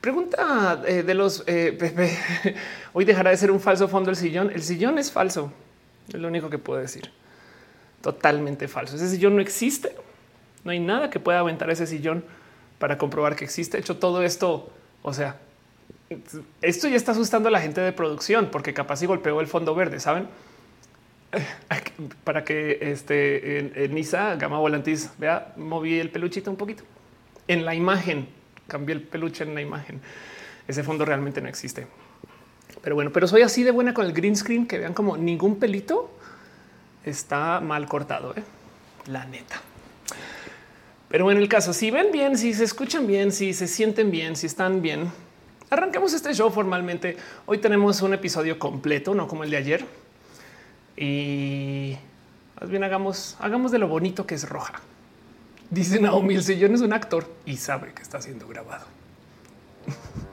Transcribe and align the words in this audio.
Pregunta 0.00 0.82
eh, 0.86 1.02
de 1.02 1.14
los 1.14 1.44
eh, 1.46 1.76
hoy 2.92 3.04
dejará 3.04 3.30
de 3.30 3.36
ser 3.36 3.50
un 3.50 3.60
falso 3.60 3.88
fondo 3.88 4.10
el 4.10 4.16
sillón. 4.16 4.50
El 4.50 4.62
sillón 4.62 4.98
es 4.98 5.12
falso. 5.12 5.52
Es 6.08 6.14
lo 6.14 6.28
único 6.28 6.48
que 6.48 6.58
puedo 6.58 6.80
decir. 6.80 7.10
Totalmente 8.00 8.66
falso. 8.66 8.96
Ese 8.96 9.08
sillón 9.08 9.36
no 9.36 9.42
existe. 9.42 9.94
No 10.64 10.70
hay 10.70 10.80
nada 10.80 11.10
que 11.10 11.20
pueda 11.20 11.40
aventar 11.40 11.70
ese 11.70 11.86
sillón 11.86 12.24
para 12.78 12.96
comprobar 12.98 13.36
que 13.36 13.44
existe. 13.44 13.78
hecho, 13.78 13.98
todo 13.98 14.22
esto, 14.22 14.70
o 15.02 15.12
sea, 15.12 15.36
esto 16.62 16.88
ya 16.88 16.96
está 16.96 17.12
asustando 17.12 17.48
a 17.48 17.52
la 17.52 17.60
gente 17.60 17.80
de 17.80 17.92
producción 17.92 18.48
porque 18.50 18.74
capaz 18.74 18.96
si 18.96 19.06
golpeó 19.06 19.40
el 19.40 19.46
fondo 19.46 19.74
verde, 19.74 20.00
saben? 20.00 20.28
Para 22.24 22.44
que 22.44 22.78
este 22.80 23.84
en, 23.84 23.94
Nisa 23.94 24.34
Gama 24.36 24.58
Volantis 24.58 25.10
vea, 25.18 25.52
moví 25.56 26.00
el 26.00 26.10
peluchito 26.10 26.50
un 26.50 26.56
poquito 26.56 26.82
en 27.46 27.64
la 27.64 27.74
imagen, 27.74 28.28
cambié 28.70 28.94
el 28.94 29.02
peluche 29.02 29.44
en 29.44 29.54
la 29.54 29.60
imagen. 29.60 30.00
Ese 30.66 30.82
fondo 30.84 31.04
realmente 31.04 31.40
no 31.42 31.48
existe. 31.48 31.86
Pero 32.80 32.94
bueno, 32.94 33.10
pero 33.12 33.26
soy 33.26 33.42
así 33.42 33.64
de 33.64 33.72
buena 33.72 33.92
con 33.92 34.06
el 34.06 34.12
green 34.12 34.36
screen 34.36 34.66
que 34.66 34.78
vean 34.78 34.94
como 34.94 35.16
ningún 35.16 35.58
pelito 35.58 36.10
está 37.04 37.60
mal 37.60 37.86
cortado. 37.86 38.32
¿eh? 38.36 38.42
La 39.08 39.24
neta. 39.24 39.60
Pero 41.08 41.30
en 41.30 41.38
el 41.38 41.48
caso, 41.48 41.72
si 41.72 41.90
ven 41.90 42.12
bien, 42.12 42.38
si 42.38 42.54
se 42.54 42.64
escuchan 42.64 43.06
bien, 43.06 43.32
si 43.32 43.52
se 43.52 43.66
sienten 43.66 44.12
bien, 44.12 44.36
si 44.36 44.46
están 44.46 44.80
bien, 44.80 45.10
arranquemos 45.68 46.12
este 46.12 46.32
show 46.32 46.50
formalmente. 46.50 47.16
Hoy 47.46 47.58
tenemos 47.58 48.00
un 48.02 48.14
episodio 48.14 48.58
completo, 48.58 49.14
no 49.14 49.26
como 49.26 49.42
el 49.42 49.50
de 49.50 49.56
ayer. 49.56 49.84
Y 50.96 51.96
más 52.60 52.70
bien 52.70 52.84
hagamos, 52.84 53.36
hagamos 53.40 53.72
de 53.72 53.78
lo 53.78 53.88
bonito 53.88 54.24
que 54.24 54.36
es 54.36 54.48
roja. 54.48 54.80
Dice 55.70 56.00
Naomi, 56.00 56.34
el 56.34 56.42
sillón 56.42 56.74
es 56.74 56.80
un 56.80 56.92
actor 56.92 57.32
y 57.46 57.56
sabe 57.56 57.92
que 57.94 58.02
está 58.02 58.20
siendo 58.20 58.48
grabado. 58.48 58.86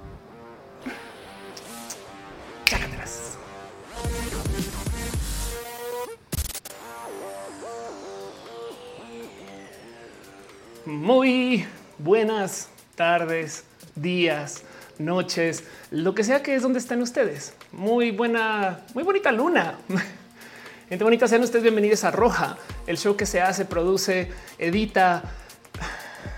Muy 10.88 11.66
buenas 11.99 12.69
tardes, 12.95 13.66
días, 13.95 14.63
noches, 14.97 15.66
lo 15.91 16.16
que 16.16 16.23
sea 16.23 16.41
que 16.41 16.55
es 16.55 16.63
donde 16.63 16.79
estén 16.79 17.01
ustedes. 17.01 17.53
Muy 17.73 18.09
buena, 18.11 18.85
muy 18.94 19.03
bonita 19.03 19.31
luna. 19.31 19.77
Gente 20.89 21.03
bonita, 21.03 21.27
sean 21.27 21.43
ustedes 21.43 21.63
bienvenidos 21.63 22.05
a 22.05 22.11
Roja, 22.11 22.57
el 22.85 22.97
show 22.97 23.17
que 23.17 23.25
se 23.25 23.41
hace, 23.41 23.66
produce, 23.66 24.31
edita, 24.57 25.21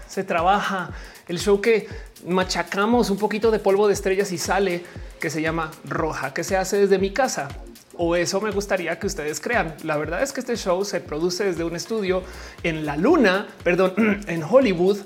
se 0.08 0.24
trabaja, 0.24 0.90
el 1.28 1.38
show 1.38 1.62
que 1.62 1.88
machacamos 2.26 3.12
un 3.12 3.18
poquito 3.20 3.52
de 3.52 3.60
polvo 3.60 3.88
de 3.88 3.94
estrellas 3.94 4.32
y 4.32 4.40
sale, 4.40 4.84
que 5.20 5.30
se 5.30 5.44
llama 5.44 5.70
Roja, 5.86 6.34
que 6.34 6.44
se 6.44 6.58
hace 6.58 6.78
desde 6.78 6.98
mi 6.98 7.12
casa 7.12 7.48
o 7.96 8.16
eso 8.16 8.40
me 8.42 8.50
gustaría 8.50 8.98
que 8.98 9.06
ustedes 9.06 9.40
crean. 9.40 9.76
La 9.84 9.98
verdad 9.98 10.24
es 10.24 10.32
que 10.32 10.40
este 10.40 10.56
show 10.56 10.84
se 10.86 11.02
produce 11.02 11.44
desde 11.44 11.66
un 11.66 11.76
estudio 11.76 12.24
en 12.64 12.86
la 12.86 12.96
luna, 12.96 13.46
perdón, 13.64 14.24
en 14.28 14.42
Hollywood. 14.42 14.98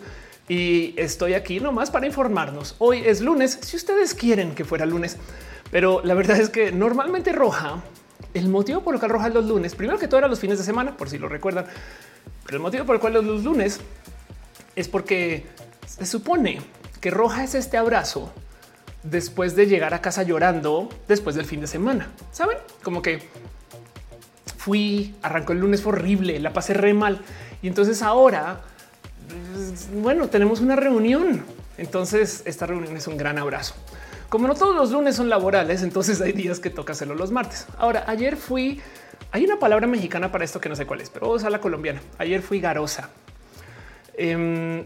Y 0.47 0.93
estoy 0.95 1.33
aquí 1.33 1.59
nomás 1.59 1.89
para 1.89 2.05
informarnos. 2.05 2.75
Hoy 2.77 3.01
es 3.03 3.19
lunes, 3.19 3.57
si 3.61 3.75
ustedes 3.75 4.13
quieren 4.13 4.53
que 4.53 4.63
fuera 4.63 4.85
lunes, 4.85 5.17
pero 5.71 6.01
la 6.03 6.13
verdad 6.13 6.39
es 6.39 6.49
que 6.49 6.71
normalmente 6.71 7.31
roja, 7.31 7.81
el 8.33 8.49
motivo 8.49 8.81
por 8.81 8.95
el 8.95 8.99
cual 8.99 9.11
roja 9.11 9.29
los 9.29 9.45
lunes, 9.45 9.75
primero 9.75 9.99
que 9.99 10.07
todo 10.07 10.19
era 10.19 10.27
los 10.27 10.39
fines 10.39 10.57
de 10.57 10.63
semana, 10.63 10.97
por 10.97 11.09
si 11.09 11.17
lo 11.17 11.29
recuerdan, 11.29 11.65
pero 12.45 12.57
el 12.57 12.61
motivo 12.61 12.85
por 12.85 12.95
el 12.95 13.01
cual 13.01 13.13
los 13.13 13.43
lunes 13.43 13.79
es 14.75 14.87
porque 14.87 15.45
se 15.87 16.05
supone 16.05 16.61
que 16.99 17.11
roja 17.11 17.43
es 17.43 17.55
este 17.55 17.77
abrazo 17.77 18.31
después 19.03 19.55
de 19.55 19.67
llegar 19.67 19.93
a 19.93 20.01
casa 20.01 20.23
llorando 20.23 20.89
después 21.07 21.35
del 21.35 21.45
fin 21.45 21.61
de 21.61 21.67
semana. 21.67 22.09
Saben 22.31 22.57
como 22.81 23.01
que 23.01 23.21
fui, 24.57 25.15
arrancó 25.21 25.53
el 25.53 25.59
lunes, 25.59 25.85
horrible, 25.85 26.39
la 26.39 26.53
pasé 26.53 26.73
re 26.73 26.93
mal. 26.93 27.19
Y 27.61 27.67
entonces 27.67 28.01
ahora, 28.01 28.61
bueno, 30.01 30.29
tenemos 30.29 30.61
una 30.61 30.75
reunión. 30.75 31.43
Entonces 31.77 32.43
esta 32.45 32.65
reunión 32.65 32.95
es 32.95 33.07
un 33.07 33.17
gran 33.17 33.37
abrazo. 33.37 33.75
Como 34.33 34.47
no 34.47 34.55
todos 34.55 34.75
los 34.75 34.89
lunes 34.89 35.15
son 35.15 35.29
laborales, 35.29 35.83
entonces 35.83 36.19
hay 36.19 36.31
días 36.31 36.59
que 36.59 36.71
toca 36.71 36.93
hacerlo 36.93 37.13
los 37.13 37.29
martes. 37.29 37.67
Ahora, 37.77 38.05
ayer 38.07 38.35
fui, 38.35 38.81
hay 39.31 39.45
una 39.45 39.59
palabra 39.59 39.85
mexicana 39.85 40.31
para 40.31 40.43
esto 40.43 40.59
que 40.59 40.69
no 40.69 40.75
sé 40.75 40.87
cuál 40.87 41.01
es, 41.01 41.11
pero 41.11 41.27
vamos 41.27 41.43
a 41.43 41.51
la 41.51 41.61
colombiana. 41.61 42.01
Ayer 42.17 42.41
fui 42.41 42.59
garosa. 42.59 43.11
Em, 44.15 44.85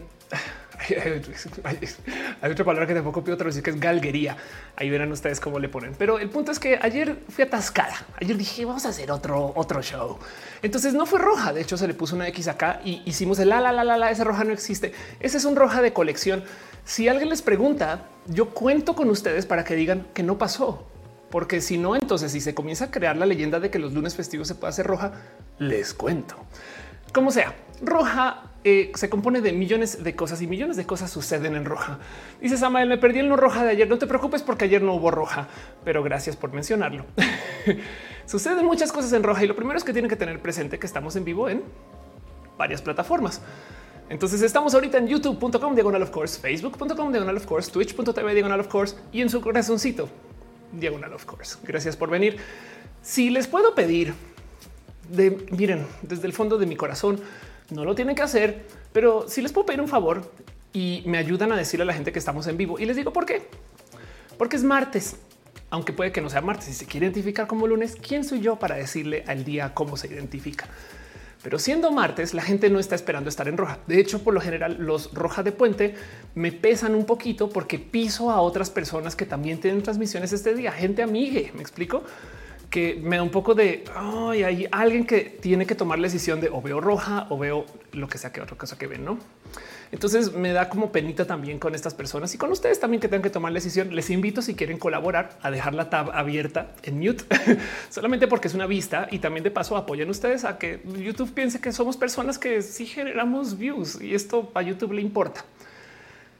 hay 2.42 2.50
otra 2.50 2.62
palabra 2.62 2.86
que 2.86 2.92
tampoco 2.92 3.24
pido 3.24 3.38
traducir 3.38 3.62
que 3.62 3.70
es 3.70 3.80
galguería. 3.80 4.36
Ahí 4.76 4.90
verán 4.90 5.10
ustedes 5.12 5.40
cómo 5.40 5.58
le 5.58 5.70
ponen. 5.70 5.94
Pero 5.98 6.18
el 6.18 6.28
punto 6.28 6.52
es 6.52 6.58
que 6.58 6.78
ayer 6.82 7.16
fui 7.30 7.44
atascada. 7.44 8.04
Ayer 8.20 8.36
dije 8.36 8.66
vamos 8.66 8.84
a 8.84 8.90
hacer 8.90 9.10
otro, 9.10 9.54
otro 9.56 9.80
show. 9.80 10.18
Entonces 10.60 10.92
no 10.92 11.06
fue 11.06 11.20
roja. 11.20 11.54
De 11.54 11.62
hecho, 11.62 11.78
se 11.78 11.88
le 11.88 11.94
puso 11.94 12.16
una 12.16 12.28
X 12.28 12.48
acá 12.48 12.82
y 12.84 13.02
hicimos 13.06 13.38
el 13.38 13.48
la 13.48 13.62
la 13.62 13.72
la 13.72 13.82
la 13.82 13.96
la. 13.96 14.10
Esa 14.10 14.24
roja 14.24 14.44
no 14.44 14.52
existe. 14.52 14.92
Ese 15.20 15.38
es 15.38 15.46
un 15.46 15.56
roja 15.56 15.80
de 15.80 15.94
colección. 15.94 16.44
Si 16.88 17.06
alguien 17.06 17.28
les 17.28 17.42
pregunta, 17.42 18.06
yo 18.28 18.48
cuento 18.48 18.94
con 18.94 19.10
ustedes 19.10 19.44
para 19.44 19.62
que 19.62 19.74
digan 19.74 20.06
que 20.14 20.22
no 20.22 20.38
pasó. 20.38 20.86
Porque 21.28 21.60
si 21.60 21.76
no, 21.76 21.94
entonces 21.94 22.32
si 22.32 22.40
se 22.40 22.54
comienza 22.54 22.86
a 22.86 22.90
crear 22.90 23.14
la 23.14 23.26
leyenda 23.26 23.60
de 23.60 23.70
que 23.70 23.78
los 23.78 23.92
lunes 23.92 24.14
festivos 24.16 24.48
se 24.48 24.54
puede 24.54 24.70
hacer 24.70 24.86
roja, 24.86 25.12
les 25.58 25.92
cuento. 25.92 26.36
Como 27.12 27.30
sea, 27.30 27.54
roja 27.82 28.52
eh, 28.64 28.90
se 28.94 29.10
compone 29.10 29.42
de 29.42 29.52
millones 29.52 30.02
de 30.02 30.16
cosas 30.16 30.40
y 30.40 30.46
millones 30.46 30.78
de 30.78 30.86
cosas 30.86 31.10
suceden 31.10 31.56
en 31.56 31.66
roja. 31.66 31.98
Dice 32.40 32.56
Samuel, 32.56 32.88
me 32.88 32.96
perdí 32.96 33.18
el 33.18 33.28
no 33.28 33.36
roja 33.36 33.64
de 33.64 33.72
ayer. 33.72 33.86
No 33.86 33.98
te 33.98 34.06
preocupes 34.06 34.40
porque 34.40 34.64
ayer 34.64 34.80
no 34.80 34.94
hubo 34.94 35.10
roja, 35.10 35.46
pero 35.84 36.02
gracias 36.02 36.36
por 36.36 36.54
mencionarlo. 36.54 37.04
Suceden 38.24 38.64
muchas 38.64 38.92
cosas 38.92 39.12
en 39.12 39.24
roja 39.24 39.44
y 39.44 39.46
lo 39.46 39.56
primero 39.56 39.76
es 39.76 39.84
que 39.84 39.92
tienen 39.92 40.08
que 40.08 40.16
tener 40.16 40.40
presente 40.40 40.78
que 40.78 40.86
estamos 40.86 41.16
en 41.16 41.26
vivo 41.26 41.50
en 41.50 41.64
varias 42.56 42.80
plataformas. 42.80 43.42
Entonces 44.10 44.40
estamos 44.42 44.74
ahorita 44.74 44.98
en 44.98 45.06
youtube.com 45.06 45.74
diagonal 45.74 46.02
of 46.02 46.10
course, 46.10 46.40
facebook.com 46.40 47.12
diagonal 47.12 47.36
of 47.36 47.46
course, 47.46 47.70
twitch.tv 47.70 48.34
diagonal 48.34 48.60
of 48.60 48.68
course 48.68 48.96
y 49.12 49.20
en 49.20 49.28
su 49.28 49.40
corazoncito 49.40 50.08
diagonal 50.72 51.12
of 51.12 51.24
course. 51.24 51.58
Gracias 51.62 51.96
por 51.96 52.08
venir. 52.10 52.38
Si 53.02 53.30
les 53.30 53.46
puedo 53.46 53.74
pedir 53.74 54.14
de 55.10 55.46
miren 55.50 55.86
desde 56.02 56.26
el 56.26 56.32
fondo 56.32 56.58
de 56.58 56.66
mi 56.66 56.76
corazón, 56.76 57.20
no 57.70 57.84
lo 57.84 57.94
tienen 57.94 58.14
que 58.14 58.22
hacer, 58.22 58.66
pero 58.92 59.28
si 59.28 59.42
les 59.42 59.52
puedo 59.52 59.66
pedir 59.66 59.80
un 59.80 59.88
favor 59.88 60.30
y 60.72 61.02
me 61.06 61.18
ayudan 61.18 61.52
a 61.52 61.56
decirle 61.56 61.82
a 61.82 61.86
la 61.86 61.94
gente 61.94 62.12
que 62.12 62.18
estamos 62.18 62.46
en 62.46 62.56
vivo 62.56 62.78
y 62.78 62.86
les 62.86 62.96
digo 62.96 63.12
por 63.12 63.26
qué. 63.26 63.46
Porque 64.38 64.56
es 64.56 64.64
martes, 64.64 65.16
aunque 65.68 65.92
puede 65.92 66.12
que 66.12 66.20
no 66.20 66.30
sea 66.30 66.40
martes. 66.40 66.66
Si 66.66 66.72
se 66.72 66.86
quiere 66.86 67.06
identificar 67.06 67.46
como 67.46 67.66
lunes, 67.66 67.96
¿quién 67.96 68.24
soy 68.24 68.40
yo 68.40 68.56
para 68.56 68.76
decirle 68.76 69.24
al 69.26 69.44
día 69.44 69.74
cómo 69.74 69.96
se 69.96 70.06
identifica? 70.06 70.68
Pero 71.42 71.58
siendo 71.58 71.92
martes, 71.92 72.34
la 72.34 72.42
gente 72.42 72.68
no 72.68 72.80
está 72.80 72.94
esperando 72.94 73.28
estar 73.28 73.46
en 73.46 73.56
roja. 73.56 73.78
De 73.86 74.00
hecho, 74.00 74.22
por 74.24 74.34
lo 74.34 74.40
general, 74.40 74.76
los 74.80 75.14
rojas 75.14 75.44
de 75.44 75.52
puente 75.52 75.94
me 76.34 76.50
pesan 76.50 76.94
un 76.94 77.04
poquito 77.04 77.48
porque 77.48 77.78
piso 77.78 78.30
a 78.30 78.40
otras 78.40 78.70
personas 78.70 79.14
que 79.14 79.24
también 79.24 79.60
tienen 79.60 79.82
transmisiones 79.82 80.32
este 80.32 80.54
día, 80.54 80.72
gente 80.72 81.02
amigue. 81.02 81.52
Me 81.54 81.60
explico 81.60 82.02
que 82.70 83.00
me 83.02 83.16
da 83.16 83.22
un 83.22 83.30
poco 83.30 83.54
de 83.54 83.84
ay, 83.94 84.42
hay 84.42 84.68
alguien 84.70 85.06
que 85.06 85.20
tiene 85.20 85.64
que 85.66 85.74
tomar 85.74 85.98
la 85.98 86.04
decisión 86.04 86.40
de 86.40 86.48
o 86.50 86.60
veo 86.60 86.80
roja 86.80 87.26
o 87.30 87.38
veo 87.38 87.64
lo 87.92 88.08
que 88.08 88.18
sea 88.18 88.32
que 88.32 88.40
otra 88.40 88.56
cosa 88.56 88.76
que 88.76 88.86
ven, 88.86 89.04
no? 89.04 89.18
Entonces 89.90 90.32
me 90.32 90.52
da 90.52 90.68
como 90.68 90.92
penita 90.92 91.26
también 91.26 91.58
con 91.58 91.74
estas 91.74 91.94
personas 91.94 92.34
y 92.34 92.38
con 92.38 92.52
ustedes 92.52 92.78
también 92.78 93.00
que 93.00 93.08
tengan 93.08 93.22
que 93.22 93.30
tomar 93.30 93.52
la 93.52 93.56
decisión. 93.56 93.94
Les 93.94 94.10
invito 94.10 94.42
si 94.42 94.54
quieren 94.54 94.78
colaborar 94.78 95.38
a 95.42 95.50
dejar 95.50 95.74
la 95.74 95.88
tab 95.88 96.10
abierta 96.12 96.72
en 96.82 96.98
mute 96.98 97.24
solamente 97.90 98.28
porque 98.28 98.48
es 98.48 98.54
una 98.54 98.66
vista 98.66 99.08
y 99.10 99.18
también 99.18 99.44
de 99.44 99.50
paso 99.50 99.76
apoyen 99.76 100.10
ustedes 100.10 100.44
a 100.44 100.58
que 100.58 100.82
YouTube 100.98 101.32
piense 101.32 101.60
que 101.60 101.72
somos 101.72 101.96
personas 101.96 102.38
que 102.38 102.60
sí 102.62 102.86
generamos 102.86 103.56
views 103.56 104.00
y 104.00 104.14
esto 104.14 104.50
a 104.54 104.62
YouTube 104.62 104.92
le 104.92 105.02
importa. 105.02 105.44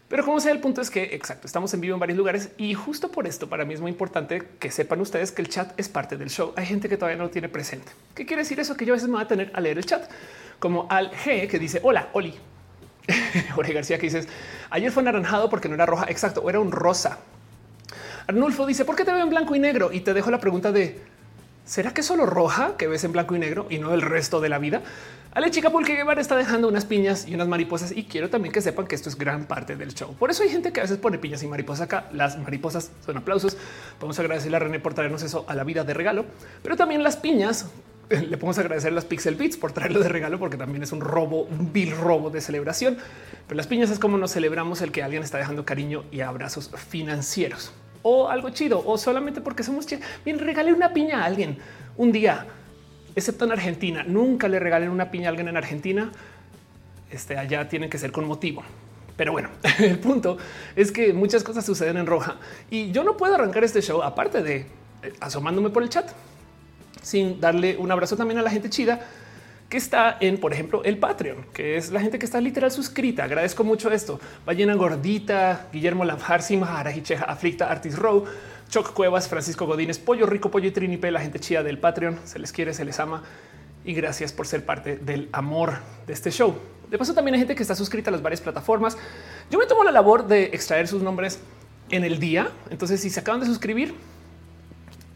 Pero 0.08 0.24
como 0.24 0.40
sea, 0.40 0.52
el 0.52 0.60
punto 0.60 0.80
es 0.80 0.90
que 0.90 1.02
exacto, 1.14 1.46
estamos 1.46 1.72
en 1.74 1.82
vivo 1.82 1.94
en 1.94 2.00
varios 2.00 2.16
lugares 2.16 2.50
y 2.56 2.72
justo 2.72 3.10
por 3.10 3.26
esto 3.26 3.48
para 3.48 3.66
mí 3.66 3.74
es 3.74 3.80
muy 3.80 3.90
importante 3.90 4.42
que 4.58 4.70
sepan 4.70 5.00
ustedes 5.02 5.32
que 5.32 5.42
el 5.42 5.48
chat 5.48 5.78
es 5.78 5.88
parte 5.90 6.16
del 6.16 6.30
show. 6.30 6.54
Hay 6.56 6.64
gente 6.64 6.88
que 6.88 6.96
todavía 6.96 7.18
no 7.18 7.24
lo 7.24 7.30
tiene 7.30 7.50
presente. 7.50 7.92
¿Qué 8.14 8.24
quiere 8.24 8.42
decir 8.42 8.58
eso? 8.58 8.74
Que 8.74 8.86
yo 8.86 8.94
a 8.94 8.96
veces 8.96 9.08
me 9.08 9.16
voy 9.16 9.24
a 9.24 9.28
tener 9.28 9.50
a 9.54 9.60
leer 9.60 9.76
el 9.76 9.84
chat, 9.84 10.10
como 10.58 10.86
al 10.90 11.10
G 11.12 11.46
que 11.46 11.58
dice 11.58 11.80
hola, 11.82 12.08
Oli. 12.14 12.34
Jorge 13.54 13.72
García 13.72 13.98
que 13.98 14.06
dices 14.06 14.28
ayer 14.70 14.92
fue 14.92 15.02
naranjado 15.02 15.50
porque 15.50 15.68
no 15.68 15.74
era 15.74 15.86
roja. 15.86 16.06
Exacto, 16.08 16.48
era 16.48 16.60
un 16.60 16.72
rosa. 16.72 17.18
Arnulfo 18.26 18.66
dice 18.66 18.84
por 18.84 18.96
qué 18.96 19.04
te 19.04 19.12
veo 19.12 19.22
en 19.22 19.30
blanco 19.30 19.54
y 19.54 19.58
negro 19.58 19.90
y 19.92 20.00
te 20.00 20.12
dejo 20.14 20.30
la 20.30 20.38
pregunta 20.38 20.72
de 20.72 21.00
¿Será 21.68 21.92
que 21.92 22.02
solo 22.02 22.24
roja 22.24 22.78
que 22.78 22.86
ves 22.86 23.04
en 23.04 23.12
blanco 23.12 23.36
y 23.36 23.38
negro 23.38 23.66
y 23.68 23.76
no 23.76 23.92
el 23.92 24.00
resto 24.00 24.40
de 24.40 24.48
la 24.48 24.58
vida? 24.58 24.80
Ale 25.34 25.50
Chica 25.50 25.68
Pulque 25.68 25.94
Guevara 25.94 26.18
está 26.18 26.34
dejando 26.34 26.66
unas 26.66 26.86
piñas 26.86 27.28
y 27.28 27.34
unas 27.34 27.46
mariposas 27.46 27.92
y 27.94 28.04
quiero 28.04 28.30
también 28.30 28.54
que 28.54 28.62
sepan 28.62 28.86
que 28.86 28.94
esto 28.94 29.10
es 29.10 29.18
gran 29.18 29.44
parte 29.44 29.76
del 29.76 29.92
show. 29.92 30.14
Por 30.14 30.30
eso 30.30 30.42
hay 30.42 30.48
gente 30.48 30.72
que 30.72 30.80
a 30.80 30.84
veces 30.84 30.96
pone 30.96 31.18
piñas 31.18 31.42
y 31.42 31.46
mariposas 31.46 31.82
acá. 31.82 32.08
Las 32.10 32.38
mariposas 32.38 32.90
son 33.04 33.18
aplausos. 33.18 33.58
Vamos 34.00 34.18
a 34.18 34.22
agradecerle 34.22 34.56
a 34.56 34.60
René 34.60 34.80
por 34.80 34.94
traernos 34.94 35.22
eso 35.22 35.44
a 35.46 35.54
la 35.54 35.62
vida 35.62 35.84
de 35.84 35.92
regalo, 35.92 36.24
pero 36.62 36.74
también 36.74 37.02
las 37.02 37.18
piñas 37.18 37.66
le 38.10 38.36
podemos 38.36 38.58
agradecer 38.58 38.92
las 38.92 39.04
Pixel 39.04 39.34
Beats 39.34 39.56
por 39.56 39.72
traerlo 39.72 40.00
de 40.00 40.08
regalo, 40.08 40.38
porque 40.38 40.56
también 40.56 40.82
es 40.82 40.92
un 40.92 41.00
robo, 41.00 41.42
un 41.42 41.72
vil 41.72 41.96
robo 41.96 42.30
de 42.30 42.40
celebración. 42.40 42.98
Pero 43.46 43.56
las 43.56 43.66
piñas 43.66 43.90
es 43.90 43.98
como 43.98 44.16
nos 44.18 44.32
celebramos 44.32 44.80
el 44.82 44.92
que 44.92 45.02
alguien 45.02 45.22
está 45.22 45.38
dejando 45.38 45.64
cariño 45.64 46.04
y 46.10 46.20
abrazos 46.20 46.70
financieros 46.88 47.72
o 48.02 48.28
algo 48.28 48.50
chido 48.50 48.82
o 48.84 48.96
solamente 48.96 49.40
porque 49.40 49.62
somos 49.62 49.86
chidos. 49.86 50.04
Bien, 50.24 50.38
regale 50.38 50.72
una 50.72 50.92
piña 50.92 51.22
a 51.22 51.24
alguien 51.24 51.58
un 51.96 52.12
día, 52.12 52.46
excepto 53.14 53.44
en 53.44 53.52
Argentina. 53.52 54.04
Nunca 54.04 54.48
le 54.48 54.58
regalen 54.58 54.88
una 54.90 55.10
piña 55.10 55.26
a 55.26 55.30
alguien 55.30 55.48
en 55.48 55.56
Argentina. 55.56 56.10
Este 57.10 57.36
allá 57.36 57.68
tienen 57.68 57.90
que 57.90 57.98
ser 57.98 58.12
con 58.12 58.26
motivo. 58.26 58.62
Pero 59.16 59.32
bueno, 59.32 59.50
el 59.80 59.98
punto 59.98 60.38
es 60.76 60.92
que 60.92 61.12
muchas 61.12 61.42
cosas 61.42 61.66
suceden 61.66 61.96
en 61.96 62.06
roja 62.06 62.36
y 62.70 62.92
yo 62.92 63.04
no 63.04 63.16
puedo 63.16 63.34
arrancar 63.34 63.64
este 63.64 63.82
show 63.82 64.02
aparte 64.02 64.42
de 64.42 64.56
eh, 65.02 65.12
asomándome 65.20 65.70
por 65.70 65.82
el 65.82 65.88
chat 65.88 66.08
sin 67.08 67.40
darle 67.40 67.76
un 67.76 67.90
abrazo 67.90 68.16
también 68.16 68.38
a 68.38 68.42
la 68.42 68.50
gente 68.50 68.68
chida 68.70 69.00
que 69.68 69.76
está 69.76 70.16
en, 70.20 70.38
por 70.38 70.52
ejemplo, 70.52 70.82
el 70.84 70.96
Patreon, 70.98 71.44
que 71.52 71.76
es 71.76 71.90
la 71.90 72.00
gente 72.00 72.18
que 72.18 72.24
está 72.24 72.40
literal 72.40 72.70
suscrita. 72.70 73.24
Agradezco 73.24 73.64
mucho 73.64 73.90
esto. 73.90 74.18
Ballena 74.46 74.74
Gordita, 74.74 75.66
Guillermo 75.72 76.04
Lamjar, 76.04 76.42
Simahara, 76.42 76.94
Hicheja, 76.94 77.24
Aflicta, 77.26 77.70
Artis 77.70 77.96
Row, 77.96 78.24
Choc 78.70 78.94
Cuevas, 78.94 79.28
Francisco 79.28 79.66
Godínez, 79.66 79.98
Pollo 79.98 80.24
Rico, 80.26 80.50
Pollo 80.50 80.68
y 80.68 80.70
Trinipe, 80.70 81.10
la 81.10 81.20
gente 81.20 81.38
chida 81.38 81.62
del 81.62 81.78
Patreon. 81.78 82.18
Se 82.24 82.38
les 82.38 82.52
quiere, 82.52 82.72
se 82.72 82.84
les 82.84 82.98
ama 82.98 83.22
y 83.84 83.92
gracias 83.92 84.32
por 84.32 84.46
ser 84.46 84.64
parte 84.64 84.96
del 84.96 85.28
amor 85.32 85.78
de 86.06 86.14
este 86.14 86.30
show. 86.30 86.56
De 86.90 86.96
paso, 86.96 87.12
también 87.12 87.34
hay 87.34 87.40
gente 87.40 87.54
que 87.54 87.62
está 87.62 87.74
suscrita 87.74 88.08
a 88.08 88.12
las 88.12 88.22
varias 88.22 88.40
plataformas. 88.40 88.96
Yo 89.50 89.58
me 89.58 89.66
tomo 89.66 89.84
la 89.84 89.92
labor 89.92 90.26
de 90.26 90.44
extraer 90.44 90.88
sus 90.88 91.02
nombres 91.02 91.40
en 91.90 92.04
el 92.04 92.18
día. 92.18 92.48
Entonces, 92.70 93.02
si 93.02 93.10
se 93.10 93.20
acaban 93.20 93.40
de 93.40 93.46
suscribir, 93.46 93.94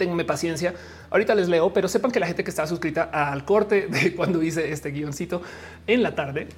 Ténganme 0.02 0.24
paciencia. 0.24 0.74
Ahorita 1.10 1.32
les 1.36 1.48
leo, 1.48 1.72
pero 1.72 1.86
sepan 1.86 2.10
que 2.10 2.18
la 2.18 2.26
gente 2.26 2.42
que 2.42 2.50
está 2.50 2.66
suscrita 2.66 3.04
al 3.04 3.44
corte 3.44 3.86
de 3.86 4.12
cuando 4.16 4.42
hice 4.42 4.72
este 4.72 4.90
guioncito 4.90 5.42
en 5.86 6.02
la 6.02 6.16
tarde 6.16 6.48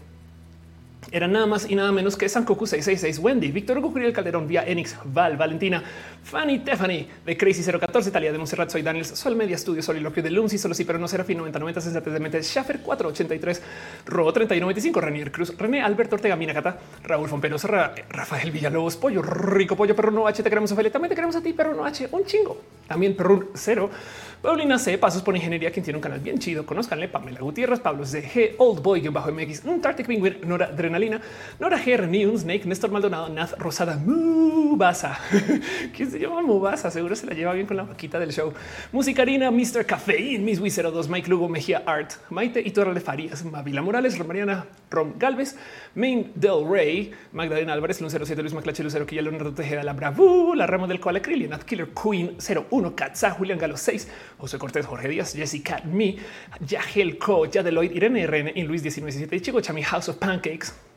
era 1.12 1.28
nada 1.28 1.44
más 1.44 1.68
y 1.68 1.74
nada 1.74 1.92
menos 1.92 2.16
que 2.16 2.26
Sankoku 2.26 2.66
666, 2.66 3.22
Wendy, 3.22 3.52
Víctor 3.52 3.76
Hugo 3.76 3.92
Curiel 3.92 4.14
Calderón, 4.14 4.48
Vía 4.48 4.64
Enix, 4.66 4.96
Val, 5.04 5.36
Valentina, 5.36 5.84
Fanny 6.24 6.60
Tiffany, 6.60 7.06
de 7.24 7.36
Crazy 7.36 7.62
014, 7.62 8.10
Talia 8.10 8.32
de 8.32 8.38
Monserrat, 8.38 8.70
soy 8.70 8.80
Daniel, 8.80 9.04
Sol 9.04 9.36
Media 9.36 9.58
Studio, 9.58 9.82
Soliloquio 9.82 10.22
de 10.22 10.30
Lumsi, 10.30 10.56
Solo 10.56 10.74
sí, 10.74 10.84
pero 10.84 10.98
no 10.98 11.06
Serafín 11.06 11.36
9090, 11.36 11.80
Sensatez 11.82 12.12
de 12.14 12.18
Mente, 12.18 12.42
Schaffer 12.42 12.80
483, 12.80 13.62
Robo 14.06 14.32
3095, 14.32 15.00
Ranier 15.00 15.30
Cruz, 15.30 15.54
René, 15.56 15.82
Alberto 15.82 16.16
Ortega, 16.16 16.34
Minacata, 16.34 16.78
Raúl 17.02 17.28
Fomperos, 17.28 17.64
Rafael 17.64 18.50
Villalobos, 18.50 18.96
Pollo, 18.96 19.20
Rico 19.20 19.76
Pollo, 19.76 19.94
Perro 19.94 20.10
No 20.10 20.26
H, 20.26 20.42
te 20.42 20.48
queremos, 20.48 20.72
Ophelia, 20.72 20.90
también 20.90 21.10
te 21.10 21.14
queremos 21.14 21.36
a 21.36 21.42
ti, 21.42 21.52
Perro 21.52 21.74
No 21.74 21.84
H, 21.84 22.08
un 22.10 22.24
chingo, 22.24 22.58
también 22.88 23.14
Perro 23.14 23.50
Cero, 23.54 23.90
Paulina 24.44 24.78
C, 24.78 24.98
Pasos 24.98 25.22
por 25.22 25.34
Ingeniería, 25.34 25.70
quien 25.70 25.82
tiene 25.82 25.96
un 25.96 26.02
canal 26.02 26.20
bien 26.20 26.38
chido. 26.38 26.66
Conozcanle 26.66 27.08
Pamela 27.08 27.40
Gutiérrez, 27.40 27.80
Pablo 27.80 28.04
G, 28.04 28.56
Old 28.58 28.82
Boy, 28.82 29.08
bajo 29.08 29.32
MX, 29.32 29.64
un 29.64 29.80
Tartic 29.80 30.06
Penguin, 30.06 30.36
Nora 30.44 30.66
Adrenalina, 30.66 31.18
Nora 31.58 31.78
GR 31.82 32.06
News, 32.06 32.42
Snake, 32.42 32.66
Néstor 32.66 32.90
Maldonado, 32.90 33.30
Naz 33.30 33.56
Rosada, 33.56 33.96
Mubasa. 33.96 35.18
¿Quién 36.14 36.22
se 36.22 36.28
llama 36.28 36.42
Mubasa? 36.42 36.92
Seguro 36.92 37.16
se 37.16 37.26
la 37.26 37.34
lleva 37.34 37.52
bien 37.54 37.66
con 37.66 37.76
la 37.76 37.82
vaquita 37.82 38.20
del 38.20 38.30
show. 38.30 38.52
Musicarina, 38.92 39.50
Mr. 39.50 39.84
Café, 39.84 40.38
Miss 40.38 40.60
Wii 40.60 40.70
02, 40.70 41.08
Mike 41.08 41.28
Lugo, 41.28 41.48
Mejía 41.48 41.82
Art, 41.84 42.12
Maite 42.30 42.62
y 42.64 42.70
Torre 42.70 43.00
Farías, 43.00 43.44
Mavila 43.44 43.82
Morales, 43.82 44.16
Romariana, 44.16 44.64
Rom 44.92 45.14
Galvez, 45.18 45.56
Main 45.96 46.30
Del 46.36 46.68
Rey, 46.70 47.10
Magdalena 47.32 47.72
Álvarez, 47.72 48.00
Lun 48.00 48.10
07, 48.10 48.42
Luis 48.42 48.54
Maclache, 48.54 48.84
Lucero 48.84 49.04
Quilla, 49.06 49.22
Leonardo 49.22 49.52
Tejeda, 49.52 49.82
La 49.82 49.92
Bravo, 49.92 50.54
La 50.54 50.68
Rama 50.68 50.86
del 50.86 51.00
Koala, 51.00 51.20
Nat 51.48 51.64
Killer 51.64 51.88
Queen 51.88 52.36
01, 52.38 52.94
Katza, 52.94 53.32
Julián 53.32 53.58
Galo 53.58 53.76
6, 53.76 54.08
José 54.38 54.56
Cortés, 54.56 54.86
Jorge 54.86 55.08
Díaz, 55.08 55.34
Jessica, 55.34 55.82
Me, 55.84 56.14
Yagel 56.64 57.18
Co, 57.18 57.46
Yadeloid, 57.46 57.90
Irene 57.90 58.24
RN, 58.24 58.52
y 58.54 58.62
Luis 58.62 58.82
1917, 58.82 59.40
Chico 59.40 59.60
Chami, 59.60 59.82
House 59.82 60.08
of 60.08 60.18
Pancakes. 60.18 60.93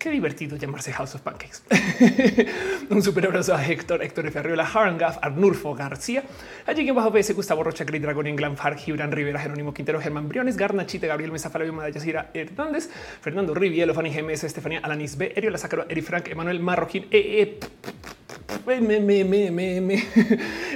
Qué 0.00 0.08
divertido 0.08 0.56
llamarse 0.56 0.94
House 0.94 1.14
of 1.16 1.20
Pancakes. 1.20 1.62
Un 2.88 3.02
super 3.02 3.26
abrazo 3.26 3.54
a 3.54 3.62
Héctor, 3.62 4.02
Héctor 4.02 4.28
F. 4.28 4.38
Arriola, 4.38 4.64
Harangaf, 4.64 5.18
Arnulfo 5.20 5.74
García, 5.74 6.22
allí 6.66 6.90
bajo 6.90 7.10
BS, 7.10 7.34
Gustavo 7.34 7.62
Rocha, 7.62 7.84
Gris 7.84 8.00
Dragon, 8.00 8.26
England, 8.26 8.56
Far, 8.56 8.78
Gibran 8.78 9.12
Rivera, 9.12 9.38
Jerónimo 9.38 9.74
Quintero, 9.74 10.00
Germán 10.00 10.26
Briones, 10.26 10.56
Garnachite, 10.56 11.06
Gabriel 11.06 11.32
Mesa, 11.32 11.50
Flavio 11.50 11.74
Madayasira 11.74 12.30
Hernández, 12.32 12.88
Fernando 13.20 13.52
Rivielo, 13.52 13.92
Fanny 13.92 14.10
GMS, 14.10 14.44
Estefanía 14.44 14.78
Alanis 14.78 15.18
B, 15.18 15.34
Erio 15.36 15.50
La 15.50 15.58
Sacro, 15.58 15.84
Eri 15.86 16.00
Frank, 16.00 16.28
Emanuel 16.28 16.60
Marroquín, 16.60 17.06
e. 17.10 17.58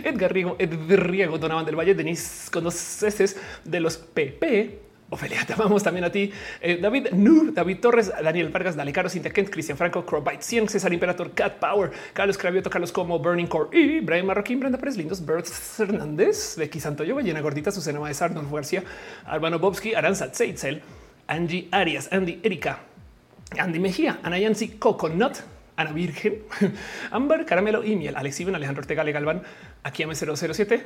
Edgar 0.05 0.35
Riego, 0.35 0.57
Edgar 0.59 1.11
Riego, 1.11 1.39
Donaban 1.39 1.65
del 1.65 1.77
Valle, 1.77 1.95
Denis 1.95 2.51
con 2.53 2.63
dos 2.63 3.03
S 3.03 3.37
de 3.65 3.81
los 3.81 3.97
PP, 3.97 4.81
Ofelia, 5.11 5.45
te 5.47 5.53
amamos 5.53 5.83
también 5.83 6.05
a 6.05 6.11
ti. 6.11 6.33
Eh, 6.61 6.79
David 6.81 7.09
Nu, 7.13 7.53
David 7.53 7.79
Torres, 7.81 8.11
Daniel 8.23 8.49
Vargas, 8.49 8.75
Dale 8.75 8.93
Caro, 8.93 9.09
Cintia 9.09 9.33
Kent, 9.33 9.51
Cristian 9.51 9.77
Franco, 9.77 10.05
Crowbite 10.05 10.43
100, 10.43 10.71
César 10.71 10.93
Imperator, 10.93 11.33
Cat 11.33 11.59
Power, 11.59 11.91
Carlos 12.13 12.39
Cravioto, 12.39 12.71
Carlos 12.71 12.91
Como, 12.91 13.19
Burning 13.19 13.47
Core 13.47 13.79
y 13.79 14.01
Brian 14.01 14.27
Marroquín, 14.27 14.61
Brenda 14.61 14.79
Pérez, 14.79 14.97
Lindos, 14.97 15.25
Bert 15.25 15.47
Hernández, 15.79 16.57
Becky 16.57 16.81
Santoyo, 16.81 17.15
Ballena 17.15 17.41
Gordita, 17.43 17.71
Susana 17.71 18.01
Maesar, 18.01 18.33
Don 18.33 18.51
García, 18.51 18.83
Albano 19.27 19.59
Bobsky, 19.59 19.95
Aranza 19.95 20.33
Tzeitzel, 20.33 20.83
Angie 21.27 21.69
Arias, 21.71 22.09
Andy 22.11 22.41
Erika, 22.43 22.81
Andy 23.59 23.79
Mejía, 23.79 24.21
Ana 24.23 24.39
Yancy, 24.39 24.69
Coconut, 24.79 25.37
Ana 25.77 25.93
Virgen, 25.93 26.43
Amber, 27.11 27.45
Caramelo 27.45 27.85
y 27.85 27.95
Miel, 27.95 28.17
Alex 28.17 28.41
Iben, 28.41 28.55
Alejandro 28.55 28.81
Ortega, 28.81 29.05
Galván, 29.05 29.43
aquí 29.83 30.03
M007 30.03 30.83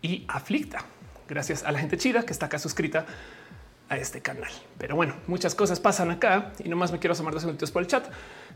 y 0.00 0.24
Aflicta. 0.26 0.84
Gracias 1.28 1.62
a 1.62 1.72
la 1.72 1.78
gente 1.78 1.96
chida 1.96 2.24
que 2.24 2.32
está 2.32 2.46
acá 2.46 2.58
suscrita 2.58 3.06
a 3.88 3.96
este 3.96 4.20
canal. 4.20 4.50
Pero 4.78 4.96
bueno, 4.96 5.14
muchas 5.26 5.54
cosas 5.54 5.80
pasan 5.80 6.10
acá 6.10 6.52
y 6.62 6.68
nomás 6.68 6.92
me 6.92 6.98
quiero 6.98 7.12
asomar 7.12 7.34
dos 7.34 7.44
minutos 7.44 7.70
por 7.70 7.82
el 7.82 7.88
chat. 7.88 8.06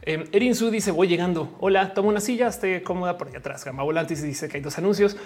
Eh, 0.02 0.28
Erin 0.32 0.54
Su 0.54 0.70
dice 0.70 0.90
voy 0.90 1.08
llegando. 1.08 1.56
Hola, 1.60 1.94
tomo 1.94 2.08
una 2.08 2.20
silla, 2.20 2.48
esté 2.48 2.82
cómoda 2.82 3.18
por 3.18 3.28
allá 3.28 3.38
atrás. 3.38 3.64
Gama 3.64 3.82
Volantis 3.82 4.22
dice 4.22 4.48
que 4.48 4.58
hay 4.58 4.62
dos 4.62 4.78
anuncios 4.78 5.16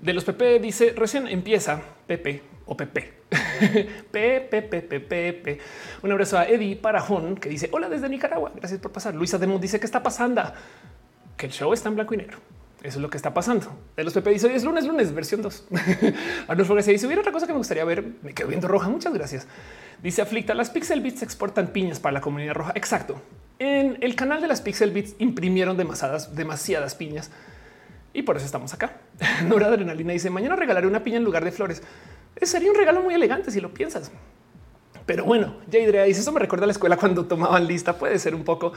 de 0.00 0.12
los 0.12 0.24
PP. 0.24 0.58
Dice 0.60 0.92
recién 0.96 1.28
empieza 1.28 1.80
Pepe 2.06 2.42
o 2.66 2.76
Pepe. 2.76 3.22
Pepe, 4.10 4.62
Pepe, 4.62 5.00
Pepe. 5.00 5.58
Un 6.02 6.12
abrazo 6.12 6.38
a 6.38 6.46
Eddie 6.46 6.76
Parajón 6.76 7.36
que 7.36 7.48
dice 7.48 7.68
hola 7.72 7.88
desde 7.88 8.08
Nicaragua. 8.08 8.52
Gracias 8.54 8.80
por 8.80 8.92
pasar. 8.92 9.14
Luisa 9.14 9.38
Demo 9.38 9.58
dice 9.58 9.78
que 9.78 9.86
está 9.86 10.02
pasando, 10.02 10.42
que 11.36 11.46
el 11.46 11.52
show 11.52 11.72
está 11.72 11.88
en 11.88 11.94
blanco 11.94 12.14
y 12.14 12.18
negro. 12.18 12.38
Eso 12.82 12.98
es 12.98 13.02
lo 13.02 13.10
que 13.10 13.16
está 13.16 13.32
pasando. 13.32 13.66
De 13.96 14.02
los 14.02 14.12
Pepe 14.12 14.30
dice 14.30 14.48
hoy 14.48 14.54
es 14.54 14.64
lunes, 14.64 14.84
lunes, 14.84 15.14
versión 15.14 15.40
2. 15.40 15.68
Arnold 16.48 16.80
se 16.82 16.90
dice 16.90 17.06
hubiera 17.06 17.20
otra 17.20 17.32
cosa 17.32 17.46
que 17.46 17.52
me 17.52 17.58
gustaría 17.58 17.84
ver. 17.84 18.04
Me 18.22 18.34
quedo 18.34 18.48
viendo 18.48 18.66
roja. 18.66 18.88
Muchas 18.88 19.14
gracias. 19.14 19.46
Dice 20.02 20.20
Aflicta, 20.20 20.52
las 20.54 20.70
Pixel 20.70 21.00
Bits 21.00 21.22
exportan 21.22 21.68
piñas 21.68 22.00
para 22.00 22.14
la 22.14 22.20
comunidad 22.20 22.54
roja. 22.54 22.72
Exacto. 22.74 23.22
En 23.60 23.98
el 24.00 24.16
canal 24.16 24.40
de 24.40 24.48
las 24.48 24.60
Pixel 24.60 24.90
Bits 24.90 25.14
imprimieron 25.18 25.76
demasiadas, 25.76 26.34
demasiadas 26.34 26.96
piñas 26.96 27.30
y 28.12 28.22
por 28.22 28.36
eso 28.36 28.46
estamos 28.46 28.74
acá. 28.74 28.96
Nora 29.46 29.68
Adrenalina 29.68 30.12
dice 30.12 30.28
mañana 30.30 30.56
regalaré 30.56 30.88
una 30.88 31.04
piña 31.04 31.18
en 31.18 31.24
lugar 31.24 31.44
de 31.44 31.52
flores. 31.52 31.82
Sería 32.40 32.70
un 32.70 32.76
regalo 32.76 33.00
muy 33.02 33.14
elegante 33.14 33.52
si 33.52 33.60
lo 33.60 33.72
piensas. 33.72 34.10
Pero 35.06 35.24
bueno, 35.24 35.56
Jadrea 35.70 36.04
dice 36.04 36.20
eso 36.20 36.32
me 36.32 36.40
recuerda 36.40 36.64
a 36.64 36.66
la 36.66 36.72
escuela 36.72 36.96
cuando 36.96 37.26
tomaban 37.26 37.66
lista. 37.66 37.96
Puede 37.96 38.18
ser 38.18 38.34
un 38.34 38.42
poco 38.42 38.72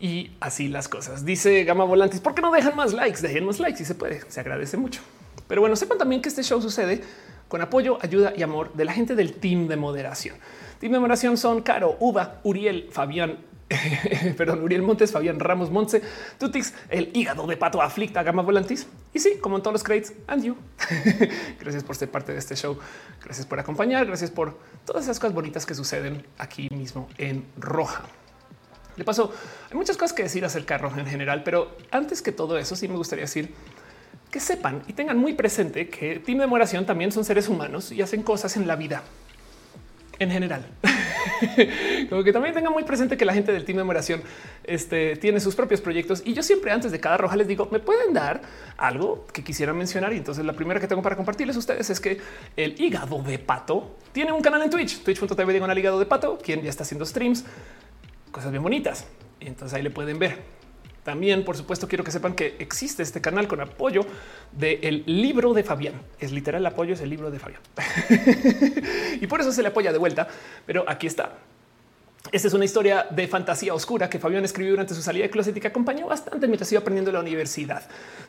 y 0.00 0.30
así 0.40 0.68
las 0.68 0.88
cosas. 0.88 1.24
Dice 1.24 1.64
Gama 1.64 1.84
Volantes, 1.84 2.20
¿por 2.20 2.34
qué 2.34 2.42
no 2.42 2.50
dejan 2.50 2.76
más 2.76 2.92
likes? 2.92 3.20
Dejen 3.20 3.44
más 3.44 3.60
likes 3.60 3.78
si 3.78 3.84
se 3.84 3.94
puede, 3.94 4.22
se 4.28 4.40
agradece 4.40 4.76
mucho. 4.76 5.00
Pero 5.46 5.60
bueno, 5.60 5.76
sepan 5.76 5.98
también 5.98 6.22
que 6.22 6.28
este 6.28 6.42
show 6.42 6.60
sucede 6.60 7.02
con 7.48 7.62
apoyo, 7.62 7.98
ayuda 8.02 8.34
y 8.36 8.42
amor 8.42 8.72
de 8.74 8.84
la 8.84 8.92
gente 8.92 9.14
del 9.14 9.34
team 9.34 9.68
de 9.68 9.76
moderación. 9.76 10.36
Team 10.80 10.92
de 10.92 10.98
moderación 10.98 11.36
son 11.36 11.62
Caro, 11.62 11.96
Uva, 11.98 12.40
Uriel, 12.44 12.88
Fabián, 12.92 13.38
perdón, 14.36 14.62
Uriel 14.62 14.82
Montes, 14.82 15.10
Fabián 15.10 15.40
Ramos 15.40 15.70
Monte, 15.70 16.02
Tutix, 16.38 16.74
el 16.88 17.10
hígado 17.14 17.46
de 17.46 17.56
pato 17.56 17.82
aflicta, 17.82 18.22
Gama 18.22 18.42
Volantis. 18.42 18.86
Y 19.12 19.18
sí, 19.18 19.38
como 19.40 19.56
en 19.56 19.62
todos 19.62 19.72
los 19.72 19.82
crates, 19.82 20.12
and 20.26 20.44
you. 20.44 20.56
gracias 21.60 21.82
por 21.82 21.96
ser 21.96 22.10
parte 22.10 22.32
de 22.32 22.38
este 22.38 22.54
show. 22.54 22.78
Gracias 23.24 23.46
por 23.46 23.58
acompañar. 23.58 24.06
Gracias 24.06 24.30
por 24.30 24.58
todas 24.84 25.04
esas 25.04 25.18
cosas 25.18 25.34
bonitas 25.34 25.66
que 25.66 25.74
suceden 25.74 26.24
aquí 26.38 26.68
mismo 26.70 27.08
en 27.18 27.44
Roja. 27.56 28.04
De 28.98 29.04
paso, 29.04 29.32
hay 29.70 29.76
muchas 29.76 29.96
cosas 29.96 30.12
que 30.12 30.24
decir 30.24 30.44
acerca 30.44 30.74
de 30.74 30.78
Roja 30.78 31.00
en 31.00 31.06
general, 31.06 31.42
pero 31.44 31.76
antes 31.90 32.20
que 32.20 32.32
todo 32.32 32.58
eso, 32.58 32.76
sí 32.76 32.88
me 32.88 32.96
gustaría 32.96 33.22
decir 33.24 33.54
que 34.30 34.40
sepan 34.40 34.82
y 34.86 34.92
tengan 34.92 35.16
muy 35.16 35.32
presente 35.34 35.88
que 35.88 36.18
Team 36.18 36.38
de 36.38 36.46
Moración 36.46 36.84
también 36.84 37.12
son 37.12 37.24
seres 37.24 37.48
humanos 37.48 37.92
y 37.92 38.02
hacen 38.02 38.22
cosas 38.22 38.56
en 38.56 38.66
la 38.66 38.76
vida 38.76 39.02
en 40.18 40.30
general. 40.30 40.66
Como 42.10 42.24
que 42.24 42.32
también 42.32 42.54
tengan 42.54 42.72
muy 42.72 42.84
presente 42.84 43.16
que 43.16 43.24
la 43.24 43.32
gente 43.32 43.52
del 43.52 43.64
team 43.64 43.78
de 43.78 43.84
moración 43.84 44.22
este, 44.64 45.16
tiene 45.16 45.40
sus 45.40 45.54
propios 45.54 45.80
proyectos 45.80 46.22
y 46.24 46.34
yo 46.34 46.42
siempre 46.42 46.72
antes 46.72 46.90
de 46.90 47.00
cada 47.00 47.16
roja 47.16 47.36
les 47.36 47.46
digo, 47.46 47.68
me 47.70 47.78
pueden 47.78 48.12
dar 48.12 48.42
algo 48.76 49.26
que 49.32 49.44
quisiera 49.44 49.72
mencionar. 49.72 50.12
Y 50.12 50.16
entonces 50.16 50.44
la 50.44 50.54
primera 50.54 50.80
que 50.80 50.88
tengo 50.88 51.02
para 51.02 51.16
compartirles 51.16 51.56
a 51.56 51.58
ustedes 51.58 51.90
es 51.90 52.00
que 52.00 52.18
el 52.56 52.80
hígado 52.80 53.22
de 53.22 53.38
pato 53.38 53.96
tiene 54.12 54.32
un 54.32 54.42
canal 54.42 54.62
en 54.62 54.70
Twitch, 54.70 55.02
twitch.tv 55.02 55.52
diagonal 55.52 55.78
hígado 55.78 55.98
de 55.98 56.06
pato, 56.06 56.38
quien 56.38 56.62
ya 56.62 56.70
está 56.70 56.82
haciendo 56.82 57.06
streams 57.06 57.44
cosas 58.30 58.50
bien 58.50 58.62
bonitas. 58.62 59.06
Y 59.40 59.46
entonces 59.46 59.74
ahí 59.74 59.82
le 59.82 59.90
pueden 59.90 60.18
ver. 60.18 60.58
También, 61.04 61.44
por 61.44 61.56
supuesto, 61.56 61.88
quiero 61.88 62.04
que 62.04 62.10
sepan 62.10 62.34
que 62.34 62.56
existe 62.58 63.02
este 63.02 63.20
canal 63.22 63.48
con 63.48 63.60
apoyo 63.60 64.02
del 64.52 65.04
libro 65.06 65.54
de 65.54 65.62
Fabián. 65.62 65.94
Es 66.20 66.32
literal, 66.32 66.60
el 66.60 66.66
apoyo 66.66 66.92
es 66.92 67.00
el 67.00 67.08
libro 67.08 67.30
de 67.30 67.38
Fabián. 67.38 67.62
y 69.20 69.26
por 69.26 69.40
eso 69.40 69.50
se 69.52 69.62
le 69.62 69.68
apoya 69.68 69.90
de 69.90 69.98
vuelta. 69.98 70.28
Pero 70.66 70.84
aquí 70.86 71.06
está. 71.06 71.38
Esta 72.30 72.48
es 72.48 72.54
una 72.54 72.64
historia 72.64 73.06
de 73.10 73.26
fantasía 73.26 73.72
oscura 73.72 74.10
que 74.10 74.18
Fabián 74.18 74.44
escribió 74.44 74.72
durante 74.72 74.94
su 74.94 75.00
salida 75.00 75.22
de 75.22 75.30
closet 75.30 75.56
y 75.56 75.60
que 75.60 75.68
acompañó 75.68 76.08
bastante 76.08 76.46
mientras 76.46 76.70
iba 76.72 76.80
aprendiendo 76.80 77.10
en 77.10 77.14
la 77.14 77.20
universidad. 77.20 77.82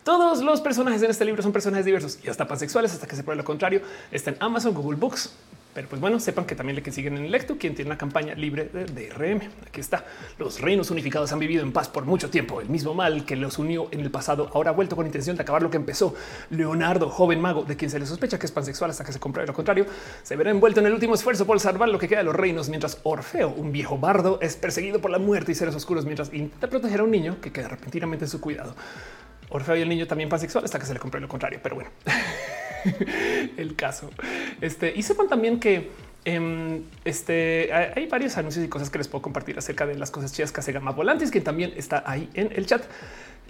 Todos 0.04 0.42
los 0.42 0.62
personajes 0.62 1.02
en 1.04 1.12
este 1.12 1.26
libro 1.26 1.42
son 1.44 1.52
personajes 1.52 1.86
diversos 1.86 2.18
y 2.24 2.30
hasta 2.30 2.48
pansexuales 2.48 2.94
hasta 2.94 3.08
que 3.08 3.16
se 3.16 3.24
pruebe 3.24 3.38
lo 3.38 3.44
contrario. 3.44 3.82
Está 4.12 4.30
en 4.30 4.38
Amazon, 4.40 4.74
Google 4.74 4.98
Books, 4.98 5.34
pero 5.74 5.88
pues 5.88 6.02
bueno, 6.02 6.20
sepan 6.20 6.46
que 6.46 6.56
también 6.56 6.76
le 6.76 6.82
que 6.82 6.92
siguen 6.92 7.16
en 7.16 7.26
el 7.26 7.32
lecto, 7.32 7.58
quien 7.58 7.76
tiene 7.76 7.90
una 7.90 7.98
campaña 7.98 8.34
libre 8.34 8.66
de 8.74 8.86
DRM. 8.86 9.42
Aquí 9.68 9.80
está. 9.80 10.04
Los 10.38 10.60
reinos 10.60 10.92
unificados 10.92 11.32
han 11.32 11.40
vivido 11.40 11.62
en 11.62 11.72
paz 11.72 11.88
por 11.88 12.06
mucho 12.06 12.30
tiempo. 12.30 12.60
El 12.60 12.70
mismo 12.70 12.94
mal 12.94 13.24
que 13.24 13.36
los 13.36 13.60
unió 13.60 13.88
en 13.92 14.02
el 14.02 14.12
pasado 14.12 14.50
ahora 14.54 14.72
ha 14.72 14.74
vuelto 14.74 14.96
con 14.96 15.06
intención 15.06 15.38
de 15.38 15.44
acabar 15.44 15.62
lo 15.62 15.70
que 15.70 15.78
empezó. 15.78 16.16
Leonardo, 16.50 17.10
joven 17.10 17.40
mago, 17.40 17.64
de 17.64 17.78
quien 17.78 17.90
se 17.90 17.98
le 18.00 18.06
sospecha 18.06 18.38
que 18.38 18.48
es 18.48 18.52
pansexual 18.52 18.90
hasta 18.90 19.06
que 19.06 19.14
se 19.14 19.20
compruebe 19.20 19.48
lo 19.48 19.54
contrario, 19.54 19.86
se 20.22 20.36
verá 20.36 20.50
envuelto 20.50 20.82
en 20.82 20.88
el 20.88 20.94
último 20.94 21.14
esfuerzo 21.14 21.46
por 21.46 21.60
salvar 21.62 21.88
lo 21.88 21.98
que 21.98 22.10
queda 22.10 22.20
de 22.20 22.26
los 22.26 22.36
reinos, 22.36 22.68
mientras 22.68 22.98
Orfeo, 23.04 23.50
un 23.50 23.72
viejo 23.72 23.89
bardo, 23.98 24.40
es 24.42 24.56
perseguido 24.56 25.02
por 25.02 25.12
la 25.12 25.20
muerte 25.20 25.52
y 25.52 25.56
seres 25.56 25.76
oscuros 25.76 26.06
mientras 26.06 26.34
intenta 26.34 26.70
proteger 26.70 27.02
a 27.02 27.04
un 27.04 27.12
niño 27.12 27.42
que 27.42 27.52
queda 27.52 27.68
repentinamente 27.68 28.26
en 28.26 28.30
su 28.30 28.40
cuidado. 28.40 28.76
Orfeo 29.50 29.76
y 29.76 29.82
el 29.82 29.90
niño 29.90 30.08
también 30.08 30.30
pansexual 30.30 30.64
hasta 30.64 30.80
que 30.80 30.86
se 30.86 30.94
le 30.94 31.00
compruebe 31.00 31.24
lo 31.24 31.30
contrario. 31.30 31.60
Pero 31.62 31.76
bueno, 31.76 31.90
el 33.58 33.76
caso. 33.76 34.10
Este 34.62 34.94
y 34.96 35.02
sepan 35.02 35.28
también 35.28 35.60
que 35.60 35.90
em, 36.26 36.84
este 37.04 37.72
hay 37.74 38.06
varios 38.08 38.38
anuncios 38.38 38.64
y 38.64 38.70
cosas 38.70 38.90
que 38.90 39.00
les 39.00 39.08
puedo 39.08 39.22
compartir 39.22 39.58
acerca 39.58 39.86
de 39.86 39.96
las 39.96 40.12
cosas 40.12 40.34
chidas 40.34 40.52
que 40.52 40.60
hace 40.60 40.72
Gama 40.72 40.92
Volantis, 40.92 41.32
que 41.32 41.42
también 41.42 41.74
está 41.76 42.04
ahí 42.06 42.30
en 42.34 42.52
el 42.56 42.66
chat. 42.66 42.84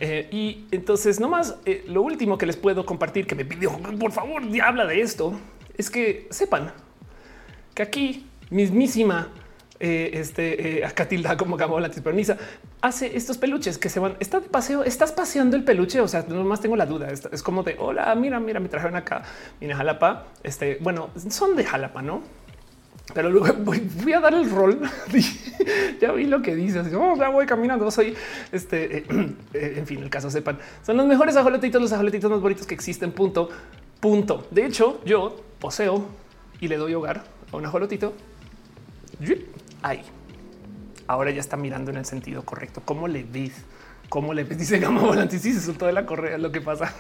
Eh, 0.02 0.30
y 0.32 0.66
entonces, 0.72 1.20
nomás 1.20 1.58
eh, 1.66 1.84
lo 1.88 2.02
último 2.02 2.38
que 2.38 2.46
les 2.46 2.56
puedo 2.56 2.86
compartir 2.86 3.28
que 3.28 3.36
me 3.36 3.44
pidió, 3.44 3.78
por 4.00 4.14
favor, 4.14 4.48
ya 4.50 4.68
habla 4.68 4.86
de 4.86 5.02
esto, 5.02 5.38
es 5.78 5.90
que 5.90 6.28
sepan 6.30 6.72
que 7.76 7.84
aquí 7.84 8.26
mismísima 8.50 9.28
eh, 9.80 10.12
este 10.14 10.84
acá 10.86 11.08
tilda 11.08 11.38
como 11.38 11.56
Gama 11.56 11.80
la 11.80 11.90
Perniza 11.90 12.38
hace 12.82 13.16
estos 13.16 13.38
peluches 13.38 13.78
que 13.78 13.90
se 13.90 14.00
van. 14.00 14.16
Está 14.20 14.40
de 14.40 14.50
paseo, 14.50 14.84
estás 14.84 15.12
paseando 15.12 15.56
el 15.56 15.64
peluche. 15.64 16.02
O 16.02 16.08
sea, 16.08 16.26
nomás 16.28 16.62
tengo 16.62 16.76
la 16.76 16.86
duda. 16.86 17.10
Es, 17.10 17.44
como 17.44 17.64
de 17.64 17.76
hola, 17.80 18.14
mira, 18.16 18.40
mira, 18.40 18.60
me 18.60 18.70
trajeron 18.70 18.96
acá. 18.96 19.24
Mira, 19.60 19.76
Jalapa. 19.76 20.26
Este 20.44 20.78
bueno, 20.82 21.10
son 21.30 21.56
de 21.56 21.64
Jalapa, 21.64 22.02
no? 22.02 22.24
Pero 23.14 23.30
luego 23.30 23.54
voy, 23.64 24.14
a 24.14 24.20
dar 24.20 24.34
el 24.34 24.50
rol. 24.50 24.82
ya 26.02 26.12
vi 26.12 26.26
lo 26.26 26.42
que 26.42 26.56
dices. 26.56 26.88
Oh, 26.94 27.16
ya 27.18 27.30
voy 27.30 27.46
caminando. 27.46 27.90
Soy 27.92 28.16
este. 28.52 28.98
Eh, 28.98 29.06
eh, 29.54 29.74
en 29.78 29.88
fin, 29.88 30.00
el 30.04 30.10
caso 30.10 30.30
sepan, 30.30 30.60
son 30.86 30.98
los 30.98 31.06
mejores 31.06 31.36
ajolotitos, 31.36 31.82
los 31.82 31.92
ajolotitos 31.92 32.30
más 32.30 32.42
bonitos 32.42 32.68
que 32.68 32.76
existen. 32.76 33.12
Punto. 33.12 33.50
Punto. 34.00 34.48
De 34.52 34.66
hecho, 34.66 35.02
yo 35.06 35.36
poseo 35.60 36.06
y 36.62 36.68
le 36.68 36.78
doy 36.78 36.94
hogar 36.94 37.24
a 37.52 37.58
un 37.58 37.66
ajolotito 37.66 38.14
ahí. 39.82 40.04
Ahora 41.08 41.32
ya 41.32 41.40
está 41.40 41.58
mirando 41.58 41.92
en 41.92 41.98
el 41.98 42.06
sentido 42.06 42.44
correcto. 42.44 42.82
¿Cómo 42.86 43.08
le 43.08 43.24
ves? 43.24 43.54
¿Cómo 44.10 44.34
le 44.34 44.44
ves? 44.44 44.58
Dice 44.58 44.80
Gama 44.80 45.02
Volante. 45.02 45.40
Sí, 45.40 45.54
se 45.54 45.62
soltó 45.62 45.86
de 45.86 45.94
la 45.94 46.06
correa, 46.06 46.38
lo 46.38 46.52
que 46.52 46.62
pasa. 46.62 46.94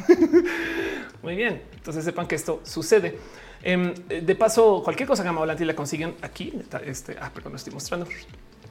Muy 1.21 1.35
bien. 1.35 1.63
Entonces 1.73 2.03
sepan 2.03 2.27
que 2.27 2.35
esto 2.35 2.61
sucede. 2.63 3.17
Em, 3.61 3.93
de 3.93 4.35
paso, 4.35 4.81
cualquier 4.83 5.07
cosa 5.07 5.23
Gama 5.23 5.39
Volante 5.39 5.65
la 5.65 5.75
consiguen 5.75 6.15
aquí. 6.21 6.53
Este, 6.85 7.17
ah, 7.19 7.31
perdón, 7.33 7.53
no 7.53 7.57
estoy 7.57 7.73
mostrando. 7.73 8.07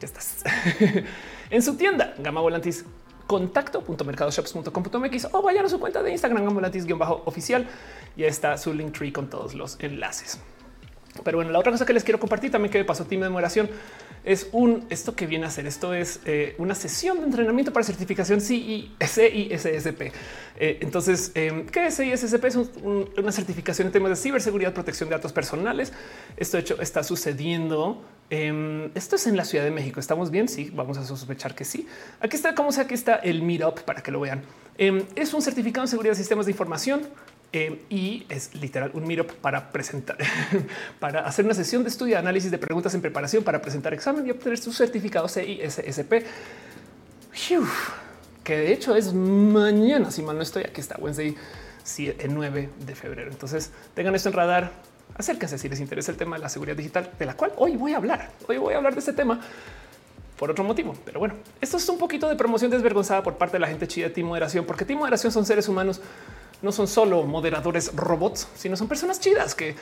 Ya 0.00 0.06
estás 0.06 0.44
en 1.50 1.62
su 1.62 1.76
tienda 1.76 2.14
Gama 2.18 2.40
Volantis 2.40 2.84
contacto.mercadoshops.com.mx 3.26 5.28
o 5.32 5.42
vayan 5.42 5.66
a 5.66 5.68
su 5.68 5.78
cuenta 5.78 6.02
de 6.02 6.12
Instagram 6.12 6.54
Volantis-oficial 6.54 7.68
y 8.16 8.24
está 8.24 8.56
su 8.56 8.72
link 8.72 8.96
tree 8.96 9.12
con 9.12 9.28
todos 9.28 9.54
los 9.54 9.76
enlaces. 9.80 10.40
Pero 11.24 11.38
bueno, 11.38 11.50
la 11.50 11.58
otra 11.58 11.72
cosa 11.72 11.86
que 11.86 11.92
les 11.92 12.04
quiero 12.04 12.18
compartir 12.18 12.50
también 12.50 12.70
que 12.70 12.78
me 12.78 12.84
pasó 12.84 13.04
team 13.04 13.22
de 13.22 13.28
moderación 13.28 13.68
es 14.24 14.48
un 14.52 14.84
esto 14.90 15.14
que 15.14 15.26
viene 15.26 15.44
a 15.44 15.48
hacer. 15.48 15.66
Esto 15.66 15.94
es 15.94 16.20
eh, 16.24 16.54
una 16.58 16.74
sesión 16.74 17.18
de 17.18 17.24
entrenamiento 17.24 17.72
para 17.72 17.84
certificación 17.84 18.40
CISSP. 18.40 20.12
Eh, 20.60 20.78
entonces, 20.80 21.32
eh, 21.34 21.66
¿qué 21.72 21.86
es 21.86 21.96
CISSP? 21.96 22.44
Es 22.44 22.56
una 23.16 23.32
certificación 23.32 23.88
en 23.88 23.92
temas 23.92 24.10
de 24.10 24.16
ciberseguridad, 24.16 24.72
protección 24.72 25.08
de 25.08 25.16
datos 25.16 25.32
personales. 25.32 25.92
Esto 26.36 26.58
hecho 26.58 26.80
está 26.80 27.02
sucediendo. 27.02 28.02
Em, 28.30 28.90
esto 28.94 29.16
es 29.16 29.26
en 29.26 29.36
la 29.36 29.44
Ciudad 29.44 29.64
de 29.64 29.70
México. 29.70 30.00
¿Estamos 30.00 30.30
bien? 30.30 30.48
Sí, 30.48 30.70
vamos 30.74 30.98
a 30.98 31.04
sospechar 31.04 31.54
que 31.54 31.64
sí. 31.64 31.86
Aquí 32.20 32.36
está, 32.36 32.54
como 32.54 32.72
sea, 32.72 32.84
aquí 32.84 32.94
está 32.94 33.16
el 33.16 33.42
Meetup 33.42 33.80
para 33.80 34.02
que 34.02 34.10
lo 34.10 34.20
vean. 34.20 34.42
Em, 34.76 35.04
es 35.14 35.32
un 35.32 35.40
certificado 35.40 35.84
en 35.84 35.88
seguridad 35.88 36.12
de 36.12 36.16
sistemas 36.16 36.46
de 36.46 36.52
información 36.52 37.02
eh, 37.52 37.82
y 37.88 38.26
es 38.28 38.54
literal 38.54 38.90
un 38.92 39.06
meetup 39.06 39.32
para 39.32 39.70
presentar, 39.70 40.18
para 41.00 41.20
hacer 41.20 41.44
una 41.46 41.54
sesión 41.54 41.82
de 41.82 41.88
estudio, 41.88 42.18
análisis 42.18 42.50
de 42.50 42.58
preguntas 42.58 42.94
en 42.94 43.00
preparación 43.00 43.42
para 43.42 43.62
presentar 43.62 43.94
examen 43.94 44.26
y 44.26 44.30
obtener 44.30 44.58
su 44.58 44.72
certificado 44.72 45.28
CISSP. 45.28 46.24
Que 48.44 48.56
de 48.56 48.72
hecho 48.72 48.96
es 48.96 49.14
mañana, 49.14 50.10
si 50.10 50.22
mal 50.22 50.36
no 50.36 50.42
estoy, 50.42 50.64
aquí 50.64 50.80
está 50.80 50.96
Wednesday, 50.98 51.36
el 52.18 52.34
9 52.34 52.68
de 52.84 52.94
febrero. 52.94 53.30
Entonces 53.30 53.70
tengan 53.94 54.14
esto 54.14 54.28
en 54.28 54.34
radar, 54.34 54.72
acérquense 55.16 55.56
si 55.58 55.68
les 55.68 55.80
interesa 55.80 56.10
el 56.10 56.18
tema 56.18 56.36
de 56.36 56.42
la 56.42 56.48
seguridad 56.50 56.76
digital, 56.76 57.10
de 57.18 57.26
la 57.26 57.34
cual 57.34 57.52
hoy 57.56 57.76
voy 57.76 57.94
a 57.94 57.96
hablar. 57.96 58.30
Hoy 58.46 58.58
voy 58.58 58.74
a 58.74 58.76
hablar 58.76 58.92
de 58.92 59.00
este 59.00 59.14
tema 59.14 59.40
por 60.38 60.50
otro 60.50 60.64
motivo. 60.64 60.94
Pero 61.04 61.18
bueno, 61.18 61.34
esto 61.60 61.76
es 61.78 61.88
un 61.88 61.98
poquito 61.98 62.28
de 62.28 62.36
promoción 62.36 62.70
desvergonzada 62.70 63.22
por 63.22 63.36
parte 63.36 63.56
de 63.56 63.60
la 63.60 63.68
gente 63.68 63.86
chida 63.86 64.08
de 64.08 64.14
Team 64.14 64.26
Moderación, 64.26 64.64
porque 64.64 64.84
Team 64.84 64.98
Moderación 64.98 65.32
son 65.32 65.46
seres 65.46 65.68
humanos 65.68 66.00
no 66.62 66.72
son 66.72 66.88
solo 66.88 67.22
moderadores 67.24 67.94
robots, 67.94 68.48
sino 68.54 68.76
son 68.76 68.88
personas 68.88 69.20
chidas 69.20 69.54
que 69.54 69.76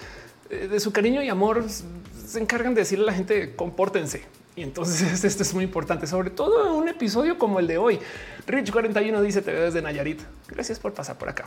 eh, 0.50 0.68
de 0.68 0.80
su 0.80 0.92
cariño 0.92 1.22
y 1.22 1.28
amor 1.28 1.64
se 1.68 2.40
encargan 2.40 2.74
de 2.74 2.82
decirle 2.82 3.04
a 3.04 3.06
la 3.06 3.12
gente 3.14 3.54
compórtense. 3.56 4.22
Y 4.54 4.62
entonces 4.62 5.24
esto 5.24 5.42
es 5.42 5.54
muy 5.54 5.64
importante, 5.64 6.06
sobre 6.06 6.30
todo 6.30 6.66
en 6.66 6.72
un 6.72 6.88
episodio 6.88 7.38
como 7.38 7.60
el 7.60 7.66
de 7.66 7.78
hoy. 7.78 7.98
Rich 8.46 8.70
41 8.72 9.20
dice 9.22 9.42
te 9.42 9.52
veo 9.52 9.64
desde 9.64 9.82
Nayarit. 9.82 10.20
Gracias 10.48 10.78
por 10.78 10.92
pasar 10.92 11.18
por 11.18 11.28
acá. 11.28 11.44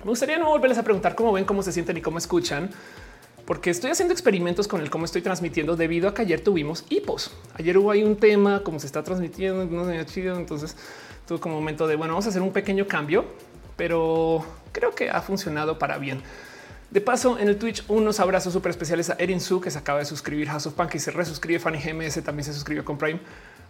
Me 0.00 0.10
gustaría 0.10 0.38
no 0.38 0.48
volverles 0.48 0.78
a 0.78 0.82
preguntar 0.82 1.14
cómo 1.14 1.32
ven, 1.32 1.44
cómo 1.44 1.62
se 1.62 1.72
sienten 1.72 1.96
y 1.96 2.00
cómo 2.00 2.18
escuchan, 2.18 2.70
porque 3.44 3.70
estoy 3.70 3.90
haciendo 3.90 4.12
experimentos 4.12 4.68
con 4.68 4.80
el 4.80 4.90
cómo 4.90 5.04
estoy 5.04 5.22
transmitiendo 5.22 5.76
debido 5.76 6.08
a 6.08 6.14
que 6.14 6.22
ayer 6.22 6.40
tuvimos 6.42 6.84
hipos. 6.90 7.32
Ayer 7.54 7.76
hubo 7.78 7.90
ahí 7.90 8.02
un 8.02 8.16
tema, 8.16 8.62
cómo 8.62 8.78
se 8.78 8.86
está 8.86 9.02
transmitiendo, 9.02 9.64
no 9.64 9.84
sé, 9.84 10.04
chido. 10.06 10.36
Entonces 10.36 10.76
tuve 11.26 11.40
como 11.40 11.56
momento 11.56 11.86
de 11.86 11.96
bueno, 11.96 12.14
vamos 12.14 12.26
a 12.26 12.28
hacer 12.28 12.42
un 12.42 12.52
pequeño 12.52 12.86
cambio 12.86 13.24
pero 13.76 14.44
creo 14.72 14.94
que 14.94 15.10
ha 15.10 15.20
funcionado 15.22 15.78
para 15.78 15.98
bien. 15.98 16.22
De 16.90 17.00
paso, 17.00 17.38
en 17.38 17.48
el 17.48 17.58
Twitch, 17.58 17.84
unos 17.88 18.20
abrazos 18.20 18.52
súper 18.52 18.70
especiales 18.70 19.10
a 19.10 19.16
Erin 19.18 19.40
Su, 19.40 19.60
que 19.60 19.70
se 19.70 19.78
acaba 19.78 19.98
de 19.98 20.04
suscribir, 20.04 20.48
a 20.48 20.56
of 20.56 20.68
Punk 20.68 20.94
y 20.94 20.98
se 20.98 21.10
resuscribe. 21.10 21.58
Fanny 21.58 21.78
GMS 21.78 22.22
también 22.22 22.44
se 22.44 22.52
suscribió 22.52 22.84
con 22.84 22.96
Prime, 22.96 23.18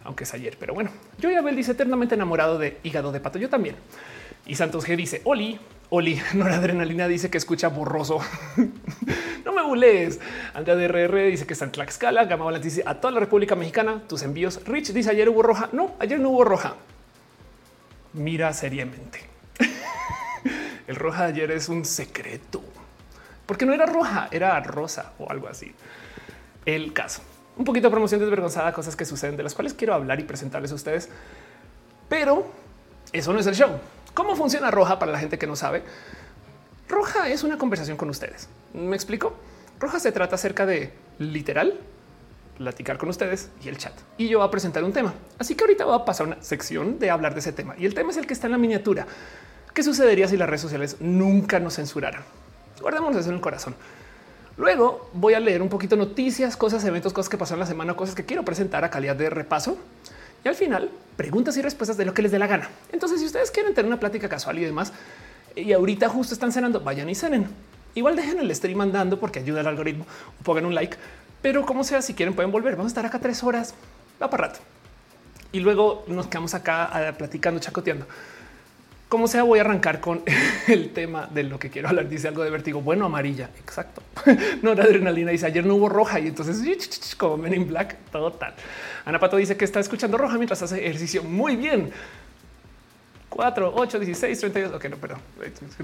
aunque 0.05 0.25
es 0.25 0.35
ayer. 0.35 0.57
Pero 0.61 0.75
bueno, 0.75 0.91
yo 1.19 1.31
y 1.31 1.35
Abel 1.35 1.57
dice 1.57 1.73
eternamente 1.73 2.15
enamorado 2.15 2.59
de 2.59 2.79
hígado 2.83 3.13
de 3.13 3.21
pato. 3.21 3.39
Yo 3.39 3.49
también. 3.49 3.77
Y 4.45 4.55
Santos 4.55 4.87
G 4.87 4.97
dice 4.97 5.23
Oli, 5.25 5.59
Oli, 5.89 6.21
Adrenalina 6.43 7.09
dice 7.09 7.31
que 7.31 7.39
escucha 7.39 7.69
borroso. 7.69 8.21
no 9.45 9.53
me 9.53 9.63
bules. 9.63 10.21
Andrea 10.53 10.77
DRR 10.77 11.31
dice 11.31 11.47
que 11.47 11.55
está 11.55 11.65
en 11.65 11.73
Tlaxcala. 11.73 12.27
Gama 12.27 12.45
Valente 12.45 12.69
dice 12.69 12.83
a 12.85 13.01
toda 13.01 13.13
la 13.13 13.21
República 13.21 13.57
Mexicana 13.57 14.03
tus 14.07 14.23
envíos. 14.23 14.61
Rich 14.67 14.93
dice 14.93 15.11
ayer 15.11 15.29
hubo 15.29 15.43
roja. 15.43 15.71
No, 15.73 15.95
ayer 15.99 16.21
no 16.21 16.31
hubo 16.31 16.45
roja. 16.45 16.75
Mira 18.13 18.53
seriamente. 18.53 19.36
El 20.87 20.97
roja 20.97 21.25
de 21.25 21.29
ayer 21.29 21.51
es 21.51 21.69
un 21.69 21.85
secreto 21.85 22.63
porque 23.47 23.65
no 23.65 23.73
era 23.73 23.87
roja, 23.87 24.29
era 24.31 24.59
rosa 24.61 25.13
o 25.19 25.31
algo 25.31 25.49
así. 25.49 25.73
El 26.65 26.93
caso, 26.93 27.23
un 27.57 27.65
poquito 27.65 27.87
de 27.87 27.93
promoción 27.93 28.21
desvergonzada, 28.21 28.73
cosas 28.73 28.97
que 28.97 29.05
suceden 29.05 29.37
de 29.37 29.45
las 29.45 29.55
cuales 29.55 29.73
quiero 29.73 29.95
hablar 29.95 30.19
y 30.21 30.25
presentarles 30.25 30.73
a 30.73 30.75
ustedes, 30.75 31.09
pero 32.09 32.47
eso 33.13 33.33
no 33.33 33.39
es 33.39 33.47
el 33.47 33.55
show. 33.55 33.71
¿Cómo 34.15 34.35
funciona 34.35 34.71
roja 34.71 34.99
para 34.99 35.13
la 35.13 35.19
gente 35.19 35.39
que 35.39 35.47
no 35.47 35.55
sabe? 35.55 35.85
Roja 36.89 37.29
es 37.29 37.45
una 37.45 37.57
conversación 37.57 37.97
con 37.97 38.11
ustedes. 38.11 38.49
¿Me 38.75 38.97
explico? 38.97 39.37
Roja 39.79 40.01
se 40.01 40.11
trata 40.11 40.35
acerca 40.35 40.67
de 40.67 40.93
literal 41.19 41.79
platicar 42.59 42.97
con 42.97 43.11
ustedes 43.11 43.51
y 43.63 43.69
el 43.69 43.77
chat. 43.77 43.93
Y 44.17 44.29
yo 44.29 44.39
voy 44.39 44.49
a 44.49 44.51
presentar 44.51 44.83
un 44.83 44.93
tema. 44.93 45.15
Así 45.39 45.55
que 45.55 45.65
ahorita 45.65 45.85
voy 45.85 45.95
a 46.01 46.05
pasar 46.05 46.27
una 46.27 46.43
sección 46.43 46.99
de 46.99 47.11
hablar 47.11 47.35
de 47.35 47.41
ese 47.41 47.53
tema. 47.53 47.75
Y 47.77 47.85
el 47.85 47.95
tema 47.95 48.11
es 48.11 48.17
el 48.17 48.27
que 48.27 48.33
está 48.33 48.47
en 48.47 48.53
la 48.53 48.59
miniatura. 48.59 49.07
¿Qué 49.77 49.83
sucedería 49.83 50.27
si 50.27 50.39
las 50.39 50.49
redes 50.49 50.63
sociales 50.63 50.97
nunca 51.01 51.61
nos 51.61 51.75
censuraran? 51.75 52.23
Guardémonos 52.81 53.21
eso 53.21 53.29
en 53.29 53.35
el 53.35 53.43
corazón. 53.43 53.75
Luego 54.57 55.11
voy 55.13 55.35
a 55.35 55.41
leer 55.41 55.61
un 55.61 55.69
poquito 55.69 55.97
noticias, 55.97 56.57
cosas, 56.57 56.83
eventos, 56.87 57.13
cosas 57.13 57.29
que 57.29 57.37
pasaron 57.37 57.61
la 57.61 57.67
semana, 57.67 57.93
cosas 57.93 58.15
que 58.15 58.25
quiero 58.25 58.43
presentar 58.43 58.85
a 58.85 58.91
calidad 58.91 59.17
de 59.17 59.29
repaso. 59.29 59.77
Y 60.43 60.49
al 60.49 60.55
final, 60.55 60.91
preguntas 61.19 61.59
y 61.59 61.61
respuestas 61.61 61.99
de 61.99 62.07
lo 62.07 62.15
que 62.15 62.23
les 62.23 62.33
dé 62.33 62.39
la 62.39 62.47
gana. 62.47 62.71
Entonces, 62.91 63.21
si 63.21 63.27
ustedes 63.27 63.51
quieren 63.51 63.75
tener 63.75 63.87
una 63.87 64.01
plática 64.01 64.31
casual 64.31 64.59
y 64.59 64.65
demás, 64.65 64.95
y 65.55 65.71
ahorita 65.75 66.09
justo 66.09 66.33
están 66.33 66.53
cenando, 66.53 66.81
vayan 66.81 67.11
y 67.11 67.15
cenen. 67.15 67.47
Igual 67.95 68.17
dejen 68.17 68.39
el 68.39 68.55
stream 68.55 68.81
andando 68.81 69.21
porque 69.21 69.41
ayuda 69.41 69.61
al 69.61 69.67
algoritmo. 69.67 70.07
Pongan 70.43 70.65
un 70.65 70.75
like, 70.75 70.97
pero 71.43 71.67
como 71.67 71.85
sea, 71.85 72.01
si 72.01 72.15
quieren 72.15 72.35
pueden 72.35 72.51
volver. 72.51 72.77
Vamos 72.77 72.93
a 72.93 72.93
estar 72.93 73.05
acá 73.05 73.19
tres 73.19 73.45
horas. 73.45 73.75
Va 74.23 74.31
para 74.31 74.47
rato. 74.47 74.61
y 75.53 75.61
luego 75.61 76.03
nos 76.07 76.29
quedamos 76.29 76.55
acá 76.55 76.85
ah, 76.85 77.13
platicando, 77.13 77.61
chacoteando. 77.61 78.07
Como 79.09 79.29
sea, 79.29 79.45
voy 79.45 79.61
a 79.61 79.63
arrancar 79.63 80.01
con 80.01 80.23
el 80.67 80.91
tema 80.91 81.29
de 81.29 81.45
lo 81.45 81.59
que 81.59 81.71
quiero 81.71 81.89
hablar. 81.89 82.09
Dice 82.09 82.29
algo 82.29 82.43
de 82.43 82.51
vértigo. 82.51 82.81
Bueno, 82.81 83.07
amarilla. 83.07 83.51
Exacto. 83.59 84.03
No 84.63 84.73
era 84.73 84.85
adrenalina. 84.85 85.31
Dice 85.31 85.47
ayer 85.47 85.65
no 85.65 85.77
hubo 85.77 85.89
roja 85.89 86.19
y 86.19 86.27
entonces 86.29 87.15
como 87.17 87.37
Men 87.37 87.55
in 87.55 87.69
Black 87.69 87.97
total. 88.11 88.55
Ana 89.05 89.21
Pato 89.21 89.37
dice 89.37 89.57
que 89.57 89.65
está 89.65 89.79
escuchando 89.79 90.19
roja 90.19 90.37
mientras 90.37 90.63
hace 90.63 90.85
ejercicio. 90.85 91.23
Muy 91.23 91.55
bien. 91.57 91.93
4, 93.29 93.73
8, 93.77 93.99
16, 93.99 94.41
32. 94.41 94.75
Ok, 94.75 94.85
no, 94.87 94.97
pero 94.97 95.19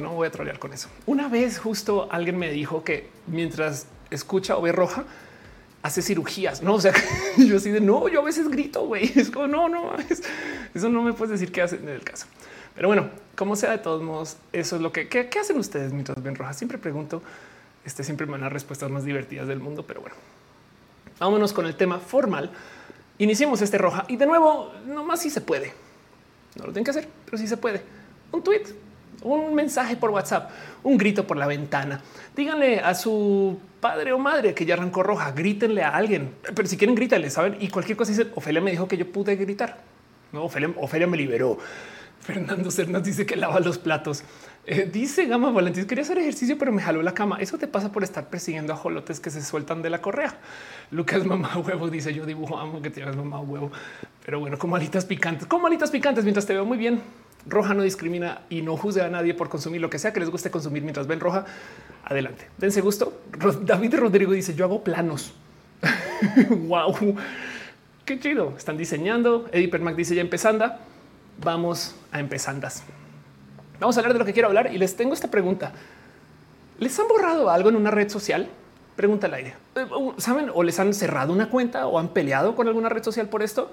no 0.00 0.14
voy 0.14 0.26
a 0.26 0.30
trolear 0.30 0.58
con 0.58 0.72
eso. 0.72 0.88
Una 1.06 1.28
vez 1.28 1.58
justo 1.58 2.08
alguien 2.10 2.38
me 2.38 2.50
dijo 2.50 2.82
que 2.82 3.10
mientras 3.26 3.86
escucha 4.10 4.56
o 4.56 4.62
ve 4.62 4.72
roja, 4.72 5.04
hace 5.82 6.02
cirugías. 6.02 6.62
No, 6.62 6.74
o 6.74 6.80
sea, 6.80 6.94
yo 7.36 7.56
así 7.58 7.70
de 7.70 7.80
no, 7.80 8.08
yo 8.08 8.20
a 8.20 8.24
veces 8.24 8.48
grito, 8.48 8.86
güey. 8.86 9.12
Es 9.14 9.30
como 9.30 9.46
no, 9.46 9.68
no, 9.68 9.92
eso 10.74 10.88
no 10.88 11.02
me 11.02 11.12
puedes 11.12 11.32
decir 11.32 11.52
qué 11.52 11.62
hace 11.62 11.76
en 11.76 11.88
el 11.88 12.02
caso. 12.02 12.26
Pero 12.74 12.88
bueno, 12.88 13.10
como 13.36 13.56
sea, 13.56 13.70
de 13.70 13.78
todos 13.78 14.02
modos, 14.02 14.36
eso 14.52 14.76
es 14.76 14.82
lo 14.82 14.92
que 14.92 15.08
¿qué, 15.08 15.28
hacen 15.38 15.58
ustedes 15.58 15.92
mientras 15.92 16.22
ven 16.22 16.34
roja. 16.34 16.52
Siempre 16.52 16.78
pregunto, 16.78 17.22
este 17.84 18.04
siempre 18.04 18.26
me 18.26 18.32
dan 18.32 18.42
las 18.42 18.52
respuestas 18.52 18.90
más 18.90 19.04
divertidas 19.04 19.48
del 19.48 19.58
mundo, 19.58 19.84
pero 19.86 20.00
bueno, 20.00 20.16
vámonos 21.18 21.52
con 21.52 21.66
el 21.66 21.76
tema 21.76 21.98
formal. 21.98 22.50
Iniciemos 23.18 23.62
este 23.62 23.78
roja 23.78 24.04
y 24.08 24.16
de 24.16 24.26
nuevo, 24.26 24.72
nomás 24.86 25.20
si 25.20 25.30
se 25.30 25.40
puede. 25.40 25.72
No 26.56 26.66
lo 26.66 26.72
tienen 26.72 26.84
que 26.84 26.90
hacer, 26.90 27.08
pero 27.24 27.38
sí 27.38 27.46
se 27.46 27.56
puede. 27.56 27.82
Un 28.30 28.42
tweet, 28.42 28.64
un 29.22 29.54
mensaje 29.54 29.96
por 29.96 30.10
WhatsApp, 30.10 30.50
un 30.82 30.98
grito 30.98 31.26
por 31.26 31.36
la 31.36 31.46
ventana. 31.46 32.02
Díganle 32.34 32.80
a 32.80 32.94
su 32.94 33.58
padre 33.80 34.12
o 34.12 34.18
madre 34.18 34.54
que 34.54 34.64
ya 34.64 34.74
arrancó 34.74 35.02
roja, 35.02 35.32
grítenle 35.32 35.82
a 35.82 35.90
alguien, 35.90 36.34
pero 36.54 36.68
si 36.68 36.76
quieren 36.76 36.94
grítenle, 36.94 37.30
saben? 37.30 37.56
Y 37.60 37.68
cualquier 37.68 37.96
cosa 37.96 38.12
dice, 38.12 38.28
Ofelia 38.34 38.60
me 38.60 38.70
dijo 38.70 38.88
que 38.88 38.96
yo 38.96 39.10
pude 39.10 39.36
gritar. 39.36 39.78
No, 40.32 40.44
Ofelia, 40.44 40.70
Ofelia 40.78 41.06
me 41.06 41.16
liberó. 41.16 41.58
Fernando 42.22 42.70
Cernas 42.70 43.02
dice 43.02 43.26
que 43.26 43.36
lava 43.36 43.58
los 43.60 43.78
platos. 43.78 44.22
Eh, 44.64 44.88
dice 44.90 45.26
Gama 45.26 45.50
Valentín, 45.50 45.86
quería 45.86 46.02
hacer 46.02 46.18
ejercicio, 46.18 46.56
pero 46.56 46.70
me 46.70 46.80
jaló 46.80 47.02
la 47.02 47.14
cama. 47.14 47.38
Eso 47.40 47.58
te 47.58 47.66
pasa 47.66 47.90
por 47.90 48.04
estar 48.04 48.30
persiguiendo 48.30 48.72
a 48.72 48.76
jolotes 48.76 49.18
que 49.18 49.30
se 49.30 49.42
sueltan 49.42 49.82
de 49.82 49.90
la 49.90 50.00
correa. 50.00 50.38
Lucas 50.92 51.26
Mamá 51.26 51.58
Huevo 51.58 51.90
dice 51.90 52.14
yo 52.14 52.24
dibujo, 52.24 52.58
amo 52.58 52.80
que 52.80 52.90
te 52.90 53.04
mamá 53.04 53.40
huevo. 53.40 53.72
Pero 54.24 54.38
bueno, 54.38 54.56
como 54.56 54.76
alitas 54.76 55.04
picantes, 55.04 55.46
como 55.46 55.66
alitas 55.66 55.90
picantes 55.90 56.22
mientras 56.22 56.46
te 56.46 56.52
veo 56.52 56.64
muy 56.64 56.78
bien. 56.78 57.02
Roja 57.44 57.74
no 57.74 57.82
discrimina 57.82 58.42
y 58.48 58.62
no 58.62 58.76
juzga 58.76 59.06
a 59.06 59.08
nadie 59.08 59.34
por 59.34 59.48
consumir 59.48 59.80
lo 59.80 59.90
que 59.90 59.98
sea 59.98 60.12
que 60.12 60.20
les 60.20 60.30
guste 60.30 60.52
consumir 60.52 60.84
mientras 60.84 61.08
ven 61.08 61.18
roja. 61.18 61.44
Adelante, 62.04 62.46
dense 62.56 62.80
gusto. 62.80 63.20
David 63.62 63.96
Rodrigo 63.96 64.30
dice 64.30 64.54
yo 64.54 64.64
hago 64.64 64.84
planos. 64.84 65.34
wow, 66.68 67.16
qué 68.04 68.20
chido. 68.20 68.54
Están 68.56 68.76
diseñando. 68.76 69.48
Eddie 69.50 69.66
Permac 69.66 69.96
dice 69.96 70.14
ya 70.14 70.20
empezando 70.20 70.72
vamos 71.42 71.94
a 72.10 72.20
empezandas. 72.20 72.82
Vamos 73.80 73.96
a 73.96 74.00
hablar 74.00 74.12
de 74.12 74.18
lo 74.18 74.24
que 74.24 74.32
quiero 74.32 74.48
hablar 74.48 74.72
y 74.72 74.78
les 74.78 74.96
tengo 74.96 75.14
esta 75.14 75.30
pregunta. 75.30 75.72
¿Les 76.78 76.98
han 76.98 77.08
borrado 77.08 77.50
algo 77.50 77.68
en 77.68 77.76
una 77.76 77.90
red 77.90 78.08
social? 78.08 78.48
Pregunta 78.96 79.26
al 79.26 79.34
aire. 79.34 79.54
Eh, 79.74 79.86
¿Saben? 80.18 80.50
¿O 80.54 80.62
les 80.62 80.78
han 80.78 80.92
cerrado 80.94 81.32
una 81.32 81.48
cuenta 81.48 81.86
o 81.86 81.98
han 81.98 82.08
peleado 82.08 82.54
con 82.54 82.68
alguna 82.68 82.88
red 82.88 83.02
social 83.02 83.28
por 83.28 83.42
esto? 83.42 83.70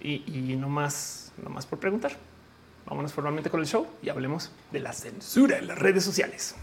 Y, 0.00 0.56
no 0.58 0.68
más, 0.68 1.32
no 1.42 1.48
más 1.48 1.64
por 1.64 1.78
preguntar. 1.78 2.12
Vámonos 2.84 3.14
formalmente 3.14 3.48
con 3.48 3.60
el 3.60 3.66
show 3.66 3.86
y 4.02 4.10
hablemos 4.10 4.50
de 4.70 4.80
la 4.80 4.92
censura 4.92 5.58
en 5.58 5.68
las 5.68 5.78
redes 5.78 6.04
sociales. 6.04 6.54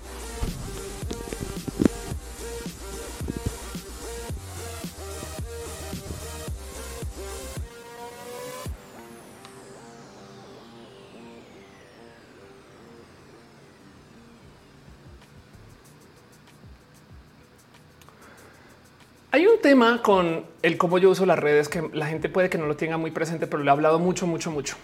Hay 19.33 19.47
un 19.47 19.61
tema 19.61 20.01
con 20.01 20.45
el 20.61 20.77
cómo 20.77 20.97
yo 20.97 21.09
uso 21.09 21.25
las 21.25 21.39
redes 21.39 21.69
que 21.69 21.89
la 21.93 22.05
gente 22.05 22.27
puede 22.27 22.49
que 22.49 22.57
no 22.57 22.65
lo 22.65 22.75
tenga 22.75 22.97
muy 22.97 23.11
presente, 23.11 23.47
pero 23.47 23.63
le 23.63 23.69
he 23.69 23.71
hablado 23.71 23.97
mucho, 23.97 24.27
mucho, 24.27 24.51
mucho. 24.51 24.75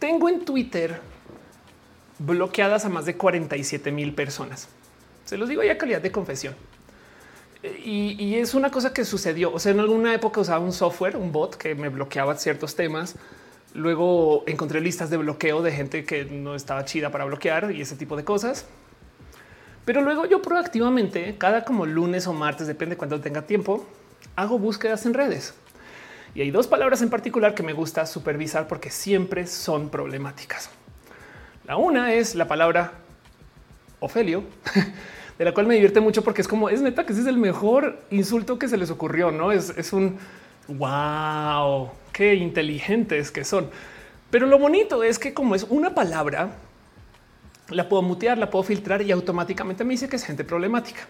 Tengo 0.00 0.28
en 0.28 0.44
Twitter 0.44 0.98
bloqueadas 2.18 2.84
a 2.84 2.88
más 2.88 3.06
de 3.06 3.16
47 3.16 3.92
mil 3.92 4.14
personas. 4.14 4.68
Se 5.24 5.38
los 5.38 5.48
digo 5.48 5.62
ya 5.62 5.78
calidad 5.78 6.02
de 6.02 6.10
confesión. 6.10 6.56
Y, 7.62 8.16
y, 8.18 8.34
es 8.34 8.52
una 8.52 8.72
cosa 8.72 8.92
que 8.92 9.04
sucedió. 9.04 9.54
O 9.54 9.60
sea, 9.60 9.70
en 9.70 9.78
alguna 9.78 10.12
época 10.12 10.40
usaba 10.40 10.62
un 10.62 10.72
software, 10.72 11.16
un 11.16 11.30
bot 11.30 11.54
que 11.54 11.76
me 11.76 11.90
bloqueaba 11.90 12.36
ciertos 12.36 12.74
temas. 12.74 13.14
Luego 13.74 14.42
encontré 14.46 14.80
listas 14.80 15.08
de 15.08 15.18
bloqueo 15.18 15.62
de 15.62 15.70
gente 15.70 16.04
que 16.04 16.24
no 16.24 16.56
estaba 16.56 16.84
chida 16.84 17.10
para 17.10 17.24
bloquear 17.24 17.70
y 17.70 17.80
ese 17.80 17.94
tipo 17.94 18.16
de 18.16 18.24
cosas. 18.24 18.66
Pero 19.84 20.00
luego 20.00 20.26
yo 20.26 20.40
proactivamente, 20.40 21.36
cada 21.36 21.64
como 21.64 21.86
lunes 21.86 22.26
o 22.26 22.32
martes, 22.32 22.66
depende 22.66 22.96
cuando 22.96 23.20
tenga 23.20 23.42
tiempo, 23.42 23.86
hago 24.36 24.58
búsquedas 24.58 25.04
en 25.06 25.14
redes. 25.14 25.54
Y 26.34 26.40
hay 26.40 26.50
dos 26.50 26.66
palabras 26.66 27.02
en 27.02 27.10
particular 27.10 27.54
que 27.54 27.62
me 27.62 27.72
gusta 27.72 28.06
supervisar 28.06 28.66
porque 28.66 28.90
siempre 28.90 29.46
son 29.46 29.90
problemáticas. 29.90 30.70
La 31.66 31.76
una 31.76 32.12
es 32.12 32.34
la 32.34 32.48
palabra 32.48 32.92
Ofelio, 34.00 34.42
de 35.38 35.44
la 35.44 35.52
cual 35.52 35.66
me 35.66 35.74
divierte 35.74 36.00
mucho 36.00 36.22
porque 36.24 36.42
es 36.42 36.48
como 36.48 36.68
es 36.68 36.82
neta 36.82 37.06
que 37.06 37.12
ese 37.12 37.22
es 37.22 37.28
el 37.28 37.38
mejor 37.38 38.00
insulto 38.10 38.58
que 38.58 38.68
se 38.68 38.76
les 38.76 38.90
ocurrió. 38.90 39.30
No 39.30 39.52
es, 39.52 39.70
es 39.76 39.92
un 39.92 40.18
wow, 40.68 41.90
qué 42.12 42.34
inteligentes 42.34 43.30
que 43.30 43.44
son. 43.44 43.70
Pero 44.30 44.46
lo 44.46 44.58
bonito 44.58 45.04
es 45.04 45.18
que 45.18 45.32
como 45.32 45.54
es 45.54 45.64
una 45.68 45.94
palabra, 45.94 46.50
la 47.74 47.88
puedo 47.88 48.02
mutear, 48.02 48.38
la 48.38 48.50
puedo 48.50 48.62
filtrar 48.62 49.02
y 49.02 49.12
automáticamente 49.12 49.84
me 49.84 49.92
dice 49.92 50.08
que 50.08 50.16
es 50.16 50.24
gente 50.24 50.44
problemática. 50.44 51.06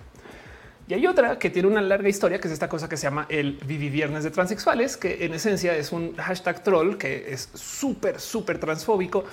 Y 0.86 0.94
hay 0.94 1.06
otra 1.06 1.38
que 1.38 1.48
tiene 1.48 1.68
una 1.68 1.80
larga 1.80 2.08
historia, 2.08 2.38
que 2.38 2.46
es 2.46 2.52
esta 2.52 2.68
cosa 2.68 2.88
que 2.88 2.96
se 2.96 3.04
llama 3.04 3.26
el 3.30 3.58
Vivi 3.64 3.88
Viernes 3.88 4.22
de 4.22 4.30
transexuales, 4.30 4.98
que 4.98 5.24
en 5.24 5.32
esencia 5.32 5.74
es 5.74 5.92
un 5.92 6.14
hashtag 6.16 6.62
troll 6.62 6.98
que 6.98 7.32
es 7.32 7.48
súper, 7.54 8.20
súper 8.20 8.58
transfóbico, 8.58 9.24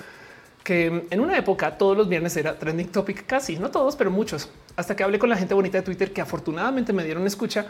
que 0.63 1.08
en 1.10 1.20
una 1.20 1.38
época 1.38 1.78
todos 1.78 1.98
los 1.98 2.08
viernes 2.08 2.38
era 2.38 2.58
trending 2.58 2.88
topic, 2.88 3.26
casi 3.26 3.58
no 3.58 3.70
todos, 3.70 3.98
pero 3.98 4.12
muchos. 4.12 4.50
Hasta 4.78 4.96
que 4.96 5.04
hablé 5.04 5.20
con 5.20 5.30
la 5.30 5.36
gente 5.36 5.54
bonita 5.54 5.80
de 5.80 5.84
Twitter 5.84 6.13
que 6.13 6.22
afortunadamente 6.22 6.94
me 6.94 7.04
dieron 7.04 7.28
escucha 7.28 7.65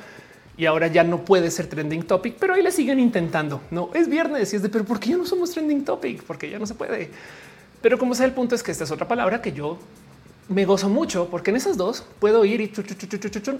y 0.57 0.65
ahora 0.67 0.87
ya 0.87 1.03
no 1.03 1.25
puede 1.25 1.49
ser 1.49 1.67
trending 1.67 2.03
topic, 2.03 2.35
pero 2.39 2.53
ahí 2.53 2.61
le 2.61 2.71
siguen 2.71 2.99
intentando. 2.99 3.61
No 3.71 3.89
es 3.95 4.07
viernes 4.07 4.53
y 4.53 4.57
es 4.57 4.61
de, 4.61 4.69
pero 4.69 4.83
¿por 4.83 4.99
qué 4.99 5.09
ya 5.09 5.17
no 5.17 5.25
somos 5.25 5.51
trending 5.51 5.83
topic? 5.83 6.21
Porque 6.23 6.51
ya 6.51 6.59
no 6.59 6.67
se 6.67 6.75
puede. 6.75 7.09
Pero 7.81 7.97
como 7.97 8.15
sea, 8.15 8.25
el 8.25 8.33
punto 8.33 8.55
es 8.55 8.63
que 8.63 8.71
esta 8.71 8.83
es 8.83 8.91
otra 8.91 9.07
palabra 9.07 9.41
que 9.41 9.51
yo 9.51 9.79
me 10.49 10.65
gozo 10.65 10.89
mucho 10.89 11.29
porque 11.29 11.49
en 11.49 11.55
esas 11.55 11.77
dos 11.77 12.05
puedo 12.19 12.43
ir 12.45 12.61
y 12.61 12.71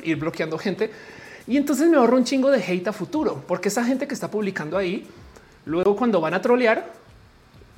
ir 0.04 0.16
bloqueando 0.18 0.58
gente 0.58 0.92
y 1.48 1.58
entonces 1.58 1.90
me 1.90 1.98
ahorro 1.98 2.18
un 2.18 2.26
chingo 2.26 2.50
de 2.52 2.62
hate 2.62 2.88
a 2.88 2.94
futuro 2.94 3.44
porque 3.48 3.70
esa 3.70 3.84
gente 3.84 4.08
que 4.08 4.14
está 4.14 4.30
publicando 4.30 4.78
ahí 4.78 5.08
luego 5.66 5.96
cuando 5.96 6.20
van 6.20 6.34
a 6.34 6.42
trolear 6.42 6.92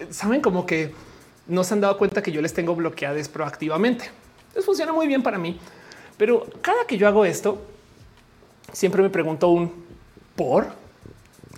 saben 0.10 0.42
como 0.42 0.66
que 0.66 0.94
no 1.48 1.64
se 1.64 1.76
han 1.76 1.82
dado 1.82 1.98
cuenta 1.98 2.24
que 2.24 2.32
yo 2.32 2.42
les 2.42 2.54
tengo 2.54 2.74
bloqueadas 2.76 3.28
proactivamente. 3.30 4.10
Eso 4.54 4.64
funciona 4.64 4.94
muy 4.94 5.08
bien 5.08 5.22
para 5.22 5.38
mí, 5.38 5.60
pero 6.18 6.48
cada 6.62 6.88
que 6.88 6.98
yo 6.98 7.08
hago 7.08 7.26
esto 7.26 7.62
siempre 8.72 9.02
me 9.02 9.10
pregunto 9.10 9.50
un 9.50 9.72
por 10.36 10.68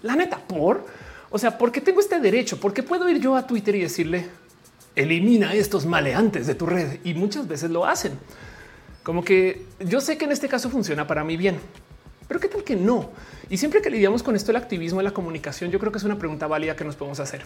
la 0.02 0.16
neta 0.16 0.38
por 0.40 0.86
o 1.30 1.38
sea, 1.38 1.58
¿por 1.58 1.72
qué 1.72 1.82
tengo 1.82 2.00
este 2.00 2.20
derecho? 2.20 2.60
¿Por 2.60 2.74
qué 2.74 2.82
puedo 2.84 3.10
ir 3.10 3.20
yo 3.20 3.36
a 3.36 3.46
Twitter 3.46 3.76
y 3.76 3.82
decirle 3.82 4.26
elimina 4.96 5.54
estos 5.54 5.86
maleantes 5.86 6.48
de 6.48 6.56
tu 6.56 6.66
red 6.66 7.00
y 7.04 7.14
muchas 7.14 7.48
veces 7.48 7.70
lo 7.72 7.86
hacen. 7.86 8.14
Como 9.04 9.24
que 9.24 9.66
yo 9.80 10.02
sé 10.02 10.18
que 10.18 10.26
en 10.26 10.32
este 10.32 10.48
caso 10.48 10.70
funciona 10.70 11.06
para 11.06 11.24
mí 11.24 11.38
bien, 11.38 11.58
pero 12.28 12.40
qué 12.40 12.48
tal 12.48 12.64
que 12.64 12.76
no? 12.76 13.12
Y 13.50 13.58
siempre 13.58 13.82
que 13.82 13.90
lidiamos 13.90 14.24
con 14.24 14.36
esto, 14.36 14.52
el 14.52 14.58
activismo 14.58 15.02
la 15.02 15.12
comunicación, 15.12 15.70
yo 15.70 15.80
creo 15.80 15.92
que 15.92 16.00
es 16.00 16.04
una 16.04 16.18
pregunta 16.18 16.48
válida 16.48 16.76
que 16.76 16.84
nos 16.84 16.96
podemos 16.96 17.20
hacer. 17.20 17.46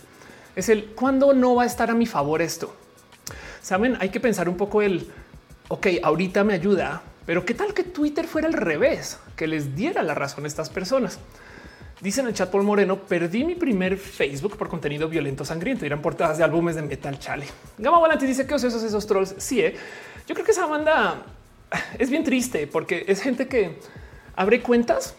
Es 0.56 0.70
el 0.70 0.86
cuándo 0.86 1.34
no 1.34 1.56
va 1.56 1.64
a 1.64 1.66
estar 1.66 1.92
a 1.92 1.96
mi 1.96 2.06
favor 2.06 2.42
esto. 2.42 2.74
Saben, 3.62 3.98
hay 4.00 4.10
que 4.10 4.20
pensar 4.20 4.48
un 4.48 4.56
poco 4.56 4.82
el 4.82 5.10
ok, 5.68 5.88
ahorita 6.02 6.44
me 6.44 6.54
ayuda, 6.54 7.02
pero 7.26 7.46
qué 7.46 7.54
tal 7.54 7.74
que 7.74 7.84
Twitter 7.84 8.28
fuera 8.28 8.48
al 8.48 8.54
revés, 8.54 9.20
que 9.36 9.48
les 9.48 9.76
diera 9.76 10.02
la 10.02 10.16
razón 10.16 10.46
a 10.46 10.48
estas 10.48 10.70
personas. 10.70 11.20
Dice 12.02 12.22
en 12.22 12.28
el 12.28 12.34
chat 12.34 12.50
Paul 12.50 12.64
Moreno, 12.64 12.98
perdí 12.98 13.44
mi 13.44 13.56
primer 13.56 13.98
Facebook 13.98 14.56
por 14.56 14.70
contenido 14.70 15.10
violento 15.10 15.44
sangriento. 15.44 15.86
Eran 15.86 16.02
portadas 16.02 16.38
de 16.38 16.46
álbumes 16.46 16.76
de 16.76 16.82
metal 16.82 17.20
chale. 17.20 17.46
Gama 17.78 18.00
Volante 18.00 18.26
dice 18.26 18.48
que 18.48 18.56
esos, 18.56 18.82
esos 18.82 19.06
trolls. 19.06 19.36
Sí, 19.38 19.60
¿eh? 19.60 19.76
yo 20.26 20.34
creo 20.34 20.46
que 20.46 20.52
esa 20.52 20.66
banda 20.66 21.24
es 22.00 22.10
bien 22.10 22.24
triste 22.24 22.68
porque 22.68 23.04
es 23.08 23.22
gente 23.22 23.50
que 23.50 23.80
abre 24.38 24.62
cuentas, 24.62 25.16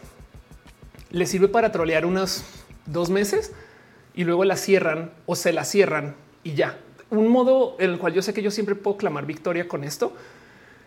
le 1.10 1.26
sirve 1.26 1.48
para 1.48 1.70
trolear 1.70 2.06
unos 2.06 2.44
dos 2.86 3.10
meses 3.10 3.52
y 4.14 4.24
luego 4.24 4.46
la 4.46 4.56
cierran 4.56 5.10
o 5.26 5.36
se 5.36 5.52
la 5.52 5.64
cierran 5.64 6.14
y 6.44 6.54
ya. 6.54 6.78
Un 7.10 7.28
modo 7.28 7.76
en 7.78 7.90
el 7.90 7.98
cual 7.98 8.14
yo 8.14 8.22
sé 8.22 8.32
que 8.32 8.40
yo 8.40 8.50
siempre 8.50 8.74
puedo 8.74 8.96
clamar 8.96 9.26
victoria 9.26 9.68
con 9.68 9.84
esto 9.84 10.14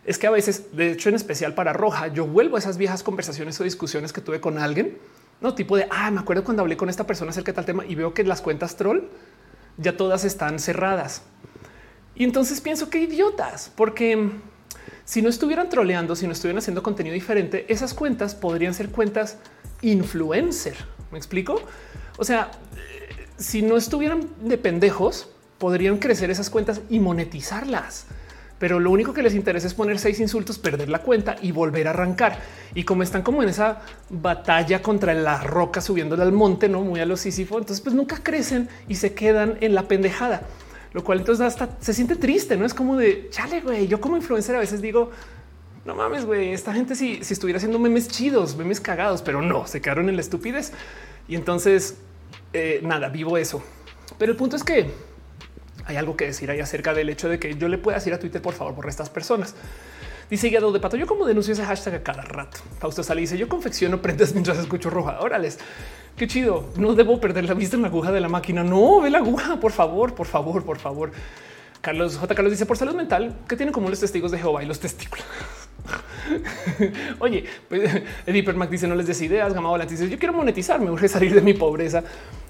es 0.05 0.17
que 0.17 0.25
a 0.25 0.31
veces, 0.31 0.75
de 0.75 0.91
hecho, 0.91 1.09
en 1.09 1.15
especial 1.15 1.53
para 1.53 1.71
Roja, 1.71 2.07
yo 2.07 2.25
vuelvo 2.25 2.55
a 2.55 2.59
esas 2.59 2.77
viejas 2.77 3.03
conversaciones 3.03 3.59
o 3.61 3.63
discusiones 3.63 4.11
que 4.11 4.21
tuve 4.21 4.41
con 4.41 4.57
alguien 4.57 4.97
no 5.43 5.53
tipo 5.53 5.75
de 5.77 5.87
ah, 5.91 6.09
me 6.09 6.21
acuerdo 6.21 6.43
cuando 6.43 6.63
hablé 6.63 6.77
con 6.77 6.89
esta 6.89 7.05
persona 7.05 7.31
acerca 7.31 7.51
de 7.51 7.57
tal 7.57 7.65
tema 7.65 7.85
y 7.85 7.93
veo 7.93 8.13
que 8.13 8.23
las 8.23 8.41
cuentas 8.41 8.77
troll 8.77 9.01
ya 9.77 9.97
todas 9.97 10.23
están 10.23 10.57
cerradas. 10.57 11.21
Y 12.15 12.23
entonces 12.23 12.61
pienso 12.61 12.89
que 12.89 12.99
idiotas, 12.99 13.71
porque 13.75 14.29
si 15.03 15.21
no 15.21 15.29
estuvieran 15.29 15.67
troleando, 15.67 16.15
si 16.15 16.27
no 16.27 16.33
estuvieran 16.33 16.59
haciendo 16.59 16.81
contenido 16.81 17.13
diferente, 17.13 17.65
esas 17.71 17.93
cuentas 17.93 18.35
podrían 18.35 18.73
ser 18.73 18.89
cuentas 18.89 19.37
influencer. 19.81 20.75
¿Me 21.11 21.17
explico? 21.17 21.61
O 22.17 22.23
sea, 22.23 22.51
si 23.37 23.61
no 23.61 23.75
estuvieran 23.75 24.29
de 24.41 24.57
pendejos, 24.57 25.29
podrían 25.57 25.97
crecer 25.97 26.29
esas 26.29 26.49
cuentas 26.49 26.81
y 26.89 26.99
monetizarlas. 26.99 28.05
Pero 28.63 28.79
lo 28.79 28.91
único 28.91 29.11
que 29.11 29.21
les 29.21 29.35
interesa 29.35 29.67
es 29.67 29.73
poner 29.73 29.99
seis 29.99 30.21
insultos, 30.21 30.57
perder 30.57 30.87
la 30.87 30.99
cuenta 30.99 31.35
y 31.41 31.51
volver 31.51 31.85
a 31.87 31.89
arrancar. 31.89 32.39
Y 32.73 32.85
como 32.85 33.03
están 33.03 33.21
como 33.21 33.43
en 33.43 33.49
esa 33.49 33.81
batalla 34.09 34.81
contra 34.81 35.13
la 35.13 35.43
roca 35.43 35.81
subiéndola 35.81 36.23
al 36.23 36.31
monte, 36.31 36.69
no 36.69 36.79
muy 36.79 37.01
a 37.01 37.05
los 37.05 37.19
Sísifo, 37.19 37.57
entonces 37.57 37.81
pues 37.81 37.93
nunca 37.93 38.23
crecen 38.23 38.69
y 38.87 38.95
se 38.95 39.13
quedan 39.13 39.57
en 39.59 39.75
la 39.75 39.89
pendejada 39.89 40.43
lo 40.93 41.03
cual 41.03 41.19
entonces 41.19 41.45
hasta 41.45 41.75
se 41.81 41.93
siente 41.93 42.15
triste, 42.15 42.55
no 42.55 42.65
es 42.65 42.73
como 42.73 42.95
de 42.95 43.27
chale, 43.31 43.59
güey. 43.59 43.85
Yo 43.89 43.99
como 43.99 44.15
influencer 44.15 44.55
a 44.55 44.59
veces 44.59 44.81
digo, 44.81 45.11
no 45.83 45.93
mames, 45.93 46.23
güey, 46.23 46.53
esta 46.53 46.71
gente 46.73 46.95
si, 46.95 47.21
si 47.21 47.33
estuviera 47.33 47.57
haciendo 47.57 47.79
memes 47.79 48.07
chidos, 48.07 48.55
memes 48.55 48.79
cagados, 48.79 49.21
pero 49.23 49.41
no, 49.41 49.67
se 49.67 49.81
quedaron 49.81 50.07
en 50.07 50.15
la 50.15 50.21
estupidez. 50.21 50.71
Y 51.27 51.35
entonces, 51.35 51.97
eh, 52.53 52.79
nada, 52.81 53.09
vivo 53.09 53.37
eso. 53.37 53.61
Pero 54.17 54.31
el 54.31 54.37
punto 54.37 54.55
es 54.55 54.63
que 54.63 54.89
hay 55.85 55.97
algo 55.97 56.15
que 56.15 56.25
decir 56.25 56.49
ahí 56.51 56.59
acerca 56.59 56.93
del 56.93 57.09
hecho 57.09 57.29
de 57.29 57.39
que 57.39 57.55
yo 57.55 57.67
le 57.67 57.77
pueda 57.77 57.97
decir 57.97 58.13
a 58.13 58.19
Twitter, 58.19 58.41
por 58.41 58.53
favor, 58.53 58.75
por 58.75 58.87
estas 58.87 59.09
personas. 59.09 59.55
Dice 60.29 60.49
Guiado 60.49 60.71
de 60.71 60.79
Pato, 60.79 60.97
yo 60.97 61.05
como 61.05 61.25
denuncio 61.25 61.53
ese 61.53 61.63
hashtag 61.63 61.95
a 61.95 62.03
cada 62.03 62.21
rato. 62.21 62.59
Fausto 62.79 63.03
Sali 63.03 63.21
dice, 63.21 63.37
yo 63.37 63.49
confecciono 63.49 64.01
prendas 64.01 64.33
mientras 64.33 64.57
escucho 64.57 64.89
roja. 64.89 65.19
Órales. 65.19 65.59
Qué 66.15 66.27
chido. 66.27 66.69
No 66.77 66.95
debo 66.95 67.19
perder 67.19 67.45
la 67.45 67.53
vista 67.53 67.75
en 67.75 67.81
la 67.81 67.89
aguja 67.89 68.11
de 68.11 68.21
la 68.21 68.29
máquina. 68.29 68.63
No 68.63 69.01
ve 69.01 69.09
la 69.09 69.19
aguja, 69.19 69.59
por 69.59 69.71
favor, 69.71 70.15
por 70.15 70.27
favor, 70.27 70.63
por 70.63 70.79
favor. 70.79 71.11
Carlos 71.81 72.17
J. 72.17 72.33
Carlos 72.33 72.51
dice 72.51 72.65
por 72.65 72.77
salud 72.77 72.95
mental 72.95 73.35
que 73.47 73.57
tienen 73.57 73.73
como 73.73 73.89
los 73.89 73.99
testigos 73.99 74.31
de 74.31 74.39
Jehová 74.39 74.63
y 74.63 74.65
los 74.65 74.79
testículos. 74.79 75.25
Oye, 77.19 77.45
pues, 77.67 78.01
Eddie 78.25 78.53
Mac 78.53 78.69
dice 78.69 78.87
no 78.87 78.95
les 78.95 79.07
des 79.07 79.21
ideas. 79.21 79.53
Gama 79.53 79.69
Volante 79.69 79.93
dice 79.93 80.09
yo 80.09 80.17
quiero 80.17 80.33
monetizar, 80.33 80.79
me 80.79 80.91
urge 80.91 81.07
salir 81.07 81.33
de 81.33 81.41
mi 81.41 81.53
pobreza. 81.53 82.03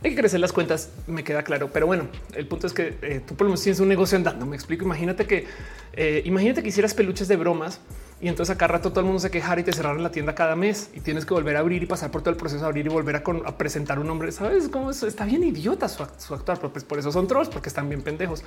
Hay 0.04 0.12
que 0.12 0.18
crecer 0.18 0.40
las 0.40 0.52
cuentas, 0.52 0.90
me 1.08 1.24
queda 1.24 1.44
claro. 1.44 1.70
Pero 1.72 1.88
bueno, 1.88 2.08
el 2.36 2.48
punto 2.48 2.68
es 2.68 2.74
que 2.74 2.98
eh, 3.02 3.22
tú 3.26 3.36
por 3.36 3.46
lo 3.46 3.52
menos 3.52 3.62
tienes 3.62 3.80
un 3.80 3.88
negocio 3.88 4.18
andando. 4.18 4.46
Me 4.46 4.56
explico. 4.56 4.86
Imagínate 4.86 5.26
que, 5.26 5.48
eh, 5.94 6.22
imagínate 6.26 6.62
que 6.62 6.70
hicieras 6.70 6.94
peluches 6.94 7.28
de 7.28 7.36
bromas 7.36 7.80
y 8.22 8.28
entonces 8.30 8.56
acá 8.56 8.68
rato 8.68 8.92
todo 8.92 9.02
el 9.02 9.06
mundo 9.06 9.20
se 9.20 9.30
quejara 9.30 9.60
y 9.60 9.64
te 9.66 9.74
cerraron 9.74 10.02
la 10.02 10.12
tienda 10.12 10.34
cada 10.34 10.56
mes 10.56 10.90
y 10.94 11.02
tienes 11.02 11.26
que 11.26 11.34
volver 11.34 11.58
a 11.58 11.60
abrir 11.60 11.84
y 11.84 11.86
pasar 11.86 12.10
por 12.10 12.22
todo 12.22 12.30
el 12.30 12.38
proceso 12.38 12.62
de 12.62 12.68
abrir 12.68 12.86
y 12.86 12.90
volver 12.90 13.18
a, 13.18 13.58
presentar 13.58 14.00
un 14.00 14.08
nombre. 14.08 14.32
Sabes 14.32 14.70
cómo 14.70 14.92
eso 14.92 15.08
está 15.08 15.26
bien 15.26 15.44
idiota 15.44 15.90
su, 15.90 16.04
actuar, 16.04 16.60
pues 16.60 16.86
por 16.86 17.00
eso 17.00 17.12
son 17.12 17.28
trolls, 17.28 17.50
porque 17.50 17.70
están 17.70 17.90
bien 17.90 18.02
pendejos. 18.02 18.44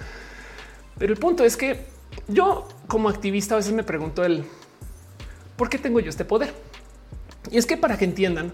Pero 0.98 1.12
el 1.12 1.18
punto 1.18 1.44
es 1.44 1.58
que 1.58 1.80
yo 2.28 2.66
como 2.86 3.08
activista 3.08 3.54
a 3.54 3.58
veces 3.58 3.74
me 3.74 3.82
pregunto 3.82 4.24
el 4.24 4.44
por 5.56 5.68
qué 5.68 5.78
tengo 5.78 6.00
yo 6.00 6.10
este 6.10 6.24
poder. 6.24 6.52
Y 7.50 7.58
es 7.58 7.66
que 7.66 7.76
para 7.76 7.96
que 7.96 8.04
entiendan, 8.04 8.52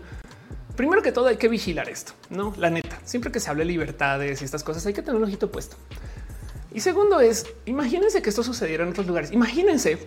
primero 0.77 1.03
que 1.03 1.13
todo 1.13 1.27
hay 1.27 1.37
que 1.37 1.49
vigilar 1.49 1.89
esto, 1.89 2.13
no 2.31 2.55
la 2.59 2.71
neta. 2.71 2.99
Siempre 3.05 3.33
que 3.33 3.41
se 3.41 3.51
hable 3.51 3.65
de 3.65 3.71
libertades 3.71 4.43
y 4.43 4.45
estas 4.45 4.63
cosas 4.65 4.85
hay 4.87 4.93
que 4.93 5.03
tener 5.03 5.17
un 5.17 5.25
ojito 5.25 5.51
puesto. 5.51 5.77
Y 6.75 6.81
segundo 6.81 7.21
es, 7.21 7.47
imagínense 7.67 8.23
que 8.23 8.31
esto 8.31 8.43
sucediera 8.43 8.85
en 8.85 8.91
otros 8.91 9.07
lugares. 9.07 9.31
Imagínense 9.33 9.99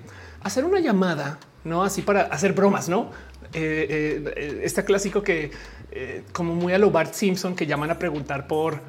hacer 0.42 0.66
una 0.66 0.80
llamada, 0.80 1.40
no 1.64 1.84
así 1.84 2.02
para 2.02 2.24
hacer 2.24 2.54
bromas, 2.54 2.90
no? 2.90 3.12
Eh, 3.54 4.24
eh, 4.36 4.62
este 4.64 4.84
clásico 4.84 5.24
que 5.24 5.52
eh, 5.92 6.24
como 6.34 6.56
muy 6.56 6.74
a 6.74 6.78
lo 6.78 6.92
Bart 6.92 7.14
Simpson 7.14 7.56
que 7.56 7.66
llaman 7.66 7.90
a 7.92 7.98
preguntar 7.98 8.48
por 8.48 8.82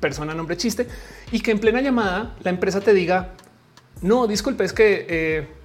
persona, 0.00 0.32
nombre, 0.32 0.56
chiste 0.56 0.86
y 1.30 1.40
que 1.40 1.50
en 1.50 1.58
plena 1.58 1.82
llamada 1.82 2.36
la 2.42 2.50
empresa 2.50 2.80
te 2.80 2.94
diga 2.94 3.34
no, 4.00 4.26
disculpe, 4.26 4.64
es 4.64 4.72
que 4.72 5.59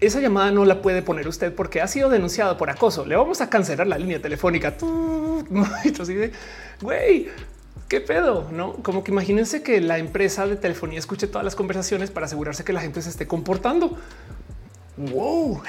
esa 0.00 0.20
llamada 0.20 0.50
no 0.50 0.64
la 0.64 0.82
puede 0.82 1.02
poner 1.02 1.28
usted 1.28 1.54
porque 1.54 1.80
ha 1.80 1.86
sido 1.86 2.08
denunciado 2.08 2.56
por 2.56 2.70
acoso. 2.70 3.06
Le 3.06 3.16
vamos 3.16 3.40
a 3.40 3.48
cancelar 3.48 3.86
la 3.86 3.98
línea 3.98 4.20
telefónica. 4.20 4.74
Entonces, 5.84 6.32
güey, 6.80 7.28
qué 7.88 8.00
pedo, 8.00 8.48
no? 8.50 8.74
Como 8.74 9.04
que 9.04 9.12
imagínense 9.12 9.62
que 9.62 9.80
la 9.80 9.98
empresa 9.98 10.46
de 10.46 10.56
telefonía 10.56 10.98
escuche 10.98 11.26
todas 11.26 11.44
las 11.44 11.54
conversaciones 11.54 12.10
para 12.10 12.26
asegurarse 12.26 12.64
que 12.64 12.72
la 12.72 12.80
gente 12.80 13.00
se 13.02 13.10
esté 13.10 13.26
comportando. 13.26 13.96
Wow, 14.96 15.62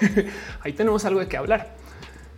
ahí 0.62 0.72
tenemos 0.72 1.04
algo 1.04 1.20
de 1.20 1.28
qué 1.28 1.36
hablar. 1.36 1.74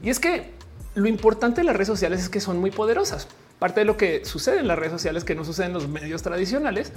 Y 0.03 0.11
es 0.11 0.19
que 0.19 0.53
lo 0.95 1.07
importante 1.07 1.61
de 1.61 1.65
las 1.65 1.77
redes 1.77 1.89
sociales 1.89 2.21
es 2.21 2.29
que 2.29 2.41
son 2.41 2.59
muy 2.59 2.71
poderosas. 2.71 3.29
Parte 3.59 3.81
de 3.81 3.87
lo 3.87 3.97
que 3.97 4.25
sucede 4.25 4.59
en 4.59 4.67
las 4.67 4.79
redes 4.79 4.93
sociales 4.93 5.25
que 5.25 5.35
no 5.35 5.45
sucede 5.45 5.67
en 5.67 5.75
los 5.75 5.87
medios 5.87 6.23
tradicionales 6.23 6.93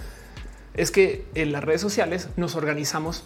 es 0.73 0.91
que 0.91 1.25
en 1.36 1.51
las 1.51 1.63
redes 1.63 1.81
sociales 1.81 2.29
nos 2.38 2.55
organizamos 2.55 3.23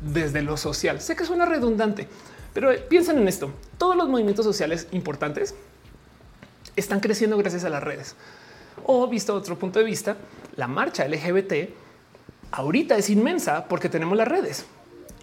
desde 0.00 0.42
lo 0.42 0.56
social. 0.56 1.00
Sé 1.00 1.16
que 1.16 1.24
suena 1.24 1.46
redundante, 1.46 2.08
pero 2.54 2.70
piensen 2.88 3.18
en 3.18 3.28
esto. 3.28 3.52
Todos 3.78 3.96
los 3.96 4.08
movimientos 4.08 4.44
sociales 4.44 4.88
importantes 4.92 5.54
están 6.76 7.00
creciendo 7.00 7.36
gracias 7.36 7.64
a 7.64 7.68
las 7.68 7.82
redes. 7.82 8.16
O 8.84 9.06
visto 9.08 9.34
otro 9.34 9.58
punto 9.58 9.78
de 9.78 9.84
vista, 9.84 10.16
la 10.56 10.68
marcha 10.68 11.06
LGBT 11.06 11.70
ahorita 12.50 12.96
es 12.96 13.10
inmensa 13.10 13.66
porque 13.66 13.88
tenemos 13.88 14.16
las 14.16 14.28
redes. 14.28 14.66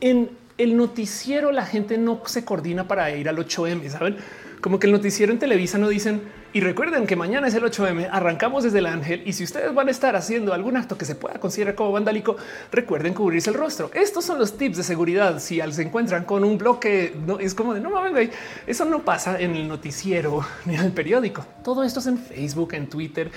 En 0.01 0.29
el 0.57 0.77
noticiero 0.77 1.51
la 1.51 1.65
gente 1.65 1.97
no 1.97 2.21
se 2.25 2.45
coordina 2.45 2.87
para 2.87 3.11
ir 3.11 3.29
al 3.29 3.37
8M, 3.37 3.89
¿saben? 3.89 4.17
Como 4.65 4.79
que 4.79 4.87
el 4.87 4.93
noticiero 4.93 5.31
en 5.31 5.37
Televisa 5.37 5.77
no 5.77 5.89
dicen, 5.89 6.23
y 6.51 6.59
recuerden 6.59 7.05
que 7.05 7.15
mañana 7.15 7.47
es 7.47 7.53
el 7.53 7.61
8M, 7.61 8.09
arrancamos 8.11 8.63
desde 8.63 8.79
el 8.79 8.87
ángel 8.87 9.21
y 9.23 9.33
si 9.33 9.43
ustedes 9.43 9.71
van 9.75 9.89
a 9.89 9.91
estar 9.91 10.15
haciendo 10.15 10.55
algún 10.55 10.75
acto 10.75 10.97
que 10.97 11.05
se 11.05 11.13
pueda 11.13 11.39
considerar 11.39 11.75
como 11.75 11.91
vandálico, 11.91 12.35
recuerden 12.71 13.13
cubrirse 13.13 13.51
el 13.51 13.57
rostro. 13.57 13.91
Estos 13.93 14.25
son 14.25 14.39
los 14.39 14.57
tips 14.57 14.77
de 14.77 14.83
seguridad. 14.83 15.37
Si 15.37 15.61
se 15.69 15.81
encuentran 15.83 16.23
con 16.23 16.43
un 16.43 16.57
bloque, 16.57 17.13
no 17.27 17.37
es 17.37 17.53
como 17.53 17.75
de 17.75 17.79
no 17.79 17.91
mames, 17.91 18.31
eso 18.65 18.85
no 18.85 19.05
pasa 19.05 19.39
en 19.39 19.55
el 19.55 19.67
noticiero 19.67 20.43
ni 20.65 20.73
en 20.73 20.81
el 20.81 20.93
periódico. 20.93 21.45
Todo 21.63 21.83
esto 21.83 21.99
es 21.99 22.07
en 22.07 22.17
Facebook, 22.17 22.73
en 22.73 22.89
Twitter. 22.89 23.29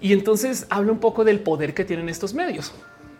Y 0.00 0.14
entonces 0.14 0.66
habla 0.70 0.90
un 0.90 1.00
poco 1.00 1.22
del 1.22 1.40
poder 1.40 1.74
que 1.74 1.84
tienen 1.84 2.08
estos 2.08 2.32
medios. 2.32 2.72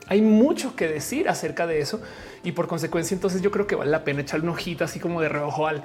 Hay 0.06 0.22
mucho 0.22 0.74
que 0.74 0.88
decir 0.88 1.28
acerca 1.28 1.66
de 1.66 1.80
eso 1.80 2.00
y 2.44 2.52
por 2.52 2.66
consecuencia 2.66 3.14
entonces 3.14 3.42
yo 3.42 3.50
creo 3.50 3.66
que 3.66 3.74
vale 3.74 3.90
la 3.90 4.04
pena 4.04 4.22
echar 4.22 4.40
una 4.40 4.52
hojita 4.52 4.86
así 4.86 5.00
como 5.00 5.20
de 5.20 5.28
reojo 5.28 5.66
al 5.66 5.82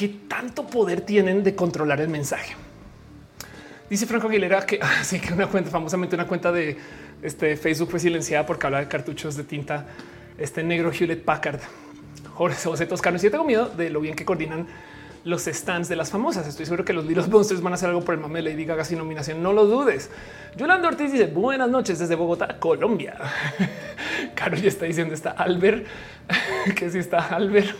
qué 0.00 0.08
tanto 0.08 0.66
poder 0.66 1.02
tienen 1.02 1.44
de 1.44 1.54
controlar 1.54 2.00
el 2.00 2.08
mensaje. 2.08 2.54
Dice 3.90 4.06
Franco 4.06 4.28
Aguilera 4.28 4.64
que 4.64 4.80
así 5.00 5.20
que 5.20 5.34
una 5.34 5.46
cuenta, 5.46 5.68
famosamente 5.68 6.16
una 6.16 6.26
cuenta 6.26 6.50
de 6.50 6.78
este 7.20 7.54
Facebook 7.54 7.90
fue 7.90 8.00
silenciada 8.00 8.46
porque 8.46 8.64
habla 8.64 8.78
de 8.80 8.88
cartuchos 8.88 9.36
de 9.36 9.44
tinta 9.44 9.88
este 10.38 10.62
negro 10.62 10.90
Hewlett 10.90 11.22
Packard. 11.22 11.60
Jorge 12.32 12.86
Toscano. 12.86 13.18
Y 13.18 13.20
yo 13.20 13.30
tengo 13.30 13.44
miedo 13.44 13.66
de 13.68 13.90
lo 13.90 14.00
bien 14.00 14.16
que 14.16 14.24
coordinan 14.24 14.66
los 15.24 15.42
stands 15.44 15.88
de 15.88 15.96
las 15.96 16.10
famosas. 16.10 16.46
Estoy 16.46 16.66
seguro 16.66 16.84
que 16.84 16.92
los 16.92 17.04
Little 17.04 17.26
Monsters 17.28 17.60
van 17.60 17.72
a 17.72 17.74
hacer 17.74 17.88
algo 17.88 18.02
por 18.02 18.14
el 18.14 18.20
mame 18.20 18.42
de 18.42 18.50
Lady 18.50 18.64
Gaga 18.64 18.84
sin 18.84 18.98
nominación. 18.98 19.42
No 19.42 19.52
lo 19.52 19.66
dudes. 19.66 20.10
Yolanda 20.56 20.88
Ortiz 20.88 21.12
dice 21.12 21.26
buenas 21.26 21.68
noches 21.68 21.98
desde 21.98 22.14
Bogotá, 22.14 22.58
Colombia. 22.58 23.16
Caro 24.34 24.56
ya 24.56 24.68
está 24.68 24.86
diciendo 24.86 25.14
está 25.14 25.30
Albert, 25.30 25.86
que 26.76 26.90
si 26.90 26.98
está 26.98 27.18
Albert 27.28 27.76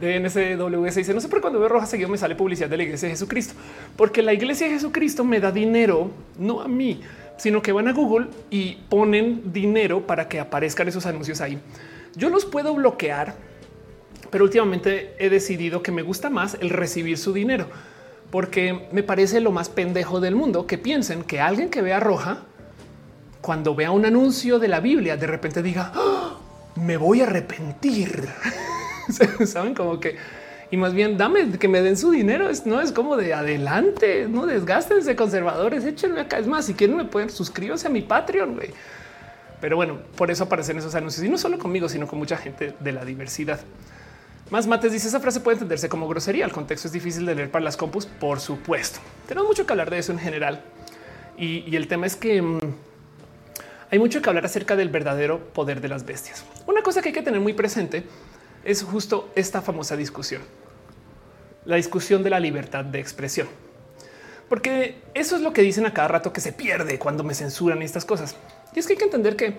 de 0.00 0.20
NSWS. 0.20 0.94
Dice 0.96 1.14
no 1.14 1.20
sé 1.20 1.28
por 1.28 1.40
cuando 1.40 1.60
veo 1.60 1.68
roja 1.68 1.86
seguido 1.86 2.08
me 2.08 2.18
sale 2.18 2.34
publicidad 2.34 2.68
de 2.68 2.76
la 2.76 2.82
iglesia 2.82 3.08
de 3.08 3.14
Jesucristo, 3.14 3.54
porque 3.96 4.22
la 4.22 4.32
iglesia 4.32 4.66
de 4.66 4.74
Jesucristo 4.74 5.24
me 5.24 5.40
da 5.40 5.52
dinero, 5.52 6.10
no 6.38 6.60
a 6.60 6.68
mí, 6.68 7.00
sino 7.36 7.62
que 7.62 7.72
van 7.72 7.88
a 7.88 7.92
Google 7.92 8.26
y 8.50 8.76
ponen 8.88 9.52
dinero 9.52 10.06
para 10.06 10.28
que 10.28 10.40
aparezcan 10.40 10.88
esos 10.88 11.06
anuncios 11.06 11.40
ahí. 11.40 11.58
Yo 12.16 12.28
los 12.28 12.44
puedo 12.44 12.74
bloquear 12.74 13.34
pero 14.34 14.46
últimamente 14.46 15.14
he 15.20 15.30
decidido 15.30 15.80
que 15.80 15.92
me 15.92 16.02
gusta 16.02 16.28
más 16.28 16.56
el 16.60 16.70
recibir 16.70 17.18
su 17.18 17.32
dinero, 17.32 17.68
porque 18.32 18.88
me 18.90 19.04
parece 19.04 19.40
lo 19.40 19.52
más 19.52 19.68
pendejo 19.68 20.18
del 20.18 20.34
mundo 20.34 20.66
que 20.66 20.76
piensen 20.76 21.22
que 21.22 21.40
alguien 21.40 21.70
que 21.70 21.82
vea 21.82 22.00
roja, 22.00 22.38
cuando 23.40 23.76
vea 23.76 23.92
un 23.92 24.04
anuncio 24.04 24.58
de 24.58 24.66
la 24.66 24.80
Biblia, 24.80 25.16
de 25.16 25.28
repente 25.28 25.62
diga, 25.62 25.92
¡Ah! 25.94 26.36
me 26.74 26.96
voy 26.96 27.20
a 27.20 27.26
arrepentir. 27.26 28.28
Saben 29.46 29.72
como 29.72 30.00
que 30.00 30.16
y 30.68 30.76
más 30.78 30.94
bien 30.94 31.16
dame 31.16 31.52
que 31.52 31.68
me 31.68 31.80
den 31.80 31.96
su 31.96 32.10
dinero. 32.10 32.50
Es, 32.50 32.66
no 32.66 32.80
es 32.80 32.90
como 32.90 33.16
de 33.16 33.34
adelante, 33.34 34.26
no 34.28 34.46
desgástense 34.46 35.14
conservadores, 35.14 35.84
échenme 35.84 36.22
acá. 36.22 36.40
Es 36.40 36.48
más, 36.48 36.66
si 36.66 36.74
quieren 36.74 36.96
me 36.96 37.04
pueden 37.04 37.30
suscribirse 37.30 37.86
a 37.86 37.90
mi 37.90 38.02
Patreon. 38.02 38.58
Pero 39.60 39.76
bueno, 39.76 39.98
por 40.16 40.32
eso 40.32 40.42
aparecen 40.42 40.78
esos 40.78 40.96
anuncios 40.96 41.24
y 41.24 41.28
no 41.28 41.38
solo 41.38 41.56
conmigo, 41.56 41.88
sino 41.88 42.08
con 42.08 42.18
mucha 42.18 42.36
gente 42.36 42.74
de 42.80 42.90
la 42.90 43.04
diversidad. 43.04 43.60
Más 44.50 44.66
Mates 44.66 44.92
dice 44.92 45.08
esa 45.08 45.20
frase 45.20 45.40
puede 45.40 45.54
entenderse 45.54 45.88
como 45.88 46.06
grosería. 46.06 46.44
El 46.44 46.52
contexto 46.52 46.88
es 46.88 46.92
difícil 46.92 47.24
de 47.24 47.34
leer 47.34 47.50
para 47.50 47.64
las 47.64 47.76
compus, 47.76 48.06
por 48.06 48.40
supuesto. 48.40 49.00
Tenemos 49.26 49.48
mucho 49.48 49.66
que 49.66 49.72
hablar 49.72 49.90
de 49.90 49.98
eso 49.98 50.12
en 50.12 50.18
general. 50.18 50.62
Y, 51.36 51.74
el 51.74 51.88
tema 51.88 52.06
es 52.06 52.14
que 52.14 52.40
mm, 52.40 52.58
hay 53.90 53.98
mucho 53.98 54.20
que 54.22 54.28
hablar 54.28 54.44
acerca 54.44 54.76
del 54.76 54.90
verdadero 54.90 55.40
poder 55.52 55.80
de 55.80 55.88
las 55.88 56.04
bestias. 56.04 56.44
Una 56.66 56.82
cosa 56.82 57.00
que 57.02 57.08
hay 57.08 57.14
que 57.14 57.22
tener 57.22 57.40
muy 57.40 57.54
presente 57.54 58.04
es 58.64 58.82
justo 58.82 59.30
esta 59.34 59.62
famosa 59.62 59.96
discusión. 59.96 60.42
la 61.64 61.76
discusión 61.76 62.22
de 62.22 62.28
la 62.28 62.38
libertad 62.38 62.84
de 62.84 63.00
expresión. 63.00 63.48
Porque 64.50 65.00
eso 65.14 65.34
es 65.34 65.40
lo 65.40 65.54
que 65.54 65.62
dicen 65.62 65.86
a 65.86 65.94
cada 65.94 66.08
rato 66.08 66.30
que 66.30 66.42
se 66.42 66.52
pierde 66.52 66.98
cuando 66.98 67.24
me 67.24 67.34
censuran 67.34 67.80
estas 67.80 68.04
cosas. 68.04 68.36
Y 68.74 68.78
es 68.78 68.86
que 68.86 68.92
hay 68.92 68.98
que 68.98 69.06
entender 69.06 69.34
que 69.34 69.56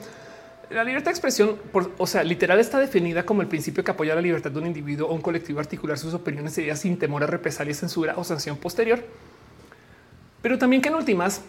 la 0.69 0.83
libertad 0.83 1.05
de 1.05 1.11
expresión, 1.11 1.57
o 1.97 2.07
sea, 2.07 2.23
literal 2.23 2.59
está 2.59 2.79
definida 2.79 3.25
como 3.25 3.41
el 3.41 3.47
principio 3.47 3.83
que 3.83 3.91
apoya 3.91 4.15
la 4.15 4.21
libertad 4.21 4.51
de 4.51 4.59
un 4.59 4.67
individuo 4.67 5.09
o 5.09 5.13
un 5.13 5.21
colectivo 5.21 5.59
a 5.59 5.61
articular 5.61 5.97
sus 5.97 6.13
opiniones 6.13 6.57
y 6.57 6.61
ideas 6.61 6.79
sin 6.79 6.97
temor 6.97 7.23
a 7.23 7.27
represalia, 7.27 7.73
censura 7.73 8.13
o 8.17 8.23
sanción 8.23 8.57
posterior. 8.57 9.03
Pero 10.41 10.57
también 10.57 10.81
que 10.81 10.89
en 10.89 10.95
últimas, 10.95 11.41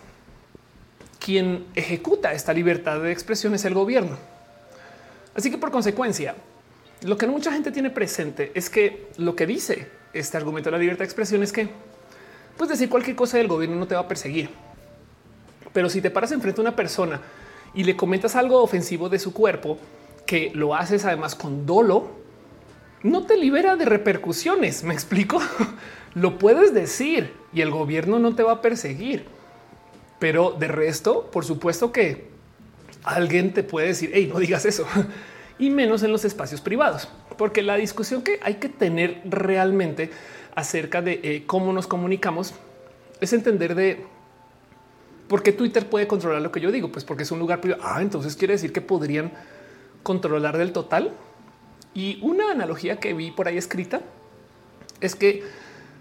quien 1.19 1.67
ejecuta 1.75 2.33
esta 2.33 2.53
libertad 2.53 3.01
de 3.01 3.13
expresión 3.13 3.55
es 3.55 3.65
el 3.65 3.75
gobierno. 3.75 4.17
Así 5.35 5.51
que 5.51 5.59
por 5.59 5.71
consecuencia, 5.71 6.35
lo 7.03 7.17
que 7.17 7.27
mucha 7.27 7.53
gente 7.53 7.71
tiene 7.71 7.91
presente 7.91 8.53
es 8.55 8.71
que 8.71 9.09
lo 9.19 9.37
que 9.37 9.47
dice 9.47 9.89
este 10.13 10.37
argumento 10.37 10.69
de 10.69 10.73
la 10.73 10.79
libertad 10.79 11.01
de 11.01 11.07
expresión 11.07 11.43
es 11.43 11.53
que 11.53 11.69
puedes 12.57 12.79
decir 12.79 12.89
cualquier 12.89 13.17
cosa 13.17 13.37
del 13.37 13.49
gobierno 13.49 13.77
no 13.77 13.87
te 13.87 13.95
va 13.95 14.03
a 14.03 14.09
perseguir. 14.09 14.51
Pero 15.73 15.91
si 15.91 16.01
te 16.01 16.11
paras 16.11 16.33
enfrente 16.33 16.61
a 16.61 16.63
una 16.63 16.75
persona 16.75 17.21
y 17.77 17.85
le 17.85 17.95
comentas 17.95 18.35
algo 18.35 18.61
ofensivo 18.63 19.09
de 19.09 19.21
su 19.21 19.33
cuerpo, 19.33 19.79
que 20.27 20.51
lo 20.55 20.75
haces 20.75 21.05
además 21.05 21.37
con 21.37 21.67
dolo, 21.67 22.09
no 23.03 23.27
te 23.27 23.37
libera 23.37 23.77
de 23.77 23.85
repercusiones. 23.85 24.83
Me 24.83 24.95
explico. 24.95 25.41
lo 26.15 26.39
puedes 26.39 26.73
decir 26.73 27.35
y 27.53 27.61
el 27.61 27.71
gobierno 27.71 28.19
no 28.19 28.35
te 28.35 28.43
va 28.43 28.53
a 28.53 28.63
perseguir. 28.63 29.27
Pero 30.19 30.57
de 30.59 30.67
resto, 30.67 31.31
por 31.31 31.45
supuesto 31.45 31.93
que 31.93 32.29
alguien 33.05 33.53
te 33.53 33.63
puede 33.63 33.89
decir, 33.89 34.11
hey, 34.15 34.29
no 34.33 34.41
digas 34.41 34.65
eso. 34.65 34.87
y 35.59 35.69
menos 35.69 36.03
en 36.03 36.11
los 36.13 36.25
espacios 36.25 36.63
privados, 36.63 37.09
porque 37.37 37.63
la 37.63 37.77
discusión 37.77 38.23
que 38.23 38.41
hay 38.43 38.55
que 38.55 38.71
tener 38.71 39.21
realmente 39.25 40.11
acerca 40.55 41.03
de 41.03 41.21
eh, 41.23 41.45
cómo 41.47 41.73
nos 41.75 41.87
comunicamos 41.87 42.55
es 43.21 43.33
entender 43.35 43.75
de 43.75 44.05
¿Por 45.29 45.43
qué 45.43 45.53
Twitter 45.53 45.89
puede 45.89 46.07
controlar 46.07 46.41
lo 46.43 46.53
que 46.53 46.61
yo 46.61 46.71
digo? 46.71 46.93
Pues 46.93 47.05
porque 47.05 47.25
es 47.25 47.31
un 47.31 47.39
lugar 47.39 47.61
privado. 47.61 47.83
Ah, 47.85 48.01
entonces 48.01 48.37
quiere 48.37 48.55
decir 48.55 48.73
que 48.73 48.81
podrían 48.81 49.33
controlar 50.03 50.57
del 50.57 50.73
total. 50.73 51.13
Y 51.95 52.19
una 52.23 52.53
analogía 52.53 53.01
que 53.01 53.13
vi 53.13 53.31
por 53.31 53.49
ahí 53.49 53.57
escrita 53.57 54.03
es 55.01 55.17
que 55.17 55.43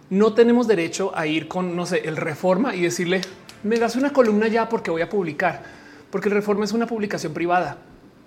no 0.10 0.34
tenemos 0.34 0.68
derecho 0.68 1.12
a 1.16 1.26
ir 1.26 1.48
con, 1.48 1.76
no 1.76 1.86
sé, 1.86 2.08
el 2.08 2.18
reforma 2.18 2.76
y 2.76 2.82
decirle, 2.82 3.22
me 3.64 3.80
das 3.80 3.96
una 3.96 4.14
columna 4.14 4.48
ya 4.48 4.70
porque 4.70 4.92
voy 4.92 5.02
a 5.02 5.10
publicar, 5.10 5.64
porque 6.12 6.30
el 6.30 6.36
reforma 6.36 6.66
es 6.66 6.74
una 6.74 6.86
publicación 6.86 7.34
privada, 7.34 7.78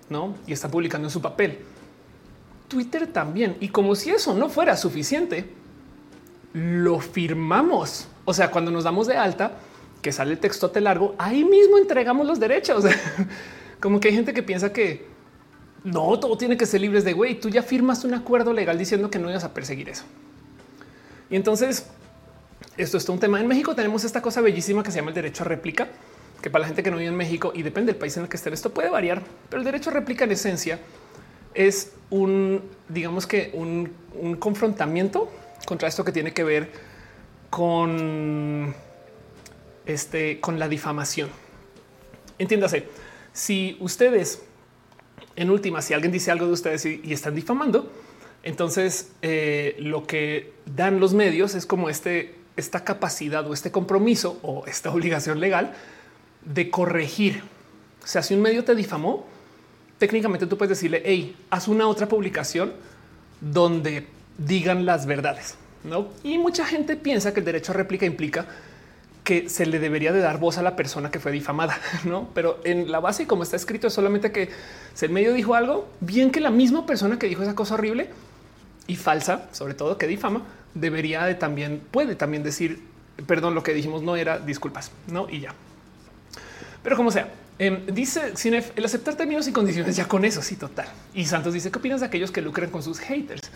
¿no? 0.09 0.35
Y 0.45 0.53
está 0.53 0.69
publicando 0.69 1.07
en 1.07 1.11
su 1.11 1.21
papel. 1.21 1.59
Twitter 2.67 3.07
también. 3.07 3.55
Y 3.61 3.69
como 3.69 3.95
si 3.95 4.09
eso 4.09 4.33
no 4.33 4.49
fuera 4.49 4.75
suficiente, 4.75 5.49
lo 6.53 6.99
firmamos. 6.99 8.07
O 8.25 8.33
sea, 8.33 8.51
cuando 8.51 8.71
nos 8.71 8.83
damos 8.83 9.07
de 9.07 9.17
alta, 9.17 9.53
que 10.01 10.11
sale 10.11 10.31
el 10.31 10.39
textote 10.39 10.81
largo, 10.81 11.15
ahí 11.17 11.43
mismo 11.43 11.77
entregamos 11.77 12.25
los 12.25 12.39
derechos. 12.39 12.85
Como 13.79 13.99
que 13.99 14.09
hay 14.09 14.15
gente 14.15 14.33
que 14.33 14.43
piensa 14.43 14.71
que 14.73 15.07
no, 15.83 16.19
todo 16.19 16.37
tiene 16.37 16.57
que 16.57 16.65
ser 16.65 16.81
libre 16.81 17.01
de 17.01 17.13
güey. 17.13 17.39
Tú 17.39 17.49
ya 17.49 17.63
firmas 17.63 18.03
un 18.03 18.13
acuerdo 18.13 18.53
legal 18.53 18.77
diciendo 18.77 19.09
que 19.09 19.19
no 19.19 19.29
ibas 19.29 19.43
a 19.43 19.53
perseguir 19.53 19.89
eso. 19.89 20.03
Y 21.29 21.35
entonces 21.35 21.85
esto 22.77 22.97
es 22.97 23.07
un 23.09 23.19
tema. 23.19 23.39
En 23.39 23.47
México 23.47 23.75
tenemos 23.75 24.03
esta 24.03 24.21
cosa 24.21 24.41
bellísima 24.41 24.83
que 24.83 24.91
se 24.91 24.97
llama 24.97 25.09
el 25.09 25.15
derecho 25.15 25.43
a 25.43 25.47
réplica, 25.47 25.87
que 26.41 26.49
para 26.49 26.61
la 26.61 26.67
gente 26.67 26.83
que 26.83 26.91
no 26.91 26.97
vive 26.97 27.09
en 27.09 27.15
México 27.15 27.51
y 27.53 27.63
depende 27.63 27.91
del 27.93 27.99
país 27.99 28.15
en 28.17 28.23
el 28.23 28.29
que 28.29 28.37
esté, 28.37 28.53
esto 28.53 28.71
puede 28.71 28.89
variar, 28.89 29.21
pero 29.49 29.59
el 29.59 29.65
derecho 29.65 29.89
a 29.89 29.93
réplica 29.93 30.23
en 30.25 30.31
esencia 30.31 30.79
es 31.53 31.91
un, 32.09 32.61
digamos 32.87 33.27
que 33.27 33.51
un, 33.53 33.91
un 34.13 34.35
confrontamiento 34.35 35.29
contra 35.65 35.87
esto 35.87 36.03
que 36.03 36.11
tiene 36.11 36.33
que 36.33 36.43
ver 36.43 36.71
con 37.49 38.73
este, 39.89 40.39
con 40.39 40.59
la 40.59 40.69
difamación. 40.69 41.29
Entiéndase, 42.37 42.85
si 43.33 43.75
ustedes 43.79 44.41
en 45.35 45.49
última, 45.49 45.81
si 45.81 45.93
alguien 45.93 46.11
dice 46.11 46.31
algo 46.31 46.45
de 46.45 46.53
ustedes 46.53 46.85
y, 46.85 47.01
están 47.11 47.33
difamando, 47.33 47.91
entonces 48.43 49.11
eh, 49.21 49.75
lo 49.79 50.05
que 50.05 50.53
dan 50.65 50.99
los 50.99 51.13
medios 51.13 51.55
es 51.55 51.65
como 51.65 51.89
este, 51.89 52.35
esta 52.55 52.83
capacidad 52.83 53.47
o 53.47 53.53
este 53.53 53.71
compromiso 53.71 54.39
o 54.43 54.65
esta 54.67 54.89
obligación 54.93 55.39
legal 55.39 55.73
de 56.45 56.69
corregir. 56.69 57.41
O 58.03 58.07
sea, 58.07 58.21
si 58.21 58.33
un 58.33 58.41
medio 58.41 58.63
te 58.63 58.75
difamó, 58.75 59.25
técnicamente 59.97 60.45
tú 60.45 60.57
puedes 60.57 60.77
decirle, 60.77 61.01
hey, 61.05 61.35
haz 61.49 61.67
una 61.67 61.87
otra 61.87 62.07
publicación 62.07 62.73
donde 63.41 64.07
digan 64.37 64.85
las 64.85 65.05
verdades. 65.05 65.55
¿no? 65.83 66.09
Y 66.23 66.37
mucha 66.37 66.65
gente 66.65 66.95
piensa 66.95 67.33
que 67.33 67.39
el 67.39 67.45
derecho 67.45 67.71
a 67.71 67.75
réplica 67.75 68.05
implica 68.05 68.45
que 69.23 69.49
se 69.49 69.65
le 69.65 69.79
debería 69.79 70.11
de 70.11 70.19
dar 70.19 70.39
voz 70.39 70.57
a 70.57 70.63
la 70.63 70.75
persona 70.75 71.11
que 71.11 71.19
fue 71.19 71.31
difamada, 71.31 71.77
no? 72.05 72.29
Pero 72.33 72.59
en 72.63 72.91
la 72.91 72.99
base, 72.99 73.27
como 73.27 73.43
está 73.43 73.55
escrito, 73.55 73.87
es 73.87 73.93
solamente 73.93 74.31
que 74.31 74.49
si 74.93 75.05
el 75.05 75.11
medio 75.11 75.33
dijo 75.33 75.55
algo, 75.55 75.87
bien 75.99 76.31
que 76.31 76.39
la 76.39 76.51
misma 76.51 76.85
persona 76.85 77.19
que 77.19 77.27
dijo 77.27 77.43
esa 77.43 77.55
cosa 77.55 77.75
horrible 77.75 78.09
y 78.87 78.95
falsa, 78.95 79.49
sobre 79.51 79.73
todo 79.73 79.97
que 79.97 80.07
difama, 80.07 80.43
debería 80.73 81.25
de 81.25 81.35
también 81.35 81.81
puede 81.91 82.15
también 82.15 82.43
decir 82.43 82.89
perdón, 83.25 83.55
lo 83.55 83.63
que 83.63 83.73
dijimos 83.73 84.01
no 84.01 84.15
era 84.15 84.39
disculpas, 84.39 84.91
no? 85.07 85.29
Y 85.29 85.41
ya. 85.41 85.53
Pero 86.83 86.95
como 86.95 87.11
sea, 87.11 87.31
em, 87.57 87.85
dice 87.87 88.33
Cinef, 88.35 88.71
el 88.75 88.85
aceptar 88.85 89.15
términos 89.15 89.47
y 89.47 89.51
condiciones 89.51 89.95
ya 89.95 90.07
con 90.07 90.25
eso. 90.25 90.41
Sí, 90.41 90.55
total. 90.55 90.87
Y 91.13 91.25
Santos 91.25 91.53
dice 91.53 91.71
qué 91.71 91.79
opinas 91.79 91.99
de 91.99 92.07
aquellos 92.07 92.31
que 92.31 92.41
lucran 92.41 92.69
con 92.69 92.83
sus 92.83 92.99
haters. 92.99 93.49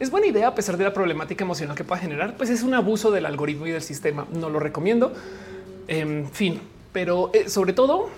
Es 0.00 0.10
buena 0.10 0.26
idea 0.26 0.48
a 0.48 0.54
pesar 0.54 0.78
de 0.78 0.84
la 0.84 0.94
problemática 0.94 1.44
emocional 1.44 1.76
que 1.76 1.84
pueda 1.84 2.00
generar, 2.00 2.34
pues 2.38 2.48
es 2.48 2.62
un 2.62 2.72
abuso 2.72 3.10
del 3.10 3.26
algoritmo 3.26 3.66
y 3.66 3.70
del 3.70 3.82
sistema. 3.82 4.26
No 4.32 4.48
lo 4.48 4.58
recomiendo. 4.58 5.12
En 5.88 6.30
fin, 6.30 6.58
pero 6.90 7.30
eh, 7.34 7.50
sobre 7.50 7.74
todo, 7.74 8.08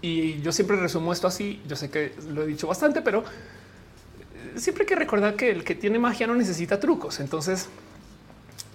y 0.00 0.40
yo 0.40 0.52
siempre 0.52 0.78
resumo 0.78 1.12
esto 1.12 1.26
así, 1.26 1.60
yo 1.68 1.76
sé 1.76 1.90
que 1.90 2.14
lo 2.32 2.44
he 2.44 2.46
dicho 2.46 2.66
bastante, 2.66 3.02
pero 3.02 3.20
eh, 3.20 4.58
siempre 4.58 4.84
hay 4.84 4.88
que 4.88 4.96
recordar 4.96 5.36
que 5.36 5.50
el 5.50 5.64
que 5.64 5.74
tiene 5.74 5.98
magia 5.98 6.26
no 6.26 6.34
necesita 6.34 6.80
trucos. 6.80 7.20
Entonces, 7.20 7.68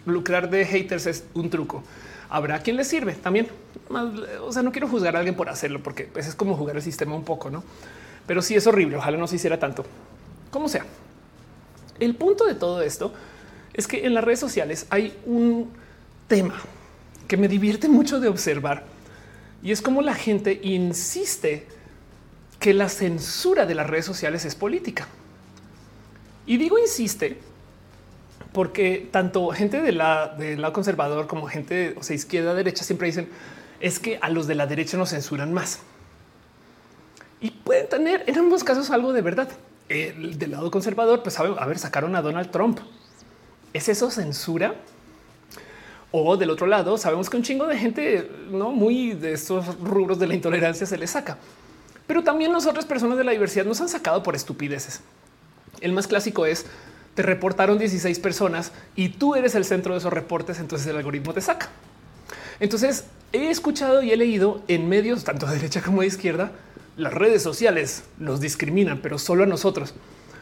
lucrar 0.06 0.52
de 0.52 0.63
haters 0.63 1.08
es 1.08 1.24
un 1.34 1.50
truco. 1.50 1.84
Habrá 2.30 2.60
quien 2.60 2.78
le 2.78 2.84
sirve 2.84 3.13
también. 3.13 3.48
O 4.42 4.52
sea, 4.52 4.62
no 4.62 4.72
quiero 4.72 4.88
juzgar 4.88 5.16
a 5.16 5.20
alguien 5.20 5.36
por 5.36 5.50
hacerlo, 5.50 5.82
porque 5.82 6.04
pues, 6.04 6.28
es 6.28 6.36
como 6.36 6.56
jugar 6.56 6.76
el 6.76 6.84
sistema 6.84 7.16
un 7.16 7.24
poco, 7.24 7.50
no? 7.50 7.63
Pero 8.28 8.44
sí 8.44 8.56
es 8.56 8.68
horrible. 8.68 8.98
Ojalá 8.98 9.18
no 9.18 9.26
se 9.26 9.38
hiciera 9.38 9.58
tanto. 9.58 9.84
Como 10.52 10.70
sea. 10.70 10.86
El 12.00 12.16
punto 12.16 12.46
de 12.46 12.56
todo 12.56 12.82
esto 12.82 13.14
es 13.74 13.88
que 13.88 14.06
en 14.06 14.14
las 14.14 14.24
redes 14.24 14.40
sociales 14.40 14.86
hay 14.90 15.18
un 15.26 15.72
tema 16.28 16.62
que 17.28 17.38
me 17.38 17.48
divierte 17.48 17.88
mucho 17.88 18.20
de 18.20 18.28
observar 18.28 18.84
y 19.62 19.72
es 19.72 19.82
como 19.82 20.02
la 20.02 20.14
gente 20.14 20.60
insiste 20.64 21.66
que 22.60 22.74
la 22.74 22.90
censura 22.90 23.66
de 23.66 23.76
las 23.76 23.90
redes 23.90 24.06
sociales 24.06 24.46
es 24.46 24.56
política. 24.56 25.08
Y 26.46 26.58
digo 26.58 26.78
insiste 26.78 27.38
porque 28.52 29.08
tanto 29.12 29.50
gente 29.50 29.82
de 29.82 29.92
la, 29.92 30.28
del 30.28 30.62
lado 30.62 30.74
conservador 30.74 31.28
como 31.28 31.48
gente, 31.48 31.96
o 31.98 32.04
sea, 32.04 32.16
izquierda, 32.16 32.54
derecha, 32.54 32.84
siempre 32.84 33.08
dicen 33.08 33.30
es 33.80 34.00
que 34.00 34.18
a 34.22 34.30
los 34.30 34.48
de 34.48 34.56
la 34.56 34.66
derecha 34.68 34.98
nos 34.98 35.10
censuran 35.10 35.54
más. 35.54 35.80
Y 37.42 37.52
pueden 37.52 37.90
tener 37.90 38.24
en 38.28 38.38
ambos 38.38 38.64
casos 38.64 38.90
algo 38.92 39.12
de 39.12 39.22
verdad 39.22 39.50
del 39.89 40.52
lado 40.52 40.72
conservador, 40.72 41.24
pues 41.24 41.39
a 41.39 41.65
ver, 41.65 41.78
sacaron 41.78 42.15
a 42.15 42.22
Donald 42.22 42.52
Trump. 42.52 42.80
¿Es 43.74 43.89
eso 43.89 44.10
censura? 44.12 44.76
O 46.12 46.38
del 46.38 46.52
otro 46.52 46.67
lado, 46.67 46.98
sabemos 46.98 47.30
que 47.30 47.38
un 47.38 47.43
chingo 47.43 47.65
de 47.67 47.78
gente 47.78 48.32
no 48.52 48.72
muy 48.72 49.13
de 49.13 49.34
estos 49.34 49.80
rubros 49.80 50.19
de 50.19 50.28
la 50.28 50.36
intolerancia 50.36 50.86
se 50.86 50.98
le 50.98 51.08
saca, 51.08 51.38
pero 52.06 52.24
también 52.24 52.52
nosotras 52.52 52.86
personas 52.86 53.17
de 53.17 53.24
la 53.24 53.32
diversidad 53.32 53.65
nos 53.65 53.82
han 53.82 53.89
sacado 53.89 54.22
por 54.22 54.36
estupideces. 54.36 55.02
El 55.82 55.91
más 55.91 56.08
clásico 56.08 56.46
es 56.46 56.67
te 57.15 57.24
reportaron 57.24 57.78
16 57.78 58.19
personas 58.19 58.72
y 58.96 59.10
tú 59.10 59.36
eres 59.36 59.56
el 59.56 59.65
centro 59.65 59.93
de 59.93 60.00
esos 60.00 60.13
reportes, 60.13 60.60
entonces 60.60 60.88
el 60.88 60.98
algoritmo 60.98 61.34
te 61.34 61.41
saca. 61.41 61.69
Entonces 62.60 63.06
he 63.32 63.50
escuchado 63.50 64.04
y 64.04 64.12
he 64.12 64.17
leído 64.17 64.62
en 64.67 64.88
medios 64.88 65.24
tanto 65.24 65.46
de 65.48 65.56
derecha 65.56 65.82
como 65.82 66.02
de 66.02 66.08
izquierda 66.08 66.52
las 66.98 67.14
redes 67.14 67.42
sociales 67.42 68.04
los 68.20 68.40
discriminan, 68.40 69.00
pero 69.02 69.18
solo 69.18 69.44
a 69.44 69.48
nosotros. 69.48 69.94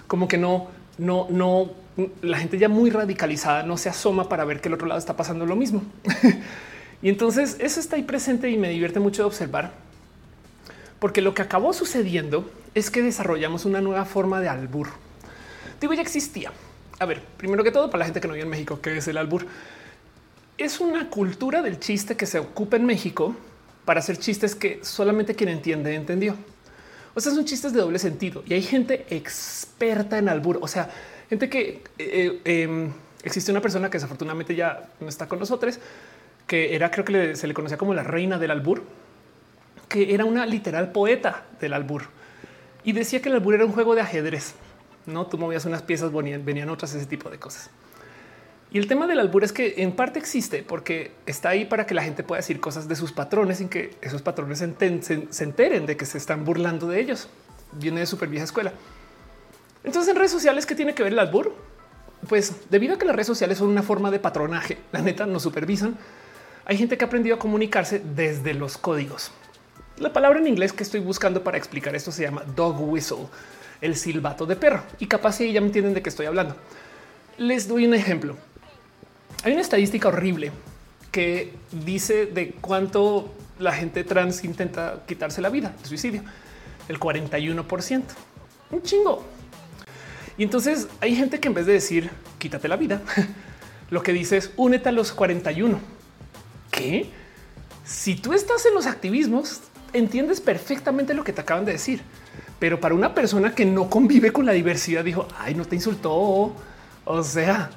Como 0.08 0.28
que 0.28 0.38
no, 0.38 0.68
no, 0.98 1.28
no, 1.30 1.72
la 2.22 2.38
gente 2.38 2.58
ya 2.58 2.70
muy 2.70 2.90
radicalizada 2.90 3.64
no 3.64 3.78
se 3.78 3.90
asoma 3.90 4.30
para 4.30 4.46
ver 4.46 4.62
que 4.62 4.68
el 4.68 4.74
otro 4.74 4.88
lado 4.88 5.00
está 5.00 5.16
pasando 5.16 5.46
lo 5.46 5.56
mismo. 5.56 5.84
y 7.02 7.10
entonces 7.10 7.58
eso 7.60 7.80
está 7.80 7.96
ahí 7.96 8.04
presente 8.04 8.50
y 8.50 8.58
me 8.58 8.70
divierte 8.70 9.00
mucho 9.00 9.24
de 9.24 9.28
observar, 9.28 9.74
porque 11.00 11.22
lo 11.22 11.34
que 11.34 11.42
acabó 11.42 11.74
sucediendo 11.74 12.50
es 12.76 12.90
que 12.90 13.02
desarrollamos 13.02 13.66
una 13.66 13.82
nueva 13.82 14.06
forma 14.06 14.40
de 14.40 14.50
albur. 14.50 14.90
Digo, 15.80 15.94
ya 15.94 16.02
existía. 16.02 16.52
A 17.00 17.06
ver, 17.06 17.22
primero 17.38 17.64
que 17.64 17.72
todo, 17.72 17.90
para 17.90 18.00
la 18.00 18.06
gente 18.06 18.22
que 18.22 18.28
no 18.28 18.34
vive 18.34 18.44
en 18.44 18.52
México, 18.52 18.80
¿qué 18.82 18.98
es 18.98 19.08
el 19.08 19.18
albur? 19.18 19.48
Es 20.58 20.80
una 20.80 21.10
cultura 21.10 21.62
del 21.64 21.80
chiste 21.80 22.16
que 22.16 22.28
se 22.28 22.38
ocupa 22.38 22.78
en 22.78 22.86
México 22.86 23.36
para 23.86 24.00
hacer 24.00 24.18
chistes 24.18 24.56
que 24.56 24.80
solamente 24.84 25.36
quien 25.36 25.50
entiende 25.50 25.94
entendió. 25.96 26.36
O 27.14 27.20
sea, 27.20 27.34
son 27.34 27.46
chistes 27.46 27.74
de 27.74 27.82
doble 27.82 28.00
sentido 28.00 28.44
y 28.48 28.54
hay 28.54 28.62
gente 28.62 29.06
experta 29.10 30.18
en 30.18 30.30
albur. 30.30 30.60
O 30.62 30.68
sea, 30.68 30.90
gente 31.30 31.50
que 31.50 31.84
eh, 31.98 32.40
eh, 32.46 32.64
em, 32.64 32.94
Existe 33.24 33.52
una 33.52 33.62
persona 33.62 33.90
que 33.90 33.98
desafortunadamente 33.98 34.56
ya 34.56 34.90
no 35.00 35.08
está 35.08 35.28
con 35.28 35.40
nosotros, 35.40 35.80
que 36.48 36.76
era, 36.76 36.90
creo 36.90 37.06
que 37.06 37.36
se 37.36 37.48
le 37.48 37.54
conocía 37.54 37.78
como 37.78 37.94
la 37.94 38.04
reina 38.04 38.40
del 38.40 38.52
albur, 38.52 38.84
que 39.88 40.14
era 40.14 40.26
una 40.26 40.46
literal 40.46 40.92
poeta 40.92 41.44
del 41.60 41.74
albur 41.74 42.04
y 42.84 42.94
decía 42.94 43.22
que 43.22 43.30
el 43.30 43.36
albur 43.36 43.54
era 43.54 43.66
un 43.66 43.74
juego 43.74 43.94
de 43.94 44.02
ajedrez. 44.02 44.56
No, 45.06 45.28
tú 45.28 45.38
movías 45.38 45.66
unas 45.66 45.84
piezas, 45.84 46.12
venían 46.12 46.70
otras, 46.70 46.94
ese 46.96 47.06
tipo 47.06 47.30
de 47.30 47.38
cosas. 47.38 47.70
Y 48.74 48.78
el 48.78 48.88
tema 48.88 49.06
del 49.06 49.20
albur 49.20 49.44
es 49.44 49.52
que 49.52 49.76
en 49.78 49.92
parte 49.92 50.18
existe 50.18 50.64
porque 50.64 51.12
está 51.26 51.50
ahí 51.50 51.66
para 51.66 51.86
que 51.86 51.94
la 51.94 52.04
gente 52.04 52.24
pueda 52.24 52.40
decir 52.40 52.62
cosas 52.62 52.88
de 52.88 52.96
sus 52.96 53.12
patrones 53.12 53.58
sin 53.58 53.68
que 53.68 53.98
esos 54.02 54.22
patrones 54.22 54.60
se, 54.60 55.44
enteren 55.44 55.86
de 55.86 55.98
que 55.98 56.06
se 56.06 56.18
están 56.18 56.46
burlando 56.46 56.88
de 56.88 57.02
ellos. 57.02 57.28
Viene 57.74 58.00
de 58.00 58.06
súper 58.06 58.30
vieja 58.30 58.46
escuela. 58.46 58.72
Entonces 59.84 60.10
en 60.10 60.16
redes 60.16 60.32
sociales, 60.32 60.66
¿qué 60.66 60.74
tiene 60.74 60.96
que 60.96 61.04
ver 61.04 61.12
el 61.12 61.20
albur? 61.20 61.54
Pues 62.30 62.56
debido 62.70 62.96
a 62.96 62.98
que 62.98 63.04
las 63.04 63.14
redes 63.14 63.28
sociales 63.28 63.58
son 63.58 63.68
una 63.68 63.84
forma 63.84 64.10
de 64.10 64.20
patronaje, 64.20 64.78
la 64.94 65.02
neta 65.02 65.26
nos 65.26 65.44
supervisan. 65.44 65.98
Hay 66.64 66.78
gente 66.78 66.98
que 66.98 67.04
ha 67.04 67.08
aprendido 67.08 67.36
a 67.36 67.40
comunicarse 67.40 68.02
desde 68.16 68.54
los 68.54 68.78
códigos. 68.78 69.32
La 69.98 70.14
palabra 70.14 70.40
en 70.40 70.48
inglés 70.48 70.72
que 70.72 70.84
estoy 70.84 71.02
buscando 71.02 71.44
para 71.44 71.58
explicar 71.58 71.94
esto 71.94 72.12
se 72.12 72.24
llama 72.24 72.44
dog 72.56 72.80
whistle, 72.80 73.28
el 73.82 73.98
silbato 73.98 74.46
de 74.46 74.56
perro. 74.56 74.84
Y 75.00 75.08
capaz 75.08 75.34
si 75.34 75.52
ya 75.52 75.60
me 75.60 75.68
entienden 75.68 75.94
de 75.94 76.02
qué 76.02 76.10
estoy 76.10 76.28
hablando. 76.28 76.56
Les 77.38 77.68
doy 77.68 77.86
un 77.86 77.96
ejemplo. 77.96 78.38
Hay 79.44 79.54
una 79.54 79.62
estadística 79.62 80.08
horrible 80.08 80.52
que 81.12 81.54
dice 81.72 82.28
de 82.28 82.52
cuánto 82.62 83.34
la 83.58 83.74
gente 83.74 84.04
trans 84.04 84.44
intenta 84.44 85.02
quitarse 85.08 85.42
la 85.42 85.50
vida, 85.50 85.74
el 85.82 85.86
suicidio, 85.88 86.22
el 86.88 87.00
41%. 87.00 88.04
Un 88.70 88.84
chingo. 88.84 89.26
Y 90.38 90.44
entonces 90.44 90.88
hay 91.00 91.16
gente 91.16 91.40
que 91.40 91.48
en 91.48 91.56
vez 91.56 91.66
de 91.66 91.74
decir 91.74 92.12
quítate 92.38 92.68
la 92.68 92.76
vida, 92.76 93.02
lo 93.90 94.04
que 94.04 94.14
dice 94.14 94.38
es 94.38 94.52
únete 94.58 94.90
a 94.90 94.92
los 94.92 95.12
41. 95.12 95.80
¿Qué? 96.70 97.10
Si 97.84 98.16
tú 98.16 98.34
estás 98.34 98.66
en 98.68 98.76
los 98.76 98.86
activismos, 98.86 99.62
entiendes 99.92 100.40
perfectamente 100.40 101.16
lo 101.16 101.24
que 101.24 101.34
te 101.34 101.42
acaban 101.42 101.66
de 101.66 101.74
decir. 101.74 102.02
Pero 102.60 102.80
para 102.80 102.94
una 102.94 103.16
persona 103.16 103.56
que 103.56 103.66
no 103.66 103.90
convive 103.90 104.32
con 104.32 104.46
la 104.46 104.52
diversidad, 104.52 105.04
dijo, 105.04 105.28
ay, 105.40 105.56
no 105.56 105.66
te 105.66 105.76
insultó. 105.76 106.56
O 107.06 107.24
sea, 107.24 107.72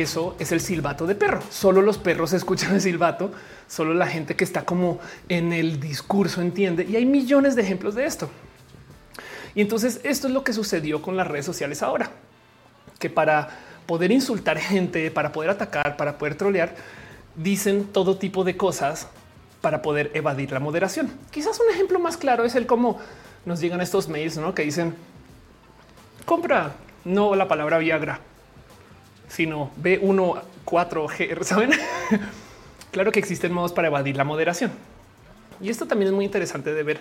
eso 0.00 0.36
es 0.38 0.52
el 0.52 0.60
silbato 0.60 1.06
de 1.06 1.14
perro. 1.14 1.40
Solo 1.50 1.82
los 1.82 1.98
perros 1.98 2.32
escuchan 2.34 2.74
el 2.74 2.80
silbato, 2.80 3.32
solo 3.68 3.94
la 3.94 4.06
gente 4.06 4.36
que 4.36 4.44
está 4.44 4.64
como 4.64 4.98
en 5.28 5.52
el 5.52 5.80
discurso 5.80 6.40
entiende. 6.40 6.84
Y 6.84 6.96
hay 6.96 7.06
millones 7.06 7.56
de 7.56 7.62
ejemplos 7.62 7.94
de 7.94 8.06
esto. 8.06 8.28
Y 9.54 9.60
entonces 9.60 10.00
esto 10.02 10.26
es 10.26 10.32
lo 10.32 10.42
que 10.42 10.52
sucedió 10.52 11.00
con 11.00 11.16
las 11.16 11.26
redes 11.28 11.46
sociales 11.46 11.82
ahora, 11.82 12.10
que 12.98 13.08
para 13.08 13.48
poder 13.86 14.10
insultar 14.10 14.58
gente, 14.58 15.10
para 15.10 15.30
poder 15.30 15.50
atacar, 15.50 15.96
para 15.96 16.18
poder 16.18 16.34
trolear, 16.34 16.74
dicen 17.36 17.84
todo 17.84 18.16
tipo 18.16 18.42
de 18.42 18.56
cosas 18.56 19.08
para 19.60 19.80
poder 19.80 20.10
evadir 20.14 20.52
la 20.52 20.60
moderación. 20.60 21.10
Quizás 21.30 21.58
un 21.60 21.72
ejemplo 21.72 21.98
más 21.98 22.16
claro 22.16 22.44
es 22.44 22.54
el 22.54 22.66
cómo 22.66 22.98
nos 23.44 23.60
llegan 23.60 23.80
estos 23.80 24.08
mails 24.08 24.36
¿no? 24.38 24.54
que 24.54 24.62
dicen 24.62 24.94
compra 26.24 26.72
no 27.04 27.34
la 27.34 27.48
palabra 27.48 27.78
Viagra, 27.78 28.20
sino 29.34 29.72
B14G. 29.82 31.42
Saben? 31.42 31.72
claro 32.92 33.10
que 33.10 33.18
existen 33.18 33.52
modos 33.52 33.72
para 33.72 33.88
evadir 33.88 34.16
la 34.16 34.24
moderación. 34.24 34.70
Y 35.60 35.70
esto 35.70 35.86
también 35.86 36.08
es 36.08 36.14
muy 36.14 36.24
interesante 36.24 36.72
de 36.72 36.82
ver. 36.82 37.00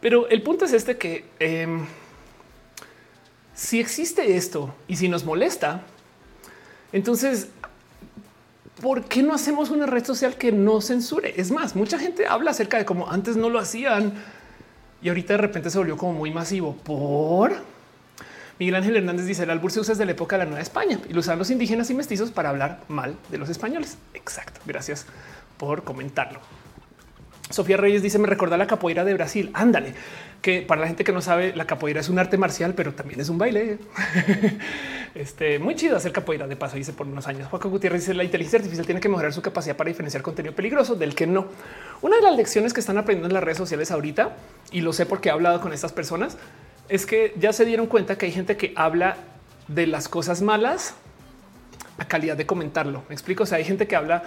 Pero 0.00 0.28
el 0.28 0.42
punto 0.42 0.66
es 0.66 0.74
este 0.74 0.98
que 0.98 1.24
em, 1.38 1.86
si 3.54 3.80
existe 3.80 4.36
esto 4.36 4.74
y 4.88 4.96
si 4.96 5.08
nos 5.08 5.24
molesta, 5.24 5.82
entonces 6.92 7.48
¿por 8.82 9.04
qué 9.04 9.22
no 9.22 9.32
hacemos 9.32 9.70
una 9.70 9.86
red 9.86 10.04
social 10.04 10.36
que 10.36 10.52
no 10.52 10.82
censure? 10.82 11.32
Es 11.40 11.50
más, 11.50 11.74
mucha 11.74 11.98
gente 11.98 12.26
habla 12.26 12.50
acerca 12.50 12.76
de 12.76 12.84
cómo 12.84 13.10
antes 13.10 13.36
no 13.36 13.48
lo 13.48 13.58
hacían 13.58 14.12
y 15.00 15.08
ahorita 15.08 15.32
de 15.32 15.38
repente 15.38 15.70
se 15.70 15.78
volvió 15.78 15.96
como 15.96 16.12
muy 16.12 16.30
masivo. 16.30 16.76
Por 16.76 17.56
Miguel 18.58 18.74
Ángel 18.74 18.96
Hernández 18.96 19.26
dice 19.26 19.42
el 19.42 19.50
albur 19.50 19.70
se 19.70 19.80
usa 19.80 19.92
desde 19.92 20.06
la 20.06 20.12
época 20.12 20.36
de 20.36 20.44
la 20.44 20.46
Nueva 20.46 20.62
España 20.62 20.98
y 21.08 21.12
lo 21.12 21.20
usaban 21.20 21.38
los 21.38 21.50
indígenas 21.50 21.90
y 21.90 21.94
mestizos 21.94 22.30
para 22.30 22.48
hablar 22.48 22.80
mal 22.88 23.16
de 23.30 23.38
los 23.38 23.50
españoles. 23.50 23.98
Exacto. 24.14 24.60
Gracias 24.64 25.06
por 25.58 25.84
comentarlo. 25.84 26.40
Sofía 27.50 27.76
Reyes 27.76 28.02
dice 28.02 28.18
me 28.18 28.26
recuerda 28.26 28.56
la 28.56 28.66
capoeira 28.66 29.04
de 29.04 29.14
Brasil. 29.14 29.50
Ándale, 29.52 29.94
que 30.42 30.62
para 30.62 30.80
la 30.80 30.86
gente 30.88 31.04
que 31.04 31.12
no 31.12 31.20
sabe, 31.20 31.54
la 31.54 31.66
capoeira 31.66 32.00
es 32.00 32.08
un 32.08 32.18
arte 32.18 32.38
marcial, 32.38 32.74
pero 32.74 32.94
también 32.94 33.20
es 33.20 33.28
un 33.28 33.38
baile. 33.38 33.78
este 35.14 35.58
muy 35.58 35.76
chido 35.76 35.96
hacer 35.96 36.12
capoeira 36.12 36.48
de 36.48 36.56
paso. 36.56 36.76
Hice 36.76 36.92
por 36.92 37.06
unos 37.06 37.28
años. 37.28 37.48
Juan 37.48 37.62
Gutiérrez 37.62 38.00
dice 38.02 38.14
la 38.14 38.24
inteligencia 38.24 38.58
artificial 38.58 38.86
tiene 38.86 39.00
que 39.00 39.08
mejorar 39.08 39.32
su 39.32 39.42
capacidad 39.42 39.76
para 39.76 39.88
diferenciar 39.88 40.22
contenido 40.22 40.54
peligroso 40.54 40.96
del 40.96 41.14
que 41.14 41.26
no. 41.26 41.46
Una 42.02 42.16
de 42.16 42.22
las 42.22 42.36
lecciones 42.36 42.72
que 42.72 42.80
están 42.80 42.98
aprendiendo 42.98 43.28
en 43.28 43.34
las 43.34 43.44
redes 43.44 43.58
sociales 43.58 43.90
ahorita, 43.90 44.34
y 44.72 44.80
lo 44.80 44.92
sé 44.92 45.06
porque 45.06 45.28
he 45.28 45.32
hablado 45.32 45.60
con 45.60 45.72
estas 45.72 45.92
personas, 45.92 46.36
es 46.88 47.06
que 47.06 47.34
ya 47.38 47.52
se 47.52 47.64
dieron 47.64 47.86
cuenta 47.86 48.16
que 48.16 48.26
hay 48.26 48.32
gente 48.32 48.56
que 48.56 48.72
habla 48.76 49.16
de 49.68 49.86
las 49.86 50.08
cosas 50.08 50.42
malas 50.42 50.94
a 51.98 52.06
calidad 52.06 52.36
de 52.36 52.46
comentarlo. 52.46 53.02
Me 53.08 53.14
explico. 53.14 53.44
O 53.44 53.46
sea, 53.46 53.58
hay 53.58 53.64
gente 53.64 53.86
que 53.86 53.96
habla 53.96 54.22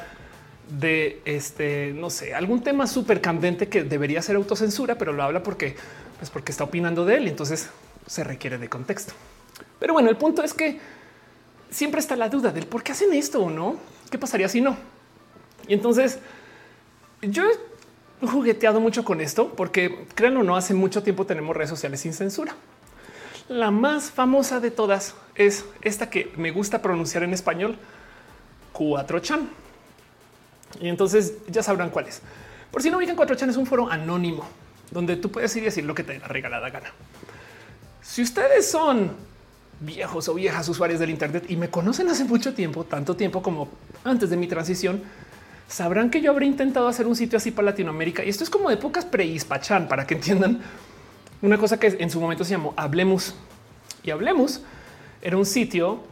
de 0.70 1.22
este, 1.26 1.94
no 1.96 2.10
sé, 2.10 2.36
algún 2.36 2.62
tema 2.62 2.86
súper 2.86 3.22
candente 3.22 3.70
que 3.70 3.84
debería 3.84 4.22
ser 4.22 4.36
autocensura, 4.36 4.98
pero 4.98 5.14
lo 5.14 5.24
habla 5.24 5.42
porque, 5.42 5.76
pues 6.20 6.30
porque 6.30 6.52
está 6.52 6.64
opinando 6.64 7.06
de 7.06 7.18
él 7.18 7.26
y 7.26 7.30
entonces 7.30 7.70
se 8.06 8.24
requiere 8.24 8.58
de 8.58 8.70
contexto. 8.70 9.14
Pero 9.80 9.94
bueno, 9.94 10.10
el 10.10 10.18
punto 10.18 10.44
es 10.44 10.54
que 10.54 10.80
siempre 11.70 12.00
está 12.00 12.16
la 12.16 12.30
duda 12.30 12.52
del 12.52 12.68
por 12.68 12.84
qué 12.84 12.92
hacen 12.92 13.14
esto 13.14 13.42
o 13.42 13.50
no. 13.50 13.78
¿Qué 14.12 14.18
pasaría 14.18 14.48
si 14.48 14.62
no? 14.62 14.78
Y 15.68 15.74
entonces 15.74 16.20
yo 17.22 17.44
jugueteado 18.22 18.80
mucho 18.80 19.04
con 19.04 19.22
esto 19.22 19.54
porque 19.56 20.06
créanlo 20.16 20.42
o 20.42 20.44
no, 20.44 20.56
hace 20.56 20.74
mucho 20.74 21.04
tiempo 21.04 21.26
tenemos 21.26 21.56
redes 21.56 21.70
sociales 21.70 22.02
sin 22.02 22.14
censura. 22.14 22.56
La 23.48 23.72
más 23.72 24.12
famosa 24.12 24.60
de 24.60 24.72
todas 24.72 25.16
es 25.36 25.66
esta 25.82 26.10
que 26.10 26.32
me 26.38 26.52
gusta 26.52 26.82
pronunciar 26.82 27.24
en 27.24 27.34
español, 27.34 27.78
4chan 28.74 29.48
y 30.80 30.88
entonces 30.88 31.34
ya 31.48 31.64
sabrán 31.64 31.90
cuál 31.90 32.08
es. 32.08 32.22
Por 32.72 32.84
si 32.84 32.92
no 32.92 32.98
ubican 32.98 33.18
4chan 33.18 33.50
es 33.50 33.58
un 33.58 33.66
foro 33.66 33.90
anónimo 33.90 34.46
donde 34.92 35.16
tú 35.16 35.32
puedes 35.32 35.56
ir 35.56 35.64
y 35.64 35.66
decir 35.66 35.86
lo 35.86 35.96
que 35.96 36.04
te 36.04 36.14
dé 36.14 36.20
la 36.20 36.28
regalada 36.28 36.70
gana. 36.70 36.92
Si 38.02 38.22
ustedes 38.22 38.70
son 38.70 39.12
viejos 39.80 40.28
o 40.28 40.34
viejas 40.34 40.68
usuarios 40.68 41.00
del 41.00 41.10
Internet 41.10 41.46
y 41.48 41.56
me 41.56 41.70
conocen 41.70 42.10
hace 42.10 42.26
mucho 42.26 42.54
tiempo, 42.54 42.84
tanto 42.84 43.16
tiempo 43.16 43.42
como 43.42 43.70
antes 44.04 44.30
de 44.30 44.38
mi 44.38 44.48
transición, 44.48 45.02
sabrán 45.70 46.10
que 46.10 46.20
yo 46.20 46.32
habré 46.32 46.48
intentado 46.48 46.88
hacer 46.88 47.08
un 47.08 47.16
sitio 47.16 47.38
así 47.38 47.52
para 47.52 47.68
Latinoamérica. 47.68 48.26
Y 48.26 48.30
esto 48.30 48.44
es 48.44 48.50
como 48.50 48.68
de 48.70 48.76
épocas 48.76 49.06
pre-Hispachan 49.06 49.88
para 49.88 50.06
que 50.06 50.16
entiendan 50.16 50.60
una 51.42 51.58
cosa 51.58 51.80
que 51.80 51.96
en 52.00 52.10
su 52.10 52.20
momento 52.20 52.44
se 52.44 52.52
llamó 52.52 52.74
Hablemos. 52.76 53.36
Y 54.04 54.10
Hablemos 54.10 54.62
era 55.22 55.38
un 55.38 55.46
sitio 55.46 56.04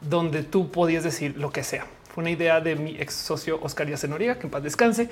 donde 0.00 0.42
tú 0.42 0.70
podías 0.70 1.04
decir 1.04 1.36
lo 1.38 1.50
que 1.50 1.62
sea. 1.62 1.86
Fue 2.12 2.22
una 2.22 2.30
idea 2.30 2.60
de 2.60 2.76
mi 2.76 2.96
ex 2.96 3.14
socio 3.14 3.58
Oscar 3.62 3.88
Yacenoriga, 3.88 4.38
que 4.38 4.46
en 4.46 4.50
paz 4.50 4.62
descanse, 4.62 5.08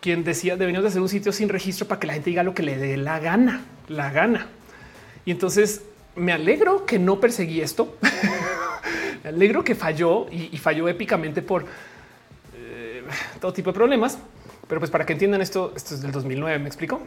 quien 0.00 0.24
decía 0.24 0.56
deberíamos 0.56 0.84
de 0.84 0.88
hacer 0.88 1.02
un 1.02 1.08
sitio 1.08 1.32
sin 1.32 1.48
registro 1.48 1.86
para 1.86 2.00
que 2.00 2.06
la 2.06 2.14
gente 2.14 2.30
diga 2.30 2.42
lo 2.42 2.54
que 2.54 2.62
le 2.62 2.78
dé 2.78 2.96
la 2.96 3.18
gana, 3.18 3.64
la 3.88 4.10
gana. 4.10 4.46
Y 5.24 5.32
entonces 5.32 5.82
me 6.16 6.32
alegro 6.32 6.86
que 6.86 6.98
no 6.98 7.20
perseguí 7.20 7.60
esto. 7.60 7.96
me 9.24 9.30
alegro 9.30 9.64
que 9.64 9.74
falló 9.74 10.26
y, 10.30 10.56
falló 10.58 10.88
épicamente 10.88 11.42
por 11.42 11.66
todo 13.40 13.52
tipo 13.52 13.70
de 13.70 13.74
problemas. 13.74 14.18
Pero 14.68 14.80
pues 14.80 14.90
para 14.90 15.04
que 15.04 15.12
entiendan 15.12 15.40
esto, 15.40 15.72
esto 15.74 15.94
es 15.94 16.02
del 16.02 16.12
2009, 16.12 16.58
me 16.58 16.68
explico. 16.68 17.00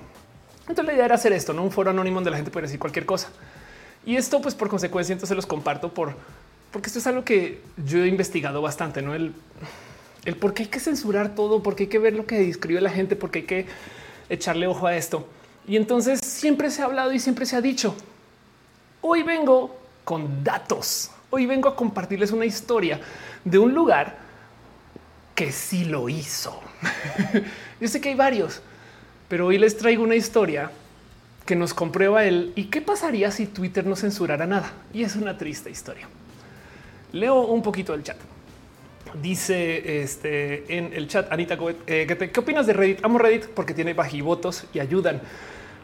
Entonces 0.61 0.85
la 0.85 0.93
idea 0.93 1.05
era 1.05 1.15
hacer 1.15 1.33
esto, 1.33 1.53
no 1.53 1.63
un 1.63 1.71
foro 1.71 1.89
anónimo 1.91 2.15
donde 2.15 2.31
la 2.31 2.37
gente 2.37 2.51
puede 2.51 2.67
decir 2.67 2.79
cualquier 2.79 3.05
cosa. 3.05 3.29
Y 4.05 4.15
esto, 4.15 4.41
pues 4.41 4.55
por 4.55 4.67
consecuencia, 4.69 5.13
entonces 5.13 5.35
los 5.35 5.45
comparto 5.45 5.93
por 5.93 6.15
porque 6.73 6.87
esto 6.87 6.97
es 6.97 7.05
algo 7.05 7.23
que 7.23 7.61
yo 7.85 8.03
he 8.03 8.07
investigado 8.07 8.59
bastante, 8.59 9.03
no 9.03 9.13
el, 9.13 9.31
el 10.25 10.35
por 10.35 10.55
qué 10.55 10.63
hay 10.63 10.69
que 10.69 10.79
censurar 10.79 11.35
todo, 11.35 11.61
porque 11.61 11.83
hay 11.83 11.89
que 11.89 11.99
ver 11.99 12.15
lo 12.15 12.25
que 12.25 12.49
escribe 12.49 12.81
la 12.81 12.89
gente, 12.89 13.15
porque 13.15 13.39
hay 13.39 13.45
que 13.45 13.65
echarle 14.27 14.65
ojo 14.65 14.87
a 14.87 14.97
esto. 14.97 15.27
Y 15.67 15.77
entonces 15.77 16.19
siempre 16.19 16.71
se 16.71 16.81
ha 16.81 16.85
hablado 16.85 17.13
y 17.13 17.19
siempre 17.19 17.45
se 17.45 17.55
ha 17.55 17.61
dicho. 17.61 17.95
Hoy 19.01 19.21
vengo 19.21 19.77
con 20.03 20.43
datos. 20.43 21.11
Hoy 21.29 21.45
vengo 21.45 21.69
a 21.69 21.75
compartirles 21.75 22.31
una 22.31 22.45
historia 22.45 22.99
de 23.45 23.59
un 23.59 23.75
lugar 23.75 24.17
que 25.35 25.51
sí 25.51 25.85
lo 25.85 26.09
hizo. 26.09 26.61
Yo 27.79 27.87
sé 27.87 28.01
que 28.01 28.09
hay 28.09 28.15
varios, 28.15 28.61
pero 29.27 29.47
hoy 29.47 29.57
les 29.57 29.77
traigo 29.77 30.03
una 30.03 30.15
historia 30.15 30.71
que 31.45 31.55
nos 31.55 31.73
comprueba 31.73 32.23
el 32.25 32.53
y 32.55 32.65
qué 32.65 32.81
pasaría 32.81 33.31
si 33.31 33.47
Twitter 33.47 33.85
no 33.85 33.95
censurara 33.95 34.47
nada. 34.47 34.71
Y 34.93 35.03
es 35.03 35.15
una 35.15 35.37
triste 35.37 35.69
historia. 35.69 36.07
Leo 37.11 37.41
un 37.41 37.61
poquito 37.61 37.93
el 37.93 38.03
chat. 38.03 38.17
Dice 39.21 40.01
este 40.01 40.75
en 40.75 40.91
el 40.93 41.07
chat 41.07 41.31
Anita 41.31 41.57
eh, 41.85 42.07
¿qué, 42.07 42.39
opinas 42.39 42.65
de 42.65 42.73
Reddit? 42.73 43.05
Amo 43.05 43.19
Reddit 43.19 43.47
porque 43.47 43.73
tiene 43.73 43.93
bajivotos 43.93 44.65
y 44.73 44.79
ayudan. 44.79 45.21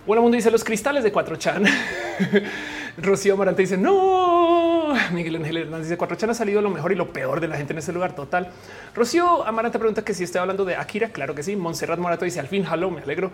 Bueno, 0.07 0.23
mundo 0.23 0.37
dice 0.37 0.49
los 0.49 0.63
cristales 0.63 1.03
de 1.03 1.13
4chan. 1.13 1.69
Rocío 3.01 3.37
Marante 3.37 3.61
dice 3.61 3.77
no. 3.77 4.93
Miguel 5.11 5.35
Ángel 5.35 5.57
Hernández 5.57 5.87
dice 5.87 5.97
cuatro 5.97 6.17
chan 6.17 6.29
ha 6.29 6.33
salido 6.33 6.61
lo 6.61 6.69
mejor 6.69 6.91
y 6.91 6.95
lo 6.95 7.11
peor 7.13 7.39
de 7.39 7.47
la 7.47 7.57
gente 7.57 7.73
en 7.73 7.79
ese 7.79 7.93
lugar 7.93 8.15
total. 8.15 8.51
Rocío 8.95 9.45
Amarante 9.45 9.79
pregunta 9.79 10.03
que 10.03 10.13
si 10.13 10.23
estoy 10.23 10.39
hablando 10.41 10.65
de 10.65 10.75
Akira. 10.75 11.09
Claro 11.09 11.35
que 11.35 11.43
sí. 11.43 11.55
Montserrat 11.55 11.99
Morato 11.99 12.25
dice 12.25 12.39
al 12.39 12.47
fin, 12.47 12.65
halo, 12.65 12.91
me 12.91 13.01
alegro. 13.01 13.31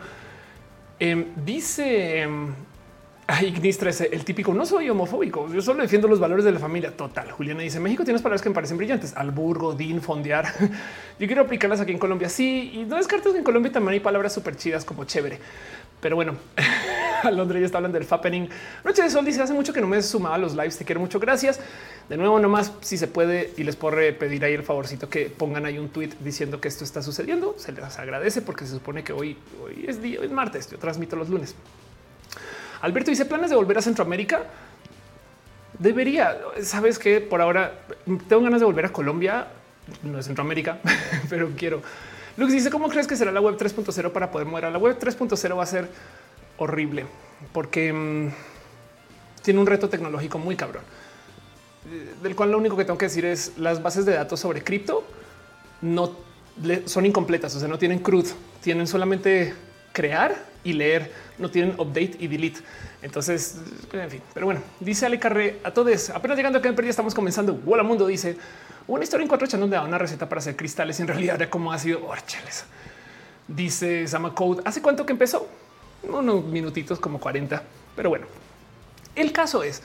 Em, 0.99 1.25
dice 1.43 2.21
em, 2.21 2.53
Ignistra 3.41 3.89
es 3.89 4.01
el 4.01 4.23
típico. 4.23 4.53
No 4.53 4.65
soy 4.65 4.89
homofóbico. 4.89 5.51
Yo 5.51 5.61
solo 5.61 5.81
defiendo 5.81 6.07
los 6.07 6.19
valores 6.19 6.45
de 6.45 6.51
la 6.51 6.59
familia. 6.59 6.95
Total. 6.95 7.31
Juliana 7.31 7.61
dice 7.61 7.79
México 7.79 8.03
tienes 8.03 8.21
palabras 8.21 8.41
que 8.41 8.49
me 8.49 8.55
parecen 8.55 8.77
brillantes. 8.77 9.15
Alburgo, 9.15 9.73
din, 9.73 10.01
fondear. 10.01 10.45
Yo 11.19 11.25
quiero 11.27 11.41
aplicarlas 11.41 11.81
aquí 11.81 11.91
en 11.91 11.99
Colombia. 11.99 12.29
Sí, 12.29 12.71
y 12.73 12.83
no 12.83 12.97
descartes 12.97 13.31
que 13.31 13.39
en 13.39 13.43
Colombia 13.43 13.71
también 13.71 13.93
hay 13.93 13.99
palabras 13.99 14.33
súper 14.33 14.55
chidas 14.55 14.85
como 14.85 15.05
chévere. 15.05 15.39
Pero 16.05 16.17
bueno, 16.17 16.35
Alondra 17.23 17.59
ya 17.59 17.65
está 17.65 17.79
hablando 17.79 17.97
del 17.97 18.07
fappening. 18.07 18.47
Noche 18.83 19.01
de 19.01 19.09
Sol 19.09 19.25
dice 19.25 19.41
hace 19.41 19.53
mucho 19.53 19.73
que 19.73 19.81
no 19.81 19.87
me 19.87 19.97
he 19.97 20.03
sumado 20.03 20.35
a 20.35 20.37
los 20.37 20.53
lives. 20.53 20.77
Te 20.77 20.85
quiero 20.85 21.01
mucho. 21.01 21.19
Gracias. 21.19 21.59
De 22.07 22.15
nuevo, 22.15 22.37
nomás 22.37 22.71
si 22.81 22.95
se 22.99 23.07
puede 23.07 23.55
y 23.57 23.63
les 23.63 23.75
puedo 23.75 23.97
pedir 24.15 24.45
ahí 24.45 24.53
el 24.53 24.61
favorcito 24.61 25.09
que 25.09 25.31
pongan 25.35 25.65
ahí 25.65 25.79
un 25.79 25.89
tweet 25.89 26.11
diciendo 26.19 26.61
que 26.61 26.67
esto 26.67 26.83
está 26.83 27.01
sucediendo. 27.01 27.55
Se 27.57 27.71
les 27.71 27.97
agradece 27.97 28.43
porque 28.43 28.67
se 28.67 28.73
supone 28.73 29.03
que 29.03 29.13
hoy, 29.13 29.35
hoy 29.63 29.85
es 29.87 29.99
día, 29.99 30.19
es 30.21 30.29
martes. 30.29 30.69
Yo 30.69 30.77
transmito 30.77 31.15
los 31.15 31.27
lunes. 31.27 31.55
Alberto 32.81 33.09
dice 33.09 33.25
planes 33.25 33.49
de 33.49 33.55
volver 33.55 33.79
a 33.79 33.81
Centroamérica. 33.81 34.43
Debería, 35.79 36.37
sabes 36.61 36.99
que 36.99 37.19
por 37.19 37.41
ahora 37.41 37.79
tengo 38.29 38.43
ganas 38.43 38.59
de 38.59 38.65
volver 38.67 38.85
a 38.85 38.93
Colombia, 38.93 39.47
no 40.03 40.19
es 40.19 40.27
Centroamérica, 40.27 40.77
pero 41.31 41.49
quiero. 41.57 41.81
Lux 42.37 42.51
dice 42.51 42.69
cómo 42.69 42.89
crees 42.89 43.07
que 43.07 43.15
será 43.15 43.31
la 43.31 43.41
web 43.41 43.57
3.0 43.57 44.11
para 44.11 44.31
poder 44.31 44.47
mover 44.47 44.65
a 44.65 44.71
la 44.71 44.77
web 44.77 44.99
3.0 44.99 45.57
va 45.57 45.63
a 45.63 45.65
ser 45.65 45.87
horrible 46.57 47.05
porque 47.53 47.91
mm, 47.91 48.29
tiene 49.41 49.59
un 49.59 49.67
reto 49.67 49.89
tecnológico 49.89 50.37
muy 50.37 50.55
cabrón. 50.55 50.83
Del 52.23 52.35
cual 52.35 52.51
lo 52.51 52.57
único 52.57 52.75
que 52.75 52.83
tengo 52.83 52.97
que 52.97 53.05
decir 53.05 53.25
es 53.25 53.53
las 53.57 53.81
bases 53.81 54.05
de 54.05 54.13
datos 54.13 54.39
sobre 54.39 54.63
cripto 54.63 55.03
no 55.81 56.11
son 56.85 57.05
incompletas, 57.05 57.55
o 57.55 57.59
sea, 57.59 57.67
no 57.67 57.77
tienen 57.77 57.99
CRUD, 57.99 58.27
tienen 58.61 58.87
solamente 58.87 59.53
crear 59.91 60.35
y 60.63 60.73
leer, 60.73 61.11
no 61.37 61.49
tienen 61.49 61.79
update 61.79 62.17
y 62.19 62.27
delete. 62.27 62.61
Entonces, 63.01 63.57
en 63.91 64.09
fin, 64.09 64.21
pero 64.33 64.45
bueno, 64.45 64.61
dice 64.79 65.05
Ale 65.05 65.19
Carre 65.19 65.59
a 65.63 65.71
todos, 65.71 66.09
apenas 66.09 66.37
llegando 66.37 66.59
acá 66.59 66.69
en 66.69 66.75
Perdia 66.75 66.89
estamos 66.89 67.13
comenzando. 67.13 67.59
Hola 67.65 67.83
mundo 67.83 68.07
dice 68.07 68.37
una 68.87 69.03
historia 69.03 69.23
en 69.23 69.27
cuatro 69.27 69.47
chanos 69.47 69.69
de 69.69 69.79
una 69.79 69.97
receta 69.97 70.29
para 70.29 70.39
hacer 70.39 70.55
cristales. 70.55 70.99
Y 70.99 71.01
en 71.01 71.07
realidad 71.07 71.35
era 71.35 71.49
como 71.49 71.71
ha 71.71 71.79
sido. 71.79 72.01
Oh, 72.05 72.13
dice 73.47 74.07
Sama 74.07 74.33
Code. 74.33 74.61
¿Hace 74.65 74.81
cuánto 74.81 75.05
que 75.05 75.13
empezó? 75.13 75.47
Unos 76.03 76.45
minutitos, 76.45 76.99
como 76.99 77.19
40. 77.19 77.63
Pero 77.95 78.09
bueno, 78.09 78.27
el 79.15 79.31
caso 79.31 79.63
es 79.63 79.81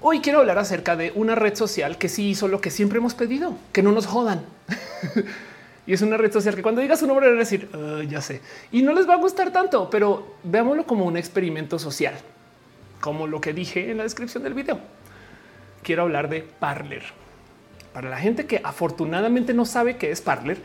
hoy 0.00 0.20
quiero 0.20 0.40
hablar 0.40 0.58
acerca 0.58 0.96
de 0.96 1.12
una 1.14 1.34
red 1.34 1.54
social 1.54 1.98
que 1.98 2.08
sí 2.08 2.30
hizo 2.30 2.48
lo 2.48 2.60
que 2.60 2.70
siempre 2.70 2.98
hemos 2.98 3.14
pedido, 3.14 3.54
que 3.72 3.82
no 3.82 3.92
nos 3.92 4.06
jodan. 4.06 4.44
y 5.90 5.92
es 5.92 6.02
una 6.02 6.16
red 6.16 6.32
social 6.32 6.54
que 6.54 6.62
cuando 6.62 6.80
digas 6.80 7.00
su 7.00 7.06
nombre, 7.08 7.26
van 7.26 7.34
a 7.34 7.40
decir 7.40 7.68
ah, 7.72 8.00
ya 8.08 8.20
sé 8.20 8.40
y 8.70 8.80
no 8.80 8.92
les 8.92 9.08
va 9.08 9.14
a 9.14 9.16
gustar 9.16 9.50
tanto, 9.50 9.90
pero 9.90 10.36
veámoslo 10.44 10.86
como 10.86 11.04
un 11.04 11.16
experimento 11.16 11.80
social, 11.80 12.14
como 13.00 13.26
lo 13.26 13.40
que 13.40 13.52
dije 13.52 13.90
en 13.90 13.96
la 13.96 14.04
descripción 14.04 14.44
del 14.44 14.54
video. 14.54 14.78
Quiero 15.82 16.02
hablar 16.02 16.28
de 16.28 16.42
Parler. 16.42 17.02
Para 17.92 18.08
la 18.08 18.18
gente 18.18 18.46
que 18.46 18.60
afortunadamente 18.62 19.52
no 19.52 19.64
sabe 19.64 19.96
qué 19.96 20.12
es 20.12 20.20
Parler, 20.20 20.58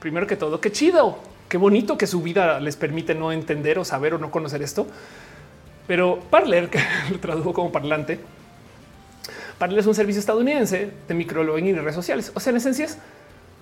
primero 0.00 0.26
que 0.26 0.36
todo, 0.36 0.58
qué 0.58 0.72
chido, 0.72 1.18
qué 1.50 1.58
bonito 1.58 1.98
que 1.98 2.06
su 2.06 2.22
vida 2.22 2.58
les 2.58 2.76
permite 2.76 3.14
no 3.14 3.32
entender 3.32 3.78
o 3.78 3.84
saber 3.84 4.14
o 4.14 4.18
no 4.18 4.30
conocer 4.30 4.62
esto. 4.62 4.86
Pero 5.86 6.20
Parler, 6.30 6.70
que 6.70 6.80
lo 7.10 7.18
tradujo 7.20 7.52
como 7.52 7.70
parlante, 7.70 8.20
Parler 9.58 9.80
es 9.80 9.86
un 9.86 9.94
servicio 9.94 10.20
estadounidense 10.20 10.92
de 11.06 11.14
microblogging 11.14 11.66
y 11.66 11.72
redes 11.74 11.94
sociales. 11.94 12.32
O 12.34 12.40
sea, 12.40 12.52
en 12.52 12.56
esencia 12.56 12.86
es 12.86 12.96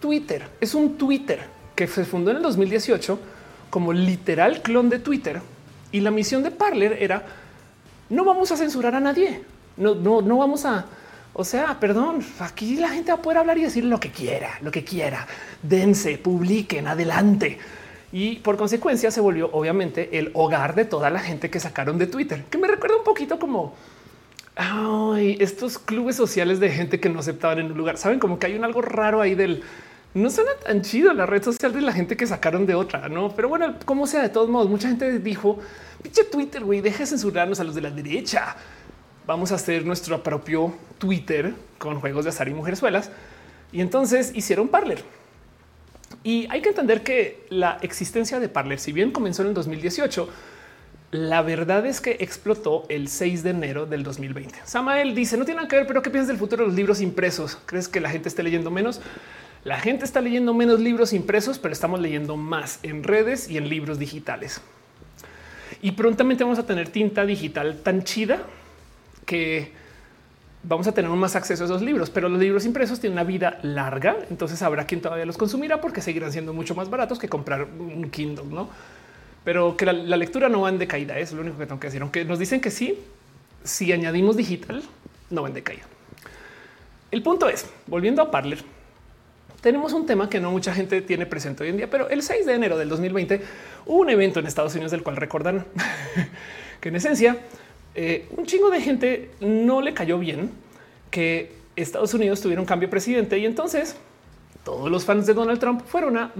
Twitter. 0.04 0.46
Es 0.60 0.74
un 0.74 0.98
Twitter 0.98 1.40
que 1.74 1.86
se 1.86 2.04
fundó 2.04 2.30
en 2.30 2.36
el 2.36 2.42
2018 2.42 3.18
como 3.70 3.90
literal 3.90 4.60
clon 4.60 4.90
de 4.90 4.98
Twitter 4.98 5.40
y 5.92 6.00
la 6.00 6.10
misión 6.10 6.42
de 6.42 6.50
Parler 6.50 6.98
era 7.00 7.24
no 8.10 8.22
vamos 8.22 8.52
a 8.52 8.58
censurar 8.58 8.94
a 8.94 9.00
nadie. 9.00 9.40
No, 9.78 9.94
no, 9.94 10.20
no 10.20 10.36
vamos 10.36 10.66
a, 10.66 10.84
o 11.32 11.42
sea, 11.42 11.80
perdón, 11.80 12.22
aquí 12.40 12.76
la 12.76 12.90
gente 12.90 13.12
va 13.12 13.16
a 13.16 13.22
poder 13.22 13.38
hablar 13.38 13.56
y 13.56 13.62
decir 13.62 13.86
lo 13.86 13.98
que 13.98 14.10
quiera, 14.10 14.58
lo 14.60 14.70
que 14.70 14.84
quiera. 14.84 15.26
Dense, 15.62 16.18
publiquen, 16.18 16.86
adelante. 16.86 17.58
Y 18.12 18.36
por 18.40 18.58
consecuencia 18.58 19.10
se 19.10 19.22
volvió 19.22 19.48
obviamente 19.54 20.18
el 20.18 20.32
hogar 20.34 20.74
de 20.74 20.84
toda 20.84 21.08
la 21.08 21.20
gente 21.20 21.48
que 21.48 21.60
sacaron 21.60 21.96
de 21.96 22.08
Twitter, 22.08 22.44
que 22.50 22.58
me 22.58 22.68
recuerda 22.68 22.98
un 22.98 23.04
poquito 23.04 23.38
como 23.38 23.74
ay, 24.54 25.38
estos 25.40 25.78
clubes 25.78 26.14
sociales 26.14 26.60
de 26.60 26.68
gente 26.68 27.00
que 27.00 27.08
no 27.08 27.20
aceptaban 27.20 27.58
en 27.60 27.72
un 27.72 27.78
lugar. 27.78 27.96
Saben 27.96 28.18
como 28.18 28.38
que 28.38 28.48
hay 28.48 28.54
un 28.54 28.64
algo 28.64 28.82
raro 28.82 29.22
ahí 29.22 29.34
del 29.34 29.62
no 30.14 30.30
suena 30.30 30.52
tan 30.64 30.82
chido 30.82 31.12
la 31.12 31.26
red 31.26 31.42
social 31.42 31.72
de 31.72 31.80
la 31.80 31.92
gente 31.92 32.16
que 32.16 32.26
sacaron 32.26 32.66
de 32.66 32.74
otra, 32.74 33.08
no? 33.08 33.34
Pero 33.34 33.48
bueno, 33.48 33.74
como 33.84 34.06
sea, 34.06 34.22
de 34.22 34.28
todos 34.28 34.48
modos, 34.48 34.70
mucha 34.70 34.88
gente 34.88 35.18
dijo 35.18 35.58
pinche 36.02 36.24
Twitter, 36.24 36.62
güey, 36.62 36.80
deja 36.80 37.00
de 37.00 37.06
censurarnos 37.06 37.58
a 37.58 37.64
los 37.64 37.74
de 37.74 37.80
la 37.80 37.90
derecha. 37.90 38.56
Vamos 39.26 39.50
a 39.50 39.56
hacer 39.56 39.84
nuestro 39.84 40.22
propio 40.22 40.72
Twitter 40.98 41.54
con 41.78 42.00
juegos 42.00 42.24
de 42.24 42.30
azar 42.30 42.48
y 42.48 42.54
mujerzuelas. 42.54 43.10
Y 43.72 43.80
entonces 43.80 44.30
hicieron 44.34 44.68
Parler. 44.68 45.02
Y 46.22 46.46
hay 46.48 46.62
que 46.62 46.68
entender 46.68 47.02
que 47.02 47.46
la 47.50 47.78
existencia 47.82 48.38
de 48.38 48.48
Parler, 48.48 48.78
si 48.78 48.92
bien 48.92 49.10
comenzó 49.10 49.42
en 49.42 49.48
el 49.48 49.54
2018, 49.54 50.28
la 51.10 51.42
verdad 51.42 51.86
es 51.86 52.00
que 52.00 52.16
explotó 52.20 52.86
el 52.88 53.08
6 53.08 53.42
de 53.42 53.50
enero 53.50 53.86
del 53.86 54.04
2020. 54.04 54.60
Samael 54.64 55.14
dice 55.14 55.36
no 55.36 55.44
tiene 55.44 55.58
nada 55.58 55.68
que 55.68 55.76
ver, 55.76 55.86
pero 55.86 56.02
¿qué 56.02 56.10
piensas 56.10 56.28
del 56.28 56.38
futuro 56.38 56.62
de 56.62 56.68
los 56.68 56.76
libros 56.76 57.00
impresos? 57.00 57.58
¿Crees 57.66 57.88
que 57.88 58.00
la 58.00 58.10
gente 58.10 58.28
esté 58.28 58.42
leyendo 58.42 58.70
menos? 58.70 59.00
La 59.64 59.80
gente 59.80 60.04
está 60.04 60.20
leyendo 60.20 60.52
menos 60.52 60.78
libros 60.78 61.14
impresos, 61.14 61.58
pero 61.58 61.72
estamos 61.72 61.98
leyendo 61.98 62.36
más 62.36 62.80
en 62.82 63.02
redes 63.02 63.48
y 63.48 63.56
en 63.56 63.68
libros 63.70 63.98
digitales. 63.98 64.60
Y 65.80 65.92
prontamente 65.92 66.44
vamos 66.44 66.58
a 66.58 66.66
tener 66.66 66.90
tinta 66.90 67.24
digital 67.24 67.80
tan 67.82 68.04
chida 68.04 68.42
que 69.24 69.72
vamos 70.62 70.86
a 70.86 70.92
tener 70.92 71.10
más 71.10 71.34
acceso 71.36 71.64
a 71.64 71.66
esos 71.66 71.82
libros, 71.82 72.10
pero 72.10 72.28
los 72.28 72.38
libros 72.40 72.64
impresos 72.64 73.00
tienen 73.00 73.18
una 73.18 73.24
vida 73.24 73.58
larga, 73.62 74.16
entonces 74.30 74.60
habrá 74.62 74.86
quien 74.86 75.00
todavía 75.00 75.26
los 75.26 75.36
consumirá 75.36 75.80
porque 75.80 76.00
seguirán 76.00 76.32
siendo 76.32 76.52
mucho 76.52 76.74
más 76.74 76.88
baratos 76.90 77.18
que 77.18 77.28
comprar 77.28 77.64
un 77.64 78.10
Kindle, 78.10 78.46
¿no? 78.46 78.68
Pero 79.44 79.76
que 79.76 79.84
la, 79.84 80.16
lectura 80.16 80.48
no 80.48 80.62
va 80.62 80.70
en 80.70 80.78
decaída, 80.78 81.18
es 81.18 81.32
lo 81.32 81.42
único 81.42 81.58
que 81.58 81.66
tengo 81.66 81.78
que 81.78 81.88
decir. 81.88 82.00
Aunque 82.00 82.24
nos 82.24 82.38
dicen 82.38 82.60
que 82.62 82.70
sí, 82.70 82.98
si 83.62 83.92
añadimos 83.92 84.36
digital, 84.36 84.82
no 85.28 85.42
va 85.42 85.48
en 85.48 85.54
decaída. 85.54 85.84
El 87.10 87.22
punto 87.22 87.48
es, 87.48 87.70
volviendo 87.86 88.22
a 88.22 88.30
Parler, 88.30 88.64
tenemos 89.64 89.94
un 89.94 90.04
tema 90.04 90.28
que 90.28 90.40
no 90.40 90.50
mucha 90.50 90.74
gente 90.74 91.00
tiene 91.00 91.24
presente 91.24 91.62
hoy 91.62 91.70
en 91.70 91.78
día, 91.78 91.88
pero 91.88 92.10
el 92.10 92.22
6 92.22 92.44
de 92.44 92.52
enero 92.52 92.76
del 92.76 92.90
2020 92.90 93.40
hubo 93.86 94.02
un 94.02 94.10
evento 94.10 94.38
en 94.38 94.46
Estados 94.46 94.74
Unidos 94.74 94.90
del 94.92 95.02
cual 95.02 95.16
recordan 95.16 95.64
que 96.82 96.90
en 96.90 96.96
esencia 96.96 97.38
eh, 97.94 98.28
un 98.36 98.44
chingo 98.44 98.68
de 98.68 98.82
gente 98.82 99.30
no 99.40 99.80
le 99.80 99.94
cayó 99.94 100.18
bien 100.18 100.50
que 101.10 101.54
Estados 101.76 102.12
Unidos 102.12 102.42
tuviera 102.42 102.60
un 102.60 102.66
cambio 102.66 102.88
de 102.88 102.90
presidente 102.90 103.38
y 103.38 103.46
entonces 103.46 103.96
todos 104.64 104.90
los 104.90 105.06
fans 105.06 105.24
de 105.24 105.32
Donald 105.32 105.58
Trump 105.58 105.80
fueron 105.86 106.18
a 106.18 106.30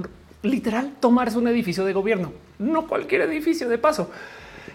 literal 0.43 0.93
tomarse 1.01 1.39
un 1.39 1.49
edificio 1.49 1.87
de 1.87 1.95
gobierno, 1.95 2.31
no 2.59 2.87
cualquier 2.87 3.23
edificio 3.23 3.71
de 3.71 3.79
paso. 3.79 4.11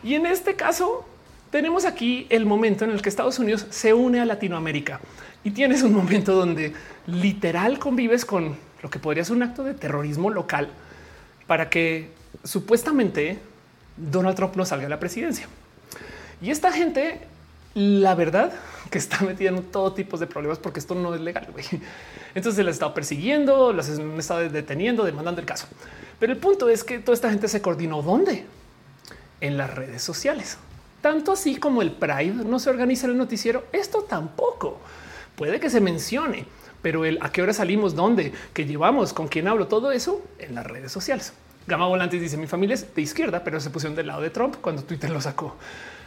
Y 0.04 0.16
en 0.16 0.26
este 0.26 0.56
caso 0.56 1.06
tenemos 1.52 1.86
aquí 1.86 2.28
el 2.30 2.46
momento 2.46 2.86
en 2.86 2.92
el 2.92 3.02
que 3.02 3.10
Estados 3.10 3.40
Unidos 3.40 3.66
se 3.70 3.94
une 3.94 4.20
a 4.20 4.26
Latinoamérica 4.26 5.00
y 5.44 5.52
tienes 5.52 5.84
un 5.84 5.94
momento 5.94 6.36
donde 6.36 6.74
literal 7.08 7.80
convives 7.80 8.26
con 8.26 8.56
lo 8.82 8.90
que 8.90 9.00
podría 9.00 9.26
ser 9.26 9.36
un 9.36 9.44
acto 9.44 9.64
de 9.64 9.74
terrorismo 9.74 10.30
local 10.30 10.70
para 11.48 11.70
que 11.70 12.12
supuestamente 12.44 13.40
Donald 13.98 14.36
Trump 14.36 14.56
no 14.56 14.66
salga 14.66 14.86
a 14.86 14.90
la 14.90 15.00
presidencia. 15.00 15.48
Y 16.42 16.52
esta 16.52 16.72
gente, 16.72 17.22
la 17.74 18.16
verdad, 18.16 18.54
que 18.90 18.98
está 18.98 19.22
metida 19.22 19.50
en 19.50 19.64
todo 19.64 19.94
tipo 19.94 20.18
de 20.18 20.28
problemas 20.28 20.60
porque 20.60 20.80
esto 20.80 20.96
no 20.96 21.14
es 21.14 21.22
legal. 21.22 21.48
Entonces 22.36 22.56
se 22.56 22.64
les 22.64 22.74
ha 22.74 22.76
estado 22.76 22.94
persiguiendo, 22.94 23.74
las 23.74 23.90
han 23.90 24.20
estado 24.20 24.48
deteniendo, 24.50 25.04
demandando 25.04 25.42
el 25.42 25.48
caso. 25.48 25.68
Pero 26.20 26.34
el 26.34 26.40
punto 26.40 26.70
es 26.70 26.84
que 26.84 27.00
toda 27.00 27.16
esta 27.16 27.30
gente 27.30 27.48
se 27.48 27.62
coordinó 27.62 28.02
dónde? 28.02 28.46
En 29.42 29.58
las 29.58 29.74
redes 29.74 30.04
sociales. 30.04 30.58
Tanto 31.02 31.32
así 31.32 31.56
como 31.56 31.82
el 31.82 31.92
Pride 31.92 32.44
no 32.46 32.60
se 32.60 32.70
organiza 32.70 33.06
en 33.06 33.14
el 33.14 33.18
noticiero, 33.18 33.66
esto 33.72 34.04
tampoco 34.04 34.80
puede 35.36 35.60
que 35.60 35.70
se 35.70 35.80
mencione, 35.80 36.46
pero 36.82 37.06
el 37.06 37.18
a 37.22 37.32
qué 37.32 37.42
hora 37.42 37.54
salimos, 37.54 37.96
dónde, 37.96 38.34
qué 38.54 38.66
llevamos, 38.66 39.14
con 39.14 39.30
quién 39.30 39.48
hablo, 39.48 39.68
todo 39.68 39.92
eso 39.92 40.22
en 40.40 40.56
las 40.56 40.68
redes 40.68 40.92
sociales. 40.92 41.34
Gama 41.68 41.88
Volantes 41.88 42.20
dice 42.20 42.36
mi 42.36 42.48
familia 42.48 42.74
es 42.74 42.94
de 42.94 43.02
izquierda, 43.02 43.44
pero 43.44 43.60
se 43.62 43.70
pusieron 43.70 43.96
del 43.96 44.08
lado 44.08 44.22
de 44.22 44.30
Trump 44.30 44.58
cuando 44.60 44.84
Twitter 44.84 45.10
lo 45.10 45.22
sacó. 45.22 45.56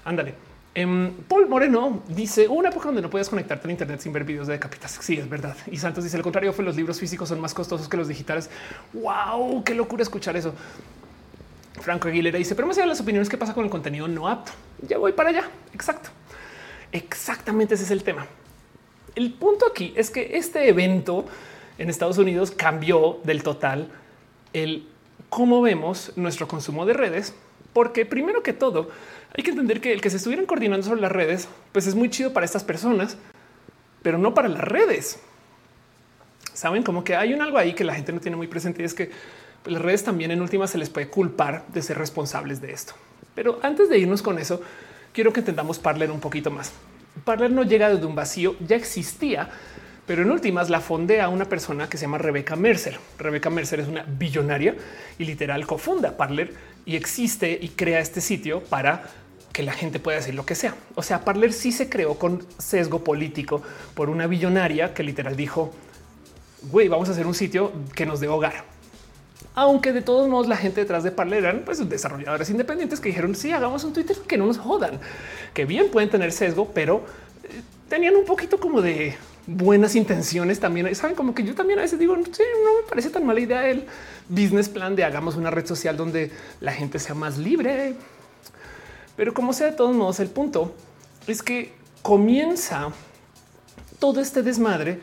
Ándale. 0.04 0.34
Em, 0.74 1.12
Paul 1.28 1.48
Moreno 1.48 2.02
dice 2.08 2.48
una 2.48 2.70
época 2.70 2.86
donde 2.86 3.02
no 3.02 3.10
puedes 3.10 3.28
conectarte 3.28 3.68
a 3.68 3.70
Internet 3.70 4.00
sin 4.00 4.12
ver 4.12 4.24
videos 4.24 4.46
de 4.46 4.58
capitas. 4.58 4.98
Sí, 5.00 5.16
es 5.18 5.28
verdad. 5.28 5.56
Y 5.70 5.76
Santos 5.76 6.04
dice 6.04 6.16
lo 6.16 6.22
contrario 6.22 6.52
fue 6.52 6.64
los 6.64 6.76
libros 6.76 6.98
físicos 6.98 7.28
son 7.28 7.40
más 7.40 7.54
costosos 7.54 7.88
que 7.88 7.96
los 7.96 8.08
digitales. 8.08 8.50
Wow, 8.92 9.62
qué 9.64 9.74
locura 9.74 10.02
escuchar 10.02 10.36
eso. 10.36 10.54
Franco 11.80 12.08
Aguilera 12.08 12.38
dice, 12.38 12.54
pero 12.54 12.66
me 12.66 12.74
allá 12.74 12.86
las 12.86 13.00
opiniones 13.00 13.28
que 13.28 13.38
pasa 13.38 13.54
con 13.54 13.64
el 13.64 13.70
contenido 13.70 14.06
no 14.08 14.28
apto. 14.28 14.52
Ya 14.86 14.98
voy 14.98 15.12
para 15.12 15.30
allá. 15.30 15.50
Exacto. 15.72 16.10
Exactamente 16.92 17.74
ese 17.74 17.84
es 17.84 17.90
el 17.90 18.02
tema. 18.02 18.26
El 19.14 19.32
punto 19.32 19.66
aquí 19.66 19.92
es 19.96 20.10
que 20.10 20.36
este 20.36 20.68
evento 20.68 21.26
en 21.78 21.88
Estados 21.88 22.18
Unidos 22.18 22.50
cambió 22.50 23.20
del 23.24 23.42
total 23.42 23.88
el 24.52 24.86
cómo 25.28 25.62
vemos 25.62 26.12
nuestro 26.16 26.46
consumo 26.46 26.84
de 26.84 26.92
redes, 26.92 27.34
porque 27.72 28.04
primero 28.04 28.42
que 28.42 28.52
todo 28.52 28.90
hay 29.34 29.42
que 29.42 29.50
entender 29.50 29.80
que 29.80 29.92
el 29.92 30.00
que 30.00 30.10
se 30.10 30.18
estuvieran 30.18 30.44
coordinando 30.44 30.86
sobre 30.86 31.00
las 31.00 31.12
redes, 31.12 31.48
pues 31.72 31.86
es 31.86 31.94
muy 31.94 32.10
chido 32.10 32.32
para 32.34 32.44
estas 32.44 32.64
personas, 32.64 33.16
pero 34.02 34.18
no 34.18 34.34
para 34.34 34.48
las 34.48 34.62
redes. 34.62 35.20
Saben 36.52 36.82
como 36.82 37.02
que 37.02 37.16
hay 37.16 37.32
un 37.32 37.40
algo 37.40 37.56
ahí 37.56 37.72
que 37.72 37.84
la 37.84 37.94
gente 37.94 38.12
no 38.12 38.20
tiene 38.20 38.36
muy 38.36 38.46
presente 38.46 38.82
y 38.82 38.84
es 38.84 38.92
que 38.92 39.10
las 39.64 39.82
redes 39.82 40.04
también 40.04 40.30
en 40.30 40.40
última 40.40 40.66
se 40.66 40.78
les 40.78 40.90
puede 40.90 41.08
culpar 41.08 41.64
de 41.68 41.82
ser 41.82 41.98
responsables 41.98 42.60
de 42.60 42.72
esto. 42.72 42.94
Pero 43.34 43.60
antes 43.62 43.88
de 43.88 43.98
irnos 43.98 44.22
con 44.22 44.38
eso, 44.38 44.60
quiero 45.12 45.32
que 45.32 45.40
entendamos 45.40 45.78
Parler 45.78 46.10
un 46.10 46.20
poquito 46.20 46.50
más. 46.50 46.72
Parler 47.24 47.50
no 47.50 47.62
llega 47.62 47.88
desde 47.88 48.06
un 48.06 48.14
vacío, 48.14 48.56
ya 48.66 48.76
existía, 48.76 49.48
pero 50.06 50.22
en 50.22 50.30
últimas 50.30 50.70
la 50.70 50.80
fondea 50.80 51.28
una 51.28 51.44
persona 51.44 51.88
que 51.88 51.96
se 51.96 52.02
llama 52.02 52.18
Rebecca 52.18 52.56
Mercer. 52.56 52.98
Rebecca 53.18 53.50
Mercer 53.50 53.80
es 53.80 53.88
una 53.88 54.02
billonaria 54.02 54.74
y 55.18 55.24
literal 55.24 55.66
cofunda 55.66 56.16
Parler 56.16 56.52
y 56.84 56.96
existe 56.96 57.58
y 57.60 57.68
crea 57.68 58.00
este 58.00 58.20
sitio 58.20 58.60
para 58.64 59.04
que 59.52 59.62
la 59.62 59.72
gente 59.72 60.00
pueda 60.00 60.18
decir 60.18 60.34
lo 60.34 60.46
que 60.46 60.54
sea. 60.54 60.74
O 60.94 61.02
sea, 61.02 61.24
Parler 61.24 61.52
sí 61.52 61.72
se 61.72 61.88
creó 61.88 62.18
con 62.18 62.44
sesgo 62.58 63.04
político 63.04 63.62
por 63.94 64.08
una 64.08 64.26
billonaria 64.26 64.94
que 64.94 65.02
literal 65.02 65.36
dijo, 65.36 65.72
güey, 66.70 66.88
vamos 66.88 67.08
a 67.08 67.12
hacer 67.12 67.26
un 67.26 67.34
sitio 67.34 67.72
que 67.94 68.06
nos 68.06 68.20
dé 68.20 68.28
hogar. 68.28 68.71
Aunque 69.54 69.92
de 69.92 70.00
todos 70.00 70.28
modos 70.28 70.48
la 70.48 70.56
gente 70.56 70.80
detrás 70.80 71.04
de 71.04 71.10
Parler 71.10 71.44
eran 71.44 71.62
pues 71.64 71.86
desarrolladores 71.88 72.48
independientes 72.48 73.00
que 73.00 73.10
dijeron 73.10 73.34
sí, 73.34 73.52
hagamos 73.52 73.84
un 73.84 73.92
Twitter 73.92 74.16
que 74.26 74.38
no 74.38 74.46
nos 74.46 74.58
jodan, 74.58 74.98
que 75.52 75.66
bien 75.66 75.90
pueden 75.90 76.08
tener 76.08 76.32
sesgo, 76.32 76.70
pero 76.72 77.04
eh, 77.44 77.60
tenían 77.88 78.16
un 78.16 78.24
poquito 78.24 78.58
como 78.58 78.80
de 78.80 79.14
buenas 79.46 79.94
intenciones 79.94 80.60
también. 80.60 80.94
Saben 80.94 81.14
como 81.14 81.34
que 81.34 81.44
yo 81.44 81.54
también 81.54 81.78
a 81.78 81.82
veces 81.82 81.98
digo, 81.98 82.16
sí, 82.16 82.42
no 82.64 82.82
me 82.82 82.88
parece 82.88 83.10
tan 83.10 83.26
mala 83.26 83.40
idea 83.40 83.68
el 83.68 83.84
business 84.28 84.68
plan 84.68 84.96
de 84.96 85.04
hagamos 85.04 85.36
una 85.36 85.50
red 85.50 85.66
social 85.66 85.96
donde 85.96 86.30
la 86.60 86.72
gente 86.72 86.98
sea 86.98 87.14
más 87.14 87.38
libre. 87.38 87.94
Pero 89.16 89.34
como 89.34 89.52
sea 89.52 89.68
de 89.68 89.76
todos 89.76 89.94
modos, 89.94 90.20
el 90.20 90.28
punto 90.28 90.74
es 91.26 91.42
que 91.42 91.74
comienza 92.00 92.88
todo 93.98 94.20
este 94.20 94.42
desmadre 94.42 94.98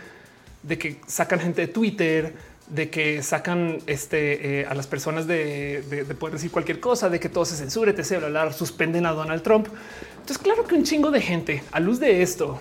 de 0.64 0.78
que 0.78 1.00
sacan 1.08 1.40
gente 1.40 1.62
de 1.62 1.68
Twitter, 1.68 2.34
de 2.70 2.90
que 2.90 3.24
sacan 3.24 3.80
este, 3.88 4.62
eh, 4.62 4.66
a 4.66 4.76
las 4.76 4.88
personas 4.88 5.26
de, 5.26 5.84
poder 6.20 6.36
decir 6.36 6.52
cualquier 6.52 6.80
cosa, 6.80 7.10
de 7.10 7.20
que 7.20 7.28
todo 7.28 7.46
se 7.46 7.56
censure, 7.56 7.94
te 7.94 8.18
bla, 8.18 8.54
suspenden 8.54 9.06
a 9.06 9.12
Donald 9.12 9.42
Trump. 9.42 9.68
Entonces, 10.12 10.38
claro 10.38 10.66
que 10.66 10.76
un 10.76 10.84
chingo 10.84 11.10
de 11.10 11.22
gente 11.22 11.64
a 11.72 11.80
luz 11.80 12.00
de 12.00 12.22
esto 12.22 12.60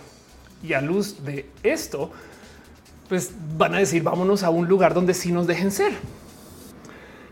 y 0.63 0.73
a 0.73 0.81
luz 0.81 1.25
de 1.25 1.47
esto, 1.63 2.11
pues 3.09 3.33
van 3.57 3.75
a 3.75 3.79
decir 3.79 4.03
vámonos 4.03 4.43
a 4.43 4.51
un 4.51 4.67
lugar 4.67 4.95
donde 4.95 5.13
sí 5.13 5.31
nos 5.31 5.47
dejen 5.47 5.71
ser. 5.71 5.93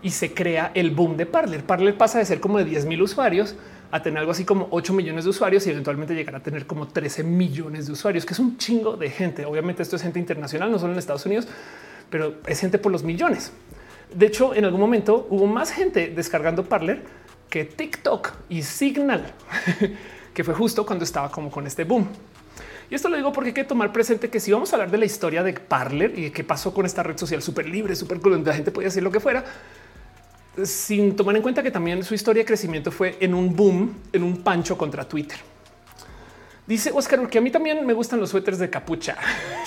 Y 0.03 0.11
se 0.11 0.35
crea 0.35 0.71
el 0.75 0.91
boom 0.91 1.17
de 1.17 1.27
Parler. 1.27 1.65
Parler 1.65 1.97
pasa 1.97 2.19
de 2.19 2.27
ser 2.27 2.41
como 2.41 2.59
de 2.59 2.67
10 2.67 2.85
mil 2.85 3.03
usuarios 3.03 3.57
a 3.91 4.03
tener 4.03 4.19
algo 4.19 4.33
así 4.33 4.45
como 4.45 4.69
8 4.71 4.93
millones 4.93 5.25
de 5.25 5.31
usuarios 5.31 5.67
y 5.67 5.71
eventualmente 5.71 6.15
llegar 6.15 6.37
a 6.37 6.41
tener 6.41 6.67
como 6.67 6.89
13 6.89 7.25
millones 7.25 7.87
de 7.87 7.93
usuarios, 7.93 8.27
que 8.27 8.35
es 8.35 8.39
un 8.39 8.59
chingo 8.59 8.97
de 8.97 9.11
gente. 9.11 9.47
Obviamente 9.47 9.83
esto 9.83 9.97
es 9.97 10.03
gente 10.03 10.19
internacional, 10.19 10.71
no 10.71 10.79
solo 10.79 10.93
en 10.93 10.99
Estados 10.99 11.25
Unidos, 11.25 11.49
pero 12.11 12.37
es 12.47 12.61
gente 12.61 12.79
por 12.79 12.93
los 12.93 13.03
millones. 13.03 13.53
De 14.13 14.27
hecho, 14.27 14.55
en 14.55 14.65
algún 14.65 14.81
momento 14.81 15.27
hubo 15.31 15.47
más 15.47 15.71
gente 15.71 16.09
descargando 16.09 16.65
Parler 16.65 17.03
que 17.51 17.65
TikTok 17.65 18.33
y 18.49 18.63
Signal, 18.63 19.33
que 20.35 20.45
fue 20.45 20.55
justo 20.55 20.85
cuando 20.87 21.05
estaba 21.05 21.31
como 21.31 21.51
con 21.51 21.67
este 21.67 21.85
boom. 21.85 22.07
Y 22.89 22.95
esto 22.95 23.09
lo 23.09 23.17
digo 23.17 23.33
porque 23.33 23.49
hay 23.49 23.55
que 23.55 23.65
tomar 23.65 23.93
presente 23.93 24.31
que 24.31 24.39
si 24.39 24.53
vamos 24.53 24.73
a 24.73 24.77
hablar 24.77 24.91
de 24.91 24.99
la 24.99 25.05
historia 25.05 25.43
de 25.43 25.53
Parler 25.55 26.17
y 26.17 26.23
de 26.25 26.33
qué 26.33 26.45
pasó 26.45 26.73
con 26.73 26.87
esta 26.87 27.03
red 27.03 27.19
social 27.19 27.43
súper 27.43 27.69
libre, 27.69 27.97
súper 27.97 28.21
cool, 28.21 28.33
donde 28.33 28.51
la 28.51 28.57
gente 28.57 28.71
podía 28.71 28.89
decir 28.89 29.03
lo 29.03 29.11
que 29.11 29.19
fuera, 29.19 29.45
sin 30.63 31.17
tomar 31.17 31.37
en 31.37 31.43
cuenta 31.43 31.63
que 31.63 31.71
también 31.71 32.03
su 32.05 32.15
historia 32.15 32.43
de 32.43 32.47
crecimiento 32.47 32.93
fue 32.93 33.17
en 33.21 33.35
un 33.35 33.55
boom, 33.55 33.95
en 34.13 34.23
un 34.23 34.43
pancho 34.43 34.79
contra 34.79 35.07
Twitter. 35.07 35.39
Dice 36.67 36.91
Oscar, 36.93 37.29
que 37.29 37.39
a 37.39 37.41
mí 37.41 37.51
también 37.51 37.85
me 37.85 37.93
gustan 37.93 38.19
los 38.21 38.31
suéteres 38.31 38.59
de 38.59 38.71
capucha. 38.71 39.17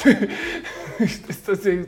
Esto 1.29 1.55
sí, 1.55 1.81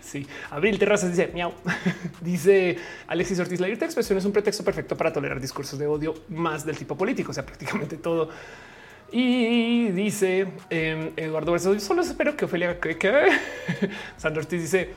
sí. 0.00 0.26
Abril 0.50 0.78
Terrazas 0.78 1.10
dice 1.10 1.30
miau. 1.34 1.52
Dice 2.20 2.76
Alexis 3.06 3.38
Ortiz, 3.38 3.60
la 3.60 3.66
libertad 3.66 3.86
de 3.86 3.90
expresión 3.90 4.18
es 4.18 4.24
un 4.24 4.32
pretexto 4.32 4.64
perfecto 4.64 4.96
para 4.96 5.12
tolerar 5.12 5.40
discursos 5.40 5.78
de 5.78 5.86
odio 5.86 6.14
más 6.28 6.64
del 6.64 6.76
tipo 6.76 6.96
político, 6.96 7.30
o 7.30 7.34
sea, 7.34 7.44
prácticamente 7.44 7.96
todo. 7.96 8.30
Y 9.10 9.88
dice 9.90 10.46
em, 10.68 11.12
Eduardo 11.16 11.52
Verso, 11.52 11.78
solo 11.80 12.02
espero 12.02 12.36
que 12.36 12.44
Ofelia 12.44 12.78
que, 12.78 12.98
que 12.98 13.28
Sandra 14.16 14.42
Ortiz 14.42 14.60
dice 14.60 14.94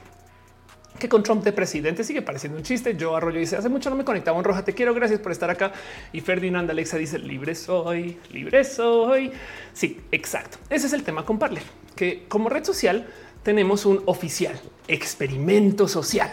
que 0.99 1.09
con 1.09 1.23
Trump 1.23 1.43
de 1.43 1.51
presidente 1.51 2.03
sigue 2.03 2.21
pareciendo 2.21 2.57
un 2.57 2.63
chiste. 2.63 2.95
Yo 2.95 3.15
Arroyo 3.15 3.39
dice 3.39 3.55
hace 3.55 3.69
mucho 3.69 3.89
no 3.89 3.95
me 3.95 4.05
conectaba 4.05 4.37
en 4.37 4.43
roja. 4.43 4.63
Te 4.63 4.73
quiero. 4.73 4.93
Gracias 4.93 5.19
por 5.19 5.31
estar 5.31 5.49
acá. 5.49 5.71
Y 6.13 6.21
Ferdinand 6.21 6.69
Alexa 6.69 6.97
dice 6.97 7.17
libre 7.19 7.55
soy, 7.55 8.19
libre 8.31 8.63
soy. 8.63 9.31
Sí, 9.73 9.99
exacto. 10.11 10.57
Ese 10.69 10.87
es 10.87 10.93
el 10.93 11.03
tema 11.03 11.25
con 11.25 11.39
Parler, 11.39 11.63
que 11.95 12.25
como 12.27 12.49
red 12.49 12.63
social 12.63 13.07
tenemos 13.43 13.85
un 13.85 14.01
oficial 14.05 14.59
experimento 14.87 15.87
social. 15.87 16.31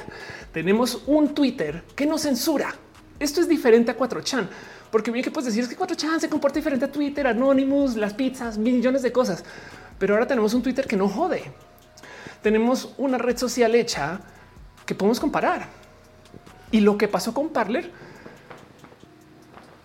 Tenemos 0.53 1.03
un 1.07 1.35
Twitter 1.35 1.85
que 1.95 2.07
no 2.07 2.19
censura. 2.19 2.75
Esto 3.19 3.41
es 3.41 3.49
diferente 3.49 3.91
a 3.91 3.99
4chan, 3.99 4.49
porque 4.91 5.11
bien 5.11 5.25
que 5.25 5.31
puedes 5.31 5.47
decir 5.47 5.63
es 5.63 5.69
que 5.69 5.77
4chan 5.77 6.21
se 6.21 6.29
comporta 6.29 6.59
diferente 6.59 6.85
a 6.85 6.93
Twitter, 6.93 7.27
Anonymous, 7.27 7.97
las 7.97 8.15
pizzas, 8.15 8.59
millones 8.59 9.03
de 9.03 9.13
cosas. 9.13 9.45
Pero 9.99 10.15
ahora 10.15 10.27
tenemos 10.27 10.55
un 10.55 10.63
Twitter 10.63 10.87
que 10.87 10.97
no 10.97 11.09
jode. 11.09 11.43
Tenemos 12.43 12.95
una 12.99 13.19
red 13.19 13.37
social 13.37 13.75
hecha 13.75 14.21
que 14.87 14.95
podemos 14.95 15.19
comparar. 15.19 15.69
Y 16.71 16.81
lo 16.81 16.97
que 16.97 17.09
pasó 17.09 17.35
con 17.35 17.49
Parler, 17.49 17.91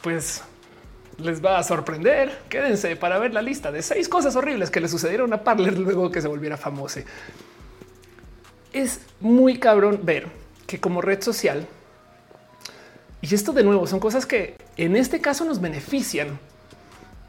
pues 0.02 0.44
les 1.18 1.44
va 1.44 1.58
a 1.58 1.64
sorprender. 1.64 2.32
Quédense 2.50 2.96
para 2.96 3.20
ver 3.20 3.34
la 3.34 3.42
lista 3.42 3.72
de 3.72 3.82
seis 3.82 4.10
cosas 4.10 4.36
horribles 4.36 4.70
que 4.70 4.80
le 4.80 4.88
sucedieron 4.88 5.34
a 5.34 5.44
Parler 5.44 5.78
luego 5.78 6.12
que 6.12 6.22
se 6.22 6.28
volviera 6.28 6.58
famoso. 6.58 7.02
Es 8.72 9.02
muy 9.20 9.60
cabrón 9.60 10.00
ver 10.04 10.28
que 10.68 10.80
como 10.80 11.02
red 11.02 11.22
social, 11.22 11.68
y 13.22 13.34
esto 13.34 13.54
de 13.54 13.64
nuevo 13.64 13.88
son 13.88 14.00
cosas 14.00 14.26
que 14.26 14.56
en 14.78 14.96
este 14.96 15.22
caso 15.22 15.46
nos 15.46 15.62
benefician, 15.62 16.40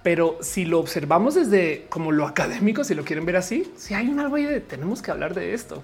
pero 0.02 0.38
si 0.40 0.64
lo 0.64 0.80
observamos 0.80 1.34
desde 1.34 1.86
como 1.88 2.12
lo 2.12 2.26
académico, 2.26 2.84
si 2.84 2.94
lo 2.94 3.04
quieren 3.04 3.24
ver 3.26 3.36
así, 3.36 3.72
si 3.76 3.94
hay 3.94 4.08
un 4.08 4.20
algo 4.20 4.36
ahí 4.36 4.44
de 4.44 4.60
tenemos 4.60 5.02
que 5.02 5.10
hablar 5.10 5.34
de 5.34 5.54
esto 5.54 5.82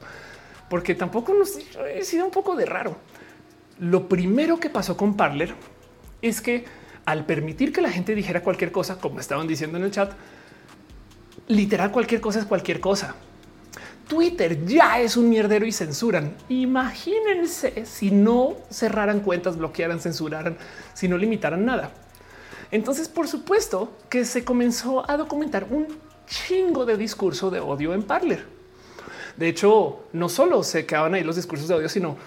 porque 0.71 0.95
tampoco 0.95 1.35
nos 1.35 1.57
ha 1.57 2.05
sido 2.05 2.25
un 2.25 2.31
poco 2.31 2.55
de 2.55 2.65
raro. 2.65 2.97
Lo 3.81 4.09
primero 4.09 4.61
que 4.61 4.71
pasó 4.71 4.97
con 4.97 5.17
Parler 5.17 5.53
es 6.23 6.41
que 6.41 6.65
al 7.11 7.27
permitir 7.27 7.73
que 7.73 7.81
la 7.81 7.91
gente 7.91 8.15
dijera 8.15 8.43
cualquier 8.43 8.73
cosa, 8.73 8.99
como 8.99 9.21
estaban 9.21 9.47
diciendo 9.47 9.79
en 9.79 9.85
el 9.85 9.91
chat, 9.91 10.13
literal 11.49 11.91
cualquier 11.91 12.21
cosa 12.21 12.41
es 12.41 12.45
cualquier 12.45 12.81
cosa. 12.81 13.15
Twitter 14.09 14.65
ya 14.67 15.01
es 15.01 15.17
un 15.17 15.29
mierdero 15.29 15.67
y 15.67 15.73
censuran. 15.73 16.35
Imagínense 16.49 17.87
si 17.87 18.11
no 18.11 18.57
cerraran 18.71 19.21
cuentas, 19.21 19.57
bloquearan, 19.57 20.01
censuraran, 20.01 20.57
si 20.95 21.07
no 21.07 21.17
limitaran 21.17 21.65
nada. 21.65 21.93
Entonces, 22.73 23.09
por 23.09 23.29
supuesto 23.29 23.93
que 24.09 24.25
se 24.25 24.45
comenzó 24.45 25.09
a 25.09 25.17
documentar 25.17 25.67
un 25.71 25.87
chingo 26.27 26.87
de 26.87 26.97
discurso 26.97 27.51
de 27.51 27.61
odio 27.61 27.95
en 27.95 28.03
Parler 28.03 28.61
de 29.41 29.49
hecho, 29.49 30.01
no 30.13 30.29
solo 30.29 30.63
se 30.63 30.85
quedaban 30.85 31.15
ahí 31.15 31.25
los 31.25 31.37
discursos 31.37 31.67
de 31.67 31.75
odio, 31.75 31.89
sino, 31.89 32.19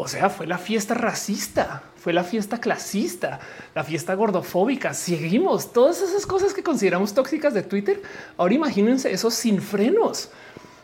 o 0.00 0.08
sea, 0.08 0.30
fue 0.30 0.46
la 0.46 0.58
fiesta 0.58 0.94
racista, 0.94 1.82
fue 1.96 2.12
la 2.12 2.24
fiesta 2.24 2.58
clasista, 2.58 3.40
la 3.74 3.84
fiesta 3.84 4.14
gordofóbica. 4.14 4.94
Seguimos 4.94 5.72
todas 5.72 6.00
esas 6.02 6.26
cosas 6.26 6.54
que 6.54 6.62
consideramos 6.62 7.14
tóxicas 7.14 7.54
de 7.54 7.62
Twitter. 7.62 8.02
Ahora 8.36 8.54
imagínense 8.54 9.12
eso 9.12 9.30
sin 9.30 9.60
frenos. 9.60 10.30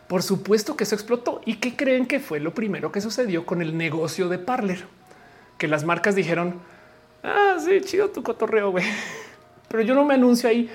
Por 0.08 0.22
supuesto 0.22 0.76
que 0.76 0.84
eso 0.84 0.94
explotó. 0.94 1.40
¿Y 1.44 1.56
qué 1.56 1.74
creen 1.74 2.06
que 2.06 2.20
fue 2.20 2.40
lo 2.40 2.54
primero 2.54 2.92
que 2.92 3.00
sucedió 3.00 3.44
con 3.44 3.62
el 3.62 3.76
negocio 3.76 4.28
de 4.28 4.38
Parler? 4.38 4.84
Que 5.58 5.66
las 5.68 5.84
marcas 5.84 6.14
dijeron, 6.14 6.60
ah, 7.22 7.56
sí, 7.58 7.80
chido 7.80 8.10
tu 8.10 8.22
cotorreo, 8.22 8.70
güey. 8.70 8.84
Pero 9.68 9.82
yo 9.82 9.94
no 9.94 10.04
me 10.04 10.14
anuncio 10.14 10.48
ahí 10.48 10.70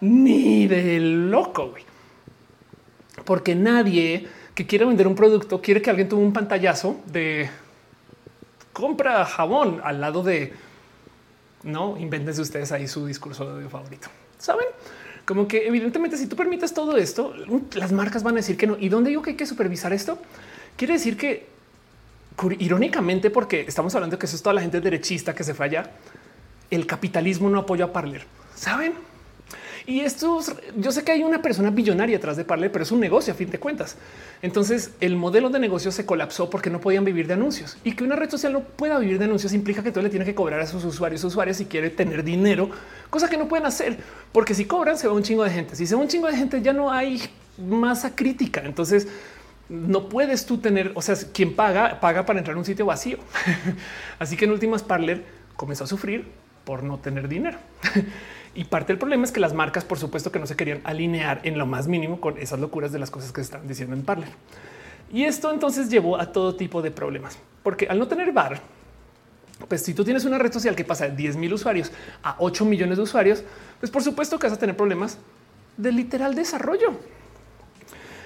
ni 0.00 0.66
de 0.66 0.98
loco, 0.98 1.70
güey 1.70 1.92
porque 3.24 3.54
nadie 3.54 4.26
que 4.54 4.66
quiere 4.66 4.84
vender 4.84 5.06
un 5.06 5.14
producto 5.14 5.60
quiere 5.60 5.80
que 5.80 5.90
alguien 5.90 6.08
tuvo 6.08 6.20
un 6.20 6.32
pantallazo 6.32 6.96
de 7.06 7.48
compra 8.72 9.24
jabón 9.24 9.80
al 9.84 10.00
lado 10.00 10.22
de 10.22 10.52
no 11.62 11.96
invéntense 11.96 12.40
ustedes 12.40 12.72
ahí 12.72 12.88
su 12.88 13.06
discurso 13.06 13.56
de 13.56 13.68
favorito. 13.68 14.08
Saben 14.38 14.66
como 15.24 15.46
que 15.46 15.66
evidentemente 15.66 16.16
si 16.16 16.26
tú 16.26 16.34
permites 16.34 16.74
todo 16.74 16.96
esto, 16.96 17.32
las 17.74 17.92
marcas 17.92 18.22
van 18.22 18.34
a 18.34 18.36
decir 18.38 18.56
que 18.56 18.66
no. 18.66 18.76
Y 18.78 18.88
dónde 18.88 19.10
digo 19.10 19.22
que 19.22 19.30
hay 19.30 19.36
que 19.36 19.46
supervisar 19.46 19.92
esto? 19.92 20.18
Quiere 20.76 20.94
decir 20.94 21.16
que 21.16 21.46
irónicamente, 22.58 23.30
porque 23.30 23.60
estamos 23.60 23.94
hablando 23.94 24.18
que 24.18 24.26
eso 24.26 24.36
es 24.36 24.42
toda 24.42 24.54
la 24.54 24.62
gente 24.62 24.80
derechista 24.80 25.34
que 25.34 25.44
se 25.44 25.54
fue 25.54 25.66
allá, 25.66 25.90
el 26.70 26.86
capitalismo 26.86 27.48
no 27.50 27.60
apoya 27.60 27.86
a 27.86 27.92
Parler. 27.92 28.24
Saben? 28.54 28.94
Y 29.86 30.00
esto 30.00 30.40
yo 30.76 30.92
sé 30.92 31.04
que 31.04 31.12
hay 31.12 31.22
una 31.22 31.42
persona 31.42 31.70
billonaria 31.70 32.16
atrás 32.16 32.36
de 32.36 32.44
Parler, 32.44 32.70
pero 32.70 32.84
es 32.84 32.92
un 32.92 33.00
negocio 33.00 33.32
a 33.32 33.36
fin 33.36 33.50
de 33.50 33.58
cuentas. 33.58 33.96
Entonces 34.40 34.92
el 35.00 35.16
modelo 35.16 35.50
de 35.50 35.58
negocio 35.58 35.90
se 35.90 36.06
colapsó 36.06 36.50
porque 36.50 36.70
no 36.70 36.80
podían 36.80 37.04
vivir 37.04 37.26
de 37.26 37.34
anuncios 37.34 37.76
y 37.84 37.94
que 37.94 38.04
una 38.04 38.16
red 38.16 38.30
social 38.30 38.52
no 38.52 38.60
pueda 38.60 38.98
vivir 38.98 39.18
de 39.18 39.24
anuncios 39.24 39.52
implica 39.52 39.82
que 39.82 39.90
todo 39.90 40.02
le 40.02 40.10
tiene 40.10 40.24
que 40.24 40.34
cobrar 40.34 40.60
a 40.60 40.66
sus 40.66 40.84
usuarios, 40.84 41.24
usuarios 41.24 41.56
si 41.56 41.66
quiere 41.66 41.90
tener 41.90 42.22
dinero, 42.22 42.70
cosa 43.10 43.28
que 43.28 43.36
no 43.36 43.48
pueden 43.48 43.66
hacer 43.66 43.98
porque 44.32 44.54
si 44.54 44.64
cobran 44.64 44.96
se 44.96 45.08
va 45.08 45.14
un 45.14 45.22
chingo 45.22 45.44
de 45.44 45.50
gente. 45.50 45.76
Si 45.76 45.86
se 45.86 45.94
va 45.94 46.00
un 46.00 46.08
chingo 46.08 46.28
de 46.28 46.36
gente 46.36 46.62
ya 46.62 46.72
no 46.72 46.90
hay 46.90 47.22
masa 47.58 48.14
crítica. 48.14 48.62
Entonces 48.64 49.08
no 49.68 50.08
puedes 50.08 50.46
tú 50.46 50.58
tener, 50.58 50.92
o 50.94 51.02
sea, 51.02 51.16
quien 51.32 51.54
paga, 51.54 52.00
paga 52.00 52.26
para 52.26 52.38
entrar 52.38 52.56
a 52.56 52.58
un 52.58 52.64
sitio 52.64 52.86
vacío. 52.86 53.18
Así 54.18 54.36
que 54.36 54.44
en 54.44 54.52
últimas 54.52 54.82
Parler 54.82 55.24
comenzó 55.56 55.84
a 55.84 55.86
sufrir 55.86 56.26
por 56.64 56.82
no 56.82 56.98
tener 56.98 57.28
dinero. 57.28 57.58
y 58.54 58.64
parte 58.64 58.92
del 58.92 58.98
problema 58.98 59.24
es 59.24 59.32
que 59.32 59.40
las 59.40 59.54
marcas, 59.54 59.84
por 59.84 59.98
supuesto, 59.98 60.30
que 60.30 60.38
no 60.38 60.46
se 60.46 60.56
querían 60.56 60.80
alinear 60.84 61.40
en 61.44 61.58
lo 61.58 61.66
más 61.66 61.88
mínimo 61.88 62.20
con 62.20 62.38
esas 62.38 62.60
locuras 62.60 62.92
de 62.92 62.98
las 62.98 63.10
cosas 63.10 63.32
que 63.32 63.40
están 63.40 63.66
diciendo 63.66 63.94
en 63.94 64.02
Parler. 64.02 64.28
Y 65.12 65.24
esto 65.24 65.52
entonces 65.52 65.88
llevó 65.88 66.18
a 66.18 66.32
todo 66.32 66.54
tipo 66.54 66.82
de 66.82 66.90
problemas, 66.90 67.38
porque 67.62 67.86
al 67.86 67.98
no 67.98 68.08
tener 68.08 68.32
bar, 68.32 68.60
pues 69.68 69.82
si 69.82 69.94
tú 69.94 70.04
tienes 70.04 70.24
una 70.24 70.38
red 70.38 70.52
social 70.52 70.74
que 70.74 70.84
pasa 70.84 71.08
de 71.08 71.16
10 71.16 71.36
mil 71.36 71.52
usuarios 71.52 71.92
a 72.22 72.36
8 72.38 72.64
millones 72.64 72.96
de 72.96 73.02
usuarios, 73.02 73.44
pues 73.80 73.90
por 73.90 74.02
supuesto 74.02 74.38
que 74.38 74.46
vas 74.46 74.56
a 74.56 74.58
tener 74.58 74.76
problemas 74.76 75.18
de 75.76 75.92
literal 75.92 76.34
desarrollo. 76.34 76.98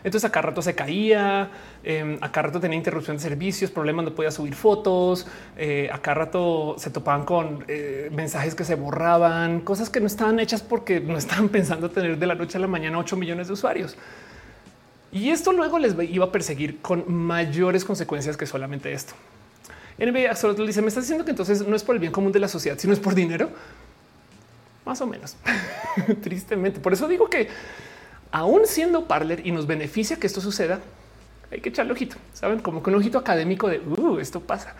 Entonces 0.05 0.25
acá 0.25 0.43
rato 0.43 0.63
se 0.63 0.75
caía, 0.75 1.51
eh, 1.85 2.19
acá 2.21 2.43
rato 2.43 2.61
tenía 2.61 2.77
interrupción 2.77 3.17
de 3.17 3.23
servicios, 3.23 3.71
problemas, 3.71 4.05
no 4.05 4.15
podía 4.15 4.31
subir 4.31 4.55
fotos, 4.55 5.27
eh, 5.57 5.89
acá 5.93 6.15
rato 6.15 6.77
se 6.79 6.91
topaban 6.91 7.25
con 7.25 7.65
eh, 7.69 8.11
mensajes 8.13 8.55
que 8.55 8.65
se 8.65 8.75
borraban, 8.75 9.61
cosas 9.61 9.91
que 9.91 10.01
no 10.01 10.07
estaban 10.07 10.39
hechas 10.41 10.63
porque 10.63 11.01
no 11.01 11.17
estaban 11.17 11.49
pensando 11.51 11.91
tener 11.91 12.19
de 12.19 12.27
la 12.27 12.35
noche 12.35 12.59
a 12.59 12.61
la 12.61 12.67
mañana 12.67 12.99
8 12.99 13.17
millones 13.17 13.49
de 13.49 13.53
usuarios. 13.55 13.97
Y 15.13 15.31
esto 15.31 15.53
luego 15.53 15.79
les 15.79 15.97
iba 16.11 16.27
a 16.27 16.33
perseguir 16.33 16.81
con 16.81 17.05
mayores 17.11 17.85
consecuencias 17.85 18.37
que 18.37 18.47
solamente 18.47 18.93
esto. 18.93 19.15
NBA 19.99 20.35
solo 20.35 20.55
dice, 20.55 20.83
me 20.83 20.89
está 20.89 21.01
diciendo 21.01 21.25
que 21.25 21.31
entonces 21.31 21.67
no 21.67 21.75
es 21.75 21.83
por 21.83 21.95
el 21.95 22.01
bien 22.01 22.13
común 22.13 22.33
de 22.33 22.39
la 22.39 22.49
sociedad, 22.49 22.79
sino 22.79 22.93
es 22.93 23.01
por 23.01 23.15
dinero. 23.15 23.49
Más 24.85 25.01
o 25.01 25.07
menos, 25.07 25.37
tristemente. 26.23 26.81
Por 26.81 26.93
eso 26.93 27.09
digo 27.09 27.31
que 27.31 27.49
aún 28.31 28.67
siendo 28.67 29.07
Parler 29.07 29.47
y 29.47 29.53
nos 29.53 29.67
beneficia 29.67 30.17
que 30.17 30.27
esto 30.27 30.41
suceda, 30.41 30.81
hay 31.51 31.61
que 31.61 31.69
echarle 31.69 31.93
ojito, 31.93 32.17
saben, 32.33 32.61
como 32.61 32.83
con 32.83 32.95
un 32.95 33.01
ojito 33.01 33.19
académico 33.19 33.69
de 33.69 33.79
uh, 33.79 34.19
esto 34.19 34.41
pasa. 34.41 34.75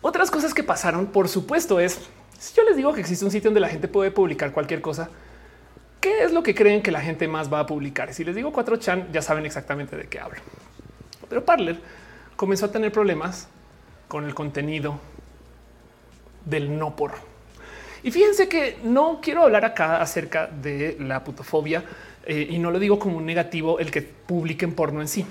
Otras 0.00 0.30
cosas 0.30 0.54
que 0.54 0.62
pasaron, 0.62 1.06
por 1.06 1.28
supuesto, 1.28 1.80
es 1.80 1.98
si 2.38 2.54
yo 2.54 2.62
les 2.64 2.76
digo 2.76 2.92
que 2.92 3.00
existe 3.00 3.24
un 3.24 3.30
sitio 3.30 3.50
donde 3.50 3.60
la 3.60 3.68
gente 3.68 3.88
puede 3.88 4.10
publicar 4.10 4.52
cualquier 4.52 4.80
cosa, 4.80 5.08
¿qué 6.00 6.22
es 6.22 6.32
lo 6.32 6.42
que 6.42 6.54
creen 6.54 6.82
que 6.82 6.90
la 6.90 7.00
gente 7.00 7.26
más 7.26 7.52
va 7.52 7.60
a 7.60 7.66
publicar? 7.66 8.12
Si 8.14 8.24
les 8.24 8.36
digo 8.36 8.52
4chan, 8.52 9.10
ya 9.10 9.22
saben 9.22 9.46
exactamente 9.46 9.96
de 9.96 10.06
qué 10.06 10.20
hablo. 10.20 10.40
Pero 11.28 11.44
Parler 11.44 11.80
comenzó 12.36 12.66
a 12.66 12.72
tener 12.72 12.92
problemas 12.92 13.48
con 14.08 14.24
el 14.24 14.34
contenido 14.34 15.00
del 16.44 16.78
no 16.78 16.94
por. 16.94 17.12
Y 18.02 18.10
fíjense 18.10 18.48
que 18.48 18.78
no 18.84 19.20
quiero 19.20 19.42
hablar 19.42 19.64
acá 19.64 20.00
acerca 20.00 20.46
de 20.46 20.96
la 21.00 21.24
putofobia 21.24 21.84
eh, 22.26 22.48
y 22.50 22.58
no 22.58 22.70
lo 22.70 22.78
digo 22.78 22.98
como 22.98 23.18
un 23.18 23.26
negativo 23.26 23.78
el 23.78 23.90
que 23.90 24.02
publiquen 24.02 24.72
porno 24.72 25.00
en 25.00 25.08
sí. 25.08 25.24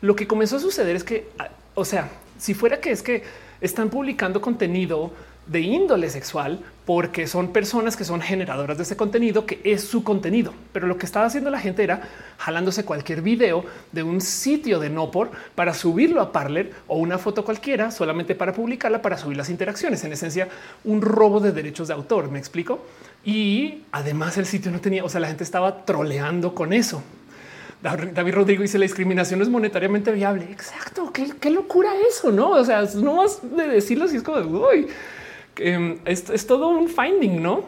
Lo 0.00 0.16
que 0.16 0.26
comenzó 0.26 0.56
a 0.56 0.60
suceder 0.60 0.96
es 0.96 1.04
que, 1.04 1.28
ah, 1.38 1.48
o 1.74 1.84
sea, 1.84 2.10
si 2.38 2.54
fuera 2.54 2.80
que 2.80 2.90
es 2.90 3.02
que 3.02 3.22
están 3.60 3.90
publicando 3.90 4.40
contenido 4.40 5.12
de 5.46 5.60
índole 5.60 6.08
sexual 6.10 6.60
porque 6.86 7.26
son 7.26 7.52
personas 7.52 7.96
que 7.96 8.04
son 8.04 8.20
generadoras 8.20 8.76
de 8.76 8.84
ese 8.84 8.96
contenido, 8.96 9.46
que 9.46 9.60
es 9.64 9.82
su 9.82 10.02
contenido. 10.02 10.52
Pero 10.72 10.86
lo 10.86 10.96
que 10.96 11.06
estaba 11.06 11.26
haciendo 11.26 11.50
la 11.50 11.60
gente 11.60 11.82
era 11.82 12.02
jalándose 12.38 12.84
cualquier 12.84 13.22
video 13.22 13.64
de 13.92 14.02
un 14.02 14.20
sitio 14.20 14.78
de 14.78 14.90
no 14.90 15.10
por 15.10 15.30
para 15.54 15.74
subirlo 15.74 16.20
a 16.20 16.32
Parler 16.32 16.72
o 16.86 16.98
una 16.98 17.18
foto 17.18 17.44
cualquiera 17.44 17.90
solamente 17.90 18.34
para 18.34 18.52
publicarla, 18.52 19.02
para 19.02 19.18
subir 19.18 19.36
las 19.36 19.50
interacciones. 19.50 20.02
En 20.04 20.12
esencia, 20.12 20.48
un 20.84 21.02
robo 21.02 21.40
de 21.40 21.52
derechos 21.52 21.88
de 21.88 21.94
autor. 21.94 22.30
Me 22.30 22.38
explico. 22.38 22.84
Y 23.24 23.82
además 23.92 24.38
el 24.38 24.46
sitio 24.46 24.70
no 24.70 24.80
tenía, 24.80 25.04
o 25.04 25.08
sea, 25.08 25.20
la 25.20 25.28
gente 25.28 25.44
estaba 25.44 25.84
troleando 25.84 26.54
con 26.54 26.72
eso. 26.72 27.02
David 27.82 28.34
Rodrigo 28.34 28.62
dice 28.62 28.78
la 28.78 28.82
discriminación 28.82 29.38
no 29.38 29.44
es 29.44 29.50
monetariamente 29.50 30.12
viable. 30.12 30.44
Exacto. 30.50 31.10
Qué, 31.12 31.50
locura 31.50 31.90
eso, 32.08 32.30
no? 32.30 32.50
O 32.50 32.64
sea, 32.64 32.82
no 32.96 33.16
más 33.16 33.40
de 33.42 33.68
decirlo 33.68 34.06
si 34.06 34.16
es 34.16 34.22
como 34.22 34.38
uy, 34.38 34.86
em, 35.56 35.98
es, 36.04 36.46
todo 36.46 36.68
un 36.68 36.88
finding, 36.88 37.42
no? 37.42 37.64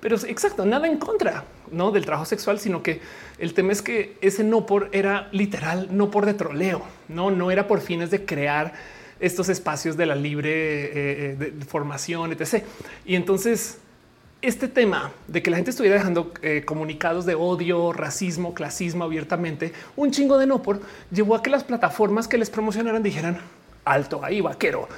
Pero 0.00 0.16
exacto, 0.16 0.66
nada 0.66 0.86
en 0.86 0.98
contra 0.98 1.44
¿no? 1.70 1.90
del 1.90 2.04
trabajo 2.04 2.26
sexual, 2.26 2.58
sino 2.58 2.82
que 2.82 3.00
el 3.38 3.54
tema 3.54 3.72
es 3.72 3.80
que 3.80 4.18
ese 4.20 4.44
no 4.44 4.66
por 4.66 4.90
era 4.92 5.28
literal, 5.32 5.88
no 5.92 6.10
por 6.10 6.26
de 6.26 6.34
troleo, 6.34 6.82
no, 7.08 7.30
no 7.30 7.50
era 7.50 7.66
por 7.66 7.80
fines 7.80 8.10
de 8.10 8.26
crear 8.26 8.74
estos 9.18 9.48
espacios 9.48 9.96
de 9.96 10.04
la 10.04 10.14
libre 10.14 10.50
eh, 10.52 11.36
eh, 11.40 11.52
formación, 11.66 12.32
etc. 12.32 12.64
Y 13.06 13.14
entonces 13.14 13.78
este 14.44 14.68
tema 14.68 15.10
de 15.26 15.42
que 15.42 15.50
la 15.50 15.56
gente 15.56 15.70
estuviera 15.70 15.96
dejando 15.96 16.32
eh, 16.42 16.64
comunicados 16.66 17.24
de 17.24 17.34
odio, 17.34 17.92
racismo, 17.92 18.52
clasismo 18.52 19.04
abiertamente, 19.04 19.72
un 19.96 20.10
chingo 20.10 20.36
de 20.36 20.46
no 20.46 20.62
por 20.62 20.80
llevó 21.10 21.34
a 21.34 21.42
que 21.42 21.50
las 21.50 21.64
plataformas 21.64 22.28
que 22.28 22.36
les 22.36 22.50
promocionaran 22.50 23.02
dijeran 23.02 23.38
alto 23.84 24.22
ahí, 24.22 24.40
vaquero. 24.40 24.88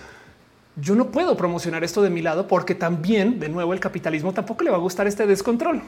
Yo 0.76 0.94
no 0.94 1.10
puedo 1.10 1.36
promocionar 1.36 1.84
esto 1.84 2.02
de 2.02 2.10
mi 2.10 2.22
lado 2.22 2.48
porque 2.48 2.74
también, 2.74 3.38
de 3.38 3.48
nuevo, 3.48 3.72
el 3.72 3.80
capitalismo 3.80 4.32
tampoco 4.32 4.64
le 4.64 4.70
va 4.70 4.76
a 4.76 4.80
gustar 4.80 5.06
este 5.06 5.26
descontrol. 5.26 5.80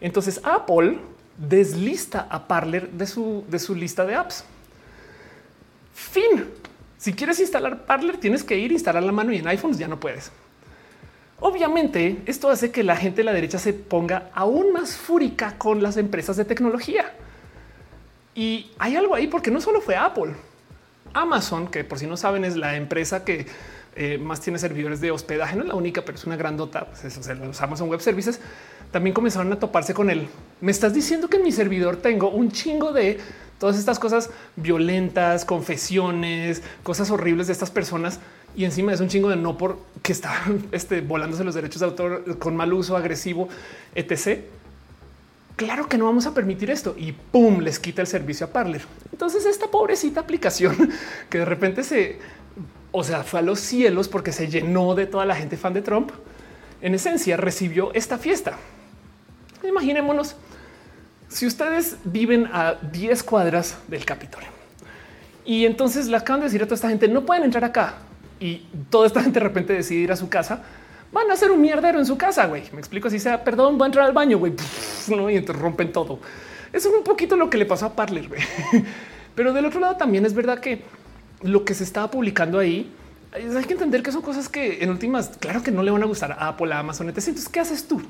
Entonces 0.00 0.40
Apple 0.42 0.98
deslista 1.36 2.26
a 2.30 2.48
Parler 2.48 2.90
de 2.90 3.06
su, 3.06 3.44
de 3.48 3.58
su 3.58 3.74
lista 3.74 4.04
de 4.06 4.14
apps. 4.14 4.44
Fin. 5.94 6.46
Si 6.96 7.12
quieres 7.12 7.40
instalar 7.40 7.84
Parler, 7.84 8.16
tienes 8.16 8.42
que 8.42 8.58
ir 8.58 8.70
a 8.70 8.74
instalar 8.74 9.02
la 9.02 9.12
mano 9.12 9.32
y 9.32 9.36
en 9.36 9.46
iPhones 9.48 9.78
ya 9.78 9.86
no 9.86 10.00
puedes. 10.00 10.32
Obviamente, 11.40 12.22
esto 12.26 12.50
hace 12.50 12.70
que 12.70 12.84
la 12.84 12.96
gente 12.96 13.18
de 13.18 13.24
la 13.24 13.32
derecha 13.32 13.58
se 13.58 13.72
ponga 13.72 14.30
aún 14.34 14.72
más 14.72 14.96
fúrica 14.96 15.56
con 15.56 15.82
las 15.82 15.96
empresas 15.96 16.36
de 16.36 16.44
tecnología. 16.44 17.14
Y 18.34 18.70
hay 18.78 18.96
algo 18.96 19.14
ahí 19.14 19.26
porque 19.26 19.50
no 19.50 19.60
solo 19.60 19.80
fue 19.80 19.96
Apple, 19.96 20.34
Amazon, 21.14 21.68
que 21.68 21.82
por 21.82 21.98
si 21.98 22.06
no 22.06 22.16
saben 22.16 22.44
es 22.44 22.56
la 22.56 22.76
empresa 22.76 23.24
que 23.24 23.46
eh, 23.96 24.18
más 24.18 24.40
tiene 24.40 24.58
servidores 24.58 25.00
de 25.00 25.10
hospedaje, 25.10 25.56
no 25.56 25.62
es 25.62 25.68
la 25.68 25.74
única, 25.74 26.02
pero 26.02 26.16
es 26.16 26.24
una 26.24 26.36
grandota. 26.36 26.86
Pues 26.86 27.28
los 27.38 27.60
Amazon 27.62 27.88
Web 27.88 28.00
Services 28.00 28.38
también 28.92 29.14
comenzaron 29.14 29.52
a 29.52 29.58
toparse 29.58 29.94
con 29.94 30.10
él. 30.10 30.28
Me 30.60 30.70
estás 30.70 30.94
diciendo 30.94 31.28
que 31.28 31.38
en 31.38 31.42
mi 31.42 31.52
servidor 31.52 31.96
tengo 31.96 32.28
un 32.28 32.52
chingo 32.52 32.92
de 32.92 33.18
todas 33.58 33.78
estas 33.78 33.98
cosas 33.98 34.30
violentas, 34.56 35.44
confesiones, 35.44 36.62
cosas 36.82 37.10
horribles 37.10 37.46
de 37.48 37.52
estas 37.52 37.70
personas 37.70 38.20
y 38.56 38.64
encima 38.64 38.92
es 38.92 39.00
un 39.00 39.08
chingo 39.08 39.28
de 39.28 39.36
no 39.36 39.56
por 39.56 39.78
que 40.02 40.12
está 40.12 40.44
este, 40.72 41.00
volándose 41.00 41.44
los 41.44 41.54
derechos 41.54 41.80
de 41.80 41.86
autor 41.86 42.38
con 42.38 42.56
mal 42.56 42.72
uso 42.72 42.96
agresivo, 42.96 43.48
etc. 43.94 44.40
Claro 45.56 45.88
que 45.88 45.98
no 45.98 46.06
vamos 46.06 46.26
a 46.26 46.34
permitir 46.34 46.70
esto 46.70 46.94
y 46.96 47.12
pum, 47.12 47.60
les 47.60 47.78
quita 47.78 48.00
el 48.00 48.08
servicio 48.08 48.46
a 48.46 48.50
Parler. 48.50 48.82
Entonces, 49.12 49.44
esta 49.44 49.66
pobrecita 49.66 50.20
aplicación 50.20 50.90
que 51.30 51.38
de 51.38 51.44
repente 51.44 51.84
se, 51.84 52.18
o 52.92 53.04
sea, 53.04 53.22
fue 53.22 53.40
a 53.40 53.42
los 53.42 53.60
cielos 53.60 54.08
porque 54.08 54.32
se 54.32 54.48
llenó 54.48 54.94
de 54.94 55.06
toda 55.06 55.26
la 55.26 55.36
gente 55.36 55.56
fan 55.56 55.74
de 55.74 55.82
Trump. 55.82 56.10
En 56.80 56.94
esencia, 56.94 57.36
recibió 57.36 57.92
esta 57.92 58.16
fiesta. 58.16 58.56
Imaginémonos 59.62 60.36
si 61.28 61.46
ustedes 61.46 61.96
viven 62.04 62.46
a 62.52 62.74
10 62.74 63.22
cuadras 63.22 63.76
del 63.86 64.04
Capitolio 64.04 64.48
y 65.44 65.64
entonces 65.64 66.08
le 66.08 66.16
acaban 66.16 66.40
de 66.40 66.46
decir 66.46 66.62
a 66.62 66.66
toda 66.66 66.74
esta 66.74 66.88
gente 66.88 67.06
no 67.06 67.24
pueden 67.24 67.44
entrar 67.44 67.64
acá 67.64 67.94
y 68.40 68.66
toda 68.88 69.06
esta 69.06 69.22
gente 69.22 69.38
de 69.38 69.44
repente 69.44 69.72
decide 69.72 70.00
ir 70.00 70.12
a 70.12 70.16
su 70.16 70.28
casa, 70.28 70.62
van 71.12 71.30
a 71.30 71.34
hacer 71.34 71.50
un 71.50 71.60
mierdero 71.60 71.98
en 71.98 72.06
su 72.06 72.18
casa, 72.18 72.46
güey. 72.46 72.64
Me 72.72 72.78
explico 72.78 73.08
así 73.08 73.18
sea, 73.18 73.44
perdón, 73.44 73.78
voy 73.78 73.84
a 73.84 73.86
entrar 73.86 74.06
al 74.06 74.12
baño, 74.12 74.38
güey. 74.38 74.54
No, 75.08 75.30
y 75.30 75.36
entonces 75.36 75.62
rompen 75.62 75.92
todo. 75.92 76.18
Eso 76.72 76.88
es 76.88 76.94
un 76.94 77.04
poquito 77.04 77.36
lo 77.36 77.50
que 77.50 77.58
le 77.58 77.66
pasó 77.66 77.86
a 77.86 77.94
Parler, 77.94 78.28
güey. 78.28 78.40
Pero 79.34 79.52
del 79.52 79.64
otro 79.64 79.80
lado 79.80 79.96
también 79.96 80.24
es 80.26 80.34
verdad 80.34 80.60
que 80.60 80.82
lo 81.42 81.64
que 81.64 81.74
se 81.74 81.84
estaba 81.84 82.10
publicando 82.10 82.58
ahí, 82.58 82.92
hay 83.32 83.64
que 83.64 83.72
entender 83.72 84.02
que 84.02 84.12
son 84.12 84.22
cosas 84.22 84.48
que 84.48 84.82
en 84.82 84.90
últimas, 84.90 85.30
claro 85.38 85.62
que 85.62 85.70
no 85.70 85.82
le 85.82 85.90
van 85.90 86.02
a 86.02 86.06
gustar 86.06 86.32
a 86.32 86.48
Apple, 86.48 86.72
a 86.72 86.80
Amazon, 86.80 87.08
etc. 87.08 87.18
Entonces, 87.28 87.48
¿qué 87.48 87.60
haces 87.60 87.86
tú? 87.86 88.02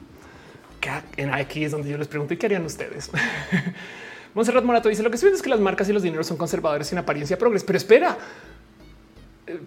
Aquí 1.32 1.64
es 1.64 1.72
donde 1.72 1.90
yo 1.90 1.98
les 1.98 2.08
pregunto, 2.08 2.32
¿y 2.32 2.36
qué 2.38 2.46
harían 2.46 2.64
ustedes? 2.64 3.10
Monserrat 4.34 4.64
Morato 4.64 4.88
dice, 4.88 5.02
lo 5.02 5.10
que 5.10 5.18
sucede 5.18 5.34
es 5.34 5.42
que 5.42 5.50
las 5.50 5.60
marcas 5.60 5.88
y 5.88 5.92
los 5.92 6.02
dineros 6.02 6.26
son 6.26 6.36
conservadores 6.36 6.86
sin 6.86 6.98
apariencia 6.98 7.36
progres. 7.36 7.64
Pero 7.64 7.76
espera, 7.76 8.16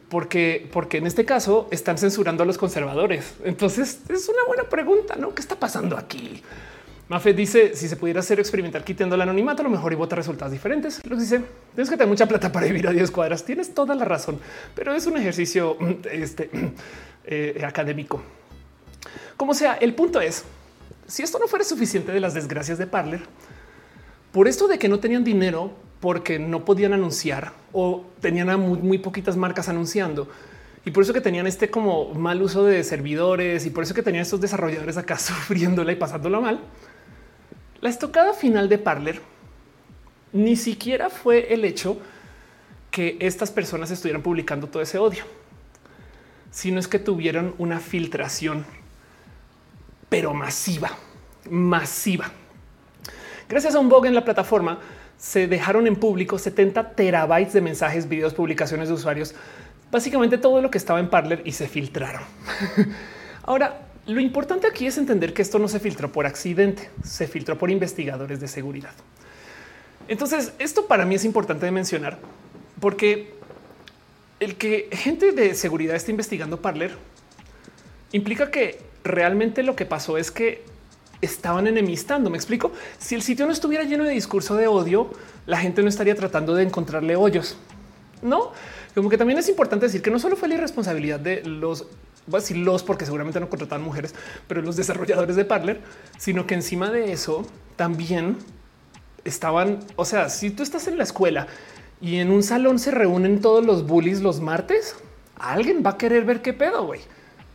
porque, 0.09 0.69
porque 0.71 0.97
en 0.97 1.07
este 1.07 1.25
caso 1.25 1.67
están 1.71 1.97
censurando 1.97 2.43
a 2.43 2.45
los 2.45 2.57
conservadores. 2.57 3.35
Entonces 3.43 3.99
es 4.09 4.29
una 4.29 4.43
buena 4.45 4.63
pregunta, 4.63 5.15
¿no? 5.15 5.33
¿Qué 5.33 5.41
está 5.41 5.55
pasando 5.55 5.97
aquí? 5.97 6.41
Mafe 7.09 7.33
dice 7.33 7.75
si 7.75 7.87
se 7.87 7.95
pudiera 7.95 8.21
hacer 8.21 8.39
experimental 8.39 8.83
quitando 8.83 9.15
el 9.15 9.21
anonimato, 9.21 9.61
a 9.61 9.65
lo 9.65 9.69
mejor 9.69 9.91
y 9.93 9.95
vota 9.95 10.15
resultados 10.15 10.51
diferentes. 10.51 11.05
Lo 11.05 11.17
dice 11.17 11.41
tienes 11.75 11.89
que 11.89 11.97
tener 11.97 12.07
mucha 12.07 12.27
plata 12.27 12.51
para 12.51 12.65
vivir 12.65 12.87
a 12.87 12.91
10 12.91 13.11
cuadras. 13.11 13.43
Tienes 13.43 13.73
toda 13.73 13.93
la 13.95 14.05
razón, 14.05 14.39
pero 14.73 14.93
es 14.93 15.05
un 15.05 15.17
ejercicio 15.17 15.77
este, 16.11 16.49
eh, 17.25 17.61
académico. 17.65 18.21
Como 19.37 19.53
sea, 19.53 19.73
el 19.75 19.93
punto 19.93 20.21
es 20.21 20.43
si 21.07 21.23
esto 21.23 21.37
no 21.39 21.47
fuera 21.47 21.65
suficiente 21.65 22.11
de 22.11 22.19
las 22.19 22.33
desgracias 22.33 22.77
de 22.77 22.87
Parler, 22.87 23.21
por 24.31 24.47
esto 24.47 24.67
de 24.67 24.79
que 24.79 24.87
no 24.87 24.99
tenían 24.99 25.23
dinero 25.23 25.73
porque 26.03 26.37
no 26.37 26.65
podían 26.65 26.91
anunciar 26.91 27.53
o 27.71 28.03
tenían 28.19 28.49
a 28.49 28.57
muy, 28.57 28.97
poquitas 28.97 29.37
marcas 29.37 29.69
anunciando, 29.69 30.27
y 30.83 30.91
por 30.91 31.01
eso 31.01 31.13
que 31.13 31.21
tenían 31.21 31.47
este 31.47 31.69
como 31.69 32.13
mal 32.13 32.41
uso 32.41 32.65
de 32.65 32.83
servidores 32.83 33.65
y 33.65 33.69
por 33.69 33.85
eso 33.85 33.93
que 33.93 34.03
tenían 34.03 34.23
estos 34.23 34.41
desarrolladores 34.41 34.97
acá 34.97 35.17
sufriéndola 35.17 35.93
y 35.93 35.95
pasándola 35.95 36.41
mal. 36.41 36.59
La 37.79 37.89
estocada 37.89 38.33
final 38.33 38.67
de 38.67 38.79
Parler 38.79 39.21
ni 40.33 40.57
siquiera 40.57 41.09
fue 41.09 41.53
el 41.53 41.63
hecho 41.63 41.97
que 42.91 43.15
estas 43.21 43.49
personas 43.51 43.89
estuvieran 43.89 44.23
publicando 44.23 44.67
todo 44.67 44.83
ese 44.83 44.97
odio, 44.97 45.23
sino 46.51 46.81
es 46.81 46.89
que 46.89 46.99
tuvieron 46.99 47.55
una 47.57 47.79
filtración, 47.79 48.65
pero 50.09 50.33
masiva, 50.33 50.91
masiva. 51.49 52.29
Gracias 53.47 53.73
a 53.73 53.79
un 53.79 53.87
bug 53.87 54.05
en 54.05 54.15
la 54.15 54.25
plataforma, 54.25 54.79
se 55.17 55.47
dejaron 55.47 55.87
en 55.87 55.95
público 55.95 56.37
70 56.37 56.91
terabytes 56.91 57.53
de 57.53 57.61
mensajes, 57.61 58.09
videos, 58.09 58.33
publicaciones 58.33 58.89
de 58.89 58.93
usuarios 58.95 59.35
básicamente 59.93 60.39
todo 60.39 60.59
lo 60.59 60.71
que 60.71 60.79
estaba 60.79 60.99
en 60.99 61.07
Parler 61.07 61.43
y 61.45 61.51
se 61.51 61.67
filtraron. 61.67 62.23
Ahora, 63.43 63.81
lo 64.07 64.19
importante 64.19 64.67
aquí 64.67 64.87
es 64.87 64.97
entender 64.97 65.33
que 65.33 65.43
esto 65.43 65.59
no 65.59 65.67
se 65.67 65.79
filtró 65.79 66.11
por 66.11 66.25
accidente, 66.25 66.89
se 67.03 67.27
filtró 67.27 67.59
por 67.59 67.69
investigadores 67.69 68.39
de 68.39 68.47
seguridad. 68.47 68.93
Entonces, 70.07 70.51
esto 70.57 70.87
para 70.87 71.05
mí 71.05 71.13
es 71.15 71.23
importante 71.23 71.67
de 71.67 71.71
mencionar 71.71 72.17
porque 72.81 73.35
el 74.39 74.55
que 74.55 74.89
gente 74.91 75.31
de 75.31 75.53
seguridad 75.53 75.95
esté 75.95 76.09
investigando 76.09 76.59
Parler 76.59 76.97
implica 78.11 78.49
que 78.49 78.81
realmente 79.03 79.61
lo 79.61 79.75
que 79.75 79.85
pasó 79.85 80.17
es 80.17 80.31
que 80.31 80.65
estaban 81.23 81.67
enemistando. 81.67 82.29
Me 82.29 82.37
explico. 82.37 82.71
Si 82.97 83.15
el 83.15 83.21
sitio 83.21 83.45
no 83.45 83.51
estuviera 83.51 83.83
lleno 83.83 84.03
de 84.03 84.11
discurso 84.11 84.55
de 84.55 84.67
odio, 84.67 85.09
la 85.45 85.57
gente 85.57 85.81
no 85.81 85.89
estaría 85.89 86.15
tratando 86.15 86.55
de 86.55 86.63
encontrarle 86.63 87.15
hoyos. 87.15 87.57
No, 88.21 88.51
como 88.95 89.09
que 89.09 89.17
también 89.17 89.39
es 89.39 89.49
importante 89.49 89.87
decir 89.87 90.01
que 90.01 90.11
no 90.11 90.19
solo 90.19 90.35
fue 90.35 90.47
la 90.47 90.55
irresponsabilidad 90.55 91.19
de 91.19 91.43
los, 91.43 91.87
voy 92.27 92.41
los 92.55 92.83
porque 92.83 93.05
seguramente 93.05 93.39
no 93.39 93.49
contrataban 93.49 93.83
mujeres, 93.83 94.13
pero 94.47 94.61
los 94.61 94.75
desarrolladores 94.75 95.35
de 95.35 95.45
Parler, 95.45 95.81
sino 96.17 96.45
que 96.45 96.53
encima 96.53 96.91
de 96.91 97.11
eso 97.11 97.45
también 97.75 98.37
estaban, 99.25 99.79
o 99.95 100.05
sea, 100.05 100.29
si 100.29 100.51
tú 100.51 100.63
estás 100.63 100.87
en 100.87 100.97
la 100.97 101.03
escuela 101.03 101.47
y 102.01 102.17
en 102.17 102.29
un 102.31 102.43
salón 102.43 102.79
se 102.79 102.91
reúnen 102.91 103.41
todos 103.41 103.65
los 103.65 103.87
bullies 103.87 104.21
los 104.21 104.41
martes, 104.41 104.95
alguien 105.37 105.83
va 105.85 105.91
a 105.91 105.97
querer 105.97 106.23
ver 106.23 106.41
qué 106.41 106.53
pedo, 106.53 106.85
güey. 106.85 107.01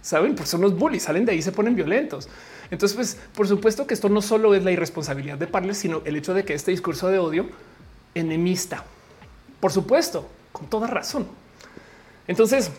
Saben, 0.03 0.35
pues 0.35 0.49
son 0.49 0.61
los 0.61 0.77
bullies, 0.77 1.05
salen 1.05 1.25
de 1.25 1.33
ahí, 1.33 1.43
se 1.43 1.53
ponen 1.53 1.75
violentos. 1.75 2.29
Entonces, 2.71 2.97
pues 2.97 3.19
por 3.35 3.49
supuesto 3.49 3.87
que 3.87 3.95
esto 3.95 4.09
no 4.09 4.23
solo 4.23 4.55
es 4.55 4.65
la 4.65 4.71
irresponsabilidad 4.71 5.39
de 5.39 5.47
Parler, 5.47 5.75
sino 5.75 6.03
el 6.05 6.17
hecho 6.17 6.35
de 6.35 6.45
que 6.45 6.55
este 6.55 6.71
discurso 6.71 7.09
de 7.09 7.19
odio 7.19 7.49
enemista. 8.15 8.85
Por 9.61 9.73
supuesto, 9.73 10.29
con 10.53 10.69
toda 10.69 10.87
razón. 10.87 11.27
Entonces, 12.27 12.71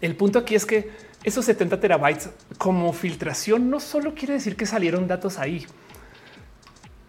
el 0.00 0.16
punto 0.16 0.38
aquí 0.38 0.54
es 0.54 0.66
que 0.66 0.90
esos 1.24 1.44
70 1.44 1.80
terabytes 1.80 2.30
como 2.58 2.92
filtración 2.92 3.70
no 3.70 3.80
solo 3.80 4.14
quiere 4.14 4.34
decir 4.34 4.56
que 4.56 4.66
salieron 4.66 5.06
datos 5.06 5.38
ahí, 5.38 5.66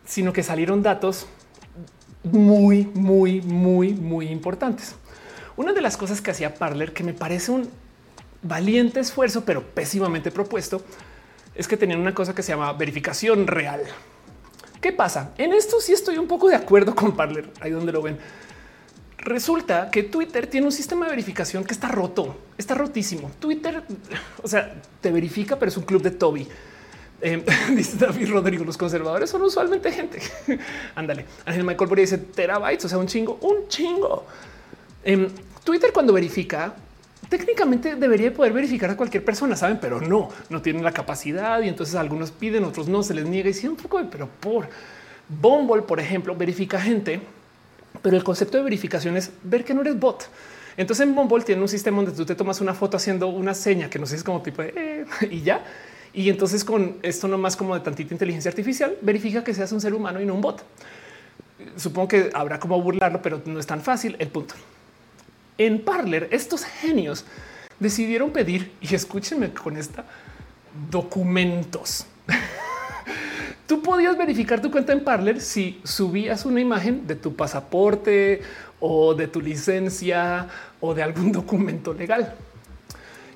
sino 0.06 0.34
que 0.34 0.44
salieron 0.44 0.82
datos 0.82 1.28
muy, 2.24 2.86
muy, 2.94 3.42
muy, 3.42 3.94
muy 3.94 4.28
importantes. 4.30 4.96
Una 5.56 5.74
de 5.74 5.82
las 5.82 5.98
cosas 5.98 6.22
que 6.22 6.32
hacía 6.32 6.56
Parler 6.56 6.94
que 6.94 7.04
me 7.04 7.14
parece 7.14 7.52
un 7.52 7.70
valiente 8.42 9.00
esfuerzo, 9.00 9.44
pero 9.46 9.64
pésimamente 9.64 10.32
propuesto, 10.32 10.82
es 11.58 11.68
que 11.68 11.76
tenían 11.76 12.00
una 12.00 12.14
cosa 12.14 12.34
que 12.34 12.44
se 12.44 12.54
llama 12.54 12.72
verificación 12.74 13.48
real. 13.48 13.82
¿Qué 14.80 14.92
pasa? 14.94 15.34
En 15.38 15.54
esto 15.54 15.82
sí 15.82 15.92
estoy 15.92 16.18
un 16.18 16.28
poco 16.28 16.48
de 16.48 16.56
acuerdo 16.56 16.96
con 16.96 17.16
Parler, 17.16 17.50
ahí 17.60 17.72
donde 17.72 17.92
lo 17.92 18.02
ven 18.02 18.18
Resulta 19.28 19.92
que 19.92 20.04
Twitter 20.04 20.48
tiene 20.48 20.68
un 20.68 20.72
sistema 20.72 21.06
de 21.06 21.12
verificación 21.12 21.66
que 21.66 21.74
está 21.74 21.90
roto, 21.90 22.38
está 22.58 22.76
rotísimo. 22.76 23.30
Twitter, 23.40 23.84
o 24.42 24.48
sea, 24.48 24.74
te 25.02 25.12
verifica, 25.12 25.58
pero 25.60 25.70
es 25.70 25.76
un 25.76 25.84
club 25.84 26.02
de 26.02 26.12
Toby. 26.12 26.48
Eh, 27.20 27.44
dice 27.76 27.98
David 27.98 28.30
Rodrigo, 28.30 28.64
los 28.64 28.78
conservadores 28.78 29.30
son 29.30 29.42
usualmente 29.42 29.92
gente. 29.92 30.22
Ándale. 30.96 31.26
Ángel 31.46 31.66
Michael 31.66 31.90
Boria 31.90 32.04
dice 32.04 32.20
terabytes, 32.20 32.86
o 32.86 32.88
sea, 32.90 33.00
un 33.00 33.08
chingo, 33.08 33.38
un 33.42 33.68
chingo. 33.68 34.26
Eh, 35.04 35.30
Twitter 35.66 35.92
cuando 35.92 36.14
verifica, 36.14 36.76
técnicamente 37.30 37.96
debería 37.96 38.34
poder 38.34 38.54
verificar 38.54 38.90
a 38.90 38.98
cualquier 38.98 39.24
persona, 39.24 39.56
saben, 39.56 39.80
pero 39.80 40.02
no, 40.02 40.30
no 40.50 40.62
tienen 40.62 40.84
la 40.84 40.92
capacidad 40.92 41.62
y 41.62 41.68
entonces 41.68 41.96
algunos 41.96 42.32
piden, 42.32 42.64
otros 42.64 42.88
no, 42.88 43.04
se 43.04 43.14
les 43.14 43.26
niega 43.26 43.50
y 43.50 43.54
sí 43.54 43.68
un 43.68 43.76
poco 43.76 44.02
pero 44.10 44.28
por 44.28 44.70
Bumble, 45.30 45.82
por 45.82 46.00
ejemplo, 46.00 46.36
verifica 46.36 46.80
gente 46.80 47.22
pero 48.02 48.18
el 48.18 48.24
concepto 48.24 48.58
de 48.58 48.64
verificación 48.64 49.18
es 49.18 49.32
ver 49.44 49.64
que 49.64 49.74
no 49.74 49.82
eres 49.82 50.00
bot. 50.00 50.30
Entonces 50.76 51.08
en 51.08 51.16
Bumble 51.16 51.44
tiene 51.44 51.62
un 51.62 51.68
sistema 51.68 51.98
donde 51.98 52.12
tú 52.12 52.26
te 52.26 52.36
tomas 52.36 52.62
una 52.62 52.74
foto 52.74 52.98
haciendo 52.98 53.28
una 53.28 53.54
seña 53.54 53.90
que 53.90 54.00
no 54.00 54.06
sé 54.06 54.16
es 54.16 54.24
como 54.24 54.42
tipo 54.42 54.62
de 54.62 54.74
eh", 54.76 55.06
y 55.32 55.42
ya. 55.42 55.64
Y 56.14 56.30
entonces 56.30 56.64
con 56.64 56.98
esto 57.02 57.28
no 57.28 57.38
más 57.38 57.56
como 57.56 57.76
de 57.76 57.82
tantita 57.82 58.14
inteligencia 58.14 58.50
artificial 58.50 58.98
verifica 59.02 59.44
que 59.44 59.54
seas 59.54 59.72
un 59.72 59.82
ser 59.82 59.94
humano 59.94 60.22
y 60.22 60.26
no 60.26 60.34
un 60.34 60.42
bot. 60.42 60.64
Supongo 61.76 62.08
que 62.08 62.30
habrá 62.34 62.60
como 62.60 62.82
burlarlo, 62.82 63.22
pero 63.22 63.42
no 63.46 63.60
es 63.60 63.66
tan 63.66 63.82
fácil. 63.82 64.16
El 64.20 64.28
punto 64.28 64.56
en 65.58 65.82
Parler, 65.84 66.28
estos 66.32 66.64
genios 66.64 67.26
decidieron 67.80 68.32
pedir 68.32 68.72
y 68.82 68.96
escúchenme 68.96 69.52
con 69.52 69.78
esta 69.78 70.06
documentos. 70.90 72.06
Tú 73.68 73.82
podías 73.82 74.18
verificar 74.18 74.62
tu 74.62 74.72
cuenta 74.72 74.94
en 74.94 75.04
Parler 75.04 75.42
si 75.42 75.82
subías 75.84 76.46
una 76.46 76.62
imagen 76.62 77.06
de 77.06 77.16
tu 77.16 77.36
pasaporte 77.36 78.42
o 78.80 79.14
de 79.14 79.28
tu 79.28 79.42
licencia 79.42 80.48
o 80.80 80.94
de 80.94 81.04
algún 81.04 81.32
documento 81.34 81.94
legal. 81.94 82.34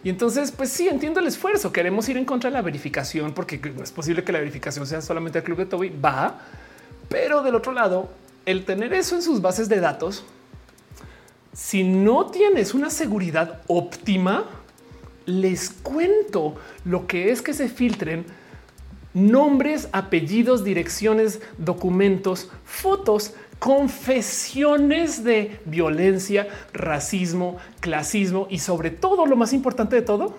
Y 0.04 0.10
entonces, 0.10 0.52
pues 0.52 0.70
sí, 0.70 0.88
entiendo 0.88 1.20
el 1.20 1.28
esfuerzo. 1.28 1.72
Queremos 1.72 2.10
ir 2.10 2.18
en 2.18 2.26
contra 2.26 2.50
de 2.50 2.56
la 2.56 2.62
verificación 2.62 3.34
porque 3.34 3.60
no 3.60 3.84
es 3.84 3.92
posible 3.92 4.24
que 4.24 4.32
la 4.32 4.40
verificación 4.40 4.88
sea 4.88 5.02
solamente 5.02 5.40
el 5.40 5.44
club 5.44 5.58
de 5.58 5.66
Toby. 5.66 5.90
Va, 5.90 6.40
pero 7.08 7.44
del 7.44 7.54
otro 7.54 7.72
lado, 7.72 8.10
el 8.46 8.66
tener 8.66 8.94
eso 8.94 9.16
en 9.16 9.22
sus 9.22 9.42
bases 9.42 9.70
de 9.70 9.80
datos, 9.80 10.24
si 11.54 11.84
no 11.84 12.28
tienes 12.28 12.74
una 12.74 12.90
seguridad 12.90 13.62
óptima, 13.68 14.46
les 15.26 15.70
cuento 15.70 16.56
lo 16.86 17.08
que 17.08 17.32
es 17.32 17.42
que 17.42 17.54
se 17.54 17.68
filtren 17.70 18.26
nombres, 19.14 19.90
apellidos, 19.92 20.64
direcciones, 20.64 21.42
documentos, 21.58 22.50
fotos, 22.64 23.34
confesiones 23.60 25.24
de 25.24 25.60
violencia, 25.66 26.48
racismo, 26.74 27.58
clasismo 27.80 28.48
y 28.50 28.60
sobre 28.60 28.90
todo, 28.90 29.26
lo 29.26 29.36
más 29.36 29.54
importante 29.54 29.98
de 29.98 30.02
todo, 30.02 30.36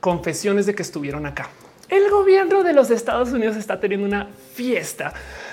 confesiones 0.00 0.66
de 0.66 0.74
que 0.74 0.82
estuvieron 0.82 1.26
acá. 1.26 1.50
El 1.88 2.10
gobierno 2.10 2.62
de 2.62 2.72
los 2.72 2.90
Estados 2.90 3.30
Unidos 3.30 3.56
está 3.56 3.78
teniendo 3.78 4.06
una 4.06 4.28
fiesta 4.54 5.12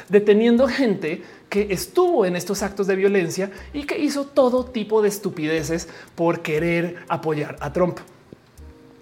deteniendo 0.09 0.67
gente 0.67 1.23
que 1.51 1.67
estuvo 1.73 2.25
en 2.25 2.37
estos 2.37 2.63
actos 2.63 2.87
de 2.87 2.95
violencia 2.95 3.51
y 3.73 3.83
que 3.83 3.99
hizo 3.99 4.25
todo 4.25 4.63
tipo 4.63 5.01
de 5.01 5.09
estupideces 5.09 5.89
por 6.15 6.39
querer 6.39 7.03
apoyar 7.09 7.57
a 7.59 7.73
Trump. 7.73 7.99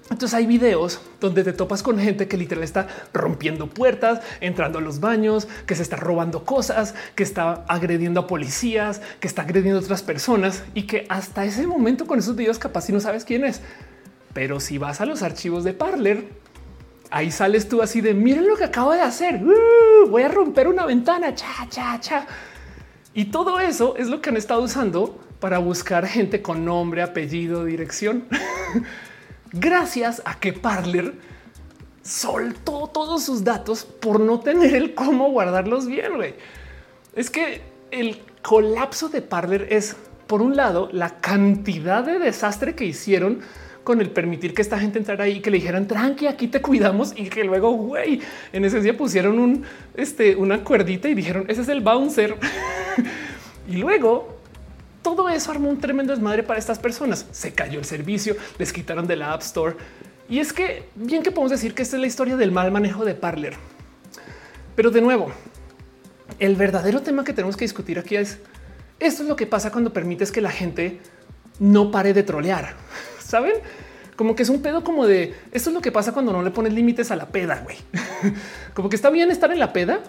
Entonces 0.10 0.34
hay 0.34 0.48
videos 0.48 1.00
donde 1.22 1.44
te 1.44 1.54
topas 1.54 1.84
con 1.84 2.00
gente 2.00 2.28
que 2.28 2.38
literal 2.38 2.64
está 2.64 2.88
rompiendo 3.14 3.68
puertas, 3.68 4.22
entrando 4.42 4.80
a 4.80 4.82
los 4.82 5.00
baños, 5.00 5.48
que 5.68 5.76
se 5.76 5.84
está 5.84 5.98
robando 5.98 6.44
cosas, 6.44 6.96
que 7.14 7.22
está 7.22 7.66
agrediendo 7.68 8.22
a 8.22 8.26
policías, 8.26 9.00
que 9.20 9.28
está 9.28 9.44
agrediendo 9.44 9.78
a 9.78 9.84
otras 9.84 10.02
personas 10.02 10.64
y 10.74 10.88
que 10.88 11.06
hasta 11.08 11.46
ese 11.46 11.68
momento 11.68 12.08
con 12.08 12.18
esos 12.18 12.36
videos 12.36 12.58
capaz 12.58 12.86
si 12.86 12.94
no 12.94 13.00
sabes 13.00 13.26
quién 13.26 13.46
es. 13.46 13.62
Pero 14.34 14.60
si 14.60 14.80
vas 14.80 15.02
a 15.02 15.06
los 15.06 15.22
archivos 15.22 15.64
de 15.64 15.74
Parler, 15.74 16.28
ahí 17.10 17.32
sales 17.32 17.68
tú 17.68 17.82
así 17.82 18.02
de 18.02 18.14
miren 18.14 18.48
lo 18.48 18.56
que 18.56 18.66
acabo 18.66 18.94
de 18.94 19.02
hacer. 19.02 19.42
Uh, 19.44 20.10
voy 20.10 20.24
a 20.24 20.28
romper 20.28 20.68
una 20.68 20.86
ventana. 20.86 21.34
Cha, 21.36 21.68
cha, 21.70 22.00
cha. 22.00 22.28
Y 23.14 23.26
todo 23.26 23.60
eso 23.60 23.96
es 23.96 24.08
lo 24.08 24.22
que 24.22 24.30
han 24.30 24.38
estado 24.38 24.62
usando 24.62 25.20
para 25.40 25.58
buscar 25.58 26.06
gente 26.06 26.42
con 26.42 26.66
nombre, 26.66 27.02
apellido, 27.02 27.66
dirección. 27.66 28.26
gracias 29.52 30.22
a 30.26 30.40
que 30.40 30.54
Parler 30.54 31.14
soltó 32.04 32.88
todos 32.88 33.24
sus 33.24 33.44
datos 33.44 33.84
por 33.84 34.20
no 34.20 34.40
tener 34.40 34.76
el 34.76 34.94
cómo 34.94 35.32
guardarlos 35.32 35.88
bien. 35.88 36.14
Es 37.16 37.30
que 37.30 37.62
el 37.92 38.22
colapso 38.42 39.10
de 39.10 39.22
Parler 39.22 39.68
es, 39.72 39.96
por 40.28 40.42
un 40.42 40.56
lado, 40.56 40.90
la 40.92 41.18
cantidad 41.18 42.04
de 42.04 42.20
desastre 42.20 42.76
que 42.76 42.86
hicieron 42.86 43.42
con 43.84 44.02
el 44.02 44.10
permitir 44.10 44.54
que 44.54 44.62
esta 44.62 44.78
gente 44.80 45.00
entrara 45.00 45.24
ahí 45.24 45.40
que 45.40 45.50
le 45.50 45.58
dijeran 45.58 45.88
tranqui, 45.88 46.28
aquí 46.28 46.48
te 46.48 46.62
cuidamos 46.62 47.14
y 47.16 47.30
que 47.30 47.44
luego, 47.44 47.72
güey, 47.72 48.22
en 48.54 48.66
esencia 48.66 48.96
pusieron 48.96 49.40
un, 49.40 49.64
este, 49.96 50.36
una 50.36 50.64
cuerdita 50.64 51.10
y 51.10 51.14
dijeron 51.14 51.46
ese 51.48 51.62
es 51.62 51.70
el 51.70 51.82
bouncer. 51.82 52.36
y 53.68 53.78
luego 53.78 54.40
todo 55.02 55.30
eso 55.30 55.52
armó 55.52 55.70
un 55.70 55.80
tremendo 55.80 56.14
desmadre 56.14 56.44
para 56.44 56.60
estas 56.60 56.80
personas. 56.80 57.26
Se 57.32 57.54
cayó 57.54 57.80
el 57.80 57.86
servicio, 57.86 58.36
les 58.58 58.74
quitaron 58.74 59.08
de 59.08 59.16
la 59.16 59.34
App 59.34 59.42
Store 59.42 59.76
Y 60.28 60.40
es 60.40 60.54
que 60.54 60.84
bien 60.96 61.24
que 61.24 61.32
podemos 61.32 61.52
decir 61.52 61.74
que 61.74 61.82
esta 61.82 61.96
es 61.96 62.02
la 62.02 62.08
historia 62.08 62.36
del 62.36 62.52
mal 62.52 62.72
manejo 62.72 63.06
de 63.06 63.16
Parler. 63.16 63.56
Pero 64.76 64.92
de 64.92 65.02
nuevo, 65.02 65.32
el 66.38 66.56
verdadero 66.56 67.02
tema 67.02 67.24
que 67.24 67.34
tenemos 67.34 67.58
que 67.58 67.66
discutir 67.66 67.98
aquí 68.00 68.16
es 68.16 68.40
esto 69.00 69.24
es 69.24 69.30
lo 69.30 69.36
que 69.36 69.48
pasa 69.48 69.72
cuando 69.72 69.94
permites 69.94 70.32
que 70.32 70.42
la 70.42 70.52
gente 70.52 71.00
no 71.60 71.90
pare 71.90 72.14
de 72.14 72.24
trolear. 72.24 72.76
Saben? 73.30 73.54
Como 74.16 74.36
que 74.36 74.42
es 74.42 74.50
un 74.50 74.62
pedo 74.62 74.84
como 74.84 75.06
de 75.06 75.36
esto 75.52 75.70
es 75.70 75.74
lo 75.74 75.82
que 75.82 75.92
pasa 75.92 76.12
cuando 76.12 76.34
no 76.34 76.42
le 76.42 76.50
pones 76.50 76.74
límites 76.74 77.12
a 77.12 77.16
la 77.16 77.28
peda, 77.28 77.64
güey. 77.64 77.78
como 78.74 78.90
que 78.90 78.96
está 78.96 79.12
bien 79.12 79.30
estar 79.30 79.52
en 79.52 79.60
la 79.60 79.72
peda, 79.72 80.00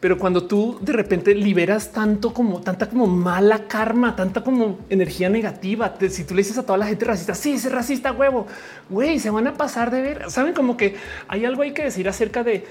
pero 0.00 0.18
cuando 0.18 0.44
tú 0.44 0.78
de 0.80 0.94
repente 0.94 1.34
liberas 1.34 1.92
tanto 1.92 2.32
como 2.32 2.62
tanta 2.62 2.88
como 2.88 3.06
mala 3.06 3.68
karma, 3.68 4.16
tanta 4.16 4.42
como 4.42 4.78
energía 4.88 5.28
negativa, 5.28 5.94
si 6.08 6.24
tú 6.24 6.34
le 6.34 6.40
dices 6.40 6.56
a 6.56 6.64
toda 6.64 6.78
la 6.78 6.86
gente 6.86 7.04
racista, 7.04 7.34
sí, 7.34 7.52
es 7.52 7.70
racista, 7.70 8.12
huevo, 8.12 8.46
güey, 8.88 9.20
se 9.20 9.28
van 9.28 9.46
a 9.46 9.54
pasar 9.54 9.90
de 9.90 10.00
ver. 10.00 10.30
Saben 10.30 10.54
como 10.54 10.78
que 10.78 10.96
hay 11.28 11.44
algo 11.44 11.60
hay 11.60 11.74
que 11.74 11.84
decir 11.84 12.08
acerca 12.08 12.42
de 12.42 12.64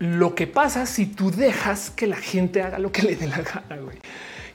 lo 0.00 0.34
que 0.34 0.48
pasa 0.48 0.84
si 0.86 1.06
tú 1.06 1.30
dejas 1.30 1.90
que 1.90 2.08
la 2.08 2.16
gente 2.16 2.60
haga 2.60 2.80
lo 2.80 2.90
que 2.90 3.02
le 3.02 3.14
dé 3.14 3.28
la 3.28 3.38
gana. 3.38 3.80
Güey. 3.82 3.98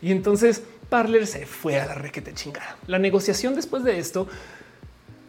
Y 0.02 0.12
entonces 0.12 0.62
Parler 0.90 1.26
se 1.26 1.46
fue 1.46 1.80
a 1.80 1.86
la 1.86 1.96
requete 1.96 2.34
chingada. 2.34 2.78
La 2.86 3.00
negociación 3.00 3.56
después 3.56 3.84
de 3.84 3.98
esto 3.98 4.28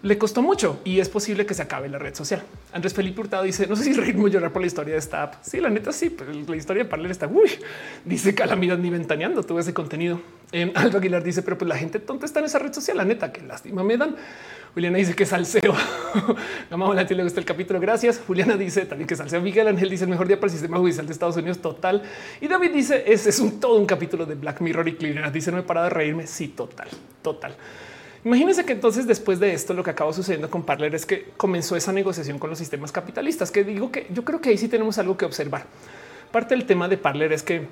le 0.04 0.18
costó 0.18 0.42
mucho 0.42 0.80
y 0.84 1.00
es 1.00 1.08
posible 1.08 1.46
que 1.46 1.54
se 1.54 1.62
acabe 1.62 1.88
la 1.88 1.98
red 1.98 2.14
social. 2.14 2.42
Andrés 2.74 2.92
Felipe 2.92 3.22
Hurtado 3.22 3.42
dice: 3.42 3.66
No 3.66 3.74
sé 3.74 3.84
si 3.84 3.94
reírme 3.94 4.24
o 4.24 4.28
llorar 4.28 4.52
por 4.52 4.60
la 4.60 4.66
historia 4.66 4.92
de 4.92 4.98
esta 4.98 5.22
app. 5.22 5.36
Sí, 5.42 5.60
la 5.60 5.70
neta, 5.70 5.92
sí, 5.92 6.10
pero 6.10 6.30
la 6.30 6.56
historia 6.56 6.84
de 6.84 6.88
Parler 6.90 7.10
está 7.10 7.26
uy, 7.26 7.50
dice 8.04 8.34
Calamidad 8.34 8.76
ni 8.76 8.90
ventaneando 8.90 9.42
todo 9.42 9.58
ese 9.58 9.72
contenido. 9.72 10.20
Eh, 10.52 10.70
Aldo 10.76 10.98
Aguilar 10.98 11.24
dice: 11.24 11.42
Pero 11.42 11.56
pues 11.56 11.68
la 11.70 11.76
gente 11.76 12.00
tonta 12.00 12.26
está 12.26 12.40
en 12.40 12.44
esa 12.44 12.58
red 12.58 12.74
social. 12.74 12.98
La 12.98 13.06
neta, 13.06 13.32
que 13.32 13.40
lástima 13.42 13.82
me 13.82 13.96
dan. 13.96 14.14
Juliana 14.74 14.98
dice 14.98 15.14
que 15.14 15.24
salseo. 15.24 15.72
Gama 16.70 17.06
ti 17.06 17.14
le 17.14 17.22
gusta 17.22 17.40
el 17.40 17.46
capítulo. 17.46 17.80
Gracias. 17.80 18.20
Juliana 18.26 18.58
dice 18.58 18.84
también 18.84 19.08
que 19.08 19.16
salseo. 19.16 19.40
Miguel 19.40 19.68
Ángel 19.68 19.88
dice 19.88 20.04
el 20.04 20.10
mejor 20.10 20.26
día 20.26 20.36
para 20.36 20.48
el 20.48 20.52
sistema 20.52 20.76
judicial 20.76 21.06
de 21.06 21.12
Estados 21.12 21.36
Unidos 21.36 21.60
total. 21.60 22.02
Y 22.42 22.48
David 22.48 22.72
dice 22.72 23.04
ese 23.06 23.30
es 23.30 23.38
un 23.38 23.58
todo 23.58 23.76
un 23.76 23.86
capítulo 23.86 24.26
de 24.26 24.34
Black 24.34 24.60
Mirror 24.60 24.88
y 24.88 24.96
Cleveland. 24.96 25.32
Dice 25.32 25.50
no 25.50 25.58
he 25.58 25.62
parado 25.62 25.86
de 25.86 25.94
reírme. 25.94 26.26
Sí, 26.26 26.48
total, 26.48 26.88
total. 27.22 27.56
Imagínense 28.24 28.64
que 28.64 28.72
entonces 28.72 29.06
después 29.06 29.38
de 29.38 29.52
esto 29.52 29.74
lo 29.74 29.84
que 29.84 29.90
acaba 29.90 30.10
sucediendo 30.12 30.48
con 30.48 30.62
Parler 30.62 30.94
es 30.94 31.04
que 31.04 31.32
comenzó 31.36 31.76
esa 31.76 31.92
negociación 31.92 32.38
con 32.38 32.48
los 32.48 32.58
sistemas 32.58 32.90
capitalistas, 32.90 33.50
que 33.50 33.64
digo 33.64 33.92
que 33.92 34.06
yo 34.10 34.24
creo 34.24 34.40
que 34.40 34.48
ahí 34.48 34.56
sí 34.56 34.68
tenemos 34.68 34.96
algo 34.96 35.18
que 35.18 35.26
observar. 35.26 35.66
Parte 36.32 36.54
del 36.54 36.64
tema 36.64 36.88
de 36.88 36.96
Parler 36.96 37.34
es 37.34 37.42
que, 37.42 37.66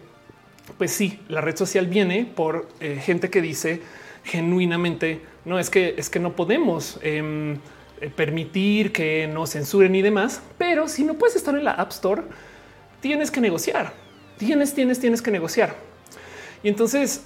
pues 0.77 0.93
sí, 0.93 1.21
la 1.29 1.41
red 1.41 1.57
social 1.57 1.87
viene 1.87 2.31
por 2.37 2.69
eh, 2.81 3.01
gente 3.03 3.31
que 3.31 3.41
dice 3.41 3.81
genuinamente, 4.25 5.23
no 5.47 5.59
es 5.59 5.71
que 5.71 5.95
es 5.97 6.11
que 6.11 6.21
no 6.21 6.37
podemos 6.37 7.01
em, 7.03 7.55
eh, 8.01 8.11
permitir 8.15 8.93
que 8.93 9.27
nos 9.27 9.53
censuren 9.53 9.95
y 9.95 10.03
demás, 10.03 10.43
pero 10.59 10.87
si 10.87 11.03
no 11.03 11.15
puedes 11.15 11.35
estar 11.35 11.57
en 11.57 11.65
la 11.65 11.73
App 11.73 11.93
Store, 11.93 12.23
tienes 13.01 13.31
que 13.31 13.41
negociar, 13.41 13.95
tienes, 14.37 14.75
tienes, 14.75 15.01
tienes 15.01 15.23
que 15.23 15.31
negociar. 15.31 15.75
Y 16.63 16.69
entonces 16.69 17.25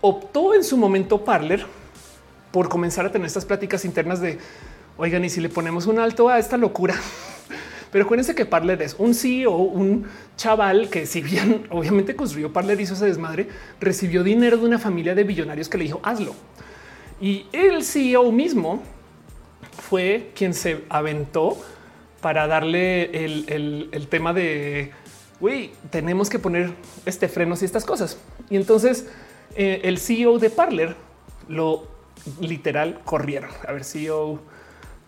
optó 0.00 0.54
en 0.54 0.64
su 0.64 0.78
momento 0.78 1.22
Parler 1.22 1.66
por 2.56 2.70
comenzar 2.70 3.04
a 3.04 3.12
tener 3.12 3.26
estas 3.26 3.44
pláticas 3.44 3.84
internas 3.84 4.22
de 4.22 4.38
oigan, 4.96 5.22
y 5.22 5.28
si 5.28 5.42
le 5.42 5.50
ponemos 5.50 5.86
un 5.86 5.98
alto 5.98 6.30
a 6.30 6.38
esta 6.38 6.56
locura. 6.56 6.94
Pero 7.92 8.06
acuérdense 8.06 8.34
que 8.34 8.46
Parler 8.46 8.80
es 8.80 8.96
un 8.98 9.14
CEO, 9.14 9.54
un 9.54 10.06
chaval 10.38 10.88
que 10.88 11.04
si 11.04 11.20
bien 11.20 11.66
obviamente 11.70 12.16
construyó 12.16 12.54
Parler, 12.54 12.80
hizo 12.80 12.94
ese 12.94 13.04
desmadre, 13.04 13.46
recibió 13.78 14.24
dinero 14.24 14.56
de 14.56 14.64
una 14.64 14.78
familia 14.78 15.14
de 15.14 15.24
billonarios 15.24 15.68
que 15.68 15.76
le 15.76 15.84
dijo 15.84 16.00
hazlo. 16.02 16.34
Y 17.20 17.44
el 17.52 17.84
CEO 17.84 18.32
mismo 18.32 18.82
fue 19.90 20.30
quien 20.34 20.54
se 20.54 20.82
aventó 20.88 21.58
para 22.22 22.46
darle 22.46 23.22
el, 23.22 24.06
tema 24.08 24.32
de 24.32 24.92
güey, 25.40 25.72
tenemos 25.90 26.30
que 26.30 26.38
poner 26.38 26.72
este 27.04 27.28
frenos 27.28 27.60
y 27.60 27.66
estas 27.66 27.84
cosas. 27.84 28.16
Y 28.48 28.56
entonces 28.56 29.10
eh, 29.56 29.82
el 29.84 29.98
CEO 29.98 30.38
de 30.38 30.48
Parler 30.48 30.96
lo 31.48 31.95
literal 32.40 33.00
corrieron. 33.04 33.50
A 33.66 33.72
ver, 33.72 33.84
CEO 33.84 34.40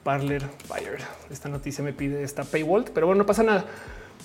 Parler 0.03 0.43
Fire. 0.67 0.99
Esta 1.31 1.49
noticia 1.49 1.85
me 1.85 1.93
pide 1.93 2.23
esta 2.23 2.45
paywall, 2.45 2.85
pero 2.93 3.07
bueno, 3.07 3.21
no 3.21 3.27
pasa 3.27 3.43
nada. 3.43 3.65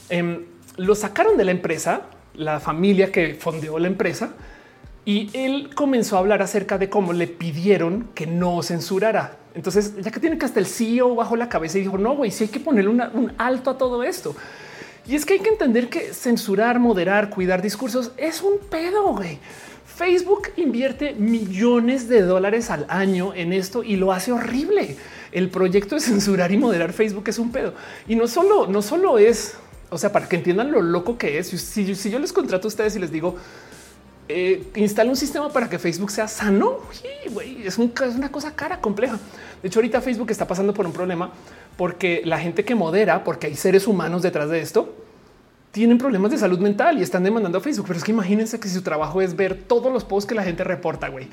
Em, 0.10 0.46
lo 0.78 0.96
sacaron 0.96 1.38
de 1.38 1.46
la 1.46 1.52
empresa, 1.52 2.04
la 2.36 2.60
familia 2.60 3.12
que 3.12 3.36
fondeó 3.36 3.80
la 3.80 3.88
empresa, 3.88 4.34
y 5.06 5.30
él 5.34 5.72
comenzó 5.76 6.16
a 6.16 6.20
hablar 6.20 6.42
acerca 6.42 6.78
de 6.78 6.90
cómo 6.90 7.12
le 7.14 7.28
pidieron 7.28 8.10
que 8.16 8.26
no 8.26 8.64
censurara. 8.64 9.38
Entonces, 9.54 9.96
ya 9.98 10.10
que 10.10 10.20
tiene 10.20 10.38
que 10.38 10.46
hasta 10.46 10.60
el 10.60 10.66
CEO 10.66 11.16
bajo 11.16 11.36
la 11.36 11.50
cabeza 11.50 11.78
y 11.78 11.82
dijo, 11.82 11.98
no, 11.98 12.16
güey, 12.16 12.32
si 12.32 12.46
hay 12.46 12.50
que 12.50 12.60
ponerle 12.60 12.90
un 12.90 13.34
alto 13.38 13.70
a 13.70 13.78
todo 13.78 14.04
esto. 14.04 14.36
Y 15.06 15.16
es 15.16 15.26
que 15.26 15.34
hay 15.34 15.40
que 15.40 15.50
entender 15.50 15.90
que 15.90 16.14
censurar, 16.14 16.80
moderar, 16.80 17.30
cuidar 17.30 17.62
discursos 17.62 18.12
es 18.16 18.42
un 18.42 18.58
pedo, 18.70 19.14
güey. 19.14 19.40
Facebook 19.96 20.50
invierte 20.58 21.14
millones 21.14 22.10
de 22.10 22.22
dólares 22.24 22.72
al 22.72 22.86
año 22.90 23.34
en 23.36 23.54
esto 23.54 23.84
y 23.84 23.96
lo 23.96 24.12
hace 24.12 24.32
horrible. 24.32 24.98
El 25.32 25.50
proyecto 25.50 25.96
de 25.96 26.02
censurar 26.02 26.52
y 26.52 26.58
moderar 26.58 26.94
Facebook 26.94 27.26
es 27.28 27.38
un 27.38 27.52
pedo. 27.52 27.74
Y 28.08 28.16
no 28.16 28.28
solo, 28.28 28.66
no 28.66 28.82
solo 28.82 29.20
es, 29.20 29.56
o 29.90 29.98
sea, 29.98 30.12
para 30.12 30.28
que 30.28 30.38
entiendan 30.38 30.72
lo 30.72 30.82
loco 30.82 31.18
que 31.18 31.38
es, 31.38 31.48
si, 31.48 31.86
yo 31.86 32.20
les 32.20 32.34
contrato 32.34 32.68
a 32.68 32.70
ustedes 32.70 32.96
y 32.96 33.00
les 33.00 33.12
digo, 33.12 33.36
eh, 34.28 34.64
instala 34.76 35.12
un 35.12 35.16
sistema 35.16 35.52
para 35.54 35.70
que 35.70 35.78
Facebook 35.78 36.10
sea 36.10 36.28
sano, 36.28 36.80
es, 37.64 37.78
es 37.78 38.16
una 38.16 38.32
cosa 38.32 38.56
cara, 38.56 38.82
compleja. 38.82 39.20
De 39.62 39.68
hecho, 39.68 39.80
ahorita 39.80 40.02
Facebook 40.02 40.32
está 40.32 40.48
pasando 40.48 40.74
por 40.74 40.88
un 40.88 40.94
problema 40.94 41.32
porque 41.78 42.22
la 42.26 42.40
gente 42.40 42.66
que 42.66 42.74
modera, 42.74 43.24
porque 43.24 43.48
hay 43.48 43.56
seres 43.56 43.86
humanos 43.86 44.24
detrás 44.24 44.50
de 44.50 44.62
esto, 44.62 45.03
tienen 45.74 45.98
problemas 45.98 46.30
de 46.30 46.38
salud 46.38 46.60
mental 46.60 47.00
y 47.00 47.02
están 47.02 47.24
demandando 47.24 47.58
a 47.58 47.62
Facebook. 47.62 47.88
Pero 47.88 47.98
es 47.98 48.06
que 48.06 48.12
imagínense 48.12 48.60
que 48.60 48.68
si 48.70 48.76
su 48.76 48.84
trabajo 48.84 49.22
es 49.22 49.36
ver 49.36 49.56
todos 49.56 49.92
los 49.92 50.06
posts 50.06 50.30
que 50.30 50.36
la 50.36 50.44
gente 50.44 50.64
reporta, 50.64 51.10
güey. 51.10 51.28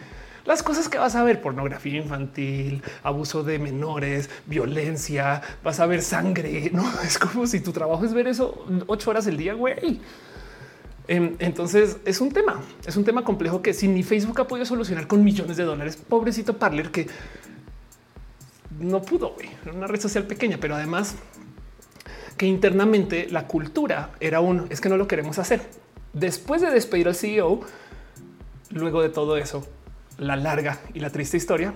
Las 0.46 0.62
cosas 0.62 0.88
que 0.88 0.96
vas 0.96 1.14
a 1.14 1.22
ver, 1.22 1.42
pornografía 1.42 1.98
infantil, 1.98 2.82
abuso 3.02 3.42
de 3.44 3.58
menores, 3.58 4.30
violencia, 4.46 5.42
vas 5.62 5.78
a 5.78 5.84
ver 5.84 6.00
sangre, 6.00 6.70
no 6.72 6.90
es 7.04 7.18
como 7.18 7.46
si 7.46 7.60
tu 7.60 7.72
trabajo 7.72 8.02
es 8.06 8.14
ver 8.14 8.28
eso 8.28 8.64
ocho 8.86 9.10
horas 9.10 9.26
el 9.26 9.36
día, 9.36 9.52
güey. 9.52 10.00
Em, 11.06 11.36
entonces 11.38 11.98
es 12.06 12.22
un 12.22 12.30
tema, 12.30 12.62
es 12.86 12.96
un 12.96 13.04
tema 13.04 13.22
complejo 13.22 13.60
que 13.60 13.74
si 13.74 13.88
ni 13.88 14.02
Facebook 14.02 14.40
ha 14.40 14.48
podido 14.48 14.64
solucionar 14.64 15.06
con 15.06 15.22
millones 15.22 15.58
de 15.58 15.64
dólares, 15.64 15.96
pobrecito 15.96 16.56
Parler 16.56 16.90
que 16.90 17.08
no 18.78 19.02
pudo, 19.02 19.34
güey, 19.34 19.50
una 19.74 19.86
red 19.86 20.00
social 20.00 20.24
pequeña, 20.24 20.56
pero 20.58 20.76
además 20.76 21.16
que 22.40 22.46
internamente 22.46 23.28
la 23.30 23.46
cultura 23.46 24.12
era 24.18 24.40
un 24.40 24.66
es 24.70 24.80
que 24.80 24.88
no 24.88 24.96
lo 24.96 25.06
queremos 25.06 25.38
hacer. 25.38 25.60
Después 26.14 26.62
de 26.62 26.70
despedir 26.70 27.06
al 27.06 27.14
CEO, 27.14 27.60
luego 28.70 29.02
de 29.02 29.10
todo 29.10 29.36
eso, 29.36 29.68
la 30.16 30.36
larga 30.36 30.78
y 30.94 31.00
la 31.00 31.10
triste 31.10 31.36
historia 31.36 31.74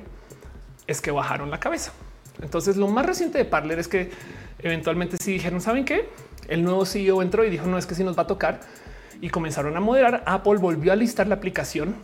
es 0.87 1.03
que 1.03 1.11
bajaron 1.11 1.51
la 1.51 1.61
cabeza. 1.61 1.93
Entonces, 2.41 2.79
lo 2.79 2.89
más 2.89 3.05
reciente 3.05 3.37
de 3.37 3.45
Parler 3.45 3.79
es 3.79 3.89
que 3.89 4.11
eventualmente 4.59 5.19
sí 5.19 5.33
dijeron, 5.33 5.61
¿saben 5.61 5.85
qué? 5.85 6.09
El 6.49 6.65
nuevo 6.65 6.87
CEO 6.87 7.21
entró 7.21 7.45
y 7.45 7.51
dijo, 7.51 7.67
no 7.67 7.77
es 7.77 7.85
que 7.85 7.95
si 7.95 8.03
nos 8.03 8.17
va 8.17 8.23
a 8.23 8.27
tocar 8.27 8.63
y 9.21 9.29
comenzaron 9.29 9.77
a 9.77 9.81
moderar. 9.81 10.23
Apple 10.25 10.57
volvió 10.57 10.95
a 10.95 10.97
listar 10.97 11.27
la 11.27 11.35
aplicación, 11.35 11.95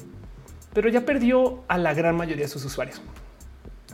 pero 0.75 0.91
ya 0.91 1.07
perdió 1.07 1.65
a 1.67 1.79
la 1.79 1.95
gran 1.95 2.15
mayoría 2.15 2.45
de 2.45 2.51
sus 2.51 2.63
usuarios 2.67 3.01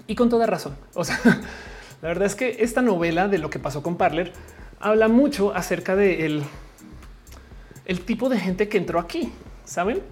y 0.09 0.17
con 0.17 0.29
toda 0.29 0.45
razón. 0.45 0.75
O 0.95 1.05
sea, 1.05 1.21
la 2.03 2.09
verdad 2.09 2.27
es 2.27 2.35
que 2.35 2.57
esta 2.65 2.83
novela 2.83 3.29
de 3.29 3.39
lo 3.39 3.49
que 3.49 3.61
pasó 3.61 3.81
con 3.85 3.97
Parler 3.97 4.33
habla 4.81 5.09
mucho 5.09 5.55
acerca 5.55 5.97
de 5.97 6.27
el, 6.27 6.43
el 7.85 8.01
tipo 8.01 8.29
de 8.29 8.39
gente 8.39 8.69
que 8.69 8.79
entró 8.79 8.99
aquí. 8.99 9.33
Saben? 9.65 10.03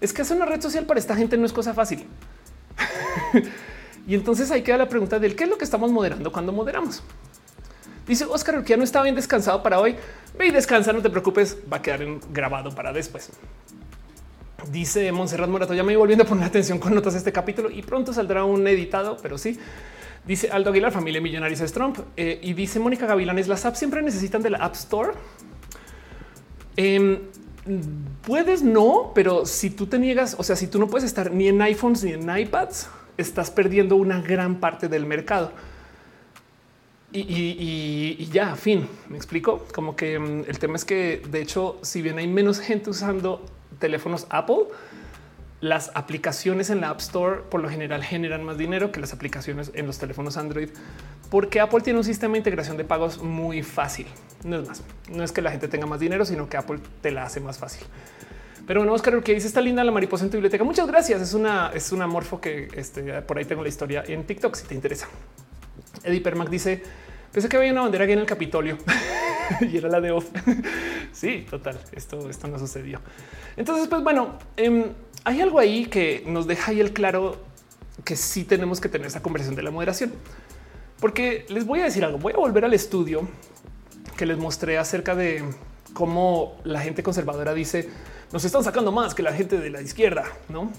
Es 0.00 0.12
que 0.12 0.22
hacer 0.22 0.36
una 0.36 0.46
red 0.46 0.60
social 0.60 0.86
para 0.86 1.00
esta 1.00 1.16
gente 1.16 1.36
no 1.36 1.46
es 1.46 1.52
cosa 1.52 1.74
fácil. 1.74 2.06
y 4.06 4.14
entonces 4.14 4.50
ahí 4.50 4.62
queda 4.62 4.78
la 4.78 4.88
pregunta 4.88 5.18
del 5.18 5.36
qué 5.36 5.44
es 5.44 5.50
lo 5.50 5.58
que 5.58 5.64
estamos 5.64 5.90
moderando 5.90 6.32
cuando 6.32 6.52
moderamos. 6.52 7.02
Dice 8.06 8.24
Oscar 8.24 8.64
ya 8.64 8.76
no 8.76 8.84
está 8.84 9.02
bien 9.02 9.14
descansado 9.14 9.62
para 9.62 9.78
hoy. 9.78 9.96
Ve 10.38 10.46
y 10.46 10.50
descansa, 10.50 10.92
no 10.92 11.02
te 11.02 11.10
preocupes, 11.10 11.58
va 11.70 11.78
a 11.78 11.82
quedar 11.82 12.04
grabado 12.32 12.74
para 12.74 12.92
después. 12.92 13.30
Dice 14.70 15.10
Monserrat 15.12 15.48
Morato, 15.48 15.74
ya 15.74 15.82
me 15.82 15.92
voy 15.92 15.96
volviendo 15.96 16.24
a 16.24 16.26
poner 16.26 16.44
atención 16.44 16.78
con 16.78 16.94
notas 16.94 17.14
de 17.14 17.18
este 17.18 17.32
capítulo 17.32 17.70
y 17.70 17.82
pronto 17.82 18.12
saldrá 18.12 18.44
un 18.44 18.66
editado, 18.66 19.16
pero 19.22 19.38
sí. 19.38 19.58
Dice 20.26 20.50
Aldo 20.50 20.70
Aguilar, 20.70 20.92
familia 20.92 21.20
millonaria 21.20 21.56
es 21.62 21.72
Trump. 21.72 21.98
Eh, 22.16 22.38
y 22.42 22.52
dice 22.52 22.78
Mónica 22.78 23.06
Gavilanes, 23.06 23.48
las 23.48 23.64
apps 23.64 23.78
siempre 23.78 24.02
necesitan 24.02 24.42
de 24.42 24.50
la 24.50 24.58
App 24.58 24.74
Store. 24.74 25.12
Em, 26.76 27.18
puedes 28.22 28.62
no, 28.62 29.12
pero 29.14 29.46
si 29.46 29.70
tú 29.70 29.86
te 29.86 29.98
niegas, 29.98 30.36
o 30.38 30.42
sea, 30.42 30.56
si 30.56 30.66
tú 30.66 30.78
no 30.78 30.88
puedes 30.88 31.04
estar 31.04 31.32
ni 31.32 31.48
en 31.48 31.60
iPhones 31.62 32.04
ni 32.04 32.12
en 32.12 32.38
iPads, 32.38 32.88
estás 33.16 33.50
perdiendo 33.50 33.96
una 33.96 34.20
gran 34.20 34.60
parte 34.60 34.88
del 34.88 35.06
mercado. 35.06 35.52
Y, 37.12 38.28
ya, 38.30 38.54
fin, 38.54 38.86
me 39.08 39.16
explico. 39.16 39.66
Como 39.74 39.96
que 39.96 40.14
em, 40.14 40.44
el 40.46 40.58
tema 40.58 40.76
es 40.76 40.84
que, 40.84 41.22
de 41.28 41.40
hecho, 41.40 41.78
si 41.82 42.02
bien 42.02 42.18
hay 42.18 42.28
menos 42.28 42.60
gente 42.60 42.90
usando 42.90 43.44
teléfonos 43.78 44.26
Apple, 44.30 44.66
las 45.60 45.90
aplicaciones 45.94 46.70
en 46.70 46.80
la 46.80 46.90
App 46.90 47.00
Store 47.00 47.42
por 47.50 47.60
lo 47.60 47.68
general 47.68 48.02
generan 48.02 48.44
más 48.44 48.56
dinero 48.56 48.92
que 48.92 49.00
las 49.00 49.12
aplicaciones 49.12 49.70
en 49.74 49.86
los 49.86 49.98
teléfonos 49.98 50.36
Android 50.36 50.70
porque 51.30 51.60
Apple 51.60 51.80
tiene 51.80 51.98
un 51.98 52.04
sistema 52.04 52.32
de 52.32 52.38
integración 52.38 52.76
de 52.76 52.84
pagos 52.84 53.22
muy 53.22 53.62
fácil. 53.62 54.06
No 54.42 54.58
es 54.58 54.68
más, 54.68 54.82
no 55.08 55.22
es 55.22 55.32
que 55.32 55.42
la 55.42 55.50
gente 55.50 55.68
tenga 55.68 55.86
más 55.86 56.00
dinero, 56.00 56.24
sino 56.24 56.48
que 56.48 56.56
Apple 56.56 56.80
te 57.00 57.10
la 57.10 57.24
hace 57.24 57.40
más 57.40 57.58
fácil. 57.58 57.86
Pero 58.66 58.80
bueno, 58.80 58.92
Oscar, 58.92 59.22
que 59.22 59.34
dice 59.34 59.46
está 59.46 59.60
linda 59.60 59.82
la 59.84 59.92
mariposa 59.92 60.24
en 60.24 60.30
tu 60.30 60.36
biblioteca. 60.36 60.64
Muchas 60.64 60.86
gracias. 60.86 61.20
Es 61.20 61.34
una, 61.34 61.70
es 61.74 61.92
morfo 61.92 62.40
que 62.40 62.68
este, 62.74 63.22
por 63.22 63.38
ahí 63.38 63.44
tengo 63.44 63.62
la 63.62 63.68
historia 63.68 64.04
en 64.06 64.24
TikTok 64.24 64.54
si 64.54 64.66
te 64.66 64.74
interesa. 64.74 65.08
Eddie 66.04 66.20
Permac 66.20 66.48
dice: 66.48 66.82
Pensé 67.32 67.48
que 67.48 67.56
había 67.56 67.72
una 67.72 67.82
bandera 67.82 68.04
aquí 68.04 68.12
en 68.12 68.20
el 68.20 68.26
Capitolio 68.26 68.78
y 69.60 69.76
era 69.76 69.88
la 69.88 70.00
de 70.00 70.10
off. 70.10 70.26
sí, 71.12 71.46
total. 71.48 71.78
Esto, 71.92 72.28
esto 72.28 72.48
no 72.48 72.58
sucedió. 72.58 73.00
Entonces, 73.56 73.88
pues 73.88 74.02
bueno, 74.02 74.38
em, 74.56 74.84
hay 75.24 75.40
algo 75.40 75.58
ahí 75.58 75.86
que 75.86 76.22
nos 76.26 76.46
deja 76.46 76.72
ahí 76.72 76.80
el 76.80 76.92
claro 76.92 77.36
que 78.04 78.16
sí 78.16 78.44
tenemos 78.44 78.80
que 78.80 78.88
tener 78.88 79.06
esa 79.06 79.22
conversación 79.22 79.56
de 79.56 79.62
la 79.62 79.70
moderación. 79.70 80.12
Porque 81.00 81.46
les 81.48 81.66
voy 81.66 81.80
a 81.80 81.84
decir 81.84 82.04
algo. 82.04 82.18
Voy 82.18 82.32
a 82.32 82.36
volver 82.36 82.64
al 82.64 82.74
estudio 82.74 83.28
que 84.16 84.26
les 84.26 84.38
mostré 84.38 84.78
acerca 84.78 85.14
de 85.14 85.44
cómo 85.94 86.58
la 86.64 86.80
gente 86.80 87.02
conservadora 87.02 87.54
dice 87.54 87.88
nos 88.32 88.44
están 88.44 88.62
sacando 88.62 88.92
más 88.92 89.14
que 89.14 89.22
la 89.22 89.32
gente 89.32 89.58
de 89.58 89.70
la 89.70 89.82
izquierda, 89.82 90.24
no? 90.48 90.70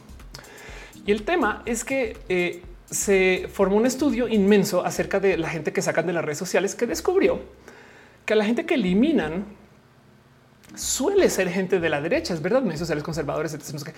Y 1.05 1.11
el 1.11 1.23
tema 1.23 1.63
es 1.65 1.83
que 1.83 2.17
eh, 2.29 2.61
se 2.89 3.49
formó 3.51 3.75
un 3.75 3.85
estudio 3.85 4.27
inmenso 4.27 4.85
acerca 4.85 5.19
de 5.19 5.37
la 5.37 5.49
gente 5.49 5.73
que 5.73 5.81
sacan 5.81 6.07
de 6.07 6.13
las 6.13 6.23
redes 6.23 6.37
sociales 6.37 6.75
que 6.75 6.87
descubrió 6.87 7.41
que 8.25 8.33
a 8.33 8.35
la 8.35 8.45
gente 8.45 8.65
que 8.65 8.75
eliminan 8.75 9.45
suele 10.76 11.30
ser 11.30 11.49
gente 11.49 11.80
de 11.80 11.89
la 11.89 12.01
derecha, 12.01 12.34
es 12.34 12.41
verdad, 12.41 12.61
medios 12.61 12.80
sociales 12.80 13.03
conservadores, 13.03 13.53
etc. 13.53 13.89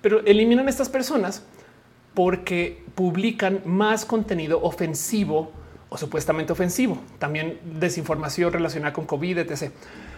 Pero 0.00 0.20
eliminan 0.26 0.66
a 0.66 0.70
estas 0.70 0.88
personas 0.88 1.42
porque 2.14 2.82
publican 2.94 3.62
más 3.64 4.04
contenido 4.04 4.62
ofensivo 4.62 5.52
o 5.88 5.98
supuestamente 5.98 6.52
ofensivo, 6.52 6.98
también 7.18 7.58
desinformación 7.78 8.52
relacionada 8.52 8.92
con 8.92 9.06
COVID, 9.06 9.38
etc. 9.38 9.72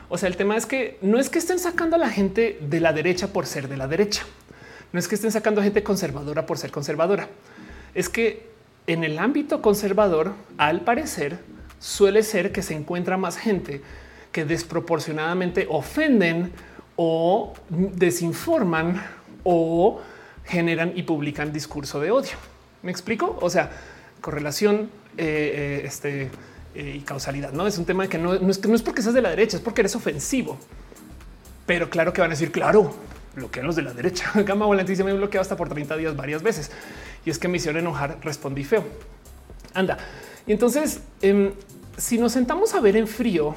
O 0.08 0.18
sea, 0.18 0.28
el 0.28 0.36
tema 0.36 0.56
es 0.56 0.66
que 0.66 0.98
no 1.00 1.18
es 1.18 1.30
que 1.30 1.38
estén 1.38 1.58
sacando 1.58 1.96
a 1.96 1.98
la 1.98 2.10
gente 2.10 2.58
de 2.60 2.80
la 2.80 2.92
derecha 2.92 3.28
por 3.28 3.46
ser 3.46 3.68
de 3.68 3.76
la 3.76 3.88
derecha, 3.88 4.24
no 4.92 4.98
es 4.98 5.08
que 5.08 5.14
estén 5.14 5.32
sacando 5.32 5.60
a 5.60 5.64
gente 5.64 5.82
conservadora 5.82 6.44
por 6.44 6.58
ser 6.58 6.70
conservadora 6.70 7.28
es 7.94 8.08
que 8.08 8.50
en 8.86 9.04
el 9.04 9.18
ámbito 9.18 9.62
conservador, 9.62 10.32
al 10.58 10.80
parecer, 10.82 11.38
suele 11.78 12.22
ser 12.22 12.52
que 12.52 12.62
se 12.62 12.74
encuentra 12.74 13.16
más 13.16 13.36
gente 13.36 13.82
que 14.32 14.44
desproporcionadamente 14.44 15.66
ofenden 15.68 16.52
o 16.96 17.52
desinforman 17.68 19.02
o 19.44 20.00
generan 20.44 20.92
y 20.96 21.02
publican 21.02 21.52
discurso 21.52 22.00
de 22.00 22.10
odio. 22.10 22.36
¿Me 22.82 22.90
explico? 22.90 23.38
O 23.40 23.50
sea, 23.50 23.70
correlación 24.20 24.90
eh, 25.16 25.82
eh, 25.82 25.82
este, 25.84 26.30
eh, 26.74 26.96
y 26.96 27.00
causalidad. 27.00 27.52
No 27.52 27.66
es 27.66 27.78
un 27.78 27.84
tema 27.84 28.08
que 28.08 28.18
no, 28.18 28.34
no, 28.38 28.50
es, 28.50 28.64
no 28.66 28.74
es 28.74 28.82
porque 28.82 29.02
seas 29.02 29.14
de 29.14 29.22
la 29.22 29.30
derecha, 29.30 29.56
es 29.56 29.62
porque 29.62 29.82
eres 29.82 29.94
ofensivo. 29.94 30.58
Pero 31.66 31.90
claro 31.90 32.12
que 32.12 32.20
van 32.20 32.30
a 32.30 32.34
decir, 32.34 32.50
claro, 32.50 32.94
bloquean 33.36 33.66
los 33.66 33.76
de 33.76 33.82
la 33.82 33.92
derecha. 33.92 34.30
Gama 34.44 34.66
volantísima 34.66 35.10
me 35.10 35.16
bloqueado 35.16 35.42
hasta 35.42 35.56
por 35.56 35.68
30 35.68 35.96
días 35.96 36.16
varias 36.16 36.42
veces. 36.42 36.70
Y 37.24 37.30
es 37.30 37.38
que 37.38 37.48
me 37.48 37.58
hicieron 37.58 37.80
enojar, 37.80 38.18
respondí 38.22 38.64
feo. 38.64 38.84
Anda. 39.74 39.98
Y 40.46 40.52
entonces, 40.52 41.00
em, 41.20 41.52
si 41.96 42.18
nos 42.18 42.32
sentamos 42.32 42.74
a 42.74 42.80
ver 42.80 42.96
en 42.96 43.06
frío 43.06 43.54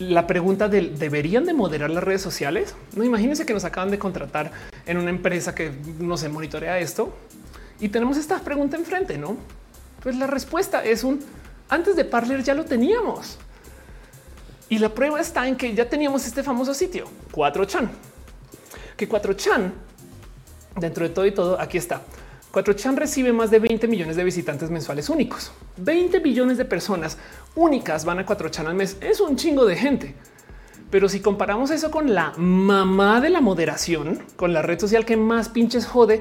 la 0.00 0.26
pregunta 0.26 0.68
del 0.68 0.98
deberían 0.98 1.44
de 1.44 1.52
moderar 1.52 1.90
las 1.90 2.02
redes 2.02 2.22
sociales. 2.22 2.74
No 2.96 3.04
imagínense 3.04 3.44
que 3.44 3.52
nos 3.52 3.64
acaban 3.64 3.90
de 3.90 3.98
contratar 3.98 4.50
en 4.86 4.96
una 4.96 5.10
empresa 5.10 5.54
que 5.54 5.72
no 5.98 6.16
se 6.16 6.28
monitorea 6.28 6.78
esto 6.78 7.14
y 7.78 7.90
tenemos 7.90 8.16
esta 8.16 8.38
pregunta 8.40 8.76
enfrente, 8.76 9.18
no? 9.18 9.36
Pues 10.02 10.16
la 10.16 10.26
respuesta 10.26 10.82
es 10.82 11.04
un 11.04 11.20
antes 11.68 11.96
de 11.96 12.04
Parler 12.04 12.42
ya 12.42 12.54
lo 12.54 12.64
teníamos. 12.64 13.38
Y 14.70 14.78
la 14.78 14.88
prueba 14.88 15.20
está 15.20 15.46
en 15.46 15.56
que 15.56 15.74
ya 15.74 15.88
teníamos 15.88 16.26
este 16.26 16.42
famoso 16.42 16.72
sitio 16.74 17.06
4chan, 17.32 17.88
que 18.96 19.08
4chan 19.08 19.72
dentro 20.76 21.06
de 21.06 21.10
todo 21.10 21.26
y 21.26 21.32
todo, 21.32 21.60
aquí 21.60 21.76
está. 21.76 22.02
4chan 22.52 22.96
recibe 22.96 23.32
más 23.32 23.50
de 23.50 23.60
20 23.60 23.86
millones 23.86 24.16
de 24.16 24.24
visitantes 24.24 24.70
mensuales 24.70 25.08
únicos. 25.08 25.52
20 25.76 26.20
millones 26.20 26.58
de 26.58 26.64
personas 26.64 27.18
únicas 27.54 28.04
van 28.04 28.18
a 28.18 28.26
4chan 28.26 28.66
al 28.66 28.74
mes. 28.74 28.96
Es 29.00 29.20
un 29.20 29.36
chingo 29.36 29.64
de 29.64 29.76
gente. 29.76 30.14
Pero 30.90 31.08
si 31.08 31.20
comparamos 31.20 31.70
eso 31.70 31.90
con 31.90 32.14
la 32.14 32.32
mamá 32.36 33.20
de 33.20 33.30
la 33.30 33.40
moderación, 33.40 34.22
con 34.36 34.52
la 34.52 34.62
red 34.62 34.80
social 34.80 35.04
que 35.04 35.16
más 35.16 35.48
pinches 35.48 35.86
jode 35.86 36.20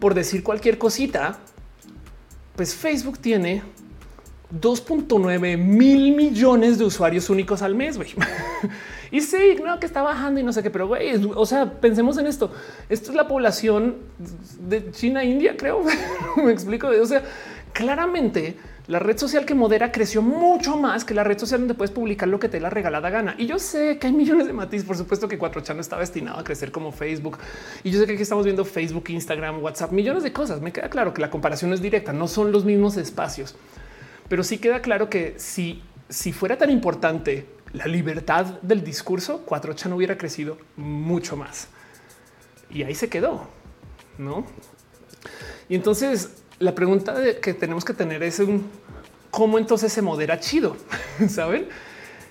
por 0.00 0.14
decir 0.14 0.42
cualquier 0.42 0.78
cosita, 0.78 1.38
pues 2.56 2.74
Facebook 2.74 3.18
tiene 3.18 3.62
2.9 4.52 5.58
mil 5.58 6.16
millones 6.16 6.78
de 6.78 6.84
usuarios 6.84 7.30
únicos 7.30 7.62
al 7.62 7.74
mes. 7.74 7.98
y 9.10 9.20
sí, 9.20 9.56
no, 9.62 9.78
que 9.78 9.86
está 9.86 10.02
bajando 10.02 10.40
y 10.40 10.42
no 10.42 10.52
sé 10.52 10.62
qué, 10.62 10.70
pero 10.70 10.88
güey, 10.88 11.14
o 11.34 11.46
sea, 11.46 11.80
pensemos 11.80 12.18
en 12.18 12.26
esto. 12.26 12.50
Esto 12.88 13.10
es 13.10 13.16
la 13.16 13.28
población 13.28 13.96
de 14.60 14.90
China, 14.90 15.22
India, 15.22 15.56
creo. 15.56 15.84
Me 16.36 16.50
explico. 16.50 16.88
O 16.88 17.06
sea, 17.06 17.22
claramente 17.72 18.56
la 18.88 18.98
red 18.98 19.18
social 19.18 19.44
que 19.44 19.54
modera 19.54 19.92
creció 19.92 20.22
mucho 20.22 20.78
más 20.78 21.04
que 21.04 21.12
la 21.12 21.22
red 21.22 21.38
social 21.38 21.60
donde 21.60 21.74
puedes 21.74 21.90
publicar 21.90 22.26
lo 22.26 22.40
que 22.40 22.48
te 22.48 22.58
la 22.58 22.70
regalada 22.70 23.10
gana. 23.10 23.34
Y 23.36 23.46
yo 23.46 23.58
sé 23.58 23.98
que 23.98 24.06
hay 24.06 24.14
millones 24.14 24.46
de 24.46 24.54
matices. 24.54 24.86
Por 24.86 24.96
supuesto 24.96 25.28
que 25.28 25.38
4chan 25.38 25.78
está 25.78 25.98
destinado 25.98 26.38
a 26.38 26.44
crecer 26.44 26.72
como 26.72 26.90
Facebook. 26.90 27.36
Y 27.84 27.90
yo 27.90 28.00
sé 28.00 28.06
que 28.06 28.14
aquí 28.14 28.22
estamos 28.22 28.46
viendo 28.46 28.64
Facebook, 28.64 29.04
Instagram, 29.10 29.62
WhatsApp, 29.62 29.92
millones 29.92 30.22
de 30.22 30.32
cosas. 30.32 30.62
Me 30.62 30.72
queda 30.72 30.88
claro 30.88 31.12
que 31.12 31.20
la 31.20 31.28
comparación 31.28 31.74
es 31.74 31.82
directa, 31.82 32.14
no 32.14 32.26
son 32.28 32.50
los 32.50 32.64
mismos 32.64 32.96
espacios. 32.96 33.56
Pero 34.26 34.42
sí 34.42 34.56
queda 34.56 34.80
claro 34.80 35.10
que 35.10 35.34
si, 35.36 35.82
si 36.08 36.32
fuera 36.32 36.56
tan 36.56 36.70
importante 36.70 37.46
la 37.74 37.86
libertad 37.86 38.46
del 38.62 38.82
discurso, 38.82 39.44
4chan 39.44 39.92
hubiera 39.92 40.16
crecido 40.16 40.56
mucho 40.76 41.36
más. 41.36 41.68
Y 42.70 42.84
ahí 42.84 42.94
se 42.94 43.10
quedó, 43.10 43.48
¿no? 44.16 44.46
Y 45.68 45.74
entonces 45.74 46.30
la 46.58 46.74
pregunta 46.74 47.14
que 47.40 47.54
tenemos 47.54 47.84
que 47.84 47.94
tener 47.94 48.22
es 48.22 48.38
un, 48.40 48.64
cómo 49.30 49.58
entonces 49.58 49.92
se 49.92 50.02
modera 50.02 50.40
chido, 50.40 50.76
¿saben? 51.28 51.68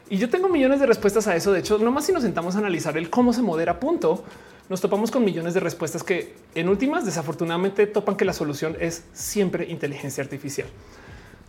Y 0.09 0.17
yo 0.17 0.29
tengo 0.29 0.47
millones 0.49 0.79
de 0.79 0.85
respuestas 0.85 1.27
a 1.27 1.35
eso. 1.35 1.51
De 1.51 1.59
hecho, 1.59 1.77
nomás 1.77 2.05
si 2.05 2.13
nos 2.13 2.23
sentamos 2.23 2.55
a 2.55 2.59
analizar 2.59 2.97
el 2.97 3.09
cómo 3.09 3.33
se 3.33 3.41
modera 3.41 3.79
punto, 3.79 4.23
nos 4.69 4.81
topamos 4.81 5.11
con 5.11 5.23
millones 5.23 5.53
de 5.53 5.59
respuestas 5.59 6.03
que 6.03 6.35
en 6.55 6.69
últimas 6.69 7.05
desafortunadamente 7.05 7.87
topan 7.87 8.15
que 8.15 8.25
la 8.25 8.33
solución 8.33 8.75
es 8.79 9.03
siempre 9.13 9.69
inteligencia 9.69 10.23
artificial. 10.23 10.67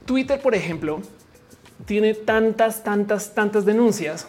Twitter, 0.04 0.40
por 0.40 0.54
ejemplo, 0.54 1.00
tiene 1.84 2.14
tantas, 2.14 2.82
tantas, 2.82 3.34
tantas 3.34 3.64
denuncias 3.64 4.26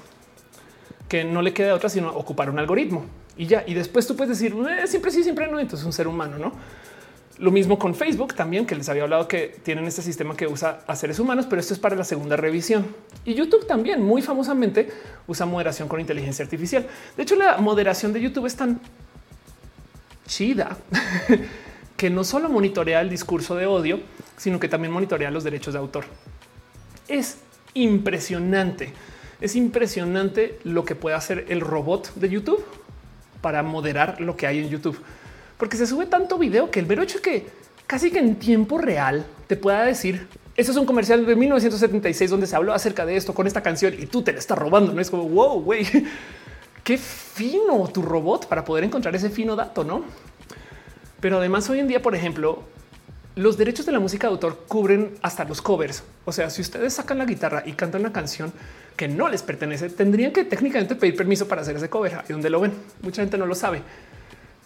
que 1.08 1.24
no 1.24 1.42
le 1.42 1.54
queda 1.54 1.74
otra 1.74 1.90
sino 1.90 2.10
ocupar 2.10 2.50
un 2.50 2.60
algoritmo 2.60 3.06
y 3.38 3.48
ya. 3.48 3.64
Y 3.66 3.74
después 3.74 4.06
tú 4.06 4.16
puedes 4.16 4.38
decir 4.38 4.56
eh, 4.70 4.86
siempre 4.88 5.12
sí, 5.12 5.24
siempre 5.24 5.48
no. 5.48 5.60
Entonces 5.60 5.86
un 5.86 5.94
ser 5.94 6.08
humano, 6.08 6.38
no? 6.38 6.52
Lo 7.40 7.52
mismo 7.52 7.80
con 7.80 7.96
Facebook 7.96 8.36
también, 8.36 8.66
que 8.66 8.76
les 8.76 8.90
había 8.90 9.04
hablado 9.04 9.28
que 9.28 9.60
tienen 9.64 9.86
este 9.86 10.02
sistema 10.02 10.36
que 10.36 10.46
usa 10.46 10.82
a 10.86 10.96
seres 10.98 11.20
humanos, 11.20 11.46
pero 11.50 11.62
esto 11.62 11.74
es 11.74 11.80
para 11.80 11.96
la 11.96 12.04
segunda 12.04 12.36
revisión. 12.36 12.86
Y 13.24 13.34
YouTube 13.34 13.66
también 13.66 14.04
muy 14.04 14.22
famosamente 14.22 14.90
usa 15.26 15.46
moderación 15.46 15.88
con 15.88 16.02
inteligencia 16.02 16.44
artificial. 16.44 16.86
De 17.16 17.24
hecho, 17.24 17.38
la 17.38 17.58
moderación 17.58 18.12
de 18.12 18.20
YouTube 18.20 18.46
es 18.46 18.58
tan 18.58 18.82
chida 20.28 20.78
que 21.98 22.10
no 22.10 22.26
solo 22.26 22.50
monitorea 22.50 23.00
el 23.00 23.10
discurso 23.10 23.56
de 23.56 23.66
odio, 23.66 24.02
sino 24.36 24.60
que 24.60 24.68
también 24.68 24.92
monitorea 24.92 25.32
los 25.32 25.46
derechos 25.46 25.74
de 25.74 25.80
autor. 25.80 26.04
Es 27.08 27.38
impresionante. 27.74 28.92
Es 29.40 29.56
impresionante 29.56 30.60
lo 30.66 30.84
que 30.84 30.96
puede 30.96 31.16
hacer 31.16 31.46
el 31.48 31.62
robot 31.62 32.14
de 32.16 32.30
YouTube 32.30 32.66
para 33.42 33.64
moderar 33.64 34.20
lo 34.20 34.36
que 34.36 34.48
hay 34.48 34.60
en 34.60 34.70
YouTube, 34.70 34.98
porque 35.60 35.78
se 35.78 35.86
sube 35.86 36.08
tanto 36.08 36.40
video 36.40 36.72
que 36.72 36.80
el 36.80 36.88
mero 36.88 37.04
hecho 37.04 37.22
que 37.22 37.46
casi 37.86 38.10
que 38.10 38.18
en 38.18 38.38
tiempo 38.38 38.80
real 38.80 39.26
te 39.46 39.56
pueda 39.56 39.84
decir 39.84 40.28
eso 40.60 40.72
es 40.72 40.78
un 40.78 40.86
comercial 40.86 41.26
de 41.26 41.38
1976 41.38 42.32
donde 42.32 42.46
se 42.46 42.54
habló 42.54 42.74
acerca 42.74 43.06
de 43.06 43.16
esto 43.16 43.34
con 43.34 43.48
esta 43.48 43.64
canción 43.64 43.94
y 43.98 44.08
tú 44.08 44.24
te 44.24 44.34
la 44.34 44.40
estás 44.40 44.58
robando. 44.58 44.92
No 44.92 45.00
es 45.00 45.10
como 45.10 45.24
wow, 45.24 45.62
güey, 45.62 45.88
qué 46.84 46.98
fino 46.98 47.88
tu 47.88 48.02
robot 48.02 48.48
para 48.48 48.66
poder 48.66 48.84
encontrar 48.84 49.16
ese 49.16 49.30
fino 49.30 49.56
dato, 49.56 49.86
no? 49.86 50.04
Pero 51.22 51.38
además 51.38 51.70
hoy 51.70 51.80
en 51.80 51.88
día, 51.88 52.02
por 52.02 52.14
ejemplo, 52.14 52.64
los 53.36 53.58
derechos 53.58 53.86
de 53.86 53.94
la 53.94 54.02
música 54.02 54.28
de 54.28 54.34
autor 54.34 54.66
cubren 54.68 55.16
hasta 55.22 55.46
los 55.46 55.62
covers. 55.62 56.04
O 56.26 56.34
sea, 56.34 56.50
si 56.50 56.62
ustedes 56.62 56.92
sacan 56.94 57.20
la 57.20 57.26
guitarra 57.26 57.64
y 57.66 57.72
cantan 57.72 58.02
una 58.02 58.12
canción 58.12 58.52
que 58.98 59.08
no 59.08 59.30
les 59.30 59.44
pertenece, 59.44 59.90
tendrían 59.90 60.34
que 60.34 60.44
técnicamente 60.44 60.96
pedir 60.96 61.16
permiso 61.16 61.48
para 61.48 61.62
hacer 61.62 61.78
ese 61.78 61.90
cover. 61.90 62.18
Y 62.28 62.34
donde 62.34 62.50
lo 62.50 62.60
ven, 62.60 62.74
mucha 63.02 63.22
gente 63.22 63.38
no 63.38 63.46
lo 63.46 63.56
sabe. 63.56 63.82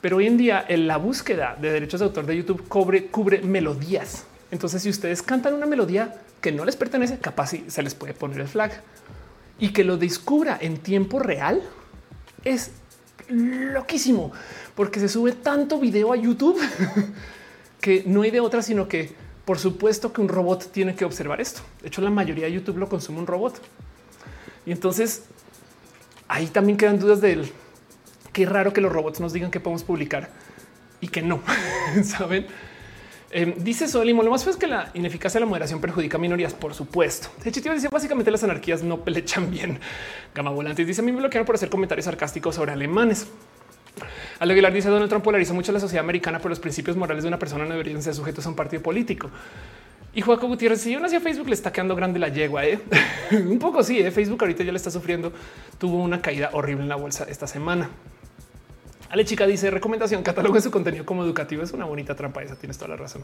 Pero 0.03 0.17
hoy 0.17 0.27
en 0.27 0.35
día 0.35 0.65
en 0.67 0.85
la 0.85 0.97
búsqueda 0.97 1.55
de 1.61 1.71
derechos 1.71 2.01
de 2.01 2.07
autor 2.07 2.25
de 2.25 2.35
YouTube 2.35 2.67
cubre, 2.67 3.41
melodías. 3.41 4.25
Entonces, 4.51 4.81
si 4.81 4.89
ustedes 4.89 5.21
cantan 5.21 5.53
una 5.53 5.65
melodía 5.65 6.19
que 6.41 6.51
no 6.51 6.65
les 6.65 6.75
pertenece, 6.75 7.19
capaz 7.19 7.51
se 7.67 7.81
les 7.81 7.95
puede 7.95 8.13
poner 8.13 8.41
el 8.41 8.49
flag 8.49 8.81
y 9.59 9.69
que 9.69 9.85
lo 9.85 9.95
descubra 9.95 10.57
en 10.59 10.79
tiempo 10.79 11.19
real 11.19 11.61
es 12.43 12.71
loquísimo 13.29 14.33
porque 14.75 14.99
se 14.99 15.07
sube 15.07 15.31
tanto 15.31 15.79
video 15.79 16.11
a 16.11 16.17
YouTube 16.17 16.59
que 17.79 18.03
no 18.05 18.23
hay 18.23 18.31
de 18.31 18.41
otra, 18.41 18.61
sino 18.61 18.89
que 18.89 19.15
Por 19.45 19.57
supuesto 19.57 20.11
que 20.11 20.19
un 20.19 20.27
robot 20.27 20.69
tiene 20.69 20.95
que 20.95 21.05
observar 21.05 21.39
esto. 21.39 21.61
De 21.81 21.87
hecho, 21.87 22.01
la 22.01 22.09
mayoría 22.09 22.47
de 22.47 22.51
YouTube 22.51 22.77
lo 22.77 22.89
consume 22.89 23.19
un 23.19 23.27
robot. 23.27 23.61
Y 24.65 24.73
entonces 24.73 25.23
ahí 26.27 26.47
también 26.47 26.77
quedan 26.77 26.99
dudas 26.99 27.21
del 27.21 27.49
qué 28.33 28.45
raro 28.45 28.73
que 28.73 28.81
los 28.81 28.91
robots 28.91 29.19
nos 29.19 29.31
digan 29.31 29.51
que 29.51 29.59
podemos 29.59 29.83
publicar 29.83 30.29
y 30.99 31.07
que 31.07 31.21
no 31.21 31.41
saben. 32.03 32.47
Eh, 33.35 33.55
dice 33.57 33.87
Solimo, 33.87 34.21
lo 34.21 34.29
más 34.29 34.43
feo 34.43 34.51
es 34.51 34.57
que 34.57 34.67
la 34.67 34.91
ineficacia 34.93 35.39
de 35.39 35.45
la 35.45 35.49
moderación 35.49 35.81
perjudica 35.81 36.17
a 36.17 36.19
minorías, 36.19 36.53
por 36.53 36.73
supuesto. 36.75 37.29
Hecho, 37.43 37.61
dice 37.73 37.87
básicamente 37.87 38.29
las 38.29 38.43
anarquías 38.43 38.83
no 38.83 39.03
pelechan 39.03 39.49
bien. 39.49 39.79
Gama 40.35 40.51
Volantes 40.51 40.85
dice 40.85 41.01
a 41.01 41.03
mí 41.03 41.11
me 41.11 41.19
bloquearon 41.19 41.45
por 41.45 41.55
hacer 41.55 41.69
comentarios 41.69 42.05
sarcásticos 42.05 42.55
sobre 42.55 42.73
alemanes. 42.73 43.27
Al 44.39 44.73
dice 44.73 44.89
Donald 44.89 45.09
Trump 45.09 45.23
polariza 45.23 45.53
mucho 45.53 45.71
la 45.71 45.79
sociedad 45.79 46.03
americana, 46.03 46.39
pero 46.39 46.49
los 46.49 46.59
principios 46.59 46.97
morales 46.97 47.23
de 47.23 47.27
una 47.27 47.39
persona 47.39 47.63
no 47.63 47.71
deberían 47.71 48.01
ser 48.01 48.13
sujetos 48.13 48.45
a 48.45 48.49
un 48.49 48.55
partido 48.55 48.81
político. 48.83 49.29
Y 50.15 50.21
Joaquín 50.21 50.49
Gutiérrez, 50.49 50.81
si 50.81 50.91
yo 50.91 50.99
nací 50.99 51.15
a 51.15 51.21
Facebook, 51.21 51.47
le 51.47 51.55
está 51.55 51.71
quedando 51.71 51.95
grande 51.95 52.19
la 52.19 52.27
yegua. 52.29 52.65
¿eh? 52.65 52.79
un 53.31 53.57
poco 53.57 53.81
sí, 53.83 53.99
¿eh? 53.99 54.11
Facebook 54.11 54.41
ahorita 54.41 54.63
ya 54.63 54.71
le 54.71 54.77
está 54.77 54.91
sufriendo. 54.91 55.33
Tuvo 55.79 55.97
una 55.97 56.21
caída 56.21 56.51
horrible 56.53 56.83
en 56.83 56.89
la 56.89 56.97
bolsa 56.97 57.25
esta 57.27 57.47
semana. 57.47 57.89
Ale 59.13 59.25
chica 59.25 59.45
dice 59.45 59.69
recomendación, 59.69 60.23
catálogo 60.23 60.59
su 60.59 60.71
contenido 60.71 61.05
como 61.05 61.23
educativo. 61.23 61.61
Es 61.61 61.71
una 61.71 61.85
bonita 61.85 62.15
trampa 62.15 62.41
esa, 62.41 62.55
tienes 62.55 62.79
toda 62.79 62.89
la 62.89 62.95
razón. 62.95 63.21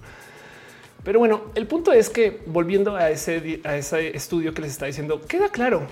Pero 1.03 1.17
bueno, 1.17 1.45
el 1.55 1.65
punto 1.65 1.91
es 1.91 2.11
que 2.11 2.43
volviendo 2.45 2.95
a 2.95 3.09
ese, 3.09 3.59
a 3.63 3.75
ese 3.75 4.15
estudio 4.15 4.53
que 4.53 4.61
les 4.61 4.69
está 4.69 4.85
diciendo, 4.85 5.19
queda 5.21 5.49
claro 5.49 5.87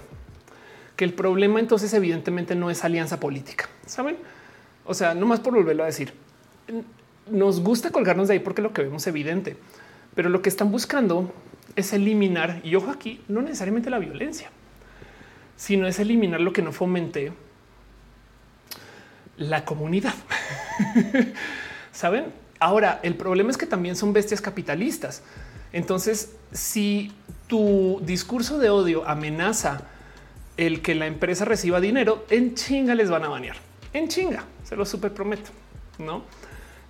que 0.96 1.04
el 1.04 1.16
problema 1.16 1.60
entonces 1.60 1.96
evidentemente 1.96 2.54
no 2.54 2.70
es 2.70 2.84
alianza 2.84 3.20
política. 3.20 3.70
Saben? 3.88 4.18
O 4.86 4.94
sea, 4.94 5.16
no 5.16 5.26
más 5.26 5.40
por 5.40 5.56
volverlo 5.56 5.82
a 5.82 5.88
decir, 5.88 6.14
nos 7.32 7.62
gusta 7.62 7.90
colgarnos 7.90 8.28
de 8.28 8.36
ahí 8.36 8.40
porque 8.40 8.62
lo 8.62 8.74
que 8.74 8.84
vemos 8.84 9.02
es 9.02 9.08
evidente, 9.08 9.58
pero 10.14 10.30
lo 10.30 10.44
que 10.44 10.50
están 10.50 10.72
buscando 10.72 11.34
es 11.76 11.92
eliminar, 11.92 12.62
y 12.64 12.76
ojo 12.76 12.92
aquí, 12.92 13.20
no 13.28 13.42
necesariamente 13.42 13.90
la 13.90 13.98
violencia, 13.98 14.52
sino 15.56 15.88
es 15.88 15.98
eliminar 15.98 16.40
lo 16.40 16.54
que 16.54 16.62
no 16.62 16.72
fomente 16.72 17.32
la 19.38 19.66
comunidad. 19.66 20.14
Saben? 21.92 22.26
Ahora, 22.60 23.00
el 23.04 23.16
problema 23.16 23.52
es 23.52 23.58
que 23.58 23.66
también 23.66 23.96
son 23.96 24.14
bestias 24.14 24.42
capitalistas. 24.42 25.22
Entonces, 25.74 26.36
si 26.52 27.12
tu 27.48 28.00
discurso 28.04 28.58
de 28.58 28.70
odio 28.70 29.08
amenaza 29.08 29.82
el 30.58 30.82
que 30.82 30.96
la 30.96 31.06
empresa 31.06 31.46
reciba 31.46 31.80
dinero, 31.80 32.26
en 32.30 32.56
chinga 32.56 32.96
les 32.96 33.10
van 33.10 33.24
a 33.24 33.30
banear. 33.30 33.58
En 33.94 34.08
chinga, 34.08 34.44
se 34.64 34.76
lo 34.76 34.86
super 34.86 35.14
prometo. 35.14 35.52
No? 36.00 36.24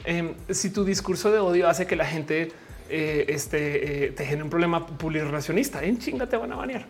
Em, 0.05 0.33
si 0.49 0.69
tu 0.69 0.85
discurso 0.85 1.31
de 1.31 1.39
odio 1.39 1.67
hace 1.67 1.85
que 1.85 1.95
la 1.95 2.05
gente 2.05 2.51
eh, 2.89 3.25
este, 3.27 4.05
eh, 4.05 4.11
te 4.11 4.25
genere 4.25 4.43
un 4.43 4.49
problema 4.49 4.85
publirelacionista, 4.85 5.83
en 5.83 5.99
chinga 5.99 6.27
te 6.27 6.37
van 6.37 6.51
a 6.53 6.55
banear. 6.55 6.85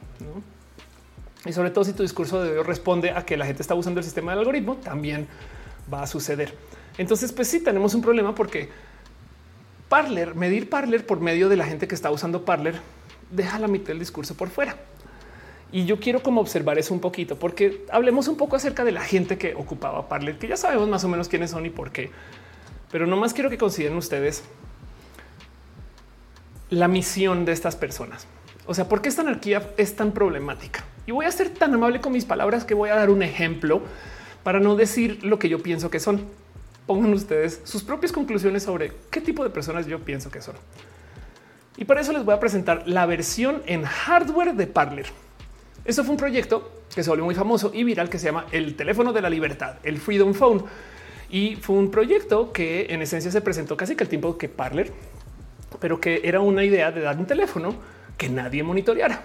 Y 1.48 1.54
sobre 1.54 1.72
todo 1.72 1.86
si 1.86 1.94
tu 1.94 2.04
discurso 2.04 2.44
de 2.44 2.52
odio 2.52 2.64
responde 2.64 3.12
a 3.12 3.26
que 3.26 3.38
la 3.38 3.46
gente 3.46 3.62
está 3.62 3.74
usando 3.74 4.00
el 4.00 4.04
sistema 4.04 4.32
del 4.32 4.40
algoritmo, 4.40 4.76
también 4.76 5.28
va 5.92 6.04
a 6.04 6.08
suceder. 6.08 6.54
Entonces, 6.98 7.32
pues 7.32 7.48
sí, 7.48 7.62
tenemos 7.62 7.94
un 7.94 8.02
problema 8.02 8.36
porque 8.36 8.70
Parler, 9.88 10.36
medir 10.36 10.70
Parler 10.70 11.06
por 11.06 11.22
medio 11.22 11.48
de 11.48 11.56
la 11.56 11.66
gente 11.66 11.88
que 11.88 11.96
está 11.96 12.12
usando 12.12 12.44
Parler, 12.44 12.76
deja 13.32 13.60
la 13.60 13.68
mitad 13.68 13.88
del 13.88 14.00
discurso 14.00 14.36
por 14.36 14.50
fuera. 14.50 14.76
Y 15.72 15.86
yo 15.86 16.00
quiero 16.00 16.22
como 16.22 16.42
observar 16.42 16.78
eso 16.78 16.94
un 16.94 17.00
poquito, 17.00 17.38
porque 17.40 17.86
hablemos 17.92 18.28
un 18.28 18.36
poco 18.36 18.58
acerca 18.58 18.84
de 18.84 18.92
la 18.92 19.02
gente 19.02 19.38
que 19.38 19.56
ocupaba 19.56 20.10
Parler, 20.10 20.38
que 20.38 20.48
ya 20.48 20.58
sabemos 20.58 20.90
más 20.90 21.04
o 21.06 21.08
menos 21.08 21.30
quiénes 21.30 21.52
son 21.52 21.66
y 21.66 21.70
por 21.70 21.92
qué. 21.92 22.12
Pero 22.92 23.08
no 23.08 23.16
más 23.16 23.34
quiero 23.34 23.50
que 23.50 23.58
consideren 23.58 23.98
ustedes 23.98 24.44
la 26.70 26.90
misión 26.90 27.46
de 27.46 27.54
estas 27.54 27.78
personas. 27.78 28.28
O 28.68 28.74
sea, 28.74 28.90
¿por 28.90 29.02
qué 29.02 29.08
esta 29.08 29.22
anarquía 29.22 29.72
es 29.78 29.96
tan 29.96 30.12
problemática? 30.12 30.84
Y 31.06 31.12
voy 31.14 31.26
a 31.26 31.32
ser 31.32 31.50
tan 31.50 31.74
amable 31.74 32.02
con 32.02 32.12
mis 32.12 32.26
palabras 32.26 32.66
que 32.66 32.74
voy 32.74 32.90
a 32.90 32.96
dar 32.96 33.10
un 33.10 33.24
ejemplo 33.24 33.82
para 34.44 34.60
no 34.60 34.76
decir 34.76 35.24
lo 35.24 35.40
que 35.40 35.48
yo 35.48 35.64
pienso 35.64 35.90
que 35.90 36.02
son. 36.02 36.22
Pongan 36.86 37.14
ustedes 37.14 37.62
sus 37.64 37.84
propias 37.84 38.12
conclusiones 38.12 38.64
sobre 38.64 38.92
qué 39.10 39.22
tipo 39.22 39.42
de 39.44 39.50
personas 39.50 39.88
yo 39.88 40.00
pienso 40.00 40.30
que 40.30 40.42
son. 40.42 40.56
Y 41.78 41.86
para 41.86 42.02
eso 42.02 42.12
les 42.12 42.26
voy 42.26 42.34
a 42.34 42.42
presentar 42.42 42.84
la 42.86 43.06
versión 43.06 43.64
en 43.68 43.84
hardware 43.84 44.54
de 44.54 44.68
Parler. 44.68 45.06
Esto 45.86 46.04
fue 46.04 46.12
un 46.12 46.18
proyecto 46.18 46.70
que 46.94 47.04
se 47.04 47.10
volvió 47.10 47.24
muy 47.24 47.36
famoso 47.36 47.72
y 47.74 47.86
viral 47.86 48.10
que 48.10 48.20
se 48.20 48.26
llama 48.26 48.48
el 48.52 48.76
teléfono 48.76 49.14
de 49.14 49.22
la 49.22 49.30
libertad, 49.30 49.76
el 49.84 49.98
Freedom 49.98 50.34
Phone. 50.34 50.66
Y 51.30 51.56
fue 51.56 51.78
un 51.78 51.90
proyecto 51.90 52.52
que 52.52 52.88
en 52.90 53.02
esencia 53.02 53.32
se 53.32 53.40
presentó 53.40 53.78
casi 53.78 53.96
que 53.96 54.04
el 54.04 54.10
tiempo 54.10 54.38
que 54.38 54.50
Parler, 54.50 54.92
pero 55.80 56.02
que 56.02 56.20
era 56.26 56.42
una 56.42 56.66
idea 56.66 56.92
de 56.92 57.00
dar 57.00 57.18
un 57.18 57.26
teléfono 57.26 57.97
que 58.18 58.30
nadie 58.30 58.64
monitoreara. 58.64 59.22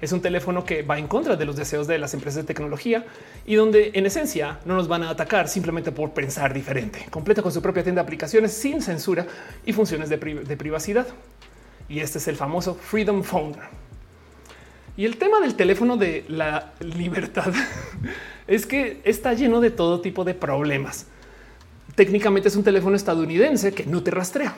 Es 0.00 0.12
un 0.12 0.20
teléfono 0.20 0.64
que 0.64 0.82
va 0.82 0.98
en 0.98 1.08
contra 1.08 1.36
de 1.36 1.44
los 1.44 1.56
deseos 1.56 1.86
de 1.86 1.98
las 1.98 2.12
empresas 2.14 2.42
de 2.42 2.46
tecnología 2.46 3.06
y 3.46 3.54
donde 3.54 3.92
en 3.94 4.06
esencia 4.06 4.58
no 4.66 4.74
nos 4.74 4.86
van 4.86 5.02
a 5.02 5.10
atacar 5.10 5.48
simplemente 5.48 5.92
por 5.92 6.10
pensar 6.10 6.52
diferente. 6.52 7.06
Completa 7.10 7.42
con 7.42 7.52
su 7.52 7.62
propia 7.62 7.82
tienda 7.82 8.02
de 8.02 8.06
aplicaciones 8.06 8.52
sin 8.52 8.82
censura 8.82 9.26
y 9.64 9.72
funciones 9.72 10.10
de, 10.10 10.18
de 10.18 10.56
privacidad. 10.56 11.06
Y 11.88 12.00
este 12.00 12.18
es 12.18 12.28
el 12.28 12.36
famoso 12.36 12.74
Freedom 12.74 13.22
Phone. 13.22 13.56
Y 14.96 15.06
el 15.06 15.16
tema 15.16 15.40
del 15.40 15.54
teléfono 15.54 15.96
de 15.96 16.24
la 16.28 16.72
libertad 16.80 17.52
es 18.46 18.66
que 18.66 19.00
está 19.04 19.32
lleno 19.32 19.60
de 19.60 19.70
todo 19.70 20.00
tipo 20.00 20.24
de 20.24 20.34
problemas. 20.34 21.06
Técnicamente 21.94 22.48
es 22.48 22.56
un 22.56 22.64
teléfono 22.64 22.96
estadounidense 22.96 23.72
que 23.72 23.86
no 23.86 24.02
te 24.02 24.10
rastrea. 24.10 24.54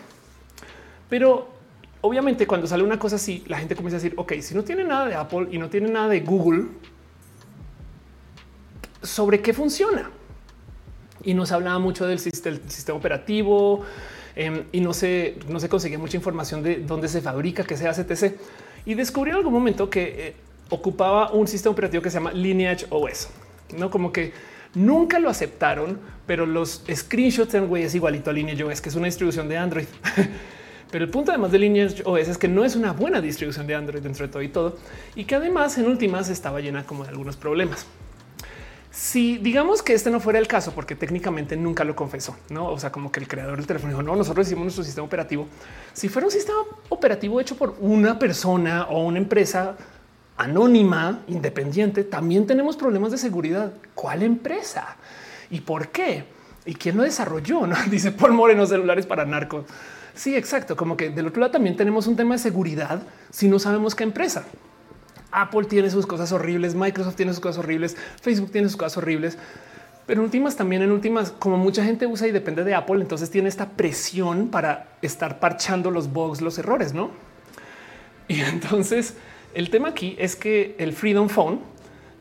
Pero 1.08 1.55
obviamente 2.00 2.46
cuando 2.46 2.66
sale 2.66 2.82
una 2.82 2.98
cosa 2.98 3.16
así, 3.16 3.44
la 3.46 3.58
gente 3.58 3.74
comienza 3.74 3.96
a 3.96 4.00
decir, 4.00 4.14
ok, 4.16 4.34
si 4.40 4.54
no 4.54 4.64
tiene 4.64 4.84
nada 4.84 5.06
de 5.06 5.14
Apple 5.14 5.48
y 5.50 5.58
no 5.58 5.68
tiene 5.68 5.88
nada 5.88 6.08
de 6.08 6.20
Google, 6.20 6.66
¿sobre 9.02 9.40
qué 9.40 9.52
funciona? 9.52 10.10
Y 11.22 11.34
nos 11.34 11.52
hablaba 11.52 11.78
mucho 11.78 12.06
del 12.06 12.18
sistema, 12.18 12.58
operativo 12.96 13.84
em, 14.34 14.64
y 14.72 14.80
no 14.80 14.92
se, 14.92 15.38
no 15.48 15.58
se 15.58 15.68
conseguía 15.68 15.98
mucha 15.98 16.16
información 16.16 16.62
de 16.62 16.76
dónde 16.76 17.08
se 17.08 17.20
fabrica, 17.20 17.64
qué 17.64 17.76
se 17.76 17.88
hace, 17.88 18.02
etc. 18.02 18.36
Y 18.84 18.94
descubrí 18.94 19.30
en 19.30 19.38
algún 19.38 19.52
momento 19.52 19.90
que 19.90 20.28
eh, 20.28 20.36
ocupaba 20.68 21.32
un 21.32 21.48
sistema 21.48 21.72
operativo 21.72 22.02
que 22.02 22.10
se 22.10 22.18
llama 22.18 22.32
Lineage 22.32 22.86
OS, 22.90 23.28
no 23.76 23.90
como 23.90 24.12
que 24.12 24.32
nunca 24.74 25.18
lo 25.18 25.30
aceptaron, 25.30 25.98
pero 26.26 26.46
los 26.46 26.84
screenshots 26.92 27.54
en 27.54 27.66
güey 27.66 27.84
es 27.84 27.94
igualito 27.94 28.30
a 28.30 28.32
Lineage 28.32 28.62
OS, 28.62 28.80
que 28.80 28.88
es 28.88 28.94
una 28.94 29.06
distribución 29.06 29.48
de 29.48 29.56
Android. 29.56 29.86
Pero 30.90 31.04
el 31.04 31.10
punto 31.10 31.32
además 31.32 31.52
de 31.52 31.58
Lineage 31.58 32.02
OS 32.04 32.28
es 32.28 32.38
que 32.38 32.48
no 32.48 32.64
es 32.64 32.76
una 32.76 32.92
buena 32.92 33.20
distribución 33.20 33.66
de 33.66 33.74
Android 33.74 34.02
dentro 34.02 34.26
de 34.26 34.32
todo 34.32 34.42
y 34.42 34.48
todo, 34.48 34.76
y 35.14 35.24
que 35.24 35.34
además 35.34 35.76
en 35.78 35.86
últimas 35.86 36.28
estaba 36.28 36.60
llena 36.60 36.84
como 36.84 37.04
de 37.04 37.10
algunos 37.10 37.36
problemas. 37.36 37.86
Si 38.96 39.36
digamos 39.36 39.82
que 39.82 39.92
este 39.92 40.10
no 40.10 40.20
fuera 40.20 40.38
el 40.38 40.46
caso, 40.46 40.72
porque 40.72 40.94
técnicamente 40.94 41.54
nunca 41.54 41.84
lo 41.84 41.94
confesó, 41.94 42.34
no? 42.48 42.68
O 42.68 42.78
sea, 42.78 42.90
como 42.90 43.12
que 43.12 43.20
el 43.20 43.28
creador 43.28 43.58
del 43.58 43.66
teléfono 43.66 43.92
dijo 43.92 44.02
no, 44.02 44.16
nosotros 44.16 44.46
hicimos 44.46 44.64
nuestro 44.64 44.84
sistema 44.84 45.04
operativo. 45.06 45.48
Si 45.92 46.08
fuera 46.08 46.26
un 46.26 46.32
sistema 46.32 46.60
operativo 46.88 47.38
hecho 47.38 47.56
por 47.56 47.76
una 47.80 48.18
persona 48.18 48.84
o 48.84 49.04
una 49.04 49.18
empresa 49.18 49.76
anónima, 50.38 51.20
independiente, 51.28 52.04
también 52.04 52.46
tenemos 52.46 52.76
problemas 52.76 53.12
de 53.12 53.18
seguridad. 53.18 53.72
¿Cuál 53.94 54.22
empresa 54.22 54.96
y 55.50 55.60
por 55.60 55.88
qué? 55.88 56.24
¿Y 56.64 56.74
quién 56.74 56.96
lo 56.96 57.02
desarrolló? 57.02 57.66
¿No? 57.66 57.76
Dice 57.90 58.12
por 58.12 58.32
Moreno 58.32 58.66
celulares 58.66 59.04
para 59.04 59.26
narcos. 59.26 59.66
Sí, 60.16 60.34
exacto. 60.34 60.76
Como 60.76 60.96
que 60.96 61.10
del 61.10 61.28
otro 61.28 61.40
lado 61.40 61.52
también 61.52 61.76
tenemos 61.76 62.06
un 62.06 62.16
tema 62.16 62.34
de 62.34 62.38
seguridad 62.38 63.02
si 63.30 63.48
no 63.48 63.58
sabemos 63.58 63.94
qué 63.94 64.02
empresa. 64.02 64.44
Apple 65.30 65.66
tiene 65.66 65.90
sus 65.90 66.06
cosas 66.06 66.32
horribles, 66.32 66.74
Microsoft 66.74 67.16
tiene 67.16 67.32
sus 67.32 67.40
cosas 67.40 67.58
horribles, 67.58 67.96
Facebook 68.22 68.50
tiene 68.50 68.68
sus 68.68 68.78
cosas 68.78 68.96
horribles. 68.96 69.36
Pero 70.06 70.20
en 70.20 70.24
últimas 70.24 70.56
también 70.56 70.82
en 70.82 70.90
últimas, 70.90 71.32
como 71.32 71.58
mucha 71.58 71.84
gente 71.84 72.06
usa 72.06 72.26
y 72.26 72.32
depende 72.32 72.64
de 72.64 72.74
Apple, 72.74 73.02
entonces 73.02 73.30
tiene 73.30 73.48
esta 73.48 73.70
presión 73.70 74.48
para 74.48 74.88
estar 75.02 75.38
parchando 75.38 75.90
los 75.90 76.12
bugs, 76.12 76.40
los 76.40 76.58
errores, 76.58 76.94
¿no? 76.94 77.10
Y 78.26 78.40
entonces 78.40 79.14
el 79.52 79.68
tema 79.68 79.88
aquí 79.88 80.16
es 80.18 80.34
que 80.34 80.76
el 80.78 80.94
Freedom 80.94 81.28
Phone 81.28 81.60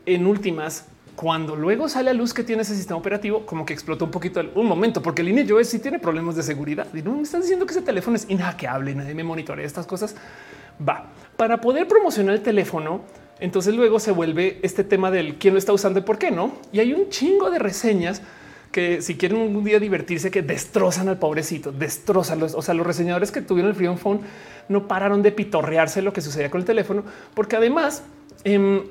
en 0.04 0.26
últimas 0.26 0.84
cuando 1.16 1.56
luego 1.56 1.88
sale 1.88 2.10
a 2.10 2.12
luz 2.12 2.34
que 2.34 2.44
tiene 2.44 2.62
ese 2.62 2.76
sistema 2.76 2.98
operativo, 2.98 3.46
como 3.46 3.64
que 3.64 3.72
explotó 3.72 4.04
un 4.04 4.10
poquito 4.10 4.40
un 4.54 4.66
momento, 4.66 5.02
porque 5.02 5.22
el 5.22 5.30
INE 5.30 5.64
sí 5.64 5.78
tiene 5.78 5.98
problemas 5.98 6.36
de 6.36 6.42
seguridad 6.42 6.86
y 6.94 7.02
no 7.02 7.16
me 7.16 7.22
están 7.22 7.40
diciendo 7.40 7.64
que 7.64 7.72
ese 7.72 7.82
teléfono 7.82 8.16
es 8.16 8.28
inhackeable, 8.28 8.94
nadie 8.94 9.14
me 9.14 9.24
monitorea 9.24 9.66
estas 9.66 9.86
cosas. 9.86 10.14
Va 10.86 11.10
para 11.36 11.60
poder 11.60 11.88
promocionar 11.88 12.34
el 12.34 12.42
teléfono. 12.42 13.00
Entonces 13.38 13.74
luego 13.74 13.98
se 14.00 14.12
vuelve 14.12 14.60
este 14.62 14.82
tema 14.82 15.10
del 15.10 15.36
quién 15.36 15.54
lo 15.54 15.58
está 15.58 15.72
usando 15.72 16.00
y 16.00 16.02
por 16.02 16.18
qué 16.18 16.30
no. 16.30 16.52
Y 16.72 16.80
hay 16.80 16.92
un 16.92 17.08
chingo 17.10 17.50
de 17.50 17.58
reseñas 17.58 18.22
que 18.72 19.00
si 19.00 19.16
quieren 19.16 19.38
un 19.38 19.64
día 19.64 19.78
divertirse, 19.78 20.30
que 20.30 20.42
destrozan 20.42 21.08
al 21.08 21.18
pobrecito, 21.18 21.72
destrozan 21.72 22.40
los, 22.40 22.54
o 22.54 22.62
sea, 22.62 22.74
los 22.74 22.86
reseñadores 22.86 23.30
que 23.30 23.40
tuvieron 23.40 23.70
el 23.70 23.76
Freedom 23.76 23.96
Phone 23.96 24.20
no 24.68 24.86
pararon 24.88 25.22
de 25.22 25.32
pitorrearse 25.32 26.02
lo 26.02 26.12
que 26.12 26.20
sucedía 26.20 26.50
con 26.50 26.60
el 26.60 26.66
teléfono, 26.66 27.04
porque 27.34 27.56
además 27.56 28.02
em, 28.44 28.82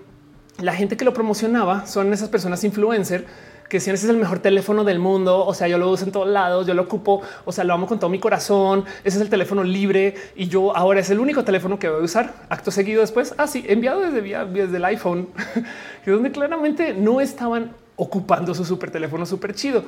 la 0.59 0.73
gente 0.73 0.97
que 0.97 1.05
lo 1.05 1.13
promocionaba 1.13 1.85
son 1.85 2.13
esas 2.13 2.29
personas 2.29 2.63
influencer 2.63 3.25
que 3.69 3.79
si 3.79 3.89
ese 3.89 4.05
es 4.05 4.09
el 4.09 4.17
mejor 4.17 4.39
teléfono 4.39 4.83
del 4.83 4.99
mundo, 4.99 5.45
o 5.45 5.53
sea, 5.53 5.67
yo 5.67 5.77
lo 5.77 5.89
uso 5.89 6.05
en 6.05 6.11
todos 6.11 6.27
lados, 6.27 6.67
yo 6.67 6.73
lo 6.73 6.83
ocupo, 6.83 7.21
o 7.45 7.51
sea, 7.51 7.63
lo 7.63 7.73
amo 7.73 7.87
con 7.87 7.99
todo 7.99 8.09
mi 8.09 8.19
corazón, 8.19 8.85
ese 9.03 9.17
es 9.17 9.21
el 9.21 9.29
teléfono 9.29 9.63
libre 9.63 10.15
y 10.35 10.47
yo 10.47 10.75
ahora 10.75 10.99
es 10.99 11.09
el 11.09 11.19
único 11.19 11.43
teléfono 11.43 11.79
que 11.79 11.89
voy 11.89 12.01
a 12.01 12.03
usar. 12.03 12.33
Acto 12.49 12.71
seguido 12.71 13.01
después, 13.01 13.33
así 13.37 13.65
ah, 13.67 13.71
enviado 13.71 14.01
desde, 14.01 14.21
desde 14.21 14.77
el 14.77 14.85
iPhone, 14.85 15.29
que 16.05 16.11
donde 16.11 16.31
claramente 16.31 16.93
no 16.93 17.21
estaban 17.21 17.71
ocupando 17.95 18.53
su 18.53 18.65
super 18.65 18.91
teléfono 18.91 19.25
súper 19.25 19.55
chido. 19.55 19.83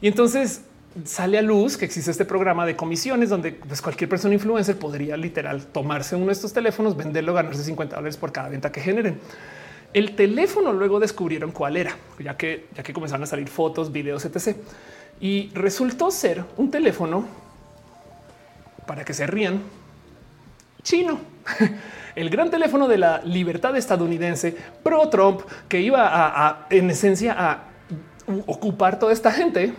Y 0.00 0.08
entonces 0.08 0.62
sale 1.04 1.38
a 1.38 1.42
luz 1.42 1.76
que 1.76 1.84
existe 1.84 2.10
este 2.10 2.24
programa 2.24 2.64
de 2.64 2.76
comisiones 2.76 3.28
donde 3.28 3.52
pues, 3.52 3.82
cualquier 3.82 4.08
persona 4.08 4.34
influencer 4.34 4.78
podría 4.78 5.16
literal 5.16 5.66
tomarse 5.66 6.16
uno 6.16 6.26
de 6.26 6.32
estos 6.32 6.52
teléfonos, 6.52 6.96
venderlo, 6.96 7.34
ganarse 7.34 7.62
50 7.62 7.96
dólares 7.96 8.16
por 8.16 8.32
cada 8.32 8.48
venta 8.48 8.72
que 8.72 8.80
generen. 8.80 9.20
El 9.92 10.14
teléfono 10.14 10.72
luego 10.72 11.00
descubrieron 11.00 11.50
cuál 11.50 11.76
era, 11.76 11.96
ya 12.18 12.36
que 12.36 12.66
ya 12.76 12.82
que 12.82 12.92
comenzaron 12.92 13.22
a 13.22 13.26
salir 13.26 13.48
fotos, 13.48 13.90
videos, 13.90 14.24
etc. 14.24 14.56
Y 15.20 15.50
resultó 15.54 16.10
ser 16.10 16.44
un 16.56 16.70
teléfono 16.70 17.26
para 18.86 19.04
que 19.04 19.14
se 19.14 19.26
rían 19.26 19.62
chino. 20.82 21.20
El 22.14 22.30
gran 22.30 22.50
teléfono 22.50 22.88
de 22.88 22.98
la 22.98 23.22
libertad 23.24 23.76
estadounidense 23.76 24.56
pro 24.82 25.08
Trump 25.08 25.42
que 25.68 25.80
iba 25.80 26.08
a 26.10 26.66
en 26.70 26.90
esencia 26.90 27.34
a 27.38 27.64
ocupar 28.46 28.98
toda 28.98 29.12
esta 29.12 29.30
gente 29.32 29.72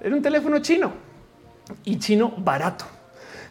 era 0.00 0.14
un 0.14 0.22
teléfono 0.22 0.58
chino 0.58 0.92
y 1.84 1.98
chino 1.98 2.34
barato 2.36 2.84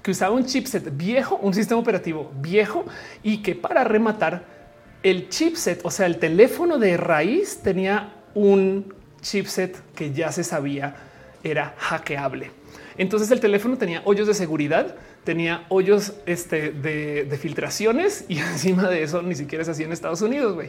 que 0.03 0.11
usaba 0.11 0.35
un 0.35 0.45
chipset 0.45 0.95
viejo, 0.95 1.37
un 1.37 1.53
sistema 1.53 1.79
operativo 1.79 2.31
viejo 2.35 2.85
y 3.23 3.41
que 3.41 3.55
para 3.55 3.83
rematar 3.83 4.60
el 5.03 5.29
chipset, 5.29 5.81
o 5.83 5.91
sea, 5.91 6.05
el 6.05 6.17
teléfono 6.17 6.77
de 6.77 6.97
raíz 6.97 7.59
tenía 7.63 8.13
un 8.33 8.93
chipset 9.21 9.77
que 9.93 10.11
ya 10.13 10.31
se 10.31 10.43
sabía 10.43 10.95
era 11.43 11.75
hackeable. 11.77 12.51
Entonces 12.97 13.31
el 13.31 13.39
teléfono 13.39 13.77
tenía 13.77 14.01
hoyos 14.05 14.27
de 14.27 14.33
seguridad, 14.33 14.95
tenía 15.23 15.65
hoyos 15.69 16.13
este, 16.25 16.71
de, 16.71 17.37
filtraciones 17.39 18.25
y 18.27 18.37
encima 18.39 18.89
de 18.89 19.03
eso 19.03 19.21
ni 19.21 19.35
siquiera 19.35 19.63
se 19.63 19.71
hacía 19.71 19.85
en 19.85 19.91
Estados 19.91 20.21
Unidos. 20.21 20.63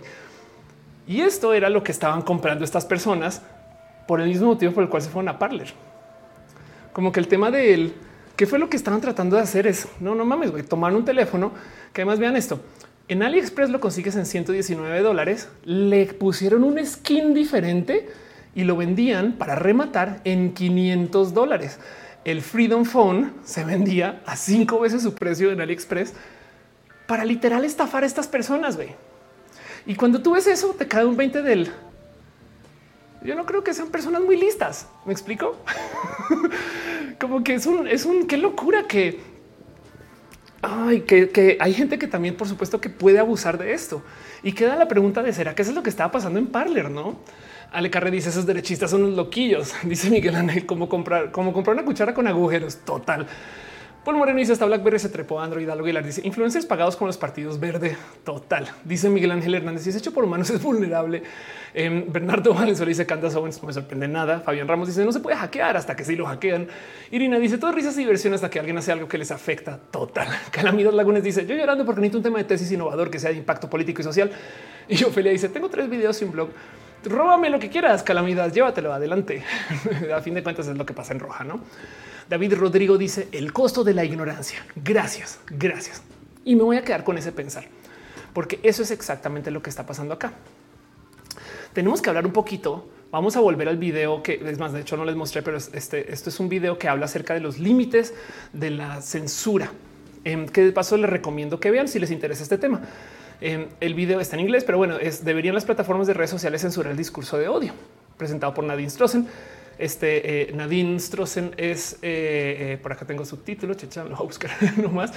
Y 1.06 1.20
esto 1.20 1.52
era 1.52 1.68
lo 1.68 1.82
que 1.82 1.92
estaban 1.92 2.22
comprando 2.22 2.64
estas 2.64 2.84
personas 2.84 3.42
por 4.06 4.20
el 4.20 4.28
mismo 4.28 4.46
motivo 4.46 4.72
por 4.72 4.82
el 4.82 4.88
cual 4.88 5.02
se 5.02 5.10
fueron 5.10 5.28
a 5.28 5.38
Parler. 5.38 5.72
Como 6.92 7.12
que 7.12 7.20
el 7.20 7.28
tema 7.28 7.50
de 7.50 7.74
él, 7.74 7.94
qué 8.36 8.46
fue 8.46 8.58
lo 8.58 8.68
que 8.68 8.76
estaban 8.76 9.00
tratando 9.00 9.36
de 9.36 9.42
hacer 9.42 9.66
es 9.66 9.88
no, 10.00 10.14
no 10.14 10.24
mames, 10.24 10.50
güey, 10.50 10.62
tomar 10.62 10.94
un 10.94 11.04
teléfono 11.04 11.52
que 11.92 12.02
además 12.02 12.18
vean 12.18 12.36
esto. 12.36 12.60
En 13.08 13.22
AliExpress 13.22 13.70
lo 13.70 13.80
consigues 13.80 14.16
en 14.16 14.26
119 14.26 15.00
dólares. 15.00 15.48
Le 15.64 16.06
pusieron 16.06 16.64
un 16.64 16.84
skin 16.84 17.34
diferente 17.34 18.08
y 18.54 18.64
lo 18.64 18.76
vendían 18.76 19.32
para 19.32 19.54
rematar 19.54 20.20
en 20.24 20.54
500 20.54 21.34
dólares. 21.34 21.78
El 22.24 22.40
Freedom 22.42 22.84
Phone 22.84 23.32
se 23.44 23.64
vendía 23.64 24.22
a 24.26 24.36
cinco 24.36 24.80
veces 24.80 25.02
su 25.02 25.14
precio 25.14 25.50
en 25.50 25.60
AliExpress 25.60 26.14
para 27.06 27.24
literal 27.24 27.64
estafar 27.64 28.04
a 28.04 28.06
estas 28.06 28.28
personas. 28.28 28.78
Y 29.86 29.94
cuando 29.96 30.22
tú 30.22 30.32
ves 30.34 30.46
eso, 30.46 30.74
te 30.78 30.86
cae 30.86 31.04
un 31.04 31.16
20 31.16 31.42
del 31.42 31.70
yo 33.24 33.36
no 33.36 33.46
creo 33.46 33.62
que 33.62 33.74
sean 33.74 33.88
personas 33.88 34.22
muy 34.22 34.36
listas. 34.36 34.88
Me 35.04 35.12
explico 35.12 35.56
como 37.20 37.44
que 37.44 37.54
es 37.54 37.66
un, 37.66 37.86
es 37.86 38.04
un 38.04 38.26
qué 38.26 38.36
locura 38.36 38.86
que 38.88 39.20
ay, 40.62 41.00
que, 41.02 41.58
hay 41.60 41.74
gente 41.74 41.98
que 41.98 42.06
también, 42.06 42.36
por 42.36 42.48
supuesto, 42.48 42.80
que 42.80 42.88
puede 42.88 43.18
abusar 43.18 43.58
de 43.58 43.74
esto. 43.74 44.02
Y 44.42 44.52
queda 44.52 44.76
la 44.76 44.88
pregunta 44.88 45.22
de 45.22 45.32
será 45.32 45.54
que 45.54 45.62
eso 45.62 45.72
es 45.72 45.74
lo 45.74 45.82
que 45.82 45.90
estaba 45.90 46.10
pasando 46.10 46.38
en 46.38 46.46
Parler, 46.46 46.90
no? 46.90 47.18
Ale 47.72 47.90
Carre 47.90 48.10
dice 48.10 48.28
esos 48.28 48.46
derechistas 48.46 48.90
son 48.90 49.02
los 49.02 49.16
loquillos. 49.16 49.74
Dice 49.84 50.10
Miguel 50.10 50.36
Ángel, 50.36 50.66
como 50.66 50.88
comprar, 50.90 51.30
como 51.30 51.54
comprar 51.54 51.74
una 51.74 51.84
cuchara 51.86 52.12
con 52.12 52.26
agujeros. 52.26 52.76
Total. 52.84 53.26
Paul 54.04 54.16
Moreno 54.16 54.40
dice 54.40 54.52
hasta 54.52 54.66
BlackBerry 54.66 54.98
se 54.98 55.10
trepó 55.10 55.38
Android. 55.38 55.68
Algo 55.68 55.84
Aguilar 55.84 56.04
dice 56.04 56.22
influencers 56.24 56.66
pagados 56.66 56.96
con 56.96 57.06
los 57.06 57.16
partidos 57.16 57.60
verde. 57.60 57.96
Total. 58.24 58.68
Dice 58.82 59.08
Miguel 59.08 59.30
Ángel 59.30 59.54
Hernández. 59.54 59.84
Si 59.84 59.90
es 59.90 59.96
hecho 59.96 60.12
por 60.12 60.24
humanos 60.24 60.50
es 60.50 60.60
vulnerable. 60.60 61.22
Em, 61.72 62.12
Bernardo 62.12 62.52
Valenzuela 62.52 62.88
dice 62.88 63.06
Candace. 63.06 63.36
No 63.36 63.42
me 63.44 63.72
sorprende 63.72 64.08
nada. 64.08 64.40
Fabián 64.40 64.66
Ramos 64.66 64.88
dice 64.88 65.04
no 65.04 65.12
se 65.12 65.20
puede 65.20 65.36
hackear 65.36 65.76
hasta 65.76 65.94
que 65.94 66.04
sí 66.04 66.16
lo 66.16 66.26
hackean. 66.26 66.66
Irina 67.12 67.38
dice 67.38 67.58
todo 67.58 67.70
risas 67.70 67.94
y 67.94 68.00
diversión 68.00 68.34
hasta 68.34 68.50
que 68.50 68.58
alguien 68.58 68.76
hace 68.76 68.90
algo 68.90 69.06
que 69.06 69.18
les 69.18 69.30
afecta. 69.30 69.78
Total. 69.92 70.26
Calamidad 70.50 70.92
Lagunes 70.92 71.22
dice 71.22 71.46
yo 71.46 71.54
llorando 71.54 71.84
porque 71.84 72.00
necesito 72.00 72.18
un 72.18 72.24
tema 72.24 72.38
de 72.38 72.44
tesis 72.44 72.72
innovador 72.72 73.08
que 73.08 73.20
sea 73.20 73.30
de 73.30 73.36
impacto 73.36 73.70
político 73.70 74.00
y 74.00 74.04
social. 74.04 74.32
Y 74.88 75.04
Ofelia 75.04 75.30
dice 75.30 75.48
tengo 75.48 75.68
tres 75.68 75.88
videos 75.88 76.16
sin 76.16 76.32
blog. 76.32 76.48
Róbame 77.04 77.50
lo 77.50 77.60
que 77.60 77.68
quieras, 77.68 78.02
calamidad, 78.02 78.52
llévatelo 78.52 78.92
adelante. 78.92 79.44
a 80.14 80.20
fin 80.20 80.34
de 80.34 80.42
cuentas 80.42 80.66
es 80.66 80.76
lo 80.76 80.84
que 80.86 80.92
pasa 80.92 81.12
en 81.12 81.20
roja, 81.20 81.44
no? 81.44 81.60
David 82.32 82.54
Rodrigo 82.54 82.96
dice 82.96 83.28
el 83.30 83.52
costo 83.52 83.84
de 83.84 83.92
la 83.92 84.06
ignorancia. 84.06 84.64
Gracias, 84.74 85.38
gracias. 85.50 86.00
Y 86.46 86.56
me 86.56 86.62
voy 86.62 86.78
a 86.78 86.82
quedar 86.82 87.04
con 87.04 87.18
ese 87.18 87.30
pensar, 87.30 87.64
porque 88.32 88.58
eso 88.62 88.82
es 88.82 88.90
exactamente 88.90 89.50
lo 89.50 89.60
que 89.60 89.68
está 89.68 89.84
pasando 89.84 90.14
acá. 90.14 90.32
Tenemos 91.74 92.00
que 92.00 92.08
hablar 92.08 92.24
un 92.24 92.32
poquito. 92.32 92.88
Vamos 93.10 93.36
a 93.36 93.40
volver 93.40 93.68
al 93.68 93.76
video 93.76 94.22
que 94.22 94.40
es 94.46 94.58
más, 94.58 94.72
de 94.72 94.80
hecho 94.80 94.96
no 94.96 95.04
les 95.04 95.14
mostré, 95.14 95.42
pero 95.42 95.58
este, 95.58 96.10
esto 96.10 96.30
es 96.30 96.40
un 96.40 96.48
video 96.48 96.78
que 96.78 96.88
habla 96.88 97.04
acerca 97.04 97.34
de 97.34 97.40
los 97.40 97.58
límites 97.58 98.14
de 98.54 98.70
la 98.70 99.02
censura. 99.02 99.70
Em, 100.24 100.46
que 100.48 100.64
de 100.64 100.72
paso 100.72 100.96
les 100.96 101.10
recomiendo 101.10 101.60
que 101.60 101.70
vean 101.70 101.86
si 101.86 101.98
les 101.98 102.10
interesa 102.10 102.44
este 102.44 102.56
tema. 102.56 102.80
Em, 103.42 103.66
el 103.78 103.92
video 103.92 104.20
está 104.20 104.36
en 104.36 104.40
inglés, 104.40 104.64
pero 104.64 104.78
bueno, 104.78 104.96
es, 104.98 105.22
deberían 105.22 105.54
las 105.54 105.66
plataformas 105.66 106.06
de 106.06 106.14
redes 106.14 106.30
sociales 106.30 106.62
censurar 106.62 106.92
el 106.92 106.96
discurso 106.96 107.36
de 107.36 107.48
odio 107.48 107.74
presentado 108.16 108.54
por 108.54 108.64
Nadine 108.64 108.88
Strossen 108.88 109.26
este 109.82 110.50
eh, 110.50 110.52
Nadine 110.52 110.98
Strossen 111.00 111.54
es 111.56 111.94
eh, 111.94 111.98
eh, 112.72 112.78
por 112.80 112.92
acá 112.92 113.04
tengo 113.04 113.24
su 113.24 113.38
título. 113.38 113.74
Lo 113.74 114.02
voy 114.04 114.14
a 114.14 114.22
buscar 114.22 114.50
nomás. 114.78 115.12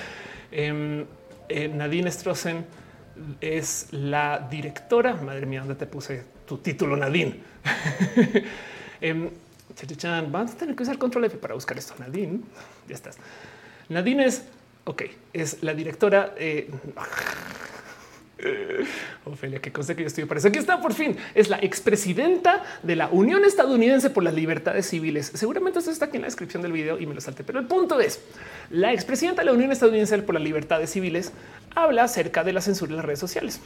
Em, 0.51 1.05
Nadine 1.73 2.11
Strossen 2.11 2.65
es 3.39 3.87
la 3.91 4.47
directora. 4.49 5.13
Madre 5.15 5.45
mía, 5.45 5.59
¿dónde 5.59 5.75
te 5.75 5.85
puse 5.85 6.23
tu 6.47 6.57
título, 6.57 6.97
Nadine? 6.97 7.39
eh, 9.01 9.29
Vamos 10.31 10.51
a 10.51 10.57
tener 10.57 10.75
que 10.75 10.83
usar 10.83 10.97
control 10.97 11.25
F 11.25 11.37
para 11.37 11.53
buscar 11.53 11.77
esto. 11.77 11.93
Nadine, 11.99 12.39
ya 12.87 12.95
estás. 12.95 13.17
Nadine 13.89 14.25
es 14.25 14.45
ok, 14.85 15.03
es 15.33 15.61
la 15.61 15.73
directora. 15.73 16.33
Ofelia, 19.25 19.59
qué 19.59 19.71
cosa 19.71 19.95
que 19.95 20.01
yo 20.01 20.07
estoy 20.07 20.25
para 20.25 20.39
eso. 20.39 20.47
Aquí 20.49 20.59
está 20.59 20.81
por 20.81 20.93
fin. 20.93 21.15
Es 21.33 21.49
la 21.49 21.57
expresidenta 21.57 22.63
de 22.83 22.95
la 22.95 23.07
Unión 23.07 23.45
Estadounidense 23.45 24.09
por 24.09 24.23
las 24.23 24.33
Libertades 24.33 24.87
Civiles. 24.87 25.31
Seguramente 25.33 25.79
esto 25.79 25.91
está 25.91 26.05
aquí 26.05 26.17
en 26.17 26.21
la 26.21 26.27
descripción 26.27 26.61
del 26.61 26.71
video 26.71 26.99
y 26.99 27.05
me 27.05 27.15
lo 27.15 27.21
salte. 27.21 27.43
Pero 27.43 27.59
el 27.59 27.65
punto 27.65 27.99
es 27.99 28.19
la 28.69 28.93
expresidenta 28.93 29.41
de 29.41 29.47
la 29.47 29.53
Unión 29.53 29.71
Estadounidense 29.71 30.17
por 30.19 30.35
las 30.35 30.43
Libertades 30.43 30.89
Civiles 30.89 31.31
habla 31.73 32.03
acerca 32.03 32.43
de 32.43 32.53
la 32.53 32.61
censura 32.61 32.91
en 32.91 32.97
las 32.97 33.05
redes 33.05 33.19
sociales. 33.19 33.59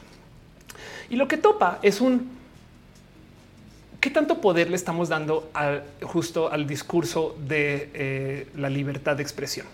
Y 1.10 1.16
lo 1.16 1.28
que 1.28 1.38
topa 1.38 1.80
es 1.82 2.02
un 2.02 2.38
qué 4.00 4.10
tanto 4.10 4.40
poder 4.40 4.70
le 4.70 4.76
estamos 4.76 5.10
dando 5.10 5.52
justo 6.04 6.52
al 6.52 6.68
discurso 6.68 7.36
de 7.48 7.90
eh, 7.94 8.48
la 8.56 8.70
libertad 8.70 9.18
de 9.18 9.24
expresión. 9.24 9.68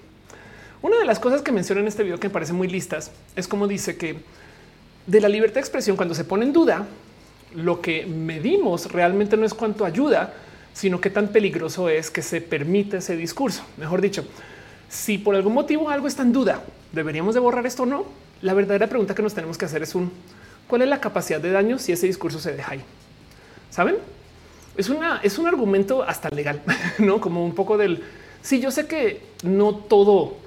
Una 0.82 0.98
de 0.98 1.06
las 1.06 1.20
cosas 1.20 1.42
que 1.42 1.52
menciona 1.52 1.82
en 1.82 1.88
este 1.88 2.04
video 2.04 2.20
que 2.20 2.28
me 2.28 2.34
parece 2.34 2.54
muy 2.54 2.68
listas 2.68 3.12
es 3.36 3.48
como 3.48 3.68
dice 3.68 3.98
que 3.98 4.18
de 5.08 5.22
la 5.22 5.30
libertad 5.30 5.56
de 5.56 5.62
expresión, 5.62 5.96
cuando 5.96 6.16
se 6.16 6.24
pone 6.24 6.46
en 6.46 6.54
duda, 6.54 6.88
lo 7.54 7.82
que 7.82 8.06
medimos 8.06 8.92
realmente 8.92 9.38
no 9.38 9.46
es 9.46 9.54
cuánto 9.54 9.86
ayuda, 9.86 10.34
sino 10.74 11.00
qué 11.00 11.10
tan 11.10 11.30
peligroso 11.30 11.90
es 11.90 12.12
que 12.12 12.22
se 12.22 12.42
permite 12.42 12.98
ese 12.98 13.16
discurso. 13.16 13.64
Mejor 13.78 14.02
dicho, 14.02 14.26
si 14.90 15.18
por 15.18 15.36
algún 15.36 15.54
motivo 15.54 15.90
algo 15.90 16.08
está 16.08 16.24
en 16.24 16.34
duda, 16.34 16.64
deberíamos 16.92 17.34
de 17.34 17.40
borrar 17.40 17.66
esto 17.66 17.84
o 17.84 17.86
no. 17.86 18.06
La 18.42 18.54
verdadera 18.54 18.88
pregunta 18.88 19.16
que 19.16 19.22
nos 19.22 19.34
tenemos 19.34 19.58
que 19.58 19.66
hacer 19.66 19.84
es 19.84 19.94
cuál 20.68 20.82
es 20.82 20.88
la 20.90 21.00
capacidad 21.00 21.40
de 21.40 21.52
daño 21.52 21.80
si 21.80 21.92
ese 21.92 22.08
discurso 22.08 22.40
se 22.40 22.54
deja 22.54 22.74
ahí. 22.74 22.82
Saben? 23.70 23.96
Es 24.76 24.90
una 24.90 25.22
es 25.24 25.38
un 25.38 25.48
argumento 25.48 26.04
hasta 26.04 26.30
legal, 26.30 26.62
no 27.00 27.22
como 27.22 27.46
un 27.46 27.56
poco 27.56 27.78
del 27.78 28.04
si 28.42 28.58
sí, 28.58 28.62
yo 28.62 28.70
sé 28.70 28.86
que 28.86 29.24
no 29.42 29.74
todo 29.74 30.38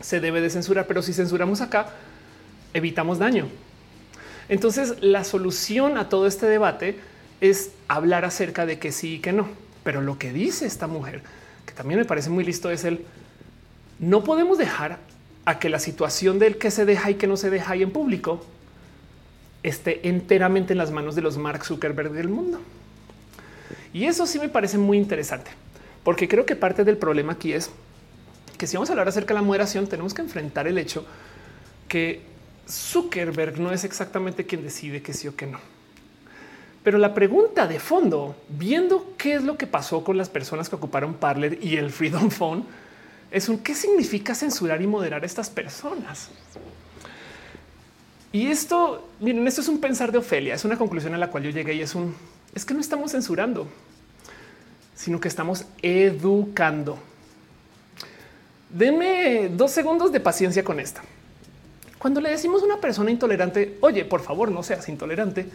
se 0.00 0.20
debe 0.20 0.40
de 0.40 0.48
censurar, 0.48 0.86
pero 0.86 1.02
si 1.02 1.12
censuramos 1.12 1.60
acá, 1.60 1.88
evitamos 2.72 3.18
daño. 3.18 3.48
Entonces, 4.48 5.02
la 5.02 5.24
solución 5.24 5.98
a 5.98 6.08
todo 6.08 6.26
este 6.26 6.46
debate 6.46 6.98
es 7.40 7.70
hablar 7.88 8.24
acerca 8.24 8.66
de 8.66 8.78
que 8.78 8.92
sí 8.92 9.14
y 9.14 9.18
que 9.18 9.32
no. 9.32 9.48
Pero 9.84 10.00
lo 10.00 10.18
que 10.18 10.32
dice 10.32 10.66
esta 10.66 10.86
mujer, 10.86 11.22
que 11.64 11.72
también 11.72 12.00
me 12.00 12.06
parece 12.06 12.30
muy 12.30 12.44
listo, 12.44 12.70
es 12.70 12.84
el 12.84 13.04
no 13.98 14.24
podemos 14.24 14.58
dejar 14.58 14.98
a 15.44 15.58
que 15.58 15.68
la 15.68 15.78
situación 15.78 16.38
del 16.38 16.58
que 16.58 16.70
se 16.70 16.84
deja 16.84 17.10
y 17.10 17.14
que 17.14 17.26
no 17.26 17.36
se 17.36 17.50
deja 17.50 17.72
ahí 17.72 17.82
en 17.82 17.90
público 17.90 18.44
esté 19.62 20.08
enteramente 20.08 20.74
en 20.74 20.78
las 20.78 20.90
manos 20.90 21.14
de 21.14 21.22
los 21.22 21.38
Mark 21.38 21.64
Zuckerberg 21.64 22.12
del 22.12 22.28
mundo. 22.28 22.60
Y 23.92 24.04
eso 24.04 24.26
sí 24.26 24.38
me 24.38 24.48
parece 24.48 24.78
muy 24.78 24.98
interesante, 24.98 25.50
porque 26.04 26.28
creo 26.28 26.44
que 26.44 26.56
parte 26.56 26.84
del 26.84 26.98
problema 26.98 27.32
aquí 27.32 27.52
es 27.52 27.70
que 28.58 28.66
si 28.66 28.76
vamos 28.76 28.90
a 28.90 28.92
hablar 28.92 29.08
acerca 29.08 29.34
de 29.34 29.40
la 29.40 29.46
moderación, 29.46 29.86
tenemos 29.86 30.14
que 30.14 30.22
enfrentar 30.22 30.66
el 30.66 30.78
hecho 30.78 31.06
que 31.88 32.20
Zuckerberg 32.68 33.58
no 33.58 33.72
es 33.72 33.84
exactamente 33.84 34.46
quien 34.46 34.62
decide 34.62 35.02
que 35.02 35.12
sí 35.12 35.28
o 35.28 35.36
que 35.36 35.46
no. 35.46 35.58
Pero 36.82 36.98
la 36.98 37.14
pregunta 37.14 37.66
de 37.66 37.80
fondo, 37.80 38.36
viendo 38.48 39.14
qué 39.18 39.34
es 39.34 39.42
lo 39.42 39.56
que 39.56 39.66
pasó 39.66 40.04
con 40.04 40.16
las 40.16 40.28
personas 40.28 40.68
que 40.68 40.76
ocuparon 40.76 41.14
Parler 41.14 41.58
y 41.62 41.76
el 41.76 41.90
Freedom 41.90 42.30
Phone, 42.30 42.64
es 43.30 43.48
un 43.48 43.58
qué 43.58 43.74
significa 43.74 44.34
censurar 44.34 44.80
y 44.80 44.86
moderar 44.86 45.22
a 45.22 45.26
estas 45.26 45.50
personas. 45.50 46.30
Y 48.32 48.48
esto, 48.48 49.08
miren, 49.18 49.46
esto 49.48 49.62
es 49.62 49.68
un 49.68 49.80
pensar 49.80 50.12
de 50.12 50.18
Ofelia, 50.18 50.54
es 50.54 50.64
una 50.64 50.76
conclusión 50.76 51.14
a 51.14 51.18
la 51.18 51.28
cual 51.28 51.42
yo 51.42 51.50
llegué 51.50 51.74
y 51.74 51.80
es 51.80 51.94
un, 51.94 52.14
es 52.54 52.64
que 52.64 52.74
no 52.74 52.80
estamos 52.80 53.12
censurando, 53.12 53.66
sino 54.94 55.20
que 55.20 55.28
estamos 55.28 55.64
educando. 55.82 56.98
Denme 58.70 59.48
dos 59.48 59.70
segundos 59.70 60.12
de 60.12 60.20
paciencia 60.20 60.62
con 60.62 60.80
esta. 60.80 61.02
Cuando 61.98 62.20
le 62.20 62.30
decimos 62.30 62.62
a 62.62 62.66
una 62.66 62.80
persona 62.80 63.10
intolerante, 63.10 63.78
oye, 63.80 64.04
por 64.04 64.20
favor, 64.20 64.50
no 64.50 64.62
seas 64.62 64.88
intolerante, 64.88 65.46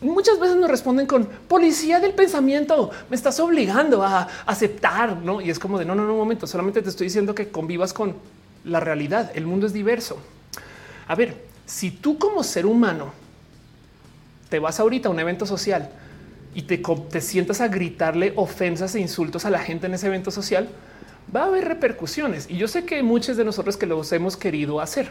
muchas 0.00 0.38
veces 0.38 0.56
nos 0.56 0.70
responden 0.70 1.06
con 1.06 1.26
policía 1.26 2.00
del 2.00 2.12
pensamiento, 2.12 2.90
me 3.08 3.16
estás 3.16 3.38
obligando 3.40 4.02
a 4.02 4.28
aceptar, 4.46 5.16
¿no? 5.16 5.40
Y 5.40 5.50
es 5.50 5.58
como 5.58 5.78
de, 5.78 5.84
no, 5.84 5.94
no, 5.94 6.06
no, 6.06 6.14
momento, 6.14 6.46
solamente 6.46 6.82
te 6.82 6.88
estoy 6.88 7.06
diciendo 7.06 7.34
que 7.34 7.50
convivas 7.50 7.92
con 7.92 8.14
la 8.64 8.80
realidad, 8.80 9.30
el 9.34 9.46
mundo 9.46 9.66
es 9.66 9.72
diverso. 9.72 10.18
A 11.08 11.14
ver, 11.14 11.36
si 11.66 11.90
tú 11.90 12.18
como 12.18 12.42
ser 12.42 12.66
humano 12.66 13.12
te 14.48 14.58
vas 14.58 14.80
ahorita 14.80 15.08
a 15.08 15.10
un 15.10 15.20
evento 15.20 15.46
social 15.46 15.90
y 16.54 16.62
te, 16.62 16.78
te 16.78 17.20
sientas 17.20 17.60
a 17.60 17.68
gritarle 17.68 18.32
ofensas 18.36 18.94
e 18.94 19.00
insultos 19.00 19.44
a 19.44 19.50
la 19.50 19.58
gente 19.58 19.86
en 19.86 19.94
ese 19.94 20.06
evento 20.06 20.30
social, 20.30 20.68
va 21.34 21.42
a 21.42 21.46
haber 21.46 21.66
repercusiones. 21.66 22.48
Y 22.50 22.56
yo 22.56 22.68
sé 22.68 22.84
que 22.84 23.02
muchos 23.02 23.36
de 23.36 23.44
nosotros 23.44 23.76
que 23.76 23.86
los 23.86 24.12
hemos 24.12 24.36
querido 24.36 24.80
hacer, 24.80 25.10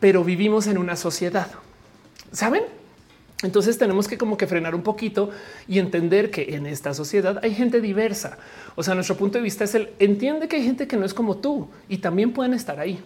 pero 0.00 0.24
vivimos 0.24 0.66
en 0.66 0.78
una 0.78 0.96
sociedad. 0.96 1.48
¿Saben? 2.32 2.62
Entonces 3.42 3.76
tenemos 3.76 4.06
que 4.06 4.16
como 4.16 4.36
que 4.36 4.46
frenar 4.46 4.74
un 4.74 4.82
poquito 4.82 5.30
y 5.66 5.80
entender 5.80 6.30
que 6.30 6.54
en 6.54 6.66
esta 6.66 6.94
sociedad 6.94 7.40
hay 7.42 7.54
gente 7.54 7.80
diversa. 7.80 8.38
O 8.76 8.82
sea, 8.82 8.94
nuestro 8.94 9.16
punto 9.16 9.38
de 9.38 9.42
vista 9.42 9.64
es 9.64 9.74
el 9.74 9.90
entiende 9.98 10.48
que 10.48 10.56
hay 10.56 10.64
gente 10.64 10.86
que 10.86 10.96
no 10.96 11.04
es 11.04 11.12
como 11.12 11.36
tú 11.38 11.68
y 11.88 11.98
también 11.98 12.32
pueden 12.32 12.54
estar 12.54 12.78
ahí. 12.78 13.00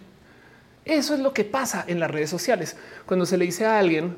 Eso 0.85 1.15
es 1.15 1.19
lo 1.19 1.33
que 1.33 1.43
pasa 1.43 1.83
en 1.87 1.99
las 1.99 2.09
redes 2.09 2.29
sociales. 2.29 2.77
Cuando 3.05 3.25
se 3.25 3.37
le 3.37 3.45
dice 3.45 3.65
a 3.65 3.79
alguien, 3.79 4.15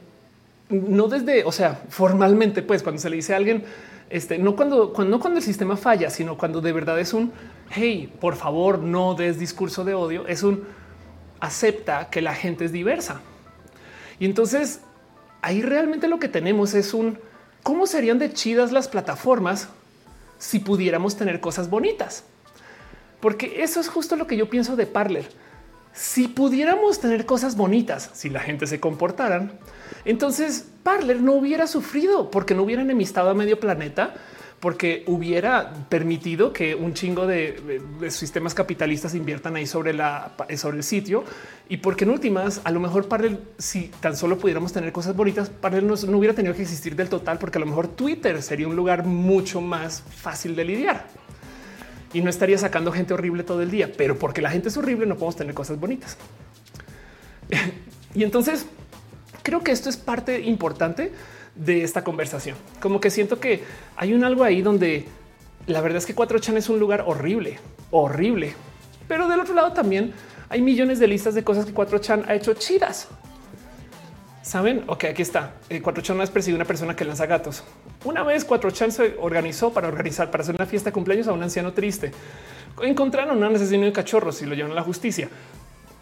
no 0.69 1.07
desde, 1.07 1.43
o 1.45 1.51
sea, 1.51 1.81
formalmente, 1.89 2.61
pues 2.61 2.83
cuando 2.83 3.01
se 3.01 3.09
le 3.09 3.15
dice 3.15 3.33
a 3.33 3.37
alguien, 3.37 3.63
este, 4.09 4.37
no 4.37 4.55
cuando, 4.55 4.91
cuando, 4.93 5.17
no 5.17 5.21
cuando 5.21 5.39
el 5.39 5.45
sistema 5.45 5.77
falla, 5.77 6.09
sino 6.09 6.37
cuando 6.37 6.61
de 6.61 6.71
verdad 6.71 6.99
es 6.99 7.13
un, 7.13 7.31
hey, 7.69 8.11
por 8.19 8.35
favor, 8.35 8.79
no 8.79 9.13
des 9.13 9.39
discurso 9.39 9.83
de 9.83 9.93
odio, 9.93 10.27
es 10.27 10.43
un, 10.43 10.63
acepta 11.39 12.09
que 12.09 12.21
la 12.21 12.33
gente 12.33 12.65
es 12.65 12.71
diversa. 12.71 13.21
Y 14.19 14.25
entonces 14.25 14.81
ahí 15.41 15.61
realmente 15.61 16.07
lo 16.07 16.19
que 16.19 16.27
tenemos 16.27 16.73
es 16.73 16.93
un 16.93 17.19
cómo 17.63 17.87
serían 17.87 18.19
de 18.19 18.33
chidas 18.33 18.71
las 18.71 18.87
plataformas 18.87 19.69
si 20.37 20.59
pudiéramos 20.59 21.15
tener 21.15 21.39
cosas 21.39 21.69
bonitas. 21.69 22.23
Porque 23.19 23.63
eso 23.63 23.79
es 23.79 23.89
justo 23.89 24.15
lo 24.15 24.27
que 24.27 24.37
yo 24.37 24.49
pienso 24.49 24.75
de 24.75 24.85
Parler. 24.85 25.29
Si 25.93 26.27
pudiéramos 26.27 26.99
tener 26.99 27.25
cosas 27.25 27.57
bonitas, 27.57 28.09
si 28.13 28.29
la 28.29 28.39
gente 28.39 28.65
se 28.67 28.79
comportaran, 28.79 29.51
entonces 30.05 30.67
Parler 30.83 31.21
no 31.21 31.33
hubiera 31.33 31.67
sufrido 31.67 32.31
porque 32.31 32.55
no 32.55 32.63
hubiera 32.63 32.81
enemistado 32.81 33.29
a 33.29 33.33
medio 33.33 33.59
planeta 33.59 34.15
porque 34.59 35.03
hubiera 35.07 35.73
permitido 35.87 36.51
que 36.51 36.75
un 36.75 36.93
chingo 36.93 37.25
de, 37.25 37.81
sistemas 38.09 38.53
capitalistas 38.53 39.15
inviertan 39.15 39.55
ahí 39.55 39.65
sobre 39.65 39.93
sobre 40.57 40.77
el 40.77 40.83
sitio 40.83 41.23
y 41.69 41.77
porque 41.77 42.03
en 42.03 42.09
últimas 42.11 42.61
a 42.63 42.71
lo 42.71 42.79
mejor 42.79 43.07
para 43.07 43.29
si 43.57 43.89
tan 44.01 44.17
solo 44.17 44.37
pudiéramos 44.37 44.73
tener 44.73 44.91
cosas 44.91 45.15
bonitas, 45.15 45.49
para 45.49 45.79
no, 45.81 45.95
no 45.95 46.17
hubiera 46.17 46.35
tenido 46.35 46.53
que 46.53 46.63
existir 46.63 46.95
del 46.95 47.09
total, 47.09 47.37
porque 47.39 47.57
a 47.57 47.61
lo 47.61 47.67
mejor 47.67 47.87
Twitter 47.87 48.41
sería 48.41 48.67
un 48.67 48.75
lugar 48.75 49.05
mucho 49.05 49.61
más 49.61 50.01
fácil 50.01 50.55
de 50.55 50.65
lidiar 50.65 51.07
y 52.13 52.21
no 52.21 52.29
estaría 52.29 52.57
sacando 52.57 52.91
gente 52.91 53.13
horrible 53.13 53.43
todo 53.43 53.61
el 53.61 53.71
día, 53.71 53.91
pero 53.95 54.17
porque 54.17 54.41
la 54.41 54.49
gente 54.49 54.69
es 54.69 54.77
horrible 54.77 55.05
no 55.05 55.15
podemos 55.15 55.35
tener 55.35 55.53
cosas 55.53 55.79
bonitas. 55.79 56.17
y 58.13 58.23
entonces 58.23 58.65
creo 59.43 59.61
que 59.61 59.71
esto 59.71 59.89
es 59.89 59.97
parte 59.97 60.41
importante 60.41 61.11
de 61.55 61.83
esta 61.83 62.03
conversación. 62.03 62.55
Como 62.79 62.99
que 62.99 63.09
siento 63.09 63.39
que 63.39 63.63
hay 63.97 64.13
un 64.13 64.23
algo 64.23 64.43
ahí 64.43 64.61
donde 64.61 65.07
la 65.67 65.81
verdad 65.81 65.97
es 65.97 66.05
que 66.05 66.15
4chan 66.15 66.57
es 66.57 66.69
un 66.69 66.79
lugar 66.79 67.03
horrible, 67.05 67.59
horrible. 67.91 68.53
Pero 69.07 69.27
del 69.27 69.39
otro 69.39 69.53
lado 69.53 69.73
también 69.73 70.13
hay 70.49 70.61
millones 70.61 70.99
de 70.99 71.07
listas 71.07 71.35
de 71.35 71.43
cosas 71.43 71.65
que 71.65 71.73
4chan 71.73 72.25
ha 72.27 72.35
hecho 72.35 72.53
chidas. 72.53 73.07
Saben? 74.41 74.83
Ok, 74.87 75.03
aquí 75.05 75.21
está. 75.21 75.53
4chan 75.69 76.15
no 76.15 76.23
es 76.23 76.31
persigue 76.31 76.55
una 76.55 76.65
persona 76.65 76.95
que 76.95 77.05
lanza 77.05 77.27
gatos. 77.27 77.63
Una 78.03 78.23
vez 78.23 78.47
4chan 78.47 78.89
se 78.89 79.15
organizó 79.19 79.71
para 79.71 79.87
organizar, 79.87 80.31
para 80.31 80.41
hacer 80.41 80.55
una 80.55 80.65
fiesta 80.65 80.89
de 80.89 80.93
cumpleaños 80.93 81.27
a 81.27 81.33
un 81.33 81.43
anciano 81.43 81.73
triste. 81.73 82.11
Encontraron 82.81 83.37
un 83.37 83.55
asesino 83.55 83.85
de 83.85 83.91
cachorros 83.91 84.41
y 84.41 84.45
lo 84.45 84.55
llevaron 84.55 84.71
a 84.71 84.79
la 84.79 84.85
justicia. 84.85 85.29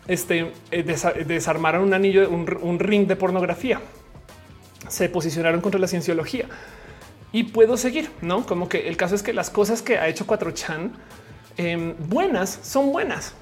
Este 0.07 0.53
eh, 0.71 0.84
desarmaron 0.84 1.84
un 1.84 1.93
anillo, 1.93 2.29
un 2.29 2.79
ring 2.79 3.07
de 3.07 3.15
pornografía. 3.15 3.81
Se 4.88 5.09
posicionaron 5.09 5.61
contra 5.61 5.79
la 5.79 5.88
cienciología. 5.88 6.47
Y 7.31 7.43
puedo 7.43 7.77
seguir, 7.77 8.09
no 8.21 8.45
como 8.45 8.69
que 8.69 8.88
el 8.88 8.95
caso 8.95 9.15
es 9.15 9.23
que 9.23 9.34
las 9.34 9.49
cosas 9.49 9.81
que 9.81 9.97
ha 9.97 10.07
hecho 10.07 10.25
4chan 10.25 10.91
em, 11.57 11.93
buenas 12.07 12.59
son 12.63 12.91
buenas, 12.91 13.34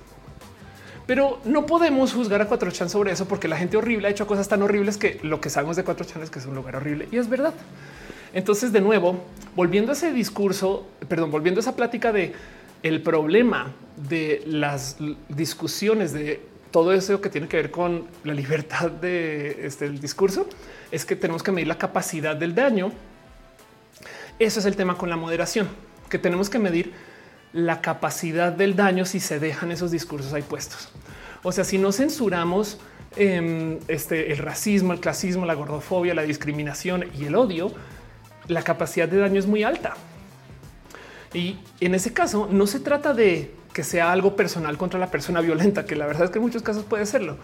pero 1.06 1.40
no 1.46 1.68
podemos 1.68 2.12
juzgar 2.14 2.42
a 2.42 2.50
4chan 2.50 2.90
sobre 2.90 3.12
eso 3.12 3.28
porque 3.28 3.48
la 3.48 3.58
gente 3.58 3.78
horrible 3.78 4.08
ha 4.08 4.12
hecho 4.12 4.26
cosas 4.26 4.48
tan 4.48 4.64
horribles 4.64 4.98
que 4.98 5.20
lo 5.22 5.40
que 5.40 5.52
sabemos 5.52 5.76
de 5.76 5.86
4chan 5.86 6.24
es 6.24 6.32
que 6.32 6.40
es 6.40 6.46
un 6.48 6.56
lugar 6.56 6.78
horrible 6.78 7.08
y 7.12 7.18
es 7.18 7.30
verdad. 7.30 7.54
Entonces, 8.34 8.74
de 8.74 8.82
nuevo, 8.82 9.24
volviendo 9.56 9.92
a 9.92 9.94
ese 9.94 10.12
discurso, 10.12 10.88
perdón, 11.08 11.30
volviendo 11.30 11.60
a 11.60 11.62
esa 11.62 11.76
plática 11.76 12.12
de 12.12 12.34
el 12.82 13.02
problema 13.02 13.72
de 13.96 14.44
las 14.46 14.98
discusiones 15.30 16.12
de 16.12 16.42
todo 16.76 16.92
eso 16.92 17.22
que 17.22 17.30
tiene 17.30 17.48
que 17.48 17.56
ver 17.56 17.72
con 17.72 18.06
la 18.26 18.34
libertad 18.34 18.92
de 18.92 19.66
este 19.66 19.90
discurso 19.92 20.46
es 20.92 21.06
que 21.06 21.16
tenemos 21.16 21.42
que 21.42 21.54
medir 21.54 21.70
la 21.70 21.78
capacidad 21.78 22.36
del 22.36 22.54
daño. 22.54 22.92
Eso 24.40 24.60
es 24.60 24.66
el 24.66 24.76
tema 24.76 24.98
con 24.98 25.10
la 25.10 25.16
moderación, 25.16 25.70
que 26.10 26.20
tenemos 26.20 26.50
que 26.50 26.60
medir 26.60 26.92
la 27.54 27.80
capacidad 27.80 28.52
del 28.52 28.76
daño 28.76 29.06
si 29.06 29.22
se 29.22 29.40
dejan 29.40 29.72
esos 29.72 29.90
discursos 29.90 30.34
ahí 30.34 30.42
puestos. 30.42 30.90
O 31.44 31.54
sea, 31.54 31.64
si 31.64 31.78
no 31.78 31.94
censuramos 31.94 32.78
em, 33.16 33.80
este, 33.88 34.34
el 34.34 34.40
racismo, 34.40 34.92
el 34.92 35.00
clasismo, 35.00 35.46
la 35.46 35.54
gordofobia, 35.54 36.14
la 36.14 36.24
discriminación 36.24 37.06
y 37.18 37.24
el 37.24 37.36
odio, 37.36 37.72
la 38.50 38.64
capacidad 38.64 39.08
de 39.08 39.16
daño 39.16 39.40
es 39.40 39.48
muy 39.48 39.64
alta. 39.64 39.94
Y 41.34 41.58
en 41.80 41.96
ese 41.96 42.12
caso 42.12 42.50
no 42.52 42.68
se 42.68 42.82
trata 42.82 43.14
de 43.14 43.56
que 43.76 43.84
sea 43.84 44.14
algo 44.14 44.38
personal 44.38 44.78
contra 44.78 44.98
la 44.98 45.12
persona 45.12 45.42
violenta, 45.42 45.86
que 45.86 45.98
la 45.98 46.06
verdad 46.06 46.24
es 46.24 46.30
que 46.30 46.38
en 46.38 46.44
muchos 46.44 46.64
casos 46.64 46.86
puede 46.86 47.06
serlo, 47.06 47.36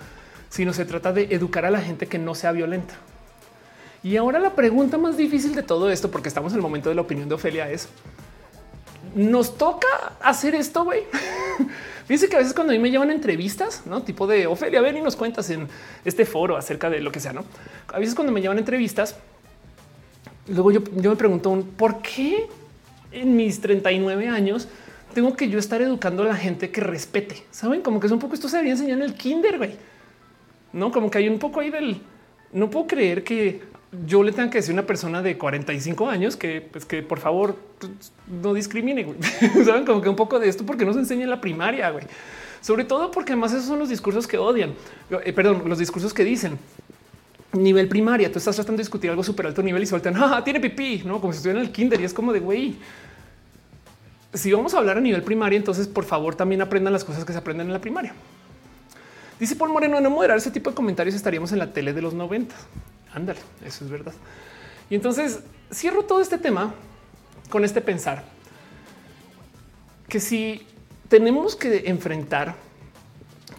sino 0.50 0.72
se 0.72 0.86
trata 0.86 1.12
de 1.12 1.24
educar 1.24 1.66
a 1.66 1.70
la 1.70 1.82
gente 1.82 2.08
que 2.08 2.18
no 2.18 2.36
sea 2.36 2.54
violenta. 2.54 2.94
Y 4.02 4.16
ahora 4.16 4.40
la 4.40 4.56
pregunta 4.56 4.98
más 4.98 5.18
difícil 5.18 5.54
de 5.54 5.62
todo 5.62 5.92
esto, 5.92 6.10
porque 6.10 6.30
estamos 6.30 6.54
en 6.54 6.60
el 6.60 6.62
momento 6.62 6.88
de 6.88 6.96
la 6.96 7.02
opinión 7.02 7.28
de 7.28 7.36
Ofelia, 7.36 7.70
es 7.70 7.90
nos 9.14 9.58
toca 9.58 9.88
hacer 10.22 10.56
esto. 10.56 10.86
Güey, 10.86 11.04
fíjense 12.06 12.30
que 12.30 12.38
a 12.38 12.40
veces 12.40 12.54
cuando 12.54 12.72
a 12.72 12.78
mí 12.78 12.82
me 12.82 12.92
llevan 12.92 13.12
entrevistas, 13.12 13.82
no 13.86 14.02
tipo 14.02 14.26
de 14.26 14.48
Ofelia, 14.48 14.80
ven 14.80 14.96
y 14.96 15.02
nos 15.02 15.18
cuentas 15.18 15.50
en 15.50 15.68
este 16.06 16.24
foro 16.24 16.56
acerca 16.56 16.90
de 16.90 17.02
lo 17.02 17.12
que 17.12 17.20
sea. 17.20 17.34
No, 17.34 17.44
a 17.90 18.00
veces 18.00 18.16
cuando 18.16 18.32
me 18.32 18.40
llevan 18.40 18.58
entrevistas, 18.58 19.18
luego 20.48 20.72
yo, 20.72 20.82
yo 20.96 21.10
me 21.10 21.18
pregunto 21.18 21.62
por 21.76 22.02
qué 22.02 22.48
en 23.12 23.36
mis 23.36 23.60
39 23.60 24.30
años 24.30 24.70
tengo 25.12 25.36
que 25.36 25.50
yo 25.50 25.60
estar 25.60 25.82
educando 25.82 26.24
a 26.24 26.28
la 26.28 26.36
gente 26.36 26.72
que 26.72 26.82
respete. 26.82 27.44
Saben 27.52 27.82
como 27.82 28.00
que 28.00 28.08
es 28.08 28.14
un 28.14 28.20
poco 28.20 28.34
esto 28.34 28.50
se 28.50 28.58
debería 28.58 28.74
enseñar 28.74 28.98
en 28.98 29.04
el 29.04 29.14
kinder, 29.14 29.58
güey. 29.58 29.76
No 30.74 30.92
como 30.92 31.12
que 31.12 31.20
hay 31.20 31.28
un 31.28 31.40
poco 31.40 31.60
ahí 31.60 31.70
del 31.70 32.02
no 32.54 32.70
puedo 32.70 32.88
creer 32.88 33.24
que 33.24 33.62
yo 34.06 34.24
le 34.24 34.32
tengo 34.32 34.50
que 34.50 34.60
decir 34.60 34.72
a 34.72 34.76
una 34.76 34.86
persona 34.88 35.22
de 35.22 35.38
45 35.38 36.10
años 36.10 36.36
que, 36.36 36.62
pues, 36.62 36.86
que 36.86 37.02
por 37.02 37.20
favor 37.20 37.58
no 38.28 38.54
discrimine. 38.54 39.06
Saben 39.66 39.86
como 39.86 40.02
que 40.02 40.10
un 40.10 40.16
poco 40.16 40.40
de 40.40 40.48
esto 40.48 40.66
porque 40.66 40.86
no 40.86 40.94
se 40.94 41.00
enseña 41.00 41.24
en 41.24 41.30
la 41.30 41.42
primaria, 41.42 41.90
güey. 41.92 42.06
Sobre 42.62 42.86
todo 42.86 43.12
porque 43.12 43.34
además 43.34 43.52
esos 43.52 43.66
son 43.66 43.80
los 43.80 43.90
discursos 43.90 44.28
que 44.28 44.38
odian. 44.38 44.74
Eh, 45.24 45.34
perdón, 45.34 45.64
los 45.66 45.80
discursos 45.80 46.14
que 46.14 46.24
dicen 46.24 46.58
nivel 47.54 47.88
primaria. 47.88 48.32
Tú 48.32 48.40
estás 48.40 48.56
tratando 48.56 48.78
de 48.78 48.84
discutir 48.84 49.10
algo 49.10 49.24
súper 49.24 49.48
alto 49.48 49.62
nivel 49.62 49.84
y 49.84 49.86
sueltan, 49.86 50.16
ah, 50.18 50.42
tiene 50.44 50.60
pipí, 50.60 51.04
no 51.06 51.20
como 51.20 51.34
si 51.34 51.38
estuviera 51.38 51.60
en 51.60 51.66
el 51.66 51.72
kinder 51.72 52.00
y 52.00 52.06
es 52.06 52.14
como 52.14 52.32
de 52.32 52.40
güey. 52.40 52.76
Si 54.34 54.52
vamos 54.52 54.74
a 54.74 54.78
hablar 54.78 54.98
a 54.98 55.02
nivel 55.02 55.24
primaria, 55.24 55.58
entonces 55.58 55.88
por 55.88 56.06
favor 56.06 56.36
también 56.36 56.62
aprendan 56.62 56.94
las 56.94 57.04
cosas 57.04 57.26
que 57.26 57.34
se 57.34 57.40
aprenden 57.40 57.68
en 57.68 57.74
la 57.74 57.82
primaria. 57.82 58.14
Dice 59.40 59.56
Paul 59.56 59.72
Moreno, 59.72 60.00
no 60.00 60.10
moderar 60.10 60.38
ese 60.38 60.52
tipo 60.52 60.70
de 60.70 60.76
comentarios 60.76 61.16
estaríamos 61.16 61.52
en 61.52 61.60
la 61.60 61.74
tele 61.74 61.94
de 61.94 62.02
los 62.02 62.14
90. 62.14 62.56
Ándale, 63.14 63.40
eso 63.66 63.84
es 63.84 63.92
verdad. 63.92 64.14
Y 64.90 64.96
entonces 64.96 65.40
cierro 65.74 66.04
todo 66.04 66.22
este 66.22 66.38
tema 66.38 66.74
con 67.50 67.66
este 67.66 67.82
pensar 67.82 68.24
que 70.08 70.20
si 70.20 70.66
tenemos 71.10 71.56
que 71.56 71.90
enfrentar 71.90 72.56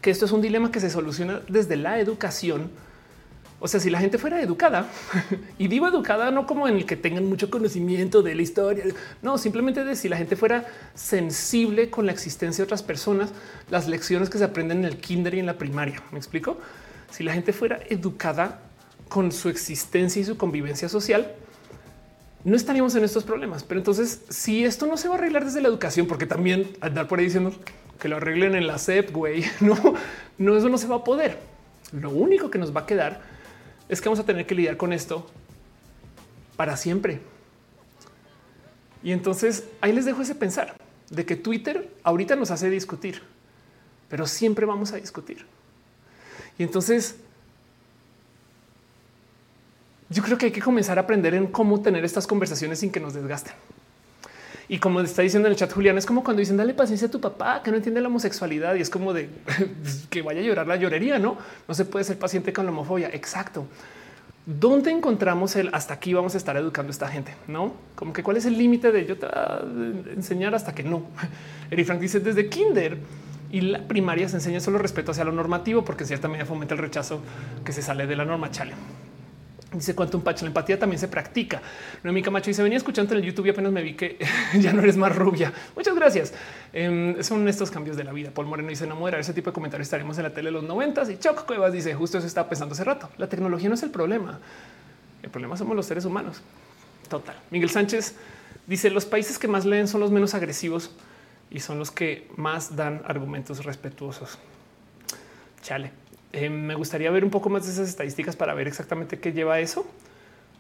que 0.00 0.10
esto 0.10 0.24
es 0.24 0.32
un 0.32 0.40
dilema 0.40 0.70
que 0.70 0.80
se 0.80 0.90
soluciona 0.90 1.42
desde 1.48 1.76
la 1.76 1.98
educación, 1.98 2.70
O 3.64 3.68
sea, 3.68 3.78
si 3.78 3.90
la 3.90 4.00
gente 4.00 4.18
fuera 4.18 4.42
educada 4.42 4.88
y 5.58 5.68
digo 5.68 5.86
educada, 5.86 6.32
no 6.32 6.48
como 6.48 6.66
en 6.66 6.74
el 6.74 6.84
que 6.84 6.96
tengan 6.96 7.26
mucho 7.26 7.48
conocimiento 7.48 8.20
de 8.20 8.34
la 8.34 8.42
historia, 8.42 8.82
no, 9.22 9.38
simplemente 9.38 9.84
de 9.84 9.94
si 9.94 10.08
la 10.08 10.16
gente 10.16 10.34
fuera 10.34 10.66
sensible 10.96 11.88
con 11.88 12.04
la 12.04 12.10
existencia 12.10 12.62
de 12.62 12.64
otras 12.64 12.82
personas, 12.82 13.30
las 13.70 13.86
lecciones 13.86 14.30
que 14.30 14.38
se 14.38 14.42
aprenden 14.42 14.78
en 14.78 14.86
el 14.86 14.96
kinder 14.96 15.34
y 15.34 15.38
en 15.38 15.46
la 15.46 15.58
primaria. 15.58 16.02
Me 16.10 16.18
explico. 16.18 16.58
Si 17.12 17.22
la 17.22 17.34
gente 17.34 17.52
fuera 17.52 17.78
educada 17.88 18.62
con 19.08 19.30
su 19.30 19.48
existencia 19.48 20.20
y 20.20 20.24
su 20.24 20.36
convivencia 20.36 20.88
social, 20.88 21.30
no 22.42 22.56
estaríamos 22.56 22.96
en 22.96 23.04
estos 23.04 23.22
problemas. 23.22 23.62
Pero 23.62 23.78
entonces, 23.78 24.22
si 24.28 24.64
esto 24.64 24.86
no 24.86 24.96
se 24.96 25.06
va 25.06 25.14
a 25.14 25.18
arreglar 25.18 25.44
desde 25.44 25.60
la 25.60 25.68
educación, 25.68 26.08
porque 26.08 26.26
también 26.26 26.68
andar 26.80 27.06
por 27.06 27.20
ahí 27.20 27.26
diciendo 27.26 27.54
que 28.00 28.08
lo 28.08 28.16
arreglen 28.16 28.56
en 28.56 28.66
la 28.66 28.78
SEP, 28.78 29.12
güey, 29.12 29.44
no, 29.60 29.76
no, 30.36 30.56
eso 30.56 30.68
no 30.68 30.78
se 30.78 30.88
va 30.88 30.96
a 30.96 31.04
poder. 31.04 31.38
Lo 31.92 32.10
único 32.10 32.50
que 32.50 32.58
nos 32.58 32.74
va 32.74 32.80
a 32.80 32.86
quedar 32.86 33.31
es 33.92 34.00
que 34.00 34.08
vamos 34.08 34.20
a 34.20 34.24
tener 34.24 34.46
que 34.46 34.54
lidiar 34.54 34.78
con 34.78 34.94
esto 34.94 35.26
para 36.56 36.78
siempre. 36.78 37.20
Y 39.02 39.12
entonces 39.12 39.64
ahí 39.82 39.92
les 39.92 40.06
dejo 40.06 40.22
ese 40.22 40.34
pensar 40.34 40.74
de 41.10 41.26
que 41.26 41.36
Twitter 41.36 41.92
ahorita 42.02 42.34
nos 42.34 42.50
hace 42.50 42.70
discutir, 42.70 43.20
pero 44.08 44.26
siempre 44.26 44.64
vamos 44.64 44.92
a 44.92 44.96
discutir. 44.96 45.44
Y 46.56 46.62
entonces 46.62 47.16
yo 50.08 50.22
creo 50.22 50.38
que 50.38 50.46
hay 50.46 50.52
que 50.52 50.62
comenzar 50.62 50.96
a 50.96 51.02
aprender 51.02 51.34
en 51.34 51.46
cómo 51.46 51.82
tener 51.82 52.02
estas 52.02 52.26
conversaciones 52.26 52.78
sin 52.78 52.90
que 52.90 53.00
nos 53.00 53.12
desgasten. 53.12 53.52
Y 54.72 54.78
como 54.78 55.02
está 55.02 55.20
diciendo 55.20 55.48
en 55.48 55.52
el 55.52 55.58
chat 55.58 55.70
Julián, 55.70 55.98
es 55.98 56.06
como 56.06 56.24
cuando 56.24 56.40
dicen 56.40 56.56
dale 56.56 56.72
paciencia 56.72 57.06
a 57.06 57.10
tu 57.10 57.20
papá 57.20 57.62
que 57.62 57.70
no 57.70 57.76
entiende 57.76 58.00
la 58.00 58.08
homosexualidad 58.08 58.74
y 58.74 58.80
es 58.80 58.88
como 58.88 59.12
de 59.12 59.28
que 60.08 60.22
vaya 60.22 60.40
a 60.40 60.42
llorar 60.42 60.66
la 60.66 60.76
llorería. 60.76 61.18
No, 61.18 61.36
no 61.68 61.74
se 61.74 61.84
puede 61.84 62.06
ser 62.06 62.18
paciente 62.18 62.54
con 62.54 62.64
la 62.64 62.72
homofobia. 62.72 63.10
Exacto. 63.12 63.66
¿Dónde 64.46 64.90
encontramos 64.90 65.56
el 65.56 65.68
hasta 65.74 65.92
aquí 65.92 66.14
vamos 66.14 66.34
a 66.34 66.38
estar 66.38 66.56
educando 66.56 66.88
a 66.88 66.92
esta 66.92 67.08
gente? 67.08 67.34
No 67.48 67.74
como 67.94 68.14
que 68.14 68.22
cuál 68.22 68.38
es 68.38 68.46
el 68.46 68.56
límite 68.56 68.92
de 68.92 69.04
yo 69.04 69.18
te 69.18 69.26
enseñar 70.16 70.54
hasta 70.54 70.74
que 70.74 70.84
no. 70.84 71.02
Eri 71.70 71.84
Frank 71.84 72.00
dice 72.00 72.20
desde 72.20 72.48
kinder 72.48 72.96
y 73.50 73.60
la 73.60 73.86
primaria 73.86 74.26
se 74.30 74.36
enseña 74.36 74.60
solo 74.60 74.78
respeto 74.78 75.10
hacia 75.10 75.24
lo 75.24 75.32
normativo, 75.32 75.84
porque 75.84 76.04
en 76.04 76.08
cierta 76.08 76.28
medida 76.28 76.46
fomenta 76.46 76.72
el 76.72 76.80
rechazo 76.80 77.20
que 77.62 77.74
se 77.74 77.82
sale 77.82 78.06
de 78.06 78.16
la 78.16 78.24
norma. 78.24 78.50
Chale. 78.50 78.72
Dice 79.72 79.94
cuánto 79.94 80.18
un 80.18 80.24
pacho. 80.24 80.44
La 80.44 80.48
empatía 80.48 80.78
también 80.78 80.98
se 80.98 81.08
practica. 81.08 81.62
Noemí 82.02 82.22
Camacho 82.22 82.50
dice 82.50 82.62
venía 82.62 82.76
escuchando 82.76 83.14
en 83.14 83.20
el 83.20 83.26
YouTube 83.26 83.46
y 83.46 83.50
apenas 83.50 83.72
me 83.72 83.82
vi 83.82 83.94
que 83.94 84.18
ya 84.60 84.72
no 84.72 84.82
eres 84.82 84.96
más 84.96 85.14
rubia. 85.14 85.52
Muchas 85.74 85.94
gracias. 85.94 86.34
Em, 86.72 87.22
son 87.22 87.48
estos 87.48 87.70
cambios 87.70 87.96
de 87.96 88.04
la 88.04 88.12
vida. 88.12 88.30
Paul 88.30 88.46
Moreno 88.46 88.68
dice 88.68 88.86
no 88.86 88.96
moderar 88.96 89.20
ese 89.20 89.32
tipo 89.32 89.50
de 89.50 89.54
comentarios. 89.54 89.86
Estaremos 89.86 90.18
en 90.18 90.24
la 90.24 90.30
tele 90.30 90.48
de 90.48 90.52
los 90.52 90.64
noventas 90.64 91.08
y 91.08 91.18
Choc 91.18 91.46
Cuevas 91.46 91.72
dice 91.72 91.94
justo 91.94 92.18
eso 92.18 92.26
estaba 92.26 92.48
pensando 92.48 92.74
hace 92.74 92.84
rato. 92.84 93.08
La 93.16 93.28
tecnología 93.28 93.68
no 93.68 93.74
es 93.74 93.82
el 93.82 93.90
problema. 93.90 94.38
El 95.22 95.30
problema 95.30 95.56
somos 95.56 95.74
los 95.74 95.86
seres 95.86 96.04
humanos. 96.04 96.42
Total. 97.08 97.36
Miguel 97.50 97.70
Sánchez 97.70 98.14
dice 98.66 98.90
los 98.90 99.06
países 99.06 99.38
que 99.38 99.48
más 99.48 99.64
leen 99.64 99.88
son 99.88 100.00
los 100.00 100.10
menos 100.10 100.34
agresivos 100.34 100.90
y 101.50 101.60
son 101.60 101.78
los 101.78 101.90
que 101.90 102.28
más 102.36 102.76
dan 102.76 103.02
argumentos 103.06 103.64
respetuosos. 103.64 104.38
Chale. 105.62 106.01
Eh, 106.32 106.48
me 106.48 106.74
gustaría 106.74 107.10
ver 107.10 107.24
un 107.24 107.30
poco 107.30 107.50
más 107.50 107.66
de 107.66 107.72
esas 107.72 107.88
estadísticas 107.88 108.36
para 108.36 108.54
ver 108.54 108.66
exactamente 108.66 109.18
qué 109.18 109.32
lleva 109.32 109.60
eso, 109.60 109.86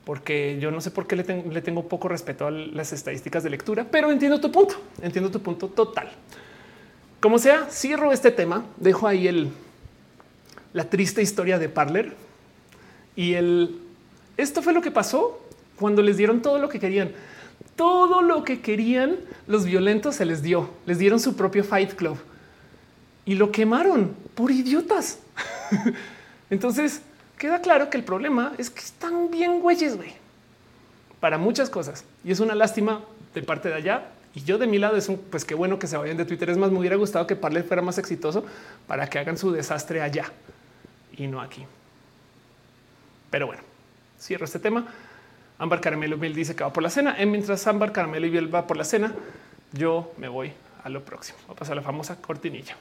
porque 0.04 0.58
yo 0.60 0.70
no 0.70 0.80
sé 0.82 0.90
por 0.90 1.06
qué 1.06 1.16
le, 1.16 1.24
tengo 1.62 1.88
poco 1.88 2.08
respeto 2.08 2.46
a 2.46 2.50
las 2.50 2.92
estadísticas 2.92 3.42
de 3.42 3.50
lectura, 3.50 3.86
pero 3.90 4.10
entiendo 4.10 4.38
tu 4.40 4.52
punto, 4.52 4.74
entiendo 5.00 5.30
tu 5.30 5.40
punto 5.40 5.68
total. 5.68 6.10
Como 7.20 7.38
sea, 7.38 7.68
cierro 7.70 8.12
este 8.12 8.30
tema, 8.32 8.66
dejo 8.76 9.06
ahí 9.06 9.28
el, 9.28 9.50
la 10.74 10.90
triste 10.90 11.22
historia 11.22 11.58
de 11.58 11.68
Parler 11.68 12.12
y 13.16 13.34
el 13.34 13.78
esto 14.36 14.62
fue 14.62 14.72
lo 14.72 14.82
que 14.82 14.90
pasó 14.90 15.40
cuando 15.76 16.02
les 16.02 16.16
dieron 16.16 16.42
todo 16.42 16.58
lo 16.58 16.68
que 16.68 16.80
querían. 16.80 17.12
Todo 17.76 18.22
lo 18.22 18.44
que 18.44 18.60
querían 18.60 19.16
los 19.46 19.64
violentos 19.64 20.16
se 20.16 20.24
les 20.24 20.42
dio. 20.42 20.68
Les 20.84 20.98
dieron 20.98 21.20
su 21.20 21.36
propio 21.36 21.64
Fight 21.64 21.94
Club 21.94 22.18
y 23.24 23.34
lo 23.34 23.52
quemaron 23.52 24.14
por 24.34 24.50
idiotas. 24.50 25.18
Entonces 26.50 27.02
queda 27.38 27.60
claro 27.60 27.90
que 27.90 27.96
el 27.96 28.04
problema 28.04 28.52
es 28.58 28.70
que 28.70 28.80
están 28.80 29.30
bien 29.30 29.60
güeyes, 29.60 29.96
güey, 29.96 30.12
para 31.20 31.38
muchas 31.38 31.70
cosas. 31.70 32.04
Y 32.24 32.32
es 32.32 32.40
una 32.40 32.54
lástima 32.54 33.00
de 33.34 33.42
parte 33.42 33.68
de 33.68 33.74
allá. 33.74 34.08
Y 34.34 34.42
yo 34.42 34.58
de 34.58 34.66
mi 34.66 34.78
lado 34.78 34.96
es 34.96 35.08
un, 35.08 35.18
pues 35.18 35.44
qué 35.44 35.54
bueno 35.54 35.78
que 35.78 35.86
se 35.86 35.96
vayan 35.96 36.16
de 36.16 36.24
Twitter. 36.24 36.48
Es 36.50 36.56
más, 36.56 36.70
me 36.70 36.78
hubiera 36.78 36.96
gustado 36.96 37.26
que 37.26 37.36
Parler 37.36 37.64
fuera 37.64 37.82
más 37.82 37.98
exitoso 37.98 38.44
para 38.86 39.08
que 39.08 39.18
hagan 39.18 39.36
su 39.36 39.52
desastre 39.52 40.00
allá 40.00 40.32
y 41.16 41.26
no 41.26 41.40
aquí. 41.40 41.64
Pero 43.30 43.46
bueno, 43.46 43.62
cierro 44.18 44.44
este 44.44 44.58
tema. 44.58 44.86
Ámbar 45.58 45.80
Caramelo 45.80 46.16
Biel 46.16 46.34
dice 46.34 46.56
que 46.56 46.64
va 46.64 46.72
por 46.72 46.82
la 46.82 46.90
cena. 46.90 47.20
Y 47.22 47.26
mientras 47.26 47.66
Ámbar 47.66 47.92
Caramelo 47.92 48.26
y 48.26 48.30
Biel 48.30 48.54
va 48.54 48.66
por 48.66 48.76
la 48.76 48.84
cena, 48.84 49.12
yo 49.72 50.12
me 50.16 50.28
voy 50.28 50.52
a 50.82 50.88
lo 50.88 51.04
próximo. 51.04 51.38
Va 51.48 51.54
a 51.54 51.56
pasar 51.56 51.76
la 51.76 51.82
famosa 51.82 52.20
cortinilla. 52.20 52.76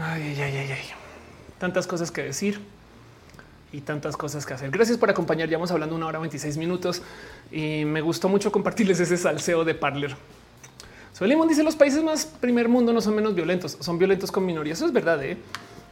Ay, 0.00 0.36
ay, 0.40 0.56
ay, 0.56 0.72
ay. 0.72 0.84
Tantas 1.58 1.88
cosas 1.88 2.12
que 2.12 2.22
decir 2.22 2.60
y 3.72 3.80
tantas 3.80 4.16
cosas 4.16 4.46
que 4.46 4.54
hacer. 4.54 4.70
Gracias 4.70 4.96
por 4.96 5.10
acompañar. 5.10 5.48
Llevamos 5.48 5.72
hablando 5.72 5.96
una 5.96 6.06
hora 6.06 6.20
26 6.20 6.56
minutos 6.56 7.02
y 7.50 7.84
me 7.84 8.00
gustó 8.00 8.28
mucho 8.28 8.52
compartirles 8.52 9.00
ese 9.00 9.16
salseo 9.16 9.64
de 9.64 9.74
Parler. 9.74 10.14
Solimón 11.12 11.48
dice 11.48 11.64
los 11.64 11.74
países 11.74 12.02
más 12.04 12.26
primer 12.26 12.68
mundo 12.68 12.92
no 12.92 13.00
son 13.00 13.16
menos 13.16 13.34
violentos, 13.34 13.76
son 13.80 13.98
violentos 13.98 14.30
con 14.30 14.46
minorías. 14.46 14.78
Eso 14.78 14.86
es 14.86 14.92
verdad. 14.92 15.20
¿eh? 15.24 15.36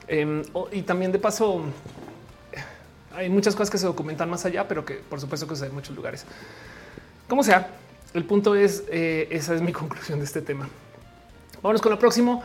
Em, 0.07 0.45
y 0.71 0.83
también 0.83 1.11
de 1.11 1.19
paso 1.19 1.65
hay 3.13 3.29
muchas 3.29 3.57
cosas 3.57 3.71
que 3.71 3.79
se 3.79 3.87
documentan 3.87 4.31
más 4.31 4.45
allá, 4.45 4.69
pero 4.69 4.85
que 4.85 4.95
por 4.95 5.21
supuesto 5.21 5.49
que 5.49 5.57
se 5.57 5.67
en 5.67 5.75
muchos 5.75 5.97
lugares. 5.97 6.25
Como 7.29 7.43
sea, 7.43 7.71
el 8.15 8.25
punto 8.25 8.55
es 8.55 8.85
eh, 8.89 9.27
esa 9.33 9.53
es 9.53 9.63
mi 9.63 9.73
conclusión 9.73 10.21
de 10.21 10.27
este 10.27 10.43
tema. 10.43 10.69
Vámonos 11.61 11.83
con 11.83 11.91
lo 11.91 11.99
próximo. 11.99 12.45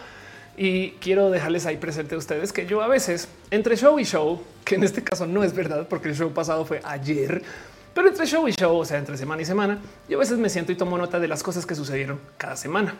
Y 0.57 0.91
quiero 0.99 1.29
dejarles 1.29 1.65
ahí 1.65 1.77
presente 1.77 2.15
a 2.15 2.17
ustedes 2.17 2.51
que 2.51 2.65
yo 2.65 2.81
a 2.81 2.87
veces 2.87 3.27
entre 3.51 3.77
show 3.77 3.97
y 3.99 4.03
show, 4.03 4.41
que 4.65 4.75
en 4.75 4.83
este 4.83 5.03
caso 5.03 5.25
no 5.25 5.43
es 5.43 5.53
verdad 5.53 5.87
porque 5.89 6.09
el 6.09 6.15
show 6.15 6.31
pasado 6.33 6.65
fue 6.65 6.81
ayer, 6.83 7.41
pero 7.93 8.07
entre 8.07 8.25
show 8.25 8.47
y 8.47 8.53
show, 8.53 8.77
o 8.77 8.85
sea, 8.85 8.97
entre 8.97 9.17
semana 9.17 9.41
y 9.41 9.45
semana, 9.45 9.79
yo 10.07 10.17
a 10.17 10.19
veces 10.19 10.37
me 10.37 10.49
siento 10.49 10.71
y 10.71 10.75
tomo 10.75 10.97
nota 10.97 11.19
de 11.19 11.27
las 11.27 11.43
cosas 11.43 11.65
que 11.65 11.75
sucedieron 11.75 12.19
cada 12.37 12.55
semana. 12.55 12.95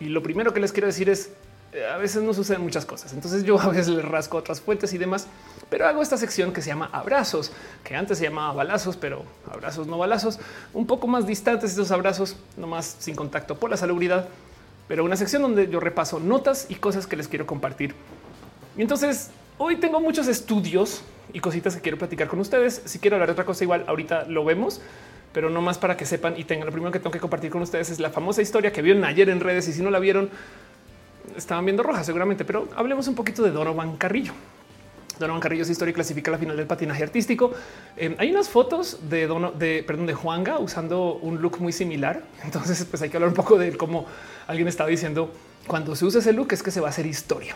Y 0.00 0.06
lo 0.06 0.22
primero 0.22 0.52
que 0.52 0.60
les 0.60 0.72
quiero 0.72 0.86
decir 0.86 1.08
es, 1.08 1.30
eh, 1.72 1.86
a 1.86 1.96
veces 1.96 2.22
no 2.22 2.34
suceden 2.34 2.60
muchas 2.60 2.84
cosas. 2.84 3.14
Entonces 3.14 3.44
yo 3.44 3.58
a 3.60 3.68
veces 3.68 3.88
les 3.88 4.04
rasco 4.04 4.36
otras 4.36 4.60
fuentes 4.60 4.92
y 4.92 4.98
demás, 4.98 5.26
pero 5.70 5.86
hago 5.86 6.02
esta 6.02 6.18
sección 6.18 6.52
que 6.52 6.60
se 6.60 6.68
llama 6.68 6.90
abrazos, 6.92 7.52
que 7.84 7.96
antes 7.96 8.18
se 8.18 8.24
llamaba 8.24 8.52
balazos, 8.52 8.98
pero 8.98 9.24
abrazos 9.50 9.86
no 9.86 9.96
balazos, 9.96 10.38
un 10.74 10.86
poco 10.86 11.06
más 11.06 11.26
distantes 11.26 11.70
estos 11.70 11.90
abrazos, 11.90 12.36
no 12.58 12.66
más 12.66 12.96
sin 12.98 13.14
contacto 13.14 13.56
por 13.56 13.70
la 13.70 13.78
salubridad 13.78 14.28
pero 14.92 15.06
una 15.06 15.16
sección 15.16 15.40
donde 15.40 15.70
yo 15.70 15.80
repaso 15.80 16.20
notas 16.20 16.66
y 16.68 16.74
cosas 16.74 17.06
que 17.06 17.16
les 17.16 17.26
quiero 17.26 17.46
compartir. 17.46 17.94
Y 18.76 18.82
entonces 18.82 19.30
hoy 19.56 19.76
tengo 19.76 20.02
muchos 20.02 20.28
estudios 20.28 21.02
y 21.32 21.40
cositas 21.40 21.74
que 21.74 21.80
quiero 21.80 21.96
platicar 21.96 22.28
con 22.28 22.40
ustedes. 22.40 22.82
Si 22.84 22.98
quiero 22.98 23.16
hablar 23.16 23.30
de 23.30 23.32
otra 23.32 23.46
cosa, 23.46 23.64
igual 23.64 23.86
ahorita 23.86 24.26
lo 24.28 24.44
vemos, 24.44 24.82
pero 25.32 25.48
no 25.48 25.62
más 25.62 25.78
para 25.78 25.96
que 25.96 26.04
sepan 26.04 26.34
y 26.36 26.44
tengan. 26.44 26.66
Lo 26.66 26.72
primero 26.72 26.92
que 26.92 26.98
tengo 26.98 27.10
que 27.10 27.20
compartir 27.20 27.50
con 27.50 27.62
ustedes 27.62 27.88
es 27.88 28.00
la 28.00 28.10
famosa 28.10 28.42
historia 28.42 28.70
que 28.70 28.82
vieron 28.82 29.02
ayer 29.06 29.30
en 29.30 29.40
redes 29.40 29.66
y 29.66 29.72
si 29.72 29.80
no 29.80 29.90
la 29.90 29.98
vieron, 29.98 30.28
estaban 31.38 31.64
viendo 31.64 31.82
roja 31.82 32.04
seguramente, 32.04 32.44
pero 32.44 32.68
hablemos 32.76 33.08
un 33.08 33.14
poquito 33.14 33.42
de 33.42 33.50
Donovan 33.50 33.96
Carrillo. 33.96 34.34
Donovan 35.18 35.40
Carrillo 35.40 35.62
es 35.62 35.70
historia 35.70 35.90
y 35.90 35.94
clasifica 35.94 36.30
la 36.30 36.38
final 36.38 36.56
del 36.56 36.66
patinaje 36.66 37.02
artístico. 37.02 37.52
Eh, 37.96 38.14
hay 38.18 38.30
unas 38.30 38.48
fotos 38.48 39.08
de, 39.08 39.26
Dono, 39.26 39.52
de, 39.52 39.84
perdón, 39.86 40.06
de 40.06 40.14
Juanga 40.14 40.58
usando 40.58 41.14
un 41.14 41.40
look 41.40 41.60
muy 41.60 41.72
similar. 41.72 42.22
Entonces, 42.44 42.84
pues 42.84 43.02
hay 43.02 43.10
que 43.10 43.16
hablar 43.16 43.28
un 43.28 43.36
poco 43.36 43.58
de 43.58 43.76
cómo 43.76 44.06
alguien 44.46 44.68
estaba 44.68 44.88
diciendo 44.88 45.32
cuando 45.66 45.94
se 45.94 46.04
usa 46.04 46.20
ese 46.20 46.32
look 46.32 46.52
es 46.52 46.62
que 46.62 46.70
se 46.70 46.80
va 46.80 46.88
a 46.88 46.90
hacer 46.90 47.06
historia. 47.06 47.54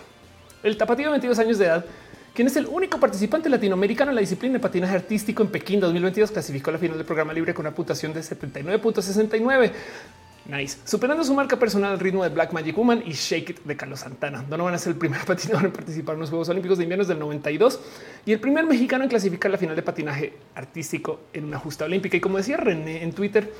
El 0.62 0.76
tapatío 0.76 1.06
de 1.06 1.12
22 1.12 1.38
años 1.38 1.58
de 1.58 1.66
edad, 1.66 1.84
quien 2.34 2.48
es 2.48 2.56
el 2.56 2.66
único 2.66 2.98
participante 3.00 3.48
latinoamericano 3.48 4.10
en 4.10 4.16
la 4.16 4.20
disciplina 4.20 4.54
de 4.54 4.60
patinaje 4.60 4.94
artístico 4.94 5.42
en 5.42 5.48
Pekín 5.48 5.80
2022, 5.80 6.30
clasificó 6.30 6.70
la 6.70 6.78
final 6.78 6.96
del 6.96 7.06
programa 7.06 7.32
libre 7.32 7.54
con 7.54 7.66
una 7.66 7.74
puntuación 7.74 8.12
de 8.12 8.20
79.69. 8.20 9.72
Nice. 10.48 10.78
Superando 10.84 11.24
su 11.24 11.34
marca 11.34 11.58
personal 11.58 11.92
al 11.92 11.98
ritmo 11.98 12.22
de 12.22 12.28
Black 12.28 12.52
Magic 12.52 12.76
Woman 12.76 13.02
y 13.04 13.12
Shake 13.12 13.50
It 13.50 13.64
de 13.64 13.76
Carlos 13.76 14.00
Santana. 14.00 14.44
Donovan 14.48 14.74
es 14.74 14.86
el 14.86 14.94
primer 14.94 15.20
patinador 15.26 15.66
en 15.66 15.72
participar 15.72 16.14
en 16.14 16.20
los 16.20 16.30
Juegos 16.30 16.48
Olímpicos 16.48 16.78
de 16.78 16.84
Invierno 16.84 17.04
del 17.04 17.18
92 17.18 17.80
y 18.24 18.32
el 18.32 18.38
primer 18.38 18.64
mexicano 18.64 19.02
en 19.02 19.10
clasificar 19.10 19.50
la 19.50 19.58
final 19.58 19.74
de 19.74 19.82
patinaje 19.82 20.34
artístico 20.54 21.20
en 21.32 21.46
una 21.46 21.58
justa 21.58 21.84
olímpica. 21.84 22.16
Y 22.16 22.20
como 22.20 22.36
decía 22.38 22.58
René 22.58 23.02
en 23.02 23.12
Twitter, 23.12 23.52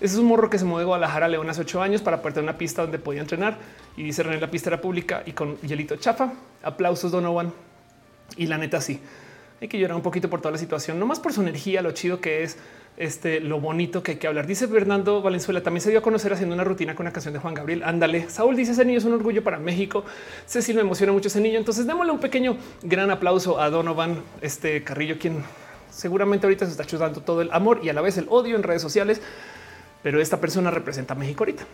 ese 0.00 0.14
es 0.14 0.20
un 0.20 0.26
morro 0.26 0.50
que 0.50 0.58
se 0.58 0.64
mueve 0.64 0.80
de 0.80 0.86
Guadalajara 0.86 1.26
a 1.26 1.28
León 1.28 1.48
hace 1.48 1.60
ocho 1.60 1.80
años 1.80 2.02
para 2.02 2.18
poder 2.18 2.34
tener 2.34 2.50
una 2.50 2.58
pista 2.58 2.82
donde 2.82 2.98
podía 2.98 3.20
entrenar. 3.20 3.58
Y 3.96 4.02
dice 4.02 4.24
René, 4.24 4.40
la 4.40 4.50
pista 4.50 4.70
era 4.70 4.80
pública 4.80 5.22
y 5.24 5.32
con 5.32 5.56
hielito 5.60 5.94
chafa. 5.96 6.32
Aplausos, 6.64 7.12
Donovan. 7.12 7.52
Y 8.36 8.46
la 8.48 8.58
neta, 8.58 8.80
sí. 8.80 8.98
hay 9.60 9.68
que 9.68 9.78
llorar 9.78 9.96
un 9.96 10.02
poquito 10.02 10.28
por 10.28 10.40
toda 10.40 10.50
la 10.50 10.58
situación, 10.58 10.98
no 10.98 11.06
más 11.06 11.20
por 11.20 11.32
su 11.32 11.42
energía, 11.42 11.80
lo 11.80 11.92
chido 11.92 12.20
que 12.20 12.42
es, 12.42 12.58
este, 12.96 13.40
lo 13.40 13.60
bonito 13.60 14.02
que 14.02 14.12
hay 14.12 14.18
que 14.18 14.26
hablar. 14.26 14.46
Dice 14.46 14.68
Fernando 14.68 15.20
Valenzuela, 15.20 15.62
también 15.62 15.82
se 15.82 15.90
dio 15.90 15.98
a 15.98 16.02
conocer 16.02 16.32
haciendo 16.32 16.54
una 16.54 16.64
rutina 16.64 16.94
con 16.94 17.04
una 17.04 17.12
canción 17.12 17.34
de 17.34 17.40
Juan 17.40 17.54
Gabriel. 17.54 17.82
Ándale. 17.82 18.28
Saúl 18.30 18.56
dice 18.56 18.72
ese 18.72 18.84
niño 18.84 18.98
es 18.98 19.04
un 19.04 19.12
orgullo 19.12 19.42
para 19.42 19.58
México. 19.58 20.04
Cecil 20.46 20.76
me 20.76 20.82
emociona 20.82 21.12
mucho 21.12 21.28
ese 21.28 21.40
niño. 21.40 21.58
Entonces 21.58 21.86
démosle 21.86 22.12
un 22.12 22.20
pequeño 22.20 22.56
gran 22.82 23.10
aplauso 23.10 23.60
a 23.60 23.70
Donovan 23.70 24.22
este 24.40 24.84
Carrillo, 24.84 25.18
quien 25.18 25.42
seguramente 25.90 26.46
ahorita 26.46 26.66
se 26.66 26.72
está 26.72 26.84
chutando 26.84 27.20
todo 27.20 27.42
el 27.42 27.50
amor 27.52 27.80
y 27.82 27.88
a 27.88 27.92
la 27.92 28.00
vez 28.00 28.16
el 28.18 28.26
odio 28.28 28.56
en 28.56 28.62
redes 28.62 28.82
sociales. 28.82 29.20
Pero 30.02 30.20
esta 30.20 30.40
persona 30.40 30.70
representa 30.70 31.14
a 31.14 31.16
México 31.16 31.42
ahorita. 31.44 31.64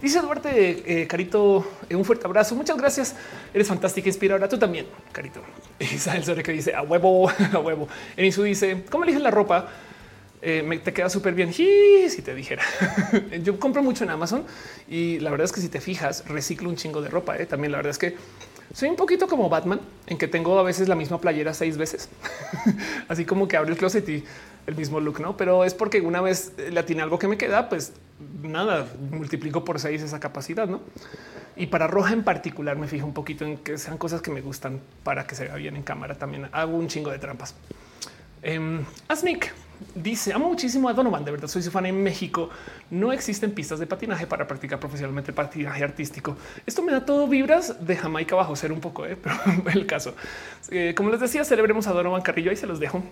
Dice 0.00 0.20
Duarte, 0.20 1.02
eh, 1.02 1.06
Carito, 1.06 1.66
eh, 1.88 1.96
un 1.96 2.04
fuerte 2.04 2.26
abrazo. 2.26 2.54
Muchas 2.54 2.76
gracias. 2.76 3.14
Eres 3.54 3.66
fantástica, 3.66 4.08
inspiradora. 4.08 4.46
Tú 4.46 4.58
también, 4.58 4.86
Carito. 5.10 5.40
Isabel 5.80 6.22
Sobre 6.22 6.42
que 6.42 6.52
dice 6.52 6.74
a 6.74 6.82
huevo, 6.82 7.30
a 7.52 7.58
huevo. 7.58 7.88
En 8.16 8.30
su 8.30 8.42
dice, 8.42 8.84
¿cómo 8.90 9.04
eliges 9.04 9.22
la 9.22 9.30
ropa? 9.30 9.68
Eh, 10.42 10.62
me 10.62 10.78
te 10.78 10.92
queda 10.92 11.08
súper 11.08 11.32
bien. 11.34 11.50
Si 11.52 12.22
te 12.22 12.34
dijera, 12.34 12.62
yo 13.42 13.58
compro 13.58 13.82
mucho 13.82 14.04
en 14.04 14.10
Amazon 14.10 14.44
y 14.86 15.18
la 15.20 15.30
verdad 15.30 15.46
es 15.46 15.52
que 15.52 15.62
si 15.62 15.70
te 15.70 15.80
fijas, 15.80 16.28
reciclo 16.28 16.68
un 16.68 16.76
chingo 16.76 17.00
de 17.00 17.08
ropa. 17.08 17.38
También 17.46 17.72
la 17.72 17.78
verdad 17.78 17.90
es 17.90 17.98
que 17.98 18.16
soy 18.74 18.90
un 18.90 18.96
poquito 18.96 19.26
como 19.26 19.48
Batman 19.48 19.80
en 20.06 20.18
que 20.18 20.28
tengo 20.28 20.58
a 20.58 20.62
veces 20.62 20.88
la 20.88 20.94
misma 20.94 21.20
playera 21.20 21.54
seis 21.54 21.78
veces, 21.78 22.10
así 23.08 23.24
como 23.24 23.48
que 23.48 23.56
abro 23.56 23.70
el 23.70 23.78
closet 23.78 24.06
y 24.08 24.24
el 24.66 24.74
mismo 24.76 25.00
look, 25.00 25.20
no? 25.20 25.36
Pero 25.36 25.64
es 25.64 25.74
porque 25.74 26.00
una 26.00 26.20
vez 26.20 26.52
le 26.56 26.78
atiné 26.78 27.02
algo 27.02 27.18
que 27.18 27.28
me 27.28 27.36
queda, 27.36 27.68
pues 27.68 27.92
nada, 28.42 28.86
multiplico 29.10 29.64
por 29.64 29.78
seis 29.78 30.02
esa 30.02 30.20
capacidad, 30.20 30.68
no? 30.68 30.80
Y 31.56 31.66
para 31.66 31.86
roja 31.86 32.12
en 32.12 32.22
particular 32.22 32.76
me 32.76 32.86
fijo 32.86 33.06
un 33.06 33.14
poquito 33.14 33.44
en 33.44 33.58
que 33.58 33.78
sean 33.78 33.96
cosas 33.96 34.20
que 34.20 34.30
me 34.30 34.40
gustan 34.40 34.80
para 35.02 35.26
que 35.26 35.34
se 35.34 35.44
vea 35.44 35.54
bien 35.56 35.76
en 35.76 35.82
cámara. 35.82 36.16
También 36.16 36.48
hago 36.52 36.76
un 36.76 36.88
chingo 36.88 37.10
de 37.10 37.18
trampas. 37.18 37.54
Eh, 38.42 38.80
Asnick 39.08 39.52
dice 39.94 40.32
amo 40.32 40.48
muchísimo 40.48 40.88
a 40.88 40.92
Donovan. 40.92 41.24
De 41.24 41.30
verdad, 41.30 41.48
soy 41.48 41.62
su 41.62 41.70
fan 41.70 41.86
en 41.86 42.02
México. 42.02 42.50
No 42.90 43.12
existen 43.12 43.52
pistas 43.52 43.78
de 43.78 43.86
patinaje 43.86 44.26
para 44.26 44.46
practicar 44.46 44.78
profesionalmente 44.78 45.30
el 45.30 45.34
patinaje 45.34 45.82
artístico. 45.82 46.36
Esto 46.66 46.82
me 46.82 46.92
da 46.92 47.04
todo 47.04 47.26
vibras 47.26 47.86
de 47.86 47.96
Jamaica 47.96 48.36
bajo 48.36 48.54
ser 48.56 48.72
un 48.72 48.80
poco, 48.80 49.06
¿eh? 49.06 49.16
pero 49.64 49.78
el 49.78 49.86
caso. 49.86 50.14
Eh, 50.70 50.94
como 50.96 51.10
les 51.10 51.20
decía, 51.20 51.44
celebremos 51.44 51.86
a 51.86 51.92
Donovan 51.92 52.22
Carrillo 52.22 52.52
y 52.52 52.56
se 52.56 52.66
los 52.66 52.80
dejo. 52.80 53.02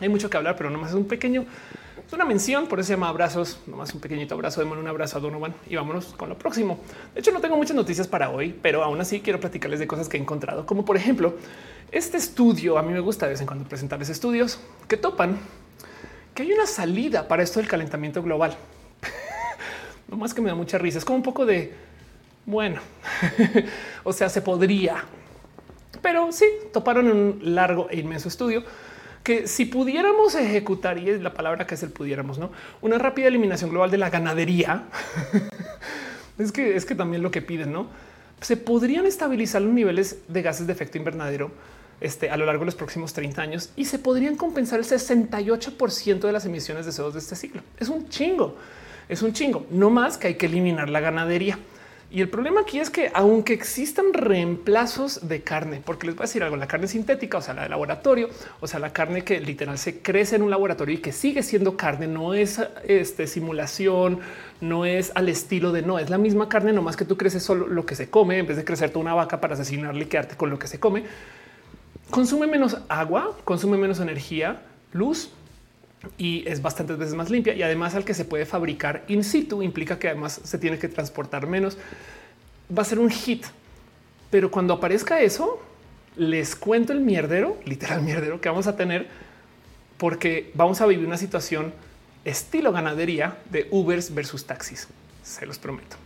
Hay 0.00 0.08
mucho 0.08 0.28
que 0.28 0.36
hablar, 0.36 0.56
pero 0.56 0.70
nomás 0.70 0.90
es 0.90 0.96
un 0.96 1.06
pequeño, 1.06 1.44
es 2.06 2.12
una 2.12 2.24
mención, 2.24 2.66
por 2.66 2.80
eso 2.80 2.88
se 2.88 2.92
llama 2.94 3.08
abrazos, 3.08 3.60
nomás 3.66 3.94
un 3.94 4.00
pequeñito 4.00 4.34
abrazo, 4.34 4.60
démosle 4.60 4.82
un 4.82 4.88
abrazo 4.88 5.18
a 5.18 5.20
Donovan 5.20 5.54
y 5.68 5.76
vámonos 5.76 6.06
con 6.14 6.28
lo 6.28 6.36
próximo. 6.36 6.80
De 7.14 7.20
hecho, 7.20 7.30
no 7.30 7.40
tengo 7.40 7.56
muchas 7.56 7.76
noticias 7.76 8.08
para 8.08 8.30
hoy, 8.30 8.58
pero 8.60 8.82
aún 8.82 9.00
así 9.00 9.20
quiero 9.20 9.38
platicarles 9.38 9.78
de 9.78 9.86
cosas 9.86 10.08
que 10.08 10.16
he 10.16 10.20
encontrado, 10.20 10.66
como 10.66 10.84
por 10.84 10.96
ejemplo, 10.96 11.36
este 11.92 12.16
estudio, 12.16 12.76
a 12.76 12.82
mí 12.82 12.92
me 12.92 12.98
gusta 12.98 13.26
de 13.26 13.32
vez 13.32 13.40
en 13.40 13.46
cuando 13.46 13.68
presentarles 13.68 14.08
estudios 14.08 14.58
que 14.88 14.96
topan 14.96 15.38
que 16.34 16.42
hay 16.42 16.52
una 16.52 16.66
salida 16.66 17.28
para 17.28 17.44
esto 17.44 17.60
del 17.60 17.68
calentamiento 17.68 18.20
global. 18.20 18.56
no 20.08 20.16
más 20.16 20.34
que 20.34 20.40
me 20.40 20.48
da 20.48 20.56
mucha 20.56 20.76
risa, 20.76 20.98
es 20.98 21.04
como 21.04 21.18
un 21.18 21.22
poco 21.22 21.46
de, 21.46 21.72
bueno, 22.46 22.80
o 24.02 24.12
sea, 24.12 24.28
se 24.28 24.42
podría, 24.42 25.04
pero 26.02 26.32
sí, 26.32 26.46
toparon 26.72 27.06
en 27.06 27.16
un 27.16 27.54
largo 27.54 27.88
e 27.88 28.00
inmenso 28.00 28.26
estudio 28.26 28.64
que 29.24 29.48
si 29.48 29.64
pudiéramos 29.64 30.34
ejecutar, 30.34 30.98
y 30.98 31.08
es 31.08 31.22
la 31.22 31.32
palabra 31.32 31.66
que 31.66 31.74
es 31.74 31.82
el 31.82 31.90
pudiéramos, 31.90 32.38
¿no? 32.38 32.52
Una 32.82 32.98
rápida 32.98 33.26
eliminación 33.26 33.70
global 33.70 33.90
de 33.90 33.96
la 33.96 34.10
ganadería, 34.10 34.84
es 36.38 36.52
que 36.52 36.76
es 36.76 36.84
que 36.84 36.94
también 36.94 37.22
lo 37.22 37.30
que 37.30 37.40
piden, 37.40 37.72
¿no? 37.72 37.88
Se 38.42 38.58
podrían 38.58 39.06
estabilizar 39.06 39.62
los 39.62 39.72
niveles 39.72 40.18
de 40.28 40.42
gases 40.42 40.66
de 40.66 40.74
efecto 40.74 40.98
invernadero 40.98 41.50
este, 42.02 42.28
a 42.28 42.36
lo 42.36 42.44
largo 42.44 42.60
de 42.60 42.66
los 42.66 42.74
próximos 42.74 43.14
30 43.14 43.40
años 43.40 43.70
y 43.76 43.86
se 43.86 43.98
podrían 43.98 44.36
compensar 44.36 44.78
el 44.78 44.84
68% 44.84 46.20
de 46.20 46.32
las 46.32 46.44
emisiones 46.44 46.84
de 46.84 46.92
CO2 46.92 47.12
de 47.12 47.18
este 47.20 47.34
ciclo. 47.34 47.62
Es 47.80 47.88
un 47.88 48.10
chingo, 48.10 48.56
es 49.08 49.22
un 49.22 49.32
chingo, 49.32 49.66
no 49.70 49.88
más 49.88 50.18
que 50.18 50.26
hay 50.26 50.34
que 50.34 50.46
eliminar 50.46 50.90
la 50.90 51.00
ganadería. 51.00 51.58
Y 52.14 52.20
el 52.20 52.28
problema 52.28 52.60
aquí 52.60 52.78
es 52.78 52.90
que 52.90 53.10
aunque 53.12 53.54
existan 53.54 54.12
reemplazos 54.12 55.26
de 55.26 55.42
carne, 55.42 55.82
porque 55.84 56.06
les 56.06 56.14
voy 56.14 56.22
a 56.22 56.26
decir 56.28 56.44
algo, 56.44 56.54
la 56.54 56.68
carne 56.68 56.86
sintética, 56.86 57.38
o 57.38 57.42
sea, 57.42 57.54
la 57.54 57.64
de 57.64 57.68
laboratorio, 57.68 58.28
o 58.60 58.68
sea, 58.68 58.78
la 58.78 58.92
carne 58.92 59.24
que 59.24 59.40
literal 59.40 59.78
se 59.78 59.98
crece 59.98 60.36
en 60.36 60.42
un 60.42 60.50
laboratorio 60.50 60.94
y 60.94 60.98
que 60.98 61.10
sigue 61.10 61.42
siendo 61.42 61.76
carne, 61.76 62.06
no 62.06 62.32
es 62.32 62.60
este, 62.86 63.26
simulación, 63.26 64.20
no 64.60 64.84
es 64.84 65.10
al 65.16 65.28
estilo 65.28 65.72
de 65.72 65.82
no, 65.82 65.98
es 65.98 66.08
la 66.08 66.16
misma 66.16 66.48
carne, 66.48 66.72
no 66.72 66.82
más 66.82 66.96
que 66.96 67.04
tú 67.04 67.16
creces 67.16 67.42
solo 67.42 67.66
lo 67.66 67.84
que 67.84 67.96
se 67.96 68.08
come 68.08 68.38
en 68.38 68.46
vez 68.46 68.58
de 68.58 68.64
crecerte 68.64 68.96
una 68.96 69.12
vaca 69.12 69.40
para 69.40 69.54
asesinarle 69.54 70.04
y 70.04 70.06
quedarte 70.06 70.36
con 70.36 70.50
lo 70.50 70.58
que 70.60 70.68
se 70.68 70.78
come. 70.78 71.02
Consume 72.10 72.46
menos 72.46 72.78
agua, 72.88 73.36
consume 73.42 73.76
menos 73.76 73.98
energía, 73.98 74.62
luz, 74.92 75.32
y 76.18 76.46
es 76.48 76.62
bastantes 76.62 76.96
veces 76.98 77.14
más 77.14 77.30
limpia 77.30 77.54
y 77.54 77.62
además 77.62 77.94
al 77.94 78.04
que 78.04 78.14
se 78.14 78.24
puede 78.24 78.46
fabricar 78.46 79.04
in 79.08 79.24
situ 79.24 79.62
implica 79.62 79.98
que 79.98 80.08
además 80.08 80.40
se 80.42 80.58
tiene 80.58 80.78
que 80.78 80.88
transportar 80.88 81.46
menos. 81.46 81.76
Va 82.76 82.82
a 82.82 82.84
ser 82.84 82.98
un 82.98 83.10
hit, 83.10 83.44
pero 84.30 84.50
cuando 84.50 84.74
aparezca 84.74 85.20
eso, 85.20 85.62
les 86.16 86.56
cuento 86.56 86.92
el 86.92 87.00
mierdero, 87.00 87.58
literal 87.64 88.02
mierdero 88.02 88.40
que 88.40 88.48
vamos 88.48 88.66
a 88.66 88.76
tener, 88.76 89.08
porque 89.98 90.50
vamos 90.54 90.80
a 90.80 90.86
vivir 90.86 91.06
una 91.06 91.18
situación 91.18 91.72
estilo 92.24 92.72
ganadería 92.72 93.36
de 93.50 93.68
Ubers 93.70 94.14
versus 94.14 94.46
taxis. 94.46 94.88
Se 95.22 95.46
los 95.46 95.58
prometo. 95.58 95.96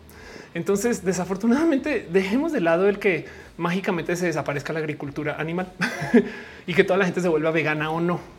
Entonces, 0.55 1.05
desafortunadamente, 1.05 2.07
dejemos 2.13 2.53
de 2.53 2.61
lado 2.61 2.89
el 2.89 2.99
que 2.99 3.27
mágicamente 3.57 4.17
se 4.17 4.27
desaparezca 4.27 4.73
la 4.73 4.79
agricultura 4.81 5.37
animal 5.39 5.73
y 6.67 6.75
que 6.75 6.85
toda 6.85 6.99
la 6.99 7.05
gente 7.05 7.21
se 7.21 7.29
vuelva 7.29 7.51
vegana 7.51 7.91
o 7.91 8.01
no 8.01 8.38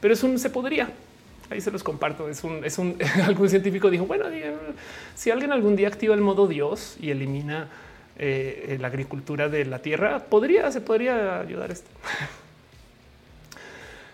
pero 0.00 0.14
es 0.14 0.22
un 0.22 0.38
se 0.38 0.50
podría. 0.50 0.90
Ahí 1.50 1.60
se 1.60 1.70
los 1.70 1.82
comparto. 1.82 2.28
Es 2.28 2.42
un, 2.44 2.64
es 2.64 2.78
un 2.78 2.96
algún 3.24 3.48
científico 3.48 3.90
dijo: 3.90 4.06
Bueno, 4.06 4.26
si 5.14 5.30
alguien 5.30 5.52
algún 5.52 5.76
día 5.76 5.88
activa 5.88 6.14
el 6.14 6.20
modo 6.20 6.46
Dios 6.46 6.96
y 7.00 7.10
elimina 7.10 7.68
eh, 8.18 8.78
la 8.80 8.88
agricultura 8.88 9.48
de 9.48 9.64
la 9.64 9.80
tierra, 9.80 10.20
podría, 10.20 10.70
se 10.72 10.80
podría 10.80 11.40
ayudar 11.40 11.70
esto. 11.70 11.90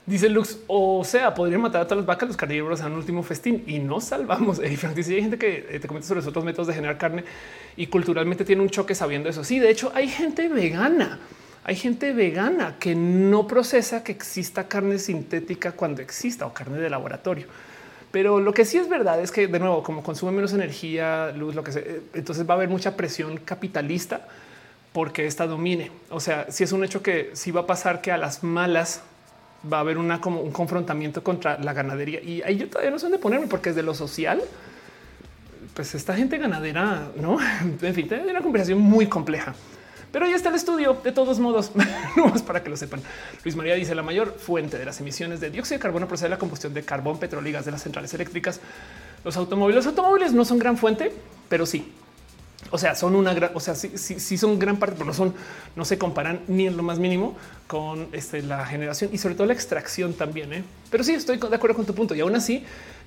Dice 0.05 0.29
Lux, 0.29 0.59
o 0.67 1.05
sea, 1.05 1.33
podrían 1.33 1.61
matar 1.61 1.83
a 1.83 1.85
todas 1.85 1.99
las 1.99 2.07
vacas, 2.07 2.27
los 2.27 2.37
carnívoros 2.37 2.81
a 2.81 2.87
un 2.87 2.95
último 2.95 3.23
festín 3.23 3.63
y 3.69 3.79
no 3.79 4.01
salvamos. 4.01 4.59
Y 4.59 4.77
Frank 4.77 4.97
dice, 4.97 5.15
hay 5.15 5.21
gente 5.21 5.39
que 5.39 5.65
eh, 5.71 5.79
te 5.79 5.87
comenta 5.87 6.09
sobre 6.09 6.19
los 6.19 6.27
otros 6.27 6.45
métodos 6.45 6.67
de 6.67 6.75
generar 6.75 6.99
carne 6.99 7.23
y 7.77 7.87
culturalmente 7.87 8.45
tiene 8.45 8.63
un 8.63 8.69
choque 8.69 8.97
sabiendo 8.97 9.29
eso. 9.29 9.45
Sí, 9.45 9.61
de 9.61 9.71
hecho, 9.71 9.93
hay 9.95 10.09
gente 10.09 10.49
vegana 10.49 11.21
hay 11.64 11.76
gente 11.76 12.12
vegana 12.12 12.76
que 12.78 12.94
no 12.94 13.47
procesa 13.47 14.02
que 14.02 14.12
exista 14.12 14.66
carne 14.66 14.98
sintética 14.98 15.72
cuando 15.72 16.02
exista 16.02 16.47
o 16.47 16.52
carne 16.52 16.78
de 16.78 16.90
laboratorio. 16.90 17.47
Pero 18.10 18.40
lo 18.40 18.52
que 18.52 18.64
sí 18.64 18.78
es 18.78 18.89
verdad 18.89 19.20
es 19.20 19.30
que 19.30 19.47
de 19.47 19.59
nuevo, 19.59 19.82
como 19.82 20.02
consume 20.02 20.32
menos 20.32 20.52
energía, 20.52 21.32
luz, 21.32 21.55
lo 21.55 21.64
que 21.64 21.72
sea, 21.72 21.82
eh, 21.82 22.02
entonces 22.14 22.48
va 22.48 22.55
a 22.55 22.56
haber 22.56 22.68
mucha 22.68 22.97
presión 22.97 23.39
capitalista 23.39 24.26
porque 24.93 25.26
esta 25.26 25.47
domine. 25.47 25.90
O 26.10 26.20
sea, 26.20 26.51
si 26.51 26.64
es 26.64 26.72
un 26.72 26.84
hecho 26.84 27.02
que 27.02 27.30
sí 27.34 27.51
va 27.52 27.62
a 27.62 27.66
pasar 27.66 28.02
que 28.02 28.12
a 28.12 28.18
las 28.18 28.43
malas 28.43 29.02
va 29.72 29.78
a 29.78 29.80
haber 29.80 29.97
una 29.97 30.20
como 30.20 30.40
un 30.40 30.51
confrontamiento 30.51 31.22
contra 31.22 31.59
la 31.59 31.72
ganadería 31.72 32.20
y 32.20 32.43
ahí 32.43 32.56
yo 32.56 32.68
todavía 32.68 32.90
no 32.90 32.98
sé 32.98 33.06
dónde 33.06 33.18
ponerme 33.18 33.47
porque 33.47 33.70
es 33.70 33.76
de 33.76 33.82
lo 33.82 33.94
social. 33.94 34.43
Pues 35.74 35.94
esta 35.94 36.14
gente 36.14 36.36
ganadera, 36.36 37.09
no? 37.16 37.39
En 37.80 37.94
fin, 37.94 38.09
tiene 38.09 38.30
una 38.30 38.43
conversación 38.43 38.78
muy 38.78 39.06
compleja. 39.06 39.55
Pero 40.12 40.26
ahí 40.26 40.32
está 40.32 40.51
el 40.51 40.55
estudio. 40.55 40.98
De 41.02 41.10
todos 41.10 41.39
modos, 41.39 41.72
no 42.16 42.26
más 42.26 42.43
para 42.43 42.62
que 42.62 42.70
lo 42.70 42.76
sepan. 42.76 43.01
Luis 43.43 43.56
María 43.56 43.74
dice 43.74 43.94
la 43.94 44.02
mayor 44.02 44.36
fuente 44.39 44.78
de 44.78 44.84
las 44.84 45.01
emisiones 45.01 45.40
de 45.40 45.51
dióxido 45.51 45.78
de 45.78 45.82
carbono 45.82 46.06
procede 46.06 46.26
de 46.26 46.30
la 46.30 46.39
combustión 46.39 46.74
de 46.74 46.84
carbón, 46.84 47.18
petróleo 47.18 47.51
y 47.51 47.52
gas 47.52 47.64
de 47.64 47.72
las 47.72 47.82
centrales 47.82 48.12
eléctricas. 48.14 48.60
Los 49.24 49.36
automóviles, 49.36 49.84
los 49.84 49.86
automóviles 49.86 50.32
no 50.32 50.44
son 50.44 50.59
gran 50.59 50.76
fuente, 50.76 51.12
pero 51.48 51.64
sí. 51.64 51.93
O 52.70 52.78
sea, 52.78 52.94
son 52.94 53.16
una 53.16 53.34
gran, 53.34 53.51
o 53.55 53.60
sea, 53.60 53.74
sí, 53.74 53.90
sí, 53.97 54.39
son 54.39 54.59
gran 54.59 54.78
parte, 54.78 54.94
pero 54.97 55.06
no 55.06 55.14
son, 55.14 55.34
no 55.74 55.84
se 55.84 55.98
comparan 55.98 56.40
ni 56.47 56.68
en 56.68 56.76
lo 56.76 56.82
más 56.82 56.98
mínimo 56.98 57.36
con 57.66 58.09
este, 58.12 58.40
la 58.40 58.64
generación 58.64 59.10
y 59.12 59.18
sobre 59.18 59.34
todo 59.34 59.47
la 59.47 59.52
extracción 59.52 60.14
también. 60.14 60.52
¿eh? 60.52 60.64
Pero 60.90 61.02
sí, 61.02 61.12
estoy 61.12 61.39
de 61.39 61.56
acuerdo 61.56 61.76
con 61.76 61.86
tu 61.86 61.94
punto. 61.94 62.14
Y 62.14 62.20
aún 62.20 62.36
así, 62.36 62.64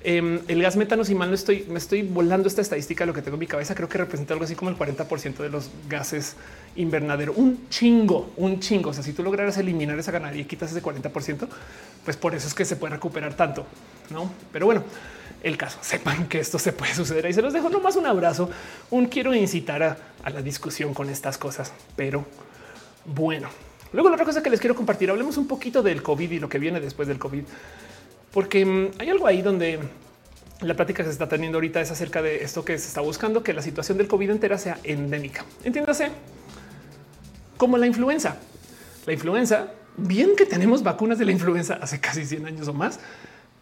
Em, 0.08 0.40
el 0.46 0.62
gas 0.62 0.76
metano, 0.76 1.04
si 1.04 1.16
mal 1.16 1.30
no 1.30 1.34
estoy, 1.34 1.66
me 1.68 1.78
estoy 1.78 2.02
volando 2.02 2.46
esta 2.46 2.60
estadística 2.60 3.04
lo 3.06 3.12
que 3.12 3.22
tengo 3.22 3.34
en 3.34 3.40
mi 3.40 3.48
cabeza. 3.48 3.74
Creo 3.74 3.88
que 3.88 3.98
representa 3.98 4.34
algo 4.34 4.44
así 4.44 4.54
como 4.54 4.70
el 4.70 4.76
40% 4.76 5.38
de 5.38 5.48
los 5.48 5.68
gases 5.88 6.36
invernadero. 6.76 7.32
Un 7.34 7.68
chingo, 7.68 8.32
un 8.36 8.60
chingo. 8.60 8.90
O 8.90 8.92
sea, 8.92 9.02
si 9.02 9.12
tú 9.12 9.22
lograras 9.22 9.56
eliminar 9.58 9.98
esa 9.98 10.12
ganadería 10.12 10.42
y 10.42 10.44
quitas 10.46 10.70
ese 10.70 10.82
40%, 10.82 11.48
pues 12.04 12.16
por 12.16 12.34
eso 12.34 12.48
es 12.48 12.54
que 12.54 12.64
se 12.64 12.76
puede 12.76 12.94
recuperar 12.94 13.34
tanto, 13.34 13.66
no? 14.10 14.30
Pero 14.52 14.66
bueno, 14.66 14.84
el 15.42 15.56
caso 15.56 15.78
sepan 15.80 16.26
que 16.28 16.40
esto 16.40 16.58
se 16.58 16.72
puede 16.72 16.94
suceder 16.94 17.26
y 17.26 17.32
se 17.32 17.42
los 17.42 17.52
dejo 17.52 17.68
nomás 17.68 17.96
un 17.96 18.06
abrazo. 18.06 18.50
Un 18.90 19.06
quiero 19.06 19.34
incitar 19.34 19.82
a, 19.82 19.96
la 20.30 20.42
discusión 20.42 20.94
con 20.94 21.10
estas 21.10 21.38
cosas, 21.38 21.72
pero 21.96 22.24
bueno. 23.04 23.48
Luego 23.92 24.08
la 24.08 24.16
otra 24.16 24.26
cosa 24.26 24.42
que 24.42 24.50
les 24.50 24.60
quiero 24.60 24.74
compartir, 24.74 25.10
hablemos 25.10 25.36
un 25.36 25.46
poquito 25.46 25.82
del 25.82 26.02
COVID 26.02 26.30
y 26.30 26.38
lo 26.40 26.48
que 26.48 26.58
viene 26.58 26.80
después 26.80 27.06
del 27.08 27.18
COVID 27.18 27.44
porque 28.36 28.66
mm, 28.66 28.90
hay 28.98 29.08
algo 29.08 29.26
ahí 29.26 29.40
donde 29.40 29.78
la 30.60 30.74
plática 30.74 31.02
que 31.02 31.08
se 31.08 31.12
está 31.12 31.26
teniendo 31.26 31.56
ahorita 31.56 31.80
es 31.80 31.90
acerca 31.90 32.20
de 32.20 32.44
esto 32.44 32.66
que 32.66 32.78
se 32.78 32.86
está 32.86 33.00
buscando, 33.00 33.42
que 33.42 33.54
la 33.54 33.62
situación 33.62 33.96
del 33.96 34.08
COVID 34.08 34.28
entera 34.28 34.58
sea 34.58 34.78
endémica. 34.84 35.46
Entiéndase 35.64 36.10
como 37.56 37.78
la 37.78 37.86
influenza. 37.86 38.36
La 39.06 39.12
influenza 39.12 39.72
bien 39.96 40.36
que 40.36 40.46
tenemos 40.46 40.82
vacunas 40.82 41.18
de 41.18 41.24
la 41.24 41.32
influenza 41.32 41.78
hace 41.80 42.00
casi 42.00 42.24
100 42.24 42.46
años 42.46 42.68
o 42.68 42.74
más 42.74 43.00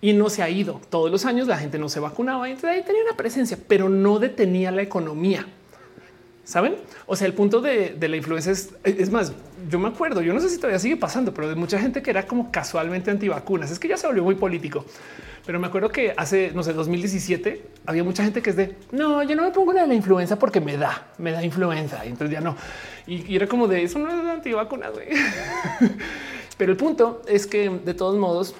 y 0.01 0.13
no 0.13 0.29
se 0.29 0.43
ha 0.43 0.51
ido. 0.51 0.81
Todos 0.91 1.11
los 1.11 1.25
años 1.25 1.47
la 1.47 1.57
gente 1.57 1.79
no 1.79 1.89
se 1.89 2.01
vacunaba 2.01 2.49
y 2.51 2.55
tenía 2.57 3.03
una 3.07 3.17
presencia, 3.17 3.59
pero 3.67 3.89
no 3.89 4.19
detenía 4.19 4.71
la 4.71 4.83
economía. 4.83 5.47
Saben? 6.45 6.77
O 7.07 7.17
sea, 7.17 7.27
el 7.27 7.33
punto 7.33 7.63
de, 7.63 7.97
la 7.99 8.17
influencia 8.17 8.53
es, 8.53 8.75
es, 8.85 9.11
más, 9.11 9.33
yo 9.71 9.79
me 9.79 9.89
acuerdo, 9.89 10.21
yo 10.21 10.35
no 10.35 10.41
sé 10.41 10.51
si 10.51 10.59
todavía 10.59 10.79
sigue 10.79 10.99
pasando, 10.99 11.33
pero 11.33 11.49
de 11.49 11.55
mucha 11.55 11.79
gente 11.79 12.03
que 12.03 12.11
era 12.11 12.27
como 12.27 12.53
casualmente 12.53 13.11
antivacunas. 13.11 13.71
Es 13.71 13.79
que 13.79 13.89
ya 13.89 13.97
se 13.97 14.07
volvió 14.07 14.23
muy 14.23 14.35
político, 14.35 14.85
pero 15.47 15.59
me 15.59 15.69
acuerdo 15.69 15.89
que 15.89 16.13
hace, 16.15 16.53
no 16.55 16.63
sé, 16.63 16.75
2017 16.75 17.63
había 17.87 18.05
mucha 18.05 18.25
gente 18.25 18.43
que 18.43 18.51
es 18.51 18.57
de 18.57 18.77
no, 18.93 19.23
yo 19.23 19.35
no 19.37 19.43
me 19.43 19.53
pongo 19.53 19.73
la 19.73 19.83
de 19.83 19.89
la 19.89 19.95
influenza 19.95 20.39
porque 20.39 20.61
me 20.61 20.77
da, 20.77 21.07
me 21.17 21.33
da 21.33 21.43
influenza. 21.43 22.05
Y 22.05 22.11
entonces 22.11 22.35
ya 22.35 22.43
no. 22.43 22.57
Y, 23.07 23.35
era 23.35 23.47
como 23.47 23.69
de 23.69 23.83
eso 23.83 23.99
no 23.99 24.09
es 24.09 24.29
antivacunas. 24.29 24.93
pero 26.59 26.73
el 26.73 26.79
punto 26.79 27.23
es 27.27 27.47
que 27.47 27.69
de 27.69 27.95
todos 27.95 28.17
modos, 28.17 28.55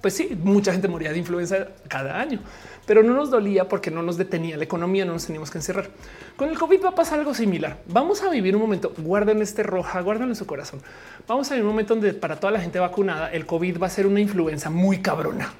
pues 0.00 0.14
sí, 0.14 0.36
mucha 0.42 0.72
gente 0.72 0.88
moría 0.88 1.12
de 1.12 1.18
influenza 1.18 1.68
cada 1.88 2.20
año 2.20 2.40
pero 2.86 3.02
no 3.02 3.14
nos 3.14 3.30
dolía 3.30 3.68
porque 3.68 3.90
no 3.90 4.02
nos 4.02 4.16
detenía 4.16 4.56
la 4.56 4.64
economía, 4.64 5.04
no 5.04 5.12
nos 5.12 5.26
teníamos 5.26 5.50
que 5.50 5.58
encerrar. 5.58 5.88
Con 6.36 6.48
el 6.48 6.58
COVID 6.58 6.84
va 6.84 6.88
a 6.90 6.94
pasar 6.94 7.18
algo 7.18 7.34
similar. 7.34 7.78
Vamos 7.86 8.22
a 8.22 8.30
vivir 8.30 8.56
un 8.56 8.62
momento, 8.62 8.92
guarden 8.98 9.40
este 9.42 9.62
roja, 9.62 10.00
guarden 10.00 10.28
en 10.28 10.36
su 10.36 10.46
corazón. 10.46 10.80
Vamos 11.28 11.50
a 11.50 11.54
vivir 11.54 11.64
un 11.64 11.72
momento 11.72 11.94
donde 11.94 12.12
para 12.14 12.40
toda 12.40 12.52
la 12.52 12.60
gente 12.60 12.78
vacunada, 12.78 13.30
el 13.30 13.46
COVID 13.46 13.80
va 13.80 13.86
a 13.86 13.90
ser 13.90 14.06
una 14.06 14.20
influencia 14.20 14.70
muy 14.70 15.00
cabrona, 15.00 15.52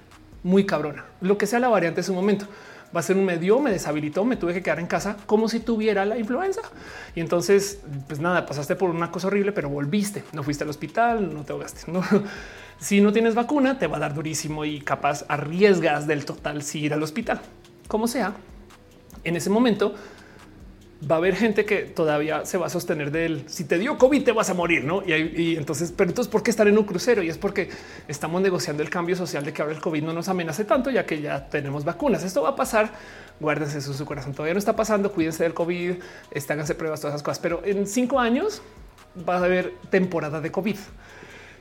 muy 0.42 0.66
cabrona. 0.66 1.04
Lo 1.20 1.38
que 1.38 1.46
sea 1.46 1.60
la 1.60 1.68
variante 1.68 2.00
es 2.00 2.08
un 2.08 2.16
momento 2.16 2.46
va 2.94 3.00
a 3.00 3.02
ser 3.02 3.16
un 3.16 3.24
medio, 3.24 3.58
me 3.60 3.70
deshabilitó, 3.70 4.24
me 4.24 4.36
tuve 4.36 4.54
que 4.54 4.62
quedar 4.62 4.80
en 4.80 4.86
casa 4.86 5.16
como 5.26 5.48
si 5.48 5.60
tuviera 5.60 6.04
la 6.04 6.18
influenza. 6.18 6.62
Y 7.14 7.20
entonces, 7.20 7.80
pues 8.06 8.20
nada, 8.20 8.46
pasaste 8.46 8.76
por 8.76 8.90
una 8.90 9.10
cosa 9.10 9.28
horrible, 9.28 9.52
pero 9.52 9.68
volviste, 9.68 10.24
no 10.32 10.42
fuiste 10.42 10.64
al 10.64 10.70
hospital, 10.70 11.34
no 11.34 11.44
te 11.44 11.52
ahogaste. 11.52 11.90
No, 11.90 12.02
si 12.78 13.00
no 13.00 13.12
tienes 13.12 13.34
vacuna, 13.34 13.78
te 13.78 13.86
va 13.86 13.96
a 13.96 14.00
dar 14.00 14.14
durísimo 14.14 14.64
y 14.64 14.80
capaz 14.80 15.24
arriesgas 15.28 16.06
del 16.06 16.24
total 16.24 16.62
si 16.62 16.80
ir 16.80 16.94
al 16.94 17.02
hospital. 17.02 17.40
Como 17.88 18.06
sea, 18.06 18.34
en 19.24 19.36
ese 19.36 19.50
momento 19.50 19.94
va 21.10 21.16
a 21.16 21.18
haber 21.18 21.34
gente 21.34 21.64
que 21.64 21.82
todavía 21.82 22.44
se 22.44 22.58
va 22.58 22.66
a 22.66 22.68
sostener 22.68 23.10
de 23.10 23.26
él. 23.26 23.44
Si 23.46 23.64
te 23.64 23.78
dio 23.78 23.98
COVID, 23.98 24.22
te 24.22 24.32
vas 24.32 24.50
a 24.50 24.54
morir, 24.54 24.84
no? 24.84 25.02
Y, 25.02 25.56
entonces, 25.56 25.92
pero 25.96 26.10
entonces, 26.10 26.30
¿por 26.30 26.42
qué 26.42 26.50
estar 26.50 26.68
en 26.68 26.78
un 26.78 26.84
crucero? 26.84 27.22
Y 27.22 27.28
es 27.28 27.38
porque 27.38 27.70
estamos 28.08 28.40
negociando 28.40 28.82
el 28.82 28.90
cambio 28.90 29.16
social 29.16 29.44
de 29.44 29.52
que 29.52 29.62
ahora 29.62 29.74
el 29.74 29.80
COVID 29.80 30.02
no 30.02 30.12
nos 30.12 30.28
amenace 30.28 30.64
tanto, 30.64 30.90
ya 30.90 31.04
que 31.04 31.20
ya 31.20 31.48
tenemos 31.48 31.84
vacunas. 31.84 32.22
Esto 32.22 32.42
va 32.42 32.50
a 32.50 32.56
pasar. 32.56 32.92
Guárdense 33.40 33.78
eso 33.78 33.92
su 33.92 34.04
corazón. 34.04 34.32
Todavía 34.32 34.54
no 34.54 34.58
está 34.58 34.76
pasando. 34.76 35.10
Cuídense 35.12 35.42
del 35.42 35.54
COVID, 35.54 35.94
háganse 36.48 36.74
pruebas, 36.74 37.00
todas 37.00 37.14
esas 37.14 37.22
cosas. 37.22 37.40
Pero 37.40 37.62
en 37.64 37.86
cinco 37.86 38.20
años 38.20 38.62
va 39.28 39.36
a 39.36 39.44
haber 39.44 39.74
temporada 39.90 40.40
de 40.40 40.52
COVID. 40.52 40.76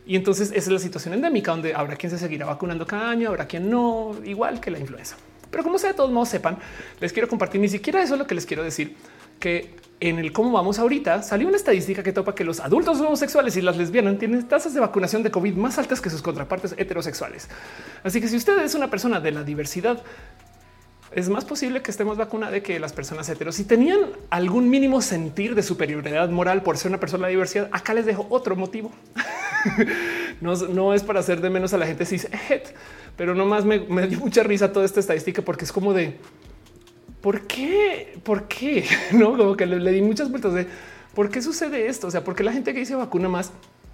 Y 0.05 0.15
entonces 0.15 0.49
esa 0.49 0.57
es 0.57 0.67
la 0.67 0.79
situación 0.79 1.13
endémica 1.13 1.51
donde 1.51 1.73
habrá 1.73 1.95
quien 1.95 2.09
se 2.09 2.17
seguirá 2.17 2.45
vacunando 2.45 2.85
cada 2.85 3.09
año, 3.09 3.29
habrá 3.29 3.47
quien 3.47 3.69
no, 3.69 4.15
igual 4.23 4.59
que 4.59 4.71
la 4.71 4.79
influenza. 4.79 5.15
Pero 5.51 5.63
como 5.63 5.77
sea, 5.77 5.91
de 5.91 5.95
todos 5.95 6.11
modos 6.11 6.29
sepan, 6.29 6.57
les 6.99 7.11
quiero 7.13 7.27
compartir 7.27 7.59
ni 7.61 7.67
siquiera 7.67 8.01
eso 8.01 8.13
es 8.15 8.19
lo 8.19 8.25
que 8.25 8.33
les 8.33 8.45
quiero 8.45 8.63
decir, 8.63 8.95
que 9.41 9.81
en 9.99 10.17
el 10.17 10.31
cómo 10.31 10.51
vamos 10.51 10.79
ahorita 10.79 11.21
salió 11.21 11.47
una 11.47 11.57
estadística 11.57 12.01
que 12.01 12.13
topa 12.13 12.33
que 12.33 12.43
los 12.43 12.61
adultos 12.61 12.99
homosexuales 13.01 13.57
y 13.57 13.61
las 13.61 13.77
lesbianas 13.77 14.17
tienen 14.17 14.47
tasas 14.47 14.73
de 14.73 14.79
vacunación 14.79 15.21
de 15.21 15.29
COVID 15.29 15.55
más 15.55 15.77
altas 15.77 15.99
que 15.99 16.09
sus 16.09 16.21
contrapartes 16.21 16.73
heterosexuales. 16.77 17.49
Así 18.03 18.21
que 18.21 18.29
si 18.29 18.37
usted 18.37 18.57
es 18.63 18.73
una 18.73 18.89
persona 18.89 19.19
de 19.19 19.31
la 19.31 19.43
diversidad, 19.43 20.01
es 21.11 21.29
más 21.29 21.43
posible 21.43 21.81
que 21.81 21.91
estemos 21.91 22.17
vacunados 22.17 22.53
de 22.53 22.63
que 22.63 22.79
las 22.79 22.93
personas 22.93 23.27
heteros. 23.29 23.55
Si 23.55 23.65
tenían 23.65 23.99
algún 24.29 24.69
mínimo 24.69 25.01
sentir 25.01 25.55
de 25.55 25.61
superioridad 25.61 26.29
moral 26.29 26.63
por 26.63 26.77
ser 26.77 26.89
una 26.89 26.99
persona 26.99 27.27
de 27.27 27.33
diversidad, 27.33 27.69
acá 27.71 27.93
les 27.93 28.05
dejo 28.05 28.25
otro 28.29 28.55
motivo. 28.55 28.91
no, 30.41 30.93
es 30.93 31.03
para 31.03 31.19
hacer 31.19 31.41
de 31.41 31.49
menos 31.49 31.73
a 31.73 31.77
la 31.77 31.85
gente 31.85 32.05
cis, 32.05 32.27
pero 33.17 33.35
nomás 33.35 33.65
me 33.65 34.07
dio 34.07 34.19
mucha 34.19 34.41
risa 34.41 34.71
toda 34.71 34.85
esta 34.85 34.99
estadística 34.99 35.43
porque 35.43 35.65
es 35.65 35.71
como 35.71 35.93
de 35.93 36.17
¿por 37.21 37.47
qué? 37.47 38.19
¿Por 38.23 38.47
qué? 38.47 38.85
No, 39.13 39.37
como 39.37 39.55
que 39.55 39.65
le, 39.65 39.91
di 39.91 40.01
muchas 40.01 40.29
vueltas 40.29 40.53
de 40.53 40.67
por 41.13 41.29
qué 41.29 41.41
sucede 41.41 41.87
esto? 41.87 42.07
O 42.07 42.11
sea, 42.11 42.23
porque 42.23 42.43
la 42.43 42.53
gente 42.53 42.73
que 42.73 42.79
dice 42.79 42.95
vacuna 42.95 43.29
más, 43.29 43.51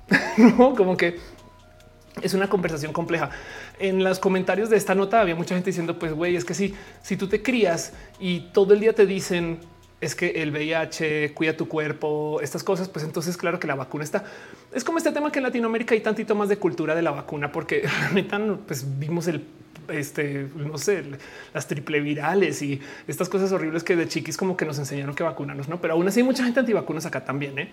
no, 0.37 0.75
como 0.75 0.97
que 0.97 1.17
es 2.21 2.33
una 2.33 2.49
conversación 2.49 2.93
compleja. 2.93 3.29
En 3.79 4.03
los 4.03 4.19
comentarios 4.19 4.69
de 4.69 4.77
esta 4.77 4.95
nota 4.95 5.21
había 5.21 5.35
mucha 5.35 5.55
gente 5.55 5.69
diciendo, 5.69 5.99
pues 5.99 6.13
güey, 6.13 6.35
es 6.35 6.45
que 6.45 6.53
si, 6.53 6.73
si 7.03 7.17
tú 7.17 7.27
te 7.27 7.41
crías 7.41 7.93
y 8.19 8.41
todo 8.53 8.73
el 8.73 8.79
día 8.79 8.93
te 8.93 9.05
dicen 9.05 9.59
es 9.99 10.13
que 10.13 10.29
el 10.43 10.51
VIH 10.51 11.33
cuida 11.33 11.57
tu 11.57 11.67
cuerpo, 11.67 12.39
estas 12.41 12.63
cosas, 12.63 12.87
pues 12.87 13.03
entonces 13.03 13.35
claro 13.35 13.59
que 13.59 13.65
la 13.65 13.75
vacuna 13.75 14.03
está. 14.03 14.25
Es 14.71 14.83
como 14.83 14.99
este 14.99 15.11
tema 15.11 15.31
que 15.31 15.39
en 15.39 15.43
Latinoamérica 15.43 15.95
hay 15.95 16.01
tantito 16.01 16.35
más 16.35 16.49
de 16.49 16.57
cultura 16.57 16.93
de 16.93 17.01
la 17.01 17.11
vacuna, 17.11 17.51
porque 17.51 17.87
neta, 18.13 18.39
pues 18.67 18.85
vimos 18.99 19.27
el 19.27 19.43
este, 19.89 20.47
no 20.55 20.77
sé, 20.77 21.03
las 21.53 21.67
triple 21.67 21.99
virales 21.99 22.61
y 22.61 22.79
estas 23.07 23.29
cosas 23.29 23.51
horribles 23.51 23.83
que 23.83 23.95
de 23.95 24.07
chiquis 24.07 24.37
como 24.37 24.57
que 24.57 24.65
nos 24.65 24.79
enseñaron 24.79 25.15
que 25.15 25.23
vacunarnos, 25.23 25.67
no? 25.67 25.81
Pero 25.81 25.93
aún 25.93 26.07
así 26.07 26.19
hay 26.19 26.25
mucha 26.25 26.43
gente 26.43 26.59
antivacunas 26.59 27.05
acá 27.05 27.23
también. 27.23 27.57
¿eh? 27.59 27.69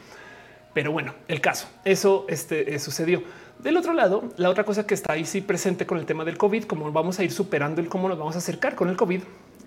Pero 0.73 0.93
bueno, 0.93 1.15
el 1.28 1.41
caso, 1.41 1.69
eso 1.85 2.27
este, 2.28 2.74
eh, 2.74 2.78
sucedió. 2.78 3.23
Del 3.59 3.77
otro 3.77 3.93
lado, 3.93 4.24
la 4.36 4.51
otra 4.51 4.65
cosa 4.65 4.86
que 4.86 4.95
está 4.95 5.12
ahí 5.12 5.24
sí 5.24 5.41
presente 5.41 5.86
con 5.86 5.99
el 5.99 6.07
tema 6.07 6.24
del 6.24 6.36
COVID, 6.36 6.65
como 6.65 6.91
vamos 6.91 7.19
a 7.19 7.24
ir 7.24 7.31
superando 7.31 7.81
el 7.81 7.89
cómo 7.89 8.09
nos 8.09 8.19
vamos 8.19 8.35
a 8.35 8.39
acercar 8.39 8.74
con 8.74 8.89
el 8.89 8.97
COVID, 8.97 9.20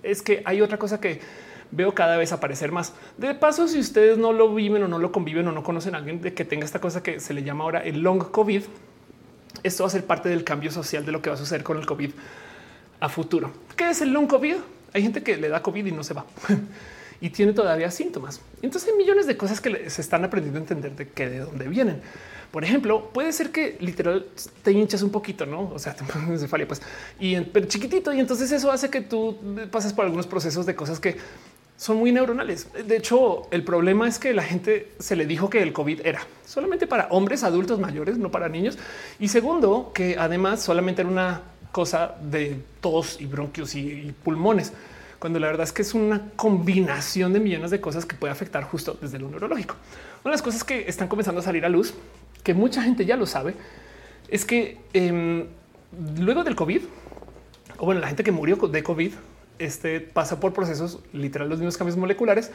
es 0.03 0.21
que 0.21 0.41
hay 0.45 0.61
otra 0.61 0.77
cosa 0.77 0.99
que 0.99 1.21
veo 1.71 1.93
cada 1.93 2.17
vez 2.17 2.31
aparecer 2.31 2.71
más. 2.71 2.93
De 3.17 3.33
paso, 3.33 3.67
si 3.67 3.79
ustedes 3.79 4.17
no 4.17 4.33
lo 4.33 4.53
viven 4.53 4.83
o 4.83 4.87
no 4.87 4.99
lo 4.99 5.11
conviven 5.11 5.47
o 5.47 5.51
no 5.51 5.63
conocen 5.63 5.95
a 5.95 5.99
alguien 5.99 6.21
de 6.21 6.33
que 6.33 6.45
tenga 6.45 6.65
esta 6.65 6.79
cosa 6.79 7.01
que 7.01 7.19
se 7.19 7.33
le 7.33 7.43
llama 7.43 7.63
ahora 7.63 7.79
el 7.79 8.01
long 8.01 8.31
COVID, 8.31 8.63
esto 9.63 9.83
va 9.83 9.87
a 9.87 9.91
ser 9.91 10.05
parte 10.05 10.29
del 10.29 10.43
cambio 10.43 10.71
social 10.71 11.05
de 11.05 11.11
lo 11.11 11.21
que 11.21 11.29
va 11.29 11.35
a 11.35 11.39
suceder 11.39 11.63
con 11.63 11.77
el 11.77 11.85
COVID 11.85 12.11
a 12.99 13.09
futuro. 13.09 13.51
¿Qué 13.75 13.89
es 13.89 14.01
el 14.01 14.11
long 14.11 14.27
COVID? 14.27 14.55
Hay 14.93 15.01
gente 15.01 15.21
que 15.23 15.37
le 15.37 15.49
da 15.49 15.61
COVID 15.61 15.85
y 15.85 15.91
no 15.91 16.03
se 16.03 16.13
va 16.13 16.25
y 17.21 17.29
tiene 17.29 17.53
todavía 17.53 17.91
síntomas. 17.91 18.41
Entonces 18.61 18.89
hay 18.91 18.97
millones 18.97 19.27
de 19.27 19.37
cosas 19.37 19.61
que 19.61 19.89
se 19.89 20.01
están 20.01 20.23
aprendiendo 20.23 20.59
a 20.59 20.61
entender 20.61 20.95
de 20.95 21.09
qué 21.09 21.29
de 21.29 21.39
dónde 21.39 21.67
vienen. 21.67 22.01
Por 22.51 22.63
ejemplo, 22.63 23.09
puede 23.11 23.33
ser 23.33 23.51
que 23.51 23.77
literal 23.81 24.25
te 24.63 24.71
hinchas 24.71 25.01
un 25.01 25.11
poquito, 25.11 25.45
no? 25.45 25.69
O 25.73 25.79
sea, 25.79 25.95
te 25.95 26.05
cefalia, 26.37 26.67
pues 26.67 26.81
y 27.19 27.39
pero 27.41 27.67
chiquitito. 27.67 28.13
Y 28.13 28.19
entonces 28.19 28.51
eso 28.51 28.71
hace 28.71 28.89
que 28.89 29.01
tú 29.01 29.37
pases 29.71 29.93
por 29.93 30.05
algunos 30.05 30.27
procesos 30.27 30.65
de 30.65 30.75
cosas 30.75 30.99
que 30.99 31.17
son 31.77 31.97
muy 31.97 32.11
neuronales. 32.11 32.67
De 32.85 32.97
hecho, 32.97 33.47
el 33.51 33.63
problema 33.63 34.07
es 34.07 34.17
que 34.17 34.33
la 34.33 34.43
gente 34.43 34.91
se 34.97 35.15
le 35.15 35.27
dijo 35.27 35.49
que 35.49 35.61
el 35.61 35.71
COVID 35.73 36.01
era 36.03 36.21
solamente 36.45 36.87
para 36.87 37.07
hombres 37.11 37.43
adultos 37.43 37.79
mayores, 37.79 38.17
no 38.17 38.31
para 38.31 38.49
niños. 38.49 38.77
Y 39.19 39.27
segundo, 39.27 39.91
que 39.93 40.17
además 40.17 40.61
solamente 40.61 41.03
era 41.03 41.09
una 41.09 41.41
cosa 41.71 42.15
de 42.19 42.59
tos 42.81 43.21
y 43.21 43.27
bronquios 43.27 43.75
y, 43.75 44.11
pulmones, 44.23 44.73
cuando 45.19 45.39
la 45.39 45.47
verdad 45.47 45.65
es 45.65 45.71
que 45.71 45.83
es 45.83 45.93
una 45.93 46.31
combinación 46.35 47.31
de 47.31 47.39
millones 47.39 47.69
de 47.69 47.79
cosas 47.79 48.05
que 48.05 48.15
puede 48.15 48.31
afectar 48.31 48.63
justo 48.63 48.97
desde 48.99 49.19
lo 49.19 49.29
neurológico. 49.29 49.75
Una 50.23 50.31
de 50.31 50.37
las 50.37 50.41
cosas 50.41 50.63
que 50.63 50.87
están 50.87 51.07
comenzando 51.07 51.41
a 51.41 51.43
salir 51.43 51.63
a 51.63 51.69
luz, 51.69 51.93
que 52.43 52.55
mucha 52.55 52.81
gente 52.81 53.05
ya 53.05 53.15
lo 53.15 53.27
sabe, 53.27 53.53
es 54.29 54.45
que 54.45 54.79
em, 54.93 55.45
luego 56.19 56.43
del 56.43 56.55
COVID, 56.55 56.81
o 57.77 57.85
bueno, 57.85 58.01
la 58.01 58.07
gente 58.07 58.23
que 58.23 58.31
murió 58.31 58.55
de 58.55 58.81
COVID, 58.81 59.11
este 59.59 59.99
pasa 59.99 60.39
por 60.39 60.53
procesos 60.53 60.99
literal 61.13 61.49
los 61.49 61.59
mismos 61.59 61.77
cambios 61.77 61.97
moleculares 61.97 62.51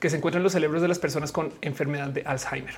que 0.00 0.10
se 0.10 0.16
encuentran 0.16 0.40
en 0.40 0.44
los 0.44 0.52
cerebros 0.52 0.82
de 0.82 0.88
las 0.88 0.98
personas 0.98 1.32
con 1.32 1.52
enfermedad 1.60 2.08
de 2.08 2.22
Alzheimer. 2.22 2.74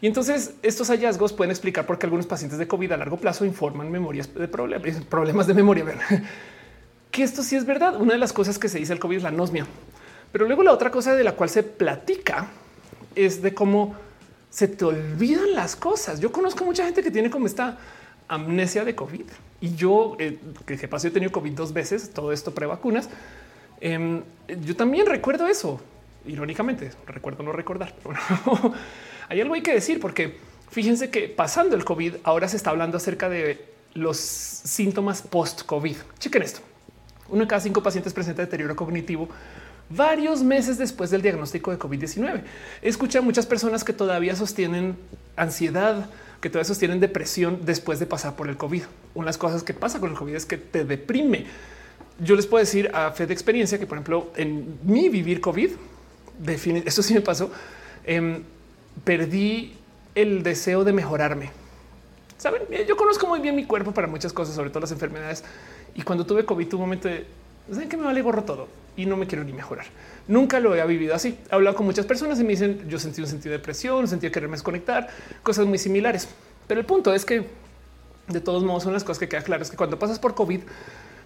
Y 0.00 0.06
entonces 0.06 0.54
estos 0.62 0.88
hallazgos 0.88 1.32
pueden 1.32 1.50
explicar 1.50 1.86
por 1.86 1.98
qué 1.98 2.06
algunos 2.06 2.26
pacientes 2.26 2.58
de 2.58 2.68
COVID 2.68 2.92
a 2.92 2.96
largo 2.96 3.16
plazo 3.16 3.44
informan 3.44 3.90
memorias 3.90 4.32
de 4.32 4.46
problemas, 4.46 5.04
problemas 5.04 5.46
de 5.46 5.54
memoria. 5.54 5.84
que 7.10 7.22
esto 7.22 7.42
sí 7.42 7.56
es 7.56 7.64
verdad. 7.64 8.00
Una 8.00 8.12
de 8.12 8.18
las 8.18 8.32
cosas 8.32 8.58
que 8.58 8.68
se 8.68 8.78
dice 8.78 8.92
el 8.92 9.00
COVID 9.00 9.16
es 9.16 9.22
la 9.24 9.30
anosmia. 9.30 9.66
Pero 10.30 10.46
luego 10.46 10.62
la 10.62 10.72
otra 10.72 10.90
cosa 10.90 11.14
de 11.14 11.24
la 11.24 11.32
cual 11.32 11.48
se 11.50 11.62
platica 11.62 12.48
es 13.14 13.42
de 13.42 13.54
cómo 13.54 13.96
se 14.50 14.68
te 14.68 14.84
olvidan 14.84 15.54
las 15.54 15.74
cosas. 15.74 16.20
Yo 16.20 16.30
conozco 16.30 16.64
mucha 16.64 16.84
gente 16.84 17.02
que 17.02 17.10
tiene 17.10 17.30
como 17.30 17.46
esta 17.46 17.78
amnesia 18.28 18.84
de 18.84 18.94
COVID 18.94 19.24
y 19.60 19.74
yo 19.74 20.16
eh, 20.18 20.38
que 20.66 20.88
pasó, 20.88 21.08
he 21.08 21.10
tenido 21.10 21.32
COVID 21.32 21.52
dos 21.52 21.72
veces, 21.72 22.10
todo 22.10 22.32
esto 22.32 22.54
pre 22.54 22.66
vacunas. 22.66 23.08
Em, 23.80 24.22
yo 24.64 24.76
también 24.76 25.06
recuerdo 25.06 25.46
eso. 25.46 25.80
Irónicamente, 26.26 26.90
recuerdo 27.06 27.42
no 27.42 27.52
recordar. 27.52 27.94
Hay 29.28 29.40
algo 29.40 29.54
hay 29.54 29.62
que 29.62 29.74
decir 29.74 30.00
porque 30.00 30.38
fíjense 30.70 31.10
que 31.10 31.28
pasando 31.28 31.76
el 31.76 31.84
COVID, 31.84 32.14
ahora 32.24 32.48
se 32.48 32.56
está 32.56 32.70
hablando 32.70 32.96
acerca 32.96 33.28
de 33.28 33.62
los 33.94 34.16
síntomas 34.16 35.20
post 35.20 35.62
COVID. 35.64 35.96
Chequen 36.18 36.42
esto. 36.42 36.60
Uno 37.28 37.42
de 37.42 37.46
cada 37.46 37.60
cinco 37.60 37.82
pacientes 37.82 38.14
presenta 38.14 38.42
deterioro 38.42 38.74
cognitivo 38.74 39.28
varios 39.90 40.42
meses 40.42 40.78
después 40.78 41.10
del 41.10 41.22
diagnóstico 41.22 41.70
de 41.70 41.78
COVID-19. 41.78 42.42
Escucha 42.82 43.18
a 43.18 43.22
muchas 43.22 43.46
personas 43.46 43.84
que 43.84 43.92
todavía 43.92 44.36
sostienen 44.36 44.96
ansiedad, 45.36 46.08
que 46.40 46.50
todavía 46.50 46.64
sostienen 46.64 47.00
depresión 47.00 47.60
después 47.64 47.98
de 47.98 48.06
pasar 48.06 48.36
por 48.36 48.48
el 48.48 48.56
COVID. 48.56 48.82
Una 49.14 49.24
de 49.24 49.28
las 49.28 49.38
cosas 49.38 49.62
que 49.62 49.74
pasa 49.74 50.00
con 50.00 50.10
el 50.10 50.16
COVID 50.16 50.34
es 50.34 50.46
que 50.46 50.56
te 50.56 50.84
deprime. 50.84 51.46
Yo 52.20 52.36
les 52.36 52.46
puedo 52.46 52.64
decir 52.64 52.90
a 52.94 53.10
fe 53.10 53.26
de 53.26 53.32
experiencia 53.32 53.78
que, 53.78 53.86
por 53.86 53.96
ejemplo, 53.96 54.30
en 54.36 54.78
mi 54.84 55.08
vivir 55.08 55.40
COVID, 55.40 55.70
esto 56.84 57.02
sí 57.02 57.14
me 57.14 57.20
pasó. 57.20 57.50
Em, 58.04 58.42
perdí 59.04 59.74
el 60.14 60.42
deseo 60.42 60.84
de 60.84 60.92
mejorarme. 60.92 61.50
Saben, 62.36 62.62
yo 62.86 62.96
conozco 62.96 63.26
muy 63.26 63.40
bien 63.40 63.56
mi 63.56 63.64
cuerpo 63.64 63.92
para 63.92 64.06
muchas 64.06 64.32
cosas, 64.32 64.54
sobre 64.54 64.70
todo 64.70 64.80
las 64.80 64.92
enfermedades. 64.92 65.44
Y 65.94 66.02
cuando 66.02 66.24
tuve 66.24 66.44
COVID, 66.44 66.68
tuve 66.68 66.76
un 66.76 66.86
momento 66.88 67.08
de 67.08 67.26
¿saben 67.72 67.88
que 67.88 67.96
me 67.96 68.04
vale 68.04 68.22
gorro 68.22 68.44
todo 68.44 68.68
y 68.96 69.06
no 69.06 69.16
me 69.16 69.26
quiero 69.26 69.44
ni 69.44 69.52
mejorar. 69.52 69.86
Nunca 70.28 70.60
lo 70.60 70.76
he 70.76 70.86
vivido 70.86 71.14
así. 71.14 71.38
He 71.50 71.54
hablado 71.54 71.74
con 71.76 71.86
muchas 71.86 72.06
personas 72.06 72.38
y 72.38 72.44
me 72.44 72.50
dicen 72.50 72.84
yo 72.88 72.98
sentí 72.98 73.20
un 73.20 73.26
sentido 73.26 73.52
de 73.52 73.58
presión, 73.58 74.06
sentí 74.06 74.26
que 74.28 74.32
quererme 74.32 74.56
desconectar, 74.56 75.08
cosas 75.42 75.66
muy 75.66 75.78
similares. 75.78 76.28
Pero 76.66 76.80
el 76.80 76.86
punto 76.86 77.14
es 77.14 77.24
que 77.24 77.46
de 78.28 78.40
todos 78.40 78.62
modos 78.62 78.82
son 78.82 78.92
las 78.92 79.04
cosas 79.04 79.18
que 79.18 79.28
queda 79.28 79.42
claro 79.42 79.62
es 79.62 79.70
que 79.70 79.76
cuando 79.76 79.98
pasas 79.98 80.18
por 80.18 80.34
COVID 80.34 80.60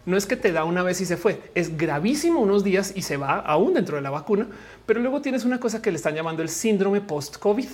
no 0.05 0.17
es 0.17 0.27
que 0.27 0.37
te 0.37 0.53
da 0.53 0.65
una 0.65 0.83
vez 0.83 1.01
y 1.01 1.07
se 1.07 1.17
fue, 1.17 1.41
es 1.55 1.77
gravísimo 1.77 2.41
unos 2.41 2.65
días 2.65 2.93
y 2.97 3.03
se 3.03 3.17
va 3.17 3.39
aún 3.39 3.75
dentro 3.75 3.97
de 3.97 4.03
la 4.03 4.11
vacuna, 4.11 4.49
pero 4.85 5.01
luego 5.01 5.21
tienes 5.21 5.45
una 5.45 5.61
cosa 5.61 5.81
que 5.81 5.93
le 5.93 5.97
están 5.97 6.15
llamando 6.15 6.43
el 6.43 6.49
síndrome 6.49 7.01
post-COVID 7.01 7.69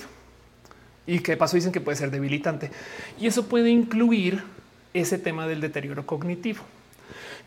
y 1.07 1.19
que 1.19 1.37
pasó 1.37 1.55
dicen 1.55 1.71
que 1.71 1.81
puede 1.81 1.97
ser 1.97 2.11
debilitante 2.11 2.69
y 3.19 3.25
eso 3.25 3.47
puede 3.47 3.69
incluir 3.69 4.43
ese 4.93 5.17
tema 5.17 5.47
del 5.47 5.59
deterioro 5.59 6.05
cognitivo, 6.05 6.61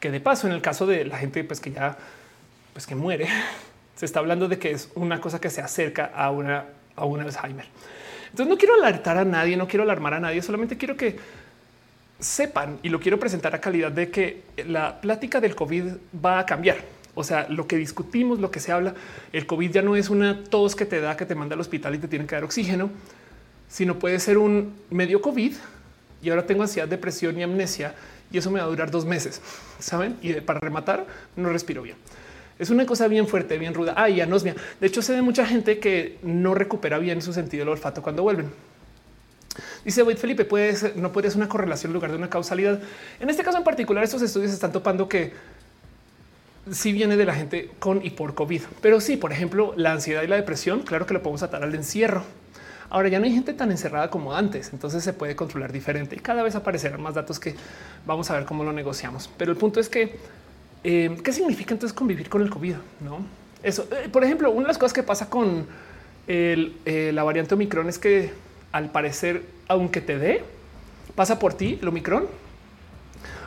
que 0.00 0.10
de 0.10 0.20
paso 0.20 0.48
en 0.48 0.52
el 0.52 0.62
caso 0.62 0.86
de 0.86 1.04
la 1.04 1.18
gente 1.18 1.44
pues 1.44 1.60
que 1.60 1.70
ya 1.70 1.96
pues 2.72 2.86
que 2.86 2.96
muere, 2.96 3.28
se 4.02 4.06
está 4.06 4.18
hablando 4.18 4.48
de 4.48 4.58
que 4.58 4.72
es 4.72 4.88
una 4.96 5.20
cosa 5.20 5.40
que 5.40 5.48
se 5.48 5.60
acerca 5.60 6.06
a 6.06 6.32
una 6.32 6.64
a 6.96 7.04
un 7.04 7.20
Alzheimer. 7.20 7.66
Entonces 8.30 8.48
no 8.48 8.58
quiero 8.58 8.74
alertar 8.74 9.16
a 9.16 9.24
nadie, 9.24 9.56
no 9.56 9.68
quiero 9.68 9.84
alarmar 9.84 10.14
a 10.14 10.18
nadie, 10.18 10.42
solamente 10.42 10.76
quiero 10.76 10.96
que 10.96 11.20
sepan 12.18 12.80
y 12.82 12.88
lo 12.88 12.98
quiero 12.98 13.20
presentar 13.20 13.54
a 13.54 13.60
calidad 13.60 13.92
de 13.92 14.10
que 14.10 14.42
la 14.66 15.00
plática 15.00 15.40
del 15.40 15.54
COVID 15.54 15.84
va 16.24 16.40
a 16.40 16.46
cambiar. 16.46 16.78
O 17.14 17.22
sea, 17.22 17.46
lo 17.48 17.68
que 17.68 17.76
discutimos, 17.76 18.40
lo 18.40 18.50
que 18.50 18.58
se 18.58 18.72
habla, 18.72 18.92
el 19.32 19.46
COVID 19.46 19.70
ya 19.70 19.82
no 19.82 19.94
es 19.94 20.10
una 20.10 20.42
tos 20.42 20.74
que 20.74 20.84
te 20.84 21.00
da, 21.00 21.16
que 21.16 21.24
te 21.24 21.36
manda 21.36 21.54
al 21.54 21.60
hospital 21.60 21.94
y 21.94 21.98
te 21.98 22.08
tienen 22.08 22.26
que 22.26 22.34
dar 22.34 22.42
oxígeno, 22.42 22.90
sino 23.68 24.00
puede 24.00 24.18
ser 24.18 24.36
un 24.36 24.74
medio 24.90 25.22
COVID 25.22 25.54
y 26.22 26.28
ahora 26.28 26.44
tengo 26.44 26.62
ansiedad, 26.62 26.88
depresión 26.88 27.38
y 27.38 27.44
amnesia 27.44 27.94
y 28.32 28.38
eso 28.38 28.50
me 28.50 28.58
va 28.58 28.66
a 28.66 28.68
durar 28.68 28.90
dos 28.90 29.04
meses, 29.04 29.40
saben? 29.78 30.18
Y 30.22 30.32
para 30.40 30.58
rematar, 30.58 31.06
no 31.36 31.50
respiro 31.50 31.82
bien. 31.82 31.98
Es 32.62 32.70
una 32.70 32.86
cosa 32.86 33.08
bien 33.08 33.26
fuerte, 33.26 33.58
bien 33.58 33.74
ruda. 33.74 33.94
Ah, 33.96 34.08
y 34.08 34.20
anosmia. 34.20 34.54
De 34.80 34.86
hecho, 34.86 35.02
sé 35.02 35.14
de 35.14 35.22
mucha 35.22 35.44
gente 35.44 35.80
que 35.80 36.20
no 36.22 36.54
recupera 36.54 36.98
bien 36.98 37.20
su 37.20 37.32
sentido 37.32 37.62
del 37.62 37.70
olfato 37.70 38.02
cuando 38.02 38.22
vuelven. 38.22 38.52
Dice 39.84 40.04
Wade 40.04 40.16
Felipe, 40.16 40.44
puede 40.44 40.76
ser, 40.76 40.96
no 40.96 41.10
puede 41.10 41.28
ser 41.28 41.38
una 41.38 41.48
correlación 41.48 41.90
en 41.90 41.94
lugar 41.94 42.12
de 42.12 42.18
una 42.18 42.30
causalidad. 42.30 42.80
En 43.18 43.28
este 43.28 43.42
caso 43.42 43.58
en 43.58 43.64
particular, 43.64 44.04
estos 44.04 44.22
estudios 44.22 44.52
están 44.52 44.70
topando 44.70 45.08
que 45.08 45.32
sí 46.70 46.92
viene 46.92 47.16
de 47.16 47.24
la 47.24 47.34
gente 47.34 47.68
con 47.80 48.00
y 48.06 48.10
por 48.10 48.36
COVID. 48.36 48.62
Pero 48.80 49.00
sí, 49.00 49.16
por 49.16 49.32
ejemplo, 49.32 49.74
la 49.76 49.90
ansiedad 49.90 50.22
y 50.22 50.28
la 50.28 50.36
depresión, 50.36 50.82
claro 50.82 51.04
que 51.04 51.14
lo 51.14 51.20
podemos 51.20 51.42
atar 51.42 51.64
al 51.64 51.74
encierro. 51.74 52.22
Ahora 52.90 53.08
ya 53.08 53.18
no 53.18 53.24
hay 53.24 53.32
gente 53.32 53.54
tan 53.54 53.72
encerrada 53.72 54.08
como 54.08 54.36
antes, 54.36 54.72
entonces 54.72 55.02
se 55.02 55.12
puede 55.14 55.34
controlar 55.34 55.72
diferente 55.72 56.14
y 56.14 56.20
cada 56.20 56.44
vez 56.44 56.54
aparecerán 56.54 57.02
más 57.02 57.14
datos 57.14 57.40
que 57.40 57.56
vamos 58.06 58.30
a 58.30 58.34
ver 58.34 58.44
cómo 58.44 58.62
lo 58.62 58.72
negociamos. 58.72 59.28
Pero 59.36 59.50
el 59.50 59.58
punto 59.58 59.80
es 59.80 59.88
que, 59.88 60.16
eh, 60.84 61.16
¿qué 61.22 61.32
significa 61.32 61.74
entonces 61.74 61.96
convivir 61.96 62.28
con 62.28 62.42
el 62.42 62.50
COVID? 62.50 62.74
No, 63.00 63.20
eso, 63.62 63.86
eh, 63.92 64.08
por 64.10 64.24
ejemplo, 64.24 64.50
una 64.50 64.62
de 64.62 64.68
las 64.68 64.78
cosas 64.78 64.92
que 64.92 65.02
pasa 65.02 65.30
con 65.30 65.66
el, 66.26 66.76
eh, 66.84 67.12
la 67.14 67.22
variante 67.22 67.54
Omicron 67.54 67.88
es 67.88 67.98
que 67.98 68.32
al 68.72 68.90
parecer, 68.90 69.44
aunque 69.68 70.00
te 70.00 70.18
dé, 70.18 70.42
pasa 71.14 71.38
por 71.38 71.54
ti 71.54 71.78
el 71.80 71.88
Omicron, 71.88 72.26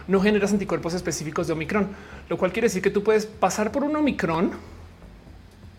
no 0.07 0.21
generas 0.21 0.51
anticuerpos 0.53 0.93
específicos 0.93 1.47
de 1.47 1.53
Omicron, 1.53 1.89
lo 2.29 2.37
cual 2.37 2.53
quiere 2.53 2.67
decir 2.67 2.81
que 2.81 2.91
tú 2.91 3.03
puedes 3.03 3.25
pasar 3.25 3.71
por 3.71 3.83
un 3.83 3.95
Omicron, 3.95 4.51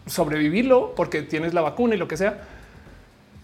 sobrevivirlo 0.06 0.94
porque 0.94 1.22
tienes 1.22 1.54
la 1.54 1.62
vacuna 1.62 1.94
y 1.94 1.98
lo 1.98 2.08
que 2.08 2.16
sea, 2.16 2.42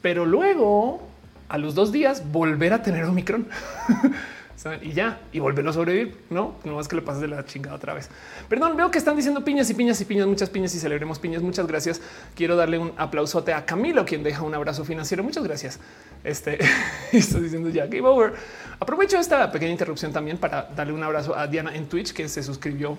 pero 0.03 0.27
luego 0.27 1.09
a 1.49 1.59
los 1.59 1.75
dos 1.75 1.93
días 1.93 2.31
volver 2.31 2.73
a 2.73 2.83
tener 2.83 3.05
Omicron. 3.05 3.47
y 4.81 4.93
ya 4.93 5.21
y 5.33 5.39
volverlo 5.41 5.71
a 5.71 5.75
sobrevivir. 5.75 6.17
No, 6.31 6.57
no 6.65 6.77
más 6.77 6.89
que 6.89 6.97
le 6.97 7.03
pases 7.03 7.21
de 7.21 7.29
la 7.29 7.45
chingada 7.45 7.77
otra 7.77 7.95
vez. 7.95 8.09
Perdón, 8.49 8.77
veo 8.77 8.91
que 8.91 8.99
están 8.99 9.17
diciendo 9.17 9.45
piñas 9.45 9.69
y 9.71 9.75
piñas 9.75 10.01
y 10.01 10.05
piñas, 10.05 10.27
muchas 10.27 10.51
piñas 10.51 10.75
y 10.75 10.79
celebremos 10.79 11.19
piñas. 11.19 11.43
Muchas 11.43 11.67
gracias. 11.67 12.01
Quiero 12.35 12.57
darle 12.57 12.79
un 12.79 12.93
aplausote 12.97 13.53
a 13.53 13.65
Camilo, 13.65 14.05
quien 14.05 14.23
deja 14.23 14.43
un 14.43 14.55
abrazo 14.55 14.85
financiero. 14.85 15.23
Muchas 15.23 15.45
gracias. 15.45 15.81
Este 16.25 16.59
estoy 17.13 17.43
diciendo 17.43 17.69
ya 17.71 17.87
game 17.87 18.07
over. 18.07 18.35
Aprovecho 18.79 19.19
esta 19.19 19.51
pequeña 19.51 19.73
interrupción 19.73 20.13
también 20.13 20.39
para 20.39 20.63
darle 20.75 20.93
un 20.93 21.03
abrazo 21.03 21.37
a 21.37 21.47
Diana 21.47 21.75
en 21.75 21.87
Twitch, 21.87 22.13
que 22.13 22.29
se 22.29 22.43
suscribió 22.43 22.97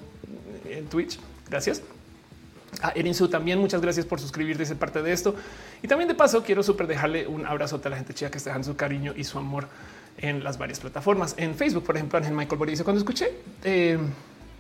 en 0.65 0.87
Twitch. 0.87 1.19
Gracias. 1.49 1.81
A 2.81 2.89
Erinsu 2.95 3.27
también 3.27 3.59
muchas 3.59 3.81
gracias 3.81 4.05
por 4.05 4.19
suscribirte 4.19 4.63
y 4.63 4.65
ser 4.65 4.77
parte 4.77 5.01
de 5.01 5.13
esto. 5.13 5.35
Y 5.81 5.87
también 5.87 6.07
de 6.07 6.15
paso 6.15 6.43
quiero 6.43 6.63
súper 6.63 6.87
dejarle 6.87 7.27
un 7.27 7.45
abrazo 7.45 7.79
a 7.83 7.89
la 7.89 7.97
gente 7.97 8.13
chida 8.13 8.31
que 8.31 8.37
está 8.37 8.49
dejando 8.49 8.67
su 8.67 8.75
cariño 8.75 9.13
y 9.15 9.23
su 9.23 9.37
amor 9.37 9.67
en 10.17 10.43
las 10.43 10.57
varias 10.57 10.79
plataformas. 10.79 11.35
En 11.37 11.55
Facebook, 11.55 11.83
por 11.83 11.95
ejemplo, 11.95 12.17
Ángel 12.17 12.33
Michael 12.33 12.57
Boris 12.57 12.81
cuando 12.83 12.99
escuché 12.99 13.31
eh, 13.63 13.97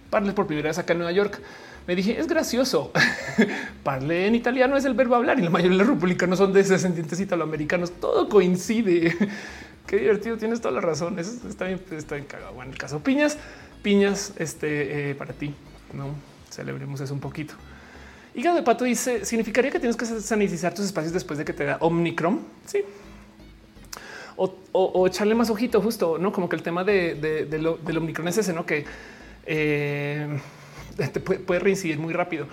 Parle 0.09 0.33
por 0.33 0.45
primera 0.45 0.69
vez 0.69 0.77
acá 0.77 0.93
en 0.93 0.99
Nueva 0.99 1.11
York, 1.11 1.39
me 1.87 1.95
dije 1.95 2.19
es 2.19 2.27
gracioso. 2.27 2.91
Parle 3.83 4.27
en 4.27 4.35
italiano 4.35 4.77
es 4.77 4.85
el 4.85 4.93
verbo 4.93 5.15
hablar 5.15 5.39
y 5.39 5.41
la 5.41 5.49
mayoría 5.49 5.77
de 5.77 5.83
los 5.83 5.95
republicanos 5.95 6.37
son 6.37 6.53
de 6.53 6.63
descendientes 6.63 7.19
italoamericanos. 7.19 7.91
Todo 7.93 8.29
coincide. 8.29 9.17
Qué 9.87 9.97
divertido. 9.97 10.37
Tienes 10.37 10.61
toda 10.61 10.75
la 10.75 10.81
razón. 10.81 11.17
Eso 11.17 11.47
está 11.49 11.65
bien, 11.65 11.81
está 11.91 12.15
bien 12.15 12.27
cagado. 12.27 12.61
en 12.61 12.69
el 12.69 12.77
caso 12.77 12.99
piñas, 12.99 13.37
piñas, 13.81 14.33
este 14.37 15.09
eh, 15.09 15.15
para 15.15 15.33
ti. 15.33 15.53
No 15.93 16.09
celebremos 16.51 17.01
eso 17.01 17.13
un 17.13 17.19
poquito. 17.19 17.55
Hígado 18.35 18.55
de 18.55 18.63
pato 18.63 18.85
dice 18.85 19.25
significaría 19.25 19.71
que 19.71 19.79
tienes 19.79 19.95
que 19.95 20.05
sanitizar 20.05 20.73
tus 20.73 20.85
espacios 20.85 21.13
después 21.13 21.37
de 21.37 21.45
que 21.45 21.53
te 21.53 21.65
da 21.65 21.77
Omnicron. 21.79 22.39
Sí, 22.65 22.83
o, 24.35 25.07
echarle 25.07 25.35
más 25.35 25.49
ojito 25.49 25.81
justo, 25.81 26.17
no 26.17 26.31
como 26.31 26.49
que 26.49 26.55
el 26.55 26.63
tema 26.63 26.83
de, 26.83 27.15
de, 27.49 27.59
lo, 27.59 27.77
del 27.77 27.97
Omicron 27.97 28.29
no 28.53 28.65
que 28.65 28.85
eh, 29.45 30.39
te 30.95 31.19
puede, 31.19 31.59
reincidir 31.59 31.99
muy 31.99 32.13
rápido. 32.13 32.47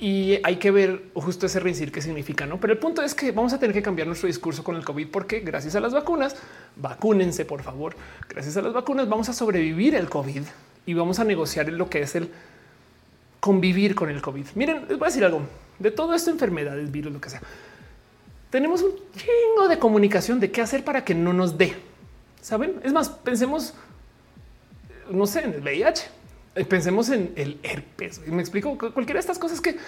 Y, 0.00 0.38
hay 0.44 0.56
que 0.56 0.70
ver 0.70 1.02
justo 1.14 1.46
ese 1.46 1.58
reincidir 1.58 1.90
qué 1.90 2.00
significa, 2.00 2.46
no? 2.46 2.60
Pero 2.60 2.72
el 2.72 2.78
punto 2.78 3.02
es 3.02 3.14
que 3.14 3.32
vamos 3.32 3.52
a 3.52 3.58
tener 3.58 3.74
que 3.74 3.82
cambiar 3.82 4.06
nuestro 4.06 4.28
discurso 4.28 4.62
con 4.62 4.76
el 4.76 4.84
COVID 4.84 5.08
porque 5.08 5.40
gracias 5.40 5.74
a 5.74 5.80
las 5.80 5.92
vacunas, 5.92 6.36
vacúnense 6.76 7.44
por 7.44 7.62
favor. 7.62 7.96
Gracias 8.28 8.56
a 8.56 8.62
las 8.62 8.72
vacunas 8.72 9.08
vamos 9.08 9.28
a 9.28 9.32
sobrevivir 9.32 9.96
el 9.96 10.08
COVID 10.08 10.42
y 10.86 10.94
vamos 10.94 11.18
a 11.18 11.24
negociar 11.24 11.68
lo 11.72 11.90
que 11.90 12.02
es 12.02 12.14
el 12.14 12.30
convivir 13.40 13.96
con 13.96 14.08
el 14.08 14.22
COVID. 14.22 14.46
Miren, 14.54 14.86
les 14.88 14.98
voy 14.98 15.06
a 15.06 15.08
decir 15.08 15.24
algo 15.24 15.42
de 15.80 15.90
todo 15.90 16.14
esto, 16.14 16.30
enfermedades, 16.30 16.92
virus, 16.92 17.12
lo 17.12 17.20
que 17.20 17.30
sea 17.30 17.42
tenemos 18.52 18.82
un 18.82 18.90
chingo 19.16 19.66
de 19.66 19.78
comunicación 19.78 20.38
de 20.38 20.50
qué 20.50 20.60
hacer 20.60 20.84
para 20.84 21.06
que 21.06 21.14
no 21.14 21.32
nos 21.32 21.56
dé. 21.56 21.74
Saben? 22.42 22.80
Es 22.84 22.92
más, 22.92 23.08
pensemos, 23.08 23.72
no 25.10 25.26
sé, 25.26 25.44
en 25.44 25.54
el 25.54 25.62
VIH, 25.62 26.04
eh, 26.56 26.64
pensemos 26.66 27.08
en 27.08 27.32
el 27.34 27.58
herpes. 27.62 28.20
Me 28.26 28.42
explico 28.42 28.76
cualquiera 28.76 29.14
de 29.14 29.20
estas 29.20 29.38
cosas 29.38 29.62
que 29.62 29.78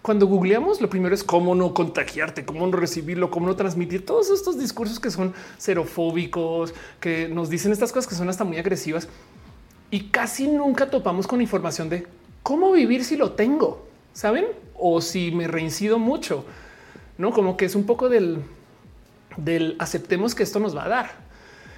cuando 0.00 0.26
googleamos, 0.26 0.80
lo 0.80 0.88
primero 0.88 1.14
es 1.14 1.22
cómo 1.22 1.54
no 1.54 1.74
contagiarte, 1.74 2.46
cómo 2.46 2.66
no 2.66 2.78
recibirlo, 2.78 3.30
cómo 3.30 3.48
no 3.48 3.54
transmitir 3.54 4.06
todos 4.06 4.30
estos 4.30 4.58
discursos 4.58 4.98
que 4.98 5.10
son 5.10 5.34
xerofóbicos, 5.58 6.72
que 7.00 7.28
nos 7.28 7.50
dicen 7.50 7.70
estas 7.70 7.92
cosas 7.92 8.08
que 8.08 8.14
son 8.14 8.30
hasta 8.30 8.44
muy 8.44 8.56
agresivas 8.56 9.08
y 9.90 10.04
casi 10.04 10.48
nunca 10.48 10.88
topamos 10.88 11.26
con 11.26 11.42
información 11.42 11.90
de 11.90 12.06
cómo 12.42 12.72
vivir 12.72 13.04
si 13.04 13.18
lo 13.18 13.32
tengo, 13.32 13.86
saben? 14.14 14.46
O 14.74 15.02
si 15.02 15.32
me 15.32 15.48
reincido 15.48 15.98
mucho 15.98 16.46
no 17.18 17.32
como 17.32 17.56
que 17.56 17.64
es 17.64 17.74
un 17.74 17.84
poco 17.84 18.08
del, 18.08 18.38
del 19.36 19.76
aceptemos 19.78 20.34
que 20.34 20.42
esto 20.42 20.60
nos 20.60 20.76
va 20.76 20.84
a 20.84 20.88
dar. 20.88 21.10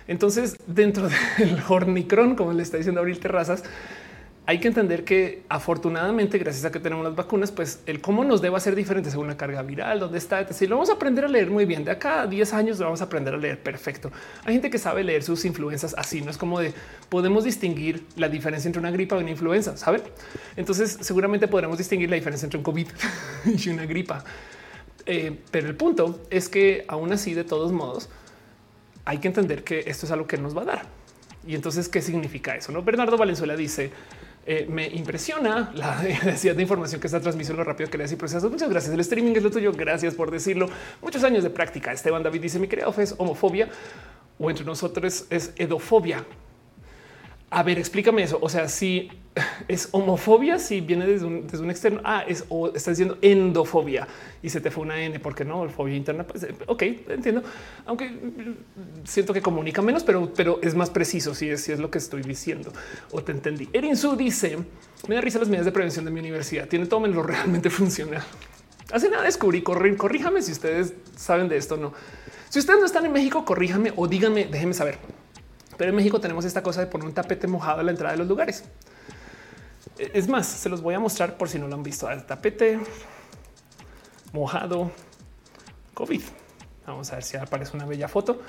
Entonces, 0.07 0.57
dentro 0.67 1.09
del 1.39 1.59
hornicron, 1.69 2.35
como 2.35 2.53
le 2.53 2.63
está 2.63 2.77
diciendo 2.77 3.01
Abril 3.01 3.19
Terrazas, 3.21 3.63
hay 4.49 4.61
que 4.61 4.69
entender 4.69 5.05
que 5.05 5.43
afortunadamente, 5.51 6.39
gracias 6.39 6.65
a 6.65 6.73
que 6.73 6.81
tenemos 6.81 7.05
las 7.05 7.15
vacunas, 7.15 7.53
pues 7.53 7.81
el 7.85 8.01
cómo 8.01 8.25
nos 8.25 8.41
deba 8.41 8.59
ser 8.59 8.75
diferente 8.75 9.11
según 9.11 9.27
la 9.27 9.37
carga 9.37 9.61
viral, 9.61 10.01
dónde 10.01 10.17
está, 10.17 10.51
si 10.55 10.67
lo 10.67 10.77
vamos 10.77 10.89
a 10.89 10.95
aprender 10.95 11.27
a 11.27 11.29
leer 11.29 11.51
muy 11.51 11.67
bien. 11.67 11.85
De 11.85 11.91
acá 11.91 12.23
a 12.23 12.27
10 12.27 12.55
años 12.55 12.79
lo 12.79 12.87
vamos 12.87 13.03
a 13.03 13.05
aprender 13.05 13.35
a 13.35 13.37
leer 13.37 13.63
perfecto. 13.63 14.11
Hay 14.47 14.55
gente 14.55 14.71
que 14.71 14.79
sabe 14.79 15.05
leer 15.05 15.23
sus 15.23 15.45
influencias 15.45 15.95
así, 15.99 16.23
no 16.23 16.31
es 16.31 16.39
como 16.39 16.61
de 16.61 16.73
podemos 17.11 17.45
distinguir 17.45 18.07
la 18.17 18.31
diferencia 18.31 18.67
entre 18.71 18.81
una 18.81 18.91
gripa 18.91 19.19
y 19.19 19.21
una 19.21 19.31
influenza, 19.33 19.77
¿saben? 19.77 20.01
Entonces, 20.57 20.97
seguramente 21.03 21.47
podremos 21.47 21.77
distinguir 21.77 22.09
la 22.09 22.17
diferencia 22.17 22.47
entre 22.47 22.57
un 22.57 22.65
COVID 22.65 22.89
y 23.45 23.69
una 23.69 23.85
gripa. 23.85 24.25
Eh, 25.11 25.35
pero 25.51 25.69
el 25.69 25.75
punto 25.75 26.21
es 26.29 26.51
que 26.51 26.85
aún 26.87 27.13
así, 27.13 27.33
de 27.33 27.43
todos 27.43 27.73
modos, 27.73 28.11
hay 29.07 29.19
que 29.19 29.29
entender 29.29 29.65
que 29.65 29.85
esto 29.87 30.05
es 30.05 30.13
algo 30.13 30.27
que 30.27 30.37
nos 30.37 30.55
va 30.55 30.63
a 30.63 30.67
dar. 30.67 30.83
Y 31.47 31.55
entonces, 31.55 31.89
¿qué 31.89 32.03
significa 32.03 32.55
eso? 32.55 32.73
No, 32.73 32.83
Bernardo 32.83 33.17
Valenzuela 33.17 33.57
dice, 33.57 33.91
eh, 34.45 34.67
me 34.69 34.87
impresiona 34.87 35.73
la 35.75 36.03
necesidad 36.03 36.55
de 36.55 36.61
información 36.61 37.01
que 37.01 37.07
esta 37.07 37.21
transmisión, 37.21 37.57
lo 37.57 37.65
rápido 37.65 37.89
que 37.89 37.97
le 37.97 38.05
y 38.05 38.17
proceso. 38.17 38.51
Muchas 38.51 38.69
gracias. 38.69 38.93
El 38.93 39.01
streaming 39.01 39.33
es 39.33 39.43
lo 39.43 39.51
tuyo. 39.51 39.73
Gracias 39.73 40.15
por 40.15 40.31
decirlo. 40.31 40.69
Muchos 41.01 41.25
años 41.25 41.43
de 41.43 41.49
práctica. 41.49 41.91
Esteban 41.91 42.23
David 42.23 42.43
dice: 42.43 42.59
Mi 42.59 42.69
querido 42.69 42.95
es 42.99 43.15
homofobia 43.17 43.71
o 44.39 44.51
entre 44.51 44.67
nosotros 44.67 45.25
es 45.31 45.55
edofobia. 45.57 46.23
A 47.51 47.63
ver, 47.63 47.79
explícame 47.79 48.23
eso. 48.23 48.39
O 48.43 48.49
sea, 48.49 48.69
si 48.69 49.11
es 49.69 49.89
homofobia, 49.93 50.59
si 50.59 50.81
viene 50.81 51.07
desde 51.07 51.27
un, 51.27 51.71
externo, 51.71 52.01
ah, 52.05 52.25
es 52.27 52.45
o 52.49 52.69
estás 52.69 52.99
diciendo 52.99 53.17
endofobia 53.23 54.07
y 54.43 54.51
se 54.51 54.61
te 54.61 54.71
fue 54.71 54.85
una 54.85 55.01
N 55.01 55.19
porque 55.21 55.45
no, 55.45 55.69
fobia 55.71 55.97
interna. 55.97 56.27
Pues 56.27 56.43
eh, 56.43 56.55
ok, 56.67 56.83
entiendo. 57.09 57.43
Aunque 57.87 58.13
siento 59.05 59.33
que 59.33 59.41
comunica 59.41 59.81
menos, 59.81 60.05
pero, 60.05 60.33
pero 60.35 60.59
es 60.63 60.75
más 60.75 60.91
preciso 60.91 61.35
si 61.35 61.49
es, 61.49 61.63
si 61.63 61.73
es 61.73 61.79
lo 61.79 61.91
que 61.91 61.99
estoy 61.99 62.23
diciendo 62.23 62.73
o 63.13 63.23
te 63.23 63.33
entendí. 63.33 63.69
Erin 63.73 63.97
Su 63.97 64.17
dice: 64.17 64.59
Me 65.09 65.15
da 65.15 65.21
risa 65.21 65.39
las 65.39 65.49
medidas 65.49 65.67
de 65.67 65.73
prevención 65.73 66.05
de 66.05 66.11
mi 66.11 66.21
universidad. 66.21 66.69
Tiene 66.69 66.87
todo 66.87 67.01
menos 67.01 67.17
lo 67.17 67.23
realmente 67.23 67.71
funciona. 67.71 68.25
Hace 68.93 69.11
nada 69.11 69.25
descubrí, 69.25 69.63
corrí, 69.63 69.95
corríjame 69.97 70.41
si 70.41 70.53
ustedes 70.53 70.95
saben 71.15 71.49
de 71.49 71.59
esto 71.59 71.75
o 71.75 71.79
no. 71.79 71.93
Si 72.49 72.59
ustedes 72.59 72.81
no 72.81 72.87
están 72.87 73.05
en 73.05 73.13
México, 73.13 73.45
corríjame 73.45 73.93
o 73.97 74.09
díganme, 74.09 74.47
déjenme 74.47 74.73
saber. 74.73 74.99
Pero 75.79 75.91
en 75.91 75.97
México 75.97 76.21
tenemos 76.21 76.45
esta 76.45 76.63
cosa 76.63 76.81
de 76.81 76.89
poner 76.89 77.07
un 77.07 77.15
tapete 77.15 77.47
mojado 77.47 77.81
a 77.81 77.83
la 77.83 77.93
entrada 77.93 78.13
de 78.13 78.19
los 78.19 78.29
lugares. 78.29 78.65
Es 79.99 80.29
más, 80.29 80.47
se 80.47 80.69
los 80.69 80.83
voy 80.83 80.95
a 80.95 81.01
mostrar 81.01 81.39
por 81.39 81.49
si 81.49 81.59
no 81.59 81.69
lo 81.69 81.75
han 81.75 81.83
visto. 81.83 82.11
El 82.11 82.27
tapete 82.27 82.79
mojado 84.33 84.91
COVID. 85.95 86.23
Vamos 86.87 87.11
a 87.13 87.17
ver 87.17 87.25
si 87.25 87.37
aparece 87.37 87.77
una 87.77 87.87
bella 87.87 88.09
foto. 88.09 88.43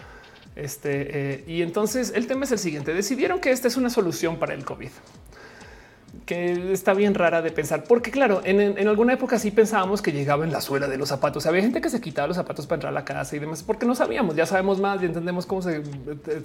Este 0.55 1.35
eh, 1.35 1.43
y 1.47 1.61
entonces 1.61 2.11
el 2.15 2.27
tema 2.27 2.45
es 2.45 2.51
el 2.51 2.59
siguiente. 2.59 2.93
Decidieron 2.93 3.39
que 3.39 3.51
esta 3.51 3.67
es 3.67 3.77
una 3.77 3.89
solución 3.89 4.37
para 4.37 4.53
el 4.53 4.65
COVID 4.65 4.89
que 6.29 6.73
está 6.73 6.93
bien 6.93 7.15
rara 7.15 7.41
de 7.41 7.49
pensar, 7.49 7.85
porque 7.85 8.11
claro, 8.11 8.41
en, 8.43 8.87
alguna 8.87 9.13
época 9.13 9.39
sí 9.39 9.49
pensábamos 9.49 10.03
que 10.03 10.11
llegaba 10.11 10.45
en 10.45 10.51
la 10.51 10.61
suela 10.61 10.87
de 10.87 10.95
los 10.95 11.09
zapatos. 11.09 11.47
Había 11.47 11.63
gente 11.63 11.81
que 11.81 11.89
se 11.89 11.99
quitaba 11.99 12.27
los 12.27 12.37
zapatos 12.37 12.67
para 12.67 12.75
entrar 12.75 12.91
a 12.91 12.93
la 12.93 13.03
casa 13.03 13.35
y 13.35 13.39
demás, 13.39 13.63
porque 13.63 13.87
no 13.87 13.95
sabíamos, 13.95 14.35
ya 14.35 14.45
sabemos 14.45 14.79
más 14.79 15.01
y 15.01 15.05
entendemos 15.05 15.47
cómo 15.47 15.63
se 15.63 15.77
eh, 15.77 15.81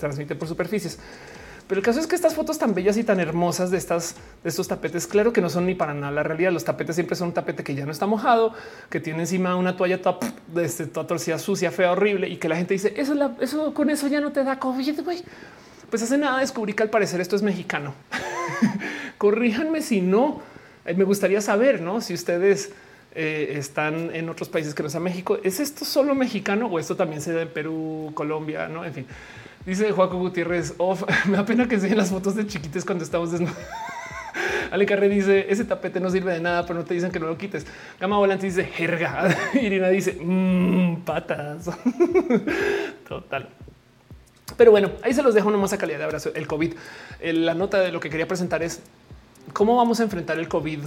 transmite 0.01 0.37
por 0.37 0.49
superficies. 0.49 0.99
Pero 1.69 1.81
el 1.81 1.85
caso 1.85 2.01
es 2.01 2.07
que 2.07 2.15
estas 2.15 2.35
fotos 2.35 2.59
tan 2.59 2.73
bellas 2.73 2.97
y 2.97 3.05
tan 3.05 3.21
hermosas 3.21 3.71
de 3.71 3.77
estas 3.77 4.15
de 4.43 4.49
estos 4.49 4.69
tapetes, 4.69 5.07
claro 5.07 5.35
que 5.35 5.43
no 5.43 5.51
son 5.51 5.67
ni 5.67 5.75
para 5.75 5.93
nada 5.93 6.13
la 6.13 6.23
realidad. 6.23 6.51
Los 6.51 6.65
tapetes 6.65 6.95
siempre 6.95 7.15
son 7.15 7.29
un 7.29 7.35
tapete 7.35 7.63
que 7.63 7.75
ya 7.75 7.85
no 7.85 7.93
está 7.93 8.07
mojado, 8.07 8.55
que 8.89 9.01
tiene 9.01 9.21
encima 9.21 9.55
una 9.55 9.77
toalla 9.77 10.01
toda, 10.01 10.19
este, 10.63 10.87
toda 10.87 11.07
torcida, 11.07 11.39
sucia, 11.39 11.71
fea, 11.71 11.93
horrible 11.93 12.27
y 12.31 12.39
que 12.39 12.49
la 12.49 12.57
gente 12.57 12.73
dice 12.73 12.95
eso, 12.97 13.15
eso 13.39 13.75
con 13.75 13.91
eso 13.91 14.07
ya 14.09 14.23
no 14.23 14.33
te 14.33 14.45
da 14.45 14.59
COVID. 14.59 15.01
Pues 15.91 16.03
hace 16.03 16.17
nada 16.17 16.41
descubrí 16.41 16.73
que 16.73 16.83
al 16.83 16.91
parecer 16.91 17.21
esto 17.21 17.37
es 17.37 17.43
mexicano. 17.43 17.93
Corríjanme 19.25 19.81
si 19.81 20.03
no. 20.03 20.43
Eh, 20.85 20.93
me 20.93 21.05
gustaría 21.05 21.41
saber, 21.41 21.81
¿no? 21.81 22.03
Si 22.03 22.13
ustedes 22.13 22.75
eh, 23.15 23.55
están 23.57 24.15
en 24.15 24.29
otros 24.29 24.51
países 24.51 24.75
que 24.75 24.83
no 24.83 24.91
sea 24.91 25.01
México, 25.01 25.39
¿es 25.43 25.61
esto 25.61 25.87
solo 25.87 26.15
mexicano 26.15 26.67
o 26.67 26.79
esto 26.79 26.95
también 26.95 27.23
se 27.23 27.33
da 27.33 27.41
en 27.41 27.49
Perú, 27.49 28.11
Colombia? 28.13 28.69
No, 28.69 28.85
en 28.85 28.93
fin. 28.93 29.07
Dice 29.65 29.93
Juaco 29.93 30.19
Gutiérrez, 30.19 30.75
me 31.25 31.39
da 31.39 31.47
pena 31.47 31.67
que 31.67 31.77
enseñen 31.77 31.97
las 31.97 32.11
fotos 32.11 32.37
de 32.37 32.47
chiquites 32.47 32.85
cuando 32.85 33.03
estamos 33.03 33.33
desnudos. 33.33 33.57
Ale 34.71 34.85
Carre 34.85 35.09
dice 35.09 35.47
ese 35.49 35.65
tapete 35.65 36.01
no 36.01 36.11
sirve 36.11 36.35
de 36.35 36.41
nada, 36.41 36.67
pero 36.67 36.81
no 36.81 36.85
te 36.85 36.93
dicen 36.93 37.11
que 37.11 37.19
no 37.19 37.27
lo 37.27 37.39
quites. 37.39 37.67
Gama 37.99 38.19
Volante 38.19 38.45
dice 38.45 38.65
jerga. 38.65 39.35
Irina 39.55 39.89
dice 39.89 40.19
mmm, 40.21 40.97
patas. 40.97 41.71
Total. 43.09 43.49
Pero 44.59 44.71
bueno, 44.71 44.91
ahí 45.03 45.15
se 45.15 45.23
los 45.23 45.35
dejo 45.35 45.51
nomás 45.51 45.73
a 45.73 45.79
calidad 45.79 45.97
de 45.97 46.05
abrazo. 46.05 46.31
El 46.35 46.47
COVID. 46.47 46.75
La 47.23 47.55
nota 47.55 47.81
de 47.81 47.91
lo 47.91 48.01
que 48.01 48.11
quería 48.11 48.29
presentar 48.29 48.63
es 48.63 48.83
cómo 49.53 49.77
vamos 49.77 50.01
a 50.01 50.05
enfrentar 50.05 50.39
el 50.39 50.49
COVID. 50.49 50.81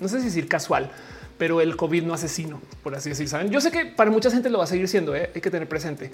No 0.00 0.08
sé 0.08 0.18
si 0.20 0.26
decir 0.26 0.48
casual, 0.48 0.90
pero 1.38 1.60
el 1.60 1.76
COVID 1.76 2.04
no 2.04 2.14
asesino, 2.14 2.60
por 2.82 2.94
así 2.94 3.10
decir. 3.10 3.28
Saben, 3.28 3.50
yo 3.50 3.60
sé 3.60 3.70
que 3.70 3.86
para 3.86 4.10
mucha 4.10 4.30
gente 4.30 4.50
lo 4.50 4.58
va 4.58 4.64
a 4.64 4.68
seguir 4.68 4.88
siendo. 4.88 5.14
¿eh? 5.14 5.30
Hay 5.34 5.40
que 5.40 5.50
tener 5.50 5.68
presente 5.68 6.10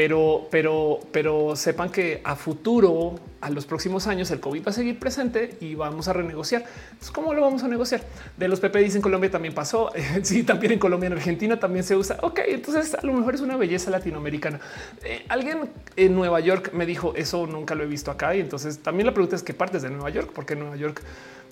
pero, 0.00 0.48
pero, 0.50 0.98
pero 1.12 1.54
sepan 1.54 1.90
que 1.90 2.22
a 2.24 2.34
futuro, 2.34 3.16
a 3.42 3.50
los 3.50 3.66
próximos 3.66 4.06
años, 4.06 4.30
el 4.30 4.40
COVID 4.40 4.66
va 4.66 4.70
a 4.70 4.72
seguir 4.72 4.98
presente 4.98 5.58
y 5.60 5.74
vamos 5.74 6.08
a 6.08 6.14
renegociar. 6.14 6.64
¿Cómo 7.12 7.34
lo 7.34 7.42
vamos 7.42 7.64
a 7.64 7.68
negociar? 7.68 8.00
De 8.38 8.48
los 8.48 8.60
PP 8.60 8.78
dicen 8.78 9.02
Colombia 9.02 9.30
también 9.30 9.52
pasó. 9.52 9.92
sí, 10.22 10.42
también 10.42 10.72
en 10.72 10.78
Colombia, 10.78 11.08
en 11.08 11.12
Argentina 11.12 11.60
también 11.60 11.84
se 11.84 11.96
usa. 11.96 12.16
Ok, 12.22 12.40
entonces 12.46 12.94
a 12.94 13.04
lo 13.04 13.12
mejor 13.12 13.34
es 13.34 13.42
una 13.42 13.58
belleza 13.58 13.90
latinoamericana. 13.90 14.58
Eh, 15.04 15.26
alguien 15.28 15.68
en 15.96 16.14
Nueva 16.14 16.40
York 16.40 16.72
me 16.72 16.86
dijo 16.86 17.12
eso 17.14 17.46
nunca 17.46 17.74
lo 17.74 17.84
he 17.84 17.86
visto 17.86 18.10
acá. 18.10 18.34
Y 18.34 18.40
entonces 18.40 18.78
también 18.78 19.06
la 19.06 19.12
pregunta 19.12 19.36
es 19.36 19.42
qué 19.42 19.52
partes 19.52 19.82
de 19.82 19.90
Nueva 19.90 20.08
York, 20.08 20.30
porque 20.34 20.56
Nueva 20.56 20.76
York 20.76 21.02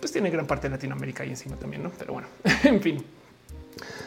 pues 0.00 0.10
tiene 0.10 0.30
gran 0.30 0.46
parte 0.46 0.68
de 0.68 0.70
Latinoamérica 0.74 1.22
ahí 1.22 1.28
encima 1.28 1.56
también, 1.56 1.82
no? 1.82 1.92
Pero 1.98 2.14
bueno, 2.14 2.28
en 2.64 2.80
fin. 2.80 3.04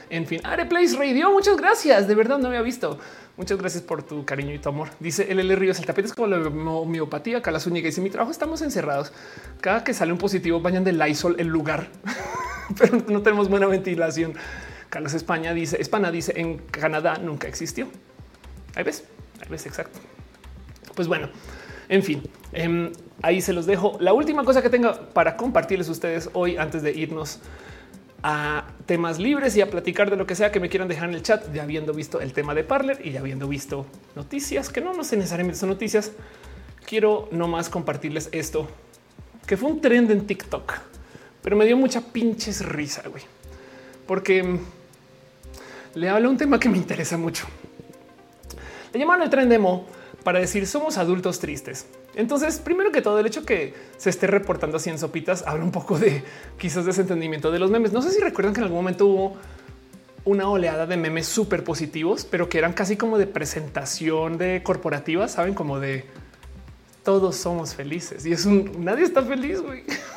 En 0.09 0.27
fin, 0.27 0.41
Areplace 0.43 0.97
Radio, 0.97 1.31
muchas 1.31 1.57
gracias. 1.57 2.07
De 2.07 2.15
verdad 2.15 2.37
no 2.37 2.47
había 2.47 2.61
visto. 2.61 2.99
Muchas 3.37 3.57
gracias 3.57 3.81
por 3.81 4.03
tu 4.03 4.25
cariño 4.25 4.53
y 4.53 4.59
tu 4.59 4.69
amor. 4.69 4.89
Dice 4.99 5.33
LL 5.33 5.55
Ríos, 5.55 5.79
el 5.79 5.85
tapete 5.85 6.07
es 6.07 6.13
como 6.13 6.27
la 6.27 6.37
homeopatía, 6.37 7.37
acá 7.37 7.51
las 7.51 7.65
uñas. 7.65 7.83
Dice 7.83 8.01
mi 8.01 8.09
trabajo 8.09 8.31
estamos 8.31 8.61
encerrados. 8.61 9.13
Cada 9.61 9.83
que 9.83 9.93
sale 9.93 10.11
un 10.11 10.17
positivo 10.17 10.59
bañan 10.59 10.83
de 10.83 10.91
Lysol 10.91 11.35
el 11.39 11.47
lugar, 11.47 11.87
pero 12.77 13.01
no 13.07 13.21
tenemos 13.21 13.49
buena 13.49 13.67
ventilación. 13.67 14.33
Carlos 14.89 15.13
España 15.13 15.53
dice, 15.53 15.81
España 15.81 16.11
dice 16.11 16.33
en 16.35 16.57
Canadá 16.57 17.17
nunca 17.17 17.47
existió. 17.47 17.87
Ahí 18.75 18.83
ves, 18.83 19.05
ahí 19.41 19.47
ves 19.49 19.65
exacto. 19.65 19.99
Pues 20.93 21.07
bueno, 21.07 21.29
en 21.87 22.03
fin, 22.03 22.23
em, 22.51 22.91
ahí 23.21 23.41
se 23.41 23.53
los 23.53 23.65
dejo. 23.65 23.97
La 24.01 24.11
última 24.11 24.43
cosa 24.43 24.61
que 24.61 24.69
tenga 24.69 25.09
para 25.13 25.37
compartirles 25.37 25.87
ustedes 25.87 26.29
hoy 26.33 26.57
antes 26.57 26.83
de 26.83 26.91
irnos 26.91 27.39
a 28.23 28.65
temas 28.85 29.19
libres 29.19 29.55
y 29.55 29.61
a 29.61 29.69
platicar 29.69 30.09
de 30.09 30.15
lo 30.15 30.25
que 30.25 30.35
sea 30.35 30.51
que 30.51 30.59
me 30.59 30.69
quieran 30.69 30.87
dejar 30.87 31.09
en 31.09 31.15
el 31.15 31.23
chat, 31.23 31.51
ya 31.53 31.63
habiendo 31.63 31.93
visto 31.93 32.21
el 32.21 32.33
tema 32.33 32.53
de 32.53 32.63
Parler 32.63 32.99
y 33.03 33.11
ya 33.11 33.19
habiendo 33.19 33.47
visto 33.47 33.85
noticias 34.15 34.69
que 34.69 34.81
no, 34.81 34.93
no 34.93 35.03
sé 35.03 35.17
necesariamente 35.17 35.59
son 35.59 35.69
noticias. 35.69 36.11
Quiero 36.85 37.29
nomás 37.31 37.69
compartirles 37.69 38.29
esto 38.31 38.67
que 39.45 39.57
fue 39.57 39.71
un 39.71 39.81
trend 39.81 40.11
en 40.11 40.27
TikTok, 40.27 40.73
pero 41.41 41.55
me 41.55 41.65
dio 41.65 41.77
mucha 41.77 42.01
pinches 42.01 42.65
risa, 42.65 43.03
güey, 43.07 43.23
porque 44.07 44.59
le 45.95 46.09
habla 46.09 46.29
un 46.29 46.37
tema 46.37 46.59
que 46.59 46.69
me 46.69 46.77
interesa 46.77 47.17
mucho. 47.17 47.45
Le 48.93 48.99
llamaron 48.99 49.23
el 49.23 49.29
tren 49.29 49.49
demo 49.49 49.87
para 50.23 50.39
decir 50.39 50.67
somos 50.67 50.97
adultos 50.97 51.39
tristes. 51.39 51.87
Entonces, 52.15 52.59
primero 52.59 52.91
que 52.91 53.01
todo, 53.01 53.19
el 53.19 53.25
hecho 53.25 53.45
que 53.45 53.73
se 53.97 54.09
esté 54.09 54.27
reportando 54.27 54.77
así 54.77 54.89
en 54.89 54.99
sopitas 54.99 55.43
habla 55.47 55.63
un 55.63 55.71
poco 55.71 55.97
de 55.97 56.23
quizás 56.57 56.85
desentendimiento 56.85 57.51
de 57.51 57.59
los 57.59 57.71
memes. 57.71 57.93
No 57.93 58.01
sé 58.01 58.11
si 58.11 58.21
recuerdan 58.21 58.53
que 58.53 58.59
en 58.59 58.65
algún 58.65 58.79
momento 58.79 59.05
hubo 59.05 59.37
una 60.23 60.49
oleada 60.49 60.85
de 60.85 60.97
memes 60.97 61.27
súper 61.27 61.63
positivos, 61.63 62.25
pero 62.29 62.47
que 62.49 62.57
eran 62.57 62.73
casi 62.73 62.95
como 62.95 63.17
de 63.17 63.27
presentación 63.27 64.37
de 64.37 64.61
corporativas, 64.63 65.31
saben, 65.31 65.53
como 65.53 65.79
de 65.79 66.05
todos 67.03 67.35
somos 67.35 67.73
felices 67.73 68.27
y 68.27 68.31
es 68.31 68.45
un 68.45 68.85
nadie 68.85 69.03
está 69.03 69.23
feliz. 69.23 69.59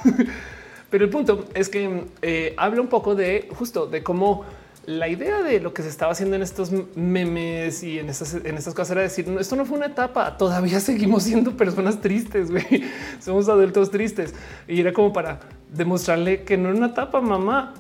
pero 0.90 1.04
el 1.04 1.10
punto 1.10 1.46
es 1.54 1.68
que 1.68 2.04
eh, 2.20 2.54
habla 2.58 2.80
un 2.82 2.88
poco 2.88 3.14
de 3.14 3.48
justo 3.56 3.86
de 3.86 4.02
cómo 4.02 4.44
la 4.86 5.08
idea 5.08 5.42
de 5.42 5.60
lo 5.60 5.72
que 5.72 5.82
se 5.82 5.88
estaba 5.88 6.12
haciendo 6.12 6.36
en 6.36 6.42
estos 6.42 6.70
memes 6.94 7.82
y 7.82 7.98
en 7.98 8.08
estas, 8.08 8.34
en 8.34 8.56
estas 8.56 8.74
cosas 8.74 8.92
era 8.92 9.02
decir, 9.02 9.26
no, 9.28 9.40
esto 9.40 9.56
no 9.56 9.64
fue 9.64 9.76
una 9.76 9.86
etapa, 9.86 10.36
todavía 10.36 10.80
seguimos 10.80 11.22
siendo 11.22 11.56
personas 11.56 12.00
tristes, 12.00 12.50
somos 13.20 13.48
adultos 13.48 13.90
tristes. 13.90 14.34
Y 14.68 14.80
era 14.80 14.92
como 14.92 15.12
para 15.12 15.40
demostrarle 15.72 16.44
que 16.44 16.56
no 16.56 16.68
era 16.68 16.78
una 16.78 16.86
etapa, 16.88 17.20
mamá. 17.20 17.74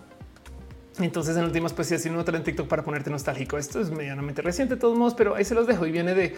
Entonces 1.00 1.36
en 1.36 1.44
últimas 1.44 1.72
pues 1.72 1.88
sí, 1.88 1.94
así 1.94 2.08
no 2.08 2.24
en 2.24 2.44
TikTok 2.44 2.68
para 2.68 2.84
ponerte 2.84 3.10
nostálgico. 3.10 3.58
Esto 3.58 3.80
es 3.80 3.90
medianamente 3.90 4.42
reciente 4.42 4.76
de 4.76 4.80
todos 4.80 4.96
modos, 4.96 5.14
pero 5.14 5.34
ahí 5.34 5.44
se 5.44 5.54
los 5.54 5.66
dejo 5.66 5.86
y 5.86 5.90
viene 5.90 6.14
de 6.14 6.34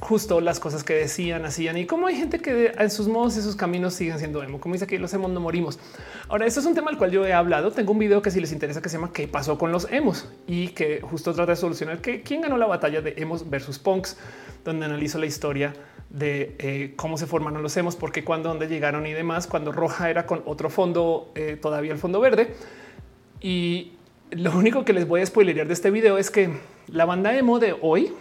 justo 0.00 0.40
las 0.40 0.58
cosas 0.58 0.84
que 0.84 0.94
decían, 0.94 1.44
hacían 1.44 1.76
y 1.76 1.86
cómo 1.86 2.06
hay 2.06 2.16
gente 2.16 2.40
que 2.40 2.72
en 2.76 2.90
sus 2.90 3.08
modos 3.08 3.36
y 3.36 3.42
sus 3.42 3.56
caminos 3.56 3.94
siguen 3.94 4.18
siendo 4.18 4.42
emo. 4.42 4.60
Como 4.60 4.74
dice 4.74 4.86
que 4.86 4.98
los 4.98 5.12
emos 5.14 5.30
no 5.30 5.40
morimos. 5.40 5.78
Ahora, 6.28 6.46
esto 6.46 6.60
es 6.60 6.66
un 6.66 6.74
tema 6.74 6.90
al 6.90 6.98
cual 6.98 7.10
yo 7.10 7.26
he 7.26 7.32
hablado. 7.32 7.70
Tengo 7.70 7.92
un 7.92 7.98
video 7.98 8.22
que 8.22 8.30
si 8.30 8.40
les 8.40 8.52
interesa 8.52 8.80
que 8.80 8.88
se 8.88 8.96
llama 8.96 9.12
¿Qué 9.12 9.28
pasó 9.28 9.58
con 9.58 9.70
los 9.70 9.90
emos? 9.90 10.28
Y 10.46 10.68
que 10.68 11.00
justo 11.02 11.32
trata 11.34 11.52
de 11.52 11.56
solucionar 11.56 12.00
que 12.00 12.22
quién 12.22 12.40
ganó 12.40 12.56
la 12.56 12.66
batalla 12.66 13.00
de 13.00 13.14
emos 13.18 13.48
versus 13.48 13.78
punks, 13.78 14.16
donde 14.64 14.86
analizo 14.86 15.18
la 15.18 15.26
historia 15.26 15.74
de 16.10 16.56
eh, 16.58 16.92
cómo 16.96 17.16
se 17.16 17.26
formaron 17.26 17.62
los 17.62 17.76
emos, 17.76 17.96
porque 17.96 18.24
cuando, 18.24 18.48
dónde 18.48 18.68
llegaron 18.68 19.06
y 19.06 19.12
demás, 19.12 19.46
cuando 19.46 19.72
roja 19.72 20.10
era 20.10 20.26
con 20.26 20.42
otro 20.46 20.68
fondo, 20.68 21.32
eh, 21.34 21.58
todavía 21.60 21.92
el 21.92 21.98
fondo 21.98 22.20
verde. 22.20 22.54
Y 23.40 23.92
lo 24.30 24.56
único 24.56 24.84
que 24.84 24.92
les 24.92 25.06
voy 25.06 25.20
a 25.20 25.26
spoilerear 25.26 25.66
de 25.66 25.74
este 25.74 25.90
video 25.90 26.18
es 26.18 26.30
que 26.30 26.50
la 26.88 27.04
banda 27.04 27.36
emo 27.36 27.58
de 27.58 27.74
hoy, 27.80 28.12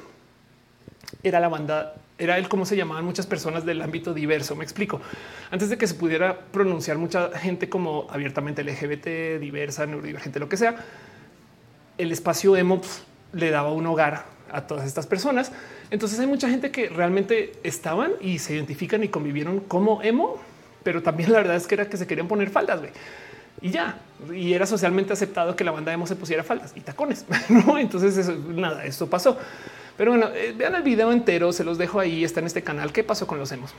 era 1.23 1.39
la 1.39 1.49
banda, 1.49 1.95
era 2.17 2.37
él 2.37 2.49
como 2.49 2.65
se 2.65 2.75
llamaban 2.75 3.05
muchas 3.05 3.25
personas 3.25 3.65
del 3.65 3.81
ámbito 3.81 4.13
diverso. 4.13 4.55
Me 4.55 4.63
explico. 4.63 5.01
Antes 5.49 5.69
de 5.69 5.77
que 5.77 5.87
se 5.87 5.95
pudiera 5.95 6.39
pronunciar 6.51 6.97
mucha 6.97 7.29
gente 7.37 7.69
como 7.69 8.07
abiertamente 8.09 8.63
LGBT, 8.63 9.39
diversa, 9.39 9.85
neurodivergente, 9.85 10.39
lo 10.39 10.49
que 10.49 10.57
sea, 10.57 10.75
el 11.97 12.11
espacio 12.11 12.55
emo 12.55 12.81
le 13.33 13.49
daba 13.49 13.71
un 13.71 13.85
hogar 13.85 14.25
a 14.51 14.67
todas 14.67 14.85
estas 14.85 15.07
personas. 15.07 15.51
Entonces 15.89 16.19
hay 16.19 16.27
mucha 16.27 16.49
gente 16.49 16.71
que 16.71 16.89
realmente 16.89 17.53
estaban 17.63 18.11
y 18.21 18.39
se 18.39 18.55
identifican 18.55 19.03
y 19.03 19.09
convivieron 19.09 19.59
como 19.59 20.01
emo, 20.01 20.39
pero 20.83 21.03
también 21.03 21.31
la 21.31 21.39
verdad 21.39 21.55
es 21.55 21.67
que 21.67 21.75
era 21.75 21.89
que 21.89 21.97
se 21.97 22.07
querían 22.07 22.27
poner 22.27 22.49
faldas. 22.49 22.81
y 23.61 23.69
ya. 23.69 23.99
Y 24.33 24.53
era 24.53 24.65
socialmente 24.65 25.13
aceptado 25.13 25.55
que 25.55 25.63
la 25.63 25.71
banda 25.71 25.91
emo 25.91 26.05
se 26.07 26.15
pusiera 26.15 26.43
faldas 26.43 26.73
y 26.75 26.81
tacones. 26.81 27.25
Entonces, 27.77 28.17
eso, 28.17 28.35
nada, 28.49 28.85
esto 28.85 29.09
pasó. 29.09 29.37
Pero 30.01 30.13
bueno, 30.13 30.29
eh, 30.33 30.51
vean 30.57 30.73
el 30.73 30.81
video 30.81 31.11
entero, 31.11 31.53
se 31.53 31.63
los 31.63 31.77
dejo 31.77 31.99
ahí, 31.99 32.23
está 32.23 32.39
en 32.39 32.47
este 32.47 32.63
canal. 32.63 32.91
¿Qué 32.91 33.03
pasó 33.03 33.27
con 33.27 33.37
los 33.37 33.51
emos? 33.51 33.71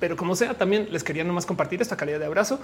pero 0.00 0.16
como 0.16 0.34
sea, 0.34 0.54
también 0.54 0.88
les 0.90 1.04
quería 1.04 1.22
nomás 1.22 1.46
compartir 1.46 1.80
esta 1.80 1.96
calidad 1.96 2.18
de 2.18 2.24
abrazo 2.24 2.58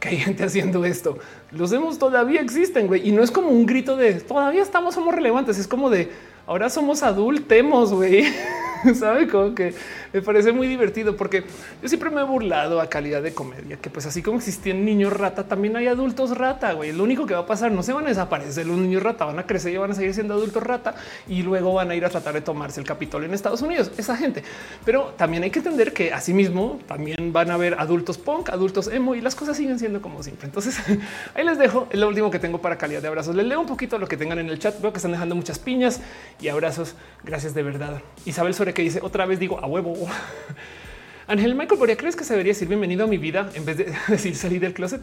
que 0.00 0.08
hay 0.08 0.16
gente 0.16 0.42
haciendo 0.42 0.84
esto. 0.84 1.18
Los 1.52 1.70
demos 1.70 2.00
todavía 2.00 2.40
existen 2.40 2.88
güey, 2.88 3.08
y 3.08 3.12
no 3.12 3.22
es 3.22 3.30
como 3.30 3.50
un 3.50 3.64
grito 3.64 3.96
de 3.96 4.14
todavía 4.14 4.62
estamos, 4.62 4.96
somos 4.96 5.14
relevantes. 5.14 5.56
Es 5.56 5.68
como 5.68 5.88
de 5.88 6.10
ahora 6.48 6.68
somos 6.68 7.04
adultemos, 7.04 7.92
güey. 7.92 8.24
Sabe 8.94 9.28
como 9.28 9.54
que 9.54 9.74
me 10.12 10.22
parece 10.22 10.52
muy 10.52 10.66
divertido 10.66 11.16
porque 11.16 11.44
yo 11.82 11.88
siempre 11.88 12.10
me 12.10 12.20
he 12.20 12.24
burlado 12.24 12.80
a 12.80 12.88
calidad 12.88 13.22
de 13.22 13.34
comedia, 13.34 13.76
que 13.76 13.90
pues 13.90 14.06
así 14.06 14.22
como 14.22 14.38
existían 14.38 14.84
niños 14.84 15.12
rata, 15.12 15.44
también 15.44 15.76
hay 15.76 15.86
adultos 15.86 16.36
rata, 16.36 16.72
güey. 16.72 16.92
Lo 16.92 17.04
único 17.04 17.26
que 17.26 17.34
va 17.34 17.40
a 17.40 17.46
pasar, 17.46 17.72
no 17.72 17.82
se 17.82 17.92
van 17.92 18.06
a 18.06 18.08
desaparecer 18.08 18.66
los 18.66 18.78
niños 18.78 19.02
rata, 19.02 19.24
van 19.24 19.38
a 19.38 19.46
crecer 19.46 19.72
y 19.72 19.76
van 19.76 19.90
a 19.90 19.94
seguir 19.94 20.14
siendo 20.14 20.34
adultos 20.34 20.62
rata 20.62 20.94
y 21.28 21.42
luego 21.42 21.74
van 21.74 21.90
a 21.90 21.94
ir 21.94 22.04
a 22.04 22.10
tratar 22.10 22.34
de 22.34 22.40
tomarse 22.40 22.80
el 22.80 22.86
Capitolio 22.86 23.28
en 23.28 23.34
Estados 23.34 23.62
Unidos, 23.62 23.90
esa 23.96 24.16
gente. 24.16 24.42
Pero 24.84 25.14
también 25.16 25.42
hay 25.42 25.50
que 25.50 25.58
entender 25.58 25.92
que 25.92 26.12
asimismo 26.12 26.78
también 26.86 27.32
van 27.32 27.50
a 27.50 27.54
haber 27.54 27.74
adultos 27.78 28.18
punk, 28.18 28.50
adultos 28.50 28.88
emo 28.88 29.14
y 29.14 29.20
las 29.20 29.34
cosas 29.34 29.56
siguen 29.56 29.78
siendo 29.78 30.00
como 30.00 30.22
siempre. 30.22 30.46
Entonces 30.46 30.78
ahí 31.34 31.44
les 31.44 31.58
dejo, 31.58 31.88
lo 31.92 32.08
último 32.08 32.30
que 32.30 32.38
tengo 32.38 32.60
para 32.60 32.78
calidad 32.78 33.02
de 33.02 33.08
abrazos. 33.08 33.34
Les 33.34 33.46
leo 33.46 33.60
un 33.60 33.66
poquito 33.66 33.98
lo 33.98 34.08
que 34.08 34.16
tengan 34.16 34.38
en 34.38 34.48
el 34.48 34.58
chat. 34.58 34.80
Veo 34.80 34.92
que 34.92 34.98
están 34.98 35.12
dejando 35.12 35.34
muchas 35.34 35.58
piñas 35.58 36.00
y 36.40 36.48
abrazos. 36.48 36.94
Gracias 37.24 37.54
de 37.54 37.62
verdad. 37.62 38.02
Isabel 38.24 38.54
Que 38.72 38.82
dice 38.82 39.00
otra 39.02 39.26
vez 39.26 39.38
digo 39.38 39.58
a 39.58 39.66
huevo. 39.66 39.94
Ángel 41.26 41.54
Michael 41.54 41.78
Boria, 41.78 41.96
¿crees 41.96 42.16
que 42.16 42.24
se 42.24 42.32
debería 42.32 42.52
decir 42.52 42.68
bienvenido 42.68 43.04
a 43.04 43.06
mi 43.06 43.18
vida 43.18 43.50
en 43.54 43.64
vez 43.64 43.76
de 43.76 43.92
decir 44.08 44.34
salir 44.34 44.60
del 44.60 44.74
closet? 44.74 45.02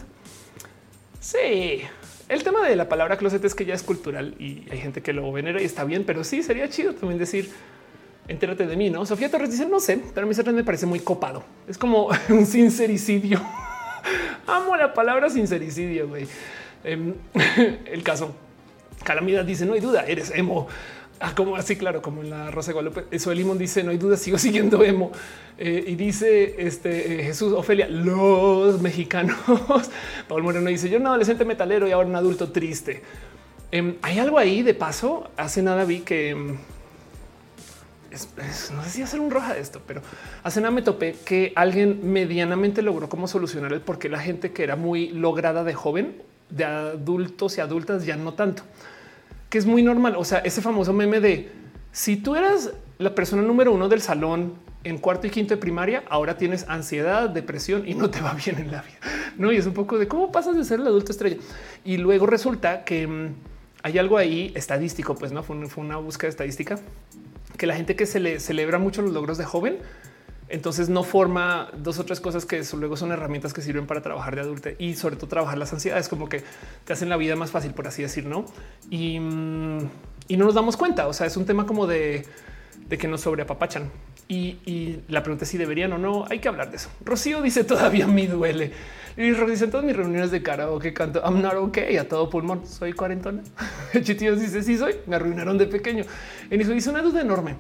Sí, 1.20 1.82
el 2.30 2.44
tema 2.44 2.68
de 2.68 2.76
la 2.76 2.90
palabra 2.90 3.18
closet 3.18 3.44
es 3.46 3.56
que 3.56 3.66
ya 3.66 3.74
es 3.74 3.84
cultural 3.84 4.36
y 4.40 4.66
hay 4.70 4.80
gente 4.80 5.02
que 5.02 5.14
lo 5.14 5.32
venera 5.32 5.62
y 5.62 5.66
está 5.66 5.84
bien, 5.84 6.04
pero 6.06 6.24
sí 6.24 6.44
sería 6.44 6.70
chido 6.70 6.94
también 6.94 7.18
decir 7.18 7.50
entérate 8.28 8.68
de 8.68 8.76
mí, 8.76 8.90
¿no? 8.90 9.06
Sofía 9.06 9.32
Torres 9.32 9.52
dice, 9.52 9.66
no 9.66 9.80
sé, 9.80 10.02
pero 10.14 10.28
a 10.28 10.30
mí 10.30 10.54
me 10.54 10.64
parece 10.64 10.86
muy 10.86 11.00
copado. 11.00 11.44
Es 11.68 11.78
como 11.78 12.10
un 12.30 12.46
sincericidio. 12.46 13.42
Amo 14.46 14.76
la 14.76 14.94
palabra 14.94 15.30
sincericidio, 15.30 16.08
güey. 16.08 16.28
Em, 16.84 17.14
el 17.86 18.04
caso. 18.04 18.36
Calamidad 19.04 19.46
dice, 19.46 19.66
no 19.66 19.74
hay 19.74 19.80
duda, 19.80 20.06
eres 20.06 20.32
emo. 20.36 20.68
Ah, 21.20 21.34
como 21.36 21.56
así, 21.56 21.76
claro, 21.76 22.02
como 22.02 22.22
en 22.22 22.30
la 22.30 22.52
Rosa 22.52 22.68
de 22.68 22.74
Guadalupe. 22.74 23.06
Eso 23.12 23.32
el 23.32 23.40
limón 23.40 23.58
dice: 23.58 23.84
No 23.84 23.92
hay 23.92 23.98
duda, 23.98 24.18
sigo 24.18 24.38
siguiendo 24.38 24.84
emo. 24.84 25.12
Eh, 25.58 25.86
y 25.88 25.96
dice 25.96 26.56
este 26.60 27.20
eh, 27.20 27.24
Jesús 27.24 27.54
Ofelia, 27.54 27.88
los 27.88 28.82
mexicanos. 28.82 29.38
Paul 30.28 30.44
Moreno 30.44 30.70
dice: 30.70 30.90
Yo 30.90 31.00
un 31.00 31.08
adolescente 31.08 31.46
metalero 31.46 31.88
y 31.88 31.92
ahora 31.92 32.08
un 32.08 32.16
adulto 32.16 32.52
triste. 32.52 33.02
Em, 33.72 33.96
hay 34.02 34.20
algo 34.20 34.38
ahí 34.38 34.62
de 34.62 34.74
paso. 34.74 35.30
Hace 35.38 35.62
nada 35.64 35.86
vi 35.86 36.02
que 36.02 36.30
em, 36.30 36.58
no 38.76 38.84
sé 38.84 38.90
si 38.90 39.02
hacer 39.02 39.20
un 39.20 39.32
roja 39.32 39.56
de 39.56 39.60
esto, 39.60 39.82
pero 39.86 40.02
hace 40.44 40.62
nada 40.62 40.72
me 40.72 40.82
topé 40.84 41.16
que 41.26 41.52
alguien 41.56 42.00
medianamente 42.04 42.82
logró 42.82 43.10
cómo 43.10 43.28
solucionar 43.28 43.74
el 43.74 43.82
por 43.82 43.98
qué 43.98 44.08
la 44.08 44.20
gente 44.20 44.52
que 44.52 44.64
era 44.64 44.76
muy 44.76 45.10
lograda 45.10 45.64
de 45.64 45.74
joven, 45.74 46.22
de 46.50 46.64
adultos 46.64 47.58
y 47.58 47.62
adultas, 47.62 48.06
ya 48.06 48.16
no 48.16 48.34
tanto 48.36 48.64
que 49.50 49.58
es 49.58 49.66
muy 49.66 49.84
normal. 49.84 50.16
O 50.18 50.26
sea, 50.26 50.40
ese 50.40 50.62
famoso 50.62 50.94
meme 50.94 51.20
de 51.20 51.50
si 51.92 52.18
tú 52.18 52.36
eras 52.36 52.72
la 52.98 53.16
persona 53.16 53.42
número 53.42 53.72
uno 53.74 53.90
del 53.90 54.02
salón 54.02 54.54
en 54.84 54.98
cuarto 54.98 55.28
y 55.28 55.30
quinto 55.30 55.54
de 55.54 55.58
primaria, 55.60 56.04
ahora 56.10 56.38
tienes 56.38 56.66
ansiedad, 56.70 57.30
depresión 57.30 57.88
y 57.88 57.94
no 57.94 58.10
te 58.10 58.22
va 58.22 58.34
bien 58.34 58.60
en 58.60 58.72
la 58.72 58.82
vida. 58.82 58.98
No, 59.38 59.52
y 59.52 59.58
es 59.58 59.66
un 59.66 59.74
poco 59.74 59.98
de 59.98 60.08
cómo 60.08 60.32
pasas 60.32 60.56
de 60.56 60.64
ser 60.64 60.80
el 60.80 60.88
adulto 60.88 61.12
estrella. 61.12 61.38
Y 61.84 61.98
luego 61.98 62.26
resulta 62.26 62.84
que 62.84 63.08
mm, 63.08 63.36
hay 63.84 63.98
algo 63.98 64.18
ahí 64.18 64.52
estadístico, 64.56 65.16
pues 65.16 65.32
no 65.32 65.44
fue, 65.44 65.58
una 65.78 65.98
búsqueda 65.98 66.30
estadística 66.30 66.80
que 67.58 67.68
la 67.68 67.76
gente 67.76 67.96
que 67.96 68.06
se 68.06 68.20
le 68.20 68.40
celebra 68.40 68.78
mucho 68.78 69.02
los 69.02 69.12
logros 69.12 69.38
de 69.38 69.46
joven 69.46 69.78
entonces 70.50 70.90
no 70.90 71.04
forma 71.04 71.70
dos 71.78 72.00
o 72.00 72.06
tres 72.06 72.20
cosas 72.20 72.46
que 72.46 72.62
luego 72.78 72.96
son 72.96 73.12
herramientas 73.12 73.54
que 73.54 73.62
sirven 73.62 73.86
para 73.86 74.02
trabajar 74.02 74.36
de 74.36 74.42
adulto 74.42 74.70
y 74.78 74.96
sobre 74.96 75.16
todo 75.16 75.28
trabajar 75.28 75.58
las 75.58 75.74
ansiedades, 75.74 76.08
como 76.08 76.30
que 76.30 76.44
te 76.86 76.94
hacen 76.94 77.10
la 77.10 77.18
vida 77.18 77.36
más 77.36 77.52
fácil, 77.52 77.74
por 77.74 77.88
así 77.88 78.02
decir, 78.02 78.26
¿no? 78.26 78.46
Y, 78.90 79.20
no 79.20 80.46
nos 80.46 80.56
damos 80.56 80.78
cuenta, 80.78 81.08
o 81.08 81.14
sea, 81.14 81.26
es 81.26 81.38
un 81.38 81.46
tema 81.46 81.66
como 81.66 81.88
de, 81.88 82.26
que 82.90 83.08
nos 83.08 83.22
sobreapapachan. 83.22 83.90
Y, 84.30 84.58
y 84.66 85.04
la 85.08 85.24
pregunta 85.24 85.46
es 85.46 85.52
si 85.52 85.58
deberían 85.58 85.94
o 85.94 85.98
no, 85.98 86.26
hay 86.30 86.40
que 86.40 86.50
hablar 86.50 86.70
de 86.70 86.78
eso. 86.78 86.90
Rocío 87.04 87.42
dice 87.42 87.64
todavía 87.64 88.08
me 88.08 88.28
duele. 88.28 88.74
Y 89.18 89.32
dice 89.32 89.66
en 89.66 89.72
todas 89.72 89.84
mis 89.84 89.96
reuniones 89.96 90.30
de 90.30 90.44
karaoke 90.44 90.94
canto 90.94 91.20
I'm 91.24 91.42
not 91.42 91.56
okay 91.56 91.98
a 91.98 92.08
todo 92.08 92.30
pulmón. 92.30 92.68
Soy 92.68 92.94
cuarentona. 92.94 93.42
Chitíos 94.04 94.40
dice 94.40 94.62
sí 94.62 94.78
soy. 94.78 94.98
Me 95.08 95.16
arruinaron 95.16 95.58
de 95.58 95.66
pequeño. 95.66 96.06
En 96.52 96.62
eso 96.62 96.72
dice 96.72 96.92
una 96.92 97.02
duda 97.02 97.22
enorme. 97.22 97.56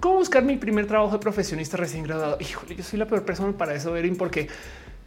¿Cómo 0.00 0.16
buscar 0.16 0.44
mi 0.44 0.56
primer 0.56 0.86
trabajo 0.86 1.12
de 1.12 1.18
profesionista 1.18 1.76
recién 1.76 2.04
graduado? 2.04 2.38
Híjole, 2.40 2.76
yo 2.76 2.84
soy 2.84 3.00
la 3.00 3.06
peor 3.06 3.24
persona 3.24 3.56
para 3.58 3.74
eso, 3.74 3.96
Erin, 3.96 4.16
porque 4.16 4.48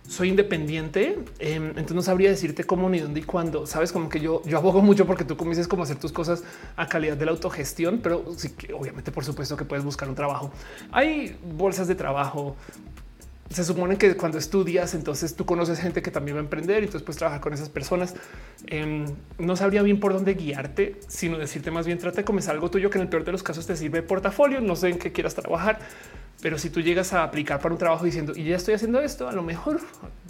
soy 0.05 0.27
independiente. 0.27 1.17
Em, 1.39 1.67
entonces 1.67 1.93
no 1.93 2.01
sabría 2.01 2.29
decirte 2.29 2.65
cómo, 2.65 2.89
ni 2.89 2.99
dónde 2.99 3.21
y 3.21 3.23
cuándo. 3.23 3.65
Sabes 3.65 3.93
como 3.93 4.09
que 4.09 4.19
yo, 4.19 4.41
yo 4.43 4.57
abogo 4.57 4.81
mucho 4.81 5.05
porque 5.07 5.23
tú 5.23 5.37
comiences 5.37 5.69
como 5.69 5.83
hacer 5.83 5.95
tus 5.95 6.11
cosas 6.11 6.43
a 6.75 6.87
calidad 6.87 7.15
de 7.15 7.23
la 7.23 7.31
autogestión, 7.31 8.01
pero 8.03 8.33
sí 8.35 8.49
que 8.49 8.73
obviamente, 8.73 9.13
por 9.13 9.23
supuesto 9.23 9.55
que 9.55 9.63
puedes 9.63 9.85
buscar 9.85 10.09
un 10.09 10.15
trabajo. 10.15 10.51
Hay 10.91 11.37
bolsas 11.55 11.87
de 11.87 11.95
trabajo, 11.95 12.57
se 13.51 13.63
supone 13.63 13.97
que 13.97 14.15
cuando 14.15 14.37
estudias, 14.37 14.93
entonces 14.93 15.35
tú 15.35 15.45
conoces 15.45 15.79
gente 15.79 16.01
que 16.01 16.11
también 16.11 16.37
va 16.37 16.41
a 16.41 16.43
emprender 16.43 16.83
y 16.83 16.85
entonces 16.85 17.03
puedes 17.03 17.17
trabajar 17.17 17.41
con 17.41 17.53
esas 17.53 17.69
personas. 17.69 18.15
Em, 18.67 19.05
no 19.37 19.55
sabría 19.55 19.81
bien 19.81 19.99
por 19.99 20.13
dónde 20.13 20.35
guiarte, 20.35 20.99
sino 21.07 21.37
decirte 21.37 21.71
más 21.71 21.85
bien 21.85 21.97
trata 21.97 22.17
de 22.17 22.23
comenzar 22.23 22.55
algo 22.55 22.71
tuyo 22.71 22.89
que 22.89 22.97
en 22.97 23.03
el 23.03 23.09
peor 23.09 23.25
de 23.25 23.31
los 23.31 23.43
casos 23.43 23.67
te 23.67 23.75
sirve 23.75 24.01
portafolio. 24.01 24.61
No 24.61 24.75
sé 24.75 24.89
en 24.89 24.99
qué 24.99 25.11
quieras 25.11 25.35
trabajar, 25.35 25.79
pero 26.41 26.57
si 26.57 26.69
tú 26.69 26.81
llegas 26.81 27.13
a 27.13 27.23
aplicar 27.23 27.59
para 27.59 27.73
un 27.73 27.79
trabajo 27.79 28.05
diciendo 28.05 28.33
y 28.35 28.45
ya 28.45 28.55
estoy 28.55 28.73
haciendo 28.73 29.01
esto, 29.01 29.27
a 29.27 29.33
lo 29.33 29.43
mejor 29.43 29.81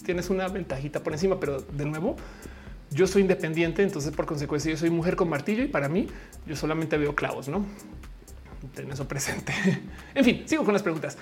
tienes 0.04 0.30
una 0.30 0.48
ventajita 0.48 1.02
por 1.02 1.14
encima, 1.14 1.40
pero 1.40 1.62
de 1.62 1.86
nuevo, 1.86 2.16
yo 2.90 3.08
soy 3.08 3.22
independiente, 3.22 3.84
entonces 3.84 4.12
por 4.14 4.26
consecuencia 4.26 4.72
yo 4.72 4.78
soy 4.78 4.90
mujer 4.90 5.16
con 5.16 5.30
martillo 5.30 5.64
y 5.64 5.68
para 5.68 5.88
mí 5.88 6.08
yo 6.46 6.56
solamente 6.56 6.98
veo 6.98 7.16
clavos, 7.16 7.48
no? 7.48 7.66
Ten 8.76 8.92
eso 8.92 9.08
presente. 9.08 9.54
en 10.16 10.26
fin, 10.26 10.44
sigo 10.46 10.64
con 10.64 10.74
las 10.74 10.84
preguntas. 10.84 11.18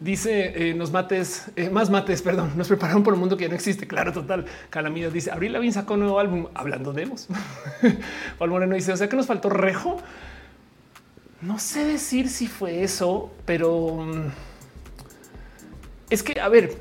Dice 0.00 0.70
eh, 0.70 0.72
nos 0.72 0.90
mates, 0.90 1.50
eh, 1.56 1.68
más 1.68 1.90
mates, 1.90 2.22
perdón, 2.22 2.52
nos 2.56 2.68
prepararon 2.68 3.02
por 3.02 3.12
un 3.12 3.20
mundo 3.20 3.36
que 3.36 3.44
ya 3.44 3.50
no 3.50 3.54
existe. 3.54 3.86
Claro, 3.86 4.14
total. 4.14 4.46
Calamidad 4.70 5.10
dice 5.10 5.30
Abril 5.30 5.52
Lavín 5.52 5.74
sacó 5.74 5.92
un 5.92 6.00
nuevo 6.00 6.18
álbum 6.18 6.46
hablando 6.54 6.94
de 6.94 7.02
demos. 7.02 7.28
Paul 8.38 8.50
Moreno 8.50 8.74
dice, 8.74 8.94
o 8.94 8.96
sea 8.96 9.10
que 9.10 9.16
nos 9.16 9.26
faltó 9.26 9.50
rejo. 9.50 9.98
No 11.42 11.58
sé 11.58 11.84
decir 11.84 12.30
si 12.30 12.46
fue 12.46 12.82
eso, 12.82 13.30
pero 13.44 13.96
mm, 13.96 14.28
es 16.08 16.22
que, 16.22 16.40
a 16.40 16.48
ver, 16.48 16.78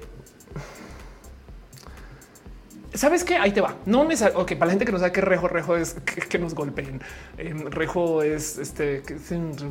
sabes 2.93 3.25
que 3.25 3.35
ahí 3.35 3.51
te 3.51 3.59
va. 3.59 3.75
No 3.85 4.05
me 4.05 4.15
sabe. 4.15 4.35
Ok, 4.37 4.53
para 4.53 4.67
la 4.67 4.71
gente 4.71 4.85
que 4.85 4.93
no 4.93 4.99
sabe 4.99 5.11
qué 5.11 5.19
rejo, 5.19 5.49
rejo 5.49 5.75
es 5.75 5.95
que, 6.29 6.39
nos 6.39 6.55
golpeen. 6.55 7.01
Em, 7.37 7.65
rejo 7.69 8.23
es 8.23 8.57
este 8.57 9.01
que 9.01 9.17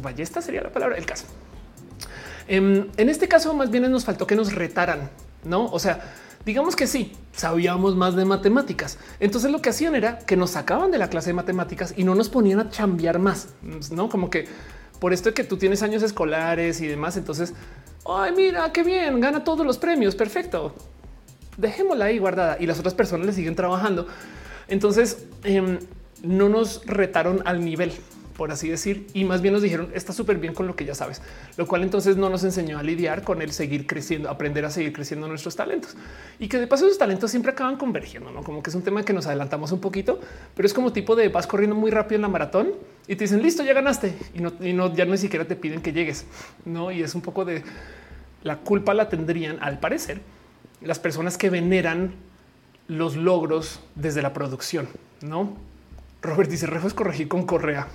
ballesta 0.02 0.42
sería 0.42 0.60
la 0.60 0.70
palabra. 0.70 0.98
El 0.98 1.06
caso 1.06 1.24
Em, 2.48 2.86
en 2.96 3.08
este 3.08 3.28
caso, 3.28 3.52
más 3.54 3.70
bien 3.70 3.90
nos 3.90 4.04
faltó 4.04 4.26
que 4.26 4.34
nos 4.34 4.54
retaran, 4.54 5.10
no? 5.44 5.66
O 5.66 5.78
sea, 5.78 6.00
digamos 6.46 6.76
que 6.76 6.86
sí, 6.86 7.12
sabíamos 7.32 7.94
más 7.94 8.16
de 8.16 8.24
matemáticas. 8.24 8.98
Entonces 9.20 9.50
lo 9.50 9.60
que 9.60 9.68
hacían 9.68 9.94
era 9.94 10.18
que 10.18 10.36
nos 10.36 10.50
sacaban 10.50 10.90
de 10.90 10.98
la 10.98 11.10
clase 11.10 11.30
de 11.30 11.34
matemáticas 11.34 11.92
y 11.96 12.04
no 12.04 12.14
nos 12.14 12.30
ponían 12.30 12.58
a 12.58 12.70
chambear 12.70 13.18
más, 13.18 13.48
no 13.90 14.08
como 14.08 14.30
que 14.30 14.48
por 14.98 15.12
esto 15.12 15.32
que 15.34 15.44
tú 15.44 15.58
tienes 15.58 15.82
años 15.82 16.02
escolares 16.02 16.80
y 16.80 16.86
demás. 16.86 17.16
Entonces, 17.18 17.52
ay, 18.06 18.32
mira 18.34 18.72
qué 18.72 18.82
bien, 18.82 19.20
gana 19.20 19.44
todos 19.44 19.66
los 19.66 19.78
premios. 19.78 20.16
Perfecto. 20.16 20.74
Dejémosla 21.58 22.06
ahí 22.06 22.18
guardada 22.18 22.56
y 22.58 22.66
las 22.66 22.78
otras 22.78 22.94
personas 22.94 23.26
le 23.26 23.32
siguen 23.32 23.54
trabajando. 23.54 24.06
Entonces, 24.68 25.26
em, 25.44 25.78
no 26.22 26.48
nos 26.48 26.84
retaron 26.86 27.42
al 27.44 27.64
nivel 27.64 27.92
por 28.38 28.52
así 28.52 28.68
decir, 28.68 29.08
y 29.14 29.24
más 29.24 29.42
bien 29.42 29.52
nos 29.52 29.62
dijeron 29.62 29.90
está 29.94 30.12
súper 30.12 30.38
bien 30.38 30.54
con 30.54 30.68
lo 30.68 30.76
que 30.76 30.84
ya 30.84 30.94
sabes, 30.94 31.20
lo 31.56 31.66
cual 31.66 31.82
entonces 31.82 32.16
no 32.16 32.30
nos 32.30 32.44
enseñó 32.44 32.78
a 32.78 32.84
lidiar 32.84 33.24
con 33.24 33.42
el 33.42 33.50
seguir 33.50 33.84
creciendo, 33.84 34.30
aprender 34.30 34.64
a 34.64 34.70
seguir 34.70 34.92
creciendo 34.92 35.26
nuestros 35.26 35.56
talentos 35.56 35.96
y 36.38 36.46
que 36.46 36.56
de 36.58 36.68
paso 36.68 36.86
esos 36.86 36.98
talentos 36.98 37.32
siempre 37.32 37.50
acaban 37.50 37.76
convergiendo, 37.76 38.30
no 38.30 38.44
como 38.44 38.62
que 38.62 38.70
es 38.70 38.76
un 38.76 38.82
tema 38.82 39.02
que 39.02 39.12
nos 39.12 39.26
adelantamos 39.26 39.72
un 39.72 39.80
poquito, 39.80 40.20
pero 40.54 40.66
es 40.66 40.72
como 40.72 40.92
tipo 40.92 41.16
de 41.16 41.28
vas 41.30 41.48
corriendo 41.48 41.74
muy 41.74 41.90
rápido 41.90 42.14
en 42.14 42.22
la 42.22 42.28
maratón 42.28 42.74
y 43.08 43.16
te 43.16 43.24
dicen 43.24 43.42
listo, 43.42 43.64
ya 43.64 43.74
ganaste 43.74 44.14
y 44.32 44.38
no, 44.38 44.52
y 44.60 44.72
no 44.72 44.94
ya 44.94 45.04
ni 45.04 45.18
siquiera 45.18 45.44
te 45.44 45.56
piden 45.56 45.82
que 45.82 45.92
llegues, 45.92 46.24
no? 46.64 46.92
Y 46.92 47.02
es 47.02 47.16
un 47.16 47.22
poco 47.22 47.44
de 47.44 47.64
la 48.44 48.58
culpa 48.58 48.94
la 48.94 49.08
tendrían 49.08 49.58
al 49.60 49.80
parecer 49.80 50.20
las 50.80 51.00
personas 51.00 51.36
que 51.36 51.50
veneran 51.50 52.14
los 52.86 53.16
logros 53.16 53.80
desde 53.96 54.22
la 54.22 54.32
producción, 54.32 54.88
no? 55.22 55.56
Robert 56.22 56.48
dice 56.48 56.66
Rejo 56.68 56.86
es 56.86 56.94
corregir 56.94 57.26
con 57.26 57.44
correa 57.44 57.88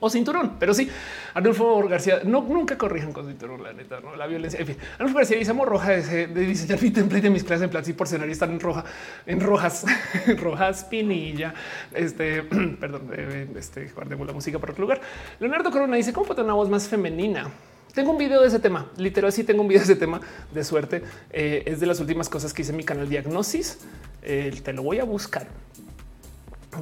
o 0.00 0.10
cinturón. 0.10 0.56
Pero 0.58 0.74
sí, 0.74 0.88
Arnulfo 1.34 1.86
García, 1.88 2.20
no, 2.24 2.42
nunca 2.42 2.76
corrijan 2.76 3.12
con 3.12 3.26
cinturón, 3.26 3.62
la 3.62 3.72
neta, 3.72 4.00
no 4.00 4.14
la 4.16 4.26
violencia. 4.26 4.60
En 4.60 4.66
fin, 4.66 4.76
Arnulfo 4.94 5.18
García 5.18 5.38
dice 5.38 5.52
roja 5.52 5.90
de, 5.92 6.26
diseñar 6.26 6.82
mi 6.82 6.90
template 6.90 7.22
de 7.22 7.30
mis 7.30 7.44
clases 7.44 7.64
en 7.64 7.70
plan 7.70 7.84
y 7.86 7.92
por 7.92 8.06
escenario 8.06 8.32
están 8.32 8.50
en 8.52 8.60
roja, 8.60 8.84
en 9.26 9.40
rojas, 9.40 9.84
rojas, 10.38 10.84
pinilla. 10.84 11.54
Este, 11.92 12.42
perdón, 12.80 13.10
este 13.56 13.86
guardemos 13.94 14.26
la 14.26 14.32
música 14.32 14.58
para 14.58 14.72
otro 14.72 14.82
lugar. 14.82 15.00
Leonardo 15.40 15.70
Corona 15.70 15.96
dice 15.96 16.12
cómo 16.12 16.26
puede 16.26 16.42
una 16.42 16.54
voz 16.54 16.68
más 16.68 16.88
femenina. 16.88 17.50
tengo 17.94 18.10
un 18.10 18.18
video 18.18 18.40
de 18.40 18.48
ese 18.48 18.58
tema. 18.58 18.90
Literal, 18.96 19.32
sí 19.32 19.44
tengo 19.44 19.62
un 19.62 19.68
video 19.68 19.80
de 19.80 19.92
ese 19.92 19.96
tema 19.96 20.20
de 20.52 20.64
suerte. 20.64 21.02
Eh, 21.30 21.62
es 21.66 21.80
de 21.80 21.86
las 21.86 22.00
últimas 22.00 22.28
cosas 22.28 22.52
que 22.52 22.62
hice 22.62 22.72
en 22.72 22.76
mi 22.76 22.84
canal 22.84 23.08
Diagnosis. 23.08 23.78
te 24.22 24.72
lo 24.72 24.82
voy 24.82 24.98
a 24.98 25.04
buscar. 25.04 25.46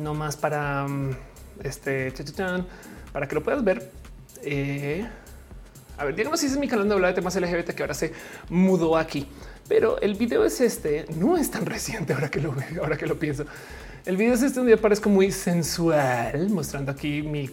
No 0.01 0.15
más 0.15 0.37
para 0.37 0.87
mm, 0.89 1.11
este 1.63 2.13
para 3.13 3.29
que 3.29 3.35
lo 3.35 3.43
puedas 3.43 3.63
ver. 3.63 3.91
Eh, 4.43 5.07
a 5.99 6.05
ver, 6.05 6.15
Diagnosis 6.15 6.53
es 6.53 6.59
mi 6.59 6.69
canal 6.69 6.89
de 6.89 6.95
hablar 6.95 7.11
de 7.11 7.15
temas 7.15 7.37
LGBT 7.37 7.71
que 7.71 7.83
ahora 7.83 7.95
se 7.95 8.13
mudó 8.49 8.97
aquí, 8.97 9.27
pero 9.69 10.01
el 10.01 10.15
video 10.15 10.45
es 10.45 10.61
este. 10.61 11.07
No 11.17 11.37
es 11.37 11.51
tan 11.51 11.67
reciente 11.67 12.13
ahora 12.13 12.31
que 12.31 12.41
lo 12.41 12.55
ahora 12.81 12.97
que 12.97 13.07
lo 13.07 13.19
pienso. 13.19 13.45
El 14.05 14.17
video 14.17 14.35
es 14.35 14.43
este 14.43 14.59
donde 14.59 14.77
parezco 14.77 15.09
muy 15.09 15.31
sensual, 15.31 16.49
mostrando 16.51 16.91
aquí 16.91 17.23
mi, 17.23 17.47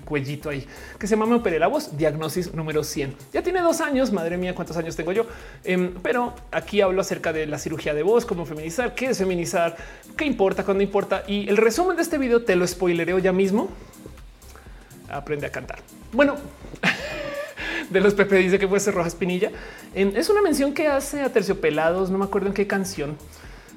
cuellito 0.00 0.50
ahí, 0.50 0.66
que 0.98 1.06
se 1.06 1.14
llama 1.14 1.26
Me 1.26 1.36
operé 1.36 1.60
la 1.60 1.68
voz, 1.68 1.96
diagnosis 1.96 2.52
número 2.54 2.82
100. 2.82 3.14
Ya 3.32 3.40
tiene 3.40 3.60
dos 3.60 3.80
años, 3.80 4.10
madre 4.10 4.36
mía, 4.36 4.52
cuántos 4.52 4.76
años 4.76 4.96
tengo 4.96 5.12
yo. 5.12 5.26
Em, 5.62 5.94
pero 6.02 6.34
aquí 6.50 6.80
hablo 6.80 7.00
acerca 7.00 7.32
de 7.32 7.46
la 7.46 7.56
cirugía 7.58 7.94
de 7.94 8.02
voz, 8.02 8.26
cómo 8.26 8.44
feminizar, 8.44 8.96
qué 8.96 9.10
es 9.10 9.18
feminizar, 9.18 9.76
qué 10.16 10.24
importa, 10.24 10.64
cuándo 10.64 10.82
importa. 10.82 11.22
Y 11.28 11.48
el 11.48 11.56
resumen 11.56 11.94
de 11.94 12.02
este 12.02 12.18
video 12.18 12.42
te 12.42 12.56
lo 12.56 12.66
spoilereo 12.66 13.20
ya 13.20 13.32
mismo. 13.32 13.68
Aprende 15.08 15.46
a 15.46 15.50
cantar. 15.50 15.78
Bueno, 16.10 16.34
de 17.90 18.00
los 18.00 18.12
Pepe 18.14 18.38
dice 18.38 18.58
que 18.58 18.66
puede 18.66 18.80
ser 18.80 18.92
Roja 18.92 19.06
Espinilla. 19.06 19.52
Em, 19.94 20.16
es 20.16 20.28
una 20.30 20.42
mención 20.42 20.74
que 20.74 20.88
hace 20.88 21.20
a 21.20 21.32
Terciopelados, 21.32 22.10
no 22.10 22.18
me 22.18 22.24
acuerdo 22.24 22.48
en 22.48 22.54
qué 22.54 22.66
canción 22.66 23.16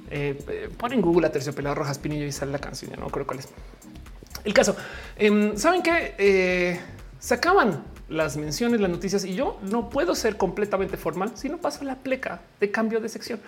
eh, 0.09 0.69
pon 0.77 0.93
en 0.93 1.01
Google 1.01 1.27
a 1.27 1.31
terciopelado 1.31 1.75
rojas 1.75 1.99
pinillo 1.99 2.25
y 2.25 2.31
sale 2.31 2.51
la 2.51 2.59
canción. 2.59 2.91
Ya 2.91 2.97
no 2.97 3.07
creo 3.09 3.25
cuál 3.25 3.39
es 3.39 3.49
el 4.43 4.53
caso. 4.53 4.75
Em, 5.17 5.55
Saben 5.57 5.81
que 5.81 6.15
eh, 6.17 6.79
se 7.19 7.33
acaban 7.33 7.83
las 8.09 8.37
menciones, 8.37 8.81
las 8.81 8.89
noticias 8.89 9.23
y 9.23 9.35
yo 9.35 9.59
no 9.61 9.89
puedo 9.89 10.15
ser 10.15 10.37
completamente 10.37 10.97
formal 10.97 11.31
si 11.35 11.49
no 11.49 11.57
paso 11.57 11.83
la 11.83 11.95
pleca 11.95 12.41
de 12.59 12.71
cambio 12.71 12.99
de 12.99 13.09
sección. 13.09 13.39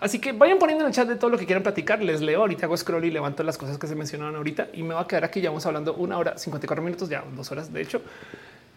Así 0.00 0.18
que 0.18 0.32
vayan 0.32 0.58
poniendo 0.58 0.84
en 0.84 0.88
el 0.88 0.94
chat 0.94 1.06
de 1.06 1.14
todo 1.14 1.30
lo 1.30 1.38
que 1.38 1.46
quieran 1.46 1.62
platicar. 1.62 2.02
Les 2.02 2.20
leo 2.20 2.40
ahorita, 2.40 2.66
hago 2.66 2.76
scroll 2.76 3.04
y 3.04 3.10
levanto 3.10 3.44
las 3.44 3.56
cosas 3.56 3.78
que 3.78 3.86
se 3.86 3.94
mencionaron 3.94 4.34
ahorita 4.34 4.68
y 4.72 4.82
me 4.82 4.94
va 4.94 5.02
a 5.02 5.06
quedar 5.06 5.24
aquí. 5.24 5.40
Ya 5.40 5.50
vamos 5.50 5.64
hablando 5.64 5.94
una 5.94 6.18
hora 6.18 6.36
54 6.36 6.82
minutos, 6.82 7.08
ya 7.08 7.22
dos 7.36 7.52
horas 7.52 7.72
de 7.72 7.82
hecho, 7.82 8.02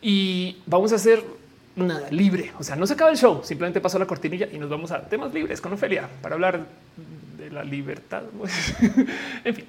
y 0.02 0.62
vamos 0.68 0.92
a 0.92 0.98
hacer 0.98 1.24
nada 1.76 2.10
libre. 2.12 2.52
O 2.60 2.64
sea, 2.64 2.76
no 2.76 2.88
se 2.88 2.94
acaba 2.94 3.12
el 3.12 3.18
show, 3.18 3.42
simplemente 3.44 3.82
paso 3.82 4.00
la 4.00 4.08
cortinilla 4.08 4.48
y 4.52 4.58
nos 4.58 4.70
vamos 4.70 4.92
a 4.92 5.02
temas 5.02 5.34
libres 5.34 5.62
con 5.62 5.74
Ofelia 5.74 6.10
para 6.22 6.36
hablar 6.36 6.66
de 7.38 7.52
la 7.52 7.64
libertad. 7.64 8.24
en 9.44 9.56
fin. 9.56 9.66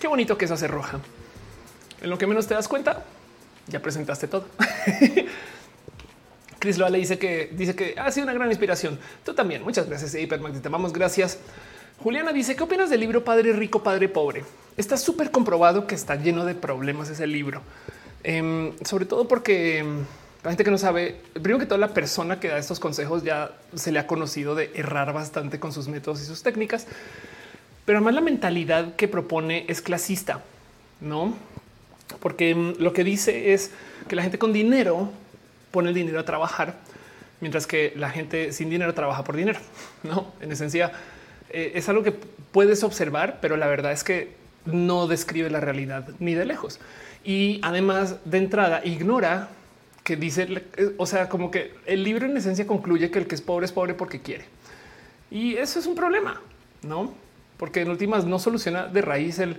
Qué 0.00 0.08
bonito 0.08 0.36
que 0.36 0.44
eso 0.44 0.54
hace 0.54 0.68
roja. 0.68 1.00
En 2.02 2.10
lo 2.10 2.18
que 2.18 2.26
menos 2.26 2.46
te 2.46 2.52
das 2.52 2.68
cuenta, 2.68 3.04
ya 3.68 3.80
presentaste 3.80 4.28
todo. 4.28 4.46
Chris 6.64 6.78
Loa 6.78 6.88
le 6.88 6.96
dice 6.96 7.18
que 7.18 7.50
dice 7.52 7.76
que 7.76 7.94
ha 7.98 8.10
sido 8.10 8.24
una 8.24 8.32
gran 8.32 8.48
inspiración. 8.48 8.98
Tú 9.22 9.34
también. 9.34 9.62
Muchas 9.62 9.86
gracias. 9.86 10.14
Hypermax. 10.14 10.62
Te 10.62 10.70
vamos. 10.70 10.94
Gracias. 10.94 11.38
Juliana 12.02 12.32
dice 12.32 12.56
qué 12.56 12.62
opinas 12.62 12.88
del 12.88 13.00
libro 13.00 13.22
Padre 13.22 13.52
Rico, 13.52 13.82
Padre 13.82 14.08
Pobre. 14.08 14.44
Está 14.78 14.96
súper 14.96 15.30
comprobado 15.30 15.86
que 15.86 15.94
está 15.94 16.16
lleno 16.16 16.46
de 16.46 16.54
problemas 16.54 17.10
ese 17.10 17.26
libro, 17.26 17.60
em, 18.22 18.72
sobre 18.82 19.04
todo 19.04 19.28
porque 19.28 19.80
em, 19.80 20.06
la 20.42 20.52
gente 20.52 20.64
que 20.64 20.70
no 20.70 20.78
sabe, 20.78 21.20
primero 21.34 21.58
que 21.58 21.66
toda 21.66 21.76
la 21.76 21.92
persona 21.92 22.40
que 22.40 22.48
da 22.48 22.56
estos 22.56 22.80
consejos 22.80 23.24
ya 23.24 23.50
se 23.74 23.92
le 23.92 23.98
ha 23.98 24.06
conocido 24.06 24.54
de 24.54 24.70
errar 24.74 25.12
bastante 25.12 25.60
con 25.60 25.70
sus 25.70 25.88
métodos 25.88 26.22
y 26.22 26.24
sus 26.24 26.42
técnicas, 26.42 26.86
pero 27.84 27.98
además 27.98 28.14
la 28.14 28.22
mentalidad 28.22 28.96
que 28.96 29.06
propone 29.06 29.66
es 29.68 29.82
clasista, 29.82 30.42
no? 31.02 31.34
Porque 32.20 32.50
em, 32.50 32.74
lo 32.78 32.94
que 32.94 33.04
dice 33.04 33.52
es 33.52 33.70
que 34.08 34.16
la 34.16 34.22
gente 34.22 34.38
con 34.38 34.54
dinero 34.54 35.12
pone 35.74 35.88
el 35.88 35.94
dinero 35.96 36.20
a 36.20 36.24
trabajar, 36.24 36.76
mientras 37.40 37.66
que 37.66 37.92
la 37.96 38.08
gente 38.08 38.52
sin 38.52 38.70
dinero 38.70 38.94
trabaja 38.94 39.24
por 39.24 39.34
dinero. 39.34 39.58
No, 40.04 40.32
en 40.40 40.52
esencia 40.52 40.92
eh, 41.50 41.72
es 41.74 41.88
algo 41.88 42.04
que 42.04 42.12
puedes 42.12 42.84
observar, 42.84 43.38
pero 43.40 43.56
la 43.56 43.66
verdad 43.66 43.90
es 43.90 44.04
que 44.04 44.36
no 44.66 45.08
describe 45.08 45.50
la 45.50 45.58
realidad 45.58 46.08
ni 46.20 46.34
de 46.34 46.44
lejos. 46.44 46.78
Y 47.24 47.58
además 47.62 48.16
de 48.24 48.38
entrada 48.38 48.82
ignora 48.84 49.48
que 50.04 50.14
dice, 50.14 50.62
o 50.96 51.06
sea, 51.06 51.28
como 51.28 51.50
que 51.50 51.74
el 51.86 52.04
libro 52.04 52.26
en 52.26 52.36
esencia 52.36 52.68
concluye 52.68 53.10
que 53.10 53.18
el 53.18 53.26
que 53.26 53.34
es 53.34 53.40
pobre 53.40 53.66
es 53.66 53.72
pobre 53.72 53.94
porque 53.94 54.20
quiere. 54.20 54.44
Y 55.28 55.56
eso 55.56 55.80
es 55.80 55.86
un 55.86 55.96
problema, 55.96 56.40
no? 56.82 57.14
Porque 57.56 57.80
en 57.80 57.90
últimas 57.90 58.26
no 58.26 58.38
soluciona 58.38 58.86
de 58.86 59.02
raíz 59.02 59.40
el 59.40 59.56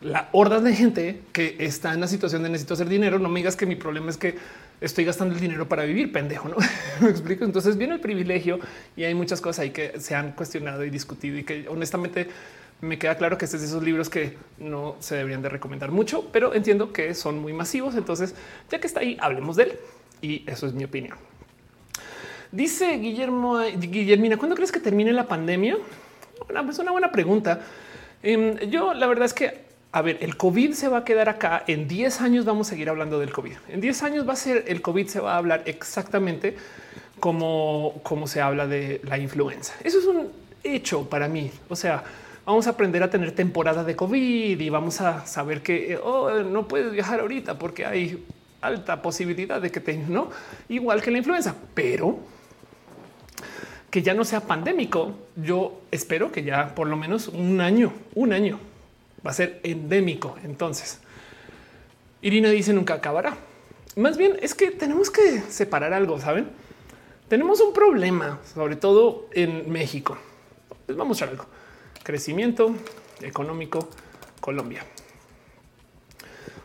la 0.00 0.28
horda 0.32 0.60
de 0.60 0.74
gente 0.74 1.20
que 1.32 1.56
está 1.58 1.94
en 1.94 2.00
la 2.00 2.06
situación 2.06 2.42
de 2.42 2.50
necesito 2.50 2.74
hacer 2.74 2.88
dinero. 2.88 3.18
No 3.18 3.28
me 3.28 3.40
digas 3.40 3.56
que 3.56 3.66
mi 3.66 3.76
problema 3.76 4.10
es 4.10 4.16
que 4.16 4.36
estoy 4.80 5.04
gastando 5.04 5.34
el 5.34 5.40
dinero 5.40 5.68
para 5.68 5.84
vivir, 5.84 6.12
pendejo, 6.12 6.48
¿no? 6.48 6.56
Me 7.00 7.08
explico. 7.08 7.44
Entonces 7.44 7.76
viene 7.76 7.94
el 7.94 8.00
privilegio 8.00 8.58
y 8.96 9.04
hay 9.04 9.14
muchas 9.14 9.40
cosas 9.40 9.60
ahí 9.60 9.70
que 9.70 9.98
se 10.00 10.14
han 10.14 10.32
cuestionado 10.32 10.84
y 10.84 10.90
discutido 10.90 11.38
y 11.38 11.44
que 11.44 11.66
honestamente 11.68 12.28
me 12.82 12.98
queda 12.98 13.16
claro 13.16 13.38
que 13.38 13.46
este 13.46 13.56
es 13.56 13.62
de 13.62 13.68
esos 13.68 13.82
libros 13.82 14.10
que 14.10 14.36
no 14.58 14.96
se 15.00 15.16
deberían 15.16 15.40
de 15.40 15.48
recomendar 15.48 15.90
mucho, 15.90 16.28
pero 16.30 16.52
entiendo 16.52 16.92
que 16.92 17.14
son 17.14 17.38
muy 17.38 17.54
masivos. 17.54 17.94
Entonces, 17.94 18.34
ya 18.70 18.78
que 18.78 18.86
está 18.86 19.00
ahí, 19.00 19.16
hablemos 19.20 19.56
de 19.56 19.62
él. 19.62 19.72
Y 20.20 20.44
eso 20.46 20.66
es 20.66 20.74
mi 20.74 20.84
opinión. 20.84 21.16
Dice 22.52 22.98
Guillermo 22.98 23.58
Guillermina, 23.78 24.36
¿cuándo 24.36 24.54
crees 24.54 24.72
que 24.72 24.80
termine 24.80 25.12
la 25.12 25.26
pandemia? 25.26 25.78
Bueno, 26.44 26.60
es 26.60 26.66
pues 26.66 26.78
una 26.78 26.92
buena 26.92 27.10
pregunta. 27.10 27.60
Em, 28.22 28.58
yo 28.70 28.94
la 28.94 29.06
verdad 29.06 29.24
es 29.24 29.34
que 29.34 29.65
a 29.96 30.02
ver, 30.02 30.18
el 30.20 30.36
COVID 30.36 30.74
se 30.74 30.88
va 30.88 30.98
a 30.98 31.04
quedar 31.04 31.30
acá. 31.30 31.64
En 31.66 31.88
10 31.88 32.20
años 32.20 32.44
vamos 32.44 32.66
a 32.66 32.70
seguir 32.72 32.90
hablando 32.90 33.18
del 33.18 33.32
COVID. 33.32 33.54
En 33.70 33.80
10 33.80 34.02
años 34.02 34.28
va 34.28 34.34
a 34.34 34.36
ser 34.36 34.64
el 34.68 34.82
COVID, 34.82 35.06
se 35.06 35.20
va 35.20 35.32
a 35.32 35.38
hablar 35.38 35.62
exactamente 35.64 36.54
como, 37.18 37.94
como 38.02 38.26
se 38.26 38.42
habla 38.42 38.66
de 38.66 39.00
la 39.04 39.16
influenza. 39.16 39.72
Eso 39.82 39.98
es 39.98 40.04
un 40.04 40.28
hecho 40.62 41.08
para 41.08 41.28
mí. 41.28 41.50
O 41.70 41.76
sea, 41.76 42.04
vamos 42.44 42.66
a 42.66 42.70
aprender 42.72 43.02
a 43.02 43.08
tener 43.08 43.32
temporada 43.32 43.84
de 43.84 43.96
COVID 43.96 44.60
y 44.60 44.68
vamos 44.68 45.00
a 45.00 45.24
saber 45.24 45.62
que 45.62 45.98
oh, 46.04 46.30
no 46.42 46.68
puedes 46.68 46.92
viajar 46.92 47.20
ahorita 47.20 47.58
porque 47.58 47.86
hay 47.86 48.22
alta 48.60 49.00
posibilidad 49.00 49.62
de 49.62 49.70
que 49.70 49.80
te 49.80 49.96
no 49.96 50.28
igual 50.68 51.00
que 51.00 51.10
la 51.10 51.16
influenza, 51.16 51.56
pero 51.72 52.18
que 53.88 54.02
ya 54.02 54.12
no 54.12 54.26
sea 54.26 54.42
pandémico. 54.42 55.14
Yo 55.36 55.80
espero 55.90 56.30
que 56.30 56.42
ya 56.42 56.74
por 56.74 56.86
lo 56.86 56.98
menos 56.98 57.28
un 57.28 57.62
año, 57.62 57.94
un 58.14 58.34
año 58.34 58.60
va 59.24 59.30
a 59.30 59.34
ser 59.34 59.60
endémico. 59.62 60.36
Entonces, 60.44 61.00
Irina 62.22 62.50
dice 62.50 62.72
nunca 62.72 62.94
acabará. 62.94 63.36
Más 63.96 64.16
bien 64.16 64.36
es 64.42 64.54
que 64.54 64.70
tenemos 64.70 65.10
que 65.10 65.40
separar 65.42 65.92
algo, 65.92 66.20
saben? 66.20 66.48
Tenemos 67.28 67.60
un 67.60 67.72
problema, 67.72 68.40
sobre 68.54 68.76
todo 68.76 69.28
en 69.32 69.70
México. 69.70 70.16
Les 70.86 70.96
vamos 70.96 71.20
a 71.22 71.26
mostrar 71.26 71.30
algo. 71.30 71.46
Crecimiento 72.02 72.74
económico 73.20 73.88
Colombia. 74.40 74.84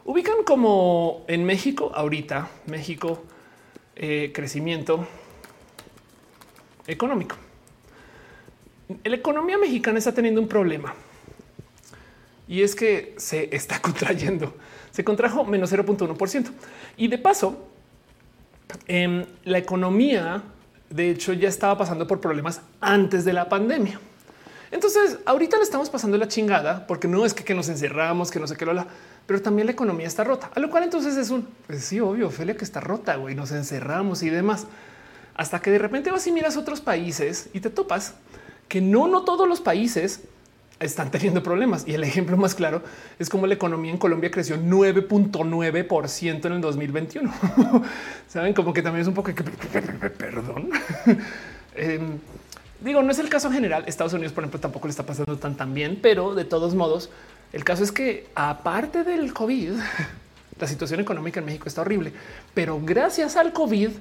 Ubican 0.06 0.44
como 0.44 1.26
en 1.28 1.46
México 1.46 1.92
ahorita, 1.94 2.50
México, 2.68 3.24
eh, 3.96 4.32
crecimiento 4.34 5.08
económico. 6.86 7.36
La 9.04 9.16
economía 9.16 9.58
mexicana 9.58 10.00
está 10.00 10.14
teniendo 10.14 10.42
un 10.42 10.48
problema 10.48 10.94
y 12.52 12.64
es 12.64 12.76
que 12.76 13.16
se 13.18 13.56
está 13.56 13.82
contrayendo. 13.82 14.54
Se 14.92 15.06
contrajo 15.06 15.46
menos 15.46 15.72
0.1%. 15.72 16.52
Y 16.98 17.08
de 17.08 17.18
paso, 17.18 17.66
em, 18.88 19.26
la 19.46 19.58
economía, 19.58 20.44
de 20.90 21.12
hecho, 21.12 21.32
ya 21.32 21.48
estaba 21.48 21.78
pasando 21.78 22.06
por 22.06 22.20
problemas 22.20 22.60
antes 22.82 23.24
de 23.24 23.32
la 23.32 23.48
pandemia. 23.48 24.02
Entonces, 24.70 25.20
ahorita 25.26 25.56
le 25.56 25.64
estamos 25.64 25.90
pasando 25.90 26.18
la 26.18 26.28
chingada 26.28 26.86
porque 26.88 27.08
no 27.08 27.26
es 27.26 27.34
que, 27.34 27.46
que 27.46 27.54
nos 27.54 27.70
encerramos, 27.70 28.30
que 28.30 28.40
no 28.40 28.48
sé 28.48 28.58
qué, 28.58 28.66
lo 28.66 28.86
pero 29.26 29.42
también 29.42 29.66
la 29.66 29.72
economía 29.72 30.08
está 30.08 30.26
rota. 30.26 30.52
A 30.54 30.60
lo 30.60 30.70
cual 30.70 30.84
entonces 30.84 31.16
es 31.16 31.30
un, 31.30 31.48
pues 31.68 31.86
sí, 31.86 32.02
obvio, 32.02 32.28
Ophelia 32.28 32.58
que 32.58 32.66
está 32.66 32.82
rota, 32.82 33.16
güey, 33.16 33.34
nos 33.34 33.54
encerramos 33.54 34.24
y 34.24 34.30
demás. 34.30 34.68
Hasta 35.36 35.62
que 35.62 35.72
de 35.72 35.78
repente 35.78 36.12
vas 36.12 36.28
y 36.28 36.34
miras 36.34 36.58
otros 36.58 36.82
países 36.82 37.50
y 37.54 37.62
te 37.62 37.70
topas 37.70 38.16
que 38.68 38.82
no, 38.82 39.08
no 39.08 39.24
todos 39.24 39.48
los 39.48 39.62
países 39.62 40.24
están 40.82 41.12
teniendo 41.12 41.44
problemas. 41.44 41.88
Y 41.88 41.94
el 41.94 42.04
ejemplo 42.04 42.36
más 42.38 42.56
claro 42.56 42.84
es 43.20 43.30
como 43.30 43.48
la 43.48 43.54
economía 43.54 43.92
en 43.92 43.98
Colombia 43.98 44.32
creció 44.32 44.58
9.9% 44.58 46.46
en 46.46 46.54
el 46.54 46.62
2021. 46.62 47.34
Saben 48.28 48.54
como 48.54 48.74
que 48.74 48.82
también 48.82 49.02
es 49.02 49.08
un 49.08 49.14
poco 49.14 49.34
que 49.34 49.44
perdón. 50.18 50.70
Em, 51.74 52.18
digo, 52.82 53.02
no 53.02 53.12
es 53.12 53.20
el 53.20 53.30
caso 53.30 53.50
general. 53.50 53.86
Estados 53.88 54.12
Unidos, 54.12 54.34
por 54.34 54.44
ejemplo, 54.44 54.60
tampoco 54.60 54.88
le 54.88 54.92
está 54.92 55.06
pasando 55.06 55.38
tan 55.38 55.56
tan 55.56 55.74
bien, 55.74 56.00
pero 56.02 56.36
de 56.36 56.44
todos 56.44 56.76
modos, 56.76 57.10
el 57.54 57.64
caso 57.64 57.82
es 57.84 57.94
que 57.94 58.28
aparte 58.36 59.06
del 59.06 59.34
COVID, 59.34 59.72
la 60.60 60.68
situación 60.68 61.00
económica 61.00 61.40
en 61.40 61.46
México 61.46 61.70
está 61.70 61.82
horrible, 61.82 62.12
pero 62.54 62.80
gracias 62.84 63.38
al 63.38 63.54
COVID 63.54 63.92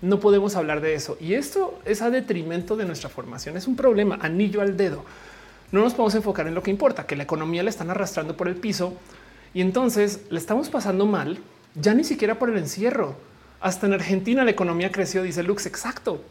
No 0.00 0.20
podemos 0.20 0.56
hablar 0.56 0.80
de 0.80 0.94
eso. 0.94 1.16
Y 1.20 1.34
esto 1.34 1.78
es 1.84 2.00
a 2.02 2.10
detrimento 2.10 2.76
de 2.76 2.84
nuestra 2.84 3.08
formación. 3.08 3.56
Es 3.56 3.66
un 3.66 3.76
problema, 3.76 4.18
anillo 4.20 4.60
al 4.60 4.76
dedo. 4.76 5.04
No 5.74 5.80
nos 5.80 5.94
podemos 5.94 6.14
enfocar 6.14 6.46
en 6.46 6.54
lo 6.54 6.62
que 6.62 6.70
importa, 6.70 7.04
que 7.04 7.16
la 7.16 7.24
economía 7.24 7.64
la 7.64 7.68
están 7.68 7.90
arrastrando 7.90 8.36
por 8.36 8.46
el 8.46 8.54
piso 8.54 8.94
y 9.52 9.60
entonces 9.60 10.20
le 10.30 10.38
estamos 10.38 10.68
pasando 10.68 11.04
mal, 11.04 11.40
ya 11.74 11.94
ni 11.94 12.04
siquiera 12.04 12.38
por 12.38 12.48
el 12.48 12.58
encierro. 12.58 13.16
Hasta 13.60 13.88
en 13.88 13.94
Argentina 13.94 14.44
la 14.44 14.52
economía 14.52 14.92
creció, 14.92 15.24
dice 15.24 15.42
Lux. 15.42 15.66
Exacto. 15.66 16.22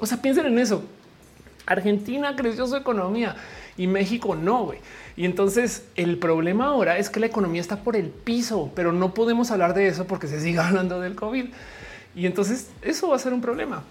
O 0.00 0.06
sea, 0.06 0.20
piensen 0.20 0.46
en 0.46 0.58
eso. 0.58 0.82
Argentina 1.64 2.34
creció 2.34 2.66
su 2.66 2.74
economía 2.74 3.36
y 3.76 3.86
México 3.86 4.34
no. 4.34 4.72
Y 5.16 5.26
entonces 5.26 5.84
el 5.94 6.18
problema 6.18 6.66
ahora 6.66 6.98
es 6.98 7.08
que 7.08 7.20
la 7.20 7.26
economía 7.26 7.60
está 7.60 7.84
por 7.84 7.94
el 7.94 8.08
piso, 8.08 8.72
pero 8.74 8.92
no 8.92 9.14
podemos 9.14 9.52
hablar 9.52 9.74
de 9.74 9.86
eso 9.86 10.08
porque 10.08 10.26
se 10.26 10.40
sigue 10.40 10.58
hablando 10.58 11.00
del 11.00 11.14
COVID. 11.14 11.46
Y 12.16 12.26
entonces 12.26 12.68
eso 12.82 13.10
va 13.10 13.14
a 13.14 13.20
ser 13.20 13.32
un 13.32 13.42
problema. 13.42 13.84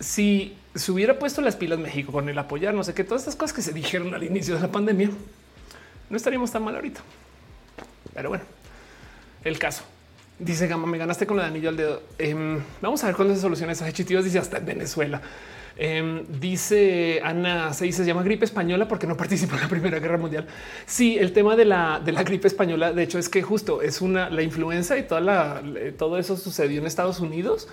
Si 0.00 0.56
se 0.74 0.92
hubiera 0.92 1.18
puesto 1.18 1.40
las 1.40 1.56
pilas 1.56 1.78
México 1.78 2.12
con 2.12 2.28
el 2.28 2.38
apoyar, 2.38 2.74
no 2.74 2.84
sé 2.84 2.94
qué, 2.94 3.04
todas 3.04 3.22
estas 3.22 3.36
cosas 3.36 3.54
que 3.54 3.62
se 3.62 3.72
dijeron 3.72 4.14
al 4.14 4.22
inicio 4.22 4.54
de 4.54 4.60
la 4.60 4.70
pandemia, 4.70 5.10
no 6.10 6.16
estaríamos 6.16 6.50
tan 6.50 6.62
mal 6.62 6.74
ahorita. 6.74 7.00
Pero 8.14 8.28
bueno, 8.30 8.44
el 9.44 9.58
caso. 9.58 9.84
Dice 10.38 10.68
Gama, 10.68 10.86
me 10.86 10.98
ganaste 10.98 11.26
con 11.26 11.36
de 11.38 11.44
anillo 11.44 11.68
al 11.68 11.76
dedo. 11.76 12.02
Em, 12.16 12.60
vamos 12.80 13.02
a 13.02 13.08
ver 13.08 13.16
cuáles 13.16 13.40
soluciones 13.40 13.82
a 13.82 13.90
Chitivos. 13.92 14.24
Dice 14.24 14.38
hasta 14.38 14.58
en 14.58 14.66
Venezuela. 14.66 15.20
Em, 15.76 16.24
dice 16.40 17.20
Ana, 17.22 17.72
se 17.72 17.84
dice 17.84 18.02
se 18.02 18.06
llama 18.06 18.24
gripe 18.24 18.44
española 18.44 18.88
porque 18.88 19.06
no 19.06 19.16
participó 19.16 19.54
en 19.54 19.62
la 19.62 19.68
Primera 19.68 19.98
Guerra 19.98 20.16
Mundial. 20.16 20.46
Sí, 20.86 21.18
el 21.18 21.32
tema 21.32 21.54
de 21.56 21.64
la, 21.64 22.00
de 22.04 22.12
la 22.12 22.24
gripe 22.24 22.48
española, 22.48 22.92
de 22.92 23.02
hecho, 23.02 23.18
es 23.18 23.28
que 23.28 23.42
justo 23.42 23.82
es 23.82 24.00
una 24.00 24.30
la 24.30 24.42
influenza 24.42 24.96
y 24.98 25.04
toda 25.04 25.20
la, 25.20 25.62
todo 25.96 26.18
eso 26.18 26.36
sucedió 26.36 26.80
en 26.80 26.86
Estados 26.86 27.20
Unidos. 27.20 27.68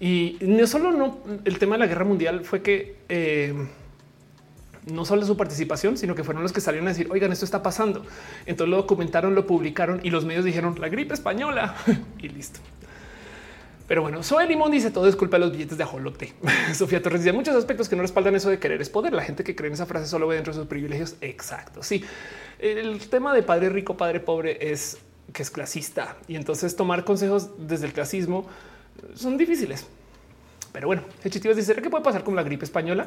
Y 0.00 0.38
no 0.40 0.66
solo 0.66 0.92
no 0.92 1.18
el 1.44 1.58
tema 1.58 1.74
de 1.74 1.80
la 1.80 1.86
guerra 1.86 2.04
mundial 2.04 2.44
fue 2.44 2.62
que 2.62 2.96
em, 3.08 3.68
no 4.86 5.04
solo 5.04 5.24
su 5.26 5.36
participación, 5.36 5.96
sino 5.96 6.14
que 6.14 6.24
fueron 6.24 6.42
los 6.42 6.52
que 6.52 6.60
salieron 6.60 6.86
a 6.88 6.90
decir, 6.90 7.08
oigan, 7.10 7.32
esto 7.32 7.44
está 7.44 7.62
pasando. 7.62 8.04
Entonces 8.46 8.70
lo 8.70 8.76
documentaron, 8.76 9.34
lo 9.34 9.46
publicaron 9.46 10.00
y 10.02 10.10
los 10.10 10.24
medios 10.24 10.44
dijeron 10.44 10.76
la 10.78 10.88
gripe 10.88 11.14
española 11.14 11.74
y 12.18 12.28
listo. 12.28 12.60
Pero 13.88 14.02
bueno, 14.02 14.22
Zoe 14.22 14.46
Limón 14.46 14.70
dice 14.70 14.90
todo 14.90 15.08
es 15.08 15.16
culpa 15.16 15.38
de 15.38 15.46
los 15.46 15.52
billetes 15.52 15.78
de 15.78 15.84
ajolote. 15.84 16.34
Sofía 16.74 17.02
Torres 17.02 17.22
dice 17.22 17.32
muchos 17.32 17.56
aspectos 17.56 17.88
que 17.88 17.96
no 17.96 18.02
respaldan 18.02 18.36
eso 18.36 18.50
de 18.50 18.58
querer 18.58 18.80
es 18.82 18.90
poder. 18.90 19.14
La 19.14 19.22
gente 19.22 19.42
que 19.42 19.56
cree 19.56 19.68
en 19.68 19.74
esa 19.74 19.86
frase 19.86 20.06
solo 20.06 20.28
ve 20.28 20.36
dentro 20.36 20.52
de 20.52 20.58
sus 20.60 20.68
privilegios. 20.68 21.16
Exacto. 21.22 21.82
Sí, 21.82 22.04
el 22.58 22.98
tema 23.08 23.34
de 23.34 23.42
padre 23.42 23.70
rico, 23.70 23.96
padre 23.96 24.20
pobre 24.20 24.70
es 24.70 24.98
que 25.32 25.42
es 25.42 25.50
clasista 25.50 26.16
y 26.26 26.36
entonces 26.36 26.76
tomar 26.76 27.04
consejos 27.04 27.50
desde 27.58 27.86
el 27.86 27.92
clasismo 27.92 28.46
son 29.14 29.36
difíciles. 29.36 29.86
Pero 30.72 30.86
bueno, 30.86 31.02
Hechitivos 31.24 31.56
dice 31.56 31.74
¿qué 31.74 31.90
puede 31.90 32.04
pasar 32.04 32.24
con 32.24 32.36
la 32.36 32.42
gripe 32.42 32.64
española? 32.64 33.06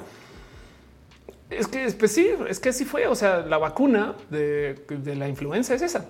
Es 1.50 1.68
que 1.68 1.92
pues 1.92 2.12
sí, 2.14 2.30
es 2.48 2.60
que 2.60 2.74
sí 2.74 2.86
fue. 2.86 3.08
O 3.08 3.16
sea, 3.16 3.42
la 3.42 3.58
vacuna 3.58 4.16
de, 4.30 4.76
la 5.16 5.28
influenza 5.28 5.76
es 5.76 5.82
esa. 5.82 6.06